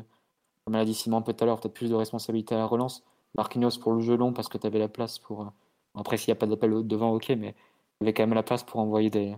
Comme 0.66 0.76
l'a 0.76 0.86
dit 0.86 0.94
Simon 0.94 1.18
un 1.18 1.22
peu 1.22 1.34
tout 1.34 1.44
à 1.44 1.48
l'heure, 1.48 1.60
peut-être 1.60 1.74
plus 1.74 1.90
de 1.90 1.96
responsabilité 1.96 2.54
à 2.54 2.60
la 2.60 2.66
relance. 2.66 3.04
Marquinhos 3.34 3.80
pour 3.82 3.94
le 3.94 4.02
jeu 4.02 4.16
long, 4.16 4.34
parce 4.34 4.48
que 4.48 4.60
tu 4.60 4.68
avais 4.68 4.80
la 4.80 4.88
place 4.88 5.18
pour. 5.18 5.42
Euh, 5.42 5.50
après, 5.96 6.18
s'il 6.18 6.32
n'y 6.32 6.38
a 6.38 6.40
pas 6.40 6.46
d'appel 6.46 6.86
devant, 6.86 7.12
ok, 7.14 7.30
mais 7.30 7.56
il 8.00 8.04
y 8.04 8.06
avait 8.06 8.14
quand 8.14 8.24
même 8.24 8.36
la 8.36 8.44
place 8.44 8.64
pour 8.64 8.80
envoyer 8.80 9.10
des, 9.10 9.36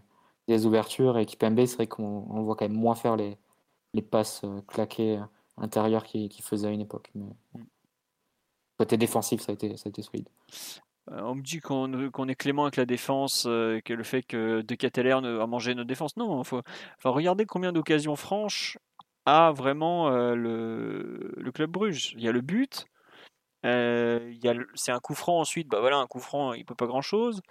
des 0.48 0.66
ouvertures. 0.66 1.18
Et 1.18 1.26
MB, 1.26 1.66
c'est 1.66 1.76
vrai 1.76 1.88
qu'on 1.88 2.44
voit 2.44 2.56
quand 2.56 2.68
même 2.68 2.78
moins 2.78 2.96
faire 2.96 3.16
les, 3.16 3.38
les 3.94 4.02
passes 4.02 4.44
euh, 4.44 4.62
claquées 4.68 5.18
euh, 5.18 5.26
intérieures 5.58 6.04
qu'il 6.04 6.30
qui 6.30 6.42
faisait 6.42 6.68
à 6.68 6.72
une 6.72 6.82
époque. 6.82 7.12
Mais... 7.16 7.26
Mm. 7.54 7.66
Côté 8.78 8.98
défensif, 8.98 9.42
ça 9.42 9.52
a 9.52 9.54
été, 9.54 9.78
ça 9.78 9.84
a 9.88 9.90
été 9.90 10.02
solide. 10.02 10.28
Euh, 11.12 11.22
on 11.22 11.36
me 11.36 11.42
dit 11.42 11.60
qu'on 11.60 12.28
est 12.28 12.36
clément 12.36 12.64
avec 12.64 12.78
la 12.78 12.86
défense, 12.86 13.46
euh, 13.48 13.82
que 13.82 13.94
le 13.94 14.04
fait 14.04 14.24
que 14.24 14.62
De 14.62 14.76
Cateler 14.76 15.12
a 15.12 15.48
mangé 15.48 15.76
notre 15.76 15.88
défense. 15.88 16.16
Non, 16.18 16.44
faut, 16.44 16.62
regarder 17.04 17.46
combien 17.46 17.72
d'occasions 17.72 18.16
franches 18.16 18.78
a 19.26 19.52
vraiment 19.52 20.10
euh, 20.10 20.36
le, 20.36 21.52
club 21.54 21.72
Bruges. 21.72 22.14
Il 22.18 22.24
y 22.24 22.28
a 22.28 22.32
le 22.32 22.42
but, 22.42 22.86
c'est 23.64 24.92
un 24.92 25.00
coup 25.00 25.16
franc 25.16 25.40
ensuite. 25.40 25.68
Bah 25.68 25.80
voilà, 25.80 25.98
un 25.98 26.08
coup 26.08 26.20
franc, 26.20 26.54
il 26.54 26.66
peut 26.66 26.76
pas 26.76 26.88
grand 26.88 27.02
chose. 27.02 27.42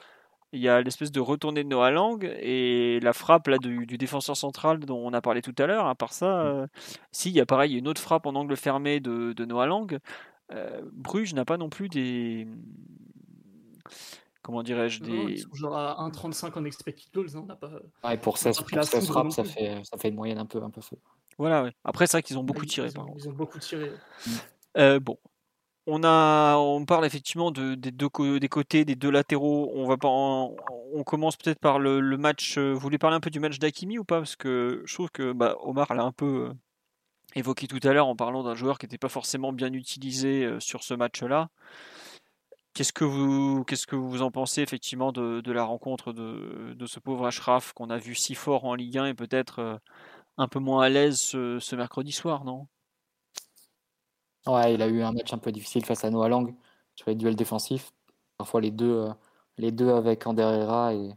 Il 0.53 0.61
y 0.61 0.69
a 0.69 0.83
l'espèce 0.83 1.11
de 1.11 1.21
retournée 1.21 1.65
de 1.65 1.69
Noah 1.69 1.91
Lang 1.91 2.25
et 2.41 3.01
la 3.01 3.13
frappe 3.13 3.49
là 3.49 3.59
du, 3.59 3.87
défenseur 3.87 4.37
central 4.37 4.81
dont 4.81 4.99
on 4.99 5.13
a 5.15 5.23
parlé 5.23 5.41
tout 5.41 5.55
à 5.59 5.67
l'heure. 5.67 5.87
À 5.87 5.95
part 5.95 6.13
ça, 6.13 6.67
si 7.11 7.31
il 7.31 7.35
y 7.35 7.41
a 7.41 7.47
pareil 7.47 7.77
une 7.77 7.89
autre 7.89 8.01
frappe 8.01 8.27
en 8.27 8.35
angle 8.35 8.57
fermé 8.57 9.01
de, 9.01 9.33
de 9.33 9.45
Noah 9.45 9.67
Lang. 9.67 9.99
Bruges 10.93 11.33
n'a 11.33 11.47
pas 11.47 11.57
non 11.57 11.71
plus 11.71 11.89
des, 11.89 12.47
comment 14.43 14.63
dirais-je 14.63 15.01
des 15.03 15.37
genre 15.55 15.77
à 15.77 16.09
1,35 16.11 16.59
en 16.59 16.65
expected 16.65 17.09
goals 17.15 17.29
hein, 17.37 17.47
on 17.49 17.57
pas 17.57 17.71
ouais, 18.05 18.17
pour 18.19 18.39
ça, 18.39 18.53
ça, 18.53 18.63
frappe, 19.01 19.31
ça 19.31 19.45
fait 19.45 19.81
ça 19.85 19.97
fait 19.97 20.09
une 20.09 20.17
moyenne 20.17 20.39
un 20.39 20.47
peu 20.47 20.63
un 20.63 20.71
peu 20.71 20.81
feu 20.81 20.99
voilà 21.39 21.63
ouais. 21.63 21.73
après 21.85 22.07
c'est 22.07 22.19
vrai 22.19 22.23
qu'ils 22.23 22.39
ont 22.39 22.45
beaucoup 22.45 22.67
tiré 22.67 22.89
ils, 22.89 22.99
ont, 22.99 23.07
ils 23.17 23.29
ont 23.29 23.33
beaucoup 23.33 23.59
tiré 23.59 23.91
mm. 24.27 24.31
euh, 24.79 25.01
bon 25.01 25.17
on 25.87 26.05
a 26.05 26.57
on 26.57 26.85
parle 26.85 27.07
effectivement 27.07 27.51
de, 27.51 27.75
des 27.75 27.91
deux 27.91 28.09
côtés 28.09 28.85
des 28.85 28.95
deux 28.95 29.11
latéraux. 29.11 29.73
On 29.75 29.87
va 29.87 29.97
pas 29.97 30.09
on 30.09 31.05
commence 31.05 31.37
peut-être 31.37 31.59
par 31.61 31.79
le, 31.79 32.01
match 32.17 32.59
euh, 32.59 32.73
vous 32.73 32.81
voulez 32.81 32.99
parler 32.99 33.17
un 33.17 33.21
peu 33.21 33.31
du 33.31 33.41
match 33.41 33.59
d'Akimi 33.59 33.99
ou 33.99 34.05
pas? 34.05 34.19
Parce 34.19 34.37
que 34.37 34.83
je 34.85 34.95
trouve 34.95 35.11
que 35.11 35.33
bah, 35.33 35.57
Omar 35.61 35.95
l'a 35.95 36.05
un 36.05 36.13
peu 36.13 36.49
euh, 36.51 36.55
évoqué 37.35 37.67
tout 37.67 37.81
à 37.83 37.93
l'heure 37.93 38.09
en 38.09 38.17
parlant 38.17 38.43
d'un 38.43 38.55
joueur 38.55 38.79
qui 38.79 38.87
n'était 38.87 38.99
pas 38.99 39.09
forcément 39.09 39.53
bien 39.53 39.73
utilisé 39.73 40.49
sur 40.61 40.83
ce 40.85 40.95
match 40.95 41.23
là 41.23 41.51
Qu'est-ce 42.75 42.93
que 42.95 43.05
vous 43.95 44.23
en 44.23 44.31
pensez 44.31 44.63
effectivement 44.63 45.13
de, 45.13 45.53
la 45.53 45.63
rencontre 45.63 46.13
de, 46.13 46.87
ce 46.87 47.01
pauvre 47.01 47.27
Ashraf 47.27 47.75
qu'on 47.75 47.91
a 47.91 47.99
vu 47.99 48.15
si 48.15 48.35
fort 48.35 48.65
en 48.65 48.75
Ligue 48.75 48.97
1 48.97 49.07
et 49.07 49.15
peut-être 49.15 49.59
euh, 49.59 49.77
un 50.39 50.49
peu 50.49 50.59
moins 50.59 50.83
à 50.83 50.89
l'aise 50.89 51.21
ce, 51.21 51.77
mercredi 51.77 52.13
soir, 52.13 52.45
non? 52.45 52.67
Ouais, 54.47 54.75
il 54.75 54.83
a 54.83 54.89
eu 54.89 55.03
un 55.03 55.13
match 55.13 55.33
un 55.33 55.39
peu 55.39 55.53
difficile 55.53 55.85
face 55.85 56.05
à 56.05 56.11
Noah 56.11 56.29
Lang 56.29 56.55
sur 56.95 57.09
les 57.09 57.15
duels 57.15 57.37
défensifs. 57.37 57.93
Parfois 58.39 58.61
les 58.61 58.71
deux, 58.71 58.93
euh, 58.93 59.13
les 59.59 59.71
deux 59.71 59.91
avec 59.91 60.27
Ander 60.27 60.43
Herrera 60.43 60.95
et 60.95 61.11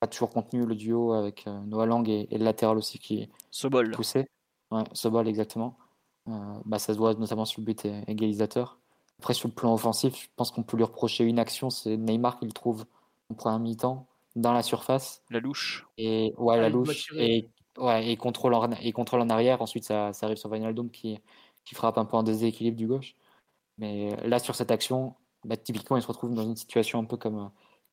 pas 0.00 0.06
toujours 0.06 0.30
contenu 0.30 0.66
le 0.66 0.74
duo 0.74 1.12
avec 1.12 1.46
euh, 1.46 1.60
Noah 1.66 1.86
Lang 1.86 2.08
et, 2.08 2.28
le 2.30 2.44
latéral 2.44 2.76
aussi 2.76 2.98
qui 2.98 3.28
Sobol. 3.50 3.90
poussé. 3.92 4.26
Ouais, 4.70 4.84
Sobol 4.92 5.28
exactement. 5.28 5.78
bah, 6.26 6.78
ça 6.78 6.92
se 6.92 6.98
voit 6.98 7.14
notamment 7.14 7.46
sur 7.46 7.60
le 7.60 7.64
but 7.64 7.86
égalisateur. 8.06 8.78
Après, 9.18 9.34
sur 9.34 9.48
le 9.48 9.54
plan 9.54 9.72
offensif, 9.74 10.22
je 10.22 10.28
pense 10.36 10.50
qu'on 10.50 10.62
peut 10.62 10.76
lui 10.76 10.84
reprocher 10.84 11.24
une 11.24 11.38
action, 11.38 11.70
c'est 11.70 11.96
Neymar 11.96 12.38
qui 12.38 12.46
le 12.46 12.52
trouve 12.52 12.84
en 13.30 13.34
première 13.34 13.58
mi-temps 13.58 14.06
dans 14.36 14.52
la 14.52 14.62
surface. 14.62 15.22
La 15.30 15.40
louche. 15.40 15.86
Et 15.96 16.34
ouais, 16.36 16.60
la 16.60 16.68
louche. 16.68 17.12
Et, 17.16 17.48
ouais, 17.78 18.08
et 18.10 18.16
contrôle 18.16 18.54
en, 18.54 18.70
et 18.70 18.92
contrôle 18.92 19.20
en 19.20 19.28
arrière. 19.28 19.60
Ensuite, 19.60 19.84
ça, 19.84 20.12
ça 20.12 20.26
arrive 20.26 20.38
sur 20.38 20.50
Wijnaldum 20.50 20.90
qui, 20.90 21.18
qui 21.68 21.74
frappe 21.74 21.98
un 21.98 22.06
peu 22.06 22.16
en 22.16 22.22
déséquilibre 22.22 22.78
du 22.78 22.86
gauche. 22.86 23.14
Mais 23.76 24.16
là, 24.26 24.38
sur 24.38 24.54
cette 24.54 24.70
action, 24.70 25.14
bah, 25.44 25.56
typiquement, 25.56 25.98
il 25.98 26.02
se 26.02 26.06
retrouve 26.08 26.34
dans 26.34 26.44
une 26.44 26.56
situation 26.56 26.98
un 26.98 27.04
peu 27.04 27.18
comme, 27.18 27.50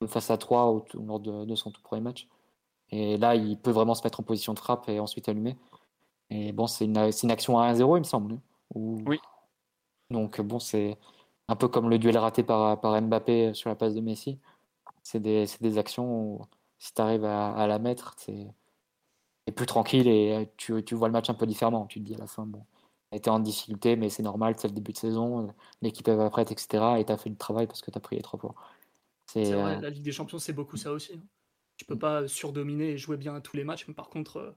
face 0.08 0.32
à 0.32 0.38
3 0.38 0.68
au, 0.68 0.86
lors 1.06 1.20
de, 1.20 1.44
de, 1.46 1.56
son 1.56 1.72
tout 1.72 1.82
premier 1.82 2.02
match. 2.02 2.28
Et 2.92 3.18
là, 3.18 3.36
il 3.36 3.60
peut 3.60 3.72
vraiment 3.72 3.94
se 3.94 4.04
mettre 4.04 4.22
en 4.22 4.24
position 4.24 4.54
de 4.54 4.60
frappe 4.60 4.88
et 4.88 5.00
ensuite 5.00 5.28
allumer. 5.28 5.58
Et 6.30 6.54
bon, 6.54 6.68
c'est 6.68 6.86
une, 6.86 6.98
une, 6.98 7.32
action 7.32 7.60
à 7.60 7.74
1-0, 7.74 7.98
il 7.98 8.00
me 8.00 8.04
semble. 8.04 8.40
Oui. 8.74 9.20
Donc, 10.10 10.40
bon, 10.40 10.60
c'est 10.60 10.98
un 11.50 11.56
peu 11.58 11.68
comme 11.68 11.90
le 11.90 12.00
duel 12.00 12.18
raté 12.18 12.44
par, 12.44 12.80
par 12.80 13.02
Mbappé 13.02 13.54
sur 13.54 13.70
la 13.70 13.76
passe 13.76 13.94
de 13.94 14.02
Messi. 14.02 14.40
C'est 15.04 15.20
des, 15.20 15.46
des, 15.60 15.78
actions 15.78 16.06
où 16.06 16.42
si 16.80 16.94
tu 16.94 17.02
arrives 17.02 17.26
à, 17.26 17.68
la 17.68 17.78
mettre, 17.80 18.16
c'est 18.18 18.48
plus 19.54 19.66
tranquille 19.66 20.08
et 20.08 20.50
tu, 20.58 20.84
tu, 20.86 20.96
vois 20.96 21.10
le 21.10 21.12
match 21.12 21.30
un 21.30 21.34
peu 21.34 21.46
différemment. 21.46 21.86
Tu 21.88 22.00
te 22.00 22.06
dis 22.06 22.16
à 22.16 22.20
la 22.20 22.28
fin, 22.28 22.46
bon, 22.46 22.66
tu 23.16 23.20
été 23.20 23.30
en 23.30 23.40
difficulté, 23.40 23.96
mais 23.96 24.10
c'est 24.10 24.24
normal, 24.24 24.56
c'est 24.58 24.68
le 24.68 24.74
début 24.74 24.94
de 24.94 24.98
saison, 24.98 25.54
l'équipe 25.82 26.08
va 26.08 26.30
prête, 26.30 26.52
etc. 26.52 26.84
Et 27.00 27.06
tu 27.06 27.12
as 27.12 27.18
fait 27.18 27.30
le 27.30 27.38
travail 27.38 27.68
parce 27.68 27.82
que 27.82 27.92
tu 27.92 27.98
as 27.98 28.02
pris 28.02 28.16
les 28.16 28.22
trois 28.22 28.40
points. 28.40 28.56
C'est 29.28 29.54
vrai, 29.54 29.78
euh, 29.78 29.82
la 29.82 29.90
Ligue 29.90 30.04
des 30.04 30.12
Champions, 30.12 30.40
c'est 30.40 30.54
beaucoup 30.54 30.78
ça 30.78 30.92
aussi. 30.92 31.14
Hein. 31.14 31.24
Tu 31.78 31.86
peux 31.86 31.98
pas 31.98 32.28
surdominer 32.28 32.92
et 32.92 32.98
jouer 32.98 33.18
bien 33.18 33.36
à 33.36 33.42
tous 33.42 33.58
les 33.58 33.64
matchs, 33.64 33.86
mais 33.88 33.94
par 33.94 34.10
contre, 34.10 34.38
il 34.38 34.48
euh, 34.48 34.52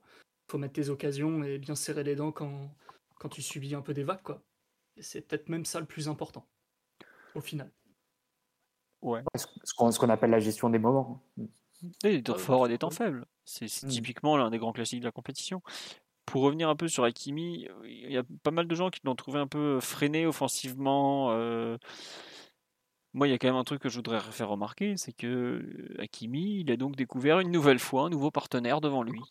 faut 0.49 0.59
mettre 0.59 0.75
tes 0.75 0.89
occasions 0.89 1.43
et 1.43 1.59
bien 1.59 1.75
serrer 1.75 2.05
les 2.05 2.15
dents 2.15 2.33
quand, 2.33 2.71
quand 3.19 3.29
tu 3.29 3.43
subis 3.43 3.75
un 3.75 3.83
peu 3.83 3.95
des 3.95 4.05
vagues. 4.05 4.23
Quoi. 4.23 4.43
Et 4.97 5.03
c'est 5.03 5.21
peut-être 5.21 5.49
même 5.49 5.65
ça 5.65 5.81
le 5.81 5.87
plus 5.87 6.09
important 6.09 6.47
au 7.35 7.41
final. 7.41 7.71
Ouais. 9.03 9.23
Ce 9.37 9.99
qu'on 9.99 10.09
appelle 10.09 10.31
la 10.31 10.41
gestion 10.41 10.71
des 10.71 10.79
moments. 10.79 11.23
des 12.03 12.23
temps 12.23 12.39
forts 12.39 12.67
et 12.67 12.69
des 12.69 12.79
temps 12.79 12.91
faibles. 12.91 13.25
C'est 13.45 13.67
mm. 13.67 13.89
typiquement 13.89 14.37
l'un 14.37 14.51
des 14.51 14.59
grands 14.59 14.73
classiques 14.73 15.01
de 15.01 15.05
la 15.05 15.13
compétition. 15.13 15.63
Pour 16.29 16.43
revenir 16.43 16.69
un 16.69 16.77
peu 16.77 16.89
sur 16.89 17.05
Hakimi, 17.05 17.69
il 17.85 18.13
y 18.13 18.19
a 18.19 18.23
pas 18.43 18.51
mal 18.51 18.69
de 18.69 18.75
gens 18.75 18.91
qui 18.91 19.01
l'ont 19.05 19.15
trouvé 19.15 19.39
un 19.39 19.47
peu 19.47 19.81
freiné 19.81 20.27
offensivement. 20.27 21.31
Euh. 21.33 21.79
moi, 23.15 23.27
il 23.27 23.31
y 23.31 23.35
a 23.35 23.39
quand 23.39 23.49
même 23.49 23.57
un 23.57 23.65
truc 23.65 23.81
que 23.81 23.89
je 23.89 23.97
voudrais 23.97 24.21
faire 24.21 24.51
remarquer, 24.51 24.99
c'est 24.99 25.15
que 25.15 25.27
euh, 25.27 25.97
Hakimi, 25.99 26.61
il 26.61 26.71
a 26.71 26.77
donc 26.77 26.97
découvert 26.97 27.41
une 27.41 27.51
nouvelle 27.51 27.79
fois 27.79 28.03
un 28.03 28.11
nouveau 28.11 28.31
partenaire 28.31 28.83
devant 28.83 29.03
lui. 29.03 29.23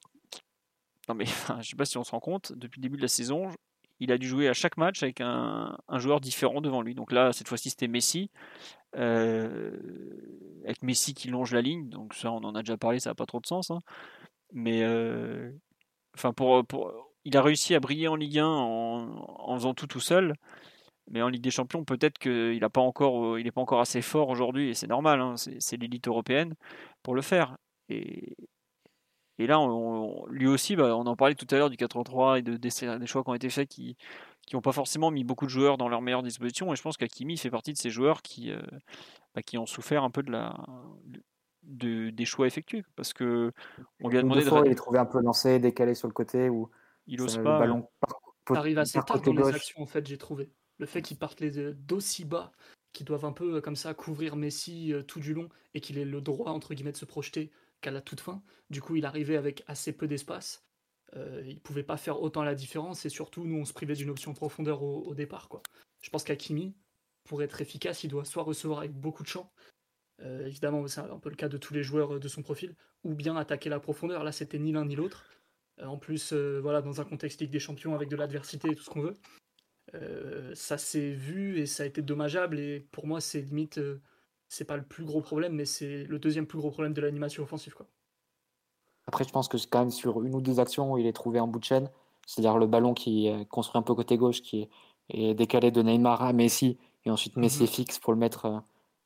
Non 1.07 1.13
mais, 1.13 1.25
enfin, 1.27 1.61
je 1.61 1.69
sais 1.69 1.75
pas 1.75 1.85
si 1.85 1.99
on 1.99 2.03
se 2.03 2.09
rend 2.09 2.19
compte, 2.19 2.53
depuis 2.53 2.79
le 2.79 2.83
début 2.83 2.97
de 2.97 3.03
la 3.03 3.07
saison, 3.07 3.51
il 3.99 4.11
a 4.11 4.17
dû 4.17 4.27
jouer 4.27 4.47
à 4.47 4.53
chaque 4.53 4.77
match 4.77 5.03
avec 5.03 5.21
un, 5.21 5.77
joueur 5.97 6.19
différent 6.19 6.61
devant 6.61 6.81
lui. 6.81 6.95
Donc 6.95 7.11
là, 7.11 7.31
cette 7.31 7.47
fois-ci, 7.47 7.69
c'était 7.69 7.87
Messi. 7.87 8.31
Euh, 8.95 9.71
avec 10.63 10.81
Messi 10.81 11.13
qui 11.13 11.27
longe 11.27 11.53
la 11.53 11.61
ligne. 11.61 11.89
Donc 11.89 12.15
ça, 12.15 12.31
on 12.31 12.43
en 12.43 12.55
a 12.55 12.63
déjà 12.63 12.77
parlé, 12.77 12.99
ça 12.99 13.11
n'a 13.11 13.15
pas 13.15 13.27
trop 13.27 13.39
de 13.39 13.45
sens. 13.45 13.69
Hein. 13.69 13.81
Mais 14.51 14.81
enfin, 16.17 16.33
pour, 16.33 16.65
pour, 16.65 16.93
il 17.25 17.35
a 17.37 17.41
réussi 17.41 17.75
à 17.75 17.79
briller 17.79 18.07
en 18.07 18.15
Ligue 18.15 18.39
1 18.39 18.45
en, 18.47 19.55
faisant 19.55 19.73
tout 19.73 19.87
tout 19.87 19.99
seul. 19.99 20.33
Mais 21.09 21.21
en 21.21 21.29
Ligue 21.29 21.43
des 21.43 21.51
Champions, 21.51 21.85
peut-être 21.85 22.17
qu'il 22.19 22.59
n'est 22.59 22.69
pas, 22.69 22.81
encore, 22.81 23.39
il 23.39 23.51
pas 23.51 23.61
encore 23.61 23.79
assez 23.79 24.01
fort 24.01 24.29
aujourd'hui, 24.29 24.69
et 24.69 24.73
c'est 24.73 24.87
normal, 24.87 25.21
hein. 25.21 25.35
c'est 25.37 25.77
l'élite 25.77 26.07
européenne 26.07 26.55
pour 27.03 27.15
le 27.15 27.21
faire. 27.21 27.57
Et, 27.89 28.35
et 29.39 29.47
là, 29.47 29.59
lui 30.29 30.47
aussi, 30.47 30.75
bah, 30.75 30.95
on 30.97 31.05
en 31.05 31.15
parlait 31.15 31.35
tout 31.35 31.47
à 31.51 31.57
l'heure 31.57 31.69
du 31.69 31.77
4-3 31.77 32.39
et 32.39 32.41
de, 32.41 32.57
des, 32.57 33.07
choix 33.07 33.23
qui 33.23 33.29
ont 33.29 33.35
été 33.35 33.49
faits 33.49 33.69
qui 33.69 33.95
n'ont 34.53 34.61
pas 34.61 34.71
forcément 34.71 35.11
mis 35.11 35.23
beaucoup 35.23 35.45
de 35.45 35.51
joueurs 35.51 35.77
dans 35.77 35.89
leur 35.89 36.01
meilleure 36.01 36.23
disposition. 36.23 36.73
Et 36.73 36.75
je 36.75 36.81
pense 36.81 36.97
qu'Akimi 36.97 37.37
fait 37.37 37.51
partie 37.51 37.73
de 37.73 37.77
ces 37.77 37.89
joueurs 37.89 38.21
qui, 38.21 38.51
euh, 38.51 38.61
bah, 39.35 39.41
qui 39.41 39.57
ont 39.57 39.65
souffert 39.65 40.03
un 40.03 40.09
peu 40.09 40.23
de 40.23 40.31
la, 40.31 40.55
de, 41.67 42.09
des 42.09 42.25
choix 42.25 42.47
effectués. 42.47 42.83
Parce 42.95 43.13
que 43.13 43.51
on 44.01 44.09
lui 44.09 44.17
a 44.17 44.21
demandé 44.21 44.43
de. 44.43 44.49
Fois, 44.49 44.63
il 44.65 44.71
est 44.71 44.75
trouvé 44.75 44.99
un 44.99 45.05
peu 45.05 45.21
lancé, 45.21 45.59
décalé 45.59 45.93
sur 45.93 46.07
le 46.07 46.13
côté. 46.13 46.49
Ou 46.49 46.69
il 47.05 47.19
n'ose 47.19 47.37
pas. 47.37 47.53
Le 47.53 47.59
ballon 47.59 47.87
arrive 48.55 48.79
assez 48.79 48.99
tard 49.05 49.21
dans 49.21 49.33
les 49.33 49.55
actions, 49.55 49.81
en 49.81 49.85
fait, 49.85 50.05
j'ai 50.07 50.17
trouvé. 50.17 50.51
Le 50.79 50.85
fait 50.85 51.01
qu'il 51.01 51.17
parte 51.17 51.43
d'aussi 51.43 52.23
bas, 52.23 52.51
qu'ils 52.93 53.05
doivent 53.05 53.25
un 53.25 53.31
peu 53.31 53.61
comme 53.61 53.75
ça 53.75 53.93
couvrir 53.93 54.35
Messi 54.35 54.93
euh, 54.93 55.03
tout 55.03 55.19
du 55.19 55.33
long 55.33 55.49
et 55.73 55.81
qu'il 55.81 55.97
ait 55.97 56.05
le 56.05 56.21
droit, 56.21 56.51
entre 56.51 56.73
guillemets, 56.73 56.91
de 56.91 56.97
se 56.97 57.05
projeter 57.05 57.51
qu'à 57.81 57.91
la 57.91 58.01
toute 58.01 58.21
fin. 58.21 58.41
Du 58.69 58.81
coup, 58.81 58.95
il 58.95 59.05
arrivait 59.05 59.37
avec 59.37 59.63
assez 59.67 59.91
peu 59.91 60.07
d'espace. 60.07 60.63
Euh, 61.15 61.43
il 61.45 61.59
pouvait 61.59 61.83
pas 61.83 61.97
faire 61.97 62.21
autant 62.21 62.43
la 62.43 62.55
différence 62.55 63.05
et 63.05 63.09
surtout, 63.09 63.45
nous, 63.45 63.57
on 63.57 63.65
se 63.65 63.73
privait 63.73 63.95
d'une 63.95 64.09
option 64.09 64.33
profondeur 64.33 64.83
au, 64.83 65.13
départ. 65.15 65.47
Quoi. 65.47 65.61
Je 66.01 66.09
pense 66.09 66.23
qu'Akimi, 66.23 66.75
pour 67.23 67.41
être 67.43 67.61
efficace, 67.61 68.03
il 68.03 68.09
doit 68.09 68.25
soit 68.25 68.43
recevoir 68.43 68.79
avec 68.79 68.93
beaucoup 68.93 69.23
de 69.23 69.27
champ, 69.27 69.51
euh, 70.21 70.45
évidemment, 70.45 70.87
c'est 70.87 71.01
un 71.01 71.19
peu 71.19 71.29
le 71.29 71.35
cas 71.35 71.49
de 71.49 71.57
tous 71.57 71.73
les 71.73 71.83
joueurs 71.83 72.19
de 72.19 72.27
son 72.27 72.41
profil, 72.41 72.75
ou 73.03 73.13
bien 73.13 73.35
attaquer 73.35 73.69
la 73.69 73.79
profondeur. 73.79 74.23
Là, 74.23 74.31
c'était 74.31 74.59
ni 74.59 74.71
l'un 74.71 74.85
ni 74.85 74.95
l'autre. 74.95 75.25
Euh, 75.79 75.85
en 75.85 75.97
plus, 75.97 76.33
euh, 76.33 76.59
voilà, 76.61 76.81
dans 76.81 77.01
un 77.01 77.03
contexte 77.03 77.41
Ligue 77.41 77.51
des 77.51 77.59
Champions 77.59 77.93
avec 77.93 78.09
de 78.09 78.15
l'adversité 78.15 78.71
et 78.71 78.75
tout 78.75 78.83
ce 78.83 78.89
qu'on 78.89 79.01
veut, 79.01 79.17
ça 80.53 80.77
s'est 80.77 81.11
vu 81.11 81.59
et 81.59 81.65
ça 81.65 81.83
a 81.83 81.85
été 81.85 82.01
dommageable. 82.01 82.59
Et 82.59 82.81
pour 82.91 83.07
moi, 83.07 83.21
c'est 83.21 83.41
limite 83.41 83.79
c'est 84.49 84.65
pas 84.65 84.77
le 84.77 84.83
plus 84.83 85.03
gros 85.03 85.21
problème, 85.21 85.53
mais 85.53 85.65
c'est 85.65 86.05
le 86.05 86.19
deuxième 86.19 86.45
plus 86.45 86.57
gros 86.57 86.71
problème 86.71 86.93
de 86.93 87.01
l'animation 87.01 87.43
offensive. 87.43 87.73
Quoi. 87.73 87.85
Après, 89.07 89.23
je 89.23 89.29
pense 89.29 89.47
que 89.47 89.57
c'est 89.57 89.69
quand 89.69 89.79
même 89.79 89.91
sur 89.91 90.23
une 90.23 90.35
ou 90.35 90.41
deux 90.41 90.59
actions 90.59 90.93
où 90.93 90.97
il 90.97 91.05
est 91.05 91.13
trouvé 91.13 91.39
en 91.39 91.47
bout 91.47 91.59
de 91.59 91.65
chaîne, 91.65 91.89
c'est-à-dire 92.25 92.57
le 92.57 92.67
ballon 92.67 92.93
qui 92.93 93.27
est 93.27 93.45
construit 93.49 93.79
un 93.79 93.81
peu 93.81 93.93
côté 93.93 94.17
gauche, 94.17 94.41
qui 94.41 94.69
est, 95.09 95.33
décalé 95.33 95.71
de 95.71 95.81
Neymar 95.81 96.21
à 96.21 96.33
Messi, 96.33 96.77
et 97.05 97.09
ensuite 97.09 97.35
mhm. 97.35 97.43
Messi 97.43 97.67
fixe 97.67 97.99
pour 97.99 98.11
le 98.13 98.19
mettre 98.19 98.45
euh, 98.45 98.59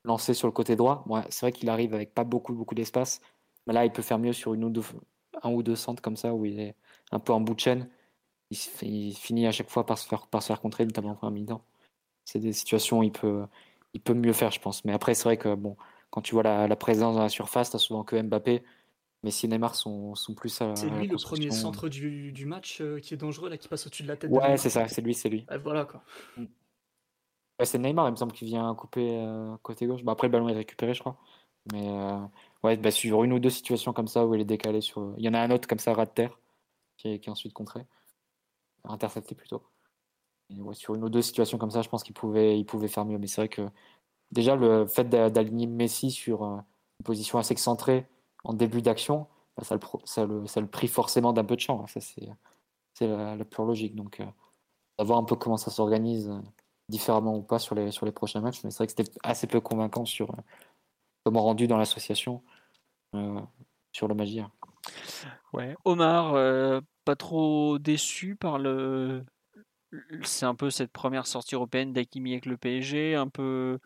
lancé 0.04 0.34
sur 0.34 0.48
le 0.48 0.52
côté 0.52 0.76
droit. 0.76 1.06
c'est 1.30 1.42
vrai 1.42 1.52
qu'il 1.52 1.70
arrive 1.70 1.94
avec 1.94 2.14
pas 2.14 2.24
beaucoup, 2.24 2.54
beaucoup 2.54 2.76
d'espace, 2.76 3.22
mais 3.68 3.74
là, 3.74 3.86
il 3.86 3.92
peut 3.92 4.02
faire 4.02 4.20
mieux 4.20 4.34
sur 4.34 4.54
une 4.54 4.64
ou 4.64 4.70
deux, 4.70 4.84
un 5.44 5.52
ou 5.52 5.64
deux 5.64 5.76
centres 5.76 6.02
comme 6.02 6.18
ça, 6.18 6.34
où 6.34 6.46
il 6.46 6.60
est 6.60 6.76
un 7.12 7.20
peu 7.20 7.34
en 7.34 7.42
bout 7.42 7.54
de 7.54 7.60
chaîne. 7.60 7.90
Il, 8.50 9.16
finit 9.16 9.48
à 9.48 9.52
chaque 9.52 9.70
fois 9.70 9.86
par 9.86 9.98
se 9.98 10.08
faire, 10.08 10.28
par 10.28 10.42
se 10.42 10.48
faire 10.48 10.60
contrer, 10.60 10.86
notamment 10.86 11.18
en 11.22 11.32
mi-temps. 11.32 11.64
C'est 12.26 12.40
des 12.40 12.52
situations 12.52 13.00
où 13.00 13.04
il 13.04 13.12
peut, 13.12 13.46
il 13.94 14.02
peut 14.02 14.14
mieux 14.14 14.34
faire, 14.34 14.52
je 14.52 14.60
pense. 14.60 14.84
Mais 14.84 14.92
après, 14.92 15.14
c'est 15.14 15.24
vrai 15.24 15.38
que 15.38 15.56
bon, 15.56 15.78
quand 16.10 16.22
tu 16.22 16.34
vois 16.34 16.44
la, 16.44 16.76
présence 16.76 17.16
dans 17.16 17.22
la 17.22 17.30
surface, 17.30 17.72
tu 17.72 17.80
souvent 17.80 18.04
que 18.04 18.22
Mbappé. 18.22 18.64
Mais 19.24 19.32
si 19.32 19.48
Neymar 19.48 19.76
sont, 19.76 20.16
sont 20.16 20.34
plus 20.34 20.62
à. 20.62 20.76
C'est 20.76 20.90
lui 20.90 21.08
le 21.08 21.16
premier 21.16 21.52
centre 21.52 21.88
du, 21.90 22.32
du 22.32 22.46
match 22.46 22.82
euh, 22.82 23.00
qui 23.00 23.14
est 23.14 23.18
dangereux, 23.18 23.50
là, 23.50 23.58
qui 23.58 23.68
passe 23.68 23.86
au-dessus 23.86 24.04
de 24.04 24.08
la 24.08 24.18
tête. 24.18 24.32
Ouais, 24.32 24.58
c'est 24.58 24.72
ça, 24.72 24.88
c'est 24.88 25.02
lui, 25.02 25.14
c'est 25.14 25.30
lui. 25.30 25.46
voilà 25.64 25.86
quoi. 25.86 26.04
Mm. 26.38 26.46
C'est 27.66 27.80
Neymar, 27.80 28.08
il 28.08 28.12
me 28.12 28.16
semble, 28.16 28.34
qui 28.34 28.46
vient 28.46 28.74
couper 28.76 29.18
euh, 29.20 29.56
côté 29.64 29.88
gauche. 29.88 30.04
Bah, 30.04 30.14
après, 30.14 30.28
le 30.28 30.32
ballon 30.32 30.50
est 30.50 30.54
récupéré, 30.54 30.94
je 30.94 31.00
crois. 31.02 31.18
Mais 31.72 31.88
euh, 31.90 32.20
ouais, 32.64 32.78
bah, 32.78 32.92
sur 32.92 33.24
une 33.24 33.34
ou 33.34 33.40
deux 33.40 33.50
situations 33.50 33.94
comme 33.94 34.08
ça 34.08 34.26
où 34.26 34.36
il 34.36 34.42
est 34.42 34.46
décalé 34.46 34.82
sur. 34.82 35.14
Il 35.18 35.24
y 35.26 35.30
en 35.30 35.34
a 35.34 35.40
un 35.40 35.52
autre 35.52 35.68
comme 35.68 35.80
ça, 35.80 35.94
ras 35.94 36.06
de 36.06 36.12
terre, 36.12 36.40
qui 36.98 37.10
est, 37.10 37.30
ensuite 37.30 37.54
contré. 37.54 37.86
Intercepté 38.86 39.36
plutôt 39.36 39.64
sur 40.74 40.96
une 40.96 41.04
ou 41.04 41.10
deux 41.10 41.22
situations 41.22 41.58
comme 41.58 41.72
ça, 41.72 41.82
je 41.82 41.90
pense 41.90 42.04
qu'il 42.04 42.14
pouvait, 42.14 42.58
il 42.60 42.66
pouvait 42.66 42.88
faire 42.88 43.06
mieux. 43.06 43.18
Mais 43.18 43.28
c'est 43.28 43.42
vrai 43.42 43.50
que 43.50 43.70
déjà, 44.32 44.56
le 44.56 44.86
fait 44.88 45.10
d'aligner 45.10 45.68
Messi 45.68 46.12
sur 46.12 46.44
euh, 46.44 46.58
une 47.00 47.04
position 47.06 47.40
assez 47.40 47.54
excentrée 47.54 48.08
en 48.44 48.54
début 48.54 48.82
d'action, 48.82 49.28
bah, 49.58 49.64
ça, 49.64 49.76
le, 49.76 49.82
ça, 50.06 50.26
le, 50.26 50.48
ça, 50.48 50.62
le, 50.62 50.68
prie 50.68 50.88
forcément 50.88 51.34
d'un 51.34 51.44
peu 51.44 51.56
de 51.56 51.62
champ. 51.62 51.86
Ça, 51.88 52.00
c'est 52.00 53.08
la, 53.08 53.36
la, 53.36 53.46
pure 53.46 53.66
logique. 53.66 53.96
Donc, 53.96 54.20
euh, 54.20 54.26
à 54.98 55.04
voir 55.04 55.20
un 55.20 55.24
peu 55.24 55.36
comment 55.36 55.58
ça 55.58 55.72
s'organise 55.72 56.32
différemment 56.92 57.36
ou 57.36 57.42
pas 57.42 57.58
sur 57.58 57.74
les, 57.74 57.90
sur 57.90 58.06
les 58.06 58.12
prochains 58.12 58.42
matchs. 58.42 58.64
Mais 58.64 58.70
c'est 58.70 58.78
vrai 58.78 58.88
que 58.88 58.94
c'était 58.96 59.12
assez 59.24 59.48
peu 59.48 59.60
convaincant 59.60 60.06
sur 60.06 60.36
comment 61.24 61.42
rendu 61.42 61.68
dans 61.68 61.78
l'association 61.78 62.44
sur 63.92 64.08
le 64.08 64.14
Magia. 64.14 64.52
Ouais, 65.54 65.76
Omar, 65.86 66.82
pas 67.04 67.16
trop 67.16 67.80
déçu 67.80 68.36
par 68.36 68.60
le, 68.60 69.26
c'est 70.24 70.46
un 70.46 70.56
peu 70.56 70.70
cette 70.70 70.92
première 70.92 71.28
sortie 71.28 71.56
européenne 71.56 71.94
d'Akimi 71.94 72.32
avec 72.34 72.46
le 72.46 72.58
PSG, 72.58 73.16
un 73.16 73.28
peu. 73.28 73.80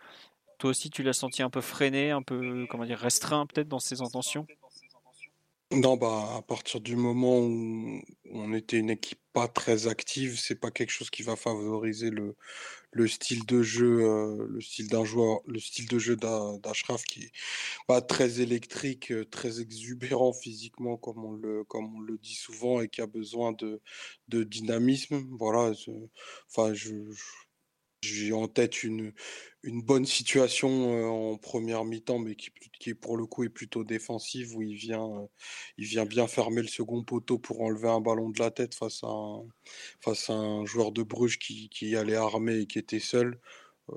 Toi 0.60 0.70
aussi, 0.70 0.90
tu 0.90 1.04
l'as 1.04 1.14
senti 1.14 1.44
un 1.44 1.50
peu 1.50 1.62
freiné, 1.62 2.12
un 2.12 2.22
peu, 2.22 2.66
comment 2.70 2.86
dire, 2.86 3.00
restreint 3.00 3.46
peut-être 3.46 3.68
dans 3.68 3.80
ses 3.80 4.02
intentions? 4.02 4.46
Non, 5.76 5.98
bah, 5.98 6.36
à 6.38 6.42
partir 6.42 6.82
du 6.82 6.96
moment 6.96 7.40
où 7.40 8.02
on 8.32 8.54
était 8.54 8.78
une 8.78 8.90
équipe 8.90 9.20
pas 9.34 9.48
très 9.48 9.88
active, 9.88 10.40
c'est 10.40 10.56
pas 10.56 10.72
quelque 10.72 10.92
chose 10.92 11.10
qui 11.10 11.24
va 11.24 11.36
favoriser 11.36 12.10
le, 12.10 12.36
le 12.92 13.08
style 13.08 13.46
de 13.46 13.62
jeu, 13.64 14.02
euh, 14.06 14.48
le 14.50 14.62
style 14.62 14.88
d'un 14.90 15.06
joueur, 15.06 15.42
le 15.48 15.60
style 15.60 15.88
de 15.88 16.00
jeu 16.00 16.16
d'Ashraf 16.16 17.04
qui 17.04 17.24
est 17.24 17.32
pas 17.88 18.02
très 18.02 18.42
électrique, 18.42 19.12
euh, 19.12 19.26
très 19.26 19.62
exubérant 19.62 20.34
physiquement 20.34 20.98
comme 20.98 21.24
on 21.26 21.34
le, 21.34 21.64
comme 21.66 21.96
on 21.98 22.00
le 22.02 22.18
dit 22.18 22.36
souvent 22.36 22.82
et 22.82 22.90
qui 22.90 23.02
a 23.02 23.08
besoin 23.08 23.52
de, 23.54 23.82
de 24.30 24.44
dynamisme. 24.44 25.26
Voilà, 25.38 25.74
enfin, 26.50 26.74
je 26.74 26.94
j'ai 28.06 28.34
en 28.34 28.48
tête 28.48 28.84
une, 28.84 29.14
une 29.64 29.82
bonne 29.82 30.06
situation 30.06 30.70
euh, 30.94 31.06
en 31.06 31.38
première 31.38 31.86
mi-temps, 31.86 32.20
mais 32.20 32.36
qui, 32.36 32.94
pour 32.94 33.18
le 33.18 33.26
coup 33.26 33.44
est 33.44 33.50
plutôt 33.50 33.84
défensive, 33.84 34.56
où 34.56 34.62
il 34.62 34.76
vient, 34.76 35.06
euh, 35.06 35.28
il 35.78 35.86
vient 35.86 36.06
bien 36.06 36.28
fermer 36.28 36.62
le 36.62 36.68
second 36.68 37.04
poteau 37.04 37.40
pour 37.40 37.62
enlever 37.62 37.90
un 37.90 38.02
ballon 38.02 38.30
de 38.30 38.40
la 38.40 38.52
tête 38.52 38.76
face 38.76 39.04
à 39.04 39.08
un, 39.08 39.44
face 40.02 40.30
à 40.30 40.34
un 40.34 40.66
joueur 40.66 40.92
de 40.92 41.04
Bruges 41.04 41.40
qui, 41.40 41.70
qui 41.70 41.96
allait 41.96 42.16
armé 42.16 42.60
et 42.60 42.68
qui 42.68 42.80
était 42.80 43.00
seul. 43.00 43.40
Euh, 43.90 43.96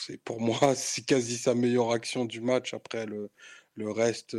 c'est 0.00 0.18
pour 0.22 0.40
moi, 0.40 0.58
c'est 0.76 1.04
quasi 1.06 1.38
sa 1.38 1.54
meilleure 1.54 1.92
action 1.92 2.24
du 2.26 2.40
match. 2.40 2.74
Après, 2.74 3.06
le, 3.06 3.30
le 3.76 3.90
reste, 3.90 4.36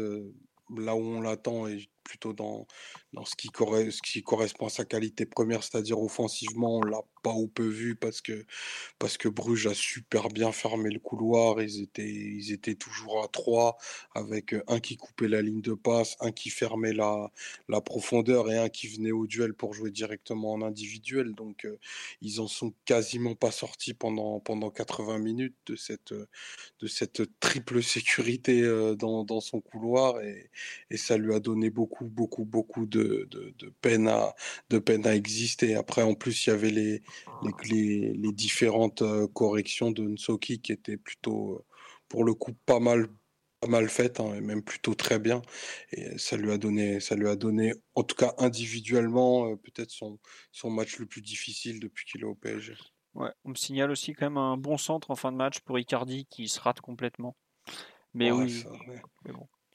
là 0.75 0.95
où 0.95 0.99
on 0.99 1.21
l'attend, 1.21 1.67
est 1.67 1.89
plutôt 2.07 2.31
dans, 2.31 2.67
dans 3.11 3.25
ce, 3.25 3.35
qui 3.35 3.49
ce 3.49 4.01
qui 4.01 4.23
correspond 4.23 4.67
à 4.67 4.69
sa 4.69 4.85
qualité 4.85 5.25
première, 5.25 5.61
c'est-à-dire 5.61 5.99
offensivement, 5.99 6.77
on 6.77 6.81
l'a 6.83 7.01
pas 7.21 7.33
ou 7.33 7.47
peu 7.47 7.67
vu 7.67 7.95
parce 7.95 8.21
que, 8.21 8.45
parce 8.97 9.17
que 9.17 9.27
Bruges 9.27 9.67
a 9.67 9.73
super 9.73 10.29
bien 10.29 10.53
fermé 10.53 10.89
le 10.89 10.99
couloir. 10.99 11.61
Ils 11.61 11.81
étaient, 11.81 12.07
ils 12.07 12.53
étaient 12.53 12.75
toujours 12.75 13.23
à 13.23 13.27
trois 13.27 13.77
avec 14.15 14.55
un 14.67 14.79
qui 14.79 14.95
coupait 14.95 15.27
la 15.27 15.41
ligne 15.41 15.61
de 15.61 15.73
passe, 15.73 16.15
un 16.21 16.31
qui 16.31 16.49
fermait 16.49 16.93
la, 16.93 17.29
la 17.67 17.81
profondeur 17.81 18.49
et 18.49 18.57
un 18.57 18.69
qui 18.69 18.87
venait 18.87 19.11
au 19.11 19.27
duel 19.27 19.53
pour 19.53 19.73
jouer 19.73 19.91
directement 19.91 20.53
en 20.53 20.61
individuel. 20.61 21.35
Donc, 21.35 21.65
euh, 21.65 21.77
ils 22.21 22.39
en 22.39 22.47
sont 22.47 22.73
quasiment 22.85 23.35
pas 23.35 23.51
sortis 23.51 23.93
pendant, 23.93 24.39
pendant 24.39 24.69
80 24.69 25.19
minutes 25.19 25.57
de 25.65 25.75
cette, 25.75 26.13
de 26.13 26.87
cette 26.87 27.23
triple 27.41 27.83
sécurité 27.83 28.61
euh, 28.61 28.95
dans, 28.95 29.25
dans 29.25 29.41
son 29.41 29.59
couloir 29.59 30.21
et, 30.21 30.49
et 30.89 30.97
ça 30.97 31.17
lui 31.17 31.33
a 31.33 31.39
donné 31.39 31.69
beaucoup, 31.69 31.96
beaucoup, 32.05 32.45
beaucoup 32.45 32.85
de, 32.85 33.27
de, 33.31 33.53
de 33.57 33.69
peine 33.81 34.07
à, 34.07 34.33
de 34.69 34.79
peine 34.79 35.05
à 35.07 35.15
exister. 35.15 35.75
Après, 35.75 36.01
en 36.01 36.13
plus, 36.13 36.45
il 36.45 36.49
y 36.49 36.53
avait 36.53 36.71
les, 36.71 37.01
les, 37.69 38.13
les, 38.13 38.31
différentes 38.31 39.01
euh, 39.01 39.27
corrections 39.27 39.91
de 39.91 40.03
Nsoki 40.03 40.61
qui 40.61 40.71
étaient 40.71 40.97
plutôt, 40.97 41.55
euh, 41.55 41.65
pour 42.09 42.23
le 42.23 42.33
coup, 42.33 42.53
pas 42.65 42.79
mal, 42.79 43.07
pas 43.59 43.67
mal 43.67 43.89
faites, 43.89 44.19
hein, 44.19 44.33
et 44.35 44.41
même 44.41 44.63
plutôt 44.63 44.95
très 44.95 45.19
bien. 45.19 45.41
Et 45.91 46.17
ça 46.17 46.37
lui 46.37 46.51
a 46.51 46.57
donné, 46.57 46.99
ça 46.99 47.15
lui 47.15 47.27
a 47.27 47.35
donné, 47.35 47.73
en 47.95 48.03
tout 48.03 48.15
cas 48.15 48.33
individuellement, 48.37 49.51
euh, 49.51 49.55
peut-être 49.55 49.91
son, 49.91 50.19
son 50.51 50.69
match 50.69 50.99
le 50.99 51.05
plus 51.05 51.21
difficile 51.21 51.79
depuis 51.79 52.05
qu'il 52.05 52.21
est 52.21 52.25
au 52.25 52.35
PSG. 52.35 52.75
Ouais, 53.15 53.31
on 53.45 53.49
me 53.49 53.55
signale 53.55 53.89
aussi 53.89 54.13
quand 54.13 54.27
même 54.27 54.37
un 54.37 54.57
bon 54.57 54.77
centre 54.77 55.09
en 55.09 55.15
fin 55.15 55.31
de 55.31 55.37
match 55.37 55.59
pour 55.61 55.79
Icardi 55.79 56.27
qui 56.29 56.47
se 56.47 56.59
rate 56.59 56.81
complètement. 56.81 57.35
Mais 58.13 58.31
oui. 58.31 58.63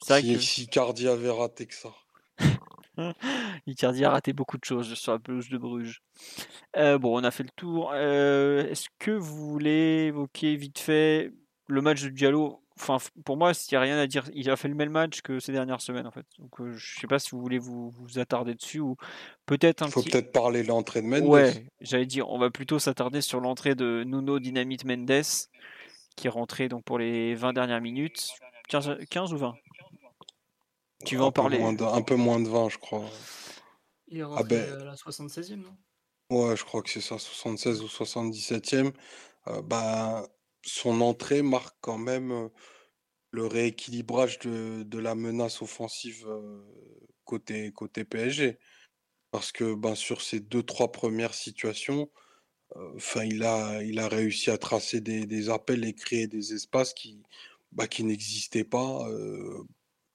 si, 0.01 0.41
si 0.41 0.63
Icardi 0.63 1.07
avait 1.07 1.29
raté 1.29 1.65
que 1.65 1.73
ça. 1.73 1.93
Icardi 3.67 4.05
a 4.05 4.09
raté 4.11 4.33
beaucoup 4.33 4.57
de 4.57 4.63
choses 4.65 4.93
sur 4.93 5.11
la 5.13 5.19
pelouse 5.19 5.49
de 5.49 5.57
Bruges. 5.57 6.01
Euh, 6.77 6.97
bon, 6.97 7.19
on 7.19 7.23
a 7.23 7.31
fait 7.31 7.43
le 7.43 7.49
tour. 7.55 7.91
Euh, 7.93 8.67
est-ce 8.69 8.87
que 8.99 9.11
vous 9.11 9.49
voulez 9.51 10.05
évoquer 10.07 10.55
vite 10.55 10.79
fait 10.79 11.31
le 11.67 11.81
match 11.81 12.03
de 12.03 12.09
Diallo, 12.09 12.61
enfin, 12.79 12.97
pour 13.25 13.37
moi, 13.37 13.51
il 13.53 13.67
n'y 13.71 13.77
a 13.77 13.81
rien 13.81 13.97
à 13.97 14.05
dire. 14.05 14.25
Il 14.33 14.49
a 14.49 14.55
fait 14.55 14.67
le 14.67 14.75
même 14.75 14.91
match 14.91 15.21
que 15.21 15.39
ces 15.39 15.51
dernières 15.51 15.81
semaines, 15.81 16.05
en 16.05 16.11
fait. 16.11 16.25
Donc, 16.39 16.59
euh, 16.59 16.73
je 16.73 16.99
sais 16.99 17.07
pas 17.07 17.19
si 17.19 17.31
vous 17.31 17.41
voulez 17.41 17.57
vous, 17.57 17.89
vous 17.89 18.19
attarder 18.19 18.53
dessus 18.53 18.79
ou 18.79 18.95
peut-être 19.45 19.81
un 19.81 19.87
Il 19.87 19.91
faut 19.91 20.01
petit. 20.01 20.11
peut-être 20.11 20.31
parler 20.31 20.61
de 20.63 20.67
l'entrée 20.67 21.01
de 21.01 21.07
Mendes. 21.07 21.23
Ouais, 21.23 21.65
j'allais 21.81 22.05
dire, 22.05 22.29
on 22.29 22.37
va 22.37 22.49
plutôt 22.49 22.79
s'attarder 22.79 23.21
sur 23.21 23.39
l'entrée 23.39 23.75
de 23.75 24.03
Nuno 24.05 24.39
Dynamite 24.39 24.85
Mendes, 24.85 25.23
qui 26.15 26.27
est 26.27 26.29
rentré 26.29 26.67
donc 26.67 26.83
pour 26.83 26.99
les 26.99 27.33
20 27.35 27.53
dernières 27.53 27.81
minutes. 27.81 28.29
15, 28.69 28.97
15 29.09 29.33
ou 29.33 29.37
20 29.37 29.55
Tu 31.05 31.15
veux 31.17 31.23
un 31.23 31.29
en 31.29 31.31
peu 31.31 31.41
parler 31.41 31.59
moins 31.59 31.73
de- 31.73 31.83
un 31.83 32.01
peu 32.01 32.15
moins 32.15 32.39
de 32.41 32.49
20, 32.49 32.69
je 32.69 32.77
crois. 32.77 33.05
Il 34.07 34.19
est 34.19 34.23
Ah 34.35 34.43
rentré 34.43 34.49
ben, 34.49 34.65
à 34.65 34.81
la 34.85 34.95
76e, 34.95 35.63
non? 35.63 35.77
Ouais, 36.29 36.55
je 36.57 36.63
crois 36.63 36.81
que 36.81 36.89
c'est 36.89 37.01
ça, 37.01 37.19
76 37.19 37.81
ou 37.83 37.87
77e. 37.87 38.91
Euh, 39.47 39.61
bah, 39.61 40.27
son 40.65 41.01
entrée 41.01 41.41
marque 41.41 41.75
quand 41.81 41.97
même 41.97 42.31
euh, 42.31 42.49
le 43.31 43.47
rééquilibrage 43.47 44.39
de, 44.39 44.83
de 44.83 44.99
la 44.99 45.15
menace 45.15 45.61
offensive 45.61 46.25
euh, 46.29 46.63
côté, 47.25 47.71
côté 47.73 48.05
PSG. 48.05 48.59
Parce 49.31 49.51
que 49.53 49.75
ben, 49.75 49.95
sur 49.95 50.21
ces 50.21 50.39
deux, 50.41 50.63
trois 50.63 50.91
premières 50.93 51.33
situations, 51.35 52.11
euh, 52.77 52.93
enfin, 52.97 53.23
il 53.25 53.43
a, 53.43 53.83
il 53.83 53.99
a 53.99 54.07
réussi 54.09 54.51
à 54.51 54.57
tracer 54.57 55.01
des, 55.01 55.25
des 55.27 55.49
appels 55.49 55.85
et 55.85 55.93
créer 55.95 56.27
des 56.27 56.53
espaces 56.53 56.93
qui, 56.93 57.23
bah, 57.73 57.87
qui 57.87 58.03
n'existaient 58.05 58.63
pas 58.65 59.07
euh, 59.09 59.63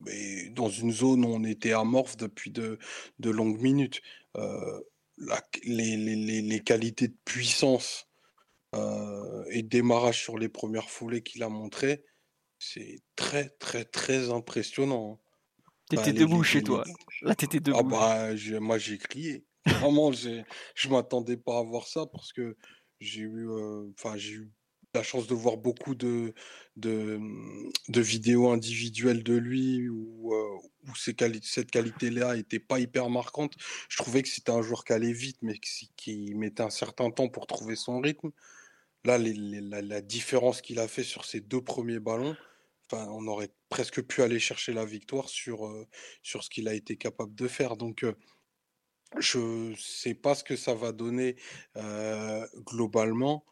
mais 0.01 0.49
dans 0.51 0.69
une 0.69 0.93
zone 0.93 1.25
où 1.25 1.29
on 1.29 1.45
était 1.45 1.73
amorphe 1.73 2.17
depuis 2.17 2.51
de, 2.51 2.79
de 3.19 3.31
longues 3.31 3.61
minutes. 3.61 4.01
Euh, 4.37 4.81
la- 5.17 5.43
les, 5.65 5.97
les- 5.97 6.15
les- 6.17 6.43
les 6.43 6.61
qualités 6.61 7.09
de 7.09 7.17
puissance 7.25 8.07
euh, 8.75 9.45
et 9.51 9.63
de 9.63 9.69
démarrage 9.69 10.23
sur 10.23 10.39
les 10.39 10.49
premières 10.49 10.91
foulées 10.91 11.23
qu'il 11.23 11.43
a 11.43 11.49
montré, 11.49 12.05
c'est 12.59 13.01
très, 13.17 13.49
très, 13.59 13.85
très 13.85 14.31
impressionnant. 14.31 15.21
hein. 15.21 15.25
Bah, 15.91 16.03
T'étais 16.03 16.13
les- 16.13 16.21
debout 16.21 16.43
les- 16.43 16.45
chez 16.45 16.63
toi. 16.63 16.85
Là, 17.23 17.35
t'étais 17.35 17.59
Ah 17.59 17.61
debout. 17.61 17.89
bah, 17.89 18.37
j'ai- 18.37 18.61
moi 18.61 18.79
j'ai 18.79 18.99
crié. 18.99 19.45
Vraiment, 19.67 20.13
je 20.13 20.89
m'attendais 20.89 21.37
pas 21.37 21.59
à 21.59 21.63
voir 21.63 21.87
ça 21.89 22.07
parce 22.07 22.33
que 22.33 22.57
j'ai 23.01 23.23
eu, 23.23 23.49
euh, 23.51 23.87
j'ai 24.17 24.33
eu 24.35 24.53
la 24.99 25.05
chance 25.05 25.29
de 25.29 25.35
voir 25.35 25.57
beaucoup 25.57 25.95
de, 25.95 26.35
de, 26.77 27.21
de 27.89 28.01
vidéos 28.01 28.51
individuelles 28.51 29.23
de 29.23 29.35
lui 29.35 29.89
où, 29.89 30.35
euh, 30.35 30.59
où 30.89 30.95
cette 30.95 31.71
qualité-là 31.71 32.37
n'était 32.37 32.59
pas 32.59 32.81
hyper 32.81 33.09
marquante. 33.09 33.55
Je 33.89 33.97
trouvais 33.97 34.23
que 34.23 34.29
c'était 34.29 34.51
un 34.51 34.63
joueur 34.63 34.85
qui 34.85 34.93
allait 34.93 35.13
vite, 35.13 35.39
mais 35.43 35.59
qui, 35.59 36.35
mettait 36.35 36.65
un 36.65 36.71
certain 36.71 37.11
temps 37.11 37.29
pour 37.29 37.47
trouver 37.47 37.77
son 37.77 38.01
rythme. 38.01 38.31
Là, 39.05 39.19
les- 39.19 39.61
la, 39.61 40.01
différence 40.01 40.61
qu'il 40.61 40.81
a 40.81 40.89
fait 40.89 41.05
sur 41.05 41.25
ses 41.25 41.41
deux 41.41 41.63
premiers 41.63 42.01
ballons, 42.01 42.37
on 42.93 43.27
aurait 43.29 43.51
presque 43.69 44.03
pu 44.03 44.23
aller 44.23 44.41
chercher 44.41 44.73
la 44.73 44.85
victoire 44.85 45.29
sur, 45.29 45.67
euh, 45.67 45.87
sur 46.23 46.43
ce 46.43 46.51
qu'il 46.51 46.69
a 46.69 46.75
été 46.75 46.97
capable 46.97 47.35
de 47.35 47.47
faire. 47.47 47.77
Donc, 47.77 48.03
euh, 48.03 48.15
je 49.19 49.75
sais 49.79 50.15
pas 50.15 50.35
ce 50.35 50.45
que 50.45 50.57
ça 50.57 50.75
va 50.75 50.93
donner 50.93 51.37
globalement, 52.67 53.45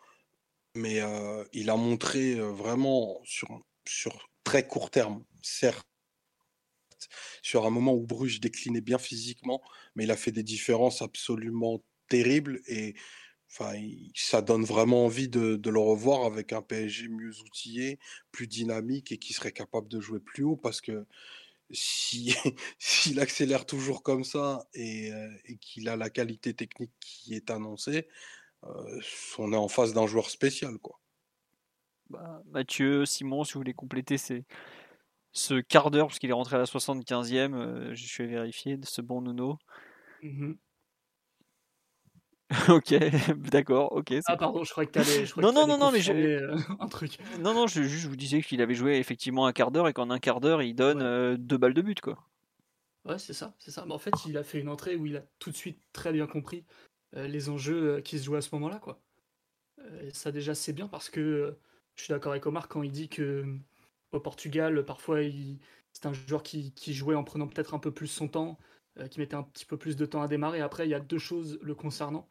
mais 0.76 1.00
euh, 1.00 1.44
il 1.52 1.70
a 1.70 1.76
montré 1.76 2.34
euh, 2.34 2.52
vraiment 2.52 3.20
sur, 3.24 3.48
sur 3.86 4.28
très 4.44 4.66
court 4.66 4.90
terme, 4.90 5.24
certes, 5.42 5.88
sur 7.42 7.66
un 7.66 7.70
moment 7.70 7.94
où 7.94 8.06
Bruges 8.06 8.40
déclinait 8.40 8.80
bien 8.80 8.98
physiquement, 8.98 9.62
mais 9.94 10.04
il 10.04 10.10
a 10.10 10.16
fait 10.16 10.32
des 10.32 10.42
différences 10.42 11.02
absolument 11.02 11.82
terribles 12.08 12.60
et 12.66 12.94
ça 14.14 14.42
donne 14.42 14.64
vraiment 14.64 15.06
envie 15.06 15.28
de, 15.28 15.60
le 15.64 15.78
revoir 15.78 16.24
avec 16.24 16.52
un 16.52 16.62
PSG 16.62 17.08
mieux 17.08 17.40
outillé, 17.40 17.98
plus 18.30 18.46
dynamique 18.46 19.12
et 19.12 19.18
qui 19.18 19.32
serait 19.32 19.52
capable 19.52 19.88
de 19.88 20.00
jouer 20.00 20.20
plus 20.20 20.44
haut 20.44 20.56
parce 20.56 20.80
que 20.80 21.06
si, 21.70 22.34
s'il 22.78 23.20
accélère 23.20 23.64
toujours 23.64 24.02
comme 24.02 24.24
ça 24.24 24.68
et, 24.74 25.12
euh, 25.12 25.28
et 25.46 25.56
qu'il 25.56 25.88
a 25.88 25.96
la 25.96 26.10
qualité 26.10 26.54
technique 26.54 26.92
qui 27.00 27.34
est 27.34 27.50
annoncée, 27.50 28.08
on 29.38 29.52
est 29.52 29.56
en 29.56 29.68
face 29.68 29.92
d'un 29.92 30.06
joueur 30.06 30.30
spécial, 30.30 30.78
quoi. 30.78 31.00
Bah, 32.10 32.42
Mathieu, 32.46 33.04
Simon, 33.04 33.44
si 33.44 33.54
vous 33.54 33.60
voulez 33.60 33.74
compléter 33.74 34.16
ces- 34.16 34.44
ce 35.32 35.60
quart 35.60 35.90
d'heure, 35.90 36.06
parce 36.08 36.18
qu'il 36.18 36.30
est 36.30 36.34
rentré 36.34 36.56
à 36.56 36.60
la 36.60 36.66
75e, 36.66 37.54
euh, 37.54 37.94
je 37.94 38.06
suis 38.06 38.78
de 38.78 38.86
ce 38.86 39.02
bon 39.02 39.22
Nuno. 39.22 39.58
Mhm. 40.22 40.58
ok, 42.68 42.94
d'accord, 43.50 43.92
ok. 43.92 44.06
c'est 44.10 44.22
Ah, 44.26 44.36
pardon, 44.36 44.62
je 44.62 44.70
croyais 44.70 44.86
que 44.86 44.92
t'allais. 44.92 45.24
Non, 45.36 45.52
non, 45.52 45.66
non, 45.66 45.78
non, 45.78 45.90
mais 45.90 46.00
je- 46.00 46.12
euh, 46.12 46.56
un 46.80 46.86
truc. 46.88 47.18
Non, 47.40 47.54
non, 47.54 47.66
je, 47.66 47.82
juste, 47.82 48.04
je 48.04 48.08
vous 48.08 48.16
disais 48.16 48.40
qu'il 48.40 48.62
avait 48.62 48.74
joué 48.74 48.98
effectivement 48.98 49.46
un 49.46 49.52
quart 49.52 49.72
d'heure 49.72 49.88
et 49.88 49.92
qu'en 49.92 50.10
un 50.10 50.18
quart 50.20 50.40
d'heure, 50.40 50.62
il 50.62 50.74
donne 50.74 50.98
Ouais. 50.98 51.04
euh, 51.04 51.36
deux 51.36 51.58
balles 51.58 51.74
de 51.74 51.82
but, 51.82 52.00
quoi. 52.00 52.18
Ouais, 53.04 53.18
c'est 53.18 53.32
ça, 53.32 53.54
c'est 53.58 53.70
ça. 53.70 53.84
Mais 53.86 53.94
en 53.94 53.98
fait, 53.98 54.12
il 54.26 54.36
a 54.36 54.44
fait 54.44 54.60
une 54.60 54.68
entrée 54.68 54.96
où 54.96 55.06
il 55.06 55.16
a 55.16 55.22
tout 55.38 55.50
de 55.50 55.56
suite 55.56 55.80
très 55.92 56.12
bien 56.12 56.26
compris 56.26 56.64
euh, 56.68 56.95
les 57.26 57.48
enjeux 57.48 57.96
euh, 57.96 58.00
qui 58.00 58.18
se 58.18 58.24
jouaient 58.24 58.38
à 58.38 58.42
ce 58.42 58.54
moment-là, 58.54 58.78
quoi. 58.78 59.00
Euh, 59.80 60.10
ça 60.12 60.32
déjà 60.32 60.54
c'est 60.54 60.72
bien 60.72 60.88
parce 60.88 61.10
que 61.10 61.20
euh, 61.20 61.60
je 61.96 62.04
suis 62.04 62.12
d'accord 62.12 62.32
avec 62.32 62.46
Omar 62.46 62.68
quand 62.68 62.82
il 62.82 62.92
dit 62.92 63.08
que 63.08 63.22
euh, 63.22 63.58
au 64.12 64.20
Portugal, 64.20 64.84
parfois, 64.84 65.20
c'est 65.92 66.06
un 66.06 66.12
joueur 66.12 66.42
qui, 66.42 66.72
jouait 66.94 67.14
en 67.14 67.24
prenant 67.24 67.48
peut-être 67.48 67.74
un 67.74 67.78
peu 67.78 67.90
plus 67.92 68.06
son 68.06 68.28
temps, 68.28 68.58
euh, 68.98 69.08
qui 69.08 69.18
mettait 69.18 69.34
un 69.34 69.42
petit 69.42 69.66
peu 69.66 69.76
plus 69.76 69.96
de 69.96 70.06
temps 70.06 70.22
à 70.22 70.28
démarrer. 70.28 70.60
Après, 70.60 70.86
il 70.86 70.90
y 70.90 70.94
a 70.94 71.00
deux 71.00 71.18
choses 71.18 71.58
le 71.62 71.74
concernant, 71.74 72.28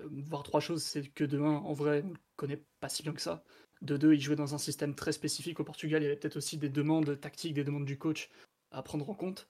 euh, 0.00 0.08
voire 0.10 0.42
trois 0.42 0.60
choses. 0.60 0.82
C'est 0.82 1.08
que 1.08 1.24
de 1.24 1.38
un, 1.40 1.56
en 1.56 1.72
vrai, 1.72 2.02
on 2.04 2.10
le 2.10 2.18
connaît 2.36 2.62
pas 2.80 2.88
si 2.88 3.02
bien 3.02 3.12
que 3.12 3.20
ça. 3.20 3.44
De 3.82 3.96
deux, 3.96 4.14
il 4.14 4.20
jouait 4.20 4.36
dans 4.36 4.54
un 4.54 4.58
système 4.58 4.94
très 4.94 5.12
spécifique 5.12 5.60
au 5.60 5.64
Portugal. 5.64 6.02
Il 6.02 6.04
y 6.04 6.08
avait 6.08 6.16
peut-être 6.16 6.36
aussi 6.36 6.58
des 6.58 6.68
demandes 6.68 7.20
tactiques, 7.20 7.54
des 7.54 7.64
demandes 7.64 7.84
du 7.84 7.98
coach 7.98 8.30
à 8.70 8.82
prendre 8.82 9.08
en 9.08 9.14
compte. 9.14 9.48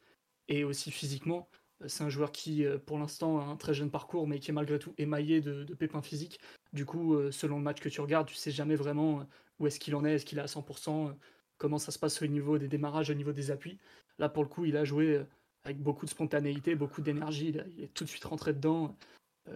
Et 0.49 0.65
aussi 0.65 0.91
physiquement, 0.91 1.49
euh, 1.53 1.58
c'est 1.87 2.03
un 2.03 2.09
joueur 2.09 2.33
qui, 2.33 2.65
euh, 2.65 2.79
pour 2.79 2.99
l'instant, 2.99 3.41
a 3.41 3.45
un 3.45 3.57
très 3.57 3.75
jeune 3.75 3.91
parcours, 3.91 4.27
mais 4.27 4.41
qui 4.41 4.51
est 4.51 4.55
malgré 4.55 4.79
tout 4.79 4.95
émaillé 4.99 5.41
de, 5.41 5.75
pépins 5.75 6.03
physiques. 6.03 6.41
Du 6.73 6.85
coup, 6.85 7.15
euh, 7.15 7.31
selon 7.31 7.59
le 7.59 7.63
match 7.63 7.81
que 7.81 7.89
tu 7.89 8.01
regardes, 8.01 8.29
tu 8.29 8.35
sais 8.35 8.51
jamais 8.51 8.77
vraiment 8.77 9.21
euh, 9.21 9.25
où 9.59 9.67
est-ce 9.67 9.81
qu'il 9.81 9.95
en 9.95 10.05
est, 10.05 10.15
est-ce 10.15 10.27
qu'il 10.27 10.39
est 10.39 10.43
à 10.43 10.47
100%, 10.47 11.09
euh, 11.09 11.13
comment 11.57 11.79
ça 11.79 11.93
se 11.93 11.99
passe 11.99 12.21
au 12.23 12.27
niveau 12.27 12.59
des 12.59 12.69
démarrages, 12.69 13.11
au 13.11 13.15
niveau 13.15 13.33
des 13.33 13.51
appuis. 13.51 13.79
Là, 14.19 14.29
pour 14.29 14.43
le 14.43 14.49
coup, 14.49 14.65
il 14.65 14.77
a 14.77 14.85
joué 14.85 15.25
avec 15.65 15.79
beaucoup 15.79 16.05
de 16.05 16.11
spontanéité, 16.11 16.75
beaucoup 16.75 17.03
d'énergie. 17.03 17.49
Il, 17.49 17.85
est 17.85 17.95
tout 17.95 18.05
de 18.05 18.09
suite 18.09 18.25
rentré 18.25 18.53
dedans. 18.53 18.97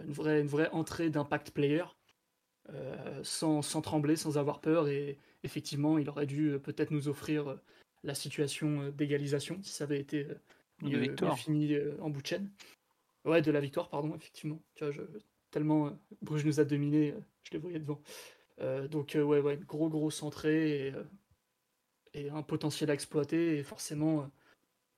Une 0.06 0.12
vraie, 0.12 0.70
entrée 0.70 1.10
d'impact 1.10 1.50
player, 1.50 1.84
sans, 3.22 3.60
trembler, 3.82 4.16
sans 4.16 4.38
avoir 4.38 4.60
peur. 4.60 4.88
Et 4.88 5.18
effectivement, 5.42 5.98
il 5.98 6.08
aurait 6.08 6.26
dû 6.26 6.58
peut-être 6.62 6.92
nous 6.92 7.08
offrir 7.08 7.58
la 8.04 8.14
situation 8.14 8.90
d'égalisation 8.90 9.58
si 9.62 9.72
ça 9.72 9.84
avait 9.84 10.00
été 10.00 10.26
mieux 10.90 10.98
victoire. 10.98 11.38
fini 11.38 11.74
euh, 11.74 11.96
en 12.00 12.10
bout 12.10 12.22
de 12.22 12.26
chaîne. 12.26 12.50
Ouais, 13.24 13.42
de 13.42 13.50
la 13.50 13.60
victoire, 13.60 13.88
pardon, 13.88 14.14
effectivement. 14.14 14.60
Tu 14.74 14.84
vois, 14.84 14.92
je- 14.92 15.02
tellement 15.50 15.88
euh, 15.88 15.90
Bruges 16.22 16.44
nous 16.44 16.60
a 16.60 16.64
dominé, 16.64 17.12
euh, 17.12 17.20
je 17.44 17.52
les 17.52 17.58
voyais 17.58 17.78
devant. 17.78 18.00
Euh, 18.60 18.88
donc, 18.88 19.12
ouais, 19.14 19.40
ouais, 19.40 19.56
gros, 19.58 19.88
grosse 19.88 20.22
entrée 20.22 20.88
et, 20.88 20.94
et 22.14 22.30
un 22.30 22.42
potentiel 22.42 22.90
à 22.90 22.94
exploiter. 22.94 23.58
Et 23.58 23.62
forcément, 23.62 24.30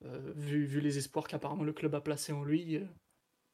vu, 0.02 0.64
vu 0.66 0.80
les 0.80 0.98
espoirs 0.98 1.26
qu'apparemment 1.26 1.64
le 1.64 1.72
club 1.72 1.94
a 1.94 2.00
placés 2.00 2.32
en 2.32 2.44
lui, 2.44 2.80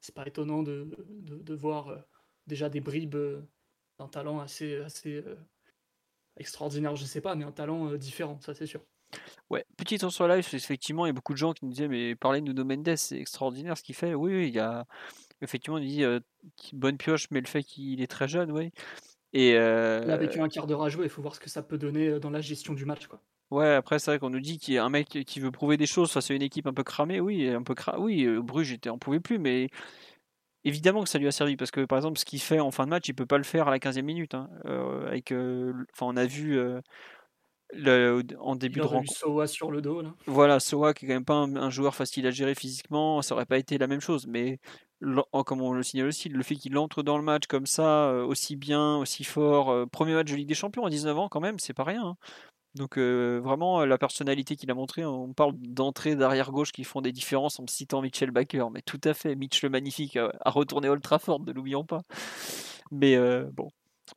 c'est 0.01 0.15
pas 0.15 0.27
étonnant 0.27 0.63
de, 0.63 0.89
de, 1.09 1.37
de 1.39 1.55
voir 1.55 2.05
déjà 2.47 2.69
des 2.69 2.81
bribes 2.81 3.17
d'un 3.99 4.09
talent 4.09 4.41
assez, 4.41 4.77
assez 4.77 5.23
extraordinaire, 6.37 6.97
je 6.97 7.05
sais 7.05 7.21
pas, 7.21 7.35
mais 7.37 7.45
un 7.45 7.53
talent 7.53 7.95
différent, 7.95 8.41
ça 8.41 8.55
c'est 8.55 8.67
sûr. 8.67 8.85
Ouais, 9.51 9.65
petite 9.77 10.09
sur 10.09 10.29
live, 10.29 10.47
effectivement, 10.53 11.07
il 11.07 11.09
y 11.09 11.11
a 11.11 11.13
beaucoup 11.13 11.33
de 11.33 11.39
gens 11.39 11.53
qui 11.53 11.65
nous 11.65 11.73
disaient, 11.73 11.89
mais 11.89 12.15
parler 12.15 12.41
de 12.41 12.47
Nuno 12.53 12.65
Mendes, 12.65 12.97
c'est 12.97 13.19
extraordinaire 13.19 13.77
ce 13.77 13.83
qu'il 13.83 13.95
fait. 13.95 14.15
Oui, 14.15 14.33
oui, 14.33 14.49
il 14.49 14.55
y 14.55 14.61
a 14.61 14.87
effectivement, 15.43 15.79
il 15.79 15.89
dit 15.89 16.05
euh, 16.05 16.21
bonne 16.73 16.97
pioche, 16.97 17.27
mais 17.31 17.41
le 17.41 17.47
fait 17.47 17.63
qu'il 17.63 18.01
est 18.03 18.07
très 18.07 18.29
jeune, 18.29 18.53
oui. 18.53 18.71
Et 19.33 19.55
euh, 19.57 20.05
Là, 20.05 20.15
avec 20.15 20.37
un 20.37 20.49
quart 20.49 20.67
d'heure 20.67 20.83
à 20.83 20.89
jouer, 20.89 21.05
il 21.05 21.11
faut 21.11 21.23
voir 21.23 21.35
ce 21.35 21.41
que 21.41 21.51
ça 21.51 21.63
peut 21.63 21.79
donner 21.79 22.09
euh, 22.09 22.21
dans 22.21 22.31
la 22.31 22.41
gestion 22.41 22.75
du 22.75 22.85
match, 22.85 23.07
quoi. 23.07 23.21
ouais, 23.51 23.75
après, 23.75 23.99
c'est 23.99 24.11
vrai 24.11 24.19
qu'on 24.19 24.31
nous 24.31 24.41
dit 24.41 24.59
qu'il 24.59 24.75
y 24.75 24.79
a 24.79 24.85
un 24.85 24.91
mec 24.91 25.07
qui 25.27 25.41
veut 25.41 25.51
prouver 25.51 25.77
des 25.77 25.87
choses 25.87 26.11
face 26.13 26.31
à 26.31 26.35
une 26.35 26.43
équipe 26.43 26.67
un 26.67 26.73
peu 26.75 26.85
cramée. 26.85 27.21
Oui, 27.21 27.49
un 27.49 27.63
peu 27.63 27.75
cra... 27.75 27.99
oui, 28.01 28.25
euh, 28.25 28.41
Bruges 28.43 28.79
on 28.89 28.99
pouvait 28.99 29.21
plus, 29.21 29.39
mais 29.39 29.69
évidemment 30.65 31.03
que 31.03 31.09
ça 31.09 31.19
lui 31.19 31.27
a 31.27 31.33
servi 31.33 31.57
parce 31.57 31.71
que 31.71 31.85
par 31.85 31.99
exemple, 31.99 32.19
ce 32.19 32.25
qu'il 32.25 32.41
fait 32.41 32.61
en 32.61 32.71
fin 32.71 32.85
de 32.85 32.91
match, 32.91 33.09
il 33.09 33.15
peut 33.15 33.27
pas 33.27 33.39
le 33.39 33.45
faire 33.45 33.69
à 33.69 33.71
la 33.71 33.79
15e 33.79 34.03
minute. 34.03 34.35
hein. 34.35 34.51
Euh, 34.67 35.07
avec, 35.09 35.33
enfin, 35.33 36.07
on 36.07 36.17
a 36.17 36.27
vu 36.27 36.61
le, 37.73 38.23
en 38.39 38.57
début 38.57 38.81
Il 38.81 38.83
de 38.83 38.87
rencontre. 38.87 39.19
Soa 39.19 39.47
sur 39.47 39.71
le 39.71 39.81
dos, 39.81 40.03
là. 40.03 40.15
Voilà, 40.27 40.61
Soa 40.61 40.95
qui 40.95 41.05
est 41.05 41.09
quand 41.09 41.15
même 41.15 41.25
pas 41.25 41.35
un, 41.35 41.57
un 41.57 41.71
joueur 41.71 41.95
facile 41.95 42.27
à 42.27 42.31
gérer 42.31 42.55
physiquement, 42.55 43.23
ça 43.23 43.35
aurait 43.35 43.47
pas 43.47 43.59
été 43.59 43.79
la 43.79 43.87
même 43.87 44.01
chose. 44.01 44.27
Mais 44.27 44.59
comme 45.45 45.63
on 45.63 45.73
le 45.73 45.83
signale 45.83 46.09
aussi, 46.09 46.29
le 46.29 46.43
fait 46.43 46.57
qu'il 46.57 46.77
entre 46.79 47.03
dans 47.03 47.17
le 47.17 47.25
match 47.25 47.47
comme 47.47 47.67
ça, 47.67 48.09
euh, 48.11 48.25
aussi 48.25 48.57
bien, 48.57 48.99
aussi 48.99 49.25
fort, 49.25 49.71
euh, 49.71 49.87
premier 49.87 50.15
match 50.15 50.31
de 50.31 50.37
Ligue 50.37 50.49
des 50.49 50.55
Champions 50.55 50.85
à 50.85 50.91
19 50.91 51.17
ans 51.19 51.29
quand 51.29 51.41
même, 51.41 51.59
c'est 51.59 51.75
pas 51.75 51.85
rien. 51.85 52.05
hein. 52.05 52.17
Donc 52.77 52.99
euh, 52.99 53.41
vraiment 53.43 53.85
la 53.85 53.99
personnalité 53.99 54.55
qu'il 54.55 54.71
a 54.71 54.75
montré, 54.75 55.05
on 55.05 55.33
parle 55.33 55.55
d'entrée 55.59 56.15
d'arrière 56.15 56.53
gauche 56.53 56.71
qui 56.71 56.85
font 56.85 57.01
des 57.01 57.11
différences 57.13 57.59
en 57.59 57.67
citant 57.67 58.01
Mitchell 58.01 58.31
Baker, 58.31 58.67
mais 58.73 58.83
tout 58.83 59.01
à 59.05 59.13
fait, 59.15 59.35
Mitch 59.35 59.63
le 59.63 59.71
magnifique 59.71 60.17
a, 60.17 60.31
retourné 60.51 60.89
Old 60.89 61.03
Trafford, 61.03 61.41
ne 61.41 61.53
l'oublions 61.53 61.85
pas. 61.85 62.03
Mais 62.93 63.17
euh, 63.17 63.49
bon, 63.53 63.69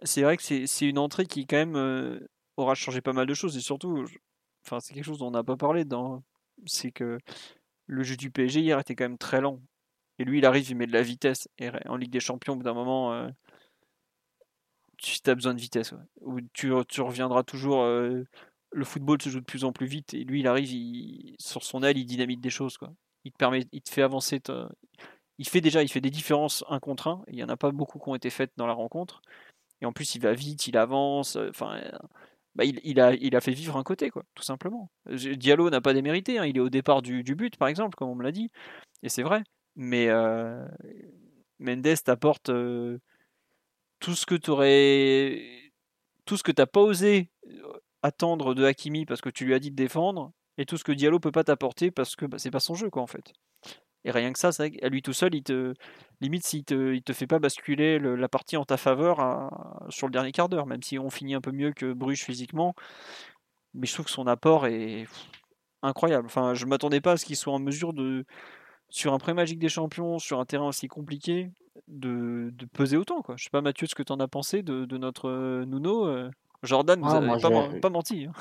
c'est 0.04 0.22
vrai 0.24 0.38
que 0.38 0.44
c'est 0.44 0.68
c'est 0.68 0.88
une 0.88 1.00
entrée 1.00 1.26
qui 1.26 1.42
est 1.42 1.46
quand 1.46 1.58
même 1.58 1.76
euh, 1.76 2.20
aura 2.58 2.76
changé 2.76 3.02
pas 3.02 3.14
mal 3.14 3.26
de 3.28 3.34
choses 3.34 3.58
et 3.58 3.62
surtout, 3.62 4.06
enfin, 4.66 4.80
c'est 4.80 4.94
quelque 4.94 5.06
chose 5.06 5.20
dont 5.20 5.28
on 5.28 5.32
n'a 5.32 5.44
pas 5.44 5.58
parlé 5.58 5.86
c'est 6.66 6.92
que 6.92 7.18
le 7.88 8.04
jeu 8.04 8.16
du 8.16 8.32
PSG 8.32 8.62
hier 8.62 8.80
était 8.80 8.96
quand 8.96 9.06
même 9.06 9.18
très 9.18 9.42
lent. 9.42 9.60
Et 10.20 10.26
lui, 10.26 10.38
il 10.40 10.46
arrive, 10.46 10.70
il 10.70 10.76
met 10.76 10.88
de 10.88 10.94
la 10.94 11.02
vitesse. 11.02 11.50
Et 11.58 11.70
en 11.88 11.96
Ligue 11.96 12.12
des 12.12 12.20
Champions, 12.20 12.54
au 12.54 12.56
bout 12.58 12.64
d'un 12.64 12.74
moment, 12.74 13.14
euh, 13.14 13.30
tu 14.98 15.20
as 15.26 15.36
besoin 15.36 15.54
de 15.54 15.60
vitesse. 15.60 15.94
Ou 16.22 16.40
tu, 16.54 16.72
reviendras 16.72 17.44
toujours. 17.44 17.82
Euh, 17.82 18.24
le 18.72 18.86
football 18.86 19.22
se 19.22 19.30
joue 19.30 19.40
de 19.40 19.46
plus 19.46 19.64
en 19.64 19.72
plus 19.72 19.88
vite. 19.88 20.14
Et 20.14 20.24
lui, 20.24 20.42
il 20.42 20.48
arrive, 20.48 21.36
sur 21.40 21.64
son 21.64 21.84
aile, 21.84 21.98
il 21.98 22.06
dynamite 22.06 22.42
des 22.42 22.50
choses. 22.50 22.78
Quoi. 22.78 22.94
Il, 23.24 23.32
te 23.32 23.38
permet, 23.38 23.66
il 23.72 23.82
fait 23.88 24.04
avancer. 24.04 24.42
Il 25.40 25.48
fait 25.48 25.62
déjà 25.62 25.82
il 25.84 25.90
des 26.02 26.10
différences 26.10 26.64
un 26.70 26.80
contre 26.80 27.08
un. 27.08 27.24
Il 27.28 27.36
n'y 27.36 27.44
en 27.44 27.50
a 27.50 27.58
pas 27.58 27.72
beaucoup 27.72 28.00
qui 28.00 28.10
ont 28.10 28.16
été 28.16 28.30
faites 28.30 28.52
dans 28.56 28.68
la 28.68 28.74
rencontre. 28.74 29.22
Et 29.82 29.86
en 29.86 29.94
plus, 29.94 30.16
il 30.16 30.22
va 30.22 30.34
vite, 30.34 30.68
il 30.68 30.78
avance. 30.78 31.36
Enfin, 31.36 31.82
bah, 32.56 32.66
il, 32.66 33.00
a, 33.00 33.42
fait 33.42 33.52
vivre 33.52 33.78
un 33.78 33.84
côté, 33.84 34.12
tout 34.36 34.44
simplement. 34.44 34.92
Diallo 35.10 35.70
n'a 35.70 35.82
pas 35.82 35.94
démérité, 35.94 36.38
hein, 36.38 36.46
il 36.46 36.58
est 36.58 36.60
au 36.62 36.70
départ 36.70 37.02
du, 37.02 37.24
but, 37.24 37.58
par 37.58 37.68
exemple, 37.68 37.96
comme 37.96 38.10
on 38.10 38.16
me 38.16 38.24
l'a 38.24 38.32
dit, 38.32 38.52
et 39.02 39.10
c'est 39.10 39.24
vrai. 39.24 39.44
Mais 39.76 40.08
euh, 40.10 40.68
Mendes 41.60 42.04
t'apporte 42.04 42.50
euh, 42.50 43.00
tout 44.00 44.16
ce 44.16 44.26
que 44.26 44.36
tu 44.36 44.52
aurais. 44.52 45.72
Tout 46.26 46.38
ce 46.38 46.44
que 46.44 46.52
t'as 46.52 46.68
pas 46.68 46.82
osé 46.82 47.30
euh, 47.48 47.74
attendre 48.02 48.54
de 48.54 48.64
Hakimi 48.64 49.06
parce 49.06 49.22
que 49.22 49.30
tu 49.30 49.46
lui 49.46 49.54
as 49.54 49.60
dit 49.60 49.72
de 49.72 49.76
défendre, 49.76 50.32
et 50.58 50.66
tout 50.66 50.78
ce 50.78 50.84
que 50.84 50.92
Diallo 50.92 51.20
peut 51.20 51.32
pas 51.32 51.44
t'apporter 51.44 51.90
parce 51.90 52.16
que 52.16 52.26
bah, 52.26 52.38
c'est 52.38 52.52
pas 52.52 52.60
son 52.60 52.76
jeu, 52.76 52.90
quoi, 52.90 53.02
en 53.02 53.08
fait. 53.08 53.34
Et 54.06 54.12
rien 54.12 54.34
que 54.34 54.40
ça, 54.40 54.50
à 54.60 54.90
lui 54.90 55.02
tout 55.02 55.14
seul, 55.14 55.34
il 55.34 55.44
te 55.44 55.74
limite 56.20 56.46
s'il 56.46 56.66
te, 56.66 56.94
il 56.94 57.04
te 57.04 57.14
fait 57.14 57.28
pas 57.28 57.40
basculer 57.40 58.00
la 58.00 58.28
partie 58.28 58.58
en 58.58 58.66
ta 58.66 58.78
faveur 58.78 59.50
sur 59.90 60.08
le 60.08 60.12
dernier 60.12 60.32
quart 60.32 60.50
d'heure, 60.50 60.66
même 60.66 60.84
si 60.84 61.00
on 61.00 61.10
finit 61.10 61.36
un 61.36 61.42
peu 61.42 61.52
mieux 61.52 61.72
que 61.72 61.94
Bruges 61.94 62.24
physiquement. 62.24 62.76
Mais 63.74 63.88
je 63.88 63.94
trouve 63.94 64.06
que 64.06 64.12
son 64.12 64.28
apport 64.28 64.68
est 64.68 65.08
incroyable. 65.82 66.26
Enfin, 66.26 66.54
je 66.54 66.66
m'attendais 66.66 67.02
pas 67.02 67.14
à 67.14 67.18
ce 67.18 67.26
qu'il 67.26 67.36
soit 67.36 67.54
en 67.54 67.60
mesure 67.60 67.94
de, 67.94 68.26
sur 68.90 69.14
un 69.14 69.18
pré-magique 69.18 69.60
des 69.60 69.70
champions, 69.70 70.20
sur 70.20 70.40
un 70.40 70.46
terrain 70.46 70.68
aussi 70.68 70.88
compliqué, 70.88 71.52
de, 71.88 72.52
de 72.54 72.66
peser 72.66 72.98
autant. 72.98 73.22
Quoi. 73.22 73.36
Je 73.38 73.46
sais 73.46 73.50
pas, 73.50 73.62
Mathieu, 73.62 73.88
ce 73.88 73.96
que 73.96 74.04
tu 74.04 74.12
en 74.12 74.20
as 74.20 74.28
pensé 74.28 74.64
de, 74.64 74.86
de 74.86 74.98
notre 74.98 75.30
euh, 75.30 75.66
Nuno. 75.66 76.06
Euh, 76.06 76.30
Jordan 76.62 77.02
vous 77.02 77.10
ah, 77.10 77.38
pas, 77.42 77.80
pas, 77.82 77.90
menti. 77.90 78.26
Hein. 78.26 78.32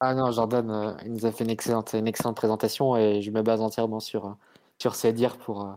Ah 0.00 0.12
non, 0.14 0.32
Jordan, 0.32 0.68
euh, 0.68 0.92
il 1.04 1.12
nous 1.12 1.26
a 1.26 1.30
fait 1.30 1.44
une 1.44 1.50
excellente, 1.50 1.92
une 1.92 2.08
excellente 2.08 2.36
présentation 2.36 2.96
et 2.96 3.22
je 3.22 3.30
me 3.30 3.42
base 3.42 3.60
entièrement 3.60 4.00
sur, 4.00 4.36
sur 4.80 4.94
ses 4.94 5.12
dires 5.12 5.38
pour, 5.38 5.66
euh, 5.66 5.74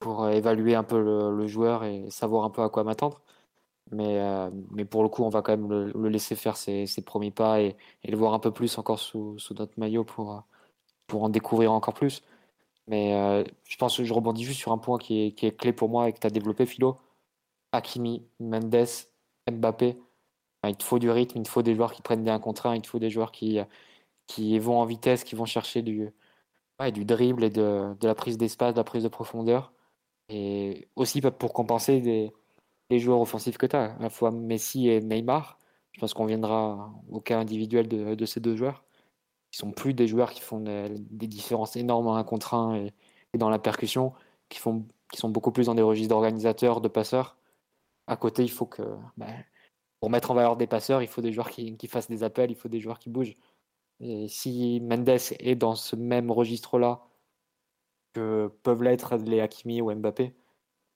pour 0.00 0.24
euh, 0.24 0.30
évaluer 0.30 0.74
un 0.74 0.84
peu 0.84 1.00
le, 1.02 1.46
joueur 1.46 1.84
et 1.84 2.10
savoir 2.10 2.44
un 2.44 2.50
peu 2.50 2.62
à 2.62 2.68
quoi 2.68 2.84
m'attendre. 2.84 3.22
Mais, 3.92 4.20
euh, 4.20 4.50
mais 4.72 4.84
pour 4.84 5.02
le 5.02 5.08
coup, 5.08 5.24
on 5.24 5.28
va 5.30 5.42
quand 5.42 5.56
même 5.56 5.68
le, 5.70 6.08
laisser 6.08 6.36
faire 6.36 6.56
ses, 6.56 6.86
ses, 6.86 7.02
premiers 7.02 7.30
pas 7.30 7.60
et, 7.60 7.76
le 8.04 8.16
voir 8.16 8.34
un 8.34 8.40
peu 8.40 8.52
plus 8.52 8.78
encore 8.78 8.98
sous, 8.98 9.38
sous 9.38 9.54
notre 9.54 9.78
maillot 9.78 10.04
pour, 10.04 10.44
pour 11.06 11.24
en 11.24 11.28
découvrir 11.30 11.72
encore 11.72 11.94
plus. 11.94 12.22
Mais 12.88 13.44
je 13.64 13.76
pense 13.78 13.96
que 13.96 14.04
je 14.04 14.14
rebondis 14.14 14.44
juste 14.44 14.60
sur 14.60 14.72
un 14.72 14.78
point 14.78 14.98
qui 14.98 15.26
est, 15.26 15.32
qui 15.32 15.46
est 15.46 15.56
clé 15.56 15.72
pour 15.72 15.88
moi 15.88 16.08
et 16.08 16.12
que 16.12 16.20
tu 16.20 16.26
as 16.26 16.30
développé, 16.30 16.66
Philo. 16.66 16.98
Hakimi, 17.72 18.26
Mendes, 18.40 18.86
Mbappé. 19.50 19.98
Il 20.66 20.76
te 20.76 20.84
faut 20.84 20.98
du 20.98 21.10
rythme, 21.10 21.38
il 21.40 21.44
te 21.44 21.48
faut 21.50 21.62
des 21.62 21.74
joueurs 21.74 21.92
qui 21.92 22.02
prennent 22.02 22.24
des 22.24 22.30
1 22.30 22.40
contre 22.40 22.66
1, 22.66 22.76
il 22.76 22.82
te 22.82 22.88
faut 22.88 22.98
des 22.98 23.10
joueurs 23.10 23.32
qui, 23.32 23.58
qui 24.26 24.58
vont 24.58 24.80
en 24.80 24.84
vitesse, 24.86 25.24
qui 25.24 25.36
vont 25.36 25.46
chercher 25.46 25.82
du, 25.82 26.12
du 26.92 27.04
dribble 27.04 27.44
et 27.44 27.50
de, 27.50 27.94
de 27.98 28.06
la 28.06 28.14
prise 28.14 28.38
d'espace, 28.38 28.74
de 28.74 28.78
la 28.78 28.84
prise 28.84 29.02
de 29.02 29.08
profondeur. 29.08 29.72
Et 30.28 30.88
aussi 30.96 31.20
pour 31.20 31.52
compenser 31.52 32.32
les 32.90 32.98
joueurs 32.98 33.20
offensifs 33.20 33.58
que 33.58 33.66
tu 33.66 33.76
as, 33.76 33.94
à 33.94 34.02
la 34.02 34.10
fois 34.10 34.30
Messi 34.30 34.88
et 34.88 35.00
Neymar. 35.00 35.58
Je 35.92 36.00
pense 36.00 36.14
qu'on 36.14 36.26
viendra 36.26 36.92
au 37.10 37.20
cas 37.20 37.38
individuel 37.38 37.88
de, 37.88 38.14
de, 38.14 38.26
ces 38.26 38.40
deux 38.40 38.56
joueurs. 38.56 38.84
Ils 39.52 39.56
sont 39.58 39.72
plus 39.72 39.94
des 39.94 40.06
joueurs 40.06 40.32
qui 40.32 40.40
font 40.42 40.60
des, 40.60 40.98
différences 41.26 41.76
énormes 41.76 42.08
en 42.08 42.16
un 42.16 42.24
contre 42.24 42.54
un 42.54 42.76
et, 42.76 42.92
dans 43.38 43.50
la 43.50 43.58
percussion, 43.58 44.12
qui, 44.48 44.58
font, 44.58 44.86
qui 45.12 45.18
sont 45.18 45.30
beaucoup 45.30 45.52
plus 45.52 45.66
dans 45.66 45.74
des 45.74 45.82
registres 45.82 46.10
d'organisateurs, 46.10 46.80
de 46.80 46.88
passeurs. 46.88 47.38
À 48.06 48.16
côté, 48.16 48.42
il 48.44 48.50
faut 48.50 48.66
que, 48.66 48.82
bah, 49.16 49.26
pour 50.00 50.10
mettre 50.10 50.30
en 50.30 50.34
valeur 50.34 50.56
des 50.56 50.66
passeurs, 50.66 51.02
il 51.02 51.08
faut 51.08 51.22
des 51.22 51.32
joueurs 51.32 51.50
qui, 51.50 51.76
qui 51.76 51.88
fassent 51.88 52.08
des 52.08 52.22
appels, 52.22 52.50
il 52.50 52.56
faut 52.56 52.68
des 52.68 52.80
joueurs 52.80 52.98
qui 52.98 53.10
bougent. 53.10 53.36
Si 54.28 54.80
Mendes 54.80 55.08
est 55.08 55.54
dans 55.54 55.74
ce 55.74 55.96
même 55.96 56.30
registre-là 56.30 57.06
que 58.12 58.50
peuvent 58.62 58.82
l'être 58.82 59.16
les 59.16 59.40
Hakimi 59.40 59.80
ou 59.80 59.94
Mbappé, 59.94 60.34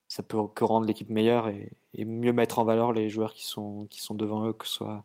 ça 0.09 0.23
peut 0.23 0.39
que 0.49 0.65
rendre 0.65 0.87
l'équipe 0.87 1.09
meilleure 1.11 1.49
et, 1.49 1.71
mieux 2.05 2.33
mettre 2.33 2.59
en 2.59 2.65
valeur 2.65 2.93
les 2.93 3.09
joueurs 3.09 3.35
qui 3.35 3.47
sont, 3.47 3.87
qui 3.91 4.01
sont 4.01 4.15
devant 4.15 4.47
eux, 4.47 4.53
que 4.53 4.67
ce 4.67 4.75
soit 4.75 5.05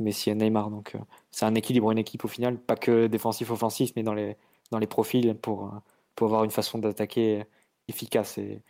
Messi 0.00 0.30
et 0.30 0.34
Neymar. 0.34 0.70
Donc 0.70 0.94
euh, 0.94 0.98
c'est 1.30 1.46
un 1.46 1.54
équilibre, 1.54 1.90
une 1.92 1.98
équipe 1.98 2.24
au 2.24 2.28
final, 2.28 2.58
pas 2.58 2.76
que 2.76 3.06
défensif-offensif, 3.08 3.92
mais 3.96 4.02
dans 4.02 4.14
les, 4.14 4.36
dans 4.70 4.78
les 4.78 4.86
profils 4.86 5.34
pour, 5.36 5.72
pour 6.14 6.26
avoir 6.28 6.44
une 6.44 6.50
façon 6.50 6.78
d'attaquer 6.78 7.44
efficace. 7.88 8.38
Et 8.38 8.62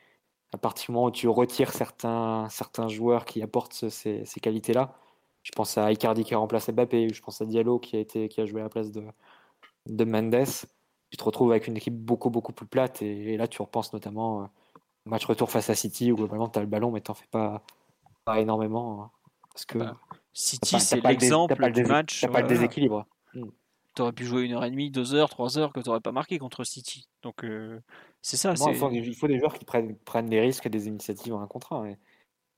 à 0.53 0.59
partir 0.59 0.87
du 0.87 0.93
moment 0.93 1.07
où 1.07 1.11
tu 1.11 1.29
retires 1.29 1.73
certains, 1.73 2.49
certains 2.51 2.89
joueurs 2.89 3.25
qui 3.25 3.43
apportent 3.43 3.89
ces, 3.89 4.25
ces 4.25 4.41
qualités-là, 4.41 4.95
je 5.49 5.53
pense 5.57 5.79
à 5.79 5.91
Icardi 5.91 6.25
qui 6.25 6.35
a 6.35 6.39
remplacé 6.39 6.73
Mbappé, 6.73 7.09
je 7.09 7.23
pense 7.23 7.41
à 7.41 7.47
Diallo 7.47 7.79
qui 7.79 7.97
a, 7.97 8.01
été, 8.01 8.29
qui 8.29 8.43
a 8.43 8.45
joué 8.45 8.61
à 8.61 8.65
la 8.65 8.69
place 8.69 8.93
de, 8.93 9.03
de 9.87 10.05
Mendes. 10.05 10.45
Tu 11.11 11.17
te 11.17 11.25
retrouves 11.25 11.53
avec 11.53 11.67
une 11.69 11.77
équipe 11.79 11.97
beaucoup, 11.97 12.29
beaucoup 12.29 12.53
plus 12.53 12.67
plate. 12.67 13.01
Et, 13.01 13.39
là, 13.39 13.49
tu 13.49 13.63
repenses 13.63 13.95
notamment 13.95 14.43
euh, 14.43 14.45
au 15.07 15.11
match 15.11 15.25
retour 15.25 15.51
face 15.51 15.71
à 15.71 15.75
City 15.75 16.13
où 16.13 16.17
globalement, 16.17 16.51
tu 16.51 16.59
as 16.59 16.63
le 16.63 16.69
ballon, 16.69 16.91
mais 16.91 17.01
tu 17.01 17.11
n'en 17.11 17.15
fais 17.15 17.29
pas, 17.31 17.63
pas 18.27 18.41
énormément. 18.41 19.05
Hein, 19.05 19.11
parce 19.55 19.65
que 19.65 19.79
bah, 19.79 19.97
City, 20.35 20.79
c'est 20.81 21.03
l'exemple 21.03 21.73
du 21.73 21.85
match. 21.85 22.21
Tu 22.21 22.29
pas 22.29 22.43
le 22.43 22.49
déséquilibre. 22.49 23.07
Hmm. 23.33 23.47
Tu 23.95 24.03
aurais 24.03 24.13
pu 24.13 24.27
jouer 24.27 24.43
une 24.43 24.53
heure 24.53 24.67
et 24.67 24.71
demie, 24.71 24.91
deux 24.91 25.15
heures, 25.15 25.31
trois 25.31 25.57
heures 25.57 25.73
que 25.73 25.81
tu 25.81 25.89
n'aurais 25.89 26.03
pas 26.03 26.13
marqué 26.13 26.39
contre 26.39 26.63
City. 26.63 27.09
Donc, 27.23 27.43
euh, 27.43 27.81
c'est 28.21 28.37
ça. 28.37 28.53
il, 28.53 29.15
faut, 29.15 29.29
des 29.29 29.39
joueurs 29.39 29.55
qui 29.55 29.65
prennent, 29.65 29.97
prennent 29.97 30.29
des 30.29 30.41
risques 30.41 30.67
et 30.67 30.71
des 30.71 30.89
initiatives 30.89 31.33
en 31.33 31.41
un 31.41 31.47
contre 31.47 31.73
un. 31.73 31.95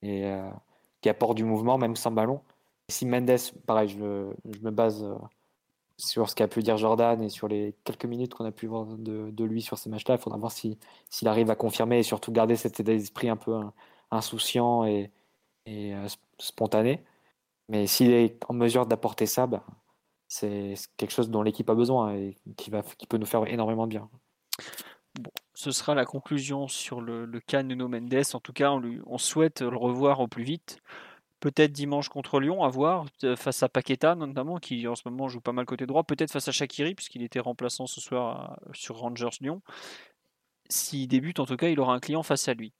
Et, 0.03 0.25
euh, 0.25 0.51
qui 1.01 1.09
apportent 1.09 1.37
du 1.37 1.45
mouvement, 1.45 1.79
même 1.79 1.95
sans 1.95 2.11
ballon 2.11 2.43
si 2.91 3.07
Mendes, 3.07 3.39
pareil, 3.67 3.89
je, 3.89 4.33
me 4.63 4.71
base 4.71 5.03
euh, 5.03 5.15
sur 5.97 6.29
ce 6.29 6.35
qu'a 6.35 6.49
pu 6.49 6.63
dire 6.63 6.77
Jordan 6.77 7.23
et 7.23 7.29
sur 7.29 7.49
les 7.49 7.75
quelques 7.85 8.05
minutes 8.05 8.35
qu'on 8.35 8.45
a 8.45 8.53
pu 8.53 8.67
voir 8.67 8.87
de, 8.87 9.45
lui 9.45 9.63
sur 9.63 9.79
ces 9.79 9.91
matchs-là, 9.91 10.17
il 10.17 10.21
faudra 10.21 10.39
voir 10.39 10.53
s'il 10.53 10.77
arrive 11.25 11.51
à 11.51 11.57
confirmer 11.57 11.99
et 11.99 12.03
surtout 12.03 12.33
garder 12.33 12.57
cet 12.57 12.81
état 12.81 12.93
d'esprit 12.93 13.29
un 13.29 13.37
peu 13.37 13.61
insouciant 14.11 14.85
et, 14.85 15.11
euh, 15.69 16.09
spontané. 16.39 17.05
Mais 17.69 17.87
s'il 17.87 18.11
est 18.13 18.41
en 18.49 18.55
mesure 18.55 18.87
d'apporter 18.87 19.27
ça, 19.27 19.47
bah, 19.47 19.65
c'est 20.29 20.75
quelque 20.97 21.13
chose 21.13 21.31
dont 21.31 21.43
l'équipe 21.43 21.69
a 21.71 21.75
besoin 21.75 22.15
et 22.15 22.37
qui, 22.57 22.71
peut 22.71 23.19
nous 23.19 23.27
faire 23.27 23.47
énormément 23.47 23.87
de 23.87 23.91
bien. 23.91 24.09
Bon, 25.19 25.31
ce 25.55 25.73
sera 25.73 25.95
la 25.95 26.05
conclusion 26.05 26.69
sur 26.69 27.01
le, 27.01 27.27
cas 27.41 27.63
Nuno 27.63 27.89
Mendes. 27.89 28.23
En 28.33 28.41
tout 28.41 28.53
cas, 28.53 28.73
on 29.07 29.19
souhaite 29.19 29.61
le 29.61 29.77
revoir 29.77 30.21
au 30.21 30.29
plus 30.29 30.45
vite. 30.45 30.81
Peut-être 31.41 31.73
dimanche 31.73 32.09
contre 32.09 32.39
Lyon, 32.39 32.63
à 32.65 32.69
voir, 32.69 33.07
face 33.37 33.63
à 33.63 33.69
Paqueta 33.69 34.15
notamment, 34.15 34.59
qui 34.59 34.87
en 34.87 34.95
ce 34.95 35.09
moment 35.09 35.29
joue 35.29 35.41
pas 35.41 35.53
mal 35.53 35.65
côté 35.65 35.87
droit. 35.87 36.05
Peut-être 36.05 36.31
face 36.31 36.49
à 36.49 36.53
Shakiri, 36.53 36.95
puisqu'il 36.95 37.23
était 37.23 37.41
remplaçant 37.41 37.87
ce 37.87 38.01
soir 38.01 38.61
sur 38.73 38.99
Rangers 38.99 39.29
Lyon. 39.41 39.63
S'il 40.69 41.09
débute, 41.09 41.41
en 41.41 41.47
tout 41.47 41.57
cas, 41.57 41.69
il 41.69 41.81
aura 41.81 41.95
un 41.95 42.01
client 42.01 42.23
face 42.23 42.49
à 42.49 42.55
lui. 42.55 42.73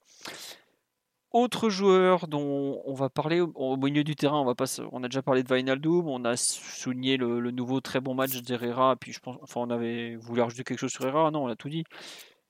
Autre 1.31 1.69
joueur 1.69 2.27
dont 2.27 2.81
on 2.85 2.93
va 2.93 3.09
parler 3.09 3.39
au 3.39 3.77
milieu 3.77 4.03
du 4.03 4.17
terrain, 4.17 4.41
on, 4.41 5.03
a 5.03 5.07
déjà 5.07 5.21
parlé 5.21 5.43
de 5.43 5.53
Wijnaldum, 5.53 6.05
on 6.09 6.25
a 6.25 6.35
souligné 6.35 7.15
le, 7.15 7.51
nouveau 7.51 7.79
très 7.79 8.01
bon 8.01 8.13
match 8.13 8.41
d'Herrera, 8.41 8.97
puis 8.97 9.13
je 9.13 9.21
pense, 9.21 9.37
enfin 9.41 9.61
on 9.61 9.69
avait 9.69 10.17
voulu 10.17 10.41
rajouter 10.41 10.65
quelque 10.65 10.79
chose 10.79 10.91
sur 10.91 11.05
Herrera, 11.05 11.31
non, 11.31 11.45
on 11.45 11.47
a 11.47 11.55
tout 11.55 11.69
dit. 11.69 11.85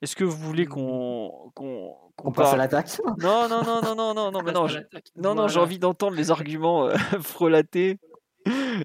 Est-ce 0.02 0.16
que 0.16 0.24
vous 0.24 0.38
voulez 0.38 0.66
qu'on 0.66 1.52
qu'on 1.54 2.32
passe 2.32 2.54
à 2.54 2.58
l'attaque? 2.58 3.00
Non, 3.20 3.48
non, 3.48 3.64
non, 3.64 3.82
non, 3.82 3.96
non, 3.96 4.14
non, 4.14 4.32
non, 4.32 4.42
mais 4.44 4.52
non, 4.52 4.68
non, 5.16 5.36
non, 5.36 5.48
j'ai 5.48 5.60
envie 5.60 5.80
d'entendre 5.80 6.16
les 6.16 6.32
arguments 6.32 6.88
euh, 6.88 6.96
frelatés 7.22 8.00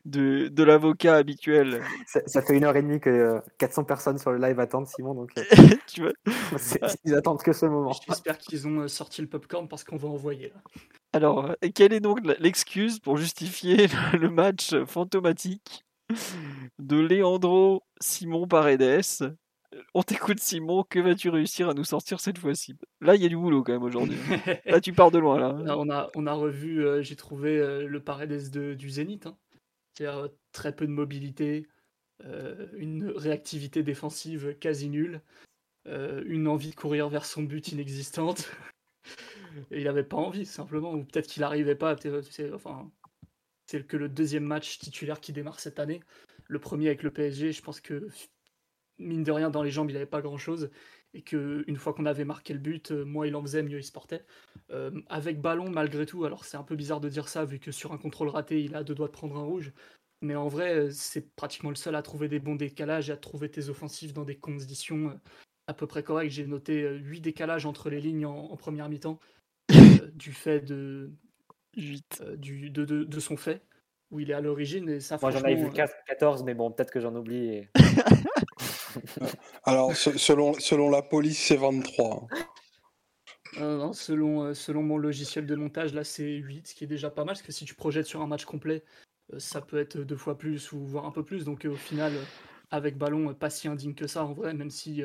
de, 0.05 0.49
de 0.49 0.63
l'avocat 0.63 1.17
habituel. 1.17 1.83
Ça, 2.27 2.43
fait 2.43 2.57
une 2.57 2.65
heure 2.65 2.77
et 2.77 2.83
demie 2.83 3.01
que 3.01 3.41
400 3.59 3.85
personnes 3.85 4.19
sur 4.19 4.31
le 4.31 4.39
live 4.39 4.61
attendent, 4.61 4.87
Simon, 4.89 5.15
donc 5.15 5.31
euh, 5.39 5.43
tu 5.87 6.03
vois? 6.03 6.13
ils 7.05 7.15
attendent 7.15 7.43
que 7.43 7.55
ce 7.55 7.65
moment. 7.65 7.93
J'espère 8.07 8.37
qu'ils 8.37 8.67
ont 8.69 8.81
euh, 8.81 8.89
sorti 8.89 9.23
le 9.23 9.29
popcorn 9.29 9.69
parce 9.69 9.85
qu'on 9.85 9.97
va 9.97 10.09
envoyer. 10.09 10.53
Là. 10.55 10.61
Alors, 11.15 11.57
quelle 11.75 11.95
est 11.95 12.01
donc 12.01 12.21
l'excuse 12.39 12.99
pour 12.99 13.17
justifier 13.17 13.87
le 14.13 14.29
match 14.29 14.75
fantomatique 14.85 15.87
de 16.79 16.99
Leandro 16.99 17.85
Simon 18.01 18.47
Paredes? 18.47 19.35
On 19.95 20.03
t'écoute 20.03 20.41
Simon, 20.41 20.85
que 20.85 20.99
vas-tu 20.99 21.29
réussir 21.29 21.69
à 21.69 21.75
nous 21.75 21.85
sortir 21.85 22.21
cette 22.21 22.39
fois-ci? 22.39 22.77
Là, 23.01 23.15
il 23.15 23.23
y 23.23 23.27
a 23.27 23.29
du 23.29 23.37
boulot 23.37 23.63
quand 23.63 23.73
même 23.73 23.83
aujourd'hui. 23.83 24.17
là, 24.67 24.81
tu 24.81 24.93
pars 24.93 25.11
de 25.11 25.19
loin 25.19 25.39
là. 25.39 25.77
on, 25.77 25.91
a, 25.91 26.11
on 26.15 26.27
a 26.27 26.33
revu, 26.33 26.85
euh, 26.85 27.03
j'ai 27.03 27.17
trouvé 27.17 27.59
euh, 27.59 27.87
le 27.87 28.01
Paredes 28.01 28.51
de, 28.51 28.75
du 28.75 28.91
Zénith, 28.91 29.27
hein. 29.27 29.37
c'est-à-dire 29.93 30.19
euh, 30.19 30.29
très 30.53 30.75
peu 30.75 30.87
de 30.87 30.93
mobilité, 30.93 31.67
une 32.79 33.13
réactivité 33.15 33.83
défensive 33.83 34.57
quasi 34.59 34.89
nulle, 34.89 35.21
une 35.85 36.49
envie 36.49 36.71
de 36.71 36.75
courir 36.75 37.11
vers 37.11 37.27
son 37.27 37.43
but 37.43 37.69
inexistante. 37.73 38.51
Et 39.71 39.81
il 39.81 39.85
n'avait 39.85 40.03
pas 40.03 40.17
envie, 40.17 40.47
simplement, 40.47 40.93
ou 40.95 41.05
peut-être 41.05 41.27
qu'il 41.27 41.43
n'arrivait 41.43 41.75
pas. 41.75 41.95
Enfin, 42.55 42.91
c'est 43.67 43.87
que 43.87 43.99
le 43.99 44.09
deuxième 44.09 44.45
match 44.45 44.79
titulaire 44.79 45.21
qui 45.21 45.35
démarre 45.35 45.61
cette 45.61 45.79
année. 45.79 46.01
Le 46.47 46.59
premier 46.59 46.87
avec 46.87 47.03
le 47.03 47.11
PSG, 47.11 47.53
je 47.53 47.63
pense 47.63 47.81
que 47.81 48.09
mine 48.99 49.25
de 49.25 49.33
rien, 49.33 49.51
dans 49.51 49.63
les 49.63 49.71
jambes, 49.71 49.91
il 49.91 49.95
n'avait 49.95 50.07
pas 50.07 50.23
grand-chose. 50.23 50.71
Et 51.15 51.23
qu'une 51.23 51.77
fois 51.77 51.95
qu'on 51.95 52.05
avait 52.05 52.25
marqué 52.25 52.53
le 52.53 52.59
but, 52.59 52.91
euh, 52.91 53.05
moins 53.05 53.27
il 53.27 53.35
en 53.37 53.43
faisait, 53.43 53.63
mieux 53.63 53.79
il 53.79 53.85
se 53.85 53.93
portait. 53.93 54.25
Euh, 54.71 54.91
avec 55.09 55.41
ballon, 55.41 55.71
malgré 55.71 56.05
tout, 56.05 56.25
alors 56.25 56.45
c'est 56.45 56.57
un 56.57 56.63
peu 56.63 56.77
bizarre 56.77 57.01
de 57.01 57.09
dire 57.09 57.29
ça, 57.29 57.45
vu 57.45 57.59
que 57.59 57.73
sur 57.73 57.93
un 57.93 57.99
contrôle 57.99 58.29
raté, 58.29 58.63
il 58.63 58.75
a 58.75 58.85
deux 58.85 58.95
doigts 58.95 59.07
de 59.07 59.13
prendre 59.13 59.37
un 59.37 59.45
rouge. 59.45 59.73
Mais 60.23 60.35
en 60.35 60.49
vrai, 60.49 60.75
euh, 60.75 60.91
c'est 60.91 61.35
pratiquement 61.35 61.71
le 61.71 61.77
seul 61.77 61.95
à 61.95 62.03
trouver 62.03 62.29
des 62.29 62.39
bons 62.39 62.57
décalages 62.57 63.09
et 63.11 63.13
à 63.13 63.17
trouver 63.17 63.51
tes 63.51 63.69
offensifs 63.69 64.13
dans 64.13 64.25
des 64.25 64.37
conditions 64.37 65.19
à 65.67 65.75
peu 65.75 65.87
près 65.87 66.03
correctes. 66.03 66.33
J'ai 66.33 66.47
noté 66.47 66.99
8 66.99 67.21
décalages 67.21 67.67
entre 67.67 67.89
les 67.91 68.01
lignes 68.01 68.27
en, 68.27 68.57
première 68.57 68.89
mi-temps, 68.89 69.19
du 70.15 70.33
fait 70.33 70.61
de, 70.61 71.13
8. 71.77 72.25
du, 72.37 72.71
de, 72.71 72.85
de, 72.85 73.21
son 73.21 73.37
fait 73.37 73.63
où 74.11 74.21
il 74.21 74.31
est 74.31 74.35
à 74.35 74.41
l'origine. 74.41 74.89
Et 74.89 75.01
ça, 75.01 75.19
Moi, 75.21 75.31
j'en 75.31 75.41
avais 75.41 75.57
vu 75.57 75.71
14, 75.71 76.45
mais 76.45 76.55
bon, 76.55 76.71
peut-être 76.71 76.91
que 76.91 77.01
j'en 77.01 77.15
oublie. 77.15 77.67
Alors, 79.65 79.95
selon, 79.95 80.91
la 80.91 81.03
police, 81.03 81.39
c'est 81.39 81.57
23. 81.57 82.29
Hein. 83.59 83.93
selon, 83.93 84.45
euh, 84.45 84.55
selon 84.55 84.83
mon 84.83 84.99
logiciel 84.99 85.47
de 85.47 85.55
montage, 85.55 85.95
là, 85.95 86.05
c'est 86.05 86.31
8, 86.31 86.69
ce 86.69 86.75
qui 86.75 86.85
est 86.85 86.89
déjà 86.89 87.11
pas 87.11 87.25
mal, 87.25 87.35
parce 87.35 87.43
que 87.43 87.53
si 87.53 87.65
tu 87.65 87.75
projettes 87.75 88.07
sur 88.07 88.21
un 88.21 88.27
match 88.27 88.45
complet, 88.45 88.85
euh, 89.33 89.39
ça 89.39 89.61
peut 89.61 89.79
être 89.79 89.99
deux 89.99 90.17
fois 90.17 90.39
plus 90.39 90.73
ou 90.73 90.85
voire 90.85 91.07
un 91.07 91.13
peu 91.13 91.25
plus. 91.25 91.45
Donc, 91.45 91.65
euh, 91.65 91.71
au 91.71 91.77
final, 91.77 92.13
avec 92.71 92.99
ballon, 92.99 93.35
pas 93.35 93.51
si 93.51 93.69
indigne 93.69 93.95
que 93.95 94.07
ça, 94.07 94.25
en 94.25 94.33
vrai, 94.33 94.55
même 94.55 94.71
si 94.71 95.03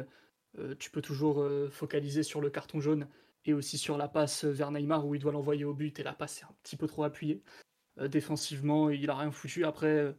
tu 0.80 0.92
peux 0.92 1.02
toujours 1.02 1.48
focaliser 1.72 2.24
sur 2.24 2.42
le 2.42 2.50
carton 2.50 2.82
jaune 2.82 3.08
et 3.46 3.54
aussi 3.54 3.78
sur 3.78 3.98
la 3.98 4.10
passe 4.10 4.44
vers 4.44 4.70
Neymar 4.70 5.08
où 5.08 5.16
il 5.16 5.22
doit 5.22 5.32
l'envoyer 5.32 5.64
au 5.64 5.74
but 5.74 5.98
et 5.98 6.04
la 6.04 6.12
passe 6.12 6.42
est 6.42 6.44
un 6.44 6.54
petit 6.62 6.76
peu 6.76 6.88
trop 6.88 7.06
appuyée. 7.06 7.42
défensivement, 7.98 8.90
il 8.90 9.10
a 9.10 9.16
rien 9.16 9.32
foutu. 9.32 9.64
Après, 9.64 10.14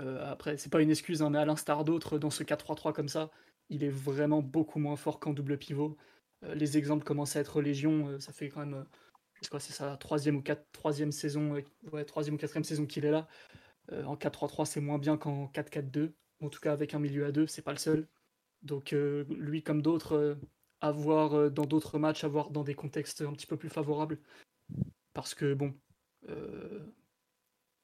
euh, 0.00 0.30
après, 0.30 0.56
c'est 0.56 0.70
pas 0.70 0.80
une 0.80 0.90
excuse, 0.90 1.22
hein, 1.22 1.30
mais 1.30 1.38
à 1.38 1.44
l'instar 1.44 1.84
d'autres, 1.84 2.18
dans 2.18 2.30
ce 2.30 2.42
4-3-3 2.44 2.92
comme 2.92 3.08
ça, 3.08 3.30
il 3.68 3.84
est 3.84 3.90
vraiment 3.90 4.42
beaucoup 4.42 4.78
moins 4.78 4.96
fort 4.96 5.20
qu'en 5.20 5.32
double 5.32 5.58
pivot. 5.58 5.96
Euh, 6.44 6.54
les 6.54 6.78
exemples 6.78 7.04
commencent 7.04 7.36
à 7.36 7.40
être 7.40 7.60
légion. 7.60 8.08
Euh, 8.08 8.20
ça 8.20 8.32
fait 8.32 8.48
quand 8.48 8.60
même, 8.60 8.84
c'est 9.40 9.50
quoi, 9.50 9.60
c'est 9.60 9.72
sa 9.72 9.96
troisième 9.96 10.36
ou 10.36 10.42
troisième 10.82 11.10
ou 12.34 12.38
quatrième 12.38 12.64
saison 12.64 12.86
qu'il 12.86 13.04
est 13.04 13.10
là. 13.10 13.28
en 13.92 14.16
4-3-3, 14.16 14.66
c'est 14.66 14.80
moins 14.80 14.98
bien 14.98 15.16
qu'en 15.16 15.46
4-4-2. 15.48 16.12
En 16.40 16.48
tout 16.48 16.60
cas, 16.60 16.72
avec 16.72 16.94
un 16.94 17.00
milieu 17.00 17.26
à 17.26 17.32
deux, 17.32 17.46
c'est 17.46 17.62
pas 17.62 17.72
le 17.72 17.78
seul. 17.78 18.08
Donc, 18.62 18.92
lui, 18.92 19.62
comme 19.62 19.82
d'autres, 19.82 20.38
avoir 20.80 21.50
dans 21.50 21.66
d'autres 21.66 21.98
matchs, 21.98 22.24
avoir 22.24 22.50
dans 22.50 22.64
des 22.64 22.74
contextes 22.74 23.22
un 23.22 23.32
petit 23.32 23.46
peu 23.46 23.56
plus 23.56 23.68
favorables. 23.68 24.18
Parce 25.14 25.34
que, 25.34 25.54
bon, 25.54 25.74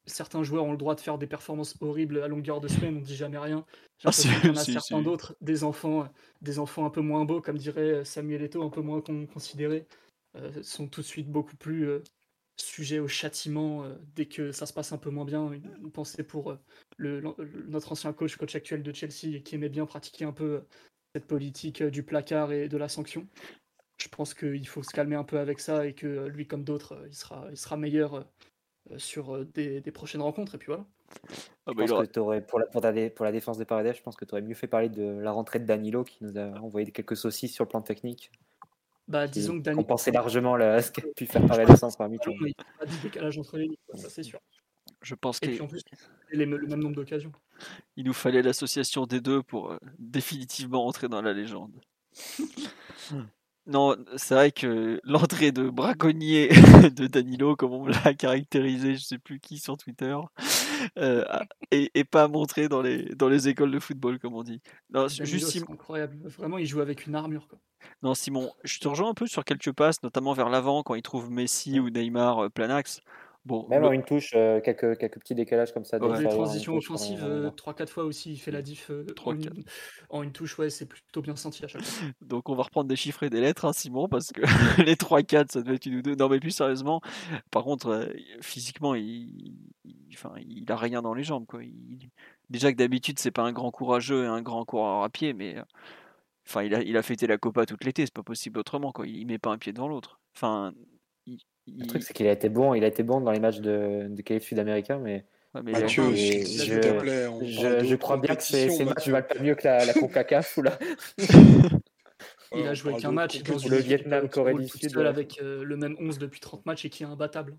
certains 0.07 0.43
joueurs 0.43 0.65
ont 0.65 0.73
le 0.73 0.77
droit 0.77 0.95
de 0.95 1.01
faire 1.01 1.19
des 1.19 1.27
performances 1.27 1.77
horribles 1.81 2.23
à 2.23 2.29
longueur 2.29 2.61
de 2.61 2.69
semaine, 2.69 2.97
on 2.97 3.01
ne 3.01 3.05
dit 3.05 3.17
jamais 3.17 3.39
rien. 3.39 3.65
Ah, 4.05 4.11
il 4.25 4.49
y 4.49 4.51
en 4.51 4.57
a 4.57 4.65
certains 4.65 5.03
d'autres, 5.03 5.37
des 5.41 5.65
enfants, 5.65 6.09
des 6.43 6.59
enfants 6.59 6.85
un 6.85 6.91
peu 6.91 7.01
moins 7.01 7.25
beaux, 7.25 7.41
comme 7.41 7.59
dirait 7.59 8.05
Samuel 8.05 8.43
Eto'o, 8.43 8.63
un 8.63 8.71
peu 8.71 8.83
moins 8.83 9.01
considérés, 9.01 9.87
euh, 10.37 10.63
sont 10.63 10.89
tout 10.89 11.01
de 11.01 11.07
suite 11.07 11.31
beaucoup 11.31 11.57
plus 11.57 11.89
euh, 11.89 12.03
sujets 12.61 12.99
au 12.99 13.09
châtiment 13.09 13.85
euh, 13.85 13.95
dès 14.15 14.27
que 14.27 14.53
ça 14.53 14.67
se 14.67 14.73
passe 14.73 14.93
un 14.93 14.99
peu 14.99 15.11
moins 15.11 15.25
bien. 15.25 15.53
Une 15.53 15.91
pensée 15.91 16.23
pour 16.23 16.57
le, 16.97 17.23
notre 17.69 17.93
ancien 17.93 18.13
coach, 18.13 18.37
coach 18.37 18.55
actuel 18.55 18.83
de 18.83 18.93
Chelsea, 18.93 19.41
qui 19.43 19.55
aimait 19.55 19.69
bien 19.69 19.87
pratiquer 19.87 20.25
un 20.25 20.33
peu 20.33 20.65
cette 21.15 21.27
politique 21.27 21.83
du 21.83 22.03
placard 22.03 22.53
et 22.53 22.69
de 22.69 22.77
la 22.77 22.89
sanction. 22.89 23.27
Je 23.99 24.09
pense 24.09 24.35
qu'il 24.35 24.67
faut 24.67 24.83
se 24.83 24.91
calmer 24.91 25.17
un 25.17 25.25
peu 25.25 25.39
avec 25.39 25.61
ça 25.61 25.87
et 25.87 25.95
que 25.95 26.27
lui, 26.27 26.47
comme 26.47 26.65
d'autres, 26.65 27.05
il 27.07 27.15
sera, 27.15 27.47
il 27.51 27.57
sera 27.57 27.77
meilleur 27.77 28.15
euh, 28.15 28.23
sur 28.97 29.35
euh, 29.35 29.45
des, 29.45 29.81
prochaines 29.93 30.23
rencontres. 30.23 30.55
Et 30.55 30.59
puis 30.59 30.67
voilà. 30.67 30.85
Ah 31.67 31.73
bah, 31.75 31.85
pour, 31.87 32.33
la, 32.33 32.41
pour, 32.41 32.59
la, 32.59 32.67
pour, 32.67 33.25
la, 33.25 33.33
défense 33.33 33.59
des 33.59 33.65
Paredes, 33.65 33.95
je 33.97 34.03
pense 34.03 34.17
que 34.17 34.25
tu 34.25 34.33
aurais 34.33 34.43
mieux 34.43 34.55
fait 34.55 34.67
parler 34.67 34.89
de 34.89 35.05
la 35.05 35.33
rentrée 35.33 35.59
de 35.59 35.65
Danilo 35.65 36.05
qui 36.05 36.19
nous 36.23 36.39
a 36.39 36.61
envoyé 36.61 36.91
quelques 36.91 37.17
saucisses 37.17 37.55
sur 37.55 37.65
le 37.65 37.69
plan 37.69 37.83
technique. 37.83 38.31
Bah, 39.09 39.27
disons 39.27 39.59
que 39.59 39.63
Danilo. 39.63 39.83
On 39.83 39.85
pensait 39.85 40.11
largement 40.11 40.57
là, 40.57 40.81
ce 40.81 40.91
qu'a 40.91 41.03
pu 41.15 41.27
faire 41.27 41.47
Paredes 41.47 41.71
en 41.83 41.91
première 41.91 42.11
mi-temps. 42.11 42.33
Il 42.41 42.47
n'y 42.47 42.53
a 42.53 42.79
pas 42.79 42.87
de 42.87 43.03
décalage 43.03 43.39
entre 43.39 43.57
les 43.59 43.65
lignes, 43.65 43.77
ça 43.95 44.09
c'est 44.09 44.23
sûr. 44.23 44.41
Je 45.03 45.15
pense 45.15 45.41
qu'il 45.41 45.61
en 45.61 45.67
plus, 45.67 45.83
le 46.31 46.47
même 46.47 46.81
nombre 46.81 46.97
d'occasions. 46.97 47.33
Il 47.97 48.07
nous 48.07 48.15
fallait 48.15 48.43
l'association 48.43 49.07
des 49.07 49.21
deux 49.21 49.43
pour 49.43 49.73
euh, 49.73 49.79
définitivement 49.99 50.87
entrer 50.87 51.09
dans 51.09 51.21
la 51.21 51.33
légende. 51.33 51.73
Non, 53.67 53.97
c'est 54.17 54.35
vrai 54.35 54.53
que 54.53 55.01
l'entrée 55.05 55.51
de 55.51 55.71
braconnier 55.71 56.49
de 56.97 57.07
Danilo, 57.07 57.57
comme 57.57 57.73
on 57.73 57.87
l'a 57.87 58.13
caractérisé, 58.13 58.97
je 58.97 59.03
sais 59.03 59.19
plus 59.19 59.41
qui 59.41 59.59
sur 59.59 59.79
Twitter, 59.79 60.15
euh, 60.99 61.25
est, 61.71 62.05
pas 62.05 62.29
montré 62.29 62.69
dans 62.69 62.83
les, 62.83 63.15
dans 63.15 63.29
les 63.29 63.49
écoles 63.49 63.71
de 63.71 63.79
football, 63.79 64.19
comme 64.19 64.35
on 64.35 64.43
dit. 64.43 64.61
Non, 64.93 65.09
juste 65.09 65.57
incroyable. 65.69 66.17
Vraiment, 66.25 66.59
il 66.59 66.67
joue 66.67 66.81
avec 66.81 67.07
une 67.07 67.15
armure. 67.15 67.49
Quoi. 67.49 67.59
Non, 68.03 68.15
Simon, 68.15 68.53
je 68.65 68.79
te 68.79 68.89
rejoins 68.89 69.11
un 69.11 69.15
peu 69.15 69.27
sur 69.27 69.45
quelques 69.45 69.73
passes, 69.73 70.03
notamment 70.03 70.35
vers 70.35 70.51
l'avant 70.51 70.83
quand 70.83 70.95
il 70.95 71.03
trouve 71.03 71.31
Messi 71.31 71.81
ou 71.81 71.89
Neymar 71.89 72.45
euh, 72.45 72.49
Même 73.47 73.85
en 73.85 73.93
une 73.93 74.05
touche, 74.05 74.33
euh, 74.35 74.61
quelques, 74.63 74.97
quelques 74.97 75.19
petits 75.19 75.35
décalages 75.35 75.73
comme 75.75 75.85
ça. 75.85 75.99
Ouais. 75.99 76.23
Les 76.23 76.29
transitions 76.29 76.77
offensives, 76.77 77.23
3-4 77.23 77.83
euh, 77.83 77.87
fois 77.87 78.05
aussi, 78.05 78.33
il 78.33 78.39
fait 78.39 78.51
la 78.51 78.63
diff 78.63 78.91
euh, 78.91 79.05
en, 80.09 80.23
une, 80.23 80.33
touche, 80.33 80.59
ouais, 80.59 80.71
c'est 80.71 80.87
plutôt 80.87 81.21
bien 81.21 81.37
senti 81.37 81.63
à 81.63 81.69
chaque 81.69 81.83
fois. 81.83 82.09
Donc 82.23 82.49
on 82.49 82.55
va 82.55 82.63
reprendre 82.63 82.89
des 82.89 82.97
chiffres 82.97 83.23
et 83.23 83.31
des 83.31 83.43
lettres, 83.43 83.67
hein, 83.67 83.75
Simon, 83.75 84.09
parce 84.09 84.33
que 84.33 84.41
les 84.83 84.95
3-4, 84.95 85.53
ça 85.53 85.61
devait 85.61 85.77
être 85.77 85.85
une 85.85 85.97
ou 85.97 86.03
deux. 86.03 86.15
Non, 86.15 86.31
mais 86.31 86.41
plus 86.41 86.53
sérieusement, 86.53 87.03
par 87.51 87.65
contre, 87.65 88.11
physiquement, 88.41 88.95
il, 88.95 89.55
enfin, 90.15 90.33
il 90.39 90.71
a 90.73 90.77
rien 90.77 91.03
dans 91.03 91.13
les 91.13 91.25
jambes. 91.25 91.45
Quoi. 91.47 91.61
Déjà 92.49 92.73
que 92.73 92.79
d'habitude, 92.79 93.19
c'est 93.19 93.31
pas 93.31 93.43
un 93.43 93.53
grand 93.53 93.71
courageux 93.71 94.25
et 94.25 94.29
un 94.29 94.41
grand 94.41 94.65
coureur 94.65 95.03
à 95.03 95.11
pied, 95.11 95.35
mais 95.35 95.57
enfin, 96.49 96.63
il, 96.63 96.75
a, 96.75 96.81
il 96.83 96.97
a 96.97 97.03
fêté 97.03 97.27
la 97.27 97.37
Copa 97.37 97.67
toute 97.67 97.85
l'été, 97.85 98.07
c'est 98.07 98.15
pas 98.15 98.23
possible 98.23 98.59
autrement. 98.59 98.91
Quoi. 98.91 99.07
Il 99.07 99.27
met 99.27 99.39
pas 99.39 99.51
un 99.51 99.59
pied 99.59 99.75
devant 99.75 99.89
l'autre. 99.89 100.19
Enfin, 100.35 100.73
le 101.67 101.87
truc, 101.87 102.03
c'est 102.03 102.13
qu'il 102.13 102.27
a 102.27 102.33
été 102.33 102.49
bon. 102.49 102.75
Il 102.75 102.85
a 102.85 102.87
été 102.87 103.03
bon 103.03 103.21
dans 103.21 103.33
les 103.33 103.41
matchs 103.41 103.61
de, 103.61 104.07
de 104.09 104.23
qualif 104.23 104.45
sud-américain, 104.45 104.99
mais. 104.99 105.25
Mathieu, 105.63 106.15
s'il 106.17 106.81
te 106.81 106.99
plaît. 106.99 107.29
Je, 107.43 107.85
je 107.85 107.95
crois 107.95 108.17
bien 108.17 108.35
que 108.35 108.43
ces, 108.43 108.85
matchs 108.85 109.09
valent 109.09 109.27
pas 109.27 109.39
mieux 109.39 109.55
que 109.55 109.65
la, 109.65 109.85
la 109.85 109.93
CONCACAF 109.95 110.59
ou 110.59 110.63
la. 110.63 110.79
Il 112.57 112.67
a 112.67 112.75
joué 112.75 112.97
qu'un 112.97 113.13
match 113.13 113.43
dans 113.43 113.57
le 113.69 113.77
Vietnam, 113.79 114.29
Corée 114.29 114.55
du 114.55 114.69
Sud. 114.69 114.97
avec 114.99 115.41
euh, 115.43 115.65
le 115.65 115.77
même 115.77 115.97
11 115.99 116.19
depuis 116.19 116.41
30 116.41 116.67
matchs 116.67 116.85
et 116.85 116.91
qui 116.91 117.03
est 117.03 117.07
imbattable. 117.07 117.57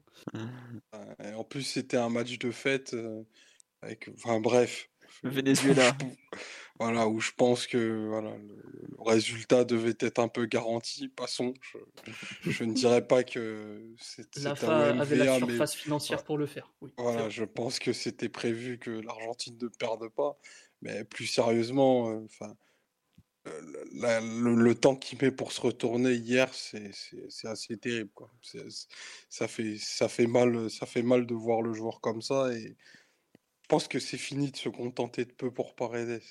En 1.35 1.43
plus, 1.43 1.63
c'était 1.63 1.97
un 1.97 2.09
match 2.09 2.37
de 2.39 2.51
fête. 2.51 2.93
Euh, 2.93 3.23
avec... 3.81 4.09
Enfin, 4.15 4.39
bref. 4.39 4.89
Venezuela. 5.23 5.91
voilà, 6.77 7.07
où 7.07 7.21
je 7.21 7.31
pense 7.31 7.67
que 7.67 8.07
voilà, 8.09 8.35
le, 8.37 8.55
résultat 8.99 9.63
devait 9.63 9.95
être 9.99 10.19
un 10.19 10.27
peu 10.27 10.45
garanti. 10.45 11.07
Passons, 11.07 11.53
je, 11.61 12.49
je 12.49 12.63
ne 12.63 12.73
dirais 12.73 13.05
pas 13.05 13.23
que 13.23 13.93
c'était 13.97 14.41
la 14.41 14.51
avait 14.99 15.15
la 15.15 15.37
surface 15.37 15.75
financière 15.75 16.23
pour 16.23 16.37
le 16.37 16.45
faire. 16.45 16.73
voilà, 16.97 17.29
je 17.29 17.45
pense 17.45 17.79
que 17.79 17.93
c'était 17.93 18.29
prévu 18.29 18.77
que 18.77 18.91
l'Argentine 18.91 19.57
ne 19.61 19.67
perde 19.69 20.09
pas, 20.09 20.37
mais 20.81 21.05
plus 21.05 21.27
sérieusement, 21.27 22.09
euh, 22.09 22.25
enfin. 22.25 22.55
Euh, 23.47 23.61
le, 24.55 24.73
temps 24.73 24.95
qu'il 24.95 25.21
met 25.21 25.29
pour 25.29 25.51
se 25.51 25.61
retourner 25.61 26.13
hier, 26.13 26.51
c'est 26.51 26.89
assez 27.43 27.77
terrible. 27.77 28.09
Quoi. 28.15 28.31
ça, 29.29 29.47
fait, 29.47 29.77
ça, 29.77 30.09
fait 30.09 30.25
mal, 30.25 30.67
ça 30.71 30.87
fait 30.87 31.03
mal 31.03 31.27
de 31.27 31.35
voir 31.35 31.61
le 31.61 31.71
joueur 31.71 32.01
comme 32.01 32.23
ça. 32.23 32.51
Et 32.53 32.75
je 33.61 33.67
pense 33.67 33.87
que 33.87 33.99
c'est 33.99 34.17
fini 34.17 34.49
de 34.49 34.57
se 34.57 34.67
contenter 34.67 35.25
de 35.25 35.31
peu 35.31 35.51
pour 35.51 35.75
Paredes 35.75 36.23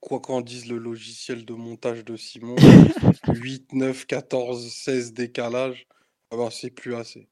quoi 0.00 0.20
qu'en 0.20 0.40
dise 0.40 0.66
le 0.68 0.78
logiciel 0.78 1.44
de 1.44 1.54
montage 1.54 2.04
de 2.04 2.16
Simon, 2.16 2.56
8, 3.28 3.72
9, 3.72 4.06
14, 4.06 4.72
16 4.72 5.12
décalages, 5.12 5.86
ah 6.30 6.36
ben, 6.36 6.50
c'est 6.50 6.70
plus 6.70 6.94
assez. 6.94 7.28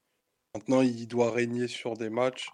Maintenant, 0.53 0.81
il 0.81 1.07
doit 1.07 1.31
régner 1.31 1.67
sur 1.67 1.95
des 1.95 2.09
matchs. 2.09 2.49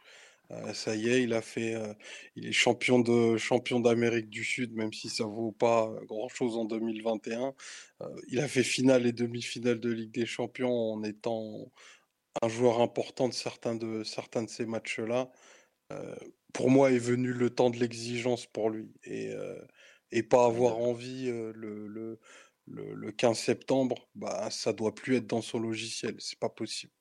Euh, 0.51 0.73
ça 0.73 0.95
y 0.95 1.09
est, 1.09 1.23
il 1.23 1.33
a 1.33 1.41
fait, 1.41 1.75
euh, 1.75 1.93
il 2.35 2.47
est 2.47 2.51
champion 2.51 2.99
de 2.99 3.37
champion 3.37 3.79
d'Amérique 3.79 4.29
du 4.29 4.43
Sud, 4.43 4.73
même 4.75 4.91
si 4.93 5.09
ça 5.09 5.23
vaut 5.23 5.51
pas 5.51 5.91
grand 6.07 6.27
chose 6.29 6.57
en 6.57 6.65
2021. 6.65 7.53
Euh, 8.01 8.07
il 8.27 8.39
a 8.39 8.47
fait 8.47 8.63
finale 8.63 9.05
et 9.05 9.13
demi-finale 9.13 9.79
de 9.79 9.89
Ligue 9.91 10.11
des 10.11 10.25
Champions 10.25 10.93
en 10.93 11.03
étant 11.03 11.71
un 12.41 12.49
joueur 12.49 12.81
important 12.81 13.29
de 13.29 13.33
certains 13.33 13.75
de 13.75 14.03
certains 14.03 14.43
de 14.43 14.49
ces 14.49 14.65
matchs-là. 14.65 15.29
pour 16.53 16.69
moi, 16.69 16.91
est 16.91 16.97
venu 16.99 17.33
le 17.33 17.49
temps 17.49 17.69
de 17.69 17.77
l'exigence 17.77 18.45
pour 18.45 18.69
lui 18.69 18.91
et 19.03 19.33
et 20.11 20.23
pas 20.23 20.45
avoir 20.45 20.77
envie 20.77 21.27
le, 21.27 21.87
le, 21.87 22.19
le, 22.67 23.11
15 23.11 23.37
septembre, 23.37 24.09
bah, 24.15 24.49
ça 24.51 24.73
doit 24.73 24.93
plus 24.93 25.17
être 25.17 25.27
dans 25.27 25.41
son 25.41 25.59
logiciel. 25.59 26.15
C'est 26.19 26.39
pas 26.39 26.49
possible. 26.49 26.93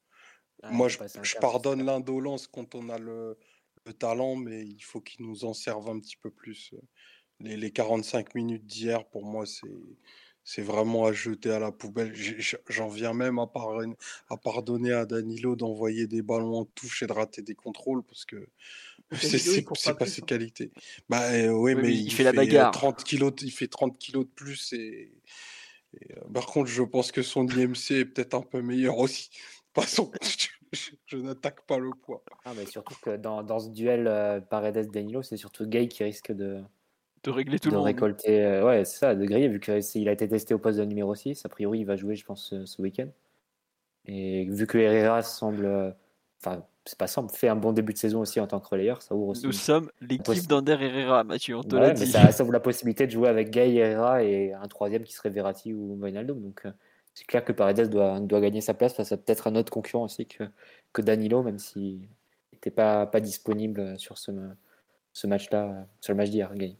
Ah, 0.62 0.70
Moi, 0.70 0.88
je, 0.88 0.98
je 1.22 1.36
pardonne 1.36 1.84
l'indolence 1.84 2.46
quand 2.46 2.74
on 2.74 2.88
a 2.88 2.98
le, 2.98 3.38
le, 3.86 3.92
talent, 3.92 4.36
mais 4.36 4.64
il 4.66 4.80
faut 4.82 5.00
qu'il 5.00 5.26
nous 5.26 5.44
en 5.44 5.54
serve 5.54 5.88
un 5.88 5.98
petit 5.98 6.16
peu 6.16 6.30
plus. 6.30 6.74
Les, 7.40 7.56
les 7.56 7.70
45 7.70 8.34
minutes 8.34 8.66
d'hier, 8.66 9.08
pour 9.08 9.24
moi, 9.24 9.46
c'est 9.46 9.68
c'est 10.42 10.62
vraiment 10.62 11.04
à 11.04 11.12
jeter 11.12 11.50
à 11.50 11.58
la 11.58 11.70
poubelle. 11.70 12.12
J'en 12.68 12.88
viens 12.88 13.12
même 13.12 13.38
à, 13.38 13.48
à 14.28 14.36
pardonner 14.36 14.92
à 14.92 15.06
Danilo 15.06 15.54
d'envoyer 15.54 16.06
des 16.06 16.22
ballons 16.22 16.60
en 16.60 16.64
touche 16.64 17.02
et 17.02 17.06
de 17.06 17.12
rater 17.12 17.42
des 17.42 17.54
contrôles 17.54 18.02
parce 18.02 18.24
que 18.24 18.48
c'est 19.12 19.62
pas, 19.62 20.06
ses 20.06 20.22
hein. 20.22 20.24
qualités. 20.26 20.70
Bah, 21.08 21.30
oui, 21.52 21.74
mais, 21.74 21.92
il, 21.92 22.12
fait, 22.12 22.24
la 22.24 22.32
bagarre. 22.32 22.70
30 22.70 23.04
kilos, 23.04 23.32
il 23.42 23.50
fait 23.50 23.68
30 23.68 23.98
kilos 23.98 24.24
de 24.24 24.30
plus 24.30 24.72
et, 24.72 25.12
par 26.32 26.46
contre, 26.46 26.70
je 26.70 26.82
pense 26.82 27.10
que 27.10 27.22
son 27.22 27.46
IMC 27.46 27.90
est 27.90 28.04
peut-être 28.04 28.34
un 28.34 28.42
peu 28.42 28.62
meilleur 28.62 28.98
aussi. 28.98 29.30
Passons, 29.74 30.10
je, 30.72 30.90
je 31.06 31.16
n'attaque 31.16 31.66
pas 31.66 31.78
le 31.78 31.90
poids. 31.90 32.22
Ah, 32.44 32.52
mais 32.56 32.66
surtout 32.66 32.94
que 33.02 33.16
dans, 33.16 33.42
dans 33.42 33.58
ce 33.58 33.70
duel 33.70 34.44
Paredes-Danilo, 34.50 35.22
c'est 35.22 35.36
surtout 35.36 35.66
Gay 35.66 35.88
qui 35.88 36.04
risque 36.04 36.30
de, 36.30 36.62
de 37.22 37.30
régler 37.30 37.58
tout 37.58 37.70
le 37.70 37.76
monde. 37.76 37.86
récolter, 37.86 38.44
euh, 38.44 38.64
ouais, 38.64 38.84
c'est 38.84 38.98
ça, 38.98 39.14
de 39.14 39.24
griller, 39.24 39.48
vu 39.48 39.60
qu'il 39.60 40.08
a 40.08 40.12
été 40.12 40.28
testé 40.28 40.54
au 40.54 40.58
poste 40.58 40.78
de 40.78 40.84
numéro 40.84 41.14
6. 41.14 41.44
A 41.44 41.48
priori, 41.48 41.80
il 41.80 41.84
va 41.84 41.96
jouer, 41.96 42.16
je 42.16 42.24
pense, 42.24 42.54
ce, 42.64 42.82
week-end. 42.82 43.08
Et 44.06 44.46
vu 44.46 44.66
que 44.66 44.78
Herrera 44.78 45.22
semble. 45.22 45.66
Euh, 45.66 45.90
enfin, 46.40 46.64
c'est 46.84 46.98
pas 46.98 47.06
simple, 47.06 47.32
fait 47.34 47.48
un 47.48 47.56
bon 47.56 47.72
début 47.72 47.92
de 47.92 47.98
saison 47.98 48.20
aussi 48.20 48.40
en 48.40 48.46
tant 48.46 48.60
que 48.60 48.68
relayeur, 48.68 49.02
ça 49.02 49.14
ouvre 49.14 49.28
aussi. 49.28 49.46
Nous 49.46 49.52
sommes 49.52 49.90
l'équipe 50.00 50.46
d'Ander 50.46 50.76
Herrera, 50.80 51.24
Mathieu, 51.24 51.56
on 51.56 51.62
te 51.62 51.76
l'a 51.76 51.90
dit. 51.90 52.06
Ça, 52.06 52.32
ça, 52.32 52.42
ouvre 52.44 52.52
la 52.52 52.60
possibilité 52.60 53.06
de 53.06 53.12
jouer 53.12 53.28
avec 53.28 53.50
Gay 53.50 53.74
Herrera 53.74 54.22
et 54.22 54.52
un 54.52 54.66
troisième 54.66 55.04
qui 55.04 55.12
serait 55.12 55.30
Verratti 55.30 55.74
ou 55.74 55.98
Wijnaldum. 56.02 56.40
Donc, 56.40 56.62
euh, 56.64 56.72
c'est 57.14 57.26
clair 57.26 57.44
que 57.44 57.52
Paredes 57.52 57.90
doit, 57.90 58.18
doit 58.20 58.40
gagner 58.40 58.60
sa 58.60 58.74
place 58.74 58.94
face 58.94 59.12
à 59.12 59.16
peut-être 59.16 59.46
un 59.46 59.56
autre 59.56 59.70
concurrent 59.70 60.04
aussi 60.04 60.26
que, 60.26 60.44
que 60.92 61.02
Danilo, 61.02 61.42
même 61.42 61.58
s'il 61.58 62.08
n'était 62.52 62.70
pas, 62.70 63.06
pas 63.06 63.20
disponible 63.20 63.98
sur 63.98 64.16
ce, 64.16 64.30
ce 65.12 65.26
match-là, 65.26 65.86
sur 66.00 66.12
le 66.12 66.16
match 66.16 66.30
d'hier, 66.30 66.54
Gay. 66.54 66.76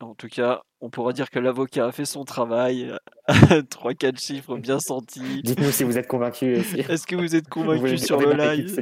En 0.00 0.14
tout 0.14 0.28
cas, 0.28 0.62
on 0.82 0.90
pourra 0.90 1.12
dire 1.12 1.30
que 1.30 1.38
l'avocat 1.38 1.86
a 1.86 1.92
fait 1.92 2.04
son 2.04 2.24
travail. 2.24 2.92
3-4 3.28 4.20
chiffres 4.20 4.56
bien 4.56 4.80
sentis. 4.80 5.42
Dites-nous 5.44 5.70
si 5.70 5.84
vous 5.84 5.96
êtes 5.96 6.08
convaincu. 6.08 6.54
Est-ce 6.88 7.06
que 7.06 7.14
vous 7.14 7.36
êtes 7.36 7.48
convaincu 7.48 7.96
sur 7.96 8.20
le 8.20 8.32
live 8.32 8.74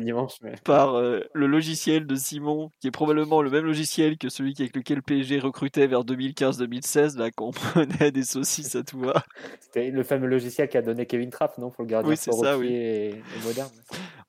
par 0.65 0.95
euh, 0.95 1.21
le 1.35 1.47
logiciel 1.47 2.07
de 2.07 2.15
Simon, 2.15 2.71
qui 2.81 2.89
est 2.89 2.91
probablement 2.91 3.43
le 3.43 3.51
même 3.51 3.67
logiciel 3.67 4.17
que 4.17 4.31
celui 4.31 4.55
avec 4.59 4.75
lequel 4.75 5.03
PSG 5.03 5.41
recrutait 5.41 5.87
vers 5.87 6.01
2015-2016, 6.05 7.19
là, 7.19 7.31
quand 7.31 7.49
on 7.49 7.51
prenait 7.85 8.11
des 8.11 8.25
saucisses 8.25 8.75
à 8.77 8.83
tout 8.83 9.01
va. 9.01 9.23
C'était 9.61 9.91
le 9.91 10.03
fameux 10.03 10.27
logiciel 10.27 10.69
qui 10.69 10.79
a 10.79 10.83
donné 10.83 11.05
Kevin 11.05 11.29
Trapp, 11.29 11.59
non 11.59 11.69
Pour 11.69 11.85
le 11.85 11.89
gardien 11.89 12.11
oui, 12.11 12.17
c'est 12.17 12.33
ça, 12.33 12.57
oui. 12.57 12.69
et 12.69 13.23
moderne. 13.45 13.69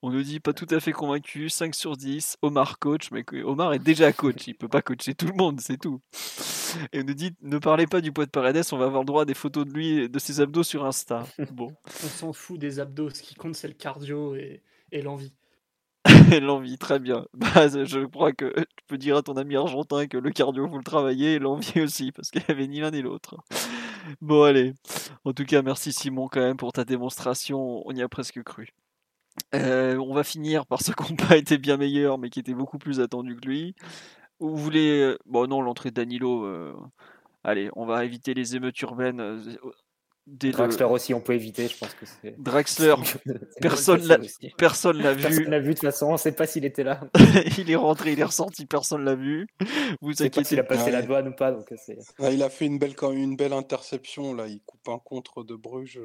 On 0.02 0.10
nous 0.10 0.22
dit 0.22 0.40
pas 0.40 0.52
tout 0.52 0.66
à 0.70 0.80
fait 0.80 0.92
convaincu, 0.92 1.48
5 1.48 1.74
sur 1.74 1.96
10, 1.96 2.36
Omar 2.42 2.78
coach, 2.78 3.10
mais 3.12 3.24
Omar 3.44 3.72
est 3.72 3.78
déjà 3.78 4.12
coach, 4.12 4.46
il 4.46 4.54
peut 4.54 4.68
pas 4.68 4.82
coacher 4.82 5.14
tout 5.14 5.26
le 5.26 5.34
monde, 5.34 5.60
c'est 5.60 5.78
tout. 5.78 6.00
Et 6.92 7.00
on 7.00 7.04
nous 7.04 7.14
dit 7.14 7.34
ne 7.42 7.58
parlez 7.62 7.86
pas 7.86 8.00
du 8.00 8.12
poids 8.12 8.26
de 8.26 8.30
Paredes, 8.30 8.64
on 8.72 8.76
va 8.76 8.86
avoir 8.86 9.02
le 9.02 9.06
droit 9.06 9.22
à 9.22 9.24
des 9.24 9.34
photos 9.34 9.66
de 9.66 9.72
lui, 9.72 10.08
de 10.08 10.18
ses 10.18 10.40
abdos 10.40 10.62
sur 10.62 10.84
Insta. 10.84 11.24
Bon. 11.52 11.74
On 11.86 12.08
s'en 12.08 12.32
fout 12.32 12.58
des 12.58 12.80
abdos, 12.80 13.10
ce 13.10 13.22
qui 13.22 13.34
compte 13.34 13.54
c'est 13.54 13.68
le 13.68 13.74
cardio 13.74 14.34
et, 14.34 14.62
l'envie. 14.92 15.32
l'envie, 16.42 16.78
très 16.78 16.98
bien. 16.98 17.26
Bah, 17.32 17.68
je 17.68 18.04
crois 18.04 18.32
que 18.32 18.52
tu 18.60 18.84
peux 18.88 18.98
dire 18.98 19.16
à 19.16 19.22
ton 19.22 19.36
ami 19.36 19.56
argentin 19.56 20.06
que 20.06 20.18
le 20.18 20.30
cardio, 20.30 20.66
vous 20.66 20.78
le 20.78 20.84
travaillez, 20.84 21.34
et 21.34 21.38
l'envie 21.38 21.80
aussi, 21.80 22.12
parce 22.12 22.30
qu'il 22.30 22.42
n'y 22.46 22.52
avait 22.52 22.66
ni 22.66 22.80
l'un 22.80 22.90
ni 22.90 23.02
l'autre. 23.02 23.36
Bon, 24.20 24.42
allez. 24.42 24.74
En 25.24 25.32
tout 25.32 25.44
cas, 25.44 25.62
merci 25.62 25.92
Simon 25.92 26.28
quand 26.28 26.40
même 26.40 26.56
pour 26.56 26.72
ta 26.72 26.84
démonstration, 26.84 27.82
on 27.86 27.92
y 27.94 28.02
a 28.02 28.08
presque 28.08 28.42
cru. 28.42 28.74
Euh, 29.54 29.96
on 29.96 30.14
va 30.14 30.24
finir 30.24 30.66
par 30.66 30.82
ce 30.82 30.92
combat 30.92 31.36
été 31.36 31.58
bien 31.58 31.76
meilleur, 31.76 32.18
mais 32.18 32.30
qui 32.30 32.40
était 32.40 32.54
beaucoup 32.54 32.78
plus 32.78 33.00
attendu 33.00 33.36
que 33.36 33.46
lui. 33.46 33.74
Vous 34.40 34.56
voulez. 34.56 35.00
Euh, 35.00 35.18
bon, 35.26 35.46
non, 35.46 35.62
l'entrée 35.62 35.90
de 35.90 35.94
Danilo. 35.94 36.44
Euh, 36.44 36.74
allez, 37.44 37.70
on 37.76 37.86
va 37.86 38.04
éviter 38.04 38.34
les 38.34 38.56
émeutes 38.56 38.80
urbaines. 38.80 39.42
Draxler 40.26 40.84
aussi, 40.84 41.14
on 41.14 41.20
peut 41.20 41.34
éviter, 41.34 41.66
je 41.66 41.76
pense 41.76 41.94
que 41.94 42.06
c'est. 42.06 42.34
Draxler, 42.38 42.94
personne 43.60 44.06
l'a, 44.06 44.18
personne 44.56 44.98
l'a 44.98 45.14
vu. 45.14 45.22
Personne 45.22 45.50
l'a 45.50 45.58
vu 45.58 45.70
de 45.70 45.72
toute 45.72 45.80
façon, 45.80 46.06
on 46.06 46.12
ne 46.12 46.16
sait 46.16 46.32
pas 46.32 46.46
s'il 46.46 46.64
était 46.64 46.84
là. 46.84 47.00
il 47.58 47.68
est 47.70 47.76
rentré, 47.76 48.12
il 48.12 48.20
est 48.20 48.24
ressorti, 48.24 48.66
personne 48.66 49.04
l'a 49.04 49.16
vu. 49.16 49.48
Vous 50.00 50.12
inquiétez 50.12 50.30
pas. 50.30 50.44
s'il 50.44 50.60
a 50.60 50.64
passé 50.64 50.90
la 50.92 51.02
douane 51.02 51.28
ou 51.28 51.32
pas, 51.32 51.50
donc 51.50 51.72
c'est. 51.76 51.98
il 52.20 52.42
a 52.42 52.50
fait 52.50 52.66
une 52.66 52.78
belle, 52.78 52.94
une 53.12 53.36
belle 53.36 53.52
interception 53.52 54.32
là, 54.34 54.46
il 54.46 54.60
coupe 54.62 54.88
un 54.88 55.00
contre 55.00 55.42
de 55.42 55.56
Bruges 55.56 56.00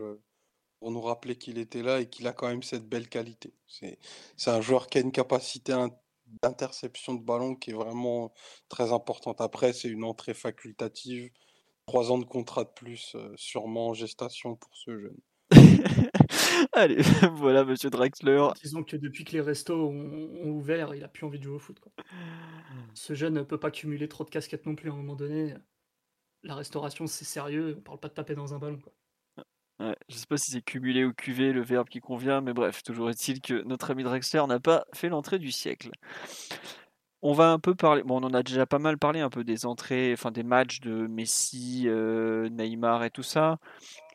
pour 0.80 0.92
nous 0.92 1.02
rappeler 1.02 1.36
qu'il 1.36 1.58
était 1.58 1.82
là 1.82 2.02
et 2.02 2.08
qu'il 2.08 2.28
a 2.28 2.34
quand 2.34 2.48
même 2.48 2.64
cette 2.64 2.88
belle 2.88 3.08
qualité. 3.08 3.54
C'est, 3.68 3.98
un 4.48 4.62
joueur 4.62 4.88
qui 4.88 4.98
a 4.98 5.02
une 5.02 5.12
capacité 5.12 5.74
d'interception 6.42 7.14
de 7.16 7.24
ballon 7.24 7.56
qui 7.56 7.72
est 7.72 7.74
vraiment 7.74 8.34
très 8.70 8.92
importante. 8.92 9.42
Après, 9.42 9.74
c'est 9.74 9.88
une 9.88 10.04
entrée 10.04 10.34
facultative. 10.34 11.32
Trois 11.86 12.12
ans 12.12 12.18
de 12.18 12.26
contrat 12.26 12.66
de 12.66 12.70
plus, 12.76 13.16
euh, 13.16 13.34
sûrement 13.38 13.90
en 13.90 13.94
gestation 13.94 14.56
pour 14.56 14.76
ce 14.76 15.00
jeune. 15.00 15.18
Allez, 16.74 17.02
voilà, 17.36 17.64
monsieur 17.64 17.90
Draxler. 17.90 18.48
Disons 18.62 18.84
que 18.84 18.98
depuis 18.98 19.24
que 19.24 19.32
les 19.32 19.42
restos 19.42 19.90
ont, 19.90 20.50
ouvert, 20.50 20.94
il 20.96 21.04
a 21.04 21.08
plus 21.08 21.26
envie 21.26 21.40
de 21.40 21.44
jouer 21.44 21.56
au 21.56 21.60
foot. 21.60 21.80
Ce 22.94 23.14
jeune 23.14 23.36
ne 23.36 23.44
peut 23.44 23.60
pas 23.60 23.72
cumuler 23.72 24.10
trop 24.10 24.26
de 24.26 24.30
casquettes 24.30 24.66
non 24.66 24.76
plus 24.76 24.90
à 24.90 24.94
un 24.94 24.98
moment 24.98 25.16
donné. 25.16 25.54
La 26.44 26.56
restauration, 26.56 27.08
c'est 27.08 27.26
sérieux, 27.26 27.76
on 27.78 27.82
parle 27.82 28.00
pas 28.00 28.10
de 28.10 28.14
taper 28.14 28.36
dans 28.36 28.54
un 28.54 28.60
ballon. 28.60 28.80
Quoi. 28.80 28.94
Ouais, 29.80 29.96
je 30.10 30.16
sais 30.16 30.26
pas 30.26 30.38
si 30.38 30.52
c'est 30.52 30.62
cumulé 30.62 31.06
ou 31.06 31.14
cuvé 31.14 31.54
le 31.54 31.62
verbe 31.62 31.88
qui 31.88 32.00
convient, 32.00 32.42
mais 32.42 32.54
bref, 32.54 32.82
toujours 32.82 33.12
est-il 33.12 33.42
que 33.42 33.62
notre 33.64 33.92
ami 33.92 34.04
Drexler 34.04 34.44
n'a 34.48 34.60
pas 34.60 34.86
fait 34.94 35.10
l'entrée 35.10 35.38
du 35.38 35.52
siècle. 35.52 35.92
On 37.22 37.34
va 37.34 37.52
un 37.52 37.60
peu 37.60 37.76
parler, 37.76 38.04
bon, 38.04 38.22
on 38.22 38.26
en 38.26 38.34
a 38.34 38.44
déjà 38.44 38.66
pas 38.66 38.80
mal 38.80 38.98
parlé, 38.98 39.20
un 39.20 39.30
peu 39.30 39.44
des 39.44 39.66
entrées, 39.66 40.14
enfin 40.14 40.32
des 40.32 40.44
matchs 40.44 40.80
de 40.82 41.08
Messi, 41.08 41.84
euh, 41.86 42.48
Neymar 42.50 43.04
et 43.04 43.12
tout 43.12 43.24
ça. 43.24 43.58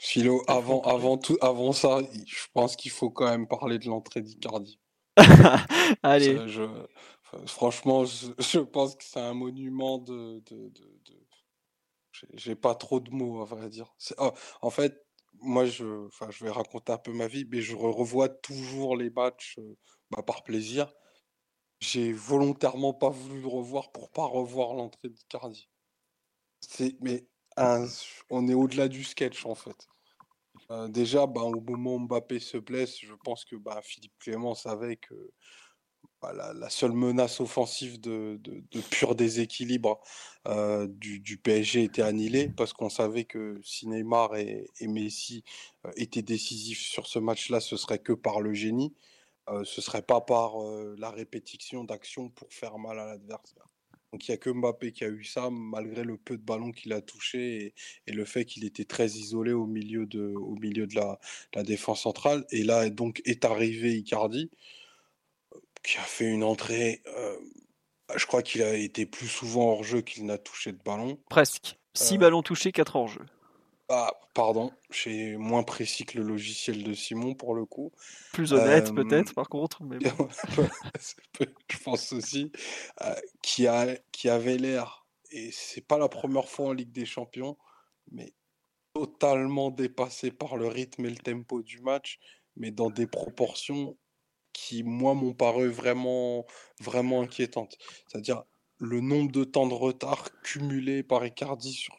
Philo, 0.01 0.43
avant, 0.47 0.83
avant, 0.83 1.19
tout, 1.19 1.37
avant 1.41 1.73
ça, 1.73 1.99
je 2.27 2.47
pense 2.53 2.77
qu'il 2.77 2.91
faut 2.91 3.11
quand 3.11 3.29
même 3.29 3.47
parler 3.47 3.79
de 3.79 3.87
l'entrée 3.87 4.23
d'Icardi. 4.23 4.79
Allez. 6.03 6.39
franchement, 7.47 8.05
je, 8.05 8.59
pense 8.61 8.97
que 8.97 9.05
c'est 9.05 9.21
un 9.21 9.35
monument 9.35 9.99
de. 9.99 10.41
de, 10.51 10.69
de, 10.69 10.83
J'ai 12.35 12.55
pas 12.55 12.75
trop 12.75 13.01
de 13.01 13.11
mots, 13.11 13.43
à 13.43 13.45
vrai 13.45 13.69
dire. 13.69 13.95
Oh, 14.19 14.33
en 14.61 14.71
fait, 14.71 15.05
moi, 15.41 15.65
je, 15.65 16.09
je 16.31 16.45
vais 16.45 16.51
raconter 16.51 16.93
un 16.93 16.99
peu 16.99 17.13
ma 17.13 17.27
vie, 17.27 17.45
mais 17.51 17.61
je 17.61 17.75
revois 17.75 18.29
toujours 18.29 18.97
les 18.97 19.11
matchs 19.11 19.59
bah, 20.11 20.23
par 20.23 20.45
plaisir. 20.45 20.93
J'ai 21.81 22.13
volontairement 22.13 22.95
pas 22.95 23.11
voulu 23.11 23.45
revoir 23.45 23.91
pour 23.93 24.11
pas 24.11 24.25
revoir 24.25 24.75
l'entrée 24.75 25.09
d'Icardi. 25.09 25.69
C'est, 26.61 26.97
mais 27.01 27.27
on 28.31 28.49
est 28.49 28.55
au-delà 28.55 28.89
du 28.89 29.05
sketch 29.05 29.45
en 29.47 29.55
fait. 29.55 29.89
déjà, 30.89 31.27
bah, 31.27 31.43
au 31.43 31.61
moment 31.61 31.97
où 31.97 31.99
Mbappé 32.01 32.39
se 32.39 32.57
blesse, 32.57 33.01
je 33.01 33.15
pense 33.25 33.45
que 33.45 33.57
bah, 33.57 33.81
Philippe 33.83 34.17
Clément 34.19 34.55
savait 34.55 34.97
que 34.97 35.33
la, 36.31 36.71
seule 36.71 36.93
menace 36.93 37.41
offensive 37.41 38.01
de, 38.01 38.39
pur 38.91 39.15
déséquilibre 39.15 40.01
euh, 40.47 40.87
du, 40.89 41.37
PSG 41.37 41.85
était 41.85 42.03
annihilée 42.03 42.49
parce 42.49 42.73
qu'on 42.73 42.89
savait 42.89 43.25
que 43.25 43.61
si 43.63 43.89
Neymar 43.89 44.37
et, 44.37 44.71
Messi 44.83 45.45
euh, 45.87 45.91
étaient 45.97 46.23
décisifs 46.23 46.81
sur 46.81 47.07
ce 47.07 47.19
match-là, 47.19 47.61
ce 47.61 47.77
serait 47.77 47.99
que 47.99 48.13
par 48.13 48.41
le 48.41 48.55
génie, 48.55 48.95
euh, 49.49 49.65
ce 49.65 49.81
serait 49.81 50.03
pas 50.03 50.21
par 50.21 50.55
la 50.99 51.11
répétition 51.11 51.85
d'actions 51.85 52.29
pour 52.31 52.53
faire 52.53 52.79
mal 52.79 52.99
à 52.99 53.07
l'adversaire. 53.07 53.67
Donc 54.13 54.29
il 54.29 54.31
n'y 54.31 54.35
a 54.35 54.39
que 54.39 54.51
Mbappé 54.51 54.93
qui 54.93 55.05
a 55.05 55.09
eu 55.09 55.25
ça, 55.25 55.49
malgré 55.51 56.05
le 56.05 56.19
peu 56.19 56.37
de 56.37 56.43
ballons 56.43 56.71
qu'il 56.71 56.93
a 56.93 57.01
touché 57.01 57.75
et, 58.07 58.13
le 58.13 58.27
fait 58.27 58.45
qu'il 58.45 58.65
était 58.67 58.85
très 58.85 59.07
isolé 59.07 59.53
au 59.53 59.67
milieu 59.67 60.05
de, 60.05 60.35
au 60.37 60.55
milieu 60.57 60.87
de 60.87 60.95
la, 60.95 61.19
la 61.55 61.63
défense 61.63 62.03
centrale. 62.03 62.45
Et 62.51 62.63
là, 62.63 62.91
donc, 62.91 63.23
est 63.25 63.47
arrivé 63.47 63.97
Icardi 63.97 64.51
qui 65.83 65.99
a 65.99 66.03
fait 66.03 66.27
une 66.27 66.45
entrée. 66.45 67.03
Euh, 67.07 67.37
je 68.15 68.27
crois 68.27 68.43
qu'il 68.43 68.63
a 68.63 68.75
été 68.75 69.07
plus 69.07 69.29
souvent 69.29 69.73
hors 69.73 69.85
jeu 69.85 70.01
qu'il 70.01 70.27
n'a 70.27 70.39
touché 70.39 70.73
de 70.73 70.83
ballon. 70.83 71.19
Presque. 71.29 71.79
6 71.95 72.15
euh, 72.15 72.19
ballons 72.19 72.43
touchés, 72.43 72.73
4 72.73 72.97
hors 72.97 73.09
jeu. 73.09 73.25
Ah, 73.89 74.13
pardon, 74.33 74.73
j'ai 74.91 75.37
moins 75.37 75.63
précis 75.63 76.07
que 76.07 76.17
le 76.19 76.25
logiciel 76.25 76.83
de 76.83 76.95
Simon 76.95 77.35
pour 77.35 77.55
le 77.55 77.67
coup. 77.67 77.93
Plus 78.33 78.55
honnête 78.55 78.89
euh, 78.89 78.95
peut-être 78.95 79.35
par 79.35 79.49
contre. 79.49 79.83
Mais 79.83 79.99
je 81.69 81.79
pense 81.85 82.13
aussi. 82.13 82.53
qui, 83.43 83.67
a, 83.67 83.97
qui 84.11 84.31
avait 84.31 84.57
l'air, 84.57 85.05
et 85.31 85.51
c'est 85.53 85.87
pas 85.87 85.99
la 85.99 86.09
première 86.09 86.49
fois 86.49 86.69
en 86.69 86.73
Ligue 86.73 86.93
des 86.93 87.05
Champions, 87.05 87.59
mais 88.11 88.33
totalement 88.95 89.71
dépassé 89.71 90.31
par 90.31 90.57
le 90.57 90.69
rythme 90.69 91.07
et 91.07 91.11
le 91.11 91.17
tempo 91.17 91.63
du 91.63 91.81
match, 91.81 92.19
mais 92.57 92.71
dans 92.71 92.91
des 92.91 93.07
proportions 93.07 93.97
qui, 94.53 94.83
moi, 94.83 95.15
m'ont 95.15 95.35
paru 95.35 95.69
vraiment, 95.69 96.47
vraiment 96.81 97.23
inquiétantes. 97.23 97.77
C'est-à-dire 98.07 98.45
le 98.79 99.01
nombre 99.01 99.31
de 99.31 99.45
temps 99.45 99.67
de 99.67 99.75
retard 99.75 100.29
cumulé 100.43 101.03
par 101.03 101.25
Icardi 101.25 101.73
sur, 101.73 101.97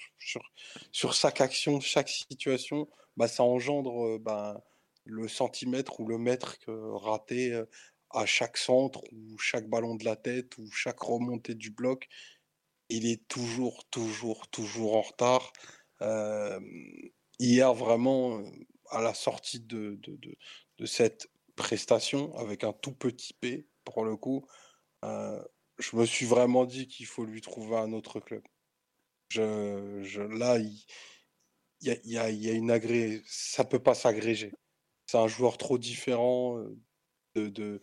sur, 0.92 1.14
chaque 1.14 1.42
action, 1.42 1.80
chaque 1.80 2.10
situation, 2.10 2.90
bah, 3.18 3.28
ça 3.28 3.44
engendre 3.44 4.18
bah, 4.20 4.64
le 5.06 5.28
centimètre 5.28 6.00
ou 6.00 6.08
le 6.08 6.18
mètre 6.18 6.58
raté 6.68 7.62
à 8.10 8.26
chaque 8.26 8.58
centre 8.58 9.02
ou 9.12 9.38
chaque 9.38 9.68
ballon 9.70 9.96
de 9.96 10.06
la 10.06 10.16
tête 10.16 10.58
ou 10.58 10.70
chaque 10.72 11.00
remontée 11.00 11.56
du 11.56 11.72
bloc. 11.72 12.08
Il 12.90 13.08
est 13.08 13.28
toujours, 13.28 13.86
toujours, 13.90 14.48
toujours 14.50 14.96
en 14.98 15.02
retard. 15.02 15.54
hier, 17.40 17.74
vraiment, 17.74 18.44
à 18.94 19.02
la 19.02 19.14
sortie 19.14 19.60
de, 19.60 20.00
de, 20.02 20.20
de, 20.78 20.86
cette 20.86 21.28
prestation, 21.56 22.36
avec 22.38 22.64
un 22.64 22.74
tout 22.74 22.94
petit 22.94 23.34
P, 23.34 23.68
pour 23.84 24.06
le 24.06 24.16
coup, 24.16 24.46
je 25.04 25.96
me 25.96 26.06
suis 26.06 26.26
vraiment 26.26 26.66
dit 26.66 26.88
qu'il 26.88 27.06
faut 27.06 27.26
lui 27.26 27.42
trouver 27.42 27.78
un 27.78 27.94
autre 27.94 28.20
club. 28.20 28.44
Là, 29.36 30.58
il, 30.60 30.86
y, 31.82 32.18
a, 32.18 32.30
une 32.30 32.72
agré... 32.72 33.22
Ça 33.26 33.66
peut 33.66 33.82
pas 33.82 33.96
s'agréger. 33.96 34.52
C'est 35.08 35.18
un 35.18 35.28
joueur 35.28 35.58
trop 35.58 35.78
différent 35.78 36.64
de, 37.36 37.50
de, 37.50 37.82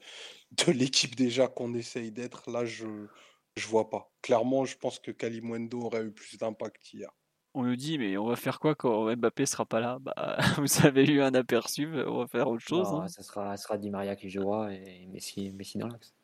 l'équipe 0.73 1.17
déjà 1.17 1.49
qu'on 1.49 1.75
essaye 1.75 2.13
d'être. 2.13 2.51
Là, 2.51 2.65
je 2.65 3.09
je 3.57 3.67
vois 3.67 3.91
pas. 3.91 4.13
Clairement, 4.23 4.65
je 4.65 4.77
pense 4.77 4.99
que 4.99 5.11
Kalimundo 5.11 5.83
aurait 5.83 6.05
eu 6.05 6.13
plus 6.13 6.39
d'impact 6.39 6.93
hier. 6.93 7.11
On 7.53 7.65
nous 7.65 7.77
dit, 7.77 7.99
mais 7.99 8.17
on 8.17 8.27
va 8.27 8.37
faire 8.37 8.61
quoi 8.61 8.75
quand 8.75 9.15
Mbappé 9.17 9.45
sera 9.45 9.67
pas 9.67 9.81
là? 9.81 9.99
Bah, 10.01 10.39
Vous 10.59 10.87
avez 10.87 11.05
eu 11.05 11.21
un 11.21 11.35
aperçu, 11.35 11.89
on 12.07 12.19
va 12.19 12.27
faire 12.27 12.49
autre 12.49 12.63
chose. 12.63 12.91
Non, 12.91 13.03
hein. 13.03 13.09
ça, 13.09 13.23
sera, 13.23 13.57
ça 13.57 13.65
sera 13.65 13.79
Di 13.79 13.91
Maria 13.91 14.15
qui 14.15 14.31
jouera 14.31 14.73
et 14.73 15.07
Messi, 15.13 15.51
Messi 15.53 15.79
dans 15.79 15.89
l'axe. 15.89 16.15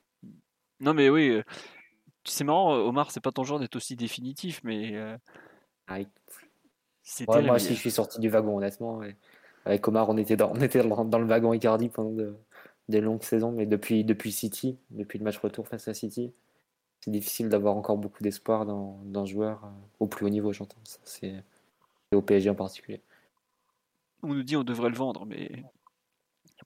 Non, 0.79 0.95
mais 0.95 1.09
oui, 1.09 1.31
euh, 1.31 1.43
c'est 2.25 2.45
marrant, 2.45 2.75
Omar, 2.75 3.11
c'est 3.11 3.21
pas 3.21 3.33
ton 3.33 3.45
genre 3.45 3.59
d'être 3.59 3.77
aussi 3.77 3.97
définitif, 3.97 4.61
mais. 4.63 4.95
Euh... 4.95 5.17
Ah, 5.89 5.99
moi 7.29 7.55
aussi, 7.55 7.75
je 7.75 7.81
suis 7.81 7.91
sorti 7.91 8.21
du 8.21 8.29
wagon, 8.29 8.57
honnêtement. 8.59 9.01
Avec 9.65 9.87
Omar, 9.89 10.09
on 10.09 10.17
était 10.17 10.37
dans, 10.37 10.53
on 10.53 10.61
était 10.61 10.83
dans, 10.83 11.19
le 11.19 11.27
wagon 11.27 11.53
Icardi 11.53 11.89
pendant 11.89 12.35
des 12.89 13.01
longues 13.01 13.23
saisons, 13.23 13.53
mais 13.53 13.67
depuis, 13.67 14.05
depuis 14.05 14.33
City, 14.33 14.79
depuis 14.91 15.19
le 15.19 15.25
match 15.25 15.39
retour 15.39 15.67
face 15.69 15.89
à 15.89 15.95
City, 15.95 16.33
c'est 17.07 17.13
difficile 17.13 17.49
d'avoir 17.49 17.77
encore 17.77 17.97
beaucoup 17.97 18.23
d'espoir 18.23 18.67
dans, 18.67 18.99
dans, 19.05 19.23
un 19.23 19.27
joueur 19.27 19.65
euh, 19.65 19.69
au 20.01 20.07
plus 20.09 20.27
haut 20.27 20.29
niveau, 20.29 20.53
j'entends. 20.53 20.77
C'est 21.05 21.45
au 22.13 22.21
PSG 22.21 22.51
en 22.51 22.55
particulier. 22.57 23.01
On 24.23 24.35
nous 24.35 24.43
dit 24.43 24.57
on 24.57 24.65
devrait 24.65 24.91
le 24.91 24.97
vendre, 24.97 25.25
mais 25.25 25.65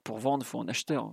pour 0.03 0.17
vendre, 0.17 0.45
il 0.45 0.49
faut 0.49 0.61
un 0.61 0.69
acheteur. 0.69 1.13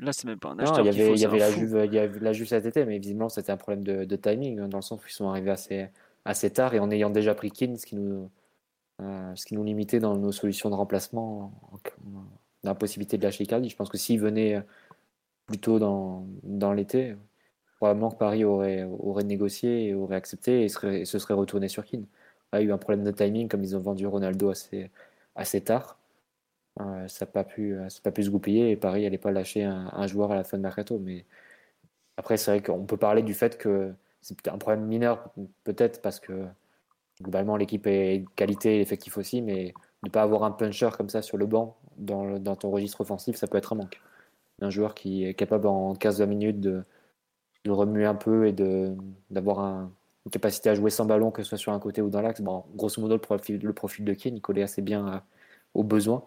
Là, 0.00 0.12
c'est 0.12 0.26
même 0.26 0.40
pas 0.40 0.50
un 0.50 0.58
acheteur. 0.58 0.80
il 0.80 0.86
y 0.86 0.88
avait, 0.88 1.12
il 1.12 1.20
y 1.20 1.24
avait 1.24 1.38
la 1.38 1.50
Juve, 1.52 1.80
il 1.84 1.94
y 1.94 1.98
avait 1.98 2.18
la 2.18 2.32
Juve 2.32 2.48
cet 2.48 2.66
été, 2.66 2.84
mais 2.84 2.98
visiblement, 2.98 3.28
c'était 3.28 3.52
un 3.52 3.56
problème 3.56 3.84
de, 3.84 4.04
de, 4.04 4.16
timing, 4.16 4.58
hein, 4.58 4.68
dans 4.68 4.78
le 4.78 4.82
sens 4.82 5.00
où 5.00 5.06
ils 5.06 5.12
sont 5.12 5.28
arrivés 5.28 5.52
assez, 5.52 5.88
assez 6.24 6.50
tard 6.50 6.74
et 6.74 6.80
en 6.80 6.90
ayant 6.90 7.10
déjà 7.10 7.36
pris 7.36 7.52
Keane, 7.52 7.76
ce 7.76 7.86
qui 7.86 7.94
nous, 7.94 8.28
euh, 9.00 9.32
ce 9.36 9.46
qui 9.46 9.54
nous 9.54 9.62
limitait 9.62 10.00
dans 10.00 10.16
nos 10.16 10.32
solutions 10.32 10.70
de 10.70 10.74
remplacement, 10.74 11.52
dans 12.64 12.70
la 12.70 12.74
possibilité 12.74 13.16
de 13.16 13.22
lâcher 13.22 13.44
Icardi. 13.44 13.68
Je 13.68 13.76
pense 13.76 13.90
que 13.90 13.98
s'il 13.98 14.18
venait 14.18 14.60
plus 15.46 15.58
tôt 15.58 15.78
dans, 15.78 16.26
dans 16.42 16.72
l'été, 16.72 17.14
probablement 17.76 18.10
que 18.10 18.16
Paris 18.16 18.44
aurait, 18.44 18.84
aurait 18.84 19.24
négocié 19.24 19.88
et 19.88 19.94
aurait 19.94 20.16
accepté 20.16 20.64
et, 20.64 20.68
se 20.68 21.04
serait 21.18 21.34
retourné 21.34 21.68
sur 21.68 21.84
Keane. 21.84 22.06
Il 22.52 22.56
y 22.56 22.62
a 22.62 22.62
eu 22.62 22.72
un 22.72 22.78
problème 22.78 23.04
de 23.04 23.10
timing, 23.10 23.48
comme 23.48 23.62
ils 23.64 23.76
ont 23.76 23.80
vendu 23.80 24.06
Ronaldo 24.06 24.50
assez, 24.50 24.90
assez 25.34 25.60
tard. 25.60 25.98
Euh, 26.80 27.08
ça 27.08 27.24
n'a 27.24 27.32
pas, 27.32 27.44
pu, 27.44 27.76
pas 28.02 28.10
pu 28.10 28.22
se 28.24 28.30
goupiller 28.30 28.70
et 28.70 28.76
Paris 28.76 29.02
n'allait 29.02 29.18
pas 29.18 29.30
lâcher 29.30 29.64
un, 29.64 30.06
joueur 30.06 30.32
à 30.32 30.36
la 30.36 30.44
fin 30.44 30.56
de 30.58 30.62
mercato. 30.62 30.98
Mais 30.98 31.24
après, 32.16 32.36
c'est 32.36 32.50
vrai 32.50 32.62
qu'on 32.62 32.84
peut 32.86 32.96
parler 32.96 33.22
du 33.22 33.34
fait 33.34 33.58
que 33.58 33.92
c'est 34.22 34.48
un 34.48 34.58
problème 34.58 34.86
mineur, 34.86 35.30
peut-être 35.64 36.02
parce 36.02 36.20
que 36.20 36.46
globalement 37.22 37.56
l'équipe 37.56 37.86
est 37.86 38.20
de 38.20 38.26
qualité 38.36 38.76
et 38.76 38.78
l'effectif 38.78 39.18
aussi, 39.18 39.42
mais 39.42 39.72
ne 40.02 40.10
pas 40.10 40.22
avoir 40.22 40.44
un 40.44 40.50
puncher 40.50 40.90
comme 40.96 41.08
ça 41.08 41.22
sur 41.22 41.36
le 41.38 41.46
banc 41.46 41.76
dans, 41.98 42.38
dans 42.38 42.56
ton 42.56 42.70
registre 42.70 43.00
offensif, 43.02 43.36
ça 43.36 43.46
peut 43.46 43.58
être 43.58 43.72
un 43.72 43.76
manque. 43.76 44.00
Un 44.62 44.70
joueur 44.70 44.94
qui 44.94 45.24
est 45.24 45.34
capable 45.34 45.66
en 45.66 45.94
15-20 45.94 46.26
minutes 46.26 46.60
de, 46.60 46.84
de 47.66 47.72
remuer 47.72 48.06
un 48.06 48.14
peu 48.14 48.46
et 48.46 48.52
d'avoir 49.30 49.60
un, 49.60 49.92
une 50.26 50.30
capacité 50.30 50.70
à 50.70 50.74
jouer 50.74 50.90
sans 50.90 51.04
ballon, 51.04 51.30
que 51.30 51.42
ce 51.42 51.48
soit 51.48 51.58
sur 51.58 51.72
un 51.72 51.78
côté 51.78 52.02
ou 52.02 52.10
dans 52.10 52.20
l'axe. 52.20 52.40
Bon, 52.40 52.64
grosso 52.74 53.00
modo, 53.00 53.14
le 53.14 53.20
profil, 53.20 53.60
le 53.62 53.72
profil 53.72 54.04
de 54.04 54.12
Kane, 54.12 54.36
il 54.36 54.40
collait 54.40 54.62
assez 54.62 54.82
bien 54.82 55.06
euh, 55.08 55.18
aux 55.74 55.84
besoins. 55.84 56.24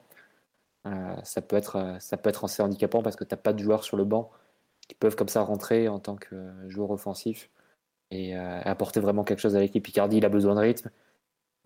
Euh, 0.86 1.16
ça, 1.24 1.42
peut 1.42 1.58
être, 1.58 1.76
euh, 1.76 2.00
ça 2.00 2.16
peut 2.16 2.30
être 2.30 2.46
assez 2.46 2.64
handicapant 2.64 3.04
parce 3.04 3.18
que 3.18 3.26
tu 3.26 3.34
n'as 3.34 3.38
pas 3.38 3.52
de 3.52 3.60
joueurs 3.60 3.84
sur 3.84 3.98
le 3.98 4.06
banc 4.06 4.32
qui 4.88 4.96
peuvent 4.96 5.18
comme 5.18 5.28
ça 5.28 5.42
rentrer 5.42 5.90
en 5.90 6.00
tant 6.00 6.16
que 6.16 6.36
joueur 6.70 6.92
offensif 6.92 7.50
et 8.12 8.36
apporter 8.36 9.00
vraiment 9.00 9.24
quelque 9.24 9.38
chose 9.40 9.56
à 9.56 9.60
l'équipe. 9.60 9.88
Icardi, 9.88 10.18
il 10.18 10.26
a 10.26 10.30
besoin 10.30 10.56
de 10.56 10.62
rythme. 10.62 10.90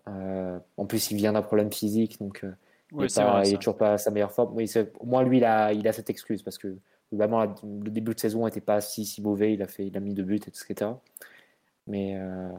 en 0.06 0.86
plus, 0.86 1.10
il 1.10 1.16
vient 1.16 1.32
d'un 1.32 1.40
problème 1.40 1.72
physique, 1.72 2.18
donc 2.18 2.44
il 2.92 2.98
n'est 2.98 3.56
toujours 3.56 3.78
pas 3.78 3.94
à 3.94 3.98
sa 3.98 4.10
meilleure 4.10 4.32
forme. 4.32 4.54
Oui, 4.54 4.70
au 5.00 5.06
moins, 5.06 5.22
lui, 5.22 5.38
il 5.38 5.44
a, 5.46 5.72
il 5.72 5.88
a 5.88 5.94
cette 5.94 6.10
excuse 6.10 6.42
parce 6.42 6.58
que 6.58 6.76
Vraiment, 7.12 7.44
le 7.44 7.90
début 7.90 8.14
de 8.14 8.20
saison 8.20 8.44
n'était 8.44 8.60
pas 8.60 8.80
si, 8.80 9.04
si 9.04 9.22
mauvais. 9.22 9.54
Il 9.54 9.62
a, 9.62 9.66
fait, 9.66 9.86
il 9.86 9.96
a 9.96 10.00
mis 10.00 10.14
deux 10.14 10.24
buts, 10.24 10.36
etc. 10.36 10.90
Mais 11.86 12.16
euh, 12.16 12.50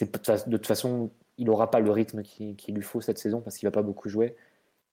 de 0.00 0.56
toute 0.56 0.66
façon, 0.66 1.10
il 1.38 1.46
n'aura 1.46 1.70
pas 1.70 1.80
le 1.80 1.90
rythme 1.90 2.22
qu'il 2.22 2.74
lui 2.74 2.82
faut 2.82 3.00
cette 3.00 3.18
saison 3.18 3.40
parce 3.40 3.56
qu'il 3.56 3.66
ne 3.66 3.70
va 3.70 3.74
pas 3.74 3.82
beaucoup 3.82 4.08
jouer. 4.08 4.36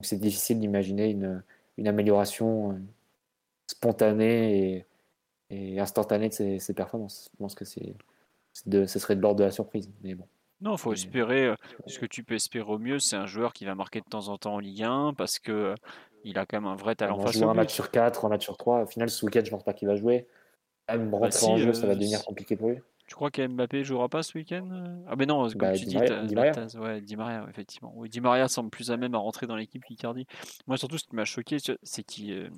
C'est 0.01 0.19
difficile 0.19 0.59
d'imaginer 0.59 1.09
une, 1.09 1.43
une, 1.77 1.87
amélioration 1.87 2.71
euh, 2.71 2.75
spontanée 3.67 4.85
et, 5.49 5.75
et 5.75 5.79
instantanée 5.79 6.29
de 6.29 6.33
ses, 6.59 6.73
performances. 6.73 7.29
Je 7.33 7.37
pense 7.37 7.55
que 7.55 7.65
c'est, 7.65 7.95
ce 8.53 8.99
serait 8.99 9.15
de 9.15 9.21
l'ordre 9.21 9.39
de 9.39 9.43
la 9.43 9.51
surprise. 9.51 9.91
Mais 10.01 10.15
bon. 10.15 10.25
Non, 10.61 10.73
il 10.73 10.77
faut 10.77 10.93
espérer. 10.93 11.45
Euh, 11.47 11.55
ce 11.87 11.99
que 11.99 12.05
tu 12.05 12.23
peux 12.23 12.35
espérer 12.35 12.69
au 12.69 12.77
mieux, 12.79 12.99
c'est 12.99 13.15
un 13.15 13.25
joueur 13.25 13.53
qui 13.53 13.65
va 13.65 13.75
marquer 13.75 14.01
de 14.01 14.05
temps 14.05 14.27
en 14.27 14.37
temps 14.37 14.55
en 14.55 14.59
Ligue 14.59 14.83
1 14.83 15.13
parce 15.17 15.39
que 15.39 15.75
il 16.23 16.37
a 16.37 16.45
quand 16.45 16.57
même 16.57 16.69
un 16.69 16.75
vrai 16.75 16.95
talent 16.95 17.17
on 17.17 17.25
face 17.25 17.41
au 17.41 17.49
Un 17.49 17.53
match 17.53 17.73
sur 17.73 17.91
4, 17.91 18.25
un 18.25 18.29
match 18.29 18.43
sur 18.43 18.57
3. 18.57 18.83
Au 18.83 18.85
final, 18.85 19.09
ce 19.09 19.25
week-end, 19.25 19.41
je 19.43 19.45
ne 19.45 19.51
pense 19.51 19.63
pas 19.63 19.73
qu'il 19.73 19.87
va 19.87 19.95
jouer. 19.95 20.27
Même 20.87 21.09
bah 21.09 21.17
rentrer 21.19 21.45
en 21.45 21.57
jeu, 21.57 21.73
ça 21.73 21.85
va 21.85 21.93
euh, 21.93 21.95
devenir 21.95 22.23
compliqué 22.25 22.55
pour 22.55 22.69
lui. 22.69 22.77
Tu 23.07 23.15
crois 23.15 23.31
qu'Mbappé 23.31 23.83
jouera 23.83 24.07
pas 24.07 24.21
ce 24.21 24.37
week-end 24.37 24.67
Ah, 25.07 25.15
mais 25.15 25.25
non, 25.25 25.47
comme 25.49 25.57
bah, 25.57 25.73
tu 25.73 25.85
dis, 25.85 25.97
Di 26.25 26.35
Maria. 26.35 26.67
Ouais, 26.75 27.01
Di 27.01 27.15
Maria, 27.15 27.45
effectivement. 27.49 27.91
Oui, 27.95 28.09
Di 28.09 28.21
Maria 28.21 28.47
semble 28.47 28.69
plus 28.69 28.91
à 28.91 28.97
même 28.97 29.15
à 29.15 29.17
rentrer 29.17 29.47
dans 29.47 29.55
l'équipe 29.55 29.83
qu'Icardi. 29.83 30.27
Moi, 30.67 30.77
surtout, 30.77 30.97
ce 30.97 31.05
qui 31.05 31.15
m'a 31.15 31.25
choqué, 31.25 31.57
c'est 31.81 32.03
qu'il 32.03 32.31
euh, 32.31 32.49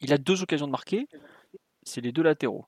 il 0.00 0.12
a 0.12 0.18
deux 0.18 0.42
occasions 0.42 0.66
de 0.66 0.72
marquer. 0.72 1.08
C'est 1.82 2.00
les 2.00 2.12
deux 2.12 2.22
latéraux 2.22 2.66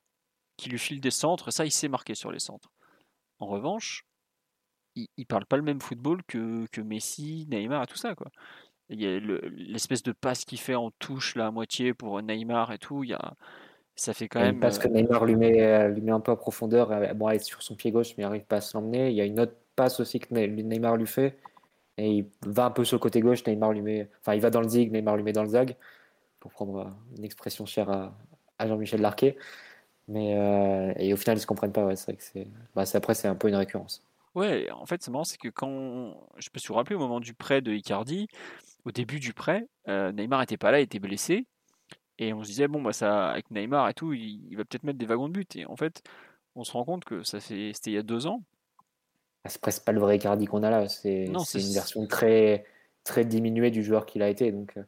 qui 0.57 0.69
lui 0.69 0.79
filent 0.79 1.01
des 1.01 1.11
centres. 1.11 1.51
Ça, 1.51 1.65
il 1.65 1.71
sait 1.71 1.87
marquer 1.87 2.15
sur 2.15 2.31
les 2.31 2.39
centres. 2.39 2.69
En 3.39 3.47
revanche, 3.47 4.05
il, 4.95 5.07
ne 5.17 5.23
parle 5.23 5.45
pas 5.45 5.57
le 5.57 5.63
même 5.63 5.79
football 5.79 6.21
que, 6.27 6.65
que 6.71 6.81
Messi, 6.81 7.47
Neymar 7.49 7.87
tout 7.87 7.97
ça, 7.97 8.15
quoi. 8.15 8.29
Il 8.89 9.01
y 9.01 9.05
a 9.05 9.19
l'espèce 9.19 10.01
de 10.01 10.11
passe 10.11 10.45
qu'il 10.45 10.59
fait 10.59 10.75
en 10.75 10.89
touche 10.91 11.35
là 11.35 11.47
à 11.47 11.51
moitié 11.51 11.93
pour 11.93 12.21
Neymar 12.21 12.71
et 12.71 12.79
tout. 12.79 13.03
Il 13.03 13.11
y 13.11 13.13
a, 13.13 13.33
ça 13.95 14.13
fait 14.13 14.27
quand 14.27 14.39
même. 14.39 14.59
Parce 14.59 14.79
que 14.79 14.87
euh, 14.87 14.91
Neymar 14.91 15.25
lui 15.25 15.35
met, 15.35 15.61
euh, 15.61 15.89
lui 15.89 16.01
met 16.01 16.11
un 16.11 16.19
peu 16.19 16.31
à 16.31 16.35
profondeur. 16.35 16.91
Euh, 16.91 17.13
bon, 17.13 17.29
elle 17.29 17.35
est 17.35 17.39
sur 17.39 17.61
son 17.61 17.75
pied 17.75 17.91
gauche, 17.91 18.09
mais 18.17 18.23
il 18.23 18.25
n'arrive 18.25 18.45
pas 18.45 18.57
à 18.57 18.61
se 18.61 18.75
l'emmener. 18.75 19.09
Il 19.09 19.15
y 19.15 19.21
a 19.21 19.25
une 19.25 19.39
autre 19.39 19.53
passe 19.75 19.99
aussi 19.99 20.19
que 20.19 20.33
Neymar 20.33 20.97
lui 20.97 21.05
fait. 21.05 21.37
Et 21.97 22.09
il 22.09 22.25
va 22.45 22.65
un 22.65 22.71
peu 22.71 22.85
sur 22.85 22.95
le 22.95 23.01
côté 23.01 23.19
gauche. 23.19 23.45
Neymar 23.45 23.73
lui 23.73 23.81
met. 23.81 24.09
Enfin, 24.21 24.33
il 24.33 24.41
va 24.41 24.49
dans 24.49 24.61
le 24.61 24.69
zig, 24.69 24.91
Neymar 24.91 25.17
lui 25.17 25.23
met 25.23 25.33
dans 25.33 25.43
le 25.43 25.49
zag. 25.49 25.75
Pour 26.39 26.51
prendre 26.51 26.89
une 27.17 27.25
expression 27.25 27.65
chère 27.65 27.89
à, 27.89 28.17
à 28.57 28.67
Jean-Michel 28.67 29.01
Larquet. 29.01 29.37
Mais 30.07 30.31
et 30.97 31.13
au 31.13 31.17
final, 31.17 31.37
ils 31.37 31.41
se 31.41 31.45
comprennent 31.45 31.73
pas. 31.73 31.85
Ouais, 31.85 31.95
c'est 31.95 32.05
vrai 32.05 32.15
que 32.15 32.23
c'est. 32.23 32.47
Bah, 32.73 32.83
après, 32.93 33.13
c'est 33.13 33.27
un 33.27 33.35
peu 33.35 33.49
une 33.49 33.55
récurrence. 33.55 34.01
Ouais, 34.35 34.71
en 34.71 34.85
fait, 34.85 35.03
c'est 35.03 35.11
marrant, 35.11 35.25
c'est 35.25 35.37
que 35.37 35.49
quand. 35.49 36.15
Je 36.37 36.49
peux 36.49 36.59
se 36.59 36.71
rappeler 36.71 36.95
au 36.95 36.99
moment 36.99 37.19
du 37.19 37.33
prêt 37.33 37.61
de 37.61 37.73
Icardi, 37.73 38.29
au 38.89 38.91
début 38.91 39.19
du 39.19 39.33
prêt, 39.33 39.67
euh, 39.87 40.11
Neymar 40.11 40.39
n'était 40.41 40.57
pas 40.57 40.71
là, 40.71 40.79
il 40.79 40.83
était 40.83 40.99
blessé. 40.99 41.45
Et 42.17 42.33
on 42.33 42.43
se 42.43 42.49
disait, 42.49 42.67
bon, 42.67 42.81
bah, 42.81 42.91
ça, 42.91 43.29
avec 43.29 43.49
Neymar 43.51 43.87
et 43.87 43.93
tout, 43.93 44.13
il, 44.13 44.55
va 44.57 44.65
peut-être 44.65 44.83
mettre 44.83 44.97
des 44.97 45.05
wagons 45.05 45.29
de 45.29 45.33
but. 45.33 45.55
Et 45.55 45.65
en 45.65 45.77
fait, 45.77 46.01
on 46.55 46.63
se 46.63 46.71
rend 46.73 46.83
compte 46.83 47.05
que 47.05 47.23
ça 47.23 47.39
fait, 47.39 47.71
c'était 47.73 47.91
il 47.91 47.93
y 47.93 47.97
a 47.97 48.03
deux 48.03 48.27
ans. 48.27 48.43
Ah, 49.45 49.49
c'est 49.49 49.61
presque 49.61 49.85
pas 49.85 49.93
le 49.93 50.01
vrai 50.01 50.17
Icardi 50.17 50.47
qu'on 50.47 50.63
a 50.63 50.69
là. 50.69 50.89
C'est, 50.89 51.25
une 51.25 51.73
version 51.73 52.05
très, 52.07 52.65
très 53.03 53.23
diminuée 53.23 53.71
du 53.71 53.83
joueur 53.83 54.05
qu'il 54.05 54.21
a 54.21 54.29
été. 54.29 54.51
Donc, 54.51 54.75
euh, 54.75 54.83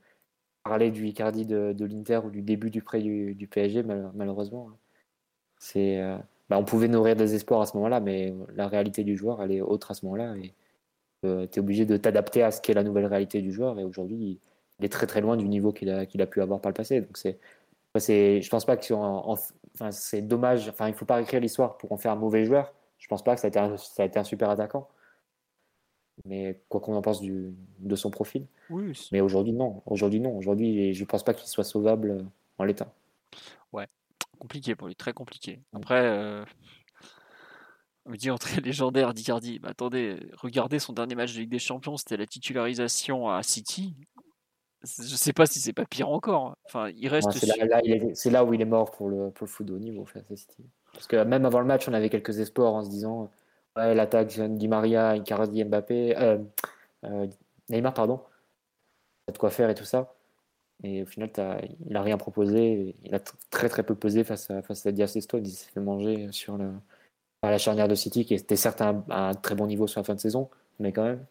parler 0.63 0.91
du 0.91 1.07
Icardi 1.07 1.45
de, 1.45 1.71
de 1.71 1.85
l'Inter 1.85 2.21
ou 2.25 2.31
du 2.31 2.41
début 2.41 2.69
du 2.69 2.81
prêt 2.81 3.01
du, 3.01 3.35
du 3.35 3.47
PSG, 3.47 3.83
malheureusement, 3.83 4.69
hein. 4.71 4.77
c'est. 5.59 6.01
Euh, 6.01 6.17
bah, 6.49 6.57
on 6.57 6.65
pouvait 6.65 6.89
nourrir 6.89 7.15
des 7.15 7.33
espoirs 7.33 7.61
à 7.61 7.65
ce 7.65 7.77
moment-là, 7.77 8.01
mais 8.01 8.33
la 8.55 8.67
réalité 8.67 9.05
du 9.05 9.15
joueur, 9.15 9.41
elle 9.41 9.53
est 9.53 9.61
autre 9.61 9.91
à 9.91 9.93
ce 9.93 10.05
moment-là. 10.05 10.35
Et 10.35 10.53
euh, 11.26 11.48
tu 11.48 11.57
es 11.57 11.60
obligé 11.60 11.85
de 11.85 11.98
t'adapter 11.98 12.43
à 12.43 12.52
ce 12.52 12.61
qu'est 12.61 12.73
la 12.73 12.84
nouvelle 12.84 13.06
réalité 13.06 13.41
du 13.41 13.52
joueur. 13.52 13.80
Et 13.80 13.84
aujourd'hui, 13.84 14.39
il 14.80 14.85
est 14.85 14.89
très 14.89 15.07
très 15.07 15.22
loin 15.22 15.38
du 15.38 15.48
niveau 15.48 15.72
qu'il 15.72 15.89
a, 15.89 16.06
qu'il 16.06 16.22
a 16.22 16.27
pu 16.27 16.41
avoir 16.41 16.61
par 16.61 16.69
le 16.69 16.73
passé. 16.73 17.02
Donc 17.02 17.18
c'est, 17.18 17.39
c'est, 17.98 18.41
je 18.41 18.49
pense 18.49 18.65
pas 18.65 18.77
que 18.77 18.93
enfin, 18.93 19.91
c'est 19.91 20.22
dommage. 20.22 20.69
Enfin, 20.69 20.88
il 20.88 20.93
faut 20.93 21.06
pas 21.06 21.22
écrire 21.22 21.39
l'histoire 21.39 21.77
pour 21.77 21.91
en 21.91 21.98
faire 21.98 22.11
un 22.11 22.15
mauvais 22.15 22.45
joueur. 22.45 22.73
Je 22.98 23.07
pense 23.07 23.23
pas 23.23 23.35
que 23.35 23.41
ça 23.41 23.48
a 23.48 23.49
été 23.49 23.60
un, 23.60 23.77
ça 23.77 24.03
a 24.03 24.06
été 24.06 24.19
un 24.19 24.23
super 24.23 24.49
attaquant. 24.49 24.88
Mais 26.26 26.60
quoi 26.69 26.81
qu'on 26.81 26.95
en 26.95 27.02
pense 27.02 27.22
du, 27.22 27.53
de 27.80 27.95
son 27.95 28.11
profil. 28.11 28.45
Oui, 28.69 28.93
mais 29.11 29.22
aujourd'hui, 29.22 29.53
non. 29.53 29.81
Aujourd'hui, 29.85 30.19
non. 30.19 30.38
Aujourd'hui, 30.38 30.93
je 30.93 31.06
pense 31.06 31.23
pas 31.23 31.34
qu'il 31.34 31.48
soit 31.48 31.64
sauvable 31.64 32.26
en 32.60 32.64
l'état. 32.64 32.93
Ouais 33.72 33.88
compliqué 34.41 34.76
pour 34.76 34.88
lui, 34.88 34.95
très 34.95 35.14
compliqué. 35.14 35.61
Après, 35.72 36.02
euh, 36.03 36.43
me 38.05 38.17
dit 38.17 38.31
entrée 38.31 38.61
légendaire 38.61 39.13
d'Icardi. 39.13 39.59
Bah, 39.59 39.69
attendez, 39.69 40.17
regardez 40.37 40.79
son 40.79 40.93
dernier 40.93 41.15
match 41.15 41.33
de 41.33 41.39
Ligue 41.39 41.51
des 41.51 41.59
Champions, 41.59 41.97
c'était 41.97 42.17
la 42.17 42.25
titularisation 42.25 43.29
à 43.29 43.43
City. 43.43 43.95
Je 44.83 45.15
sais 45.15 45.33
pas 45.33 45.45
si 45.45 45.59
c'est 45.59 45.73
pas 45.73 45.85
pire 45.85 46.09
encore. 46.09 46.55
Enfin, 46.65 46.89
il 46.89 47.07
reste. 47.07 47.31
c'est, 47.31 48.29
là, 48.31 48.43
où 48.43 48.53
il 48.53 48.61
est 48.61 48.65
mort 48.65 48.89
pour 48.91 49.09
le, 49.09 49.29
pour 49.29 49.45
le 49.45 49.51
foot 49.51 49.67
de 49.67 49.73
haut 49.73 49.79
niveau 49.79 50.05
face 50.05 50.23
à 50.31 50.35
City. 50.35 50.65
Parce 50.93 51.05
que 51.05 51.23
même 51.23 51.45
avant 51.45 51.59
le 51.59 51.67
match, 51.67 51.87
on 51.87 51.93
avait 51.93 52.09
quelques 52.09 52.39
espoirs 52.39 52.73
en 52.73 52.83
se 52.83 52.89
disant 52.89 53.29
Ouais, 53.75 53.93
l'attaque 53.93 54.39
Di 54.39 54.67
Maria, 54.67 55.15
Icardi, 55.15 55.63
Mbappé, 55.63 56.17
euh, 56.17 56.39
euh, 57.05 57.27
Neymar, 57.69 57.93
pardon. 57.93 58.21
a 59.27 59.31
de 59.31 59.37
quoi 59.37 59.51
faire 59.51 59.69
et 59.69 59.75
tout 59.75 59.85
ça. 59.85 60.15
Et 60.83 61.03
au 61.03 61.05
final, 61.05 61.29
il 61.85 61.93
n'a 61.93 62.01
rien 62.01 62.17
proposé. 62.17 62.95
Il 63.03 63.13
a 63.13 63.19
très 63.51 63.69
très 63.69 63.83
peu 63.83 63.93
pesé 63.93 64.23
face 64.23 64.49
à, 64.49 64.63
face 64.63 64.85
à 64.87 64.91
Diaz 64.91 65.17
Stone. 65.19 65.45
Il 65.45 65.51
s'est 65.51 65.69
fait 65.71 65.79
manger 65.79 66.29
sur 66.31 66.57
le, 66.57 66.71
la 67.49 67.57
charnière 67.57 67.88
de 67.88 67.95
City, 67.95 68.26
qui 68.26 68.35
était 68.35 68.55
certes 68.55 68.81
à 68.81 69.03
un, 69.09 69.34
très 69.34 69.55
bon 69.55 69.65
niveau 69.65 69.88
sur 69.88 69.99
la 69.99 70.03
fin 70.03 70.13
de 70.13 70.19
saison, 70.19 70.49
mais 70.80 70.91
quand 70.91 71.03
même. 71.03 71.26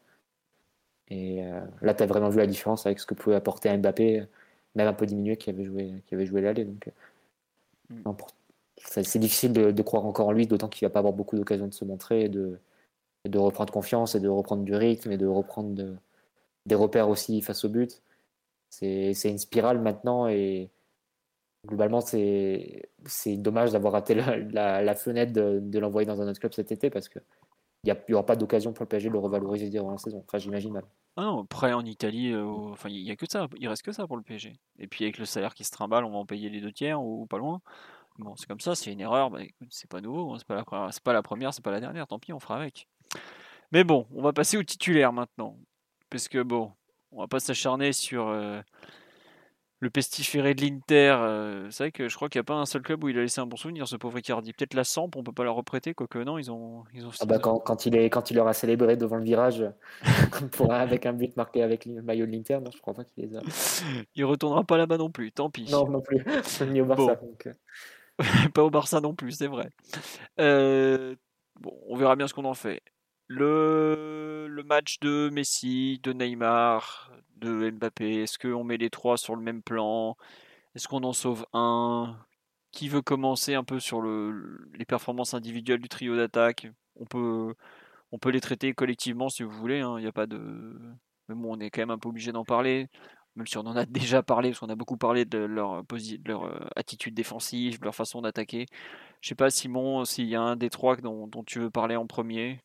Et 1.09 1.45
euh, 1.45 1.61
là, 1.83 1.95
tu 1.95 2.03
as 2.03 2.07
vraiment 2.07 2.29
vu 2.29 2.39
la 2.39 2.47
différence 2.47 2.87
avec 2.87 3.01
ce 3.01 3.07
que 3.07 3.15
pouvait 3.15 3.37
apporter 3.37 3.77
Mbappé, 3.77 4.27
même 4.75 4.89
un 4.89 4.93
peu 4.93 5.07
diminué, 5.07 5.37
qui 5.37 5.51
avait 5.51 5.65
joué, 5.65 6.03
qui 6.07 6.15
avait 6.15 6.27
joué 6.27 6.41
l'aller. 6.41 6.65
Donc, 6.65 6.91
mm. 7.91 8.13
c'est 8.79 9.19
difficile 9.19 9.53
de, 9.53 9.83
croire 9.83 10.07
encore 10.07 10.29
en 10.29 10.33
lui, 10.33 10.47
d'autant 10.47 10.69
qu'il 10.69 10.87
va 10.87 10.91
pas 10.91 11.01
avoir 11.01 11.15
beaucoup 11.15 11.37
d'occasions 11.37 11.69
de 11.69 11.75
se 11.75 11.85
montrer, 11.85 12.25
et 12.25 12.29
de, 12.29 12.59
de 13.29 13.39
reprendre 13.39 13.73
confiance, 13.73 14.15
et 14.15 14.21
de 14.21 14.29
reprendre 14.29 14.65
du 14.65 14.75
rythme, 14.75 15.13
et 15.13 15.17
de 15.19 15.27
reprendre 15.27 15.97
des 16.67 16.75
repères 16.75 17.09
aussi 17.09 17.41
face 17.43 17.65
au 17.65 17.69
but. 17.69 18.03
C'est 18.71 19.13
une 19.25 19.39
spirale 19.39 19.81
maintenant, 19.81 20.29
et 20.29 20.71
globalement, 21.67 22.01
c'est 22.01 22.89
dommage 23.37 23.73
d'avoir 23.73 23.93
raté 23.93 24.15
la, 24.15 24.95
fenêtre 24.95 25.33
de, 25.33 25.79
l'envoyer 25.79 26.07
dans 26.07 26.21
un 26.21 26.29
autre 26.29 26.41
club 26.41 26.53
cet 26.53 26.73
été, 26.73 26.91
parce 26.91 27.09
qu'il 27.09 27.23
n'y 27.85 28.15
aura 28.15 28.27
pas 28.27 28.37
d'occasion 28.37 28.73
pour 28.73 28.85
le 28.85 28.89
PSG 28.89 29.09
de 29.09 29.13
le 29.13 29.19
revaloriser 29.19 29.71
durant 29.71 29.93
la 29.93 29.99
saison. 29.99 30.25
Enfin, 30.27 30.39
j'imagine 30.39 30.73
même. 30.73 30.87
Ah 31.17 31.33
en 31.33 31.85
Italie, 31.85 32.33
euh, 32.33 32.47
enfin 32.47 32.89
il 32.89 33.01
y 33.01 33.11
a 33.11 33.17
que 33.17 33.27
ça, 33.29 33.49
il 33.59 33.69
reste 33.69 33.83
que 33.83 33.93
ça 33.93 34.07
pour 34.07 34.17
le 34.17 34.23
PSG. 34.23 34.55
Et 34.79 34.87
puis 34.87 35.05
avec 35.05 35.19
le 35.19 35.25
salaire 35.25 35.55
qui 35.55 35.65
se 35.65 35.71
trimballe, 35.71 36.05
on 36.05 36.11
va 36.11 36.19
en 36.19 36.25
payer 36.25 36.49
les 36.49 36.61
deux 36.61 36.73
tiers 36.73 37.03
ou 37.03 37.27
pas 37.27 37.39
loin. 37.39 37.61
Bon, 38.19 38.37
c'est 38.37 38.47
comme 38.47 38.61
ça, 38.61 38.75
c'est 38.75 38.93
une 38.93 39.01
erreur, 39.01 39.31
bah, 39.31 39.41
c'est 39.71 39.89
pas 39.89 40.01
nouveau, 40.01 40.33
hein, 40.33 40.37
c'est 40.39 40.47
pas 40.47 40.55
la 40.55 40.65
première, 40.65 40.93
c'est 40.93 41.03
pas 41.03 41.13
la 41.13 41.23
première, 41.23 41.55
c'est 41.55 41.65
pas 41.65 41.71
la 41.71 41.81
dernière, 41.81 42.07
tant 42.07 42.19
pis, 42.19 42.33
on 42.33 42.41
fera 42.41 42.57
avec. 42.57 42.87
Mais 43.73 43.85
bon, 43.85 44.07
on 44.15 44.23
va 44.23 44.33
passer 44.33 44.57
au 44.57 44.63
titulaire 44.63 45.13
maintenant, 45.13 45.57
parce 46.11 46.29
que 46.29 46.43
bon, 46.43 46.73
on 47.13 47.21
va 47.21 47.29
pas 47.29 47.41
s'acharner 47.41 47.93
sur 47.93 48.29
euh, 48.29 48.61
le 49.81 49.89
pestiféré 49.89 50.55
de 50.55 50.61
l'Inter, 50.61 51.17
euh, 51.21 51.71
c'est 51.71 51.85
vrai 51.85 51.91
que 51.91 52.07
je 52.07 52.15
crois 52.15 52.29
qu'il 52.29 52.39
n'y 52.39 52.43
a 52.43 52.45
pas 52.45 52.55
un 52.55 52.67
seul 52.67 52.83
club 52.83 53.03
où 53.03 53.09
il 53.09 53.19
a 53.19 53.23
laissé 53.23 53.41
un 53.41 53.47
bon 53.47 53.57
souvenir, 53.57 53.89
ce 53.89 53.97
pauvre 53.97 54.19
Icardi. 54.19 54.53
Peut-être 54.53 54.75
la 54.75 54.85
Samp, 54.85 55.11
on 55.17 55.23
peut 55.23 55.33
pas 55.33 55.43
la 55.43 55.51
reprêter, 55.51 55.95
quoique 55.95 56.19
non, 56.19 56.37
ils 56.37 56.51
ont. 56.51 56.85
Ils 56.93 57.07
ont 57.07 57.11
ah 57.19 57.25
bah 57.25 57.39
quand, 57.39 57.59
quand, 57.61 57.87
il 57.87 57.97
est, 57.97 58.11
quand 58.11 58.31
il 58.31 58.39
aura 58.39 58.53
célébré 58.53 58.99
devant 58.99 59.17
le 59.17 59.25
virage, 59.25 59.65
pour, 60.53 60.71
avec 60.71 61.07
un 61.07 61.15
but 61.15 61.35
marqué 61.37 61.63
avec 61.63 61.87
le 61.87 62.03
maillot 62.03 62.27
de 62.27 62.33
l'Inter, 62.33 62.59
non, 62.63 62.71
je 62.71 62.81
crois 62.81 62.93
pas 62.93 63.05
qu'il 63.05 63.25
les 63.25 63.37
a. 63.37 63.41
il 64.15 64.25
retournera 64.27 64.65
pas 64.65 64.77
là-bas 64.77 64.99
non 64.99 65.11
plus, 65.11 65.33
tant 65.33 65.49
pis. 65.49 65.71
Non, 65.71 65.89
non 65.89 66.03
plus, 66.03 66.23
ni 66.69 66.83
au 66.83 66.85
Barça. 66.85 67.19
Euh. 67.47 67.55
pas 68.53 68.63
au 68.63 68.71
Barça 68.71 69.01
non 69.01 69.15
plus, 69.15 69.33
c'est 69.33 69.47
vrai. 69.47 69.71
Euh, 70.39 71.17
bon, 71.59 71.73
on 71.89 71.97
verra 71.97 72.17
bien 72.17 72.29
ce 72.29 72.35
qu'on 72.35 72.45
en 72.45 72.55
fait. 72.55 72.83
Le, 73.33 74.63
match 74.67 74.99
de 74.99 75.31
Messi, 75.33 76.01
de 76.03 76.13
Neymar, 76.13 77.13
de 77.37 77.71
Mbappé 77.71 78.23
Est-ce 78.25 78.41
qu'on 78.41 78.65
met 78.65 78.77
les 78.77 78.91
trois 78.91 79.17
sur 79.17 79.37
le 79.37 79.43
même 79.43 79.63
plan? 79.63 80.17
Est-ce 80.75 80.89
qu'on 80.89 81.05
en 81.05 81.13
sauve 81.13 81.47
un? 81.53 82.17
Qui 82.73 82.89
veut 82.89 83.03
commencer 83.03 83.55
un 83.55 83.63
peu 83.63 83.79
sur 83.79 84.01
le, 84.01 84.69
les 84.75 84.85
performances 84.85 85.33
individuelles 85.35 85.81
du 85.81 85.89
trio 85.89 86.17
d'attaque? 86.17 86.67
On 86.97 87.05
peut, 87.07 87.55
les 88.31 88.41
traiter 88.41 88.75
collectivement 88.75 89.29
si 89.29 89.45
vous 89.45 89.51
voulez. 89.51 89.81
Hein. 89.81 89.95
Il 89.99 90.03
n'y 90.03 90.09
a 90.09 90.13
pas 90.13 90.27
de. 90.27 90.77
Bon, 91.29 91.57
on 91.57 91.61
est 91.61 91.71
quand 91.71 91.83
même 91.83 91.91
un 91.91 91.99
peu 91.99 92.09
obligé 92.09 92.33
d'en 92.33 92.45
parler, 92.45 92.89
même 93.37 93.47
si 93.47 93.59
on 93.59 93.61
en 93.61 93.77
a 93.77 93.87
déjà 93.87 94.25
parlé, 94.25 94.51
parce 94.51 94.61
qu'on 94.61 94.71
a 94.71 94.77
beaucoup 94.77 94.97
parlé 94.97 95.25
de 95.25 95.39
leur, 95.39 95.85
euh, 95.85 96.69
attitude 96.75 97.15
défensive, 97.15 97.79
de 97.79 97.85
leur 97.85 97.95
façon 97.95 98.23
d'attaquer. 98.23 98.67
Je 99.21 99.29
sais 99.29 99.35
pas, 99.37 99.51
Simon, 99.51 100.05
s'il 100.05 100.27
y 100.27 100.35
a 100.37 100.43
un 100.43 100.57
des 100.57 100.71
trois 100.71 100.97
dont 100.97 101.45
tu 101.47 101.61
veux 101.61 101.71
parler 101.71 101.95
en 101.97 102.07
premier 102.09 102.61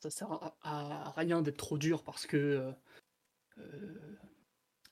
ça 0.00 0.10
sert 0.10 0.54
à, 0.62 1.12
rien 1.16 1.42
d'être 1.42 1.56
trop 1.56 1.78
dur 1.78 2.04
parce 2.04 2.26
que 2.26 2.36
euh, 2.36 2.72
euh, 3.58 4.16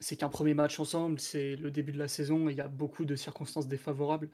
c'est 0.01 0.17
qu'un 0.17 0.29
premier 0.29 0.55
match 0.55 0.79
ensemble, 0.81 1.21
c'est 1.21 1.57
le 1.57 1.71
début 1.71 1.93
de 1.93 1.99
la 1.99 2.09
saison 2.09 2.49
et 2.49 2.53
il 2.53 2.59
y 2.59 2.63
a 2.63 2.69
beaucoup 2.69 3.05
de 3.05 3.17
circonstances 3.17 3.69
défavorables. 3.69 4.31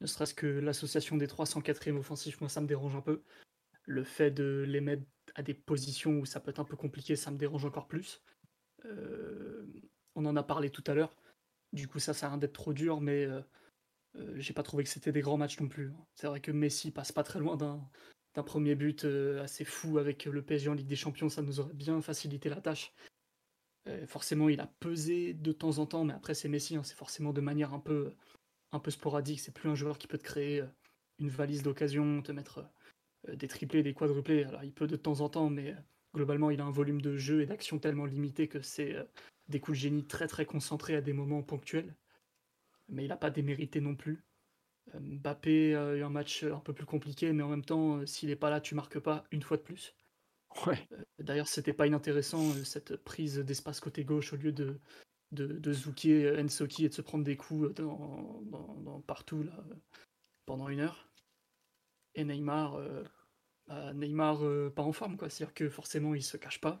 Ne 0.00 0.06
serait-ce 0.06 0.34
que 0.34 0.46
l'association 0.46 1.16
des 1.16 1.28
trois 1.28 1.46
sans 1.46 1.60
quatrième 1.60 1.98
offensif, 1.98 2.40
moi 2.40 2.48
ça 2.48 2.60
me 2.60 2.66
dérange 2.66 2.96
un 2.96 3.00
peu. 3.00 3.22
Le 3.84 4.02
fait 4.02 4.30
de 4.30 4.64
les 4.66 4.80
mettre 4.80 5.04
à 5.34 5.42
des 5.42 5.54
positions 5.54 6.18
où 6.18 6.26
ça 6.26 6.40
peut 6.40 6.50
être 6.50 6.60
un 6.60 6.64
peu 6.64 6.76
compliqué, 6.76 7.16
ça 7.16 7.30
me 7.30 7.38
dérange 7.38 7.64
encore 7.64 7.86
plus. 7.86 8.22
Euh, 8.86 9.66
on 10.14 10.26
en 10.26 10.36
a 10.36 10.42
parlé 10.42 10.70
tout 10.70 10.84
à 10.86 10.94
l'heure. 10.94 11.14
Du 11.72 11.88
coup, 11.88 11.98
ça 11.98 12.14
sert 12.14 12.28
à 12.28 12.32
rien 12.32 12.38
d'être 12.38 12.52
trop 12.52 12.72
dur, 12.72 13.00
mais 13.00 13.26
euh, 14.16 14.34
j'ai 14.36 14.52
pas 14.52 14.62
trouvé 14.62 14.84
que 14.84 14.90
c'était 14.90 15.12
des 15.12 15.20
grands 15.20 15.36
matchs 15.36 15.60
non 15.60 15.68
plus. 15.68 15.92
C'est 16.14 16.26
vrai 16.26 16.40
que 16.40 16.52
Messi 16.52 16.90
passe 16.90 17.12
pas 17.12 17.24
très 17.24 17.40
loin 17.40 17.56
d'un 17.56 17.88
premier 18.42 18.74
but 18.74 19.04
assez 19.42 19.64
fou 19.64 19.98
avec 19.98 20.24
le 20.24 20.42
PSG 20.42 20.68
en 20.68 20.74
Ligue 20.74 20.88
des 20.88 20.96
Champions, 20.96 21.28
ça 21.28 21.42
nous 21.42 21.60
aurait 21.60 21.74
bien 21.74 22.00
facilité 22.02 22.48
la 22.48 22.60
tâche. 22.60 22.92
Euh, 23.86 24.06
forcément, 24.06 24.48
il 24.48 24.60
a 24.60 24.66
pesé 24.66 25.34
de 25.34 25.52
temps 25.52 25.78
en 25.78 25.86
temps, 25.86 26.04
mais 26.04 26.14
après, 26.14 26.34
c'est 26.34 26.48
Messi, 26.48 26.76
hein, 26.76 26.82
c'est 26.82 26.96
forcément 26.96 27.32
de 27.32 27.40
manière 27.40 27.74
un 27.74 27.80
peu, 27.80 28.12
un 28.72 28.78
peu 28.78 28.90
sporadique. 28.90 29.40
C'est 29.40 29.52
plus 29.52 29.68
un 29.68 29.74
joueur 29.74 29.98
qui 29.98 30.06
peut 30.06 30.18
te 30.18 30.22
créer 30.22 30.60
euh, 30.60 30.66
une 31.18 31.28
valise 31.28 31.62
d'occasion, 31.62 32.22
te 32.22 32.32
mettre 32.32 32.64
euh, 33.28 33.36
des 33.36 33.48
triplés, 33.48 33.82
des 33.82 33.94
quadruplés. 33.94 34.44
Alors, 34.44 34.64
il 34.64 34.72
peut 34.72 34.86
de 34.86 34.96
temps 34.96 35.20
en 35.20 35.28
temps, 35.28 35.50
mais 35.50 35.74
globalement, 36.14 36.50
il 36.50 36.60
a 36.60 36.64
un 36.64 36.70
volume 36.70 37.00
de 37.02 37.16
jeu 37.16 37.42
et 37.42 37.46
d'action 37.46 37.78
tellement 37.78 38.06
limité 38.06 38.48
que 38.48 38.62
c'est 38.62 38.96
des 39.48 39.60
coups 39.60 39.76
de 39.76 39.82
génie 39.82 40.04
très 40.04 40.28
très 40.28 40.46
concentrés 40.46 40.96
à 40.96 41.00
des 41.00 41.12
moments 41.12 41.42
ponctuels. 41.42 41.94
Mais 42.88 43.04
il 43.04 43.08
n'a 43.08 43.16
pas 43.16 43.30
démérité 43.30 43.80
non 43.80 43.96
plus. 43.96 44.22
Mbappé 44.92 45.74
a 45.74 45.94
eu 45.94 46.02
un 46.02 46.10
match 46.10 46.44
un 46.44 46.60
peu 46.60 46.72
plus 46.72 46.86
compliqué, 46.86 47.32
mais 47.32 47.42
en 47.42 47.48
même 47.48 47.64
temps, 47.64 48.04
s'il 48.06 48.28
n'est 48.28 48.36
pas 48.36 48.50
là, 48.50 48.60
tu 48.60 48.74
marques 48.74 48.98
pas 48.98 49.24
une 49.30 49.42
fois 49.42 49.56
de 49.56 49.62
plus. 49.62 49.94
Ouais. 50.66 50.88
Euh, 50.92 51.04
d'ailleurs, 51.18 51.48
c'était 51.48 51.72
pas 51.72 51.86
inintéressant 51.86 52.50
euh, 52.50 52.64
cette 52.64 52.96
prise 52.96 53.38
d'espace 53.38 53.80
côté 53.80 54.04
gauche 54.04 54.32
au 54.32 54.36
lieu 54.36 54.52
de, 54.52 54.78
de, 55.32 55.46
de 55.46 55.72
Zoukier, 55.72 56.26
euh, 56.26 56.42
Ensoki 56.42 56.84
et 56.84 56.88
de 56.88 56.94
se 56.94 57.02
prendre 57.02 57.24
des 57.24 57.36
coups 57.36 57.74
dans, 57.74 58.42
dans, 58.44 59.00
partout 59.00 59.42
là, 59.42 59.64
pendant 60.46 60.68
une 60.68 60.80
heure. 60.80 61.08
Et 62.14 62.24
Neymar, 62.24 62.78
bah, 63.66 63.92
Neymar 63.92 64.38
pas 64.72 64.82
en 64.82 64.92
forme, 64.92 65.16
quoi. 65.16 65.28
C'est-à-dire 65.28 65.54
que 65.54 65.68
forcément, 65.68 66.14
il 66.14 66.22
se 66.22 66.36
cache 66.36 66.60
pas. 66.60 66.80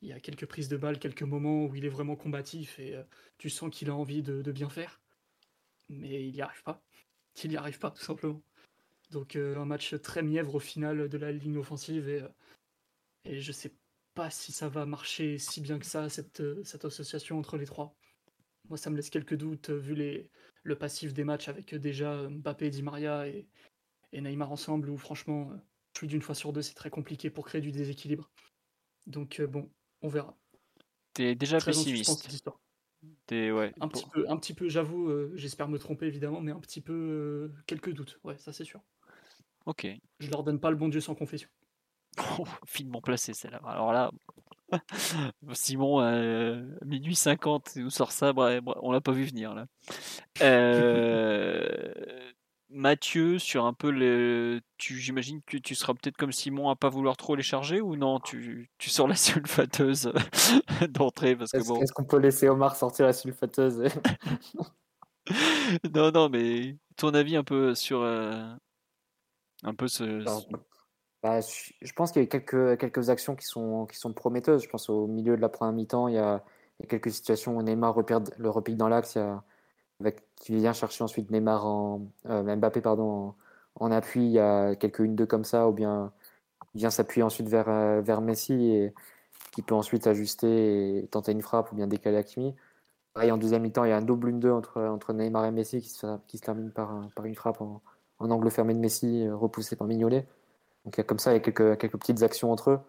Il 0.00 0.08
y 0.08 0.12
a 0.12 0.20
quelques 0.20 0.46
prises 0.46 0.68
de 0.68 0.78
balles, 0.78 0.98
quelques 0.98 1.22
moments 1.22 1.66
où 1.66 1.74
il 1.74 1.84
est 1.84 1.90
vraiment 1.90 2.16
combatif 2.16 2.78
et 2.78 2.96
tu 3.36 3.50
sens 3.50 3.70
qu'il 3.70 3.90
a 3.90 3.94
envie 3.94 4.22
de, 4.22 4.40
de, 4.40 4.50
bien 4.52 4.70
faire. 4.70 5.02
Mais 5.90 6.26
il 6.26 6.32
n'y 6.32 6.40
arrive 6.40 6.62
pas. 6.62 6.82
Il 7.42 7.50
n'y 7.50 7.56
arrive 7.56 7.78
pas, 7.78 7.90
tout 7.90 8.02
simplement. 8.02 8.40
Donc, 9.10 9.36
un 9.36 9.64
match 9.64 9.94
très 10.00 10.22
mièvre 10.22 10.54
au 10.54 10.60
final 10.60 11.08
de 11.08 11.18
la 11.18 11.32
ligne 11.32 11.58
offensive 11.58 12.08
et 12.08 12.22
et 13.24 13.40
je 13.40 13.52
sais 13.52 13.72
pas 14.14 14.30
si 14.30 14.52
ça 14.52 14.68
va 14.68 14.86
marcher 14.86 15.38
si 15.38 15.60
bien 15.60 15.78
que 15.78 15.86
ça, 15.86 16.08
cette, 16.08 16.40
euh, 16.40 16.62
cette 16.64 16.84
association 16.84 17.38
entre 17.38 17.56
les 17.56 17.66
trois. 17.66 17.94
Moi, 18.68 18.76
ça 18.76 18.90
me 18.90 18.96
laisse 18.96 19.10
quelques 19.10 19.36
doutes, 19.36 19.70
euh, 19.70 19.78
vu 19.78 19.94
les, 19.94 20.30
le 20.62 20.76
passif 20.76 21.12
des 21.12 21.24
matchs 21.24 21.48
avec 21.48 21.72
euh, 21.74 21.78
déjà 21.78 22.28
Mbappé, 22.28 22.70
Di 22.70 22.82
Maria 22.82 23.28
et, 23.28 23.46
et 24.12 24.20
Neymar 24.20 24.52
ensemble, 24.52 24.90
où 24.90 24.96
franchement, 24.96 25.52
plus 25.92 26.06
d'une 26.06 26.22
fois 26.22 26.34
sur 26.34 26.52
deux, 26.52 26.62
c'est 26.62 26.74
très 26.74 26.90
compliqué 26.90 27.30
pour 27.30 27.46
créer 27.46 27.60
du 27.60 27.72
déséquilibre. 27.72 28.30
Donc, 29.06 29.40
bon, 29.40 29.70
on 30.02 30.08
verra. 30.08 30.36
T'es 31.14 31.34
déjà 31.34 31.58
pessimiste. 31.58 32.28
Ouais, 33.30 33.72
un, 33.80 33.88
petit 33.88 34.04
peu, 34.12 34.26
un 34.28 34.36
petit 34.36 34.52
peu, 34.52 34.68
j'avoue, 34.68 35.10
j'espère 35.34 35.68
me 35.68 35.78
tromper 35.78 36.06
évidemment, 36.06 36.40
mais 36.40 36.52
un 36.52 36.60
petit 36.60 36.80
peu, 36.80 37.50
quelques 37.66 37.92
doutes, 37.92 38.20
ouais, 38.24 38.36
ça 38.38 38.52
c'est 38.52 38.64
sûr. 38.64 38.80
Ok. 39.66 39.86
Je 40.18 40.30
leur 40.30 40.42
donne 40.42 40.60
pas 40.60 40.70
le 40.70 40.76
bon 40.76 40.88
Dieu 40.88 41.00
sans 41.00 41.14
confession. 41.14 41.48
Oh, 42.38 42.44
finement 42.66 43.00
placé 43.00 43.32
celle-là. 43.32 43.60
Alors 43.64 43.92
là, 43.92 44.10
Simon, 45.52 46.00
euh, 46.00 46.62
minuit 46.84 47.14
50, 47.14 47.78
où 47.84 47.90
sort 47.90 48.12
ça 48.12 48.32
bref, 48.32 48.62
On 48.82 48.92
l'a 48.92 49.00
pas 49.00 49.12
vu 49.12 49.24
venir 49.24 49.54
là. 49.54 49.66
Euh, 50.40 51.92
Mathieu, 52.72 53.38
sur 53.38 53.64
un 53.64 53.72
peu 53.72 53.90
le. 53.90 54.60
Tu, 54.78 54.98
j'imagine 54.98 55.40
que 55.46 55.56
tu 55.56 55.74
seras 55.74 55.94
peut-être 55.94 56.16
comme 56.16 56.32
Simon 56.32 56.70
à 56.70 56.76
pas 56.76 56.88
vouloir 56.88 57.16
trop 57.16 57.34
les 57.34 57.42
charger 57.42 57.80
ou 57.80 57.96
non 57.96 58.18
tu, 58.20 58.70
tu 58.78 58.90
sors 58.90 59.06
la 59.06 59.14
sulfateuse 59.16 60.12
d'entrée 60.90 61.36
parce 61.36 61.52
que 61.52 61.58
est-ce, 61.58 61.68
bon. 61.68 61.80
Est-ce 61.80 61.92
qu'on 61.92 62.04
peut 62.04 62.18
laisser 62.18 62.48
Omar 62.48 62.76
sortir 62.76 63.06
la 63.06 63.12
sulfateuse? 63.12 63.84
Non, 65.94 66.10
non, 66.10 66.28
mais 66.28 66.76
ton 66.96 67.14
avis 67.14 67.36
un 67.36 67.44
peu 67.44 67.76
sur. 67.76 68.00
Euh, 68.00 68.44
un 69.62 69.74
peu 69.74 69.86
ce. 69.86 70.24
Bah, 71.22 71.38
je 71.40 71.92
pense 71.92 72.10
qu'il 72.10 72.22
y 72.22 72.24
a 72.24 72.28
quelques, 72.28 72.76
quelques 72.80 73.08
actions 73.08 73.36
qui 73.36 73.46
sont, 73.46 73.86
qui 73.86 73.96
sont 73.96 74.12
prometteuses. 74.12 74.64
Je 74.64 74.68
pense 74.68 74.90
au 74.90 75.06
milieu 75.06 75.36
de 75.36 75.40
la 75.40 75.48
première 75.48 75.72
mi-temps, 75.72 76.08
il 76.08 76.14
y 76.14 76.18
a, 76.18 76.42
quelques 76.88 77.12
situations 77.12 77.56
où 77.56 77.62
Neymar 77.62 77.94
le 78.38 78.50
repique 78.50 78.76
dans 78.76 78.88
l'axe, 78.88 79.16
avec, 80.00 80.24
qui 80.42 80.56
vient 80.56 80.74
chercher 80.74 81.04
ensuite 81.04 81.30
Neymar 81.30 81.66
en, 81.66 82.02
euh, 82.26 82.56
Mbappé 82.56 82.82
pardon, 82.82 83.34
en, 83.76 83.92
appui. 83.92 84.24
Il 84.26 84.32
y 84.32 84.40
a 84.40 84.74
quelques 84.76 85.00
une 85.00 85.16
deux 85.16 85.26
comme 85.26 85.44
ça, 85.44 85.68
ou 85.68 85.72
bien 85.72 86.12
il 86.74 86.80
vient 86.80 86.90
s'appuyer 86.90 87.24
ensuite 87.24 87.48
vers, 87.48 87.68
euh, 87.70 88.02
vers 88.02 88.20
Messi 88.22 88.54
et 88.54 88.94
qui 89.52 89.62
peut 89.62 89.74
ensuite 89.74 90.06
ajuster 90.08 90.98
et 91.04 91.08
tenter 91.08 91.32
une 91.32 91.42
frappe 91.42 91.72
ou 91.72 91.76
bien 91.76 91.86
décaler 91.88 92.18
Hakimi. 92.18 92.54
Pareil, 93.14 93.32
en 93.32 93.38
deuxième 93.38 93.62
mi-temps, 93.62 93.84
il 93.84 93.90
y 93.90 93.92
a 93.92 93.98
un 93.98 94.02
double 94.02 94.30
une 94.30 94.40
deux 94.40 94.52
entre, 94.52 94.82
entre 94.82 95.12
Neymar 95.14 95.46
et 95.46 95.52
Messi 95.52 95.80
qui 95.82 95.90
se, 95.90 96.06
qui 96.28 96.38
se 96.38 96.42
termine 96.44 96.70
par, 96.72 97.08
par 97.16 97.26
une 97.26 97.36
frappe 97.36 97.60
en, 97.62 97.82
angle 98.20 98.50
fermé 98.50 98.74
de 98.74 98.80
Messi, 98.80 99.26
euh, 99.26 99.36
repoussé 99.36 99.76
par 99.76 99.86
Mignolet. 99.88 100.26
Donc 100.84 100.96
il 100.96 101.00
y 101.00 101.02
a 101.02 101.04
comme 101.04 101.18
ça, 101.20 101.32
il 101.32 101.34
y 101.36 101.38
a 101.38 101.40
quelques, 101.40 101.78
quelques 101.78 101.98
petites 101.98 102.22
actions 102.24 102.52
entre 102.52 102.70
eux. 102.72 102.80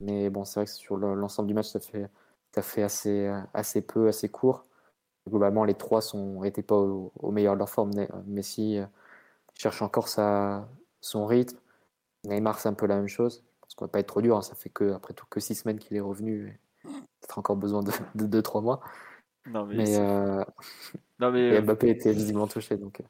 Mais 0.00 0.30
bon, 0.30 0.44
c'est 0.44 0.60
vrai 0.60 0.66
que 0.66 0.70
sur 0.72 0.96
le- 0.96 1.14
l'ensemble 1.14 1.48
du 1.48 1.54
match, 1.54 1.68
ça 1.68 1.80
fait, 1.80 2.08
ça 2.54 2.62
fait 2.62 2.82
assez, 2.82 3.30
assez 3.54 3.82
peu, 3.82 4.08
assez 4.08 4.28
court. 4.28 4.64
Globalement, 5.28 5.64
les 5.64 5.74
trois 5.74 6.00
n'étaient 6.14 6.62
pas 6.62 6.76
au, 6.76 7.12
au 7.18 7.30
meilleur 7.32 7.54
de 7.54 7.58
leur 7.58 7.68
forme. 7.68 7.90
Ne- 7.94 8.06
Messi 8.26 8.78
euh, 8.78 8.86
cherche 9.54 9.82
encore 9.82 10.08
sa, 10.08 10.68
son 11.00 11.26
rythme. 11.26 11.58
Neymar, 12.24 12.58
c'est 12.60 12.68
un 12.68 12.74
peu 12.74 12.86
la 12.86 12.96
même 12.96 13.08
chose. 13.08 13.44
Parce 13.60 13.74
qu'on 13.74 13.84
va 13.86 13.88
pas 13.90 13.98
être 14.00 14.06
trop 14.06 14.22
dur. 14.22 14.36
hein. 14.36 14.42
Ça 14.42 14.54
fait 14.54 14.70
que, 14.70 14.92
après 14.92 15.14
tout, 15.14 15.26
que 15.28 15.40
six 15.40 15.54
semaines 15.56 15.78
qu'il 15.78 15.96
est 15.96 16.00
revenu. 16.00 16.60
Peut-être 16.84 17.38
encore 17.38 17.56
besoin 17.56 17.82
de, 17.82 17.90
de 18.14 18.26
deux, 18.26 18.42
trois 18.42 18.60
mois. 18.60 18.80
Non, 19.46 19.66
mais, 19.66 19.96
euh, 19.98 20.44
non, 21.18 21.32
mais, 21.32 21.48
et 21.48 21.56
euh, 21.56 21.62
Mbappé 21.62 21.90
était 21.90 22.12
visiblement 22.12 22.46
touché. 22.46 22.76
Donc, 22.76 23.00
euh, 23.00 23.04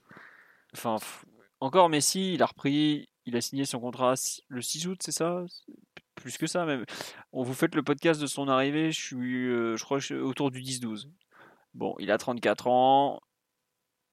enfin, 0.74 0.96
encore 1.60 1.88
Messi, 1.88 2.34
il 2.34 2.42
a 2.42 2.46
repris, 2.46 3.08
il 3.26 3.36
a 3.36 3.40
signé 3.40 3.64
son 3.66 3.80
contrat 3.80 4.14
le 4.48 4.62
6 4.62 4.86
août, 4.86 4.98
c'est 5.02 5.12
ça? 5.12 5.44
Plus 6.14 6.38
que 6.38 6.46
ça 6.46 6.64
même. 6.64 6.84
On 7.32 7.42
vous 7.42 7.52
faites 7.54 7.74
le 7.74 7.82
podcast 7.82 8.20
de 8.20 8.26
son 8.26 8.48
arrivée, 8.48 8.90
je 8.92 9.00
suis, 9.00 9.48
euh, 9.48 9.76
je 9.76 9.84
crois, 9.84 9.98
autour 10.22 10.50
du 10.50 10.60
10-12. 10.62 11.08
Bon, 11.76 11.94
il 11.98 12.10
a 12.10 12.18
34 12.18 12.68
ans, 12.68 13.20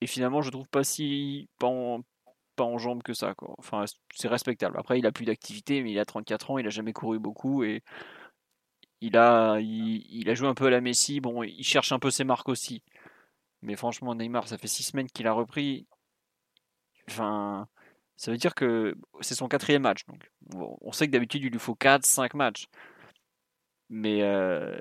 et 0.02 0.08
finalement, 0.08 0.42
je 0.42 0.50
trouve 0.52 0.68
pas 0.68 0.84
si 0.84 1.50
pas 1.60 1.68
en, 1.68 2.78
jambes 2.78 3.04
que 3.04 3.14
ça. 3.14 3.34
Enfin, 3.58 3.86
c'est 4.14 4.28
respectable. 4.28 4.78
Après, 4.78 5.00
il 5.00 5.06
a 5.06 5.14
plus 5.14 5.26
d'activité, 5.26 5.82
mais 5.82 5.92
il 5.92 6.00
a 6.00 6.06
34 6.06 6.52
ans, 6.52 6.58
il 6.58 6.68
a 6.68 6.70
jamais 6.70 6.94
couru 6.94 7.20
beaucoup, 7.20 7.64
et 7.64 7.82
il 9.02 9.18
a, 9.18 9.60
joué 10.36 10.48
un 10.48 10.54
peu 10.56 10.68
à 10.68 10.70
la 10.70 10.82
Messi. 10.82 11.22
Bon, 11.22 11.44
il 11.44 11.64
cherche 11.64 11.92
un 11.94 12.00
peu 12.00 12.12
ses 12.12 12.26
marques 12.26 12.50
aussi. 12.50 12.84
Mais 13.62 13.76
franchement, 13.78 14.16
Neymar, 14.16 14.48
ça 14.48 14.58
fait 14.58 14.68
six 14.68 14.84
semaines 14.84 15.08
qu'il 15.08 15.28
a 15.28 15.34
repris. 15.34 15.88
Enfin, 17.10 17.68
ça 18.18 18.32
veut 18.32 18.38
dire 18.38 18.56
que 18.56 18.96
c'est 19.22 19.36
son 19.36 19.48
quatrième 19.48 19.84
match. 19.84 20.06
Donc, 20.08 20.30
on 20.82 20.92
sait 20.92 21.08
que 21.08 21.12
d'habitude, 21.12 21.44
il 21.44 21.52
lui 21.52 21.60
faut 21.60 21.76
4, 21.76 22.06
5 22.06 22.34
matchs. 22.36 22.68
Mais, 23.90 24.22
euh, 24.24 24.78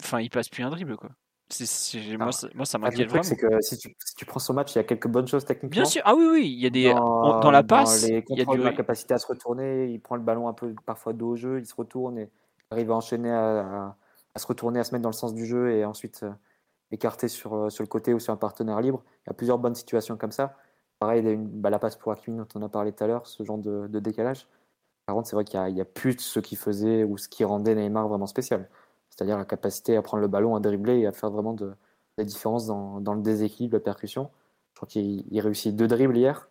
enfin, 0.00 0.20
il 0.20 0.30
passe 0.30 0.48
plus 0.48 0.62
un 0.62 0.70
dribble, 0.70 0.96
quoi. 0.96 1.10
Moi, 2.18 2.28
Ah. 2.28 2.32
ça, 2.32 2.48
moi, 2.54 2.64
ça 2.64 2.78
ah, 2.78 2.86
le 2.86 2.90
m'inquiète 2.90 3.08
truc, 3.08 3.10
vraiment. 3.10 3.22
c'est 3.24 3.36
que 3.36 3.60
si 3.60 3.76
tu, 3.76 3.94
si 4.02 4.14
tu 4.14 4.24
prends 4.24 4.40
son 4.40 4.54
match, 4.54 4.74
il 4.74 4.76
y 4.76 4.80
a 4.80 4.84
quelques 4.84 5.08
bonnes 5.08 5.26
choses 5.26 5.44
techniquement. 5.44 5.82
Bien 5.82 5.84
sûr, 5.84 6.00
ah 6.04 6.14
oui, 6.14 6.24
oui, 6.30 6.46
il 6.46 6.58
y 6.60 6.66
a 6.66 6.70
des. 6.70 6.90
en- 6.90 7.40
Dans, 7.40 7.50
la 7.50 7.62
passe, 7.62 8.04
il 8.04 8.22
y 8.36 8.40
a 8.40 8.44
du. 8.46 8.58
la 8.58 8.72
capacité 8.72 9.12
à 9.14 9.18
se 9.18 9.26
retourner, 9.26 9.86
il 9.90 10.00
prend 10.00 10.16
le 10.16 10.22
ballon 10.22 10.48
un 10.48 10.54
peu 10.54 10.74
parfois 10.86 11.12
dos 11.12 11.30
au 11.32 11.36
jeu, 11.36 11.58
il 11.58 11.66
se 11.66 11.74
retourne 11.74 12.18
et 12.18 12.30
arrive 12.70 12.90
à 12.90 12.94
enchaîner, 12.94 13.30
à, 13.30 13.60
à- 13.60 13.96
à 14.34 14.38
se 14.38 14.46
retourner, 14.46 14.80
à 14.80 14.84
se 14.84 14.92
mettre 14.92 15.02
dans 15.02 15.10
le 15.10 15.14
sens 15.14 15.34
du 15.34 15.44
jeu 15.44 15.72
et 15.72 15.84
ensuite 15.84 16.22
euh, 16.22 16.30
écarter 16.90 17.28
sur, 17.28 17.54
euh, 17.54 17.68
sur 17.70 17.82
le 17.82 17.88
côté 17.88 18.14
ou 18.14 18.18
sur 18.18 18.32
un 18.32 18.38
partenaire 18.38 18.80
libre. 18.80 19.02
Il 19.26 19.28
y 19.28 19.30
a 19.30 19.34
plusieurs 19.34 19.58
bonnes 19.58 19.74
situations 19.74 20.16
comme 20.16 20.32
ça. 20.32 20.56
Pareil, 21.00 21.20
il 21.20 21.26
y 21.26 21.28
a 21.28 21.32
une, 21.32 21.48
bah, 21.48 21.68
la 21.68 21.78
passe 21.78 21.96
pour 21.96 22.12
Hakimi 22.12 22.38
dont 22.38 22.48
on 22.54 22.62
a 22.62 22.68
parlé 22.70 22.92
tout 22.92 23.04
à 23.04 23.08
l'heure, 23.08 23.26
ce 23.26 23.42
genre 23.42 23.58
de, 23.58 23.88
de 23.88 23.98
décalage. 24.00 24.46
Par 25.04 25.14
contre, 25.16 25.28
c'est 25.28 25.36
vrai 25.36 25.44
qu'il 25.44 25.60
n'y 25.74 25.80
a 25.82 25.84
plus 25.84 26.14
de 26.16 26.20
ce 26.20 26.40
qui 26.40 26.56
faisait 26.56 27.04
ou 27.04 27.18
ce 27.18 27.28
qui 27.28 27.44
rendait 27.44 27.74
Neymar 27.74 28.08
vraiment 28.08 28.26
spécial. 28.26 28.70
C'est-à-dire 29.14 29.36
la 29.36 29.44
capacité 29.44 29.96
à 29.96 30.02
prendre 30.02 30.22
le 30.22 30.28
ballon, 30.28 30.56
à 30.56 30.60
dribbler 30.60 31.00
et 31.00 31.06
à 31.06 31.12
faire 31.12 31.30
vraiment 31.30 31.52
de, 31.52 31.74
la 32.16 32.24
différence 32.24 32.66
dans, 32.66 33.00
dans 33.00 33.12
le 33.12 33.20
déséquilibre, 33.20 33.74
la 33.74 33.80
percussion. 33.80 34.30
Je 34.72 34.76
crois 34.76 34.88
qu'il 34.88 35.24
il 35.30 35.40
réussit 35.40 35.76
deux 35.76 35.86
dribbles 35.86 36.16
hier. 36.16 36.48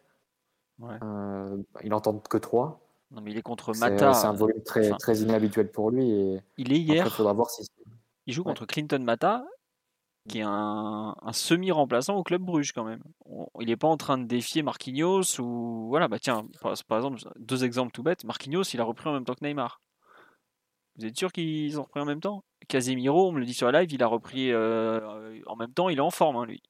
Ouais. 0.79 0.95
Euh, 1.01 1.57
il 1.83 1.93
en 1.93 2.01
tente 2.01 2.27
que 2.27 2.38
trois. 2.38 2.79
Non, 3.09 3.21
mais 3.21 3.31
il 3.31 3.38
est 3.38 3.41
contre 3.41 3.73
Mata. 3.79 4.13
c'est 4.13 4.27
un 4.27 4.33
volume 4.33 4.61
très, 4.63 4.88
enfin, 4.88 4.97
très 4.97 5.17
inhabituel 5.17 5.71
pour 5.71 5.89
lui. 5.91 6.11
Et 6.11 6.41
il 6.57 6.71
est 6.71 6.77
hier. 6.79 7.05
il 7.05 7.11
faudra 7.11 7.33
voir 7.33 7.49
si. 7.49 7.67
Il 8.27 8.33
joue 8.33 8.41
Ouais. 8.41 8.47
contre 8.49 8.67
Clinton 8.67 8.99
Mata, 9.03 9.43
qui 10.29 10.39
est 10.39 10.43
un, 10.43 11.15
un 11.19 11.33
semi-remplaçant 11.33 12.15
au 12.15 12.23
club 12.23 12.43
Bruges 12.43 12.71
quand 12.73 12.83
même. 12.83 13.01
On- 13.25 13.47
il 13.59 13.67
n'est 13.67 13.75
pas 13.75 13.88
en 13.88 13.97
train 13.97 14.19
de 14.19 14.25
défier 14.25 14.61
Marquinhos 14.61 15.39
ou 15.39 15.88
voilà 15.89 16.07
bah 16.07 16.19
tiens 16.19 16.45
par, 16.61 16.73
par 16.88 16.97
exemple 16.99 17.19
deux 17.39 17.63
exemples 17.63 17.91
tout 17.91 18.03
bêtes. 18.03 18.23
Marquinhos 18.23 18.63
il 18.73 18.79
a 18.79 18.83
repris 18.83 19.09
en 19.09 19.13
même 19.13 19.25
temps 19.25 19.33
que 19.33 19.43
Neymar. 19.43 19.81
Vous 20.97 21.05
êtes 21.05 21.18
sûr 21.18 21.31
qu'ils 21.31 21.80
ont 21.80 21.84
repris 21.84 21.99
en 22.01 22.05
même 22.05 22.19
temps? 22.22 22.43
Casemiro, 22.68 23.30
on 23.30 23.31
me 23.31 23.39
le 23.39 23.45
dit 23.45 23.53
sur 23.53 23.72
la 23.72 23.81
live, 23.81 23.91
il 23.93 24.03
a 24.03 24.07
repris 24.07 24.51
euh, 24.51 25.39
en 25.47 25.55
même 25.55 25.73
temps, 25.73 25.89
il 25.89 25.97
est 25.97 26.01
en 26.01 26.11
forme 26.11 26.35
hein, 26.38 26.45
lui. 26.45 26.61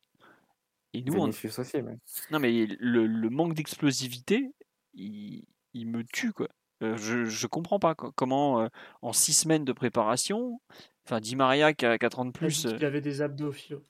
Et 0.94 1.02
nous 1.04 1.14
on, 1.14 1.30
aussi. 1.30 1.48
mais- 1.82 1.98
non 2.32 2.40
mais 2.40 2.66
le, 2.80 3.08
le 3.08 3.30
manque 3.30 3.54
d'explosivité, 3.54 4.52
il, 4.94 5.44
il 5.74 5.88
me 5.88 6.04
tue 6.04 6.34
quoi. 6.34 6.48
Euh, 6.84 6.98
je, 6.98 7.26
je 7.26 7.48
comprends 7.48 7.80
pas 7.80 7.96
quoi. 7.96 8.12
comment 8.16 8.62
euh, 8.62 8.68
en 9.02 9.14
six 9.14 9.34
semaines 9.34 9.64
de 9.66 9.72
préparation, 9.74 10.60
enfin 11.06 11.20
Di 11.20 11.36
Maria 11.36 11.74
qui 11.74 11.86
a 11.86 11.98
4 11.98 12.20
ans 12.20 12.26
de 12.26 12.30
Il 12.32 12.34
plus. 12.34 12.66
euh, 12.66 12.74
qu'il 12.76 12.86
avait 12.86 13.02
des 13.02 13.22
abdos, 13.22 13.52
Philo. 13.52 13.82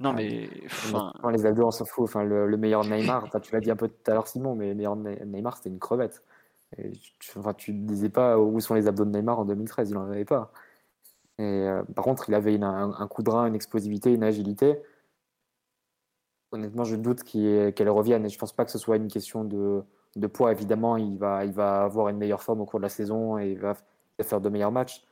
non 0.00 0.10
Ah, 0.10 0.14
mais 0.14 0.48
enfin, 0.66 1.12
les 1.32 1.44
abdos, 1.46 1.66
on 1.66 1.70
s'en 1.70 1.84
fout. 1.84 2.04
Enfin, 2.04 2.24
le, 2.24 2.46
le 2.46 2.56
meilleur 2.56 2.84
Neymar, 2.84 3.24
enfin, 3.24 3.40
tu 3.40 3.52
l'as 3.52 3.60
dit 3.60 3.70
un 3.70 3.76
peu 3.76 3.88
tout 3.88 4.10
à 4.10 4.14
l'heure, 4.14 4.26
Simon, 4.26 4.54
mais 4.56 4.68
le 4.68 4.74
meilleur 4.74 4.96
Ne- 4.96 5.22
Neymar, 5.24 5.56
c'était 5.56 5.68
une 5.70 5.78
crevette. 5.78 6.22
Tu, 6.76 7.38
enfin, 7.38 7.54
tu 7.54 7.72
ne 7.72 7.86
disais 7.86 8.10
pas 8.10 8.38
où 8.38 8.60
sont 8.60 8.74
les 8.74 8.88
abdos 8.88 9.04
de 9.04 9.10
Neymar 9.10 9.38
en 9.40 9.44
2013, 9.44 9.90
il 9.90 9.94
n'en 9.94 10.10
avait 10.10 10.24
pas. 10.24 10.52
Et, 11.38 11.42
euh, 11.42 11.82
par 11.94 12.04
contre, 12.04 12.28
il 12.28 12.34
avait 12.34 12.62
un, 12.62 12.92
un 12.92 13.08
coup 13.08 13.22
de 13.22 13.30
rein, 13.30 13.46
une 13.46 13.54
explosivité, 13.54 14.12
une 14.12 14.22
agilité. 14.24 14.82
Honnêtement, 16.52 16.84
je 16.84 16.96
doute 16.96 17.22
qu'elle 17.24 17.90
revienne. 17.90 18.24
Et 18.26 18.28
je 18.28 18.38
pense 18.38 18.52
pas 18.52 18.64
que 18.64 18.70
ce 18.70 18.78
soit 18.78 18.96
une 18.96 19.08
question 19.08 19.44
de, 19.44 19.84
poids. 20.26 20.52
Évidemment, 20.52 20.96
il 20.96 21.18
va, 21.18 21.38
avoir 21.84 22.08
une 22.08 22.18
meilleure 22.18 22.42
forme 22.42 22.60
au 22.60 22.66
cours 22.66 22.80
de 22.80 22.84
la 22.84 22.88
saison 22.88 23.38
et 23.38 23.52
il 23.52 23.58
va, 23.58 23.74
faire 24.22 24.40
de 24.40 24.48
meilleurs 24.48 24.72
matchs. 24.72 25.06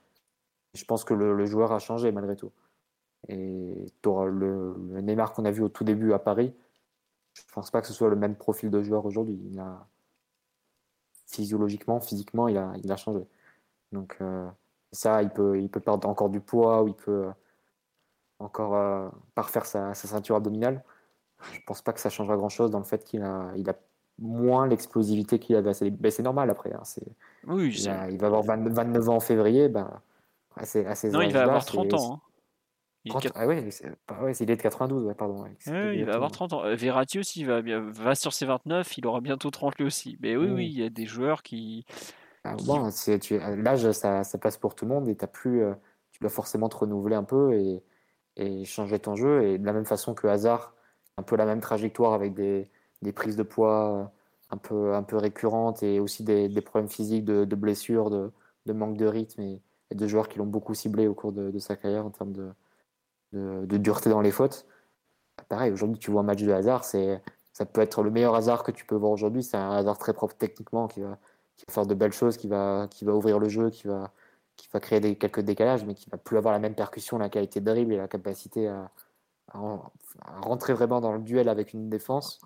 Je 0.74 0.84
pense 0.84 1.04
que 1.04 1.14
le, 1.14 1.46
joueur 1.46 1.72
a 1.72 1.78
changé 1.78 2.12
malgré 2.12 2.36
tout. 2.36 2.52
Et 3.28 3.86
le, 4.04 4.74
le 4.90 5.00
Neymar 5.00 5.32
qu'on 5.32 5.44
a 5.44 5.50
vu 5.50 5.62
au 5.62 5.68
tout 5.68 5.84
début 5.84 6.12
à 6.12 6.18
Paris, 6.18 6.54
je 7.34 7.42
pense 7.52 7.70
pas 7.70 7.80
que 7.80 7.86
ce 7.86 7.92
soit 7.92 8.08
le 8.08 8.16
même 8.16 8.36
profil 8.36 8.70
de 8.70 8.82
joueur 8.82 9.04
aujourd'hui. 9.06 9.38
Il 9.50 9.58
a 9.58 9.86
physiologiquement, 11.26 12.00
physiquement, 12.00 12.48
il 12.48 12.56
a, 12.56 12.72
il 12.82 12.90
a 12.90 12.96
changé. 12.96 13.20
Donc 13.92 14.16
euh, 14.20 14.48
ça, 14.92 15.22
il 15.22 15.30
peut, 15.30 15.60
il 15.60 15.68
peut 15.68 15.80
perdre 15.80 16.08
encore 16.08 16.28
du 16.30 16.40
poids 16.40 16.82
ou 16.82 16.88
il 16.88 16.94
peut 16.94 17.26
euh, 17.26 17.30
encore 18.38 18.74
euh, 18.74 19.08
parfaire 19.34 19.66
sa, 19.66 19.94
sa 19.94 20.08
ceinture 20.08 20.36
abdominale. 20.36 20.82
Je 21.52 21.58
pense 21.66 21.82
pas 21.82 21.92
que 21.92 22.00
ça 22.00 22.10
changera 22.10 22.36
grand 22.36 22.48
chose 22.48 22.70
dans 22.70 22.78
le 22.78 22.84
fait 22.84 23.04
qu'il 23.04 23.22
a, 23.22 23.50
il 23.56 23.68
a 23.68 23.74
moins 24.18 24.66
l'explosivité 24.66 25.38
qu'il 25.38 25.56
avait. 25.56 25.74
C'est 25.74 25.90
ben, 25.90 26.10
c'est 26.10 26.22
normal 26.22 26.48
après. 26.50 26.72
hein. 26.72 26.80
C'est- 26.84 27.02
oui, 27.46 27.70
il, 28.10 28.18
va 28.18 28.26
avoir 28.28 28.42
20 28.42 28.68
29 28.70 29.08
ans 29.08 29.16
en 29.16 29.20
février. 29.20 29.68
Ben, 29.68 29.90
à 30.56 30.64
ces, 30.64 30.86
à 30.86 30.94
ces 30.94 31.10
non, 31.10 31.20
il 31.20 31.32
va 31.32 31.42
avoir 31.42 31.62
c'est- 31.62 31.72
30 31.72 31.92
ans. 31.94 32.14
hein. 32.14 32.20
Il, 33.06 33.10
est 33.10 33.12
30 33.12 33.22
quatre- 33.22 33.36
ah 33.38 33.46
ouais, 33.46 34.32
il 34.40 34.50
est 34.50 34.56
de 34.56 34.60
92, 34.60 35.04
ouais, 35.04 35.14
pardon. 35.14 35.42
ouais, 35.44 35.50
il 35.64 35.72
va 35.72 35.78
avoir 35.78 35.94
exactement. 35.94 36.28
30 36.28 36.52
ans. 36.54 36.64
Euh, 36.64 36.74
Verratti 36.74 37.20
aussi 37.20 37.44
va, 37.44 37.60
va 37.62 38.14
sur 38.16 38.32
ses 38.32 38.46
29, 38.46 38.98
il 38.98 39.06
aura 39.06 39.20
bientôt 39.20 39.50
30 39.50 39.78
lui 39.78 39.84
aussi. 39.84 40.18
Mais 40.20 40.36
oui, 40.36 40.48
oui, 40.50 40.66
il 40.66 40.78
y 40.78 40.84
a 40.84 40.90
des 40.90 41.06
joueurs 41.06 41.42
qui. 41.44 41.86
Ah, 42.42 42.54
qui- 42.56 42.66
bon, 42.66 42.90
tu- 43.20 43.38
l'âge, 43.38 43.90
ça, 43.92 44.24
ça 44.24 44.38
passe 44.38 44.58
pour 44.58 44.74
tout 44.74 44.84
le 44.86 44.90
monde 44.92 45.08
et 45.08 45.14
t'as 45.14 45.28
plus, 45.28 45.62
euh, 45.62 45.74
tu 46.10 46.18
dois 46.20 46.30
forcément 46.30 46.68
te 46.68 46.76
renouveler 46.76 47.14
un 47.14 47.22
peu 47.24 47.54
et, 47.54 47.82
et 48.36 48.64
changer 48.64 48.98
ton 48.98 49.14
jeu. 49.14 49.44
Et 49.44 49.58
de 49.58 49.64
la 49.66 49.72
même 49.72 49.86
façon 49.86 50.14
que 50.14 50.26
Hazard, 50.26 50.74
un 51.16 51.22
peu 51.22 51.36
la 51.36 51.46
même 51.46 51.60
trajectoire 51.60 52.12
avec 52.12 52.34
des, 52.34 52.68
des 53.02 53.12
prises 53.12 53.36
de 53.36 53.42
poids 53.44 53.92
euh, 53.92 54.04
un 54.50 54.56
peu, 54.56 54.94
un 54.94 55.02
peu 55.04 55.16
récurrentes 55.16 55.82
et 55.84 56.00
aussi 56.00 56.24
des, 56.24 56.48
des 56.48 56.60
problèmes 56.60 56.88
physiques 56.90 57.24
de, 57.24 57.44
de 57.44 57.56
blessures, 57.56 58.10
de, 58.10 58.30
de 58.66 58.72
manque 58.72 58.96
de 58.96 59.06
rythme 59.06 59.42
et, 59.42 59.60
et 59.90 59.94
de 59.94 60.06
joueurs 60.08 60.28
qui 60.28 60.38
l'ont 60.38 60.46
beaucoup 60.46 60.74
ciblé 60.74 61.06
au 61.06 61.14
cours 61.14 61.32
de, 61.32 61.50
de 61.52 61.58
sa 61.58 61.76
carrière 61.76 62.04
en 62.04 62.10
termes 62.10 62.32
de, 62.32 62.50
de, 63.32 63.76
dureté 63.76 64.10
dans 64.10 64.20
les 64.20 64.30
fautes. 64.30 64.66
Pareil, 65.48 65.72
aujourd'hui, 65.72 65.98
tu 65.98 66.10
vois 66.10 66.22
un 66.22 66.24
match 66.24 66.42
de 66.42 66.52
hasard, 66.52 66.84
c'est, 66.84 67.22
ça 67.52 67.66
peut 67.66 67.80
être 67.80 68.02
le 68.02 68.10
meilleur 68.10 68.34
hasard 68.34 68.62
que 68.62 68.72
tu 68.72 68.84
peux 68.84 68.96
voir 68.96 69.12
aujourd'hui. 69.12 69.42
C'est 69.42 69.56
un 69.56 69.70
hasard 69.72 69.98
très 69.98 70.12
propre 70.12 70.34
techniquement 70.36 70.88
qui 70.88 71.02
va, 71.02 71.18
qui 71.56 71.66
faire 71.70 71.86
de 71.86 71.94
belles 71.94 72.12
choses, 72.12 72.36
qui 72.36 72.48
va, 72.48 72.88
qui 72.90 73.04
va 73.04 73.14
ouvrir 73.14 73.38
le 73.38 73.48
jeu, 73.48 73.70
qui 73.70 73.86
va, 73.86 74.12
qui 74.56 74.68
va 74.72 74.80
créer 74.80 75.16
quelques 75.16 75.40
décalages, 75.40 75.84
mais 75.84 75.94
qui 75.94 76.08
va 76.10 76.18
plus 76.18 76.38
avoir 76.38 76.52
la 76.52 76.60
même 76.60 76.74
percussion, 76.74 77.18
la 77.18 77.28
qualité 77.28 77.60
de 77.60 77.66
dribble 77.70 77.92
et 77.92 77.96
la 77.98 78.08
capacité 78.08 78.68
à, 78.68 78.90
à 79.52 79.58
en- 79.60 79.92
à 80.22 80.40
rentrer 80.40 80.72
vraiment 80.74 81.00
dans 81.00 81.12
le 81.12 81.20
duel 81.20 81.48
avec 81.48 81.72
une 81.74 81.88
défense, 81.90 82.40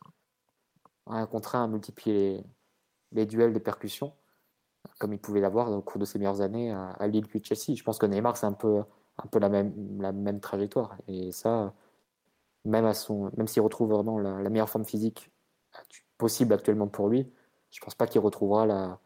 un 1.07 1.27
contre 1.27 1.55
un, 1.55 1.65
à 1.65 1.67
multiplier 1.69 2.15
les, 2.15 2.45
les 3.13 3.27
duels 3.27 3.53
de 3.53 3.59
percussion, 3.59 4.13
comme 4.99 5.13
il 5.13 5.19
pouvait 5.21 5.41
l'avoir 5.41 5.71
au 5.71 5.83
cours 5.83 6.01
de 6.01 6.05
ses 6.05 6.19
meilleures 6.19 6.41
années 6.41 6.73
à, 6.73 6.91
à 6.91 7.07
Lille 7.07 7.27
puis 7.27 7.43
Chelsea. 7.43 7.77
Je 7.77 7.83
pense 7.85 7.99
que 7.99 8.07
Neymar, 8.07 8.37
c'est 8.37 8.47
un 8.47 8.53
peu, 8.53 8.83
un 9.23 9.27
peu 9.29 9.39
la, 9.39 9.49
même, 9.49 10.01
la 10.01 10.13
même 10.13 10.41
trajectoire. 10.41 10.97
Et 11.09 11.33
ça, 11.33 11.75
même, 12.65 12.85
même 13.37 13.47
s'il 13.47 13.63
retrouve 13.63 13.91
vraiment 13.93 14.19
la, 14.19 14.49
meilleure 14.51 14.69
forme 14.69 14.85
physique 14.85 15.31
possible 16.19 16.53
actuellement 16.53 16.89
pour 16.89 17.09
lui, 17.09 17.31
je 17.71 17.81
pense 17.81 17.95
pas 17.95 18.07
qu'il 18.07 18.21
retrouvera 18.21 18.67
la, 18.67 18.99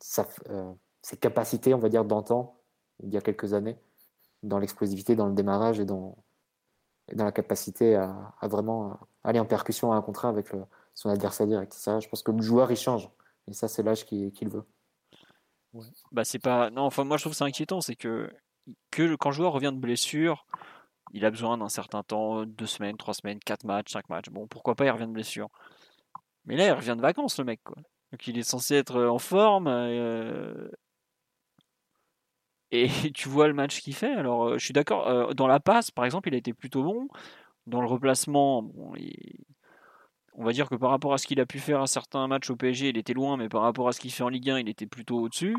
sa, 0.00 0.26
euh, 0.48 0.72
ses 1.02 1.16
capacités, 1.16 1.74
on 1.74 1.78
va 1.78 1.88
dire, 1.88 2.04
d'antan, 2.04 2.58
il 3.02 3.12
y 3.12 3.16
a 3.16 3.20
quelques 3.20 3.52
années, 3.54 3.76
dans 4.42 4.58
l'explosivité, 4.58 5.16
dans 5.16 5.26
le 5.26 5.34
démarrage 5.34 5.80
et 5.80 5.84
dans, 5.84 6.16
dans 7.12 7.24
la 7.24 7.32
capacité 7.32 7.96
à, 7.96 8.32
vraiment 8.42 8.98
aller 9.22 9.40
en 9.40 9.46
percussion 9.46 9.92
à 9.92 9.96
un 9.96 10.02
contre 10.02 10.24
un 10.24 10.30
avec 10.30 10.48
son 10.94 11.10
adversaire 11.10 11.46
direct. 11.46 11.76
Je 11.76 12.08
pense 12.08 12.22
que 12.22 12.30
le 12.30 12.42
joueur, 12.42 12.70
il 12.70 12.76
change. 12.76 13.10
Et 13.48 13.52
ça, 13.52 13.68
c'est 13.68 13.82
l'âge 13.82 14.06
qu'il 14.06 14.48
veut. 14.48 14.64
Bah, 16.12 16.24
c'est 16.24 16.38
pas. 16.38 16.70
Non, 16.70 16.82
enfin, 16.82 17.04
moi 17.04 17.16
je 17.16 17.24
trouve 17.24 17.34
ça 17.34 17.44
inquiétant, 17.44 17.80
c'est 17.80 17.96
que, 17.96 18.30
que 18.90 19.16
quand 19.16 19.30
le 19.30 19.34
joueur 19.34 19.52
revient 19.52 19.72
de 19.72 19.78
blessure, 19.78 20.46
il 21.12 21.24
a 21.24 21.30
besoin 21.30 21.58
d'un 21.58 21.68
certain 21.68 22.02
temps, 22.02 22.44
deux 22.44 22.66
semaines, 22.66 22.96
trois 22.96 23.14
semaines, 23.14 23.38
quatre 23.38 23.64
matchs, 23.64 23.92
cinq 23.92 24.08
matchs. 24.08 24.30
Bon, 24.30 24.46
pourquoi 24.46 24.74
pas, 24.74 24.84
il 24.84 24.90
revient 24.90 25.06
de 25.06 25.12
blessure. 25.12 25.48
Mais 26.46 26.56
là, 26.56 26.66
il 26.66 26.72
revient 26.72 26.94
de 26.96 27.02
vacances, 27.02 27.38
le 27.38 27.44
mec, 27.44 27.60
quoi. 27.64 27.76
Donc 28.12 28.26
il 28.26 28.38
est 28.38 28.42
censé 28.42 28.74
être 28.76 29.02
en 29.04 29.18
forme. 29.18 29.68
Et 32.70 32.88
tu 33.14 33.28
vois 33.28 33.48
le 33.48 33.54
match 33.54 33.80
qu'il 33.80 33.94
fait. 33.94 34.12
Alors, 34.12 34.58
je 34.58 34.64
suis 34.64 34.72
d'accord. 34.72 35.34
dans 35.34 35.46
la 35.46 35.60
passe, 35.60 35.90
par 35.90 36.04
exemple, 36.04 36.28
il 36.28 36.34
a 36.34 36.38
été 36.38 36.52
plutôt 36.52 36.82
bon. 36.82 37.08
Dans 37.66 37.80
le 37.80 37.86
replacement, 37.86 38.62
bon, 38.62 38.92
on 40.34 40.44
va 40.44 40.52
dire 40.52 40.68
que 40.68 40.74
par 40.74 40.90
rapport 40.90 41.14
à 41.14 41.18
ce 41.18 41.26
qu'il 41.26 41.40
a 41.40 41.46
pu 41.46 41.60
faire 41.60 41.80
à 41.80 41.86
certains 41.86 42.26
matchs 42.26 42.50
au 42.50 42.56
PSG, 42.56 42.88
il 42.88 42.98
était 42.98 43.14
loin, 43.14 43.36
mais 43.36 43.48
par 43.48 43.62
rapport 43.62 43.88
à 43.88 43.92
ce 43.92 44.00
qu'il 44.00 44.12
fait 44.12 44.24
en 44.24 44.28
Ligue 44.28 44.50
1, 44.50 44.58
il 44.58 44.68
était 44.68 44.86
plutôt 44.86 45.20
au-dessus. 45.20 45.56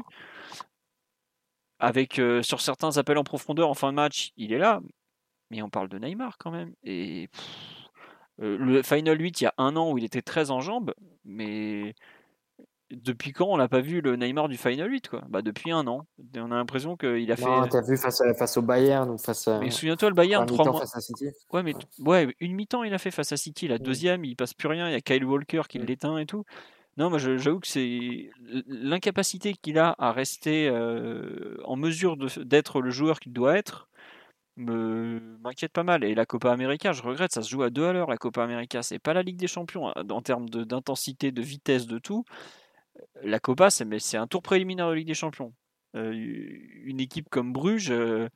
Avec 1.80 2.22
sur 2.42 2.62
certains 2.62 2.98
appels 2.98 3.18
en 3.18 3.24
profondeur 3.24 3.70
en 3.70 3.74
fin 3.74 3.90
de 3.92 3.96
match, 3.96 4.32
il 4.38 4.54
est 4.54 4.58
là. 4.58 4.82
Mais 5.52 5.62
on 5.62 5.70
parle 5.70 5.90
de 5.90 6.00
Neymar 6.00 6.38
quand 6.38 6.52
même. 6.52 6.74
Et 6.84 7.30
le 8.38 8.82
Final 8.82 9.20
8, 9.20 9.42
il 9.42 9.44
y 9.44 9.48
a 9.48 9.54
un 9.58 9.76
an 9.76 9.92
où 9.92 9.98
il 9.98 10.04
était 10.04 10.22
très 10.22 10.52
en 10.52 10.62
jambes, 10.62 10.94
mais 11.24 11.94
depuis 12.92 13.32
quand 13.32 13.48
on 13.48 13.58
n'a 13.58 13.68
pas 13.68 13.82
vu 13.82 14.00
le 14.02 14.16
Neymar 14.16 14.48
du 14.48 14.58
Final 14.58 14.90
8 14.92 15.10
quoi? 15.10 15.24
Bah 15.28 15.42
depuis 15.42 15.72
un 15.72 15.88
an. 15.88 16.06
On 16.38 16.52
a 16.52 16.56
l'impression 16.56 16.96
qu'il 16.96 17.32
a 17.32 17.36
fait. 17.36 17.46
Non, 17.46 17.68
t'as 17.68 17.82
vu 17.82 17.98
face, 17.98 18.22
face 18.38 18.58
au 18.58 18.62
Bayern 18.62 19.10
ou 19.10 19.18
face. 19.18 19.48
Mais 19.48 19.72
souviens-toi 19.72 20.10
le 20.10 20.16
Bayern 20.16 20.46
trois 20.46 20.66
mois. 20.66 20.80
Face 20.80 20.96
à 20.96 21.02
City. 21.02 21.30
Ouais, 21.52 21.64
mais 21.64 21.74
ouais, 22.00 22.36
une 22.40 22.54
mi-temps 22.54 22.84
il 22.84 22.94
a 22.94 23.00
fait 23.00 23.12
face 23.12 23.32
à 23.32 23.38
City. 23.38 23.68
La 23.68 23.80
deuxième, 23.80 24.24
il 24.24 24.36
passe 24.36 24.54
plus 24.54 24.68
rien. 24.68 24.88
Il 24.88 24.94
y 24.94 24.96
a 24.96 25.02
Kyle 25.02 25.26
Walker 25.26 25.64
qui 25.68 25.80
l'éteint 25.80 26.18
et 26.18 26.26
tout. 26.26 26.46
Non, 26.98 27.10
moi 27.10 27.20
j'avoue 27.20 27.60
que 27.60 27.68
c'est 27.68 28.30
l'incapacité 28.68 29.54
qu'il 29.54 29.78
a 29.80 29.96
à 29.98 30.12
rester 30.12 30.70
en 31.64 31.76
mesure 31.76 32.16
d'être 32.18 32.82
le 32.82 32.90
joueur 32.90 33.20
qu'il 33.20 33.34
doit 33.34 33.58
être 33.58 33.90
m'inquiète 34.58 35.72
pas 35.72 35.84
mal. 35.84 36.04
Et 36.04 36.16
la 36.16 36.26
Copa 36.26 36.52
América, 36.52 36.92
je 36.92 37.02
regrette, 37.02 37.34
ça 37.34 37.42
se 37.42 37.50
joue 37.50 37.64
à 37.64 37.70
deux 37.70 37.86
à 37.86 37.94
l'heure. 37.94 38.10
La 38.10 38.18
Copa 38.18 38.44
América, 38.44 38.82
c'est 38.84 39.00
pas 39.00 39.14
la 39.14 39.22
Ligue 39.22 39.38
des 39.38 39.48
Champions 39.48 39.90
hein, 39.90 40.04
en 40.10 40.22
termes 40.22 40.50
d'intensité, 40.50 41.32
de, 41.32 41.42
vitesse, 41.42 41.88
de 41.88 42.00
tout. 42.00 42.24
La 43.24 43.40
Copa, 43.40 43.70
c'est 43.70 44.18
un 44.18 44.28
tour 44.28 44.42
préliminaire 44.42 44.90
de 44.90 44.94
Ligue 44.94 45.08
des 45.08 45.14
Champions. 45.14 45.54
Euh, 45.96 46.14
une 46.14 47.00
équipe 47.00 47.30
comme 47.30 47.54
Bruges, 47.54 47.92
euh, 47.92 48.30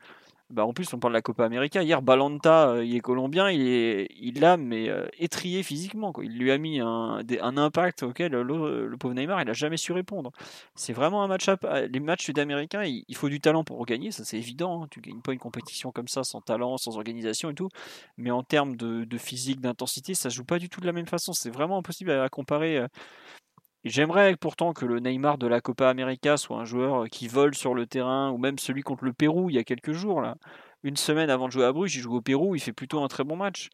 bah, 0.50 0.66
en 0.66 0.74
plus, 0.74 0.92
on 0.94 1.00
parle 1.00 1.14
de 1.14 1.18
la 1.18 1.22
Copa 1.22 1.46
América. 1.46 1.84
Hier, 1.84 2.02
Balanta, 2.02 2.70
euh, 2.70 2.84
il 2.84 2.96
est 2.96 3.02
colombien, 3.02 3.52
il 3.52 3.62
est, 3.62 4.08
il 4.20 4.40
l'a 4.40 4.58
mais 4.58 4.90
euh, 4.90 5.08
étrié 5.20 5.62
physiquement. 5.62 6.12
Il 6.24 6.40
lui 6.40 6.52
a 6.52 6.58
mis 6.58 6.80
un, 6.80 7.22
impact 7.58 8.02
auquel 8.02 8.32
le, 8.32 8.96
pauvre 8.98 9.14
Neymar, 9.14 9.42
il 9.42 9.46
n'a 9.46 9.54
jamais 9.54 9.78
su 9.78 9.92
répondre. 9.92 10.32
C'est 10.74 10.94
vraiment 10.94 11.22
un 11.24 11.28
match-up. 11.28 11.66
Euh, 11.66 11.88
les 11.88 12.00
matchs 12.00 12.26
sud-américains, 12.26 12.84
il, 12.84 13.16
faut 13.16 13.30
du 13.30 13.40
talent 13.40 13.64
pour 13.64 13.86
gagner, 13.86 14.12
ça 14.12 14.26
c'est 14.26 14.38
évident. 14.38 14.84
Hein. 14.84 14.88
Tu 14.90 15.02
gagnes 15.02 15.22
pas 15.22 15.34
une 15.34 15.40
compétition 15.40 15.92
comme 15.92 16.08
ça 16.08 16.24
sans 16.24 16.42
talent, 16.42 16.78
sans 16.78 16.98
organisation 16.98 17.52
et 17.52 17.56
tout. 17.56 17.70
Mais 18.18 18.32
en 18.32 18.42
termes 18.42 18.76
de, 18.76 19.04
de 19.04 19.18
physique, 19.20 19.62
d'intensité, 19.62 20.16
ça 20.16 20.30
joue 20.30 20.46
pas 20.46 20.58
du 20.58 20.68
tout 20.68 20.82
de 20.82 20.88
la 20.88 20.94
même 20.94 21.06
façon. 21.06 21.32
C'est 21.34 21.52
vraiment 21.52 21.78
impossible 21.78 22.10
à 22.10 22.28
comparer. 22.30 22.84
J'aimerais 23.86 24.36
pourtant 24.36 24.74
que 24.74 24.86
le 24.86 25.00
Neymar 25.00 25.38
de 25.38 25.48
la 25.48 25.62
Copa 25.62 25.90
América 25.90 26.38
soit 26.38 26.58
un 26.58 26.66
joueur 26.66 27.08
qui 27.10 27.28
vole 27.28 27.56
sur 27.56 27.74
le 27.74 27.86
terrain, 27.88 28.30
ou 28.32 28.38
même 28.38 28.60
celui 28.60 28.82
contre 28.82 29.06
le 29.06 29.14
Pérou 29.14 29.50
il 29.50 29.56
y 29.56 29.60
a 29.60 29.64
quelques 29.64 29.94
jours. 29.94 30.22
Là. 30.22 30.36
Une 30.84 30.98
semaine 30.98 31.30
avant 31.30 31.48
de 31.48 31.52
jouer 31.54 31.66
à 31.66 31.72
Bruges, 31.74 31.96
il 31.96 32.02
joue 32.02 32.16
au 32.16 32.22
Pérou, 32.22 32.56
il 32.56 32.62
fait 32.62 32.74
plutôt 32.74 33.02
un 33.02 33.08
très 33.08 33.24
bon 33.24 33.36
match. 33.38 33.70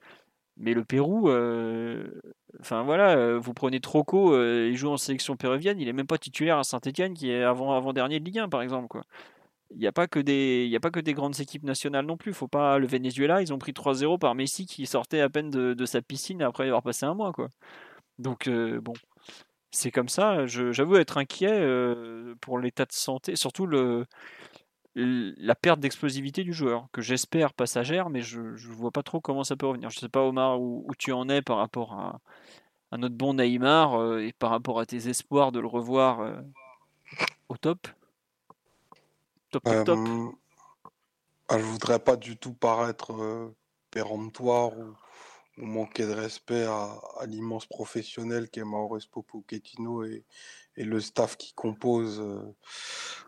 Mais 0.58 0.74
le 0.74 0.86
Pérou, 0.86 1.30
euh, 1.30 2.08
enfin 2.62 2.84
voilà, 2.84 3.18
euh, 3.18 3.38
vous 3.38 3.54
prenez 3.54 3.82
Troco, 3.82 4.34
euh, 4.34 4.70
il 4.72 4.78
joue 4.78 4.90
en 4.90 4.98
sélection 4.98 5.36
péruvienne, 5.36 5.80
il 5.82 5.88
est 5.90 5.94
même 5.94 6.08
pas 6.08 6.18
titulaire 6.18 6.58
à 6.58 6.64
Saint-Etienne 6.64 7.14
qui 7.14 7.30
est 7.30 7.44
avant, 7.44 7.74
avant 7.74 7.92
dernier 7.92 8.20
de 8.22 8.26
Ligue 8.26 8.40
1 8.40 8.50
par 8.50 8.62
exemple 8.62 8.88
quoi. 8.88 9.04
Il 9.72 9.80
n'y 9.80 9.88
a 9.88 9.92
pas 9.92 10.08
que 10.08 10.20
des 10.20 10.72
a 10.76 10.80
pas 10.80 10.92
que 10.92 11.00
des 11.02 11.14
grandes 11.14 11.40
équipes 11.42 11.64
nationales 11.64 12.06
non 12.06 12.18
plus, 12.18 12.34
faut 12.34 12.48
pas 12.48 12.80
le 12.80 12.88
Venezuela, 12.88 13.42
ils 13.42 13.54
ont 13.54 13.60
pris 13.60 13.74
3-0 13.74 14.18
par 14.20 14.36
Messi 14.36 14.66
qui 14.66 14.86
sortait 14.86 15.22
à 15.22 15.30
peine 15.30 15.50
de, 15.50 15.74
de, 15.74 15.86
sa 15.86 16.02
piscine 16.02 16.42
après 16.44 16.66
avoir 16.68 16.84
passé 16.84 17.06
un 17.06 17.16
mois 17.16 17.34
quoi. 17.34 17.50
Donc 18.20 18.50
bon, 18.50 18.94
c'est 19.76 19.92
comme 19.92 20.10
ça. 20.10 20.46
J'avoue 20.48 20.96
être 20.96 21.18
inquiet 21.18 21.52
euh, 21.52 22.36
pour 22.42 22.60
l'état 22.60 22.86
de 22.86 22.92
santé, 22.92 23.36
surtout 23.36 23.68
la 24.96 25.56
perte 25.56 25.80
d'explosivité 25.80 26.44
du 26.44 26.54
joueur, 26.54 26.88
que 26.92 27.02
j'espère 27.02 27.54
passagère, 27.54 28.10
mais 28.10 28.22
je 28.22 28.40
ne 28.40 28.74
vois 28.74 28.92
pas 28.92 29.04
trop 29.04 29.20
comment 29.20 29.44
ça 29.44 29.56
peut 29.56 29.68
revenir. 29.68 29.90
Je 29.90 29.98
ne 29.98 30.02
sais 30.02 30.10
pas, 30.10 30.22
Omar, 30.22 30.62
où, 30.62 30.88
tu 30.98 31.12
en 31.12 31.28
es 31.30 31.42
par 31.42 31.58
rapport 31.58 31.94
à, 31.94 32.20
notre 32.98 33.16
bon 33.16 33.34
Neymar 33.34 34.00
euh, 34.00 34.20
et 34.20 34.32
par 34.32 34.52
rapport 34.52 34.80
à 34.80 34.86
tes 34.86 35.10
espoirs 35.10 35.52
de 35.52 35.60
le 35.60 35.68
revoir 35.68 36.22
euh, 36.22 36.40
au 37.50 37.58
top? 37.58 37.88
Top, 39.52 39.64
top, 39.64 39.86
top. 39.86 40.00
Ah, 41.50 41.60
je 41.60 41.64
voudrais 41.64 42.00
pas 42.00 42.16
du 42.16 42.38
tout 42.38 42.54
paraître 42.54 43.54
péremptoire 43.92 44.78
ou 44.78 44.96
ou 45.58 45.66
manquer 45.66 46.06
de 46.06 46.12
respect 46.12 46.66
à, 46.66 47.00
l'immense 47.28 47.66
professionnel 47.66 48.50
qu'est 48.50 48.64
Maurizio 48.64 49.22
Pochettino 49.22 50.04
et, 50.04 50.26
et 50.78 50.84
le 50.84 51.00
staff 51.00 51.38
qui 51.38 51.54
compose 51.54 52.20
euh, 52.20 52.56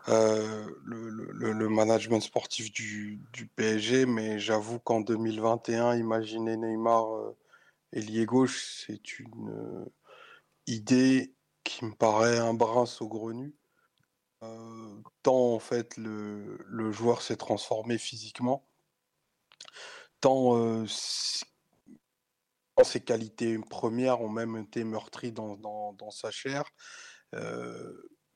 euh, 0.08 0.70
le, 0.84 1.68
management 1.68 2.20
sportif 2.20 2.72
du, 2.72 3.20
PSG. 3.56 4.06
Mais 4.06 4.38
j'avoue 4.38 4.78
qu'en 4.78 5.00
2021, 5.00 5.96
imaginer 5.96 6.56
Neymar 6.56 7.14
euh, 7.14 7.36
ailier 7.92 8.26
gauche, 8.26 8.84
c'est 8.86 9.18
une 9.18 9.86
idée 10.66 11.34
qui 11.64 11.84
me 11.84 11.94
paraît 11.94 12.38
un 12.38 12.54
brin 12.54 12.86
saugrenu. 12.86 13.54
tant 15.22 15.54
en 15.54 15.58
fait 15.58 15.96
le, 15.96 16.58
le 16.66 16.92
joueur 16.92 17.22
s'est 17.22 17.36
transformé 17.36 17.98
physiquement, 17.98 18.66
tant 20.20 20.84
ses 22.84 23.00
qualités 23.00 23.58
premières 23.58 24.20
ont 24.20 24.28
même 24.28 24.56
été 24.56 24.84
meurtries 24.84 25.32
dans, 25.32 26.10
sa 26.10 26.30
chair. 26.30 26.64
Euh, 27.34 27.92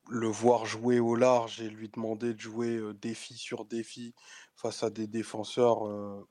le 0.08 0.28
voir 0.28 0.66
jouer 0.66 0.98
au 0.98 1.14
large 1.14 1.60
et 1.60 1.70
lui 1.70 1.88
demander 1.88 2.34
de 2.34 2.40
jouer 2.40 2.76
euh, 2.76 2.92
défi 2.92 3.34
sur 3.34 3.64
défi 3.64 4.14
face 4.56 4.82
à 4.82 4.90
des 4.90 5.06
défenseurs 5.06 5.86
euh, 5.88 6.28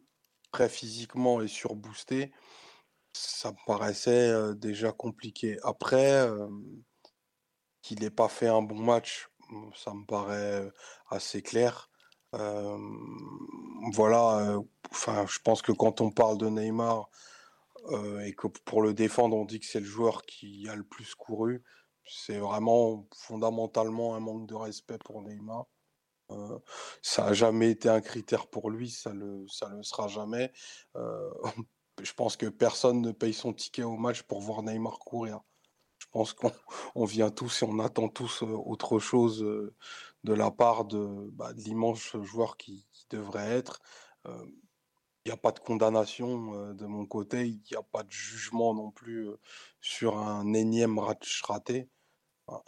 très 0.51 0.69
physiquement 0.69 1.41
et 1.41 1.47
surboostés, 1.47 2.31
ça 3.13 3.51
me 3.51 3.65
paraissait 3.65 4.55
déjà 4.55 4.91
compliqué. 4.91 5.57
Après, 5.63 6.27
qu'il 7.81 7.99
n'ait 8.01 8.09
pas 8.09 8.27
fait 8.27 8.47
un 8.47 8.61
bon 8.61 8.79
match, 8.79 9.29
ça 9.75 9.93
me 9.93 10.05
paraît 10.05 10.69
assez 11.09 11.41
clair. 11.41 11.89
voilà, 13.93 14.57
enfin, 14.91 15.25
je 15.27 15.39
pense 15.39 15.61
que 15.61 15.71
quand 15.71 16.01
on 16.01 16.11
parle 16.11 16.37
de 16.37 16.49
Neymar, 16.49 17.09
euh, 17.89 18.19
et 18.21 18.33
que 18.33 18.47
pour 18.47 18.81
le 18.81 18.93
défendre, 18.93 19.35
on 19.35 19.45
dit 19.45 19.59
que 19.59 19.65
c'est 19.65 19.79
le 19.79 19.85
joueur 19.85 20.23
qui 20.23 20.67
a 20.69 20.75
le 20.75 20.83
plus 20.83 21.15
couru. 21.15 21.63
C'est 22.05 22.37
vraiment 22.37 23.07
fondamentalement 23.15 24.15
un 24.15 24.19
manque 24.19 24.47
de 24.47 24.55
respect 24.55 24.97
pour 24.99 25.21
Neymar. 25.21 25.65
Euh, 26.31 26.59
ça 27.01 27.25
n'a 27.25 27.33
jamais 27.33 27.71
été 27.71 27.89
un 27.89 28.01
critère 28.01 28.47
pour 28.47 28.69
lui, 28.69 28.89
ça 28.89 29.13
le, 29.13 29.45
ça 29.47 29.69
le 29.69 29.83
sera 29.83 30.07
jamais. 30.07 30.51
Euh, 30.95 31.31
je 32.01 32.13
pense 32.13 32.37
que 32.37 32.47
personne 32.47 33.01
ne 33.01 33.11
paye 33.11 33.33
son 33.33 33.53
ticket 33.53 33.83
au 33.83 33.97
match 33.97 34.23
pour 34.23 34.41
voir 34.41 34.63
Neymar 34.63 34.99
courir. 34.99 35.41
Je 35.97 36.07
pense 36.11 36.33
qu'on 36.33 36.51
vient 37.05 37.31
tous 37.31 37.63
et 37.63 37.65
on 37.65 37.79
attend 37.79 38.09
tous 38.09 38.43
autre 38.43 38.99
chose 38.99 39.39
de 40.23 40.33
la 40.33 40.51
part 40.51 40.85
de, 40.85 41.29
bah, 41.31 41.51
l'immense 41.55 42.15
joueur 42.21 42.57
qui, 42.57 42.87
devrait 43.09 43.51
être. 43.51 43.81
Il 45.25 45.29
n'y 45.29 45.33
a 45.33 45.37
pas 45.37 45.51
de 45.51 45.59
condamnation 45.59 46.73
de 46.73 46.85
mon 46.85 47.05
côté, 47.05 47.47
il 47.47 47.61
n'y 47.69 47.77
a 47.77 47.83
pas 47.83 48.03
de 48.03 48.11
jugement 48.11 48.73
non 48.73 48.89
plus 48.89 49.29
sur 49.79 50.17
un 50.17 50.53
énième 50.53 50.95
match 50.95 51.41
raté, 51.43 51.89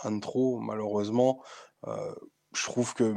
un 0.03 0.19
trop 0.19 0.59
malheureusement. 0.59 1.43
je 1.85 2.63
trouve 2.63 2.93
que 2.93 3.15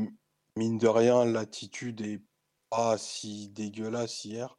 mine 0.56 0.78
de 0.78 0.88
rien, 0.88 1.24
l'attitude 1.26 2.00
est 2.00 2.22
pas 2.70 2.96
si 2.96 3.48
dégueulasse 3.50 4.24
hier. 4.24 4.56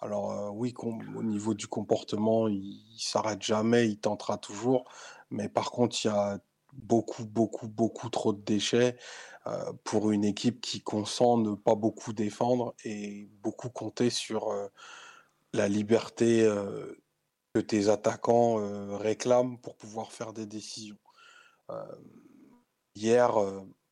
Alors 0.00 0.54
oui, 0.54 0.72
au 0.80 1.22
niveau 1.22 1.54
du 1.54 1.66
comportement, 1.66 2.48
il, 2.48 2.84
il 2.94 3.00
s'arrête 3.00 3.42
jamais, 3.42 3.88
il 3.88 3.98
tentera 3.98 4.38
toujours, 4.38 4.84
mais 5.30 5.48
par 5.48 5.70
contre, 5.72 5.96
il 6.04 6.08
y 6.08 6.10
a 6.10 6.38
beaucoup, 6.72 7.24
beaucoup, 7.24 7.68
beaucoup 7.68 8.10
trop 8.10 8.32
de 8.32 8.40
déchets. 8.42 8.96
Euh, 9.46 9.72
pour 9.84 10.10
une 10.10 10.24
équipe 10.24 10.60
qui 10.60 10.82
consent 10.82 11.38
ne 11.38 11.54
pas 11.54 11.74
beaucoup 11.74 12.12
défendre 12.12 12.74
et 12.84 13.26
beaucoup 13.42 13.70
compter 13.70 14.10
sur 14.10 14.50
euh, 14.50 14.68
la 15.54 15.66
liberté 15.66 16.42
euh, 16.42 16.94
que 17.54 17.60
tes 17.60 17.88
attaquants 17.88 18.56
réclament 18.98 19.58
pour 19.58 19.76
pouvoir 19.76 20.12
faire 20.12 20.32
des 20.32 20.46
décisions. 20.46 20.98
hier, 22.94 23.32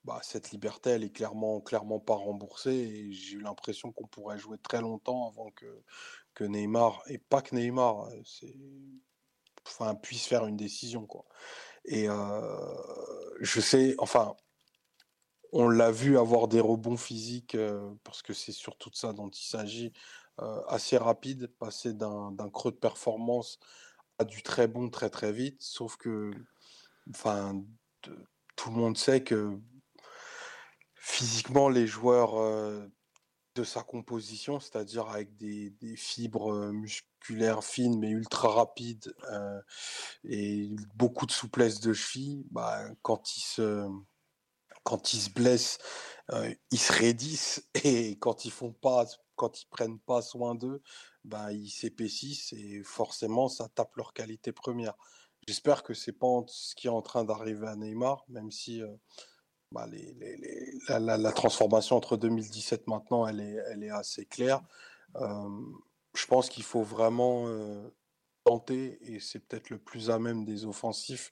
bah, 0.04 0.20
cette 0.22 0.52
liberté, 0.52 0.90
elle 0.90 1.02
est 1.02 1.10
clairement, 1.10 1.60
clairement 1.60 1.98
pas 1.98 2.14
remboursée 2.14 2.70
et 2.70 3.12
j'ai 3.12 3.36
eu 3.36 3.40
l'impression 3.40 3.90
qu'on 3.90 4.06
pourrait 4.06 4.38
jouer 4.38 4.58
très 4.58 4.80
longtemps 4.80 5.28
avant 5.28 5.50
que, 6.36 6.44
Neymar, 6.44 7.02
et 7.08 7.18
pas 7.18 7.42
que 7.42 7.56
Neymar, 7.56 8.08
puisse 10.02 10.26
faire 10.26 10.46
une 10.46 10.56
décision. 10.56 11.08
Et 11.84 12.06
je 13.40 13.60
sais, 13.60 13.96
enfin, 13.98 14.36
on 15.52 15.68
l'a 15.68 15.90
vu 15.90 16.18
avoir 16.18 16.48
des 16.48 16.60
rebonds 16.60 16.96
physiques, 16.96 17.54
euh, 17.54 17.90
parce 18.04 18.22
que 18.22 18.32
c'est 18.32 18.52
surtout 18.52 18.90
de 18.90 18.96
ça 18.96 19.12
dont 19.12 19.30
il 19.30 19.46
s'agit, 19.46 19.92
euh, 20.40 20.62
assez 20.68 20.96
rapide, 20.96 21.48
passer 21.58 21.94
d'un 21.94 22.50
creux 22.52 22.72
de 22.72 22.76
performance 22.76 23.58
à 24.18 24.24
du 24.24 24.42
très 24.42 24.68
bon 24.68 24.90
très 24.90 25.10
très 25.10 25.32
vite, 25.32 25.62
sauf 25.62 25.96
que, 25.96 26.30
enfin, 27.10 27.62
tout 28.56 28.70
le 28.70 28.76
monde 28.76 28.96
sait 28.98 29.22
que 29.22 29.58
physiquement, 30.94 31.68
les 31.68 31.86
joueurs 31.86 32.38
euh, 32.38 32.86
de 33.54 33.64
sa 33.64 33.82
composition, 33.82 34.60
c'est-à-dire 34.60 35.08
avec 35.08 35.36
des, 35.36 35.72
fibres 35.96 36.70
musculaires 36.70 37.64
fines 37.64 37.98
mais 37.98 38.10
ultra 38.10 38.48
rapides 38.48 39.12
et 40.24 40.70
beaucoup 40.94 41.26
de 41.26 41.32
souplesse 41.32 41.80
de 41.80 41.92
cheville, 41.92 42.44
bah, 42.50 42.84
quand 43.02 43.36
ils 43.36 43.40
se 43.40 43.88
quand 44.88 45.12
ils 45.12 45.20
se 45.20 45.28
blessent, 45.28 45.78
ils 46.70 46.78
se 46.78 46.92
raidissent 46.94 47.68
et 47.84 48.16
quand 48.18 48.46
ils 48.46 48.50
font 48.50 48.72
pas, 48.72 49.04
quand 49.36 49.60
ils 49.60 49.66
prennent 49.66 49.98
pas 49.98 50.22
soin 50.22 50.54
d'eux, 50.54 50.80
bah, 51.24 51.52
ils 51.52 51.68
s'épaississent 51.68 52.54
et 52.54 52.82
forcément 52.84 53.50
ça 53.50 53.68
tape 53.68 53.94
leur 53.96 54.14
qualité 54.14 54.50
première. 54.50 54.94
J'espère 55.46 55.82
que 55.82 55.92
c'est 55.92 56.12
pas 56.12 56.42
ce 56.46 56.74
qui 56.74 56.86
est 56.86 56.90
en 56.90 57.02
train 57.02 57.24
d'arriver 57.24 57.66
à 57.66 57.76
Neymar, 57.76 58.24
même 58.28 58.50
si 58.50 58.80
bah, 59.72 59.86
la, 60.88 61.32
transformation 61.32 61.96
entre 61.96 62.16
2017 62.16 62.86
maintenant, 62.86 63.26
elle 63.26 63.40
est, 63.40 63.58
elle 63.70 63.84
est 63.84 63.90
assez 63.90 64.24
claire. 64.24 64.62
je 65.14 66.26
pense 66.26 66.48
qu'il 66.48 66.64
faut 66.64 66.82
vraiment 66.82 67.46
tenter, 68.44 68.98
et 69.02 69.20
c'est 69.20 69.40
peut-être 69.40 69.68
le 69.68 69.78
plus 69.78 70.08
à 70.08 70.18
même 70.18 70.46
des 70.46 70.64
offensifs, 70.64 71.30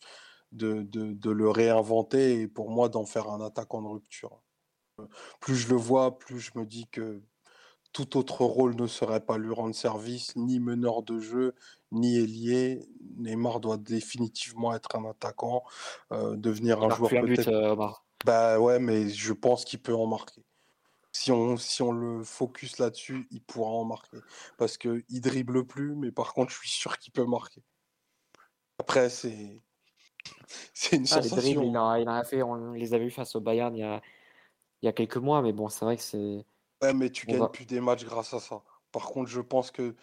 de, 0.53 0.83
de, 0.83 1.31
le 1.31 1.51
réinventer 1.51 2.41
et 2.41 2.49
pour 2.49 2.71
moi 2.71 2.89
d'en 2.89 3.05
faire 3.05 3.29
un 3.29 3.45
attaquant 3.45 3.83
de 3.83 3.89
rupture. 3.89 4.43
Plus 5.41 5.57
je 5.57 5.69
le 5.69 5.77
vois, 5.77 6.19
plus 6.19 6.39
je 6.39 6.53
me 6.55 6.65
dis 6.65 6.87
que 6.89 7.23
tout 7.93 8.17
autre 8.17 8.45
rôle 8.45 8.75
ne 8.77 8.87
serait 8.87 9.25
pas 9.25 9.39
lui 9.39 9.53
rendre 9.53 9.75
service, 9.75 10.35
ni 10.37 10.61
meneur 10.61 11.03
de 11.03 11.19
jeu, 11.19 11.55
ni 11.93 12.19
ailier. 12.19 12.89
Neymar 13.17 13.61
doit 13.61 13.77
définitivement 13.77 14.75
être 14.75 14.97
un 14.97 15.09
attaquant, 15.09 15.65
devenir 16.11 16.83
un 16.83 16.91
joueur 16.91 17.11
peut-être. 17.11 18.03
Bah 18.25 18.59
ouais, 18.59 18.79
mais 18.79 19.09
je 19.09 19.33
pense 19.33 19.65
qu'il 19.65 19.81
peut 19.81 19.95
en 19.95 20.07
marquer. 20.07 20.43
Si 21.13 21.33
on, 21.33 21.57
si 21.57 21.81
on 21.81 21.93
le 21.93 22.23
focus 22.25 22.79
là-dessus, 22.79 23.27
il 23.31 23.41
pourra 23.43 23.71
en 23.71 23.85
marquer. 23.85 24.19
Parce 24.59 24.77
qu'il 24.77 25.21
dribble 25.23 25.67
plus, 25.67 25.95
mais 25.95 26.13
par 26.13 26.35
contre, 26.35 26.53
je 26.53 26.59
suis 26.59 26.69
sûr 26.69 26.99
qu'il 26.99 27.13
peut 27.13 27.25
marquer. 27.25 27.63
Après, 28.79 29.09
c'est. 29.09 29.63
C'est 30.75 30.97
une 30.97 31.03
ah, 31.05 31.23
sensation. 31.23 31.37
Les 31.37 31.55
dribbles, 31.55 32.01
il, 32.01 32.09
a 32.09 32.25
fait, 32.25 32.43
on 32.43 32.73
les 32.73 32.95
avait 32.95 33.05
vus 33.05 33.11
face 33.11 33.35
au 33.35 33.41
Bayern 33.41 33.75
il 33.75 33.81
y 33.81 33.83
a, 33.83 34.01
il 34.83 34.87
y 34.87 34.89
a 34.89 34.93
quelques 34.93 35.17
mois, 35.17 35.43
mais 35.43 35.53
bon, 35.53 35.69
c'est 35.69 35.85
vrai 35.85 35.97
que 35.97 36.03
c'est. 36.03 36.45
Ouais, 36.83 36.93
mais 36.93 37.11
tu 37.11 37.27
gagnes 37.27 37.49
plus 37.49 37.67
des 37.67 37.81
matchs 37.81 38.05
grâce 38.05 38.35
à 38.35 38.41
ça. 38.41 38.63
Par 38.93 39.07
contre, 39.07 39.31
je 39.31 39.41
pense 39.41 39.71
que 39.71 39.97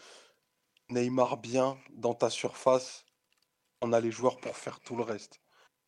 Neymar 0.90 1.38
bien 1.38 1.78
dans 1.92 2.14
ta 2.14 2.30
surface, 2.30 3.06
on 3.82 3.94
a 3.94 4.00
les 4.00 4.12
joueurs 4.12 4.38
pour 4.38 4.56
faire 4.56 4.80
tout 4.80 4.96
le 4.96 5.04
reste. 5.04 5.40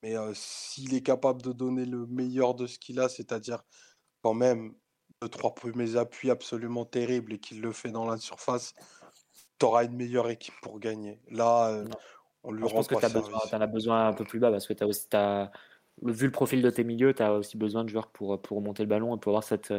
Mais 0.03 0.15
s'il 0.33 0.93
est 0.93 1.01
capable 1.01 1.41
de 1.41 1.51
donner 1.51 1.85
le 1.85 2.05
meilleur 2.05 2.53
de 2.53 2.67
ce 2.67 2.77
qu'il 2.77 2.99
a, 2.99 3.09
c'est-à-dire 3.09 3.63
quand 4.21 4.33
même 4.33 4.75
deux, 5.21 5.29
trois 5.29 5.55
premiers 5.55 5.95
appuis 5.95 6.29
absolument 6.29 6.85
terribles 6.85 7.33
et 7.33 7.39
qu'il 7.39 7.61
le 7.61 7.71
fait 7.71 7.91
dans 7.91 8.05
la 8.05 8.17
surface, 8.17 8.73
tu 9.59 9.65
auras 9.65 9.85
une 9.85 9.95
meilleure 9.95 10.29
équipe 10.29 10.53
pour 10.61 10.79
gagner. 10.79 11.19
Là, 11.29 11.83
on 12.45 12.51
lui 12.51 12.63
rend 12.63 12.69
Je 12.69 12.73
pense 12.75 12.87
que 12.87 12.95
tu 12.95 13.05
en 13.55 13.61
as 13.61 13.67
besoin 13.67 14.07
un 14.07 14.13
peu 14.13 14.23
plus 14.23 14.39
bas 14.39 14.51
parce 14.51 14.67
que 14.67 14.73
tu 14.73 14.83
as 14.83 14.87
aussi. 14.87 15.07
As, 15.13 15.51
vu 16.01 16.25
le 16.25 16.31
profil 16.31 16.61
de 16.61 16.69
tes 16.69 16.83
milieux, 16.83 17.13
tu 17.13 17.23
as 17.23 17.33
aussi 17.33 17.57
besoin 17.57 17.85
de 17.85 17.89
joueurs 17.89 18.07
pour, 18.07 18.41
pour 18.41 18.61
monter 18.61 18.83
le 18.83 18.89
ballon 18.89 19.15
et 19.15 19.19
pour 19.19 19.31
avoir 19.31 19.43
cette, 19.43 19.73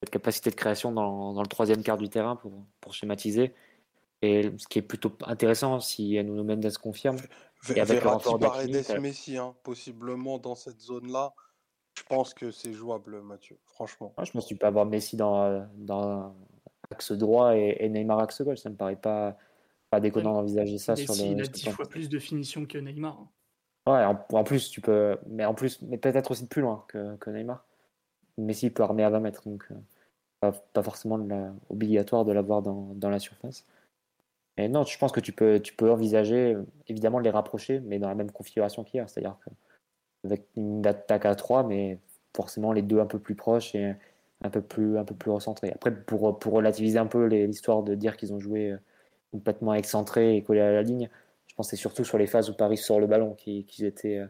cette 0.00 0.10
capacité 0.10 0.50
de 0.50 0.54
création 0.54 0.92
dans, 0.92 1.32
dans, 1.32 1.42
le 1.42 1.48
troisième 1.48 1.82
quart 1.82 1.96
du 1.96 2.08
terrain 2.08 2.36
pour, 2.36 2.52
pour 2.80 2.94
schématiser. 2.94 3.52
Et 4.22 4.52
ce 4.56 4.68
qui 4.68 4.78
est 4.78 4.82
plutôt 4.82 5.12
intéressant 5.26 5.80
si 5.80 6.22
nous 6.22 6.44
Mendes 6.44 6.72
confirme, 6.80 7.16
et 7.74 7.80
avec 7.80 8.02
Verratti 8.02 9.00
Messi, 9.00 9.36
hein, 9.36 9.54
possiblement 9.62 10.38
dans 10.38 10.54
cette 10.54 10.80
zone-là. 10.80 11.34
Je 11.98 12.02
pense 12.04 12.34
que 12.34 12.50
c'est 12.50 12.72
jouable, 12.72 13.22
Mathieu, 13.22 13.58
franchement. 13.64 14.14
je 14.22 14.30
pense 14.30 14.44
que 14.44 14.48
tu 14.48 14.56
peux 14.56 14.66
avoir 14.66 14.84
Messi 14.84 15.16
dans, 15.16 15.66
dans 15.76 16.34
axe 16.90 17.12
droit 17.12 17.56
et, 17.56 17.88
Neymar 17.88 18.20
axe 18.20 18.42
gauche. 18.42 18.58
Ça 18.58 18.70
me 18.70 18.76
paraît 18.76 18.96
pas, 18.96 19.36
pas 19.90 20.00
déconnant 20.00 20.34
d'envisager 20.34 20.78
ça 20.78 20.96
sur 20.96 21.14
le. 21.14 21.32
Il 21.32 21.40
a 21.40 21.46
10 21.46 21.70
fois 21.70 21.86
plus 21.88 22.08
de 22.08 22.18
finition 22.18 22.66
que 22.66 22.78
Neymar. 22.78 23.18
Hein. 23.18 23.28
Ouais, 23.88 24.36
en, 24.36 24.44
plus, 24.44 24.70
tu 24.70 24.80
peux. 24.80 25.16
Mais 25.28 25.44
en 25.44 25.54
plus, 25.54 25.80
mais 25.82 25.98
peut-être 25.98 26.32
aussi 26.32 26.44
de 26.44 26.48
plus 26.48 26.62
loin 26.62 26.84
que, 26.88 27.16
que 27.16 27.30
Neymar. 27.30 27.64
Messi 28.38 28.70
peut 28.70 28.82
armer 28.82 29.04
à 29.04 29.10
20 29.10 29.20
mètres, 29.20 29.48
donc 29.48 29.66
euh, 29.70 30.52
pas, 30.72 30.82
forcément 30.82 31.18
obligatoire 31.70 32.26
de 32.26 32.32
l'avoir 32.32 32.60
dans, 32.60 32.92
dans 32.94 33.08
la 33.08 33.18
surface 33.18 33.64
non, 34.58 34.84
je 34.84 34.98
pense 34.98 35.12
que 35.12 35.20
tu 35.20 35.32
peux, 35.32 35.60
tu 35.60 35.74
peux 35.74 35.90
envisager 35.90 36.54
euh, 36.54 36.66
évidemment 36.88 37.18
de 37.18 37.24
les 37.24 37.30
rapprocher, 37.30 37.80
mais 37.80 37.98
dans 37.98 38.08
la 38.08 38.14
même 38.14 38.30
configuration 38.30 38.84
qu'hier. 38.84 39.08
C'est-à-dire 39.08 39.36
avec 40.24 40.46
une 40.56 40.86
attaque 40.86 41.26
à 41.26 41.34
3, 41.34 41.64
mais 41.64 41.98
forcément 42.34 42.72
les 42.72 42.82
deux 42.82 43.00
un 43.00 43.06
peu 43.06 43.18
plus 43.18 43.34
proches 43.34 43.74
et 43.74 43.94
un 44.42 44.50
peu 44.50 44.62
plus, 44.62 44.98
un 44.98 45.04
peu 45.04 45.14
plus 45.14 45.30
recentrés. 45.30 45.72
Après, 45.72 45.94
pour, 45.94 46.38
pour 46.38 46.52
relativiser 46.54 46.98
un 46.98 47.06
peu 47.06 47.26
l'histoire 47.26 47.82
de 47.82 47.94
dire 47.94 48.16
qu'ils 48.16 48.32
ont 48.32 48.40
joué 48.40 48.72
euh, 48.72 48.78
complètement 49.30 49.74
excentrés 49.74 50.36
et 50.36 50.42
collés 50.42 50.60
à 50.60 50.72
la 50.72 50.82
ligne, 50.82 51.08
je 51.46 51.54
pense 51.54 51.66
que 51.66 51.76
c'est 51.76 51.80
surtout 51.80 52.04
sur 52.04 52.18
les 52.18 52.26
phases 52.26 52.50
où 52.50 52.54
Paris 52.54 52.76
sort 52.76 53.00
le 53.00 53.06
ballon 53.06 53.34
qu'ils 53.34 53.84
étaient, 53.84 54.18
euh, 54.18 54.26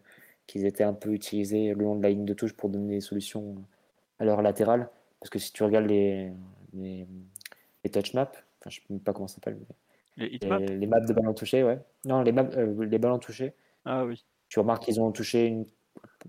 étaient 0.54 0.84
un 0.84 0.92
peu 0.92 1.12
utilisés 1.12 1.74
le 1.74 1.84
long 1.84 1.96
de 1.96 2.02
la 2.02 2.10
ligne 2.10 2.24
de 2.24 2.34
touche 2.34 2.52
pour 2.52 2.70
donner 2.70 2.96
des 2.96 3.00
solutions 3.00 3.56
à 4.18 4.24
leur 4.24 4.42
latéral. 4.42 4.88
Parce 5.20 5.30
que 5.30 5.38
si 5.38 5.52
tu 5.52 5.62
regardes 5.64 5.86
les, 5.86 6.30
les, 6.74 7.06
touch 7.90 8.14
maps, 8.14 8.30
enfin, 8.30 8.70
je 8.70 8.80
ne 8.80 8.86
sais 8.86 8.86
même 8.90 9.00
pas 9.00 9.12
comment 9.12 9.28
ça 9.28 9.36
s'appelle, 9.36 9.58
les, 10.16 10.28
les, 10.38 10.86
maps 10.86 11.00
de 11.00 11.12
ballons 11.12 11.34
touchés, 11.34 11.62
ouais. 11.62 11.78
Non, 12.04 12.22
les, 12.22 12.32
maps, 12.32 12.48
euh, 12.56 12.84
les 12.84 12.98
ballons 12.98 13.18
touchés. 13.18 13.52
Ah 13.84 14.04
oui. 14.04 14.24
Tu 14.48 14.58
remarques 14.60 14.84
qu'ils 14.84 15.00
ont 15.00 15.12
touché 15.12 15.46
une, 15.46 15.66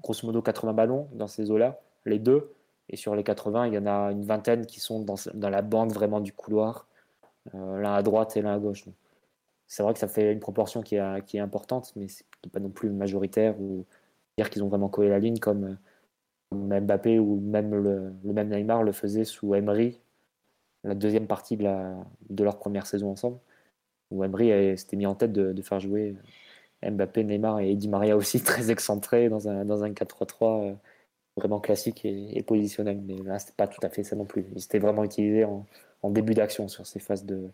grosso 0.02 0.26
modo 0.26 0.42
80 0.42 0.74
ballons 0.74 1.08
dans 1.14 1.28
ces 1.28 1.52
eaux-là, 1.52 1.80
les 2.06 2.20
deux. 2.20 2.54
Et 2.90 2.96
sur 2.96 3.16
les 3.16 3.24
80, 3.24 3.68
il 3.68 3.74
y 3.74 3.78
en 3.78 3.86
a 3.86 4.12
une 4.12 4.24
vingtaine 4.24 4.66
qui 4.66 4.80
sont 4.80 5.02
dans, 5.02 5.16
dans 5.34 5.50
la 5.50 5.62
bande 5.62 5.92
vraiment 5.92 6.22
du 6.22 6.32
couloir, 6.32 6.88
euh, 6.88 6.97
l'un 7.54 7.94
à 7.94 8.02
droite 8.04 8.38
et 8.38 8.42
l'un 8.42 8.56
à 8.56 8.60
gauche. 8.60 8.86
C'est 9.68 9.84
vrai 9.84 9.94
que 9.94 10.00
ça 10.00 10.08
fait 10.08 10.32
une 10.32 10.40
proportion 10.40 10.82
qui 10.82 10.96
est, 10.96 11.40
importante, 11.40 11.94
mais 11.96 12.08
c'est 12.08 12.26
pas 12.52 12.60
non 12.60 12.70
plus 12.70 12.90
majoritaire 12.90 13.60
ou 13.60 13.86
dire 14.38 14.50
qu'ils 14.50 14.64
ont 14.64 14.70
vraiment 14.70 14.90
collé 14.90 15.10
la 15.10 15.20
ligne 15.20 15.40
comme, 15.40 15.78
comme 16.50 16.68
Mbappé 16.80 17.20
ou 17.20 17.40
même 17.42 17.76
le, 17.76 18.14
même 18.24 18.50
Neymar 18.50 18.84
le 18.84 18.94
faisait 18.94 19.26
sous 19.26 19.56
Emery, 19.56 20.00
la 20.84 20.96
deuxième 20.96 21.28
partie 21.28 21.58
de, 21.58 22.44
leur 22.44 22.58
première 22.60 22.88
saison 22.88 23.12
ensemble 23.12 23.40
où 24.12 24.24
Emery 24.24 24.78
s'était 24.78 24.96
mis 24.96 25.06
en 25.06 25.16
tête 25.16 25.34
de, 25.34 25.62
faire 25.62 25.80
jouer 25.82 26.16
Mbappé, 26.84 27.24
Neymar 27.24 27.60
et 27.60 27.76
Di 27.76 27.90
Maria 27.90 28.16
aussi 28.16 28.42
très 28.44 28.72
excentré 28.72 29.30
dans 29.30 29.50
un, 29.50 29.66
dans 29.66 29.84
un 29.84 29.90
4-3-3 29.90 30.72
euh, 30.72 30.74
vraiment 31.36 31.60
classique 31.60 32.06
et, 32.06 32.42
positionnel. 32.44 33.02
Mais 33.06 33.18
là, 33.24 33.40
c'était 33.40 33.54
pas 33.56 33.68
tout 33.68 33.80
à 33.84 33.90
fait 33.90 34.04
ça 34.04 34.16
non 34.16 34.26
plus. 34.26 34.46
Il 34.56 34.62
s'était 34.62 34.80
vraiment 34.80 35.04
utilisé 35.04 35.44
en, 35.44 35.66
début 36.10 36.34
d'action 36.34 36.68
sur 36.68 36.86
ces 36.86 37.00
phases 37.00 37.26
de, 37.26 37.50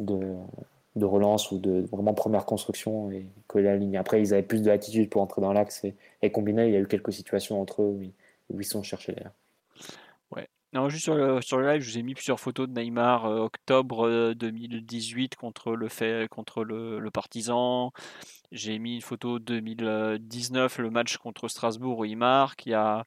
de, 0.00 1.04
relance 1.04 1.50
ou 1.50 1.58
de 1.58 1.86
vraiment 1.90 2.14
première 2.14 2.44
construction 2.44 3.10
et 3.10 3.26
coller 3.46 3.64
la 3.64 3.76
ligne. 3.76 3.96
Après, 3.96 4.20
ils 4.20 4.32
avaient 4.34 4.42
plus 4.42 4.62
de 4.62 4.68
latitude 4.68 5.10
pour 5.10 5.22
entrer 5.22 5.40
dans 5.40 5.52
l'axe 5.52 5.84
et, 6.22 6.30
combiner. 6.30 6.66
Il 6.66 6.72
y 6.72 6.76
a 6.76 6.80
eu 6.80 6.86
quelques 6.86 7.12
situations 7.12 7.60
entre 7.60 7.82
eux 7.82 7.86
où, 7.86 8.54
où 8.54 8.60
ils 8.60 8.64
sont 8.64 8.82
cherchés 8.82 9.12
d'ailleurs. 9.12 9.32
Non, 10.74 10.88
juste 10.88 11.04
sur 11.04 11.14
le, 11.14 11.42
sur 11.42 11.58
le 11.58 11.68
live, 11.70 11.82
je 11.82 11.90
vous 11.90 11.98
ai 11.98 12.02
mis 12.02 12.14
plusieurs 12.14 12.40
photos 12.40 12.66
de 12.66 12.72
Neymar 12.72 13.26
euh, 13.26 13.40
octobre 13.40 14.32
2018 14.32 15.34
euh, 15.34 15.36
contre 15.38 15.76
le 15.76 15.88
fait, 15.88 16.26
contre 16.30 16.64
le, 16.64 16.98
le 16.98 17.10
Partizan. 17.10 17.92
J'ai 18.52 18.78
mis 18.78 18.94
une 18.94 19.02
photo 19.02 19.38
2019, 19.38 20.78
le 20.78 20.90
match 20.90 21.18
contre 21.18 21.48
Strasbourg 21.48 21.98
où 21.98 22.04
il 22.06 22.16
marque. 22.16 22.64
Il 22.64 22.70
y 22.70 22.74
a 22.74 23.04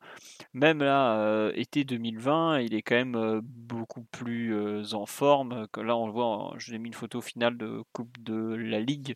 même 0.53 0.83
là, 0.83 1.17
euh, 1.17 1.51
été 1.55 1.83
2020, 1.83 2.59
il 2.59 2.75
est 2.75 2.83
quand 2.83 2.95
même 2.95 3.41
beaucoup 3.43 4.03
plus 4.11 4.93
en 4.93 5.07
forme. 5.07 5.67
Là, 5.75 5.97
on 5.97 6.05
le 6.05 6.13
voit, 6.13 6.53
j'ai 6.57 6.77
mis 6.77 6.89
une 6.89 6.93
photo 6.93 7.19
finale 7.19 7.57
de 7.57 7.81
Coupe 7.93 8.15
de 8.21 8.53
la 8.53 8.79
Ligue 8.79 9.15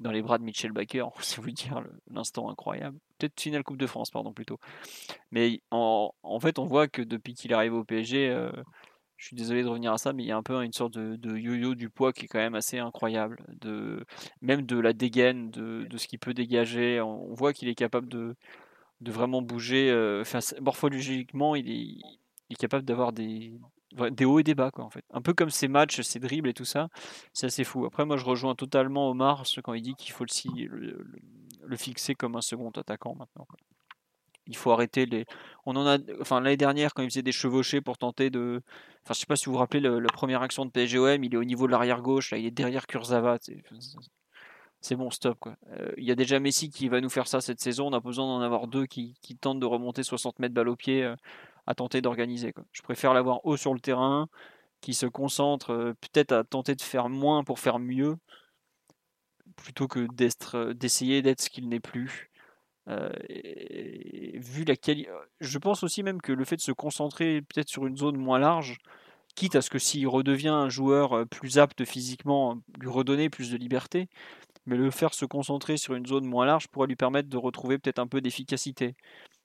dans 0.00 0.10
les 0.10 0.22
bras 0.22 0.38
de 0.38 0.44
Michel 0.44 0.72
Baker, 0.72 1.06
si 1.20 1.40
vous 1.40 1.50
dire 1.52 1.80
l'instant 2.10 2.50
incroyable 2.50 2.98
peut-être 3.28 3.40
finale 3.40 3.62
Coupe 3.62 3.76
de 3.76 3.86
France, 3.86 4.10
pardon, 4.10 4.32
plutôt. 4.32 4.58
Mais 5.30 5.60
en, 5.70 6.12
fait, 6.40 6.58
on 6.58 6.64
voit 6.64 6.88
que 6.88 7.02
depuis 7.02 7.34
qu'il 7.34 7.54
arrive 7.54 7.74
au 7.74 7.84
PSG, 7.84 8.28
euh, 8.30 8.50
je 9.16 9.26
suis 9.26 9.36
désolé 9.36 9.62
de 9.62 9.68
revenir 9.68 9.92
à 9.92 9.98
ça, 9.98 10.12
mais 10.12 10.22
il 10.22 10.26
y 10.26 10.32
a 10.32 10.36
un 10.36 10.42
peu 10.42 10.62
une 10.62 10.72
sorte 10.72 10.94
de, 10.94 11.36
yo-yo 11.36 11.74
du 11.74 11.88
poids 11.88 12.12
qui 12.12 12.26
est 12.26 12.28
quand 12.28 12.38
même 12.38 12.54
assez 12.54 12.78
incroyable. 12.78 13.38
De, 13.60 14.04
même 14.42 14.62
de 14.62 14.78
la 14.78 14.92
dégaine, 14.92 15.50
de, 15.50 15.96
ce 15.96 16.06
qu'il 16.06 16.18
peut 16.18 16.34
dégager. 16.34 17.00
On, 17.00 17.34
voit 17.34 17.52
qu'il 17.52 17.68
est 17.68 17.74
capable 17.74 18.08
de, 18.08 18.36
de 19.00 19.12
vraiment 19.12 19.42
bouger. 19.42 19.90
Euh, 19.90 20.24
morphologiquement, 20.60 21.54
il 21.54 21.70
est, 21.70 21.98
est 22.50 22.56
capable 22.56 22.84
d'avoir 22.84 23.12
des, 23.12 23.58
des 24.10 24.24
hauts 24.24 24.38
et 24.38 24.42
des 24.42 24.54
bas 24.54 24.70
quoi 24.70 24.84
en 24.84 24.90
fait 24.90 25.04
un 25.12 25.22
peu 25.22 25.32
comme 25.32 25.50
ces 25.50 25.68
matchs 25.68 26.00
ces 26.00 26.18
dribbles 26.18 26.48
et 26.48 26.54
tout 26.54 26.64
ça 26.64 26.88
c'est 27.32 27.46
assez 27.46 27.64
fou 27.64 27.84
après 27.86 28.04
moi 28.04 28.16
je 28.16 28.24
rejoins 28.24 28.54
totalement 28.54 29.08
Omar 29.08 29.44
quand 29.62 29.74
il 29.74 29.82
dit 29.82 29.94
qu'il 29.94 30.12
faut 30.12 30.24
le, 30.24 30.66
le 30.66 31.20
fixer 31.76 32.14
comme 32.14 32.36
un 32.36 32.40
second 32.40 32.70
attaquant 32.70 33.14
maintenant. 33.14 33.46
Il 34.46 34.56
faut 34.56 34.72
arrêter 34.72 35.06
les. 35.06 35.24
On 35.64 35.74
en 35.76 35.86
a, 35.86 35.98
enfin 36.20 36.40
l'année 36.40 36.56
dernière 36.56 36.92
quand 36.92 37.02
il 37.02 37.10
faisait 37.10 37.22
des 37.22 37.32
chevauchés 37.32 37.80
pour 37.80 37.96
tenter 37.96 38.30
de. 38.30 38.62
Enfin 39.02 39.14
je 39.14 39.20
sais 39.20 39.26
pas 39.26 39.36
si 39.36 39.46
vous 39.46 39.52
vous 39.52 39.58
rappelez 39.58 39.80
la 39.80 40.12
première 40.12 40.42
action 40.42 40.66
de 40.66 40.70
PSGOM, 40.70 41.24
il 41.24 41.34
est 41.34 41.36
au 41.36 41.44
niveau 41.44 41.66
de 41.66 41.72
l'arrière 41.72 42.02
gauche, 42.02 42.30
là 42.30 42.38
il 42.38 42.46
est 42.46 42.50
derrière 42.50 42.86
Kurzawa. 42.86 43.38
c'est 44.80 44.96
bon, 44.96 45.10
stop. 45.10 45.38
Quoi. 45.40 45.56
Euh, 45.70 45.92
Il 45.96 46.04
y 46.04 46.10
a 46.10 46.14
déjà 46.14 46.40
Messi 46.40 46.70
qui 46.70 46.88
va 46.88 47.00
nous 47.00 47.08
faire 47.08 47.26
ça 47.26 47.40
cette 47.40 47.60
saison. 47.60 47.86
On 47.88 47.92
a 47.94 48.00
besoin 48.00 48.26
d'en 48.26 48.42
avoir 48.42 48.66
deux 48.66 48.86
qui, 48.86 49.16
tentent 49.40 49.60
de 49.60 49.66
remonter 49.66 50.02
60 50.02 50.38
mètres 50.40 50.54
balle 50.54 50.68
au 50.68 50.76
pied 50.76 51.04
euh, 51.04 51.16
à 51.66 51.74
tenter 51.74 52.02
d'organiser. 52.02 52.52
Je 52.72 52.82
préfère 52.82 53.14
l'avoir 53.14 53.44
haut 53.46 53.56
sur 53.56 53.72
le 53.72 53.80
terrain, 53.80 54.28
qui 54.84 54.92
se 54.92 55.06
concentre 55.06 55.70
euh, 55.72 55.94
peut-être 55.94 56.32
à 56.32 56.44
tenter 56.44 56.74
de 56.74 56.82
faire 56.82 57.08
moins 57.08 57.42
pour 57.44 57.58
faire 57.58 57.78
mieux, 57.78 58.16
plutôt 59.56 59.88
que 59.88 60.06
euh, 60.54 60.74
d'essayer 60.74 61.22
d'être 61.22 61.40
ce 61.42 61.50
qu'il 61.50 61.68
n'est 61.68 61.80
plus. 61.80 62.30
Euh, 62.88 63.10
vu 64.34 64.64
la 64.64 64.76
quali- 64.76 65.08
je 65.40 65.58
pense 65.58 65.82
aussi 65.82 66.02
même 66.02 66.20
que 66.20 66.32
le 66.32 66.44
fait 66.44 66.56
de 66.56 66.60
se 66.60 66.72
concentrer 66.72 67.40
peut-être 67.42 67.68
sur 67.68 67.86
une 67.86 67.96
zone 67.96 68.16
moins 68.16 68.38
large, 68.38 68.78
quitte 69.34 69.56
à 69.56 69.62
ce 69.62 69.70
que 69.70 69.78
s'il 69.78 70.06
redevient 70.08 70.48
un 70.48 70.68
joueur 70.68 71.12
euh, 71.14 71.24
plus 71.24 71.58
apte 71.58 71.84
physiquement, 71.84 72.60
lui 72.80 72.88
redonner 72.88 73.30
plus 73.30 73.50
de 73.50 73.56
liberté, 73.56 74.08
mais 74.66 74.76
le 74.76 74.90
faire 74.90 75.14
se 75.14 75.26
concentrer 75.26 75.76
sur 75.76 75.94
une 75.94 76.06
zone 76.06 76.26
moins 76.26 76.46
large 76.46 76.68
pourrait 76.68 76.88
lui 76.88 76.96
permettre 76.96 77.28
de 77.28 77.36
retrouver 77.36 77.78
peut-être 77.78 77.98
un 78.00 78.06
peu 78.06 78.20
d'efficacité, 78.20 78.96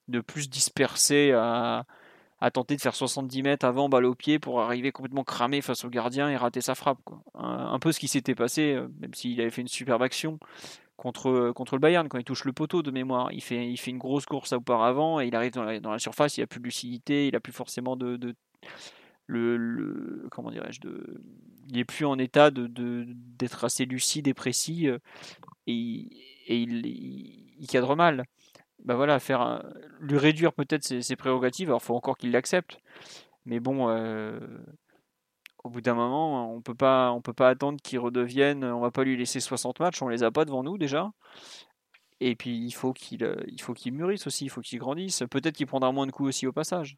de 0.09 0.21
plus 0.21 0.49
disperser 0.49 1.33
à, 1.33 1.85
à 2.41 2.51
tenter 2.51 2.75
de 2.75 2.81
faire 2.81 2.95
70 2.95 3.43
mètres 3.43 3.65
avant 3.65 3.89
balle 3.89 4.05
au 4.05 4.15
pied 4.15 4.39
pour 4.39 4.61
arriver 4.61 4.91
complètement 4.91 5.23
cramé 5.23 5.61
face 5.61 5.83
au 5.83 5.89
gardien 5.89 6.29
et 6.29 6.37
rater 6.37 6.61
sa 6.61 6.75
frappe. 6.75 6.99
Un, 7.33 7.79
peu 7.79 7.91
ce 7.91 7.99
qui 7.99 8.07
s'était 8.07 8.35
passé, 8.35 8.73
euh, 8.73 8.87
même 8.99 9.13
s'il 9.13 9.39
avait 9.41 9.49
fait 9.49 9.61
une 9.61 9.67
superbe 9.67 10.01
action 10.01 10.39
contre, 10.95 11.29
euh, 11.29 11.53
contre 11.53 11.75
le 11.75 11.79
Bayern 11.79 12.07
quand 12.07 12.17
il 12.17 12.23
touche 12.23 12.45
le 12.45 12.53
poteau 12.53 12.81
de 12.81 12.91
mémoire. 12.91 13.31
Il 13.33 13.41
fait, 13.41 13.69
il 13.69 13.77
fait 13.77 13.91
une 13.91 13.97
grosse 13.97 14.25
course 14.25 14.53
auparavant 14.53 15.19
et 15.19 15.27
il 15.27 15.35
arrive 15.35 15.51
dans 15.53 15.63
la, 15.63 15.99
surface, 15.99 16.37
il 16.37 16.43
a 16.43 16.47
plus 16.47 16.59
de 16.59 16.65
lucidité, 16.65 17.27
il 17.27 17.35
a 17.35 17.39
plus 17.39 17.53
forcément 17.53 17.95
de, 17.95 18.17
le, 19.27 20.27
comment 20.31 20.51
dirais-je 20.51 20.79
de 20.81 21.21
il 21.71 21.85
plus 21.85 22.05
en 22.05 22.17
état 22.17 22.49
de 22.49 22.67
d'être 23.37 23.63
assez 23.63 23.85
lucide 23.85 24.27
et 24.27 24.33
précis 24.33 24.87
euh, 24.87 24.97
et, 25.67 26.07
il- 26.47 26.85
il 27.59 27.67
cadre 27.67 27.95
mal. 27.95 28.23
Bah 28.85 28.95
voilà, 28.95 29.19
faire 29.19 29.63
lui 29.99 30.17
réduire 30.17 30.53
peut-être 30.53 30.83
ses, 30.83 31.15
prérogatives. 31.15 31.69
Alors 31.69 31.81
faut 31.81 31.95
encore 31.95 32.17
qu'il 32.17 32.31
l'accepte, 32.31 32.79
mais 33.45 33.59
bon, 33.59 33.89
euh, 33.89 34.39
au 35.63 35.69
bout 35.69 35.81
d'un 35.81 35.95
moment, 35.95 36.53
on 36.53 36.61
peut 36.61 36.75
pas 36.75 37.17
peut 37.23 37.33
pas 37.33 37.49
attendre 37.49 37.79
qu'il 37.81 37.99
redevienne. 37.99 38.63
On 38.63 38.79
va 38.79 38.91
pas 38.91 39.03
lui 39.03 39.17
laisser 39.17 39.39
60 39.39 39.79
matchs, 39.79 40.01
on 40.01 40.07
les 40.07 40.23
a 40.23 40.31
pas 40.31 40.45
devant 40.45 40.63
nous 40.63 40.77
déjà. 40.77 41.11
Et 42.21 42.35
puis 42.35 42.57
il 42.57 42.71
faut 42.71 42.93
qu'il 42.93 43.35
il 43.47 43.61
faut 43.61 43.73
qu'il 43.73 43.93
mûrisse 43.93 44.27
aussi, 44.27 44.45
il 44.45 44.49
faut 44.49 44.61
qu'il 44.61 44.79
grandisse. 44.79 45.23
Peut-être 45.29 45.55
qu'il 45.55 45.67
prendra 45.67 45.91
moins 45.91 46.07
de 46.07 46.11
coups 46.11 46.29
aussi 46.29 46.47
au 46.47 46.53
passage. 46.53 46.95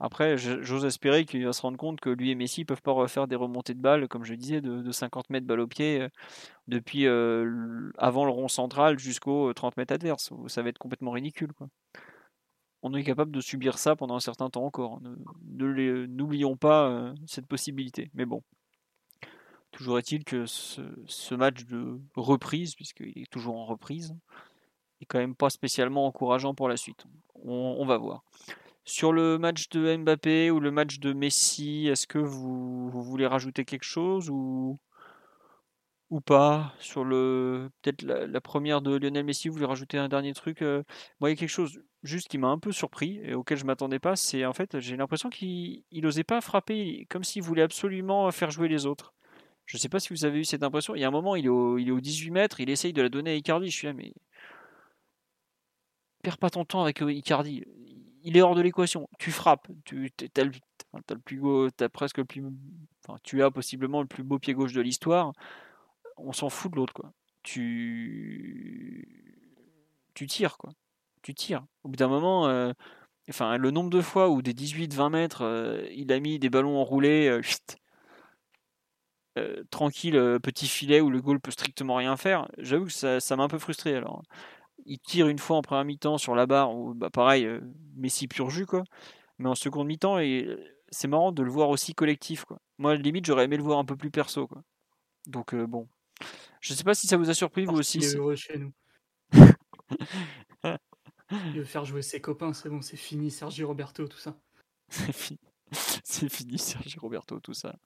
Après, 0.00 0.38
j'ose 0.38 0.86
espérer 0.86 1.26
qu'il 1.26 1.44
va 1.44 1.52
se 1.52 1.60
rendre 1.60 1.76
compte 1.76 2.00
que 2.00 2.08
lui 2.08 2.30
et 2.30 2.34
Messi 2.34 2.64
peuvent 2.64 2.80
pas 2.80 2.92
refaire 2.92 3.28
des 3.28 3.36
remontées 3.36 3.74
de 3.74 3.80
balles, 3.80 4.08
comme 4.08 4.24
je 4.24 4.32
disais, 4.34 4.62
de, 4.62 4.80
de 4.80 4.92
50 4.92 5.28
mètres 5.28 5.46
balle 5.46 5.60
au 5.60 5.66
pied, 5.66 6.00
euh, 6.00 6.08
depuis 6.68 7.06
euh, 7.06 7.90
avant 7.98 8.24
le 8.24 8.30
rond 8.30 8.48
central 8.48 8.98
jusqu'aux 8.98 9.52
30 9.52 9.76
mètres 9.76 9.92
adverses. 9.92 10.32
Ça 10.46 10.62
va 10.62 10.70
être 10.70 10.78
complètement 10.78 11.10
ridicule. 11.10 11.52
Quoi. 11.52 11.68
On 12.82 12.94
est 12.94 13.04
capable 13.04 13.30
de 13.30 13.42
subir 13.42 13.76
ça 13.76 13.94
pendant 13.94 14.16
un 14.16 14.20
certain 14.20 14.48
temps 14.48 14.64
encore. 14.64 14.94
hein. 15.04 15.16
Ne- 15.44 15.66
ne 15.66 16.06
N'oublions 16.06 16.56
pas 16.56 16.88
euh, 16.88 17.14
cette 17.26 17.46
possibilité. 17.46 18.10
Mais 18.14 18.24
bon, 18.24 18.42
toujours 19.70 19.98
est-il 19.98 20.24
que 20.24 20.46
ce, 20.46 21.34
match 21.34 21.66
de 21.66 22.00
reprise, 22.16 22.74
puisqu'il 22.74 23.18
est 23.18 23.30
toujours 23.30 23.56
en 23.58 23.66
reprise, 23.66 24.16
est 25.02 25.04
quand 25.04 25.18
même 25.18 25.34
pas 25.36 25.50
spécialement 25.50 26.06
encourageant 26.06 26.54
pour 26.54 26.70
la 26.70 26.78
suite. 26.78 27.04
On 27.44 27.84
va 27.84 27.98
voir. 27.98 28.24
Sur 28.90 29.12
le 29.12 29.38
match 29.38 29.68
de 29.68 29.96
Mbappé 29.98 30.50
ou 30.50 30.58
le 30.58 30.72
match 30.72 30.98
de 30.98 31.12
Messi, 31.12 31.86
est-ce 31.86 32.08
que 32.08 32.18
vous, 32.18 32.90
voulez 32.90 33.24
rajouter 33.24 33.64
quelque 33.64 33.84
chose 33.84 34.28
ou, 34.30 34.80
pas 36.26 36.74
Sur 36.80 37.04
le 37.04 37.70
peut-être 37.82 38.02
la, 38.02 38.40
première 38.40 38.82
de 38.82 38.96
Lionel 38.96 39.24
Messi, 39.24 39.46
vous 39.46 39.54
voulez 39.54 39.66
rajouter 39.66 39.96
un 39.96 40.08
dernier 40.08 40.34
truc 40.34 40.60
euh, 40.62 40.82
Moi, 41.20 41.30
il 41.30 41.34
y 41.34 41.36
a 41.36 41.38
quelque 41.38 41.48
chose 41.48 41.80
juste 42.02 42.26
qui 42.26 42.36
m'a 42.36 42.48
un 42.48 42.58
peu 42.58 42.72
surpris 42.72 43.20
et 43.22 43.34
auquel 43.34 43.58
je 43.58 43.64
m'attendais 43.64 44.00
pas, 44.00 44.16
c'est 44.16 44.44
en 44.44 44.52
fait, 44.52 44.80
j'ai 44.80 44.96
l'impression 44.96 45.30
qu'il 45.30 45.84
il 45.92 46.04
osait 46.04 46.24
pas 46.24 46.40
frapper, 46.40 47.06
comme 47.10 47.22
s'il 47.22 47.42
voulait 47.44 47.62
absolument 47.62 48.28
faire 48.32 48.50
jouer 48.50 48.66
les 48.66 48.86
autres. 48.86 49.14
Je 49.66 49.76
sais 49.78 49.88
pas 49.88 50.00
si 50.00 50.08
vous 50.12 50.24
avez 50.24 50.40
eu 50.40 50.44
cette 50.44 50.64
impression. 50.64 50.96
Il 50.96 51.00
y 51.00 51.04
a 51.04 51.08
un 51.08 51.12
moment, 51.12 51.36
il 51.36 51.46
est 51.46 51.48
au, 51.48 51.78
il 51.78 51.86
est 51.86 51.92
au 51.92 52.00
18 52.00 52.32
mètres, 52.32 52.58
il 52.58 52.70
essaye 52.70 52.92
de 52.92 53.02
la 53.02 53.08
donner 53.08 53.30
à 53.30 53.34
Icardi. 53.36 53.70
Je 53.70 53.76
suis 53.76 53.86
là, 53.86 53.92
mais 53.92 54.12
perds 56.22 56.38
pas 56.38 56.50
ton 56.50 56.64
temps 56.64 56.82
avec 56.82 57.02
euh, 57.02 57.12
Icardi. 57.12 57.64
Il 58.22 58.36
est 58.36 58.42
hors 58.42 58.54
de 58.54 58.60
l'équation. 58.62 59.08
Tu 59.18 59.30
frappes. 59.32 59.68
Tu 59.84 60.10
as 60.36 60.44
le, 60.44 60.52
t'as 61.06 61.14
le 61.14 61.20
plus 61.20 61.38
beau, 61.38 61.70
t'as 61.70 61.88
presque 61.88 62.18
le 62.18 62.24
plus, 62.24 62.42
enfin, 63.06 63.18
tu 63.22 63.42
as 63.42 63.50
possiblement 63.50 64.00
le 64.00 64.06
plus 64.06 64.22
beau 64.22 64.38
pied 64.38 64.54
gauche 64.54 64.72
de 64.72 64.80
l'histoire. 64.80 65.32
On 66.16 66.32
s'en 66.32 66.50
fout 66.50 66.72
de 66.72 66.76
l'autre, 66.76 66.92
quoi. 66.94 67.12
Tu, 67.42 69.06
tu 70.14 70.26
tires, 70.26 70.58
quoi. 70.58 70.70
Tu 71.22 71.34
tires. 71.34 71.64
Au 71.84 71.88
bout 71.88 71.96
d'un 71.96 72.08
moment, 72.08 72.48
euh, 72.48 72.72
enfin, 73.30 73.56
le 73.56 73.70
nombre 73.70 73.90
de 73.90 74.00
fois 74.02 74.28
où 74.30 74.42
des 74.42 74.54
18-20 74.54 75.10
mètres, 75.10 75.42
euh, 75.42 75.86
il 75.92 76.12
a 76.12 76.20
mis 76.20 76.38
des 76.38 76.50
ballons 76.50 76.78
enroulés, 76.78 77.28
euh, 77.28 77.42
chut, 77.42 77.76
euh, 79.38 79.62
tranquille, 79.70 80.38
petit 80.42 80.66
filet 80.68 81.00
où 81.00 81.10
le 81.10 81.20
goal 81.20 81.40
peut 81.40 81.50
strictement 81.50 81.96
rien 81.96 82.16
faire. 82.16 82.48
J'avoue 82.58 82.86
que 82.86 82.92
ça 82.92 83.20
ça 83.20 83.36
m'a 83.36 83.44
un 83.44 83.48
peu 83.48 83.58
frustré. 83.58 83.94
Alors, 83.94 84.22
il 84.90 84.98
tire 84.98 85.28
une 85.28 85.38
fois 85.38 85.56
en 85.56 85.62
première 85.62 85.84
mi-temps 85.84 86.18
sur 86.18 86.34
la 86.34 86.46
barre, 86.46 86.74
où 86.74 86.94
bah, 86.94 87.10
pareil, 87.10 87.46
euh, 87.46 87.60
Messi 87.96 88.26
pur 88.26 88.50
jus, 88.50 88.66
quoi. 88.66 88.82
Mais 89.38 89.48
en 89.48 89.54
seconde 89.54 89.86
mi-temps, 89.86 90.18
et 90.18 90.44
euh, 90.44 90.60
c'est 90.90 91.06
marrant 91.06 91.30
de 91.30 91.44
le 91.44 91.50
voir 91.50 91.68
aussi 91.68 91.94
collectif, 91.94 92.44
quoi. 92.44 92.58
Moi, 92.76 92.96
limite, 92.96 93.24
j'aurais 93.24 93.44
aimé 93.44 93.56
le 93.56 93.62
voir 93.62 93.78
un 93.78 93.84
peu 93.84 93.96
plus 93.96 94.10
perso, 94.10 94.48
quoi. 94.48 94.64
Donc, 95.28 95.54
euh, 95.54 95.64
bon. 95.64 95.88
Je 96.60 96.74
sais 96.74 96.82
pas 96.82 96.94
si 96.94 97.06
ça 97.06 97.16
vous 97.16 97.30
a 97.30 97.34
surpris, 97.34 97.66
vous 97.66 97.78
aussi. 97.78 97.98
est 97.98 98.16
heureux 98.16 98.34
chez 98.34 98.58
nous. 98.58 98.72
Il 101.30 101.58
veut 101.58 101.64
faire 101.64 101.84
jouer 101.84 102.02
ses 102.02 102.20
copains, 102.20 102.52
c'est 102.52 102.68
bon, 102.68 102.82
c'est 102.82 102.96
fini, 102.96 103.30
Sergi 103.30 103.62
Roberto, 103.62 104.08
tout 104.08 104.18
ça. 104.18 104.36
C'est 104.88 105.12
fini. 105.12 105.38
C'est 106.04 106.28
fini, 106.28 106.58
Sergi 106.58 106.98
Roberto, 106.98 107.40
tout 107.40 107.54
ça. 107.54 107.76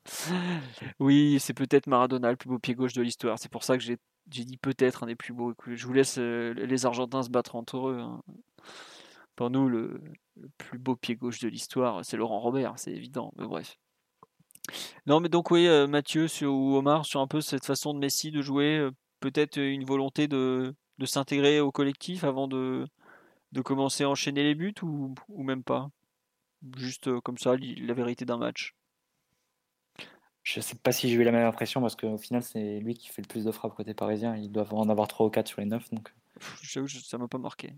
Oui, 0.98 1.38
c'est 1.40 1.54
peut-être 1.54 1.86
Maradona, 1.86 2.30
le 2.30 2.36
plus 2.36 2.48
beau 2.48 2.58
pied 2.58 2.74
gauche 2.74 2.92
de 2.92 3.02
l'histoire. 3.02 3.38
C'est 3.38 3.50
pour 3.50 3.64
ça 3.64 3.76
que 3.76 3.82
j'ai 3.84 3.98
dit 4.26 4.56
peut-être 4.56 5.02
un 5.02 5.06
des 5.06 5.16
plus 5.16 5.32
beaux. 5.32 5.54
Je 5.66 5.86
vous 5.86 5.92
laisse 5.92 6.16
euh, 6.18 6.54
les 6.54 6.86
Argentins 6.86 7.22
se 7.22 7.30
battre 7.30 7.56
entre 7.56 7.88
eux. 7.88 7.98
hein. 8.00 8.22
Pour 9.36 9.50
nous, 9.50 9.68
le, 9.68 10.00
plus 10.58 10.78
beau 10.78 10.96
pied 10.96 11.16
gauche 11.16 11.40
de 11.40 11.48
l'histoire, 11.48 12.04
c'est 12.04 12.16
Laurent 12.16 12.38
Robert, 12.38 12.74
c'est 12.76 12.92
évident. 12.92 13.32
Mais 13.36 13.46
bref. 13.46 13.76
Non, 15.06 15.20
mais 15.20 15.28
donc 15.28 15.50
oui, 15.50 15.66
euh, 15.66 15.86
Mathieu 15.86 16.26
ou 16.42 16.76
Omar, 16.76 17.04
sur 17.04 17.20
un 17.20 17.26
peu 17.26 17.40
cette 17.40 17.66
façon 17.66 17.94
de 17.94 17.98
Messi 17.98 18.30
de 18.30 18.42
jouer, 18.42 18.78
euh, 18.78 18.90
peut-être 19.20 19.58
une 19.58 19.84
volonté 19.84 20.28
de, 20.28 20.74
de 20.98 21.06
s'intégrer 21.06 21.60
au 21.60 21.72
collectif 21.72 22.24
avant 22.24 22.48
de, 22.48 22.86
de 23.52 23.60
commencer 23.60 24.04
à 24.04 24.08
enchaîner 24.10 24.42
les 24.44 24.54
buts 24.54 24.74
ou, 24.82 25.14
ou 25.28 25.42
même 25.42 25.64
pas? 25.64 25.90
Juste 26.76 27.08
euh, 27.08 27.20
comme 27.20 27.38
ça, 27.38 27.54
la 27.58 27.94
vérité 27.94 28.24
d'un 28.24 28.38
match. 28.38 28.74
Je 30.42 30.60
sais 30.60 30.76
pas 30.76 30.92
si 30.92 31.08
j'ai 31.08 31.14
eu 31.14 31.24
la 31.24 31.32
même 31.32 31.46
impression 31.46 31.80
parce 31.80 31.96
qu'au 31.96 32.18
final, 32.18 32.42
c'est 32.42 32.78
lui 32.80 32.94
qui 32.94 33.08
fait 33.08 33.22
le 33.22 33.26
plus 33.28 33.44
de 33.44 33.50
frappes 33.50 33.74
côté 33.74 33.94
parisien. 33.94 34.36
Ils 34.36 34.52
doivent 34.52 34.74
en 34.74 34.88
avoir 34.88 35.08
3 35.08 35.26
ou 35.26 35.30
4 35.30 35.48
sur 35.48 35.60
les 35.60 35.66
9. 35.66 35.88
Donc, 35.90 36.12
Pff, 36.38 36.58
J'avoue, 36.62 36.88
ça 36.88 37.16
m'a 37.18 37.28
pas 37.28 37.38
marqué. 37.38 37.74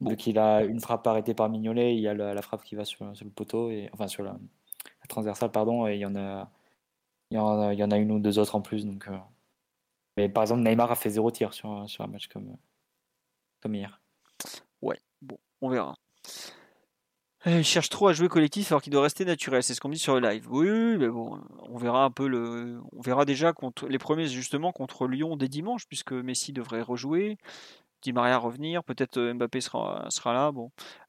Bon. 0.00 0.10
vu 0.10 0.16
qu'il 0.16 0.38
a 0.38 0.62
une 0.64 0.80
frappe 0.80 1.06
arrêtée 1.06 1.32
par 1.34 1.48
Mignolet, 1.48 1.94
il 1.94 2.00
y 2.00 2.08
a 2.08 2.14
la, 2.14 2.34
la 2.34 2.42
frappe 2.42 2.64
qui 2.64 2.74
va 2.74 2.84
sur, 2.84 3.16
sur 3.16 3.24
le 3.24 3.30
poteau, 3.30 3.70
et, 3.70 3.88
enfin 3.92 4.08
sur 4.08 4.22
la, 4.24 4.32
la 4.32 5.06
transversale, 5.08 5.50
pardon, 5.52 5.86
et 5.86 5.94
il 5.94 6.00
y 6.00 6.06
en 6.06 6.16
a, 6.16 6.50
il 7.30 7.36
y 7.36 7.38
en 7.38 7.60
a, 7.60 7.72
il 7.72 7.78
y 7.78 7.84
en 7.84 7.90
a 7.90 7.96
une 7.96 8.10
ou 8.12 8.18
deux 8.18 8.38
autres 8.38 8.56
en 8.56 8.60
plus. 8.60 8.84
Donc, 8.84 9.08
euh, 9.08 9.16
Mais 10.16 10.28
par 10.28 10.42
exemple, 10.42 10.62
Neymar 10.62 10.90
a 10.90 10.96
fait 10.96 11.10
zéro 11.10 11.30
tir 11.30 11.54
sur, 11.54 11.70
un- 11.70 11.86
sur 11.86 12.04
un 12.04 12.08
match 12.08 12.26
comme, 12.28 12.56
comme 13.60 13.74
hier. 13.74 14.02
Ouais, 14.82 15.00
bon, 15.22 15.38
on 15.62 15.70
verra. 15.70 15.94
Euh, 17.46 17.58
Il 17.58 17.64
cherche 17.64 17.88
trop 17.90 18.08
à 18.08 18.12
jouer 18.12 18.28
collectif 18.28 18.72
alors 18.72 18.80
qu'il 18.82 18.92
doit 18.92 19.02
rester 19.02 19.24
naturel, 19.24 19.62
c'est 19.62 19.74
ce 19.74 19.80
qu'on 19.80 19.88
me 19.88 19.94
dit 19.94 20.00
sur 20.00 20.18
le 20.18 20.26
live. 20.26 20.46
Oui, 20.50 20.96
mais 20.96 21.08
bon, 21.08 21.38
on 21.68 21.76
verra 21.76 22.04
un 22.04 22.10
peu 22.10 22.26
le. 22.26 22.80
On 22.92 23.00
verra 23.02 23.24
déjà 23.24 23.52
contre 23.52 23.86
les 23.86 23.98
premiers 23.98 24.28
justement 24.28 24.72
contre 24.72 25.06
Lyon 25.06 25.36
dès 25.36 25.48
dimanche, 25.48 25.86
puisque 25.86 26.12
Messi 26.12 26.52
devrait 26.52 26.82
rejouer, 26.82 27.36
Di 28.02 28.12
Maria 28.12 28.38
revenir, 28.38 28.84
peut-être 28.84 29.18
euh, 29.18 29.34
Mbappé 29.34 29.60
sera, 29.60 30.08
là. 30.26 30.52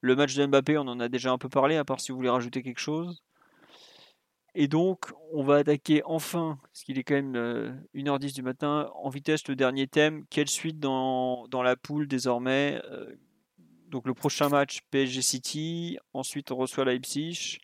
Le 0.02 0.16
match 0.16 0.36
de 0.36 0.46
Mbappé, 0.46 0.78
on 0.78 0.88
en 0.88 1.00
a 1.00 1.10
déjà 1.10 1.32
un 1.32 1.38
peu 1.38 1.50
parlé, 1.50 1.78
à 1.78 1.86
part 1.86 2.02
si 2.02 2.12
vous 2.12 2.18
voulez 2.18 2.30
rajouter 2.30 2.64
quelque 2.64 2.80
chose. 2.80 3.22
Et 4.58 4.68
donc, 4.70 5.12
on 5.34 5.44
va 5.44 5.58
attaquer 5.58 6.02
enfin, 6.06 6.58
parce 6.64 6.84
qu'il 6.84 6.98
est 6.98 7.04
quand 7.04 7.16
même 7.16 7.36
euh, 7.36 7.72
1h10 7.94 8.34
du 8.34 8.42
matin, 8.42 8.90
en 8.96 9.10
vitesse 9.10 9.48
le 9.50 9.56
dernier 9.56 9.88
thème. 9.88 10.24
Quelle 10.30 10.48
suite 10.48 10.80
dans, 10.80 11.46
dans 11.50 11.62
la 11.62 11.76
poule 11.76 12.08
désormais 12.08 12.82
Euh, 12.90 13.14
Donc 13.88 14.06
le 14.08 14.14
prochain 14.14 14.50
match 14.50 14.82
PSG 14.92 15.22
City, 15.22 15.98
ensuite 16.14 16.52
on 16.52 16.56
reçoit 16.58 16.86
Leipzig. 16.86 17.60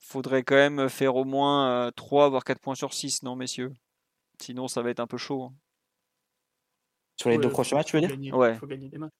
Faudrait 0.00 0.42
quand 0.42 0.54
même 0.56 0.88
faire 0.88 1.16
au 1.16 1.24
moins 1.24 1.86
euh, 1.86 1.90
3 1.90 2.28
voire 2.28 2.44
4 2.44 2.60
points 2.60 2.74
sur 2.74 2.92
6, 2.94 3.22
non 3.22 3.36
messieurs? 3.36 3.72
Sinon 4.40 4.68
ça 4.68 4.82
va 4.82 4.90
être 4.90 5.00
un 5.00 5.06
peu 5.06 5.16
chaud. 5.18 5.44
hein. 5.44 5.52
Sur 7.20 7.30
les 7.30 7.36
Ouais, 7.36 7.42
deux 7.42 7.50
prochains 7.50 7.76
matchs, 7.76 7.86
tu 7.88 7.96
veux 7.96 8.00
dire? 8.00 8.10
gagner, 8.10 8.32
Ouais. 8.32 8.54
faut 8.56 8.66
gagner 8.66 8.88
des 8.88 8.98
matchs. 8.98 9.12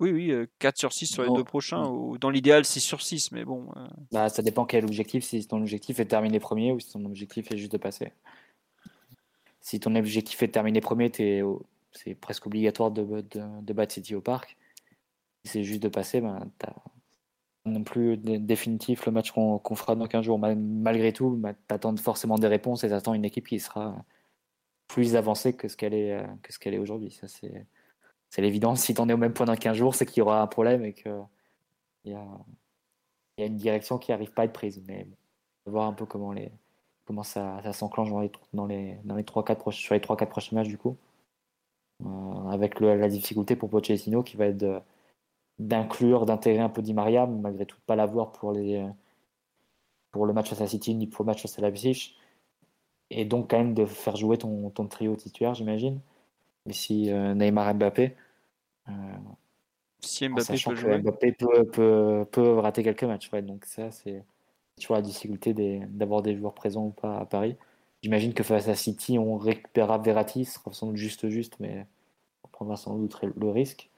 Oui, 0.00 0.10
oui, 0.10 0.30
euh, 0.32 0.46
4 0.58 0.76
sur 0.76 0.92
6 0.92 1.06
sur 1.06 1.22
les 1.22 1.30
deux 1.30 1.44
prochains, 1.44 1.88
ou 1.88 2.18
dans 2.18 2.28
l'idéal 2.30 2.64
6 2.64 2.80
sur 2.80 3.00
6, 3.00 3.30
mais 3.30 3.44
bon. 3.44 3.68
euh, 3.76 3.86
bah, 4.10 4.28
Ça 4.28 4.42
dépend 4.42 4.66
quel 4.66 4.84
objectif, 4.84 5.24
si 5.24 5.46
ton 5.46 5.60
objectif 5.60 6.00
est 6.00 6.04
de 6.04 6.10
terminer 6.10 6.40
premier 6.40 6.72
ou 6.72 6.80
si 6.80 6.92
ton 6.92 7.04
objectif 7.04 7.50
est 7.52 7.56
juste 7.56 7.72
de 7.72 7.78
passer. 7.78 8.12
si 9.60 9.78
ton 9.80 9.94
objectif 9.94 10.42
est 10.42 10.48
de 10.48 10.52
terminer 10.52 10.80
premier, 10.80 11.10
c'est 11.94 12.14
presque 12.14 12.46
obligatoire 12.46 12.90
de, 12.90 13.22
de, 13.22 13.72
battre 13.72 13.94
City 13.94 14.14
au 14.14 14.20
parc. 14.20 14.56
C'est 15.44 15.64
juste 15.64 15.82
de 15.82 15.88
passer, 15.88 16.20
ben, 16.20 16.50
tu 16.58 16.66
non 17.66 17.82
plus 17.82 18.18
définitif 18.18 19.06
le 19.06 19.12
match 19.12 19.30
qu'on 19.32 19.74
fera 19.74 19.94
dans 19.94 20.06
15 20.06 20.24
jours. 20.24 20.38
Malgré 20.38 21.12
tout, 21.12 21.30
bah, 21.30 21.54
tu 21.54 22.02
forcément 22.02 22.38
des 22.38 22.48
réponses 22.48 22.84
et 22.84 22.88
tu 22.88 22.94
attends 22.94 23.14
une 23.14 23.24
équipe 23.24 23.46
qui 23.46 23.60
sera 23.60 24.04
plus 24.88 25.16
avancée 25.16 25.54
que 25.54 25.68
ce 25.68 25.76
qu'elle 25.76 25.94
est, 25.94 26.24
que 26.42 26.52
ce 26.52 26.58
est 26.68 26.78
aujourd'hui. 26.78 27.10
Ça, 27.10 27.28
c'est, 27.28 27.66
l'évidence. 28.38 28.82
Si 28.82 28.94
tu 28.94 29.00
en 29.00 29.08
es 29.08 29.12
au 29.12 29.18
même 29.18 29.32
point 29.32 29.46
dans 29.46 29.56
15 29.56 29.76
jours, 29.76 29.94
c'est 29.94 30.06
qu'il 30.06 30.18
y 30.18 30.22
aura 30.22 30.42
un 30.42 30.46
problème 30.46 30.84
et 30.84 30.92
qu'il 30.92 31.12
y 32.06 32.14
a, 32.14 32.26
une 33.38 33.56
direction 33.56 33.98
qui 33.98 34.10
n'arrive 34.10 34.32
pas 34.32 34.42
à 34.42 34.44
être 34.46 34.52
prise. 34.52 34.82
Mais 34.86 35.06
on 35.66 35.70
va 35.70 35.72
voir 35.72 35.88
un 35.88 35.92
peu 35.94 36.04
comment, 36.06 36.32
les, 36.32 36.52
comment 37.04 37.22
ça, 37.22 37.60
ça 37.62 37.72
s'enclenche 37.72 38.10
dans 38.10 38.20
les, 38.20 38.32
dans 38.52 38.66
les, 38.66 38.98
dans 39.04 39.16
les 39.16 39.24
3, 39.24 39.44
4 39.44 39.70
sur 39.70 39.94
les 39.94 40.00
3-4 40.00 40.26
prochains 40.26 40.56
matchs 40.56 40.68
du 40.68 40.78
coup. 40.78 40.96
Euh, 42.02 42.48
avec 42.50 42.80
la 42.80 43.08
difficulté 43.08 43.56
pour 43.56 43.70
Pochettino 43.70 44.22
qui 44.22 44.36
va 44.36 44.46
être 44.46 44.82
d'inclure, 45.58 46.26
d'intégrer 46.26 46.62
un 46.62 46.68
peu 46.68 46.82
Di 46.82 46.94
Maria, 46.94 47.26
malgré 47.26 47.66
tout 47.66 47.78
pas 47.86 47.96
l'avoir 47.96 48.32
pour, 48.32 48.52
les, 48.52 48.84
pour 50.10 50.26
le 50.26 50.32
match 50.32 50.50
face 50.50 50.60
à 50.60 50.66
City 50.66 50.94
ni 50.94 51.06
pour 51.06 51.24
le 51.24 51.28
match 51.28 51.42
face 51.42 51.58
à 51.58 51.62
Leipzig. 51.62 52.16
Et 53.10 53.24
donc 53.24 53.50
quand 53.50 53.58
même 53.58 53.74
de 53.74 53.86
faire 53.86 54.16
jouer 54.16 54.38
ton, 54.38 54.70
ton 54.70 54.86
trio 54.86 55.14
titulaire, 55.16 55.54
j'imagine. 55.54 56.00
Mais 56.66 56.72
si 56.72 57.10
euh, 57.10 57.34
Neymar 57.34 57.74
Mbappé, 57.74 58.16
euh, 58.88 58.92
si 60.00 60.28
Mbappé, 60.28 60.56
peut, 60.64 60.74
jouer. 60.74 60.98
Mbappé 60.98 61.32
peut, 61.32 61.64
peut, 61.66 62.26
peut, 62.30 62.58
rater 62.58 62.82
quelques 62.82 63.04
matchs. 63.04 63.30
Ouais, 63.32 63.42
donc 63.42 63.64
ça, 63.66 63.90
c'est 63.90 64.24
toujours 64.76 64.96
la 64.96 65.02
difficulté 65.02 65.54
d'avoir 65.88 66.22
des, 66.22 66.36
joueurs 66.36 66.54
présents 66.54 66.86
ou 66.86 66.90
pas 66.90 67.18
à 67.18 67.26
Paris. 67.26 67.56
J'imagine 68.04 68.34
que 68.34 68.42
face 68.42 68.68
à 68.68 68.74
City, 68.74 69.18
on 69.18 69.38
récupérera 69.38 69.96
Verratti, 69.96 70.44
ce 70.44 70.58
sera 70.58 70.74
sans 70.74 70.88
doute 70.88 70.96
juste 70.96 71.30
juste, 71.30 71.56
mais 71.58 71.86
on 72.42 72.48
prendra 72.48 72.76
sans 72.76 72.98
doute 72.98 73.16
le 73.22 73.48
risque. 73.48 73.88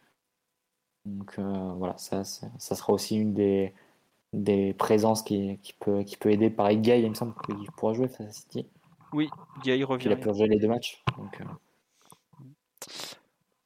Donc 1.04 1.34
euh, 1.40 1.72
voilà, 1.76 1.98
ça, 1.98 2.22
ça, 2.22 2.48
sera 2.76 2.92
aussi 2.92 3.16
une 3.16 3.34
des, 3.34 3.74
des 4.32 4.74
présences 4.74 5.24
qui, 5.24 5.58
qui, 5.60 5.72
peut, 5.72 6.04
qui 6.04 6.16
peut 6.16 6.30
aider. 6.30 6.50
Pareil, 6.50 6.78
Gay, 6.78 7.02
il 7.02 7.10
me 7.10 7.16
semble 7.16 7.34
qu'il 7.44 7.68
pourra 7.72 7.94
jouer 7.94 8.06
face 8.06 8.28
à 8.28 8.30
City. 8.30 8.66
Oui, 9.12 9.28
Gay 9.64 9.82
revient. 9.82 10.06
Il 10.06 10.12
a 10.12 10.16
pu 10.16 10.32
jouer 10.32 10.46
les 10.46 10.60
deux 10.60 10.68
matchs. 10.68 11.02
Donc, 11.18 11.40
euh. 11.40 12.86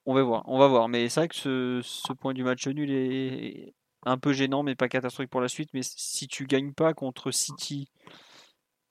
On 0.07 0.15
va 0.15 0.23
voir, 0.23 0.43
on 0.47 0.59
va 0.59 0.69
voir. 0.69 0.89
Mais 0.89 1.11
c'est 1.11 1.21
vrai 1.21 1.29
que 1.29 1.37
ce, 1.37 1.81
ce, 1.83 2.15
point 2.15 2.33
du 2.33 2.45
match 2.45 2.67
nul 2.67 2.91
est 2.91 3.75
un 4.07 4.17
peu 4.17 4.33
gênant, 4.33 4.63
mais 4.63 4.75
pas 4.75 4.89
catastrophique 4.89 5.31
pour 5.31 5.43
la 5.43 5.49
suite. 5.49 5.69
Mais 5.75 5.83
si 5.83 6.29
tu 6.29 6.47
gagnes 6.47 6.73
pas 6.73 6.95
contre 6.95 7.31
City, 7.31 7.91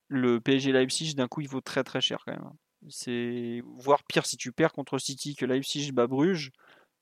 le 0.09 0.41
PSG 0.41 0.71
Leipzig, 0.71 1.15
d'un 1.15 1.27
coup, 1.27 1.41
il 1.41 1.47
vaut 1.47 1.61
très 1.61 1.83
très 1.83 2.01
cher 2.01 2.23
quand 2.25 2.33
même. 2.33 2.51
C'est 2.89 3.61
voire 3.77 4.03
pire 4.03 4.25
si 4.25 4.37
tu 4.37 4.51
perds 4.51 4.73
contre 4.73 4.97
City 4.97 5.35
que 5.35 5.45
Leipzig 5.45 5.91
bat 5.91 6.07
Bruges 6.07 6.51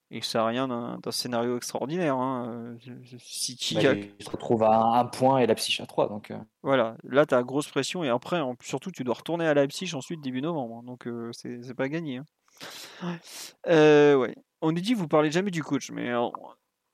et 0.09 0.21
que 0.21 0.25
ça 0.25 0.39
n'a 0.39 0.45
rien 0.47 0.67
d'un 0.67 1.11
scénario 1.11 1.57
extraordinaire. 1.57 2.15
Hein. 2.15 2.77
City 3.19 3.75
bah, 3.75 3.93
il 3.93 4.25
se 4.25 4.29
retrouve 4.29 4.63
à 4.63 4.99
un, 4.99 5.05
point 5.05 5.39
et 5.39 5.47
Leipzig 5.47 5.81
à 5.81 5.85
3. 5.85 6.09
Donc, 6.09 6.31
euh. 6.31 6.37
Voilà, 6.63 6.95
là 7.03 7.25
tu 7.25 7.35
as 7.35 7.43
grosse 7.43 7.67
pression 7.67 8.03
et 8.03 8.09
après, 8.09 8.41
surtout, 8.61 8.91
tu 8.91 9.03
dois 9.03 9.15
retourner 9.15 9.47
à 9.47 9.53
Leipzig 9.53 9.93
ensuite 9.95 10.21
début 10.21 10.41
novembre. 10.41 10.77
Hein. 10.77 10.83
Donc 10.85 11.07
euh, 11.07 11.31
c'est 11.33 11.75
pas 11.75 11.89
gagné. 11.89 12.21
Hein. 13.01 13.19
Euh, 13.67 14.15
ouais. 14.15 14.35
On 14.61 14.71
nous 14.71 14.81
dit 14.81 14.93
vous 14.93 15.07
parlez 15.07 15.29
jamais 15.29 15.51
du 15.51 15.63
coach, 15.63 15.91
mais 15.91 16.11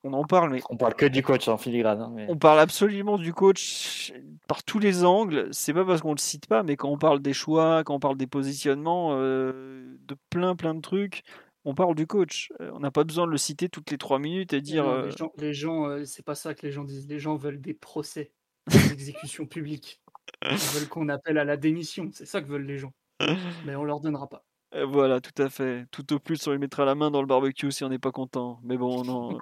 on 0.04 0.14
en 0.14 0.24
parle. 0.26 0.52
Mais 0.52 0.62
on 0.70 0.78
parle 0.78 0.96
que 0.96 1.06
du 1.06 1.24
coach 1.24 1.48
en 1.48 1.58
filigrane. 1.58 2.02
Hein, 2.02 2.12
mais... 2.14 2.26
On 2.30 2.38
parle 2.38 2.60
absolument 2.60 3.18
du 3.18 3.34
coach 3.34 4.14
par 4.48 4.64
tous 4.64 4.80
les 4.80 5.04
angles. 5.04 5.48
C'est 5.52 5.74
pas 5.74 5.86
parce 5.86 6.02
qu'on 6.02 6.14
le 6.14 6.18
cite 6.18 6.48
pas, 6.48 6.64
mais 6.64 6.76
quand 6.76 6.90
on 6.90 6.98
parle 6.98 7.22
des 7.22 7.34
choix, 7.34 7.84
quand 7.84 7.96
on 7.96 8.00
parle 8.00 8.18
des 8.18 8.28
positionnements, 8.28 9.16
de 9.18 10.18
plein 10.30 10.56
plein 10.56 10.74
de 10.76 10.82
trucs 10.82 11.24
on 11.66 11.76
parle 11.76 11.96
du 11.96 12.08
coach. 12.08 12.52
Euh, 12.60 12.72
on 12.74 12.80
n'a 12.80 12.92
pas 12.92 13.04
besoin 13.04 13.26
de 13.26 13.32
le 13.32 13.38
citer 13.38 13.70
toutes 13.70 13.92
les 13.92 13.98
trois 13.98 14.20
minutes 14.20 14.54
et 14.54 14.62
dire. 14.62 14.84
les 14.84 14.90
euh, 14.90 15.12
gens, 15.12 15.32
les 15.38 15.54
gens 15.54 15.86
euh, 15.86 16.06
c'est 16.06 16.24
pas 16.24 16.36
ça 16.36 16.54
que 16.54 16.66
les 16.66 16.72
gens 16.72 16.84
disent. 16.84 17.08
Les 17.08 17.20
gens 17.20 17.36
veulent 17.36 17.62
des 17.62 17.74
procès, 17.74 18.32
des 18.72 18.92
exécutions 18.92 19.46
publiques. 19.46 20.02
Ils 20.44 20.58
veulent 20.58 20.90
qu'on 20.90 21.10
appelle 21.10 21.38
à 21.38 21.46
la 21.46 21.58
démission. 21.58 22.10
C'est 22.14 22.26
ça 22.26 22.42
que 22.42 22.48
veulent 22.48 22.66
les 22.66 22.78
gens. 22.78 22.94
Mais 23.66 23.76
on 23.76 23.84
leur 23.84 24.02
donnera 24.02 24.28
pas. 24.28 24.44
Voilà, 24.88 25.22
tout 25.22 25.42
à 25.42 25.50
fait. 25.50 25.86
Tout 25.92 26.14
au 26.14 26.20
plus, 26.20 26.48
on 26.48 26.52
lui 26.52 26.60
mettra 26.60 26.86
la 26.86 26.96
main 26.96 27.12
dans 27.12 27.22
le 27.22 27.28
barbecue 27.28 27.72
si 27.72 27.84
on 27.84 27.90
n'est 27.90 28.00
pas 28.00 28.12
content. 28.12 28.60
Mais 28.64 28.78
bon, 28.78 29.04
non. 29.04 29.38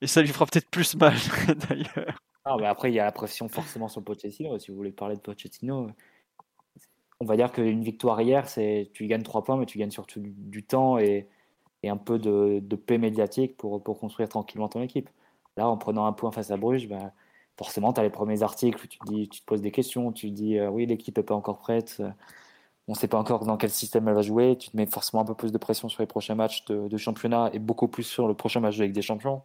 Et 0.00 0.06
ça 0.06 0.22
lui 0.22 0.28
fera 0.28 0.46
peut-être 0.46 0.70
plus 0.70 0.96
mal, 0.96 1.14
d'ailleurs. 1.68 2.22
Ah, 2.44 2.56
mais 2.58 2.66
après, 2.66 2.90
il 2.90 2.94
y 2.94 3.00
a 3.00 3.04
la 3.04 3.12
pression 3.12 3.48
forcément 3.48 3.88
sur 3.88 4.02
Pochettino. 4.02 4.58
Si 4.58 4.70
vous 4.70 4.76
voulez 4.76 4.92
parler 4.92 5.16
de 5.16 5.20
Pochettino, 5.20 5.88
on 7.20 7.24
va 7.24 7.36
dire 7.36 7.52
qu'une 7.52 7.84
victoire 7.84 8.20
hier, 8.20 8.48
c'est 8.48 8.90
tu 8.94 9.06
gagnes 9.06 9.22
trois 9.22 9.44
points, 9.44 9.56
mais 9.56 9.66
tu 9.66 9.78
gagnes 9.78 9.92
surtout 9.92 10.20
du 10.20 10.64
temps 10.64 10.98
et, 10.98 11.28
et 11.82 11.88
un 11.88 11.96
peu 11.96 12.18
de, 12.18 12.60
paix 12.76 12.98
médiatique 12.98 13.56
pour, 13.56 13.82
pour, 13.82 13.98
construire 13.98 14.28
tranquillement 14.28 14.68
ton 14.68 14.82
équipe. 14.82 15.08
Là, 15.56 15.68
en 15.68 15.76
prenant 15.76 16.06
un 16.06 16.12
point 16.12 16.32
face 16.32 16.50
à 16.50 16.56
Bruges, 16.56 16.88
bah, 16.88 17.12
forcément, 17.56 17.92
tu 17.92 18.00
as 18.00 18.02
les 18.02 18.10
premiers 18.10 18.42
articles 18.42 18.82
où 18.84 18.86
tu 18.88 18.98
te, 18.98 19.04
dis, 19.04 19.28
tu 19.28 19.40
te 19.40 19.46
poses 19.46 19.62
des 19.62 19.70
questions, 19.70 20.12
tu 20.12 20.30
te 20.30 20.34
dis 20.34 20.58
euh, 20.58 20.70
oui, 20.70 20.86
l'équipe 20.86 21.16
n'est 21.16 21.22
pas 21.22 21.34
encore 21.34 21.58
prête, 21.58 21.98
euh, 22.00 22.10
on 22.88 22.92
ne 22.92 22.96
sait 22.96 23.08
pas 23.08 23.18
encore 23.18 23.44
dans 23.44 23.56
quel 23.56 23.70
système 23.70 24.08
elle 24.08 24.14
va 24.14 24.22
jouer, 24.22 24.56
tu 24.58 24.70
te 24.70 24.76
mets 24.76 24.86
forcément 24.86 25.22
un 25.22 25.24
peu 25.24 25.34
plus 25.34 25.52
de 25.52 25.58
pression 25.58 25.88
sur 25.88 26.02
les 26.02 26.06
prochains 26.06 26.34
matchs 26.34 26.64
de, 26.66 26.96
championnat 26.96 27.50
et 27.52 27.58
beaucoup 27.58 27.88
plus 27.88 28.02
sur 28.02 28.26
le 28.28 28.34
prochain 28.34 28.60
match 28.60 28.78
Ligue 28.78 28.92
des 28.92 29.02
Champions. 29.02 29.42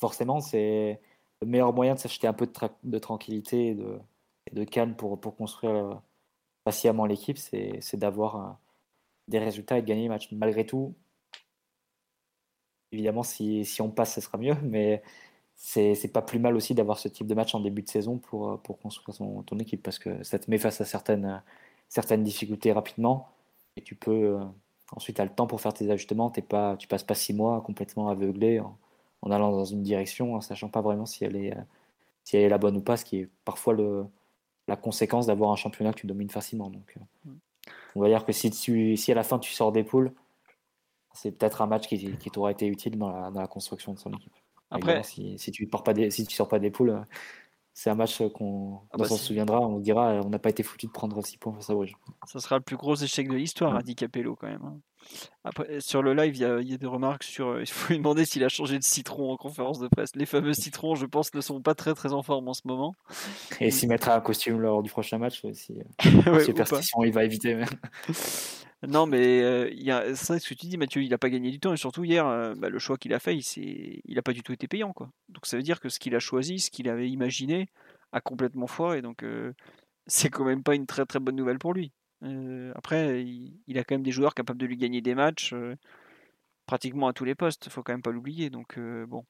Forcément, 0.00 0.40
c'est 0.40 1.00
le 1.40 1.46
meilleur 1.46 1.72
moyen 1.72 1.94
de 1.94 1.98
s'acheter 1.98 2.26
un 2.26 2.32
peu 2.32 2.48
de, 2.82 2.98
tranquillité 2.98 3.68
et 3.68 4.52
de, 4.52 4.64
calme 4.64 4.94
pour, 4.96 5.20
pour 5.20 5.36
construire 5.36 5.74
euh, 5.74 5.94
patiemment 6.64 7.06
l'équipe, 7.06 7.38
c'est 7.38 7.96
d'avoir 7.96 8.58
des 9.28 9.38
résultats 9.38 9.78
et 9.78 9.82
de 9.82 9.86
gagner 9.86 10.02
les 10.02 10.08
matchs. 10.08 10.30
Malgré 10.32 10.66
tout, 10.66 10.94
évidemment, 12.92 13.22
si, 13.22 13.64
si 13.64 13.82
on 13.82 13.90
passe, 13.90 14.14
ce 14.14 14.20
sera 14.20 14.38
mieux, 14.38 14.56
mais 14.62 15.02
c'est 15.56 16.12
pas 16.12 16.22
plus 16.22 16.38
mal 16.38 16.56
aussi 16.56 16.74
d'avoir 16.74 16.98
ce 16.98 17.08
type 17.08 17.26
de 17.26 17.34
match 17.34 17.54
en 17.54 17.60
début 17.60 17.82
de 17.82 17.88
saison 17.88 18.18
pour, 18.18 18.60
pour 18.62 18.78
construire 18.78 19.14
son, 19.14 19.42
ton 19.42 19.58
équipe 19.58 19.82
parce 19.82 19.98
que 19.98 20.22
ça 20.22 20.38
te 20.38 20.50
met 20.50 20.58
face 20.58 20.80
à 20.80 20.84
certaines, 20.84 21.42
certaines 21.88 22.22
difficultés 22.22 22.72
rapidement 22.72 23.28
et 23.76 23.82
tu 23.82 23.94
peux 23.94 24.38
ensuite 24.92 25.20
as 25.20 25.24
le 25.24 25.30
temps 25.30 25.46
pour 25.46 25.60
faire 25.60 25.74
tes 25.74 25.90
ajustements. 25.90 26.30
T'es 26.30 26.42
pas, 26.42 26.76
tu 26.76 26.88
passes 26.88 27.04
pas 27.04 27.14
six 27.14 27.34
mois 27.34 27.60
complètement 27.62 28.08
aveuglé 28.08 28.60
en, 28.60 28.76
en, 29.22 29.30
allant 29.30 29.52
dans 29.52 29.64
une 29.64 29.82
direction 29.82 30.34
en 30.34 30.40
sachant 30.40 30.68
pas 30.68 30.80
vraiment 30.82 31.06
si 31.06 31.24
elle 31.24 31.36
est, 31.36 31.54
si 32.24 32.36
elle 32.36 32.44
est 32.44 32.48
la 32.48 32.58
bonne 32.58 32.76
ou 32.76 32.80
pas, 32.80 32.96
ce 32.96 33.04
qui 33.04 33.20
est 33.20 33.28
parfois 33.44 33.74
le, 33.74 34.06
la 34.68 34.76
conséquence 34.76 35.26
d'avoir 35.26 35.50
un 35.50 35.56
championnat 35.56 35.92
que 35.92 36.00
tu 36.00 36.06
domines 36.06 36.30
facilement. 36.30 36.70
Donc. 36.70 36.96
On 37.96 38.00
va 38.00 38.08
dire 38.08 38.24
que 38.24 38.32
si, 38.32 38.50
tu, 38.50 38.96
si 38.96 39.12
à 39.12 39.14
la 39.14 39.22
fin 39.22 39.38
tu 39.38 39.52
sors 39.52 39.72
des 39.72 39.84
poules, 39.84 40.12
c'est 41.12 41.30
peut-être 41.32 41.62
un 41.62 41.66
match 41.66 41.86
qui, 41.86 42.16
qui 42.16 42.30
t'aura 42.30 42.50
été 42.50 42.66
utile 42.66 42.98
dans 42.98 43.10
la, 43.10 43.30
dans 43.30 43.40
la, 43.40 43.46
construction 43.46 43.94
de 43.94 43.98
son 43.98 44.12
équipe. 44.12 44.32
Après, 44.74 45.02
si, 45.02 45.38
si, 45.38 45.50
tu 45.50 45.66
pars 45.66 45.82
pas 45.82 45.94
des, 45.94 46.10
si 46.10 46.26
tu 46.26 46.34
sors 46.34 46.48
pas 46.48 46.58
des 46.58 46.70
poules, 46.70 47.04
c'est 47.72 47.90
un 47.90 47.96
match 47.96 48.22
qu'on 48.34 48.80
ah 48.92 48.96
bah 48.96 49.04
se 49.04 49.16
souviendra. 49.16 49.60
On 49.60 49.80
dira 49.80 50.20
on 50.24 50.30
n'a 50.30 50.38
pas 50.38 50.50
été 50.50 50.62
foutu 50.62 50.86
de 50.86 50.92
prendre 50.92 51.24
6 51.24 51.38
points 51.38 51.52
face 51.52 51.70
à 51.70 51.74
Bruges. 51.74 51.96
Ça 52.26 52.38
sera 52.38 52.56
le 52.56 52.62
plus 52.62 52.76
gros 52.76 52.94
échec 52.94 53.28
de 53.28 53.34
l'histoire, 53.34 53.74
a 53.74 53.82
dit 53.82 53.96
Capello 53.96 54.36
quand 54.36 54.46
même. 54.46 54.64
Hein. 54.64 54.78
Après, 55.42 55.80
sur 55.80 56.02
le 56.02 56.14
live, 56.14 56.36
il 56.36 56.40
y, 56.40 56.44
a, 56.44 56.60
il 56.60 56.70
y, 56.70 56.74
a, 56.74 56.78
des 56.78 56.86
remarques 56.86 57.24
sur. 57.24 57.48
Euh, 57.48 57.60
il 57.62 57.66
faut 57.66 57.92
lui 57.92 57.98
demander 57.98 58.24
s'il 58.24 58.44
a 58.44 58.48
changé 58.48 58.78
de 58.78 58.84
citron 58.84 59.32
en 59.32 59.36
conférence 59.36 59.80
de 59.80 59.88
presse. 59.88 60.14
Les 60.14 60.24
fameux 60.24 60.54
citrons, 60.54 60.94
je 60.94 61.06
pense, 61.06 61.34
ne 61.34 61.40
sont 61.40 61.60
pas 61.60 61.74
très 61.74 61.94
très 61.94 62.12
en 62.12 62.22
forme 62.22 62.48
en 62.48 62.54
ce 62.54 62.62
moment. 62.64 62.94
Et 63.60 63.72
s'il 63.72 63.88
mettra 63.88 64.14
un 64.14 64.20
costume 64.20 64.60
lors 64.60 64.82
du 64.82 64.90
prochain 64.90 65.18
match 65.18 65.44
aussi. 65.44 65.74
Euh, 66.26 66.40
superstition, 66.44 67.02
il 67.02 67.12
va 67.12 67.24
éviter. 67.24 67.60
Non, 68.88 69.06
mais 69.06 69.42
euh, 69.42 69.90
a, 69.90 70.14
c'est 70.14 70.38
ce 70.38 70.48
que 70.48 70.54
tu 70.54 70.66
dis, 70.66 70.76
Mathieu. 70.76 71.02
Il 71.02 71.10
n'a 71.10 71.18
pas 71.18 71.30
gagné 71.30 71.50
du 71.50 71.60
temps 71.60 71.72
et 71.72 71.76
surtout 71.76 72.04
hier, 72.04 72.24
bah, 72.56 72.68
le 72.68 72.78
choix 72.78 72.96
qu'il 72.96 73.12
a 73.14 73.18
fait, 73.18 73.36
il 73.36 74.14
n'a 74.14 74.22
pas 74.22 74.32
du 74.32 74.42
tout 74.42 74.52
été 74.52 74.68
payant. 74.68 74.92
Quoi. 74.92 75.10
Donc 75.28 75.46
ça 75.46 75.56
veut 75.56 75.62
dire 75.62 75.80
que 75.80 75.88
ce 75.88 75.98
qu'il 75.98 76.14
a 76.14 76.20
choisi, 76.20 76.58
ce 76.58 76.70
qu'il 76.70 76.88
avait 76.88 77.08
imaginé, 77.08 77.68
a 78.12 78.20
complètement 78.20 78.66
foiré. 78.66 79.02
Donc 79.02 79.24
c'est 80.06 80.30
quand 80.30 80.44
même 80.44 80.62
pas 80.62 80.74
une 80.74 80.86
très 80.86 81.06
très 81.06 81.20
bonne 81.20 81.36
nouvelle 81.36 81.58
pour 81.58 81.74
lui. 81.74 81.92
Euh, 82.24 82.72
après, 82.74 83.22
il, 83.22 83.78
a 83.78 83.84
quand 83.84 83.94
même 83.94 84.02
des 84.02 84.12
joueurs 84.12 84.34
capables 84.34 84.58
de 84.58 84.66
lui 84.66 84.76
gagner 84.76 85.00
des 85.00 85.14
matchs 85.14 85.52
euh, 85.52 85.76
pratiquement 86.66 87.08
à 87.08 87.12
tous 87.12 87.24
les 87.24 87.34
postes. 87.34 87.68
Faut 87.68 87.82
quand 87.82 87.92
même 87.92 88.02
pas 88.02 88.12
l'oublier. 88.12 88.50
Donc 88.50 88.78
euh, 88.78 89.06
bon, 89.06 89.24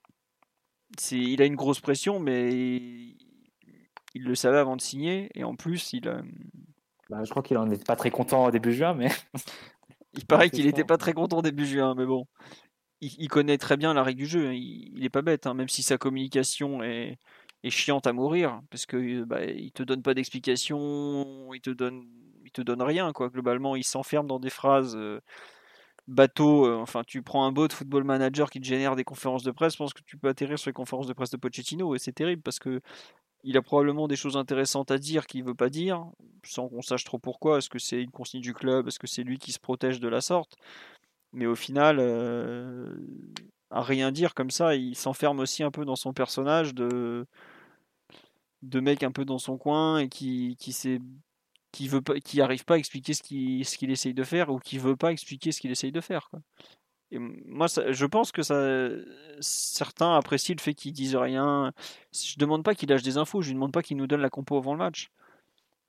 il 1.11 1.41
a 1.41 1.45
une 1.45 1.55
grosse 1.55 1.81
pression, 1.81 2.19
mais 2.19 2.53
il, 2.53 4.23
le 4.23 4.35
savait 4.35 4.57
avant 4.57 4.75
de 4.75 4.81
signer. 4.81 5.29
Et 5.35 5.43
en 5.43 5.55
plus, 5.55 5.93
il. 5.93 6.09
Bah, 7.09 7.23
je 7.23 7.29
crois 7.29 7.43
qu'il 7.43 7.57
en 7.57 7.69
était 7.69 7.83
pas 7.83 7.95
très 7.95 8.11
content 8.11 8.45
au 8.45 8.51
début 8.51 8.73
juin, 8.73 8.93
mais. 8.93 9.09
il 10.13 10.25
paraît 10.25 10.49
qu'il 10.49 10.65
n'était 10.65 10.83
pas 10.83 10.97
très 10.97 11.13
content 11.13 11.39
au 11.39 11.41
début 11.41 11.65
juin, 11.65 11.95
mais 11.95 12.05
bon. 12.05 12.27
Il, 13.01 13.27
connaît 13.27 13.57
très 13.57 13.77
bien 13.77 13.93
la 13.93 14.01
règle 14.01 14.19
du 14.19 14.25
jeu. 14.25 14.55
Il, 14.55 14.93
il 14.97 15.05
est 15.05 15.09
pas 15.09 15.21
bête, 15.21 15.45
hein, 15.45 15.53
même 15.53 15.69
si 15.69 15.83
sa 15.83 15.97
communication 15.97 16.81
est, 16.81 17.19
est 17.63 17.69
chiante 17.69 18.07
à 18.07 18.13
mourir, 18.13 18.61
parce 18.71 18.87
que 18.87 19.23
bah, 19.25 19.45
il 19.45 19.71
te 19.71 19.83
donne 19.83 20.01
pas 20.01 20.15
d'explication, 20.15 21.53
il 21.53 21.61
te 21.61 21.69
donne 21.69 22.07
te 22.55 22.61
donne 22.61 22.81
rien, 22.81 23.11
quoi. 23.13 23.29
Globalement, 23.29 23.75
il 23.75 23.83
s'enferme 23.83 24.27
dans 24.27 24.39
des 24.39 24.49
phrases 24.49 24.95
euh, 24.95 25.21
bateau. 26.07 26.65
Euh, 26.65 26.77
enfin, 26.77 27.03
tu 27.05 27.21
prends 27.21 27.45
un 27.45 27.51
bot 27.51 27.67
football 27.69 28.03
manager 28.03 28.49
qui 28.49 28.59
te 28.59 28.65
génère 28.65 28.95
des 28.95 29.03
conférences 29.03 29.43
de 29.43 29.51
presse, 29.51 29.73
je 29.73 29.77
pense 29.77 29.93
que 29.93 30.01
tu 30.05 30.17
peux 30.17 30.29
atterrir 30.29 30.57
sur 30.57 30.69
les 30.69 30.73
conférences 30.73 31.07
de 31.07 31.13
presse 31.13 31.29
de 31.31 31.37
Pochettino 31.37 31.95
et 31.95 31.99
c'est 31.99 32.13
terrible 32.13 32.41
parce 32.41 32.59
que 32.59 32.81
il 33.45 33.57
a 33.57 33.61
probablement 33.61 34.07
des 34.07 34.15
choses 34.15 34.37
intéressantes 34.37 34.91
à 34.91 34.97
dire 34.97 35.27
qu'il 35.27 35.43
veut 35.43 35.55
pas 35.55 35.69
dire, 35.69 36.05
sans 36.43 36.67
qu'on 36.67 36.81
sache 36.81 37.03
trop 37.05 37.19
pourquoi. 37.19 37.59
Est-ce 37.59 37.69
que 37.69 37.79
c'est 37.79 38.01
une 38.01 38.11
consigne 38.11 38.41
du 38.41 38.53
club? 38.53 38.87
Est-ce 38.87 38.99
que 38.99 39.07
c'est 39.07 39.23
lui 39.23 39.37
qui 39.39 39.51
se 39.51 39.59
protège 39.59 39.99
de 39.99 40.07
la 40.07 40.21
sorte? 40.21 40.55
Mais 41.33 41.45
au 41.45 41.55
final, 41.55 41.97
euh, 41.99 42.95
à 43.71 43.83
rien 43.83 44.11
dire 44.11 44.33
comme 44.33 44.51
ça, 44.51 44.75
il 44.75 44.95
s'enferme 44.95 45.39
aussi 45.39 45.63
un 45.63 45.71
peu 45.71 45.85
dans 45.85 45.95
son 45.95 46.13
personnage 46.13 46.73
de 46.75 47.25
de 48.63 48.79
mec 48.79 49.03
un 49.03 49.11
peu 49.11 49.25
dans 49.25 49.37
son 49.37 49.57
coin 49.57 49.99
et 49.99 50.09
qui 50.09 50.55
qui 50.59 50.73
sait 50.73 50.99
qui 51.71 51.87
veut 51.87 52.01
pas 52.01 52.19
qui 52.19 52.41
arrive 52.41 52.65
pas 52.65 52.75
à 52.75 52.77
expliquer 52.77 53.13
ce 53.13 53.23
qu'il 53.23 53.65
ce 53.65 53.85
essaye 53.85 54.13
de 54.13 54.23
faire 54.23 54.49
ou 54.49 54.59
qui 54.59 54.77
veut 54.79 54.95
pas 54.95 55.11
expliquer 55.11 55.51
ce 55.51 55.61
qu'il 55.61 55.71
essaye 55.71 55.91
de 55.91 56.01
faire. 56.01 56.29
Moi, 57.11 57.67
je 57.67 58.05
pense 58.05 58.31
que 58.31 58.41
certains 59.39 60.15
apprécient 60.15 60.55
le 60.57 60.61
fait 60.61 60.73
qu'il 60.73 60.93
dise 60.93 61.15
rien. 61.15 61.71
Je 62.11 62.35
demande 62.37 62.63
pas 62.63 62.75
qu'il 62.75 62.89
lâche 62.89 63.03
des 63.03 63.17
infos, 63.17 63.41
je 63.41 63.47
lui 63.47 63.53
demande 63.55 63.71
pas 63.71 63.83
qu'il 63.83 63.97
nous 63.97 64.07
donne 64.07 64.21
la 64.21 64.29
compo 64.29 64.57
avant 64.57 64.73
le 64.73 64.79
match. 64.79 65.11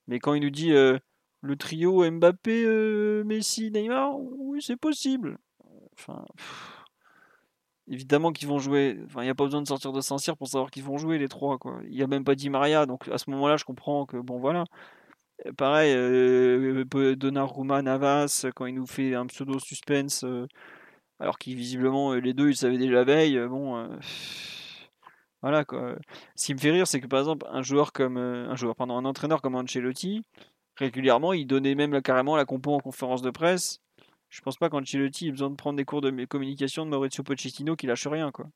Mais 0.08 0.18
quand 0.18 0.34
il 0.34 0.42
nous 0.42 0.50
dit 0.50 0.72
euh, 0.72 0.98
le 1.40 1.56
trio 1.56 2.08
Mbappé, 2.10 2.64
euh, 2.64 3.24
Messi, 3.24 3.70
Neymar, 3.70 4.16
oui, 4.18 4.62
c'est 4.62 4.76
possible. 4.76 5.38
Enfin, 5.98 6.24
évidemment 7.88 8.32
qu'ils 8.32 8.48
vont 8.48 8.58
jouer. 8.58 8.98
Enfin, 9.06 9.22
il 9.22 9.24
n'y 9.24 9.30
a 9.30 9.34
pas 9.34 9.44
besoin 9.44 9.62
de 9.62 9.68
sortir 9.68 9.92
de 9.92 10.00
Saint-Cyr 10.00 10.36
pour 10.36 10.48
savoir 10.48 10.70
qu'ils 10.70 10.84
vont 10.84 10.98
jouer 10.98 11.18
les 11.18 11.28
trois. 11.28 11.58
Il 11.84 11.96
n'y 11.96 12.02
a 12.02 12.06
même 12.06 12.24
pas 12.24 12.34
dit 12.34 12.50
Maria, 12.50 12.86
donc 12.86 13.08
à 13.08 13.18
ce 13.18 13.30
moment-là, 13.30 13.56
je 13.56 13.64
comprends 13.64 14.06
que 14.06 14.18
bon, 14.18 14.38
voilà. 14.38 14.64
Pareil, 15.56 15.94
euh, 15.94 16.84
Donnarumma, 17.14 17.82
Navas, 17.82 18.46
quand 18.54 18.66
il 18.66 18.74
nous 18.74 18.86
fait 18.86 19.14
un 19.14 19.26
pseudo 19.26 19.58
suspense 19.58 20.24
alors 21.20 21.38
qu'ils 21.38 21.56
visiblement 21.56 22.14
les 22.14 22.34
deux 22.34 22.50
ils 22.50 22.56
savaient 22.56 22.78
déjà 22.78 22.94
la 22.94 23.04
veille. 23.04 23.38
Bon, 23.48 23.88
voilà 25.42 25.64
quoi. 25.64 25.96
Ce 26.34 26.46
qui 26.46 26.54
me 26.54 26.58
fait 26.58 26.70
rire, 26.70 26.86
c'est 26.86 27.00
que 27.00 27.06
par 27.06 27.20
exemple 27.20 27.46
un 27.50 27.62
joueur 27.62 27.92
comme 27.92 28.16
un 28.16 28.56
joueur, 28.56 28.76
pardon, 28.76 28.96
un 28.96 29.04
entraîneur 29.04 29.42
comme 29.42 29.54
Ancelotti, 29.54 30.22
régulièrement 30.76 31.32
il 31.32 31.46
donnait 31.46 31.74
même 31.74 32.00
carrément 32.02 32.36
la 32.36 32.44
compo 32.44 32.72
en 32.74 32.80
conférence 32.80 33.22
de 33.22 33.30
presse. 33.30 33.80
Je 34.28 34.40
pense 34.40 34.56
pas 34.56 34.68
qu'Ancelotti 34.68 35.28
ait 35.28 35.30
besoin 35.30 35.50
de 35.50 35.56
prendre 35.56 35.76
des 35.76 35.84
cours 35.84 36.00
de 36.00 36.24
communication 36.26 36.84
de 36.84 36.90
Maurizio 36.90 37.22
Pochettino 37.22 37.76
qui 37.76 37.86
lâche 37.86 38.06
rien 38.06 38.32
quoi. 38.32 38.46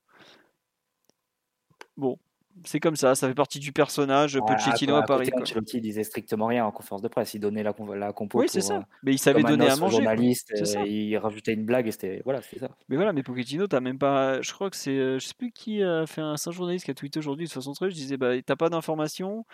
Bon, 1.97 2.19
c'est 2.65 2.81
comme 2.81 2.97
ça, 2.97 3.15
ça 3.15 3.29
fait 3.29 3.35
partie 3.35 3.59
du 3.59 3.73
personnage. 3.73 4.39
Pochettino 4.39 4.97
à, 4.97 5.03
Paris. 5.03 5.31
Quoi. 5.31 5.43
Ancelotti 5.43 5.81
disait 5.81 6.05
strictement 6.05 6.47
rien 6.47 6.65
en 6.65 6.71
conférence 6.71 7.03
de 7.03 7.09
presse. 7.09 7.35
Il 7.35 7.41
donnait 7.41 7.63
la, 7.63 7.75
la 7.97 8.13
compo. 8.13 8.41
Oui, 8.41 8.47
c'est 8.49 8.61
ça. 8.61 8.77
Euh, 8.77 8.83
mais 9.03 9.13
il 9.13 9.19
savait 9.19 9.43
donner 9.43 9.69
à 9.69 9.77
manger. 9.77 9.97
Journaliste, 9.97 10.53
il 10.87 11.17
rajoutait 11.17 11.55
une 11.55 11.65
blague 11.65 11.89
et 11.89 11.93
c'était 11.93 12.23
voilà, 12.25 12.43
c'est 12.43 12.59
ça. 12.59 12.71
Mais 12.89 12.97
voilà, 12.97 13.13
mais 13.13 13.23
Pochettino, 13.23 13.67
t'as 13.67 13.81
même 13.81 13.99
pas. 13.99 14.41
Je 14.43 14.53
crois 14.53 14.71
que 14.71 14.77
c'est, 14.77 14.97
euh, 14.97 15.19
je 15.19 15.27
sais 15.27 15.35
plus 15.37 15.53
qui 15.53 15.83
a 15.83 16.07
fait 16.07 16.21
un, 16.21 16.35
un 16.35 16.51
journaliste 16.51 16.85
qui 16.85 16.91
a 16.91 16.95
tweeté 16.95 17.19
aujourd'hui 17.19 17.47
de 17.47 17.53
façon 17.53 17.73
très. 17.73 17.91
Je 17.91 17.95
disais, 17.95 18.17
bah, 18.17 18.41
t'as 18.43 18.57
pas 18.57 18.69
d'informations. 18.69 19.47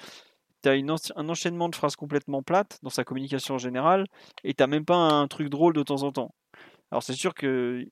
T'as 0.63 0.75
une, 0.75 0.91
un 0.91 1.29
enchaînement 1.29 1.69
de 1.69 1.77
phrases 1.77 1.97
complètement 1.97 2.43
plates 2.43 2.79
dans 2.83 2.91
sa 2.91 3.05
communication 3.05 3.55
en 3.55 3.59
général, 3.59 4.07
et 4.43 4.55
t'as 4.55 4.67
même 4.67 4.85
pas 4.85 4.97
un 4.97 5.29
truc 5.29 5.49
drôle 5.49 5.75
de 5.75 5.83
temps 5.83 6.03
en 6.03 6.11
temps. 6.11 6.35
Alors 6.91 7.03
c'est 7.03 7.13
sûr 7.13 7.35
que 7.35 7.87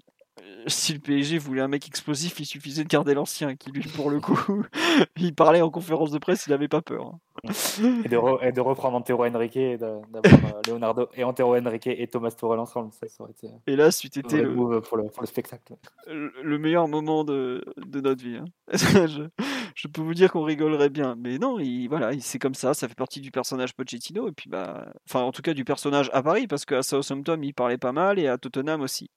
si 0.67 0.93
le 0.95 1.01
PSG 1.01 1.39
voulait 1.39 1.63
un 1.63 1.69
mec 1.69 1.87
explosif, 1.87 2.41
il 2.41 2.47
suffisait 2.47 2.85
de 2.85 2.89
garder 2.89 3.15
l'ancien, 3.15 3.57
qui 3.57 3.71
lui, 3.71 3.83
pour 3.83 4.11
le 4.11 4.21
coup, 4.21 4.65
il 5.17 5.35
parlait 5.35 5.63
en 5.63 5.71
conférence 5.71 6.11
de 6.11 6.19
presse, 6.19 6.47
il 6.47 6.51
n'avait 6.51 6.69
pas 6.69 6.83
peur. 6.83 7.19
Et, 7.43 8.09
de 8.09 8.47
et, 8.47 8.53
de 8.53 8.61
reprendre 8.61 8.97
Antero 8.97 9.25
Henrique, 9.25 9.57
et 9.57 9.77
d'avoir 9.77 10.05
euh, 10.13 10.61
Leonardo 10.69 11.09
et 11.15 11.25
Antero 11.25 11.57
Henrique 11.57 11.89
et 11.89 12.07
Thomas 12.07 12.31
Tuchel 12.31 12.59
ensemble, 12.59 12.93
ça, 12.93 13.07
aurait 13.19 13.33
été. 13.33 13.49
Euh, 13.49 13.51
et 13.67 13.77
là, 13.77 13.91
c'était 13.91 14.43
le, 14.43 14.55
pour, 14.55 14.97
le, 14.97 15.09
pour 15.09 15.23
le 15.23 15.27
spectacle. 15.27 15.75
Le, 16.07 16.59
meilleur 16.59 16.89
moment 16.89 17.25
de, 17.25 17.65
de 17.77 18.01
notre 18.01 18.23
vie. 18.23 18.37
Hein. 18.37 18.45
je, 18.73 19.29
je, 19.75 19.89
peux 19.89 20.01
vous 20.01 20.15
dire 20.15 20.31
qu'on 20.31 20.45
rigolerait 20.45 20.91
bien, 20.91 21.17
mais 21.19 21.39
non, 21.39 21.59
il, 21.59 21.89
voilà, 21.89 22.13
c'est 22.21 22.39
comme 22.39 22.55
ça, 22.55 22.73
ça 22.73 22.89
fait 22.89 22.95
partie 22.95 23.21
du 23.21 23.31
personnage 23.31 23.75
Pochettino, 23.75 24.29
et 24.29 24.33
puis 24.33 24.49
bah, 24.49 24.87
enfin, 25.09 25.23
en 25.23 25.33
tout 25.33 25.43
cas 25.43 25.55
du 25.55 25.65
personnage 25.65 26.11
à 26.13 26.23
Paris, 26.23 26.47
parce 26.47 26.65
qu'à 26.65 26.83
Southampton, 26.83 27.41
il 27.43 27.53
parlait 27.53 27.79
pas 27.79 27.93
mal, 27.93 28.19
et 28.19 28.29
à 28.29 28.39
Tottenham 28.39 28.81
aussi. 28.81 29.11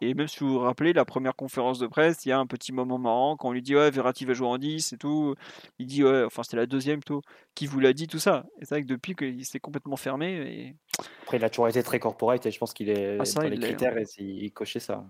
Et 0.00 0.14
même 0.14 0.28
si 0.28 0.38
vous 0.40 0.52
vous 0.52 0.58
rappelez, 0.60 0.92
la 0.92 1.04
première 1.04 1.36
conférence 1.36 1.78
de 1.78 1.86
presse, 1.86 2.24
il 2.24 2.30
y 2.30 2.32
a 2.32 2.38
un 2.38 2.46
petit 2.46 2.72
moment 2.72 2.98
marrant 2.98 3.36
quand 3.36 3.48
on 3.48 3.52
lui 3.52 3.62
dit 3.62 3.76
Ouais, 3.76 3.90
Verratti 3.90 4.24
va 4.24 4.32
jouer 4.32 4.48
en 4.48 4.56
10 4.56 4.94
et 4.94 4.96
tout. 4.96 5.34
Il 5.78 5.86
dit 5.86 6.02
Ouais, 6.02 6.24
enfin, 6.24 6.42
c'était 6.42 6.56
la 6.56 6.66
deuxième 6.66 7.00
plutôt, 7.00 7.20
qui 7.54 7.66
vous 7.66 7.80
l'a 7.80 7.92
dit 7.92 8.06
tout 8.06 8.18
ça. 8.18 8.46
Et 8.58 8.64
c'est 8.64 8.74
vrai 8.74 8.82
que 8.82 8.86
depuis 8.86 9.14
qu'il 9.14 9.44
s'est 9.44 9.60
complètement 9.60 9.96
fermé. 9.96 10.32
Et... 10.32 10.76
Après, 11.22 11.36
il 11.36 11.44
a 11.44 11.50
toujours 11.50 11.68
été 11.68 11.82
très 11.82 11.98
corporate 11.98 12.46
et 12.46 12.50
je 12.50 12.58
pense 12.58 12.72
qu'il 12.72 12.88
est 12.88 13.18
ah, 13.18 13.24
dans 13.34 13.42
les 13.42 13.58
critères 13.58 13.96
et 13.96 14.04
il 14.18 14.52
cochait 14.52 14.80
ça. 14.80 15.04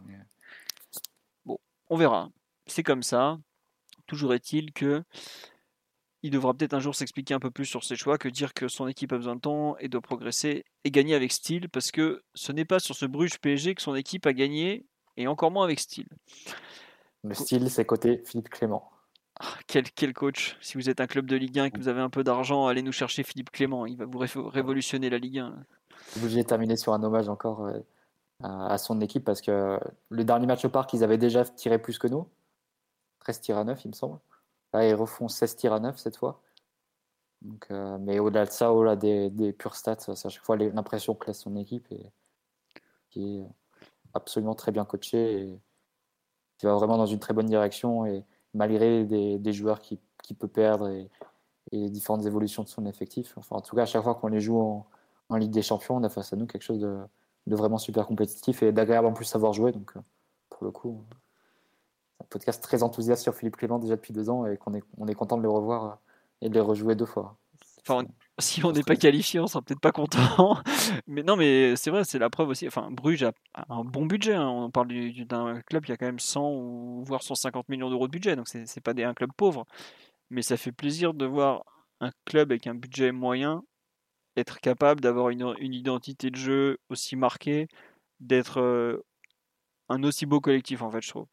Bon, 1.45 1.59
on 1.89 1.97
verra. 1.97 2.31
C'est 2.67 2.83
comme 2.83 3.03
ça. 3.03 3.39
Toujours 4.07 4.35
est-il 4.35 4.73
que 4.73 5.03
il 6.23 6.31
devra 6.31 6.53
peut-être 6.53 6.75
un 6.75 6.81
jour 6.81 6.95
s'expliquer 6.95 7.35
un 7.35 7.41
peu 7.41 7.51
plus 7.51 7.65
sur 7.65 7.83
ses 7.83 7.97
choix 7.97 8.19
que 8.19 8.29
dire 8.29 8.53
que 8.53 8.69
son 8.69 8.87
équipe 8.89 9.12
a 9.12 9.17
besoin 9.17 9.37
de 9.37 9.41
temps 9.41 9.77
et 9.79 9.89
de 9.89 9.99
progresser 9.99 10.65
et 10.85 10.91
gagner 10.91 11.15
avec 11.15 11.33
style, 11.33 11.69
parce 11.71 11.91
que 11.91 12.23
ce 12.35 12.53
n'est 12.53 12.65
pas 12.65 12.79
sur 12.79 12.95
ce 12.95 13.07
Bruges 13.07 13.39
PSG 13.39 13.75
que 13.75 13.83
son 13.83 13.95
équipe 13.95 14.27
a 14.27 14.33
gagné, 14.33 14.85
et 15.17 15.27
encore 15.27 15.51
moins 15.51 15.65
avec 15.65 15.81
style. 15.81 16.09
Le 17.25 17.35
style, 17.35 17.71
c'est 17.71 17.85
côté 17.85 18.23
Philippe 18.25 18.51
Clément. 18.51 18.91
Ah, 19.43 19.57
quel, 19.67 19.91
quel, 19.91 20.12
coach 20.12 20.59
Si 20.61 20.77
vous 20.77 20.91
êtes 20.91 21.01
un 21.01 21.07
club 21.07 21.25
de 21.25 21.35
Ligue 21.35 21.59
1 21.59 21.65
et 21.65 21.71
que 21.71 21.79
vous 21.79 21.89
avez 21.89 22.03
un 22.03 22.11
peu 22.11 22.23
d'argent, 22.23 22.67
allez 22.67 22.83
nous 22.83 22.93
chercher 22.93 23.23
Philippe 23.23 23.51
Clément, 23.51 23.87
il 23.87 23.97
va 23.97 24.05
vous 24.05 24.19
révolutionner 24.19 25.09
la 25.09 25.17
Ligue 25.17 25.39
1. 25.39 25.55
Vous 26.17 26.29
voulez 26.29 26.45
terminer 26.45 26.77
sur 26.77 26.93
un 26.93 27.03
hommage 27.03 27.31
encore 27.31 27.65
euh, 27.65 27.81
à 28.43 28.77
son 28.77 29.01
équipe, 29.01 29.25
parce 29.25 29.41
que 29.41 29.81
le 30.10 30.25
dernier 30.25 30.47
match 30.47 30.62
au 30.67 30.69
parc, 30.69 30.93
ils 30.93 31.02
avaient 31.02 31.17
déjà 31.17 31.47
tiré 31.47 31.78
plus 31.78 31.99
que 31.99 32.07
nous. 32.07 32.28
13 33.20 33.41
tirs 33.41 33.57
à 33.57 33.65
9, 33.65 33.83
il 33.86 33.89
me 33.89 33.94
semble. 33.94 34.19
Là, 34.75 34.86
ils 34.86 34.94
refont 34.94 35.28
16 35.28 35.57
tirs 35.57 35.73
à 35.73 35.81
9 35.81 35.99
cette 35.99 36.19
fois. 36.19 36.43
Donc, 37.41 37.67
euh, 37.70 37.97
mais 37.99 38.19
au-delà 38.19 38.44
de 38.44 38.51
ça, 38.51 38.75
au-delà 38.75 38.97
des, 38.97 39.31
des 39.31 39.55
purs 39.55 39.75
stats, 39.75 39.97
c'est 40.01 40.27
à 40.27 40.28
chaque 40.28 40.44
fois 40.44 40.59
l'impression 40.59 41.15
que 41.15 41.27
laisse 41.27 41.41
son 41.41 41.57
équipe 41.57 41.91
et 41.91 42.07
qui 43.09 43.39
est 43.39 43.47
absolument 44.12 44.55
très 44.55 44.70
bien 44.70 44.85
coaché 44.85 45.41
et 45.41 45.60
qui 46.59 46.67
va 46.67 46.75
vraiment 46.75 46.99
dans 46.99 47.07
une 47.07 47.19
très 47.19 47.33
bonne 47.33 47.47
direction 47.47 48.05
et 48.05 48.25
malgré 48.55 49.05
des, 49.05 49.53
joueurs 49.53 49.81
qui, 49.81 49.99
qui, 50.23 50.35
peut 50.35 50.49
perdre 50.49 50.89
et, 50.89 51.09
les 51.73 51.91
différentes 51.91 52.27
évolutions 52.27 52.65
de 52.65 52.69
son 52.69 52.87
effectif. 52.87 53.35
Enfin, 53.37 53.57
en 53.57 53.61
tout 53.61 53.77
cas, 53.77 53.83
à 53.83 53.87
chaque 53.87 54.03
fois 54.03 54.17
qu'on 54.17 54.29
les 54.29 54.41
joue 54.41 54.59
en, 54.59 54.87
Ligue 55.37 55.53
des 55.53 55.62
Champions, 55.62 55.97
on 55.97 56.03
a 56.03 56.09
face 56.09 56.33
à 56.33 56.37
nous 56.37 56.47
quelque 56.47 56.62
chose 56.62 56.81
de, 56.81 56.99
vraiment 57.47 57.79
super 57.79 58.07
compétitif 58.07 58.65
et 58.65 58.73
d'agréable 58.73 59.07
en 59.07 59.12
plus 59.12 59.25
savoir 59.25 59.53
jouer. 59.53 59.70
Donc, 59.70 59.93
euh, 59.97 60.01
pour 60.49 60.65
le 60.65 60.73
coup, 60.73 61.05
un 62.20 62.25
podcast 62.29 62.62
très 62.62 62.83
enthousiaste 62.83 63.23
sur 63.23 63.35
Philippe 63.35 63.57
Clément 63.57 63.79
déjà 63.79 63.95
depuis 63.95 64.12
deux 64.12 64.29
ans 64.29 64.47
et 64.47 64.57
qu'on 64.57 64.75
est, 64.75 64.83
on 64.99 65.07
est 65.07 65.15
content 65.15 65.37
de 65.37 65.43
le 65.43 65.51
revoir 65.51 65.99
et 66.41 66.49
de 66.49 66.55
le 66.55 66.62
rejouer 66.62 66.97
deux 66.97 67.07
fois. 67.07 67.37
Enfin, 67.83 68.05
si 68.39 68.65
on 68.65 68.73
n'est 68.73 68.83
pas 68.83 68.97
qualifié, 68.97 69.41
on 69.41 69.47
sera 69.47 69.62
peut-être 69.62 69.81
pas 69.81 69.92
content. 69.92 70.59
mais 71.07 71.23
non, 71.23 71.36
mais 71.36 71.76
c'est 71.76 71.91
vrai, 71.91 72.05
c'est 72.05 72.18
la 72.18 72.31
preuve 72.31 72.49
aussi. 72.49 72.67
Enfin, 72.67 72.91
Bruges 72.91 73.23
a 73.23 73.33
un 73.68 73.84
bon 73.84 74.07
budget. 74.07 74.34
Hein. 74.34 74.49
On 74.49 74.70
parle 74.70 74.89
d'un 74.89 75.60
club 75.62 75.84
qui 75.84 75.92
a 75.92 75.97
quand 75.97 76.07
même 76.07 76.18
100 76.18 76.50
ou 76.50 77.02
voire 77.05 77.23
150 77.23 77.68
millions 77.68 77.91
d'euros 77.91 78.07
de 78.07 78.12
budget, 78.12 78.36
donc 78.36 78.49
c'est 78.49 78.81
pas 78.81 78.94
des, 78.94 79.05
un 79.05 79.15
club 79.15 79.31
pauvre. 79.36 79.67
Mais 80.31 80.42
ça 80.42 80.57
fait 80.57 80.73
plaisir 80.73 81.15
de 81.15 81.26
voir 81.26 81.65
un 82.00 82.10
club 82.25 82.52
avec 82.52 82.67
un 82.67 82.75
budget 82.75 83.12
moyen 83.12 83.62
être 84.36 84.60
capable 84.60 85.00
d'avoir 85.00 85.31
une, 85.31 85.55
une, 85.59 85.75
identité 85.75 86.31
de 86.31 86.36
jeu 86.36 86.78
aussi 86.89 87.17
marquée, 87.17 87.68
d'être 88.20 88.60
euh, 88.60 89.05
un 89.89 90.02
aussi 90.05 90.26
beau 90.26 90.41
collectif 90.41 90.83
en 90.83 90.91
fait, 90.91 91.02
je 91.02 91.10
trouve. 91.10 91.26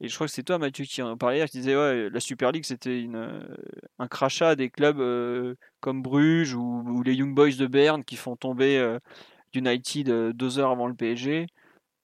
Et 0.00 0.08
je 0.08 0.14
crois 0.14 0.26
que 0.26 0.32
c'est 0.32 0.42
toi, 0.42 0.58
Mathieu, 0.58 0.84
qui 0.84 1.02
en 1.02 1.16
parlait 1.18 1.38
hier, 1.38 1.48
qui 1.48 1.58
disait 1.58 1.76
ouais, 1.76 2.08
la 2.08 2.20
Super 2.20 2.52
League, 2.52 2.64
c'était 2.64 3.06
euh, 3.14 3.40
un 3.98 4.08
crachat 4.08 4.56
des 4.56 4.70
clubs 4.70 4.98
euh, 4.98 5.56
comme 5.80 6.00
Bruges 6.00 6.54
ou, 6.54 7.02
les 7.02 7.14
Young 7.14 7.34
Boys 7.34 7.56
de 7.58 7.66
Berne 7.66 8.02
qui 8.02 8.16
font 8.16 8.34
tomber 8.34 8.78
euh, 8.78 8.98
United 9.52 10.08
deux 10.32 10.58
heures 10.58 10.70
avant 10.70 10.86
le 10.86 10.94
PSG. 10.94 11.46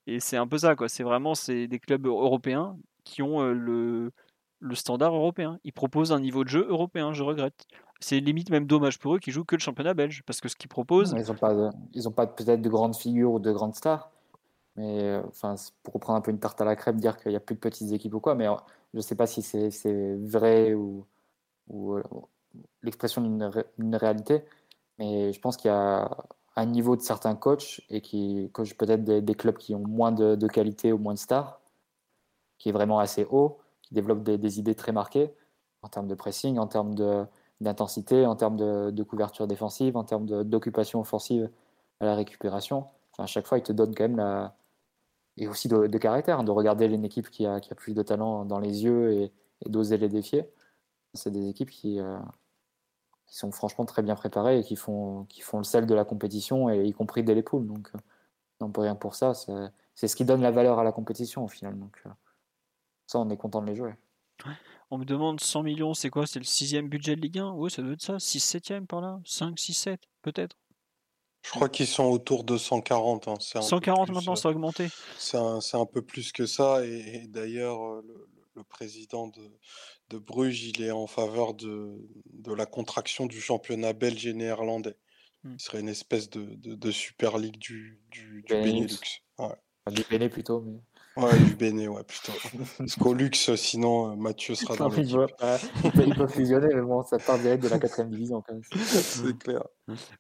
Et 0.07 0.21
c'est 0.21 0.37
un 0.37 0.47
peu 0.47 0.59
ça, 0.59 0.77
quoi. 0.77 0.89
C'est 0.89 1.05
vraiment 1.05 1.35
c'est 1.35 1.69
des 1.69 1.79
clubs 1.79 2.07
européens 2.07 2.77
qui 3.05 3.23
ont 3.23 3.43
le, 3.43 4.13
le 4.61 4.75
standard 4.75 5.15
européen. 5.15 5.59
Ils 5.65 5.73
proposent 5.73 6.13
un 6.13 6.21
niveau 6.21 6.45
de 6.45 6.51
jeu 6.51 6.67
européen, 6.69 7.15
je 7.15 7.23
regrette. 7.23 7.67
C'est 8.01 8.21
limite 8.21 8.51
même 8.51 8.67
dommage 8.67 8.99
pour 8.99 9.15
eux 9.15 9.19
qu'ils 9.19 9.33
jouent 9.33 9.45
que 9.45 9.57
le 9.57 9.61
championnat 9.61 9.95
belge, 9.95 10.23
parce 10.27 10.43
que 10.43 10.49
ce 10.49 10.57
qu'ils 10.57 10.69
proposent. 10.69 11.15
Ils 11.17 11.27
n'ont 11.29 12.11
pas, 12.13 12.27
pas 12.27 12.27
peut-être 12.27 12.61
de 12.61 12.69
grandes 12.69 12.95
figures 12.95 13.33
ou 13.33 13.39
de 13.39 13.51
grandes 13.53 13.75
stars, 13.75 14.11
mais 14.77 15.03
euh, 15.03 15.23
enfin, 15.29 15.55
pour 15.83 15.95
reprendre 15.95 16.19
un 16.19 16.21
peu 16.21 16.31
une 16.31 16.39
tarte 16.39 16.61
à 16.61 16.65
la 16.65 16.77
crème, 16.77 16.99
dire 17.01 17.17
qu'il 17.19 17.31
n'y 17.31 17.37
a 17.37 17.41
plus 17.41 17.55
de 17.55 17.61
petites 17.61 17.93
équipes 17.93 18.15
ou 18.15 18.21
quoi, 18.21 18.35
mais 18.35 18.47
je 18.93 18.99
ne 18.99 19.03
sais 19.03 19.15
pas 19.15 19.27
si 19.27 19.43
c'est 19.43 20.15
vrai 20.17 20.75
ou, 20.75 21.07
ou 21.69 21.95
euh, 21.95 22.03
l'expression 22.83 23.23
d'une 23.23 23.97
réalité. 23.97 24.45
Mais 24.99 25.33
je 25.33 25.41
pense 25.41 25.57
qu'il 25.57 25.71
y 25.71 25.75
a 25.75 26.11
un 26.57 26.67
niveau 26.67 26.97
de 26.97 27.03
certains 27.03 27.35
coachs 27.35 27.81
et 27.91 28.01
qui 28.01 28.51
coachent 28.53 28.77
peut-être 28.77 29.05
des, 29.05 29.35
clubs 29.35 29.57
qui 29.59 29.75
ont 29.75 29.87
moins 29.87 30.13
de, 30.13 30.47
qualité 30.47 30.93
ou 30.93 30.99
moins 30.99 31.15
de 31.15 31.19
stars, 31.19 31.61
qui 32.59 32.71
est 32.71 32.73
vraiment 32.73 32.99
assez 32.99 33.27
haut, 33.31 33.59
qui 33.83 33.95
développent 33.95 34.23
des, 34.23 34.59
idées 34.59 34.75
très 34.75 34.93
marquées 34.93 35.35
en 35.83 35.89
termes 35.89 36.09
de 36.09 36.15
pressing, 36.15 36.59
en 36.59 36.67
termes 36.67 36.95
d'intensité, 37.61 38.27
en 38.27 38.37
termes 38.37 38.57
de, 38.57 38.91
de, 38.91 39.03
couverture 39.03 39.47
défensive, 39.47 39.97
en 39.97 40.05
termes 40.05 40.27
d'occupation 40.45 41.01
offensive 41.01 41.51
à 42.01 42.07
la 42.07 42.15
récupération. 42.15 42.87
Enfin, 43.13 43.25
à 43.25 43.27
chaque 43.27 43.47
fois, 43.47 43.59
ils 43.59 43.63
te 43.63 43.73
donnent 43.73 43.95
quand 43.95 44.05
même 44.05 44.17
la, 44.17 44.55
et 45.37 45.49
aussi 45.49 45.69
de, 45.69 45.99
caractère, 45.99 46.45
de 46.45 46.51
regarder 46.51 46.87
une 46.87 47.05
équipe 47.05 47.31
qui 47.31 47.47
a, 47.47 47.61
qui 47.61 47.73
a, 47.73 47.75
plus 47.75 47.95
de 47.95 48.03
talent 48.03 48.45
dans 48.45 48.59
les 48.59 48.85
yeux 48.85 49.13
et, 49.13 49.33
d'oser 49.67 49.97
les 49.97 50.09
défier. 50.09 50.45
C'est 51.15 51.31
des 51.31 51.49
équipes 51.49 51.71
qui, 51.71 52.01
euh, 52.01 52.19
sont 53.27 53.51
franchement 53.53 53.85
très 53.85 54.03
bien 54.03 54.15
préparés 54.15 54.61
et 54.61 54.63
qui 54.63 54.77
font, 54.77 55.25
qui 55.25 55.41
font 55.41 55.59
le 55.59 55.65
sel 55.65 55.87
de 55.87 55.95
la 55.95 56.05
compétition, 56.05 56.71
et 56.71 56.85
y 56.85 56.93
compris 56.93 57.23
dès 57.25 57.35
les 57.35 57.43
poules. 57.43 57.67
Donc, 57.67 57.91
non, 58.61 58.71
pour 58.71 58.85
rien 58.85 58.95
pour 58.95 59.15
ça, 59.15 59.33
c'est 59.95 60.09
ce 60.09 60.17
qui 60.17 60.25
donne 60.25 60.43
la 60.43 60.51
valeur 60.51 60.79
à 60.79 60.85
la 60.85 60.93
compétition 60.93 61.45
au 61.45 61.49
final. 61.49 61.79
Donc, 61.79 62.03
ça, 63.07 63.19
on 63.19 63.29
est 63.31 63.37
content 63.37 63.63
de 63.63 63.67
les 63.67 63.75
jouer. 63.75 63.95
On 64.91 64.99
me 64.99 65.05
demande 65.05 65.41
100 65.41 65.63
millions, 65.65 65.95
c'est 65.95 66.11
quoi? 66.11 66.27
C'est 66.27 66.39
le 66.39 66.45
sixième 66.45 66.89
budget 66.89 67.17
de 67.17 67.21
Ligue 67.21 67.39
1 67.39 67.51
Oui, 67.53 67.71
ça 67.71 67.83
doit 67.83 67.93
être 67.93 68.03
ça. 68.03 68.19
6 68.19 68.41
7 68.41 68.87
par 68.87 69.01
là? 69.01 69.21
5, 69.25 69.59
6, 69.59 69.75
7 69.75 70.01
peut-être? 70.23 70.57
Je 71.47 71.51
crois 71.53 71.69
qu'ils 71.69 71.87
sont 71.87 72.05
autour 72.05 72.43
de 72.43 72.59
140. 72.59 73.29
Hein. 73.29 73.35
140 73.39 74.11
maintenant, 74.11 74.35
ça 74.35 74.49
a 74.49 74.51
augmenté. 74.51 74.89
C'est 75.17 75.37
un, 75.37 75.61
un, 75.73 75.87
peu 75.87 76.03
plus 76.03 76.33
que 76.33 76.45
ça. 76.45 76.85
Et, 76.85 77.27
d'ailleurs, 77.29 78.03
le, 78.03 78.29
le, 78.57 78.65
président 78.65 79.29
de, 79.29 79.43
de, 80.11 80.19
Bruges, 80.19 80.65
il 80.65 80.83
est 80.83 80.91
en 80.91 81.07
faveur 81.07 81.55
de, 81.55 82.05
de 82.33 82.53
la 82.53 82.67
contraction 82.67 83.27
du 83.27 83.41
championnat 83.41 83.93
belge 83.93 84.27
et 84.27 84.35
néerlandais. 84.35 84.97
Hmm. 85.45 85.55
Il 85.55 85.61
serait 85.61 85.81
une 85.81 85.89
espèce 85.89 86.29
de, 86.31 86.57
de 86.57 86.91
Super 86.91 87.39
League 87.39 87.59
du, 87.59 88.01
du, 88.11 88.43
du 88.43 88.53
Benelux. 88.53 89.23
Ouais. 89.39 89.55
Du 89.93 90.03
Benelux 90.11 90.31
plutôt. 90.31 90.63
Mais... 90.63 90.81
Ouais, 91.17 91.39
du 91.39 91.55
Béné, 91.55 91.89
ouais, 91.89 92.03
putain. 92.05 92.33
Parce 92.79 92.97
qu'au 92.97 93.15
luxe, 93.15 93.55
sinon, 93.55 94.13
euh, 94.13 94.17
Mathieu 94.17 94.55
sera 94.55 94.77
dans 94.77 94.89
l'équipe. 94.89 95.19
il, 95.95 96.15
peut, 96.15 96.27
fusionner, 96.27 96.69
mais 96.75 96.83
bon, 96.83 97.03
ça 97.05 97.19
part 97.19 97.39
direct 97.39 97.63
de 97.63 97.69
la 97.69 97.79
quatrième 97.79 98.11
division, 98.11 98.43
quand 98.43 98.53
même. 98.53 98.63
C'est 98.85 99.39
clair. 99.39 99.63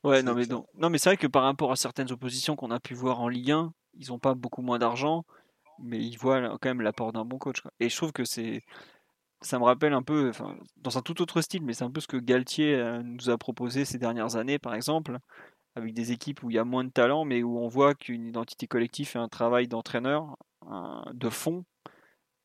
Ouais, 0.02 0.22
non, 0.22 0.34
mais, 0.34 0.46
non. 0.46 0.66
non, 0.78 0.88
mais 0.88 0.96
c'est 0.96 1.10
vrai 1.10 1.16
que 1.18 1.26
par 1.26 1.42
rapport 1.42 1.70
à 1.70 1.76
certaines 1.76 2.10
oppositions 2.12 2.56
qu'on 2.56 2.70
a 2.70 2.80
pu 2.80 2.94
voir 2.94 3.20
en 3.20 3.28
Ligue 3.28 3.50
1, 3.50 3.72
ils 3.98 4.08
n'ont 4.08 4.18
pas 4.18 4.34
beaucoup 4.34 4.62
moins 4.62 4.78
d'argent, 4.78 5.24
mais 5.82 5.98
ils 5.98 6.16
voient 6.16 6.56
quand 6.60 6.68
même 6.70 6.80
l'apport 6.80 7.12
d'un 7.12 7.24
bon 7.24 7.38
coach. 7.38 7.62
Et 7.80 7.88
je 7.88 7.96
trouve 7.96 8.12
que 8.12 8.24
c'est. 8.24 8.62
Ça 9.42 9.58
me 9.58 9.64
rappelle 9.64 9.92
un 9.92 10.02
peu, 10.02 10.30
enfin, 10.30 10.56
dans 10.78 10.96
un 10.96 11.02
tout 11.02 11.20
autre 11.20 11.42
style, 11.42 11.62
mais 11.62 11.74
c'est 11.74 11.84
un 11.84 11.90
peu 11.90 12.00
ce 12.00 12.06
que 12.06 12.16
Galtier 12.16 12.74
euh, 12.74 13.02
nous 13.02 13.28
a 13.28 13.36
proposé 13.36 13.84
ces 13.84 13.98
dernières 13.98 14.36
années, 14.36 14.58
par 14.58 14.74
exemple, 14.74 15.18
avec 15.74 15.92
des 15.92 16.10
équipes 16.10 16.42
où 16.42 16.50
il 16.50 16.54
y 16.54 16.58
a 16.58 16.64
moins 16.64 16.84
de 16.84 16.90
talent, 16.90 17.26
mais 17.26 17.42
où 17.42 17.58
on 17.58 17.68
voit 17.68 17.94
qu'une 17.94 18.26
identité 18.26 18.66
collective 18.66 19.12
et 19.14 19.18
un 19.18 19.28
travail 19.28 19.68
d'entraîneur 19.68 20.36
de 21.12 21.30
fond 21.30 21.64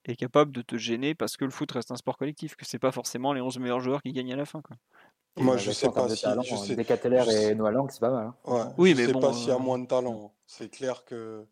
est 0.06 0.16
capable 0.16 0.51
de 0.51 0.61
te 0.61 0.77
gêner 0.77 1.14
parce 1.16 1.38
que 1.38 1.45
le 1.45 1.51
foot 1.51 1.72
reste 1.72 1.91
un 1.91 1.95
sport 1.95 2.17
collectif, 2.17 2.56
que 2.56 2.66
c'est 2.66 2.80
pas 2.80 2.91
forcément 2.91 3.33
les 3.33 3.41
11 3.41 3.59
meilleurs 3.59 3.80
joueurs 3.80 4.01
qui 4.01 4.11
gagnent 4.14 4.33
à 4.33 4.38
la 4.38 4.45
fin. 4.45 4.61
Quoi. 4.61 4.77
Moi, 5.38 5.58
je 5.58 5.72
sais 5.72 5.90
pas 5.90 6.09
si. 6.09 6.22
Talent, 6.22 6.41
je 6.41 6.56
sais... 6.56 7.50
et 7.51 7.56
Noah 7.56 7.72
Lang, 7.72 7.90
c'est 7.90 8.01
pas 8.01 8.09
mal. 8.09 8.27
Hein. 8.27 8.35
Ouais, 8.45 8.61
oui, 8.77 8.91
je 8.91 8.98
mais 8.98 9.08
sais 9.08 9.14
pas 9.14 9.33
s'il 9.33 9.48
y 9.48 9.51
a 9.51 9.56
euh, 9.56 9.59
moins 9.59 9.80
de 9.80 9.88
talent. 9.88 10.33
C'est 10.45 10.69
clair 10.69 11.06
que. 11.06 11.45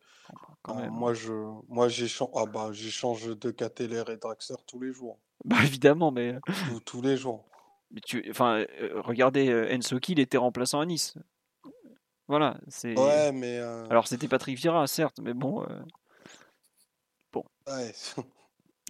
Euh, 0.69 0.89
moi, 0.91 1.13
je, 1.13 1.31
moi, 1.69 1.87
j'échange, 1.87 2.29
ah 2.35 2.45
bah, 2.45 2.69
j'échange 2.71 3.37
de 3.37 3.51
Cateller 3.51 4.03
et 4.09 4.17
Draxler 4.17 4.57
tous 4.67 4.79
les 4.79 4.93
jours. 4.93 5.17
Bah 5.45 5.55
évidemment, 5.63 6.11
mais 6.11 6.35
tous, 6.85 7.01
les 7.01 7.15
jours. 7.15 7.45
Mais 7.91 8.01
tu, 8.01 8.27
enfin, 8.29 8.65
euh, 8.81 9.01
regardez, 9.01 9.71
Ensoki, 9.73 10.11
il 10.11 10.19
était 10.19 10.37
remplaçant 10.37 10.81
à 10.81 10.85
Nice. 10.85 11.13
Voilà, 12.27 12.57
c'est. 12.67 12.99
Ouais, 12.99 13.31
mais. 13.31 13.57
Alors 13.89 14.05
c'était 14.09 14.27
Patrick 14.27 14.57
Vieira, 14.57 14.85
certes, 14.85 15.21
mais 15.21 15.33
bon. 15.33 15.65
Ouais. 17.69 17.93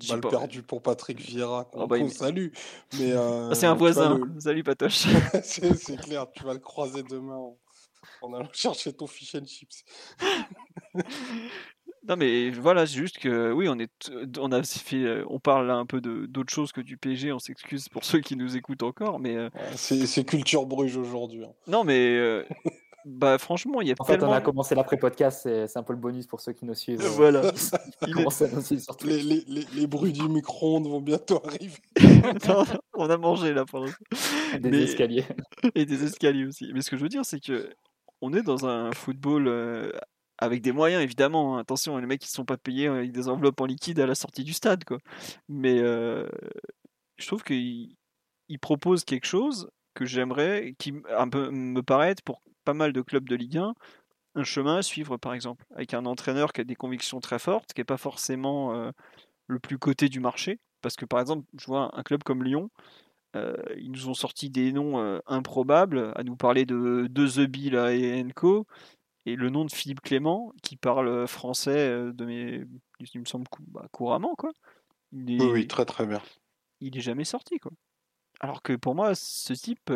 Mal 0.09 0.21
perdu 0.21 0.63
pour 0.63 0.81
Patrick 0.81 1.19
Vieira. 1.19 1.69
Oh, 1.73 1.85
bah, 1.85 1.97
Salut. 2.09 2.53
Mais 2.99 3.11
ah, 3.13 3.49
c'est 3.53 3.65
un 3.65 3.73
voisin. 3.73 4.19
Salut 4.39 4.63
Patoche. 4.63 5.05
c'est 5.43 5.97
clair. 5.97 6.25
Tu 6.31 6.43
vas 6.43 6.53
le 6.53 6.59
croiser 6.59 7.03
demain 7.03 7.37
en, 8.21 8.33
allant 8.33 8.47
chercher 8.53 8.93
ton 8.93 9.07
fish 9.07 9.35
and 9.35 9.45
chips. 9.45 9.83
non 12.07 12.15
mais 12.15 12.49
voilà, 12.51 12.87
c'est 12.87 12.95
juste 12.95 13.19
que 13.19 13.51
oui, 13.51 13.67
on 13.67 13.77
est, 13.77 14.09
on 14.39 14.53
a 14.53 14.63
fait, 14.63 15.21
on 15.27 15.39
parle 15.39 15.69
un 15.69 15.85
peu 15.85 15.99
de 15.99 16.25
d'autres 16.27 16.53
choses 16.53 16.71
que 16.71 16.79
du 16.79 16.95
PSG. 16.95 17.33
On 17.33 17.39
s'excuse 17.39 17.89
pour 17.89 18.05
ceux 18.05 18.21
qui 18.21 18.37
nous 18.37 18.55
écoutent 18.55 18.83
encore, 18.83 19.19
mais 19.19 19.49
c'est 19.75 20.23
culture 20.23 20.65
Bruges 20.65 20.95
aujourd'hui. 20.95 21.43
Hein. 21.43 21.51
Non 21.67 21.83
mais 21.83 22.45
bah 23.09 23.39
franchement, 23.39 23.81
il 23.81 23.87
y 23.87 23.91
a 23.91 23.95
en 23.97 24.03
fait, 24.03 24.21
on 24.21 24.31
a 24.31 24.39
commencé 24.39 24.75
l'après-podcast, 24.75 25.41
c'est 25.41 25.77
un 25.77 25.83
peu 25.83 25.93
le 25.93 25.99
bonus 25.99 26.27
pour 26.27 26.41
ceux 26.41 26.53
qui 26.53 26.65
nous 26.65 26.75
suivent. 26.75 27.01
Voilà. 27.01 27.41
les, 29.03 29.23
les, 29.23 29.43
les, 29.47 29.65
les, 29.73 29.87
bruits 29.87 30.13
du 30.13 30.29
micro-ondes 30.29 30.87
vont 30.87 31.01
bientôt 31.01 31.41
arriver. 31.43 31.79
on 32.93 33.09
a 33.09 33.17
mangé 33.17 33.53
là 33.53 33.65
pendant. 33.65 33.91
Des 34.59 34.83
escaliers. 34.83 35.25
Et 35.73 35.85
des 35.85 36.03
escaliers 36.03 36.45
aussi. 36.45 36.71
Mais 36.73 36.81
ce 36.81 36.91
que 36.91 36.97
je 36.97 37.01
veux 37.01 37.09
dire, 37.09 37.25
c'est 37.25 37.39
que 37.39 37.73
on 38.21 38.33
est 38.33 38.43
dans 38.43 38.67
un 38.67 38.91
football 38.91 39.47
euh, 39.47 39.91
avec 40.37 40.61
des 40.61 40.71
moyens 40.71 41.01
évidemment. 41.01 41.57
Hein. 41.57 41.61
Attention, 41.61 41.97
les 41.97 42.05
mecs 42.05 42.21
qui 42.21 42.27
ne 42.27 42.35
sont 42.35 42.45
pas 42.45 42.57
payés 42.57 42.87
avec 42.87 43.11
des 43.11 43.27
enveloppes 43.27 43.59
en 43.59 43.65
liquide 43.65 43.99
à 43.99 44.05
la 44.05 44.15
sortie 44.15 44.43
du 44.43 44.53
stade, 44.53 44.83
quoi. 44.83 44.99
Mais 45.47 45.79
euh, 45.79 46.27
je 47.17 47.25
trouve 47.25 47.43
qu'il 47.43 47.95
propose 48.61 49.03
quelque 49.03 49.25
chose 49.25 49.69
que 49.95 50.05
j'aimerais, 50.05 50.75
qui 50.77 50.93
un 51.09 51.27
peu 51.27 51.49
me 51.49 51.81
paraît 51.81 52.15
pour 52.23 52.41
pas 52.69 52.75
mal 52.75 52.93
de 52.93 53.01
clubs 53.01 53.27
de 53.27 53.35
Ligue 53.35 53.57
1 53.57 53.73
un 54.35 54.43
chemin 54.43 54.75
à 54.75 54.81
suivre, 54.83 55.17
par 55.17 55.33
exemple, 55.33 55.65
avec 55.73 55.95
un 55.95 56.05
entraîneur 56.05 56.53
qui 56.53 56.61
a 56.61 56.63
des 56.63 56.75
convictions 56.75 57.19
très 57.19 57.39
fortes, 57.39 57.73
qui 57.73 57.79
n'est 57.79 57.85
pas 57.85 57.97
forcément 57.97 58.75
euh, 58.75 58.91
le 59.47 59.57
plus 59.57 59.79
coté 59.79 60.07
du 60.07 60.19
marché. 60.19 60.59
Parce 60.81 60.95
que, 60.95 61.05
par 61.05 61.19
exemple, 61.19 61.47
je 61.59 61.65
vois 61.65 61.89
un 61.97 62.03
club 62.03 62.21
comme 62.21 62.43
Lyon, 62.43 62.69
euh, 63.35 63.57
ils 63.75 63.91
nous 63.91 64.07
ont 64.07 64.13
sorti 64.13 64.51
des 64.51 64.71
noms 64.71 64.99
euh, 64.99 65.17
improbables, 65.25 66.13
à 66.15 66.21
nous 66.21 66.35
parler 66.35 66.67
de, 66.67 67.07
de 67.09 67.27
The 67.27 67.49
Bill 67.49 67.73
et 67.73 68.23
Enco, 68.23 68.67
et 69.25 69.35
le 69.35 69.49
nom 69.49 69.65
de 69.65 69.71
Philippe 69.71 70.01
Clément, 70.01 70.53
qui 70.61 70.77
parle 70.77 71.27
français 71.27 71.89
de 71.89 72.25
mes, 72.25 72.65
il 73.15 73.19
me 73.19 73.25
semble 73.25 73.45
bah, 73.67 73.87
couramment, 73.91 74.35
quoi. 74.35 74.51
oui, 75.11 75.49
oui, 75.51 75.67
très 75.67 75.85
très 75.85 76.05
bien. 76.05 76.21
Il 76.81 76.95
est 76.95 77.01
jamais 77.01 77.25
sorti, 77.25 77.57
quoi. 77.57 77.71
Alors 78.41 78.61
que 78.61 78.73
pour 78.73 78.93
moi, 78.93 79.15
ce 79.15 79.53
type 79.53 79.91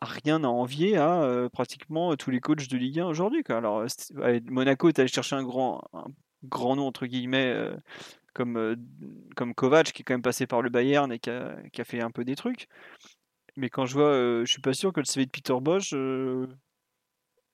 rien 0.00 0.44
à 0.44 0.48
envier 0.48 0.96
à 0.96 1.22
euh, 1.22 1.48
pratiquement 1.48 2.16
tous 2.16 2.30
les 2.30 2.40
coachs 2.40 2.68
de 2.68 2.76
Ligue 2.76 3.00
1 3.00 3.06
aujourd'hui. 3.06 3.42
Alors, 3.48 3.84
Monaco 4.44 4.88
est 4.88 4.98
allé 4.98 5.08
chercher 5.08 5.36
un 5.36 5.42
grand, 5.42 5.82
un 5.92 6.06
grand 6.44 6.76
nom, 6.76 6.86
entre 6.86 7.06
guillemets, 7.06 7.52
euh, 7.52 7.74
comme, 8.34 8.56
euh, 8.58 8.76
comme 9.36 9.54
Kovac, 9.54 9.92
qui 9.92 10.02
est 10.02 10.04
quand 10.04 10.14
même 10.14 10.22
passé 10.22 10.46
par 10.46 10.62
le 10.62 10.70
Bayern 10.70 11.10
et 11.12 11.18
qui 11.18 11.30
a, 11.30 11.84
fait 11.84 12.00
un 12.00 12.10
peu 12.10 12.24
des 12.24 12.36
trucs. 12.36 12.68
Mais 13.56 13.70
quand 13.70 13.86
je 13.86 13.94
vois, 13.94 14.12
je 14.44 14.50
suis 14.50 14.60
pas 14.60 14.74
sûr 14.74 14.92
que 14.92 15.00
le 15.00 15.06
CV 15.06 15.24
de 15.24 15.30
Peter 15.30 15.56
Bosch 15.60 15.94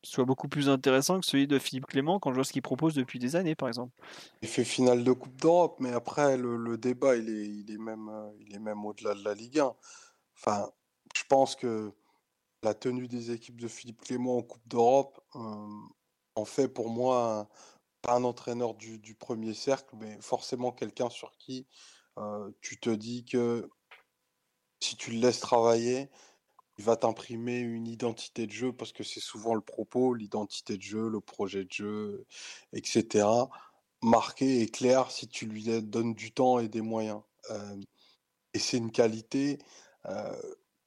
soit 0.05 0.25
beaucoup 0.25 0.49
plus 0.49 0.69
intéressant 0.69 1.21
que 1.21 1.27
celui 1.27 1.47
de 1.47 1.61
Philippe 1.61 1.87
Clément 1.87 2.19
quand 2.19 2.31
je 2.31 2.35
vois 2.35 2.43
ce 2.43 2.53
qu'il 2.53 2.61
propose 2.61 2.95
depuis 2.95 3.21
des 3.21 3.37
années, 3.37 3.55
par 3.55 3.69
exemple. 3.69 3.93
Il 4.43 4.49
fait 4.49 4.65
finale 4.65 5.05
de 5.05 5.13
Coupe 5.13 5.41
d'Europe, 5.41 5.77
mais 5.79 5.93
après, 5.93 6.37
le, 6.37 6.57
le, 6.57 6.77
débat, 6.77 7.15
il 7.15 7.29
est, 7.29 7.47
il 7.47 7.71
est 7.73 7.79
même, 7.79 8.11
il 8.41 8.53
est 8.53 8.59
même 8.59 8.85
au-delà 8.85 9.15
de 9.15 9.23
la 9.23 9.35
Ligue 9.35 9.61
1. 9.61 9.73
Enfin, 10.35 10.73
je 11.15 11.23
pense 11.29 11.55
que 11.55 11.93
la 12.63 12.75
tenue 12.75 13.09
des 13.09 13.31
équipes 13.31 13.61
de 13.61 13.69
Philippe 13.69 14.01
Clément 14.03 14.39
en 14.39 14.43
Coupe 14.43 14.67
d'Europe 14.69 15.21
en 16.35 16.45
fait 16.45 16.69
pour 16.69 16.89
moi 16.89 17.49
pas 18.03 18.15
un 18.17 18.25
entraîneur 18.25 18.75
du, 18.75 19.15
premier 19.15 19.55
cercle, 19.55 19.95
mais 19.97 20.19
forcément 20.21 20.73
quelqu'un 20.73 21.09
sur 21.09 21.37
qui 21.39 21.67
tu 22.61 22.79
te 22.79 22.91
dis 22.91 23.25
que 23.25 23.71
si 24.81 24.97
tu 24.97 25.13
le 25.13 25.21
laisses 25.21 25.41
travailler, 25.41 26.11
il 26.79 26.85
va 26.85 26.97
t'imprimer 26.97 27.61
une 27.61 27.87
identité 27.87 28.47
de 28.47 28.53
jeu 28.53 28.73
parce 28.73 28.93
que 28.93 29.05
c'est 29.05 29.21
souvent 29.21 29.55
le 29.55 29.61
propos, 29.61 30.15
l'identité 30.15 30.77
de 30.77 30.83
jeu, 30.83 31.09
le 31.09 31.21
projet 31.21 31.65
de 31.65 31.73
jeu, 31.73 32.27
etc. 32.73 33.29
Marqué 34.03 34.63
et 34.63 34.69
clair 34.69 35.11
si 35.13 35.29
tu 35.29 35.47
lui 35.47 35.65
donnes 35.83 36.15
du 36.15 36.33
temps 36.33 36.59
et 36.59 36.69
des 36.69 36.81
moyens. 36.81 37.23
et 38.53 38.59
c'est 38.59 38.79
une 38.79 38.91
qualité 38.91 39.59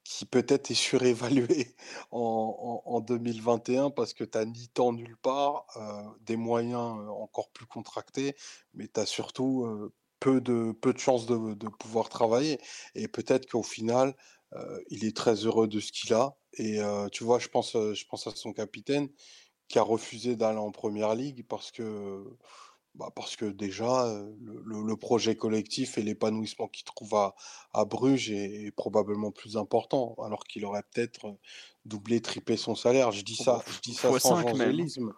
qui 0.06 0.24
peut-être 0.24 0.70
est 0.70 0.74
surévalué 0.74 1.74
en, 2.12 2.82
en, 2.84 3.00
2021 3.00 3.90
parce 3.90 4.14
que 4.14 4.22
tu 4.22 4.38
n'as 4.38 4.44
ni 4.44 4.68
temps 4.68 4.92
nulle 4.92 5.16
part, 5.16 5.66
euh, 5.76 6.02
des 6.20 6.36
moyens 6.36 6.96
euh, 7.00 7.08
encore 7.08 7.50
plus 7.50 7.66
contractés, 7.66 8.36
mais 8.72 8.86
tu 8.86 9.00
as 9.00 9.06
surtout 9.06 9.64
euh, 9.64 9.92
peu, 10.20 10.40
de, 10.40 10.72
peu 10.80 10.92
de 10.92 10.98
chances 10.98 11.26
de, 11.26 11.54
de 11.54 11.68
pouvoir 11.68 12.08
travailler. 12.08 12.60
Et 12.94 13.08
peut-être 13.08 13.50
qu'au 13.50 13.62
final, 13.62 14.14
il 14.88 15.04
est 15.04 15.14
très 15.14 15.34
heureux 15.44 15.68
de 15.68 15.80
ce 15.80 15.92
qu'il 15.92 16.14
a. 16.14 16.34
Et 16.54 16.78
tu 17.12 17.24
vois, 17.24 17.38
je 17.38 17.48
pense, 17.48 17.72
je 17.72 18.04
pense 18.06 18.26
à 18.26 18.30
son 18.30 18.54
capitaine 18.54 19.08
qui 19.68 19.78
a 19.78 19.82
refusé 19.82 20.34
d'aller 20.34 20.58
en 20.58 20.70
première 20.70 21.14
ligue 21.14 21.44
parce 21.46 21.70
que 21.70 22.24
bah 22.96 23.10
parce 23.14 23.36
que 23.36 23.44
déjà, 23.44 24.10
le, 24.40 24.96
projet 24.96 25.36
collectif 25.36 25.98
et 25.98 26.02
l'épanouissement 26.02 26.66
qu'il 26.68 26.84
trouve 26.84 27.14
à, 27.14 27.34
à 27.72 27.84
Bruges 27.84 28.30
est, 28.30 28.70
probablement 28.70 29.30
plus 29.30 29.56
important, 29.56 30.16
alors 30.24 30.44
qu'il 30.44 30.64
aurait 30.64 30.82
peut-être 30.82 31.36
doublé, 31.84 32.22
triplé 32.22 32.56
son 32.56 32.74
salaire. 32.74 33.12
Je 33.12 33.22
dis 33.22 33.36
ça, 33.36 33.62
je 33.66 33.80
dis 33.80 33.94
ça 33.94 34.18
sans 34.18 34.42
angélisme. 34.42 35.12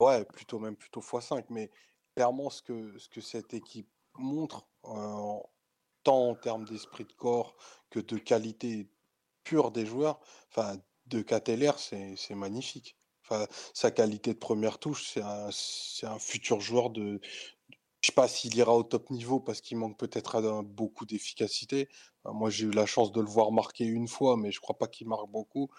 Ouais, 0.00 0.24
plutôt 0.24 0.58
même 0.58 0.76
plutôt 0.76 1.00
x5. 1.00 1.44
Mais 1.50 1.70
clairement, 2.14 2.48
ce 2.48 2.62
que, 2.62 2.98
ce 2.98 3.08
que 3.08 3.20
cette 3.20 3.52
équipe 3.52 3.88
montre, 4.14 4.66
tant 4.82 6.30
en 6.30 6.34
termes 6.34 6.64
d'esprit 6.64 7.04
de 7.04 7.12
corps 7.12 7.54
que 7.90 8.00
de 8.00 8.16
qualité 8.16 8.88
pure 9.44 9.70
des 9.70 9.84
joueurs, 9.84 10.20
enfin, 10.50 10.78
de 11.06 11.20
Cateller, 11.20 11.72
c'est 11.76 12.34
magnifique 12.34 12.96
sa 13.72 13.90
qualité 13.90 14.34
de 14.34 14.38
première 14.38 14.78
touche, 14.78 15.10
c'est 15.12 15.22
un, 15.22 15.48
un, 16.02 16.18
futur 16.18 16.60
joueur 16.60 16.90
de. 16.90 17.20
Je 18.00 18.08
sais 18.08 18.12
pas 18.12 18.28
s'il 18.28 18.54
ira 18.56 18.74
au 18.76 18.82
top 18.82 19.10
niveau 19.10 19.40
parce 19.40 19.60
qu'il 19.60 19.78
manque 19.78 19.98
peut-être 19.98 20.62
beaucoup 20.62 21.06
d'efficacité. 21.06 21.88
Moi, 22.26 22.50
j'ai 22.50 22.66
eu 22.66 22.70
la 22.70 22.86
chance 22.86 23.12
de 23.12 23.20
le 23.20 23.26
voir 23.26 23.52
marquer 23.52 23.84
une 23.84 24.08
fois, 24.08 24.36
mais 24.36 24.52
je 24.52 24.60
crois 24.60 24.76
pas 24.78 24.88
qu'il 24.88 25.08
marque 25.08 25.28
beaucoup. 25.30 25.70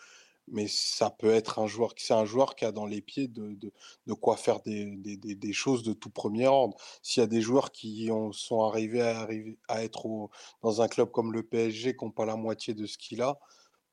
Mais 0.47 0.67
ça 0.67 1.09
peut 1.09 1.31
être 1.31 1.57
un 1.59 1.67
joueur, 1.67 1.93
c'est 1.97 2.13
un 2.13 2.25
joueur 2.25 2.55
qui 2.55 2.65
a 2.65 2.71
dans 2.71 2.85
les 2.85 3.01
pieds 3.01 3.27
de, 3.27 3.53
de, 3.55 3.71
de 4.05 4.13
quoi 4.13 4.37
faire 4.37 4.61
des, 4.61 4.85
des, 4.95 5.17
des, 5.17 5.53
choses 5.53 5.81
de 5.83 5.93
tout 5.93 6.11
premier 6.11 6.47
ordre. 6.47 6.77
S'il 7.01 7.21
y 7.21 7.23
a 7.23 7.27
des 7.27 7.41
joueurs 7.41 7.71
qui 7.71 8.09
ont, 8.11 8.31
sont 8.31 8.61
arrivés 8.63 9.01
à, 9.01 9.27
à 9.67 9.83
être 9.83 10.29
dans 10.61 10.81
un 10.81 10.87
club 10.87 11.09
comme 11.11 11.33
le 11.33 11.41
PSG, 11.43 11.95
qui 11.97 12.05
n'ont 12.05 12.11
pas 12.11 12.25
la 12.25 12.35
moitié 12.35 12.75
de 12.75 12.85
ce 12.85 12.97
qu'il 12.99 13.23
a, 13.23 13.39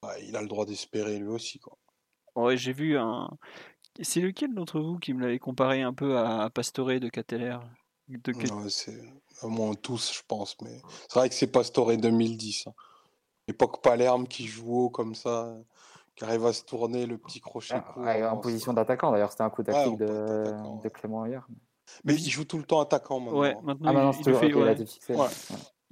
bah, 0.03 0.19
il 0.21 0.37
a 0.37 0.43
le 0.43 0.49
droit 0.49 0.67
d'espérer 0.67 1.19
lui 1.19 1.29
aussi. 1.29 1.59
Quoi. 1.59 1.79
Ouais, 2.35 2.57
j'ai 2.57 2.73
vu 2.73 2.99
un. 2.99 3.31
C'est 4.01 4.21
lequel 4.21 4.55
d'entre 4.55 4.81
vous 4.81 4.99
qui 4.99 5.13
me 5.13 5.21
l'avait 5.21 5.39
comparé 5.39 5.83
un 5.83 5.93
peu 5.93 6.19
à 6.19 6.49
Pastore 6.51 6.99
de 6.99 7.09
Cateller 7.09 7.59
de... 8.09 8.69
C'est 8.69 8.99
au 9.43 9.49
moins 9.49 9.75
tous, 9.75 10.13
je 10.15 10.23
pense. 10.27 10.57
Mais 10.63 10.81
c'est 11.09 11.19
vrai 11.19 11.29
que 11.29 11.35
c'est 11.35 11.47
Pastore 11.47 11.97
2010. 11.97 12.67
Hein. 12.67 12.73
Époque 13.49 13.83
Palerme 13.83 14.27
qui 14.27 14.47
joue 14.47 14.85
haut 14.85 14.91
comme 14.91 15.15
ça 15.15 15.55
qui 16.15 16.25
arrive 16.25 16.45
à 16.47 16.53
se 16.53 16.65
tourner 16.65 17.07
le 17.07 17.17
petit 17.17 17.41
crochet 17.41 17.75
ah, 17.75 17.81
court. 17.81 18.05
en 18.05 18.37
position 18.37 18.73
d'attaquant 18.75 19.13
d'ailleurs, 19.13 19.31
c'était 19.31 19.45
un 19.45 19.51
coup 19.51 19.63
tactique 19.63 19.97
de, 19.97 20.89
Clément 20.91 21.25
hier. 21.27 21.47
Mais 22.05 22.15
il 22.15 22.31
joue 22.31 22.45
tout 22.45 22.59
le 22.59 22.65
temps 22.65 22.81
attaquant 22.81 23.21
maintenant. 23.21 23.41
Ouais, 23.41 23.57
maintenant 23.63 24.13
ah, 24.13 24.13
il, 24.19 24.31
le 24.31 24.85
fait, 24.85 25.15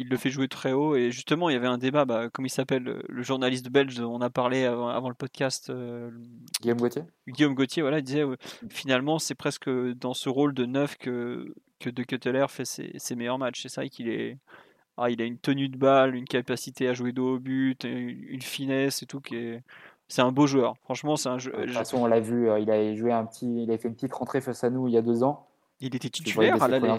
il, 0.00 0.08
le 0.08 0.16
fait, 0.16 0.30
jouer 0.30 0.48
très 0.48 0.72
haut 0.72 0.96
et 0.96 1.10
justement 1.10 1.48
il 1.48 1.52
y 1.52 1.56
avait 1.56 1.66
un 1.66 1.78
débat, 1.78 2.04
bah, 2.04 2.28
comme 2.30 2.46
il 2.46 2.50
s'appelle, 2.50 3.02
le 3.08 3.22
journaliste 3.22 3.68
belge 3.68 3.96
dont 3.96 4.14
on 4.14 4.20
a 4.20 4.30
parlé 4.30 4.64
avant, 4.64 5.08
le 5.08 5.14
podcast. 5.14 5.70
Euh, 5.70 6.10
Guillaume 6.60 6.78
Gauthier. 6.78 7.02
Guillaume 7.28 7.54
Gauthier, 7.54 7.82
voilà, 7.82 7.98
il 7.98 8.04
disait 8.04 8.24
finalement 8.68 9.18
c'est 9.18 9.34
presque 9.34 9.68
dans 9.68 10.14
ce 10.14 10.28
rôle 10.28 10.54
de 10.54 10.66
neuf 10.66 10.96
que 10.96 11.54
que 11.78 11.88
De 11.88 12.02
Ketteler 12.02 12.46
fait 12.48 12.66
ses, 12.66 12.92
ses 12.98 13.16
meilleurs 13.16 13.38
matchs. 13.38 13.62
C'est 13.62 13.68
ça 13.68 13.88
qu'il 13.88 14.08
est. 14.08 14.36
Ah, 14.98 15.08
il 15.08 15.22
a 15.22 15.24
une 15.24 15.38
tenue 15.38 15.70
de 15.70 15.78
balle, 15.78 16.14
une 16.14 16.26
capacité 16.26 16.86
à 16.86 16.92
jouer 16.92 17.12
dos 17.12 17.36
au 17.36 17.38
but, 17.38 17.84
une 17.84 18.42
finesse 18.42 19.02
et 19.02 19.06
tout 19.06 19.20
qui 19.20 19.34
est 19.36 19.62
c'est 20.10 20.22
un 20.22 20.32
beau 20.32 20.46
joueur. 20.46 20.74
Franchement, 20.82 21.16
c'est 21.16 21.28
un 21.28 21.38
jeu. 21.38 21.52
De 21.52 21.66
toute 21.66 21.74
façon, 21.74 21.98
on 21.98 22.06
l'a 22.06 22.20
vu, 22.20 22.50
euh, 22.50 22.58
il 22.58 22.70
a 22.70 22.94
joué 22.94 23.12
un 23.12 23.24
petit, 23.24 23.62
il 23.62 23.70
a 23.70 23.78
fait 23.78 23.88
une 23.88 23.94
petite 23.94 24.12
rentrée 24.12 24.40
face 24.40 24.64
à 24.64 24.70
nous 24.70 24.88
il 24.88 24.92
y 24.92 24.98
a 24.98 25.02
deux 25.02 25.22
ans. 25.22 25.46
Il 25.78 25.94
était 25.94 26.10
titulaire 26.10 26.60
à 26.62 26.68
l'aller. 26.68 26.96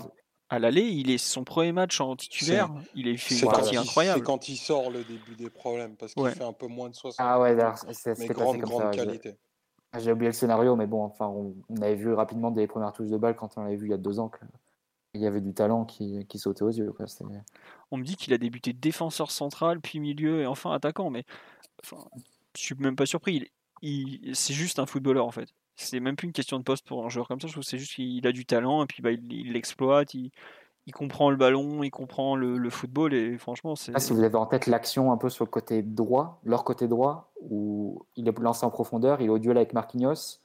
À 0.51 0.59
l'aller, 0.59 0.81
il 0.81 1.09
est 1.09 1.17
son 1.17 1.45
premier 1.45 1.71
match 1.71 2.01
en 2.01 2.13
titulaire. 2.17 2.69
Il 2.93 3.07
a 3.07 3.15
fait 3.15 3.39
une 3.39 3.49
partie 3.49 3.77
incroyable. 3.77 4.19
C'est 4.19 4.25
quand 4.25 4.49
il 4.49 4.57
sort 4.57 4.91
le 4.91 5.01
début 5.05 5.35
des 5.37 5.49
problèmes 5.49 5.95
parce 5.95 6.13
qu'il 6.13 6.29
fait 6.29 6.43
un 6.43 6.51
peu 6.51 6.67
moins 6.67 6.89
de 6.89 6.95
60. 6.95 7.15
Ah 7.25 7.39
ouais, 7.39 7.57
c'est 7.93 8.27
grande, 8.27 8.57
grande 8.57 8.93
qualité. 8.93 9.37
Ah, 9.93 9.99
j'ai 9.99 10.11
oublié 10.11 10.27
le 10.27 10.33
scénario, 10.33 10.75
mais 10.75 10.87
bon, 10.87 11.03
enfin, 11.03 11.27
on, 11.27 11.55
avait 11.81 11.95
vu 11.95 12.11
rapidement 12.13 12.51
des 12.51 12.67
premières 12.67 12.91
touches 12.91 13.09
de 13.09 13.17
balle 13.17 13.35
quand 13.37 13.57
on 13.57 13.63
l'avait 13.63 13.77
vu 13.77 13.87
il 13.87 13.91
y 13.91 13.93
a 13.93 13.97
deux 13.97 14.19
ans. 14.19 14.29
il 15.13 15.21
y 15.21 15.25
avait 15.27 15.41
du 15.41 15.53
talent 15.53 15.85
qui, 15.85 16.25
qui 16.27 16.37
sautait 16.37 16.63
aux 16.63 16.69
yeux. 16.69 16.93
On 17.89 17.97
me 17.97 18.03
dit 18.03 18.17
qu'il 18.17 18.33
a 18.33 18.37
débuté 18.37 18.73
défenseur 18.73 19.31
central, 19.31 19.79
puis 19.79 20.01
milieu 20.01 20.41
et 20.41 20.47
enfin 20.47 20.71
attaquant, 20.71 21.09
mais 21.09 21.23
enfin, 21.81 22.03
je 22.57 22.61
suis 22.61 22.75
même 22.75 22.97
pas 22.97 23.05
surpris. 23.05 23.49
Il, 23.81 24.35
c'est 24.35 24.53
juste 24.53 24.79
un 24.79 24.85
footballeur 24.85 25.25
en 25.25 25.31
fait. 25.31 25.47
C'est 25.81 25.99
même 25.99 26.15
plus 26.15 26.27
une 26.27 26.33
question 26.33 26.57
de 26.57 26.63
poste 26.63 26.87
pour 26.87 27.05
un 27.05 27.09
joueur 27.09 27.27
comme 27.27 27.39
ça. 27.39 27.47
Je 27.47 27.53
trouve 27.53 27.63
c'est 27.63 27.77
juste 27.77 27.95
qu'il 27.95 28.25
a 28.27 28.31
du 28.31 28.45
talent 28.45 28.83
et 28.83 28.85
puis 28.85 29.01
bah, 29.01 29.11
il 29.11 29.51
l'exploite. 29.51 30.13
Il, 30.13 30.31
il, 30.85 30.93
comprend 30.93 31.29
le 31.29 31.37
ballon, 31.37 31.83
il 31.83 31.91
comprend 31.91 32.35
le, 32.35 32.69
football 32.69 33.13
et 33.13 33.37
franchement 33.37 33.75
c'est. 33.75 33.91
Ah, 33.95 33.99
si 33.99 34.13
vous 34.13 34.23
avez 34.23 34.35
en 34.35 34.45
tête 34.45 34.67
l'action 34.67 35.11
un 35.11 35.17
peu 35.17 35.29
sur 35.29 35.45
le 35.45 35.49
côté 35.49 35.81
droit, 35.81 36.39
leur 36.43 36.63
côté 36.63 36.87
droit, 36.87 37.31
où 37.41 38.05
il 38.15 38.27
est 38.27 38.39
lancé 38.39 38.65
en 38.65 38.69
profondeur, 38.69 39.21
il 39.21 39.27
est 39.27 39.29
au 39.29 39.39
duel 39.39 39.57
avec 39.57 39.73
Marquinhos, 39.73 40.39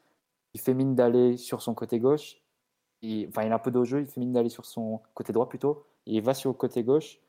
il 0.54 0.60
fait 0.60 0.74
mine 0.74 0.94
d'aller 0.94 1.36
sur 1.36 1.62
son 1.62 1.74
côté 1.74 1.98
gauche. 1.98 2.36
enfin, 3.04 3.42
il 3.42 3.52
a 3.52 3.54
un 3.54 3.58
peu 3.58 3.70
de 3.70 3.84
jeu, 3.84 4.00
il 4.00 4.06
fait 4.06 4.20
mine 4.20 4.32
d'aller 4.32 4.48
sur 4.48 4.64
son 4.64 5.00
côté 5.14 5.32
droit 5.32 5.48
plutôt. 5.48 5.86
il 6.06 6.22
va 6.22 6.34
sur 6.34 6.50
le 6.50 6.54
côté 6.54 6.82
gauche 6.82 7.20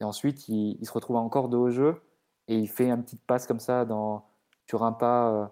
et 0.00 0.04
ensuite 0.04 0.48
il, 0.48 0.78
il 0.80 0.86
se 0.86 0.92
retrouve 0.92 1.16
encore 1.16 1.48
de 1.48 1.56
haut 1.56 1.70
jeu 1.70 2.00
et 2.48 2.56
il 2.56 2.68
fait 2.68 2.90
une 2.90 3.02
petite 3.02 3.22
passe 3.22 3.46
comme 3.46 3.60
ça 3.60 3.84
dans, 3.84 4.24
sur 4.68 4.82
un 4.84 4.92
pas, 4.92 5.30
euh, 5.30 5.46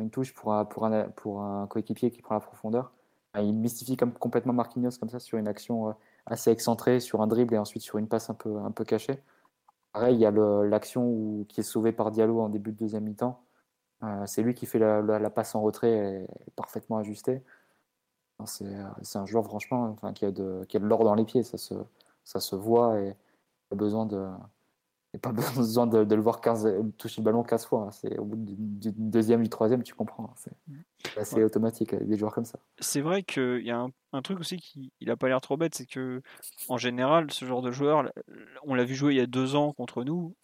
une 0.00 0.10
touche 0.10 0.34
pour 0.34 0.54
un, 0.54 0.64
pour 0.64 0.86
un, 0.86 1.66
coéquipier 1.66 2.10
qui 2.10 2.22
prend 2.22 2.34
la 2.34 2.40
profondeur. 2.40 2.92
Il 3.36 3.54
mystifie 3.54 3.96
complètement 3.96 4.52
Marquinhos 4.52 4.96
comme 5.00 5.08
ça 5.10 5.18
sur 5.18 5.38
une 5.38 5.48
action 5.48 5.88
euh, 5.88 5.92
assez 6.26 6.50
excentrée, 6.50 7.00
sur 7.00 7.20
un 7.20 7.26
dribble 7.26 7.54
et 7.54 7.58
ensuite 7.58 7.82
sur 7.82 7.98
une 7.98 8.06
passe 8.06 8.30
un 8.30 8.34
peu, 8.34 8.58
un 8.58 8.70
peu 8.70 8.84
cachée. 8.84 9.20
Pareil, 9.92 10.16
il 10.16 10.20
y 10.20 10.26
a 10.26 10.30
l'action 10.30 11.44
qui 11.48 11.60
est 11.60 11.64
sauvée 11.64 11.92
par 11.92 12.10
Diallo 12.10 12.40
en 12.40 12.48
début 12.48 12.72
de 12.72 12.76
deuxième 12.76 13.04
mi-temps. 13.04 13.40
Euh, 14.02 14.26
c'est 14.26 14.42
lui 14.42 14.54
qui 14.54 14.66
fait 14.66 14.78
la, 14.78 15.30
passe 15.30 15.54
en 15.54 15.62
retrait 15.62 16.22
et, 16.22 16.26
parfaitement 16.56 16.98
ajustée. 16.98 17.42
C'est 18.46 19.18
un 19.18 19.26
joueur 19.26 19.44
franchement 19.44 19.96
qui 20.14 20.24
a 20.24 20.30
de, 20.30 20.66
de 20.68 20.78
l'or 20.78 21.04
dans 21.04 21.14
les 21.14 21.24
pieds, 21.24 21.44
ça 21.44 21.56
se, 21.56 21.74
ça 22.24 22.40
se 22.40 22.56
voit 22.56 23.00
et 23.00 23.16
a 23.70 23.74
besoin 23.74 24.06
de, 24.06 24.28
a 25.16 25.18
pas 25.18 25.32
besoin 25.56 25.86
de, 25.86 26.14
le 26.14 26.20
voir 26.20 26.40
15, 26.40 26.68
toucher 26.98 27.20
le 27.20 27.24
ballon 27.24 27.42
15 27.42 27.66
fois. 27.66 27.86
Hein. 27.88 27.90
C'est 27.92 28.18
au 28.18 28.24
bout 28.24 28.36
du, 28.36 28.92
deuxième, 28.92 29.42
du 29.42 29.48
troisième, 29.48 29.82
tu 29.82 29.94
comprends. 29.94 30.24
Hein. 30.24 30.50
C'est 30.98 31.18
assez 31.18 31.42
automatique 31.42 31.92
avec 31.92 32.08
des 32.08 32.16
joueurs 32.16 32.34
comme 32.34 32.44
ça. 32.44 32.58
C'est 32.78 33.00
vrai 33.00 33.22
qu'il 33.22 33.64
y 33.64 33.70
a 33.70 33.86
un, 34.12 34.22
truc 34.22 34.40
aussi 34.40 34.56
qui 34.56 34.92
il 35.00 35.10
a 35.10 35.16
pas 35.16 35.28
l'air 35.28 35.40
trop 35.40 35.56
bête, 35.56 35.74
c'est 35.74 35.86
que 35.86 36.22
en 36.68 36.76
général, 36.76 37.30
ce 37.30 37.44
genre 37.44 37.62
de 37.62 37.70
joueur, 37.70 38.10
on 38.62 38.74
l'a 38.74 38.84
vu 38.84 38.94
jouer 38.94 39.14
il 39.14 39.18
y 39.18 39.22
a 39.22 39.26
deux 39.26 39.54
ans 39.54 39.72
contre 39.72 40.04
nous. 40.04 40.34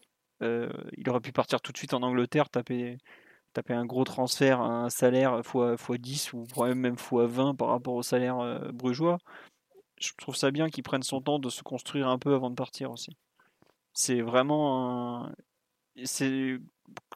Euh, 0.43 0.71
il 0.97 1.09
aurait 1.11 1.21
pu 1.21 1.33
partir 1.33 1.61
tout 1.61 1.73
de 1.73 1.77
suite 1.77 1.93
en 1.95 2.03
Angleterre, 2.03 2.49
taper, 2.49 2.99
taper 3.53 3.75
un 3.75 3.85
gros 3.85 4.05
transfert, 4.05 4.61
un 4.61 4.89
salaire 4.89 5.39
x, 5.41 5.51
x 5.55 6.01
10 6.01 6.33
ou 6.33 6.47
même 6.75 6.95
x 6.95 7.11
20 7.13 7.55
par 7.55 7.69
rapport 7.69 7.95
au 7.95 8.03
salaire 8.03 8.39
euh, 8.41 8.71
brugeois. 8.73 9.19
Je 9.99 10.13
trouve 10.17 10.37
ça 10.37 10.51
bien 10.51 10.71
qu'il 10.71 10.83
prenne 10.83 11.03
son 11.03 11.21
temps 11.21 11.39
de 11.39 11.51
se 11.51 11.63
construire 11.63 12.09
un 12.09 12.19
peu 12.19 12.35
avant 12.35 12.49
de 12.49 12.55
partir 12.55 12.91
aussi. 12.91 13.17
C'est 13.93 14.21
vraiment 14.21 15.25
un... 15.27 15.35
c'est 16.05 16.59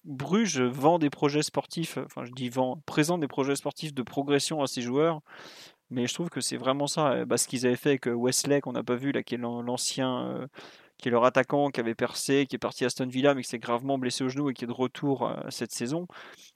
Bruges 0.04 0.60
vend 0.60 0.98
des 0.98 1.08
projets 1.08 1.42
sportifs, 1.42 1.96
enfin 1.96 2.24
je 2.24 2.32
dis 2.32 2.50
vend, 2.50 2.82
présente 2.84 3.20
des 3.20 3.28
projets 3.28 3.56
sportifs 3.56 3.94
de 3.94 4.02
progression 4.02 4.62
à 4.62 4.66
ses 4.66 4.82
joueurs, 4.82 5.22
mais 5.90 6.06
je 6.06 6.14
trouve 6.14 6.28
que 6.28 6.40
c'est 6.40 6.58
vraiment 6.58 6.86
ça, 6.86 7.24
bah, 7.24 7.38
ce 7.38 7.48
qu'ils 7.48 7.66
avaient 7.66 7.76
fait 7.76 7.90
avec 7.90 8.06
Wesley 8.06 8.60
qu'on 8.60 8.72
n'a 8.72 8.82
pas 8.82 8.96
vu 8.96 9.12
là, 9.12 9.22
qui 9.22 9.34
est 9.34 9.38
l'ancien, 9.38 10.26
euh, 10.26 10.46
qui 10.98 11.08
est 11.08 11.10
leur 11.10 11.24
attaquant, 11.24 11.70
qui 11.70 11.80
avait 11.80 11.94
percé, 11.94 12.46
qui 12.46 12.56
est 12.56 12.58
parti 12.58 12.84
à 12.84 12.88
Aston 12.88 13.06
Villa, 13.06 13.34
mais 13.34 13.42
qui 13.42 13.48
s'est 13.48 13.58
gravement 13.58 13.98
blessé 13.98 14.24
au 14.24 14.28
genou 14.28 14.50
et 14.50 14.54
qui 14.54 14.64
est 14.64 14.66
de 14.68 14.72
retour 14.72 15.26
euh, 15.26 15.34
cette 15.50 15.72
saison. 15.72 16.06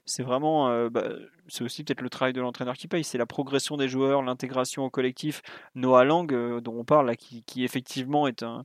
C'est 0.05 0.23
vraiment, 0.23 0.69
euh, 0.69 0.91
bah, 0.91 1.09
c'est 1.49 1.65
aussi 1.65 1.85
peut-être 1.85 2.03
le 2.03 2.11
travail 2.11 2.35
de 2.35 2.41
l'entraîneur 2.41 2.77
qui 2.77 2.89
paye, 2.89 3.05
c'est 3.05 3.19
la 3.19 3.27
progression 3.27 3.77
des 3.77 3.89
joueurs, 3.89 4.23
l'intégration 4.23 4.85
au 4.85 4.91
collectif. 4.91 5.43
Noah 5.75 6.05
Lang, 6.05 6.61
dont 6.61 6.75
on 6.79 6.85
parle 6.85 7.07
là, 7.07 7.17
qui 7.17 7.65
effectivement 7.65 8.27
est 8.27 8.43
un 8.43 8.65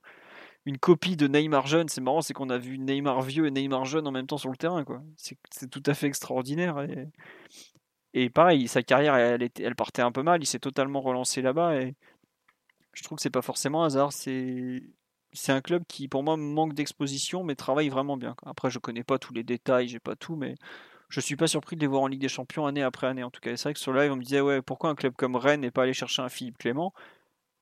une 0.66 0.78
copie 0.78 1.16
de 1.16 1.28
Neymar 1.28 1.68
jeune. 1.68 1.90
C'est 1.90 2.02
marrant, 2.02 2.22
c'est 2.22 2.34
qu'on 2.34 2.50
a 2.50 2.58
vu 2.58 2.78
Neymar 2.78 3.22
vieux 3.22 3.46
et 3.48 3.52
Neymar 3.52 3.86
jeune 3.86 4.08
en 4.08 4.12
même 4.12 4.28
temps 4.28 4.38
sur 4.38 4.50
le 4.50 4.58
terrain. 4.58 4.84
C'est 5.18 5.70
tout 5.70 5.84
à 5.86 5.94
fait 5.94 6.08
extraordinaire. 6.08 6.86
Et, 8.14 8.30
pareil, 8.30 8.68
sa 8.68 8.84
carrière, 8.84 9.16
elle, 9.16 9.76
partait 9.76 10.02
un 10.02 10.12
peu 10.12 10.24
mal. 10.24 10.42
Il 10.42 10.46
s'est 10.46 10.60
totalement 10.60 11.02
relancé 11.02 11.42
là-bas. 11.42 11.82
Et 11.82 11.96
je 12.94 13.04
trouve 13.04 13.18
que 13.18 13.22
c'est 13.22 13.30
pas 13.30 13.42
forcément 13.42 13.84
hasard. 13.84 14.14
C'est 14.14 14.82
un 15.48 15.62
club 15.62 15.84
qui, 15.88 16.08
pour 16.08 16.24
moi, 16.24 16.38
manque 16.38 16.74
d'exposition, 16.74 17.44
mais 17.44 17.56
travaille 17.56 17.90
vraiment 17.90 18.18
bien. 18.18 18.36
Après, 18.46 18.70
je 18.70 18.80
connais 18.80 19.04
pas 19.04 19.18
tous 19.18 19.34
les 19.34 19.44
détails, 19.44 19.88
j'ai 19.88 20.00
pas 20.00 20.16
tout, 20.16 20.36
mais 20.36 20.56
je 21.10 21.20
suis 21.20 21.36
pas 21.36 21.48
surpris 21.48 21.76
de 21.76 21.82
les 21.82 21.88
voir 21.88 22.04
en 22.04 22.08
Ligue 22.08 22.22
des 22.22 22.30
Champions 22.30 22.66
année 22.66 22.84
après 22.84 23.08
année. 23.08 23.24
En 23.24 23.32
tout 23.32 23.42
cas, 23.42 23.56
c'est 23.58 23.64
vrai 23.64 23.74
que 23.74 23.80
sur 23.80 23.94
live, 23.94 24.12
on 24.12 24.16
me 24.16 24.24
disait 24.24 24.62
pourquoi 24.62 24.92
un 24.92 24.96
club 24.96 25.14
comme 25.16 25.36
Rennes 25.36 25.62
n'est 25.62 25.72
pas 25.72 25.84
allé 25.84 25.94
chercher 25.94 26.22
un 26.22 26.30
Philippe 26.30 26.58
Clément? 26.60 26.94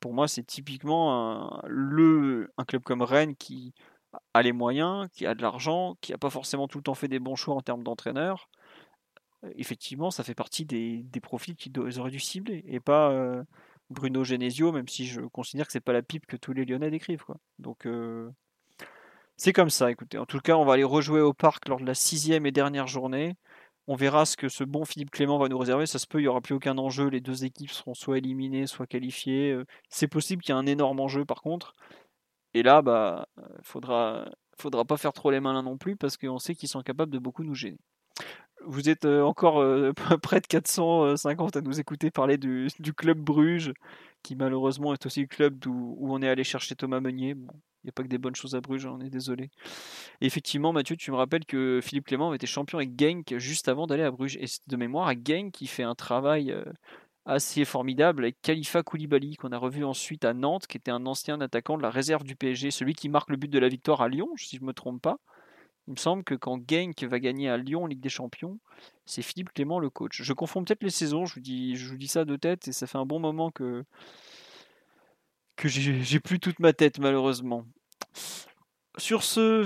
Pour 0.02 0.14
moi, 0.14 0.28
c'est 0.28 0.44
typiquement 0.44 1.62
un, 1.62 1.62
le, 1.68 2.52
un 2.58 2.66
club 2.66 2.84
comme 2.84 3.02
Rennes 3.04 3.36
qui 3.38 3.74
a 4.34 4.42
les 4.42 4.52
moyens, 4.52 5.08
qui 5.14 5.26
a 5.26 5.36
de 5.36 5.42
l'argent, 5.42 5.96
qui 6.02 6.12
n'a 6.12 6.18
pas 6.18 6.30
forcément 6.30 6.68
tout 6.68 6.80
le 6.80 6.84
temps 6.84 6.96
fait 6.96 7.08
des 7.08 7.20
bons 7.20 7.38
choix 7.38 7.56
en 7.56 7.62
termes 7.62 7.84
d'entraîneur. 7.84 8.50
Effectivement, 9.56 10.12
ça 10.12 10.24
fait 10.24 10.36
partie 10.36 10.66
des, 10.66 11.06
profils 11.22 11.56
qu'ils 11.56 12.00
auraient 12.00 12.12
dû 12.12 12.20
cibler 12.20 12.64
et 12.68 12.80
pas 12.80 13.12
euh, 13.12 13.44
Bruno 13.90 14.24
Genesio, 14.24 14.72
même 14.72 14.88
si 14.88 15.06
je 15.06 15.22
considère 15.22 15.66
que 15.66 15.72
c'est 15.72 15.80
pas 15.80 15.94
la 15.94 16.04
pipe 16.04 16.26
que 16.26 16.38
tous 16.38 16.54
les 16.54 16.66
Lyonnais 16.66 16.92
décrivent. 16.92 17.24
Donc 17.60 17.86
euh, 17.86 18.30
c'est 19.38 19.54
comme 19.54 19.70
ça. 19.70 19.92
Écoutez, 19.92 20.18
en 20.18 20.26
tout 20.26 20.40
cas, 20.40 20.56
on 20.56 20.66
va 20.66 20.74
aller 20.74 20.84
rejouer 20.84 21.22
au 21.22 21.34
parc 21.34 21.68
lors 21.70 21.80
de 21.80 21.86
la 21.86 21.96
sixième 21.96 22.46
et 22.46 22.52
dernière 22.52 22.88
journée. 22.88 23.36
On 23.88 23.96
verra 23.96 24.26
ce 24.26 24.38
que 24.38 24.48
ce 24.48 24.64
bon 24.64 24.86
Philippe 24.86 25.12
Clément 25.12 25.40
va 25.40 25.50
nous 25.50 25.58
réserver. 25.58 25.86
Ça 25.86 26.00
se 26.00 26.08
peut, 26.08 26.20
il 26.20 26.24
n'y 26.24 26.28
aura 26.28 26.42
plus 26.42 26.54
aucun 26.54 26.78
enjeu. 26.78 27.08
Les 27.10 27.22
deux 27.22 27.46
équipes 27.46 27.72
seront 27.72 27.94
soit 27.94 28.20
éliminées, 28.20 28.68
soit 28.68 28.88
qualifiées. 28.88 29.52
Euh, 29.52 29.66
c'est 29.90 30.08
possible 30.08 30.44
qu'il 30.44 30.54
y 30.54 30.58
ait 30.58 30.62
un 30.62 30.68
énorme 30.68 31.00
enjeu 31.00 31.26
par 31.26 31.42
contre. 31.42 31.74
Et 32.54 32.64
là, 32.64 32.82
bah, 32.82 33.28
euh, 33.40 33.44
faudra, 33.64 34.30
faudra 34.58 34.86
pas 34.86 34.98
faire 34.98 35.14
trop 35.14 35.32
les 35.32 35.40
malins 35.40 35.64
non 35.64 35.78
plus 35.78 35.96
parce 35.96 36.18
qu'on 36.18 36.38
sait 36.40 36.56
qu'ils 36.56 36.70
sont 36.70 36.82
capables 36.84 37.12
de 37.12 37.20
beaucoup 37.20 37.44
nous 37.44 37.56
gêner. 37.56 37.80
Vous 38.66 38.90
êtes 38.90 39.06
euh, 39.06 39.24
encore 39.24 39.56
près 40.22 40.42
de 40.42 40.48
450 40.48 41.58
à 41.58 41.62
nous 41.62 41.80
écouter 41.80 42.12
parler 42.12 42.38
du, 42.38 42.70
club 42.96 43.20
Bruges, 43.20 43.74
qui 44.24 44.36
malheureusement 44.36 44.94
est 44.94 45.06
aussi 45.06 45.22
le 45.22 45.28
club 45.28 45.66
où, 45.66 45.98
on 46.14 46.22
est 46.22 46.30
allé 46.30 46.44
chercher 46.44 46.76
Thomas 46.76 47.00
Meunier. 47.00 47.36
Il 47.84 47.88
n'y 47.88 47.90
a 47.90 47.94
pas 47.94 48.04
que 48.04 48.08
des 48.08 48.20
bonnes 48.20 48.36
choses 48.36 48.54
à 48.54 48.62
Bruges, 48.62 48.86
on 48.86 49.00
est 49.02 49.10
désolé. 49.10 49.50
Effectivement, 50.22 50.72
Mathieu, 50.72 50.96
tu 50.96 51.10
me 51.12 51.16
rappelles 51.16 51.46
que 51.46 51.80
Philippe 51.82 52.06
Clément 52.06 52.28
avait 52.28 52.36
été 52.36 52.46
champion 52.46 52.78
avec 52.78 52.92
Genk 53.00 53.38
juste 53.38 53.68
avant 53.68 53.88
d'aller 53.88 54.04
à 54.04 54.12
Bruges. 54.12 54.38
Et 54.38 54.46
de 54.68 54.76
mémoire, 54.76 55.12
Genk, 55.14 55.60
il 55.62 55.68
fait 55.68 55.84
un 55.84 55.96
travail 55.96 56.52
euh, 56.52 56.64
assez 57.26 57.66
formidable 57.66 58.24
avec 58.24 58.42
Khalifa 58.42 58.84
Koulibaly 58.84 59.36
qu'on 59.36 59.52
a 59.52 59.58
revu 59.58 59.84
ensuite 59.84 60.26
à 60.26 60.34
Nantes, 60.34 60.68
qui 60.68 60.78
était 60.78 60.92
un 60.92 61.08
ancien 61.08 61.42
attaquant 61.42 61.78
de 61.78 61.82
la 61.82 61.90
réserve 61.90 62.24
du 62.24 62.36
PSG, 62.36 62.70
celui 62.70 62.94
qui 62.94 63.10
marque 63.10 63.30
le 63.30 63.38
but 63.38 63.50
de 63.50 63.60
la 63.60 63.68
victoire 63.68 64.02
à 64.02 64.10
Lyon, 64.10 64.30
si 64.38 64.58
je 64.58 64.62
ne 64.62 64.68
me 64.68 64.74
trompe 64.74 65.02
pas. 65.02 65.18
Il 65.88 65.92
me 65.92 65.98
semble 65.98 66.24
que 66.24 66.36
quand 66.36 66.62
Genk 66.70 67.04
va 67.04 67.20
gagner 67.20 67.50
à 67.50 67.58
Lyon 67.58 67.84
en 67.84 67.88
Ligue 67.88 68.00
des 68.00 68.10
Champions, 68.10 68.60
c'est 69.06 69.24
Philippe 69.24 69.52
Clément 69.54 69.80
le 69.80 69.90
coach. 69.90 70.22
Je 70.22 70.34
confonds 70.34 70.64
peut-être 70.64 70.84
les 70.84 70.92
saisons, 70.92 71.26
je 71.26 71.34
vous 71.36 71.98
dis 71.98 72.08
ça 72.08 72.26
de 72.26 72.36
tête 72.36 72.68
et 72.68 72.72
ça 72.72 72.86
fait 72.86 73.00
un 73.00 73.06
bon 73.06 73.20
moment 73.20 73.50
que 73.50 73.84
que 75.62 75.70
j'ai 75.70 76.20
plus 76.20 76.40
toute 76.40 76.60
ma 76.60 76.74
tête 76.74 77.00
malheureusement. 77.00 77.66
Sur 78.98 79.24
ce, 79.24 79.66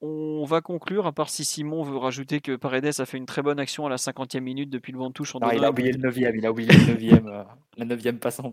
on 0.00 0.44
va 0.44 0.60
conclure, 0.60 1.06
à 1.06 1.12
part 1.12 1.30
si 1.30 1.44
Simon 1.44 1.82
veut 1.82 1.96
rajouter 1.96 2.40
que 2.40 2.56
Paredes 2.56 3.00
a 3.00 3.06
fait 3.06 3.16
une 3.16 3.26
très 3.26 3.42
bonne 3.42 3.58
action 3.60 3.86
à 3.86 3.88
la 3.88 3.96
50e 3.96 4.40
minute 4.40 4.68
depuis 4.68 4.92
le 4.92 4.98
vent 4.98 5.08
de 5.08 5.12
touche. 5.12 5.34
En 5.34 5.40
non, 5.40 5.50
il 5.50 5.64
a 5.64 5.70
oublié 5.70 5.92
le 5.92 6.10
9e, 6.10 6.36
il 6.36 6.44
a 6.44 6.50
oublié 6.50 6.70
le 6.70 6.94
9e, 6.94 7.28
euh, 7.28 7.44
la 7.76 7.84
9e 7.84 8.18
passant 8.18 8.52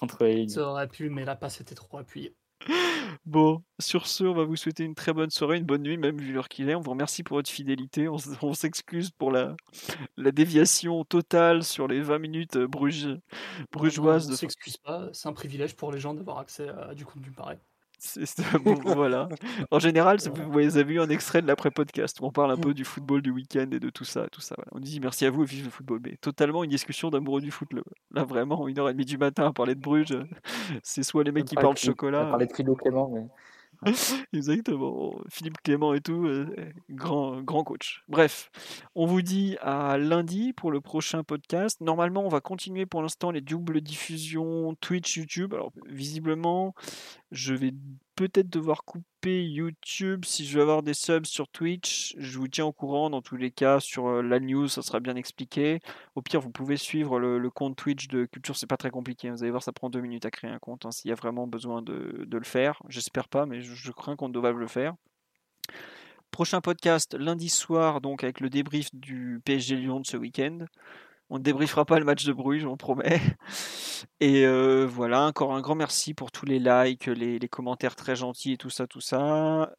entre 0.00 0.24
les 0.24 0.36
lignes. 0.36 0.48
Ça 0.48 0.66
aurait 0.66 0.88
pu, 0.88 1.10
mais 1.10 1.24
la 1.24 1.36
passe 1.36 1.60
était 1.60 1.74
trop 1.74 1.98
appuyée. 1.98 2.34
Bon, 3.24 3.62
sur 3.78 4.06
ce, 4.06 4.24
on 4.24 4.34
va 4.34 4.44
vous 4.44 4.56
souhaiter 4.56 4.84
une 4.84 4.94
très 4.94 5.12
bonne 5.12 5.30
soirée, 5.30 5.58
une 5.58 5.64
bonne 5.64 5.82
nuit, 5.82 5.96
même 5.96 6.18
vu 6.18 6.32
l'heure 6.32 6.48
qu'il 6.48 6.68
est. 6.68 6.74
On 6.74 6.80
vous 6.80 6.90
remercie 6.90 7.22
pour 7.22 7.36
votre 7.36 7.50
fidélité. 7.50 8.08
On, 8.08 8.18
s'excuse 8.54 9.10
pour 9.10 9.30
la, 9.30 9.54
la 10.16 10.32
déviation 10.32 11.04
totale 11.04 11.62
sur 11.62 11.86
les 11.86 12.00
20 12.00 12.18
minutes 12.18 12.56
euh, 12.56 12.66
bruges, 12.66 13.16
brugeoises. 13.70 14.26
on 14.26 14.30
ne 14.32 14.36
s'excuse 14.36 14.76
pas, 14.76 15.08
c'est 15.12 15.28
un 15.28 15.32
privilège 15.32 15.76
pour 15.76 15.92
les 15.92 16.00
gens 16.00 16.14
d'avoir 16.14 16.38
accès 16.38 16.68
à 16.68 16.94
du 16.94 17.04
contenu 17.04 17.30
pareil. 17.30 17.58
Voilà. 18.84 19.28
En 19.70 19.78
général, 19.78 20.18
vous 20.18 20.58
avez 20.58 20.84
vu 20.84 21.00
un 21.00 21.08
extrait 21.08 21.42
de 21.42 21.46
l'après-podcast 21.46 22.20
où 22.20 22.26
on 22.26 22.30
parle 22.30 22.50
un 22.50 22.56
peu 22.56 22.74
du 22.74 22.84
football 22.84 23.22
du 23.22 23.30
week-end 23.30 23.66
et 23.72 23.80
de 23.80 23.90
tout 23.90 24.04
ça. 24.04 24.26
Tout 24.30 24.40
ça 24.40 24.56
On 24.72 24.80
dit 24.80 25.00
merci 25.00 25.24
à 25.26 25.30
vous 25.30 25.42
et 25.42 25.46
vive 25.46 25.64
le 25.64 25.70
football. 25.70 26.00
Mais 26.04 26.16
totalement 26.20 26.64
une 26.64 26.70
discussion 26.70 27.10
d'amoureux 27.10 27.40
du 27.40 27.50
foot. 27.50 27.68
Là, 28.12 28.24
vraiment, 28.24 28.68
une 28.68 28.78
heure 28.78 28.88
et 28.88 28.92
demie 28.92 29.04
du 29.04 29.18
matin 29.18 29.46
à 29.46 29.52
parler 29.52 29.74
de 29.74 29.80
Bruges, 29.80 30.16
c'est 30.82 31.02
soit 31.02 31.24
les 31.24 31.32
mecs 31.32 31.44
qui 31.44 31.54
parlent 31.54 31.74
de 31.74 31.78
chocolat. 31.78 32.26
parler 32.26 32.46
de 32.46 32.52
Philo 32.52 32.74
Clément, 32.74 33.08
mais. 33.08 33.26
Exactement. 34.32 35.16
Philippe 35.28 35.58
Clément 35.62 35.94
et 35.94 36.00
tout, 36.00 36.26
euh, 36.26 36.46
grand, 36.90 37.42
grand 37.42 37.64
coach. 37.64 38.04
Bref, 38.08 38.50
on 38.94 39.06
vous 39.06 39.22
dit 39.22 39.56
à 39.60 39.98
lundi 39.98 40.52
pour 40.52 40.70
le 40.70 40.80
prochain 40.80 41.24
podcast. 41.24 41.80
Normalement, 41.80 42.24
on 42.24 42.28
va 42.28 42.40
continuer 42.40 42.86
pour 42.86 43.02
l'instant 43.02 43.30
les 43.30 43.40
doubles 43.40 43.80
diffusions 43.80 44.76
Twitch, 44.80 45.16
YouTube. 45.16 45.54
Alors, 45.54 45.72
visiblement, 45.86 46.74
je 47.32 47.54
vais 47.54 47.72
peut-être 48.14 48.50
devoir 48.50 48.84
couper 48.84 49.44
YouTube 49.44 50.24
si 50.26 50.46
je 50.46 50.56
veux 50.56 50.62
avoir 50.62 50.82
des 50.82 50.92
subs 50.92 51.24
sur 51.24 51.48
Twitch. 51.48 52.14
Je 52.18 52.38
vous 52.38 52.46
tiens 52.46 52.66
au 52.66 52.72
courant 52.72 53.08
dans 53.08 53.22
tous 53.22 53.36
les 53.36 53.50
cas 53.50 53.80
sur 53.80 54.06
euh, 54.06 54.22
la 54.22 54.38
news, 54.38 54.68
ça 54.68 54.82
sera 54.82 55.00
bien 55.00 55.16
expliqué. 55.16 55.80
Au 56.14 56.20
pire, 56.20 56.40
vous 56.40 56.50
pouvez 56.50 56.76
suivre 56.76 57.18
le, 57.18 57.50
compte 57.50 57.76
Twitch 57.76 58.08
de 58.08 58.26
Culture, 58.26 58.56
c'est 58.56 58.66
pas 58.66 58.76
très 58.76 58.90
compliqué. 58.90 59.28
Hein. 59.28 59.34
Vous 59.34 59.42
allez 59.42 59.50
voir, 59.50 59.62
ça 59.62 59.72
prend 59.72 59.88
deux 59.88 60.00
minutes 60.00 60.26
à 60.26 60.30
créer 60.30 60.50
un 60.50 60.58
compte 60.58 60.84
hein, 60.84 60.90
s'il 60.90 61.08
y 61.08 61.12
a 61.12 61.16
vraiment 61.16 61.46
besoin 61.46 61.80
de, 61.80 62.26
le 62.30 62.44
faire. 62.44 62.82
J'espère 62.88 63.28
pas, 63.28 63.46
mais 63.46 63.62
je, 63.62 63.74
je 63.74 63.92
crains 63.92 64.14
qu'on 64.14 64.28
doive 64.28 64.58
le 64.58 64.66
faire. 64.66 64.94
Prochain 66.30 66.60
podcast 66.60 67.14
lundi 67.14 67.48
soir, 67.48 68.00
donc 68.00 68.24
avec 68.24 68.40
le 68.40 68.50
débrief 68.50 68.88
du 68.94 69.40
PSG 69.44 69.76
Lyon 69.76 70.00
de 70.00 70.06
ce 70.06 70.16
week-end. 70.16 70.66
On 71.34 71.38
ne 71.38 71.42
débriefera 71.42 71.86
pas 71.86 71.98
le 71.98 72.04
match 72.04 72.26
de 72.26 72.32
Bruges, 72.34 72.66
on 72.66 72.76
promet. 72.76 73.18
Et 74.20 74.44
euh, 74.44 74.86
voilà, 74.86 75.22
encore 75.22 75.54
un 75.54 75.62
grand 75.62 75.74
merci 75.74 76.12
pour 76.12 76.30
tous 76.30 76.44
les 76.44 76.58
likes, 76.58 77.06
les, 77.06 77.48
commentaires 77.48 77.96
très 77.96 78.14
gentils 78.14 78.52
et 78.52 78.56
tout 78.58 78.68
ça, 78.68 78.86
tout 78.86 79.00
ça. 79.00 79.72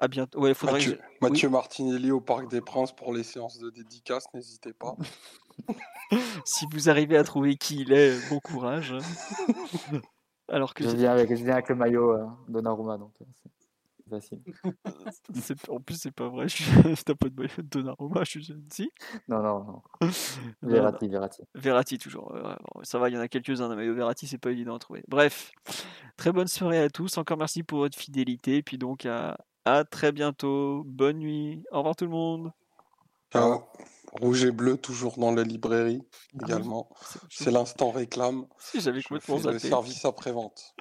À 0.00 0.08
bientôt. 0.08 0.38
Ouais, 0.40 0.52
Mathieu, 0.64 1.00
Mathieu 1.22 1.48
Martinelli 1.48 2.10
au 2.10 2.20
Parc 2.20 2.50
des 2.50 2.60
Princes 2.60 2.92
pour 2.92 3.14
les 3.14 3.22
séances 3.22 3.58
de 3.58 3.70
dédicace, 3.70 4.26
n'hésitez 4.34 4.74
pas. 4.74 4.96
si 6.44 6.66
vous 6.70 6.90
arrivez 6.90 7.16
à 7.16 7.24
trouver 7.24 7.56
qui 7.56 7.80
il 7.80 7.92
est, 7.94 8.28
bon 8.28 8.38
courage. 8.38 8.94
Alors 10.50 10.74
que 10.74 10.84
je 10.84 10.94
viens 10.94 11.12
avec, 11.12 11.30
je 11.30 11.42
viens 11.42 11.54
avec 11.54 11.70
le 11.70 11.74
maillot 11.74 12.12
euh, 12.12 12.26
Donnarumma, 12.48 12.98
donc 12.98 13.14
facile. 14.08 14.40
en 15.68 15.80
plus, 15.80 15.96
c'est 15.96 16.10
pas 16.10 16.28
vrai. 16.28 16.48
Je 16.48 16.64
T'as 17.04 17.14
pas 17.14 17.28
de 17.28 17.62
Donnarumma, 17.62 18.24
je 18.24 18.40
suis 18.40 18.54
si 18.70 18.90
Non, 19.28 19.38
non, 19.42 19.64
non. 19.64 19.82
Verratti, 20.62 21.08
Verratti. 21.08 21.42
Verratti, 21.54 21.98
toujours. 21.98 22.34
Ça 22.82 22.98
va, 22.98 23.08
il 23.08 23.14
y 23.14 23.18
en 23.18 23.20
a 23.20 23.28
quelques-uns, 23.28 23.74
mais 23.74 23.90
Verratti, 23.90 24.26
c'est 24.26 24.38
pas 24.38 24.50
évident 24.50 24.76
à 24.76 24.78
trouver. 24.78 25.02
Bref, 25.08 25.52
très 26.16 26.32
bonne 26.32 26.48
soirée 26.48 26.80
à 26.80 26.90
tous. 26.90 27.18
Encore 27.18 27.38
merci 27.38 27.62
pour 27.62 27.78
votre 27.78 27.96
fidélité. 27.96 28.56
Et 28.56 28.62
puis 28.62 28.78
donc, 28.78 29.06
à, 29.06 29.36
à 29.64 29.84
très 29.84 30.12
bientôt. 30.12 30.82
Bonne 30.86 31.18
nuit. 31.18 31.62
Au 31.70 31.78
revoir 31.78 31.96
tout 31.96 32.04
le 32.04 32.10
monde. 32.10 32.52
Ciao. 33.32 33.62
Rouge 34.12 34.44
et 34.44 34.50
bleu, 34.50 34.76
toujours 34.78 35.18
dans 35.18 35.32
la 35.32 35.42
librairie 35.42 36.00
ah 36.02 36.44
également. 36.44 36.88
C'est 37.30 37.50
l'instant 37.50 37.90
réclame. 37.90 38.46
Si, 38.58 38.80
j'avais 38.80 39.02
complètement 39.02 39.50
Le 39.50 39.58
service 39.58 40.04
après-vente. 40.04 40.74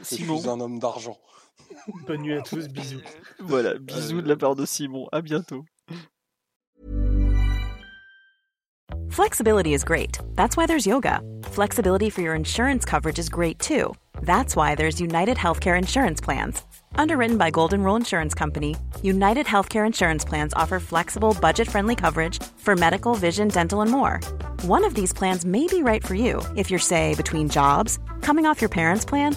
Je 0.00 0.14
suis 0.16 0.48
un 0.48 0.60
homme 0.60 0.78
d'argent. 0.78 1.18
Bonne 2.06 2.22
nuit 2.22 2.34
à 2.34 2.42
tous, 2.42 2.68
bisous. 2.68 3.02
Voilà, 3.40 3.74
bisous 3.78 4.22
de 4.22 4.28
la 4.28 4.36
part 4.36 4.54
de 4.54 4.64
Simon. 4.64 5.08
À 5.12 5.20
bientôt. 5.20 5.64
Flexibility 9.10 9.74
is 9.74 9.84
great. 9.84 10.18
That's 10.36 10.56
why 10.56 10.66
there's 10.66 10.86
yoga. 10.86 11.20
Flexibility 11.44 12.08
for 12.08 12.22
your 12.22 12.34
insurance 12.34 12.84
coverage 12.84 13.18
is 13.18 13.28
great 13.28 13.58
too. 13.58 13.94
That's 14.22 14.56
why 14.56 14.74
there's 14.74 15.00
United 15.00 15.36
Healthcare 15.36 15.76
Insurance 15.76 16.20
Plans. 16.20 16.62
Underwritten 16.94 17.36
by 17.36 17.50
Golden 17.50 17.82
Rule 17.82 17.96
Insurance 17.96 18.34
Company, 18.34 18.76
United 19.02 19.46
Healthcare 19.46 19.86
Insurance 19.86 20.24
Plans 20.24 20.54
offer 20.54 20.78
flexible, 20.80 21.36
budget 21.40 21.68
friendly 21.68 21.94
coverage 21.94 22.42
for 22.56 22.74
medical, 22.74 23.14
vision, 23.14 23.48
dental, 23.48 23.82
and 23.82 23.90
more. 23.90 24.20
One 24.62 24.84
of 24.84 24.94
these 24.94 25.12
plans 25.12 25.44
may 25.44 25.66
be 25.66 25.82
right 25.82 26.04
for 26.04 26.14
you 26.14 26.40
if 26.56 26.70
you're, 26.70 26.80
say, 26.80 27.14
between 27.14 27.48
jobs, 27.48 27.98
coming 28.22 28.46
off 28.46 28.60
your 28.62 28.70
parents' 28.70 29.04
plan, 29.04 29.36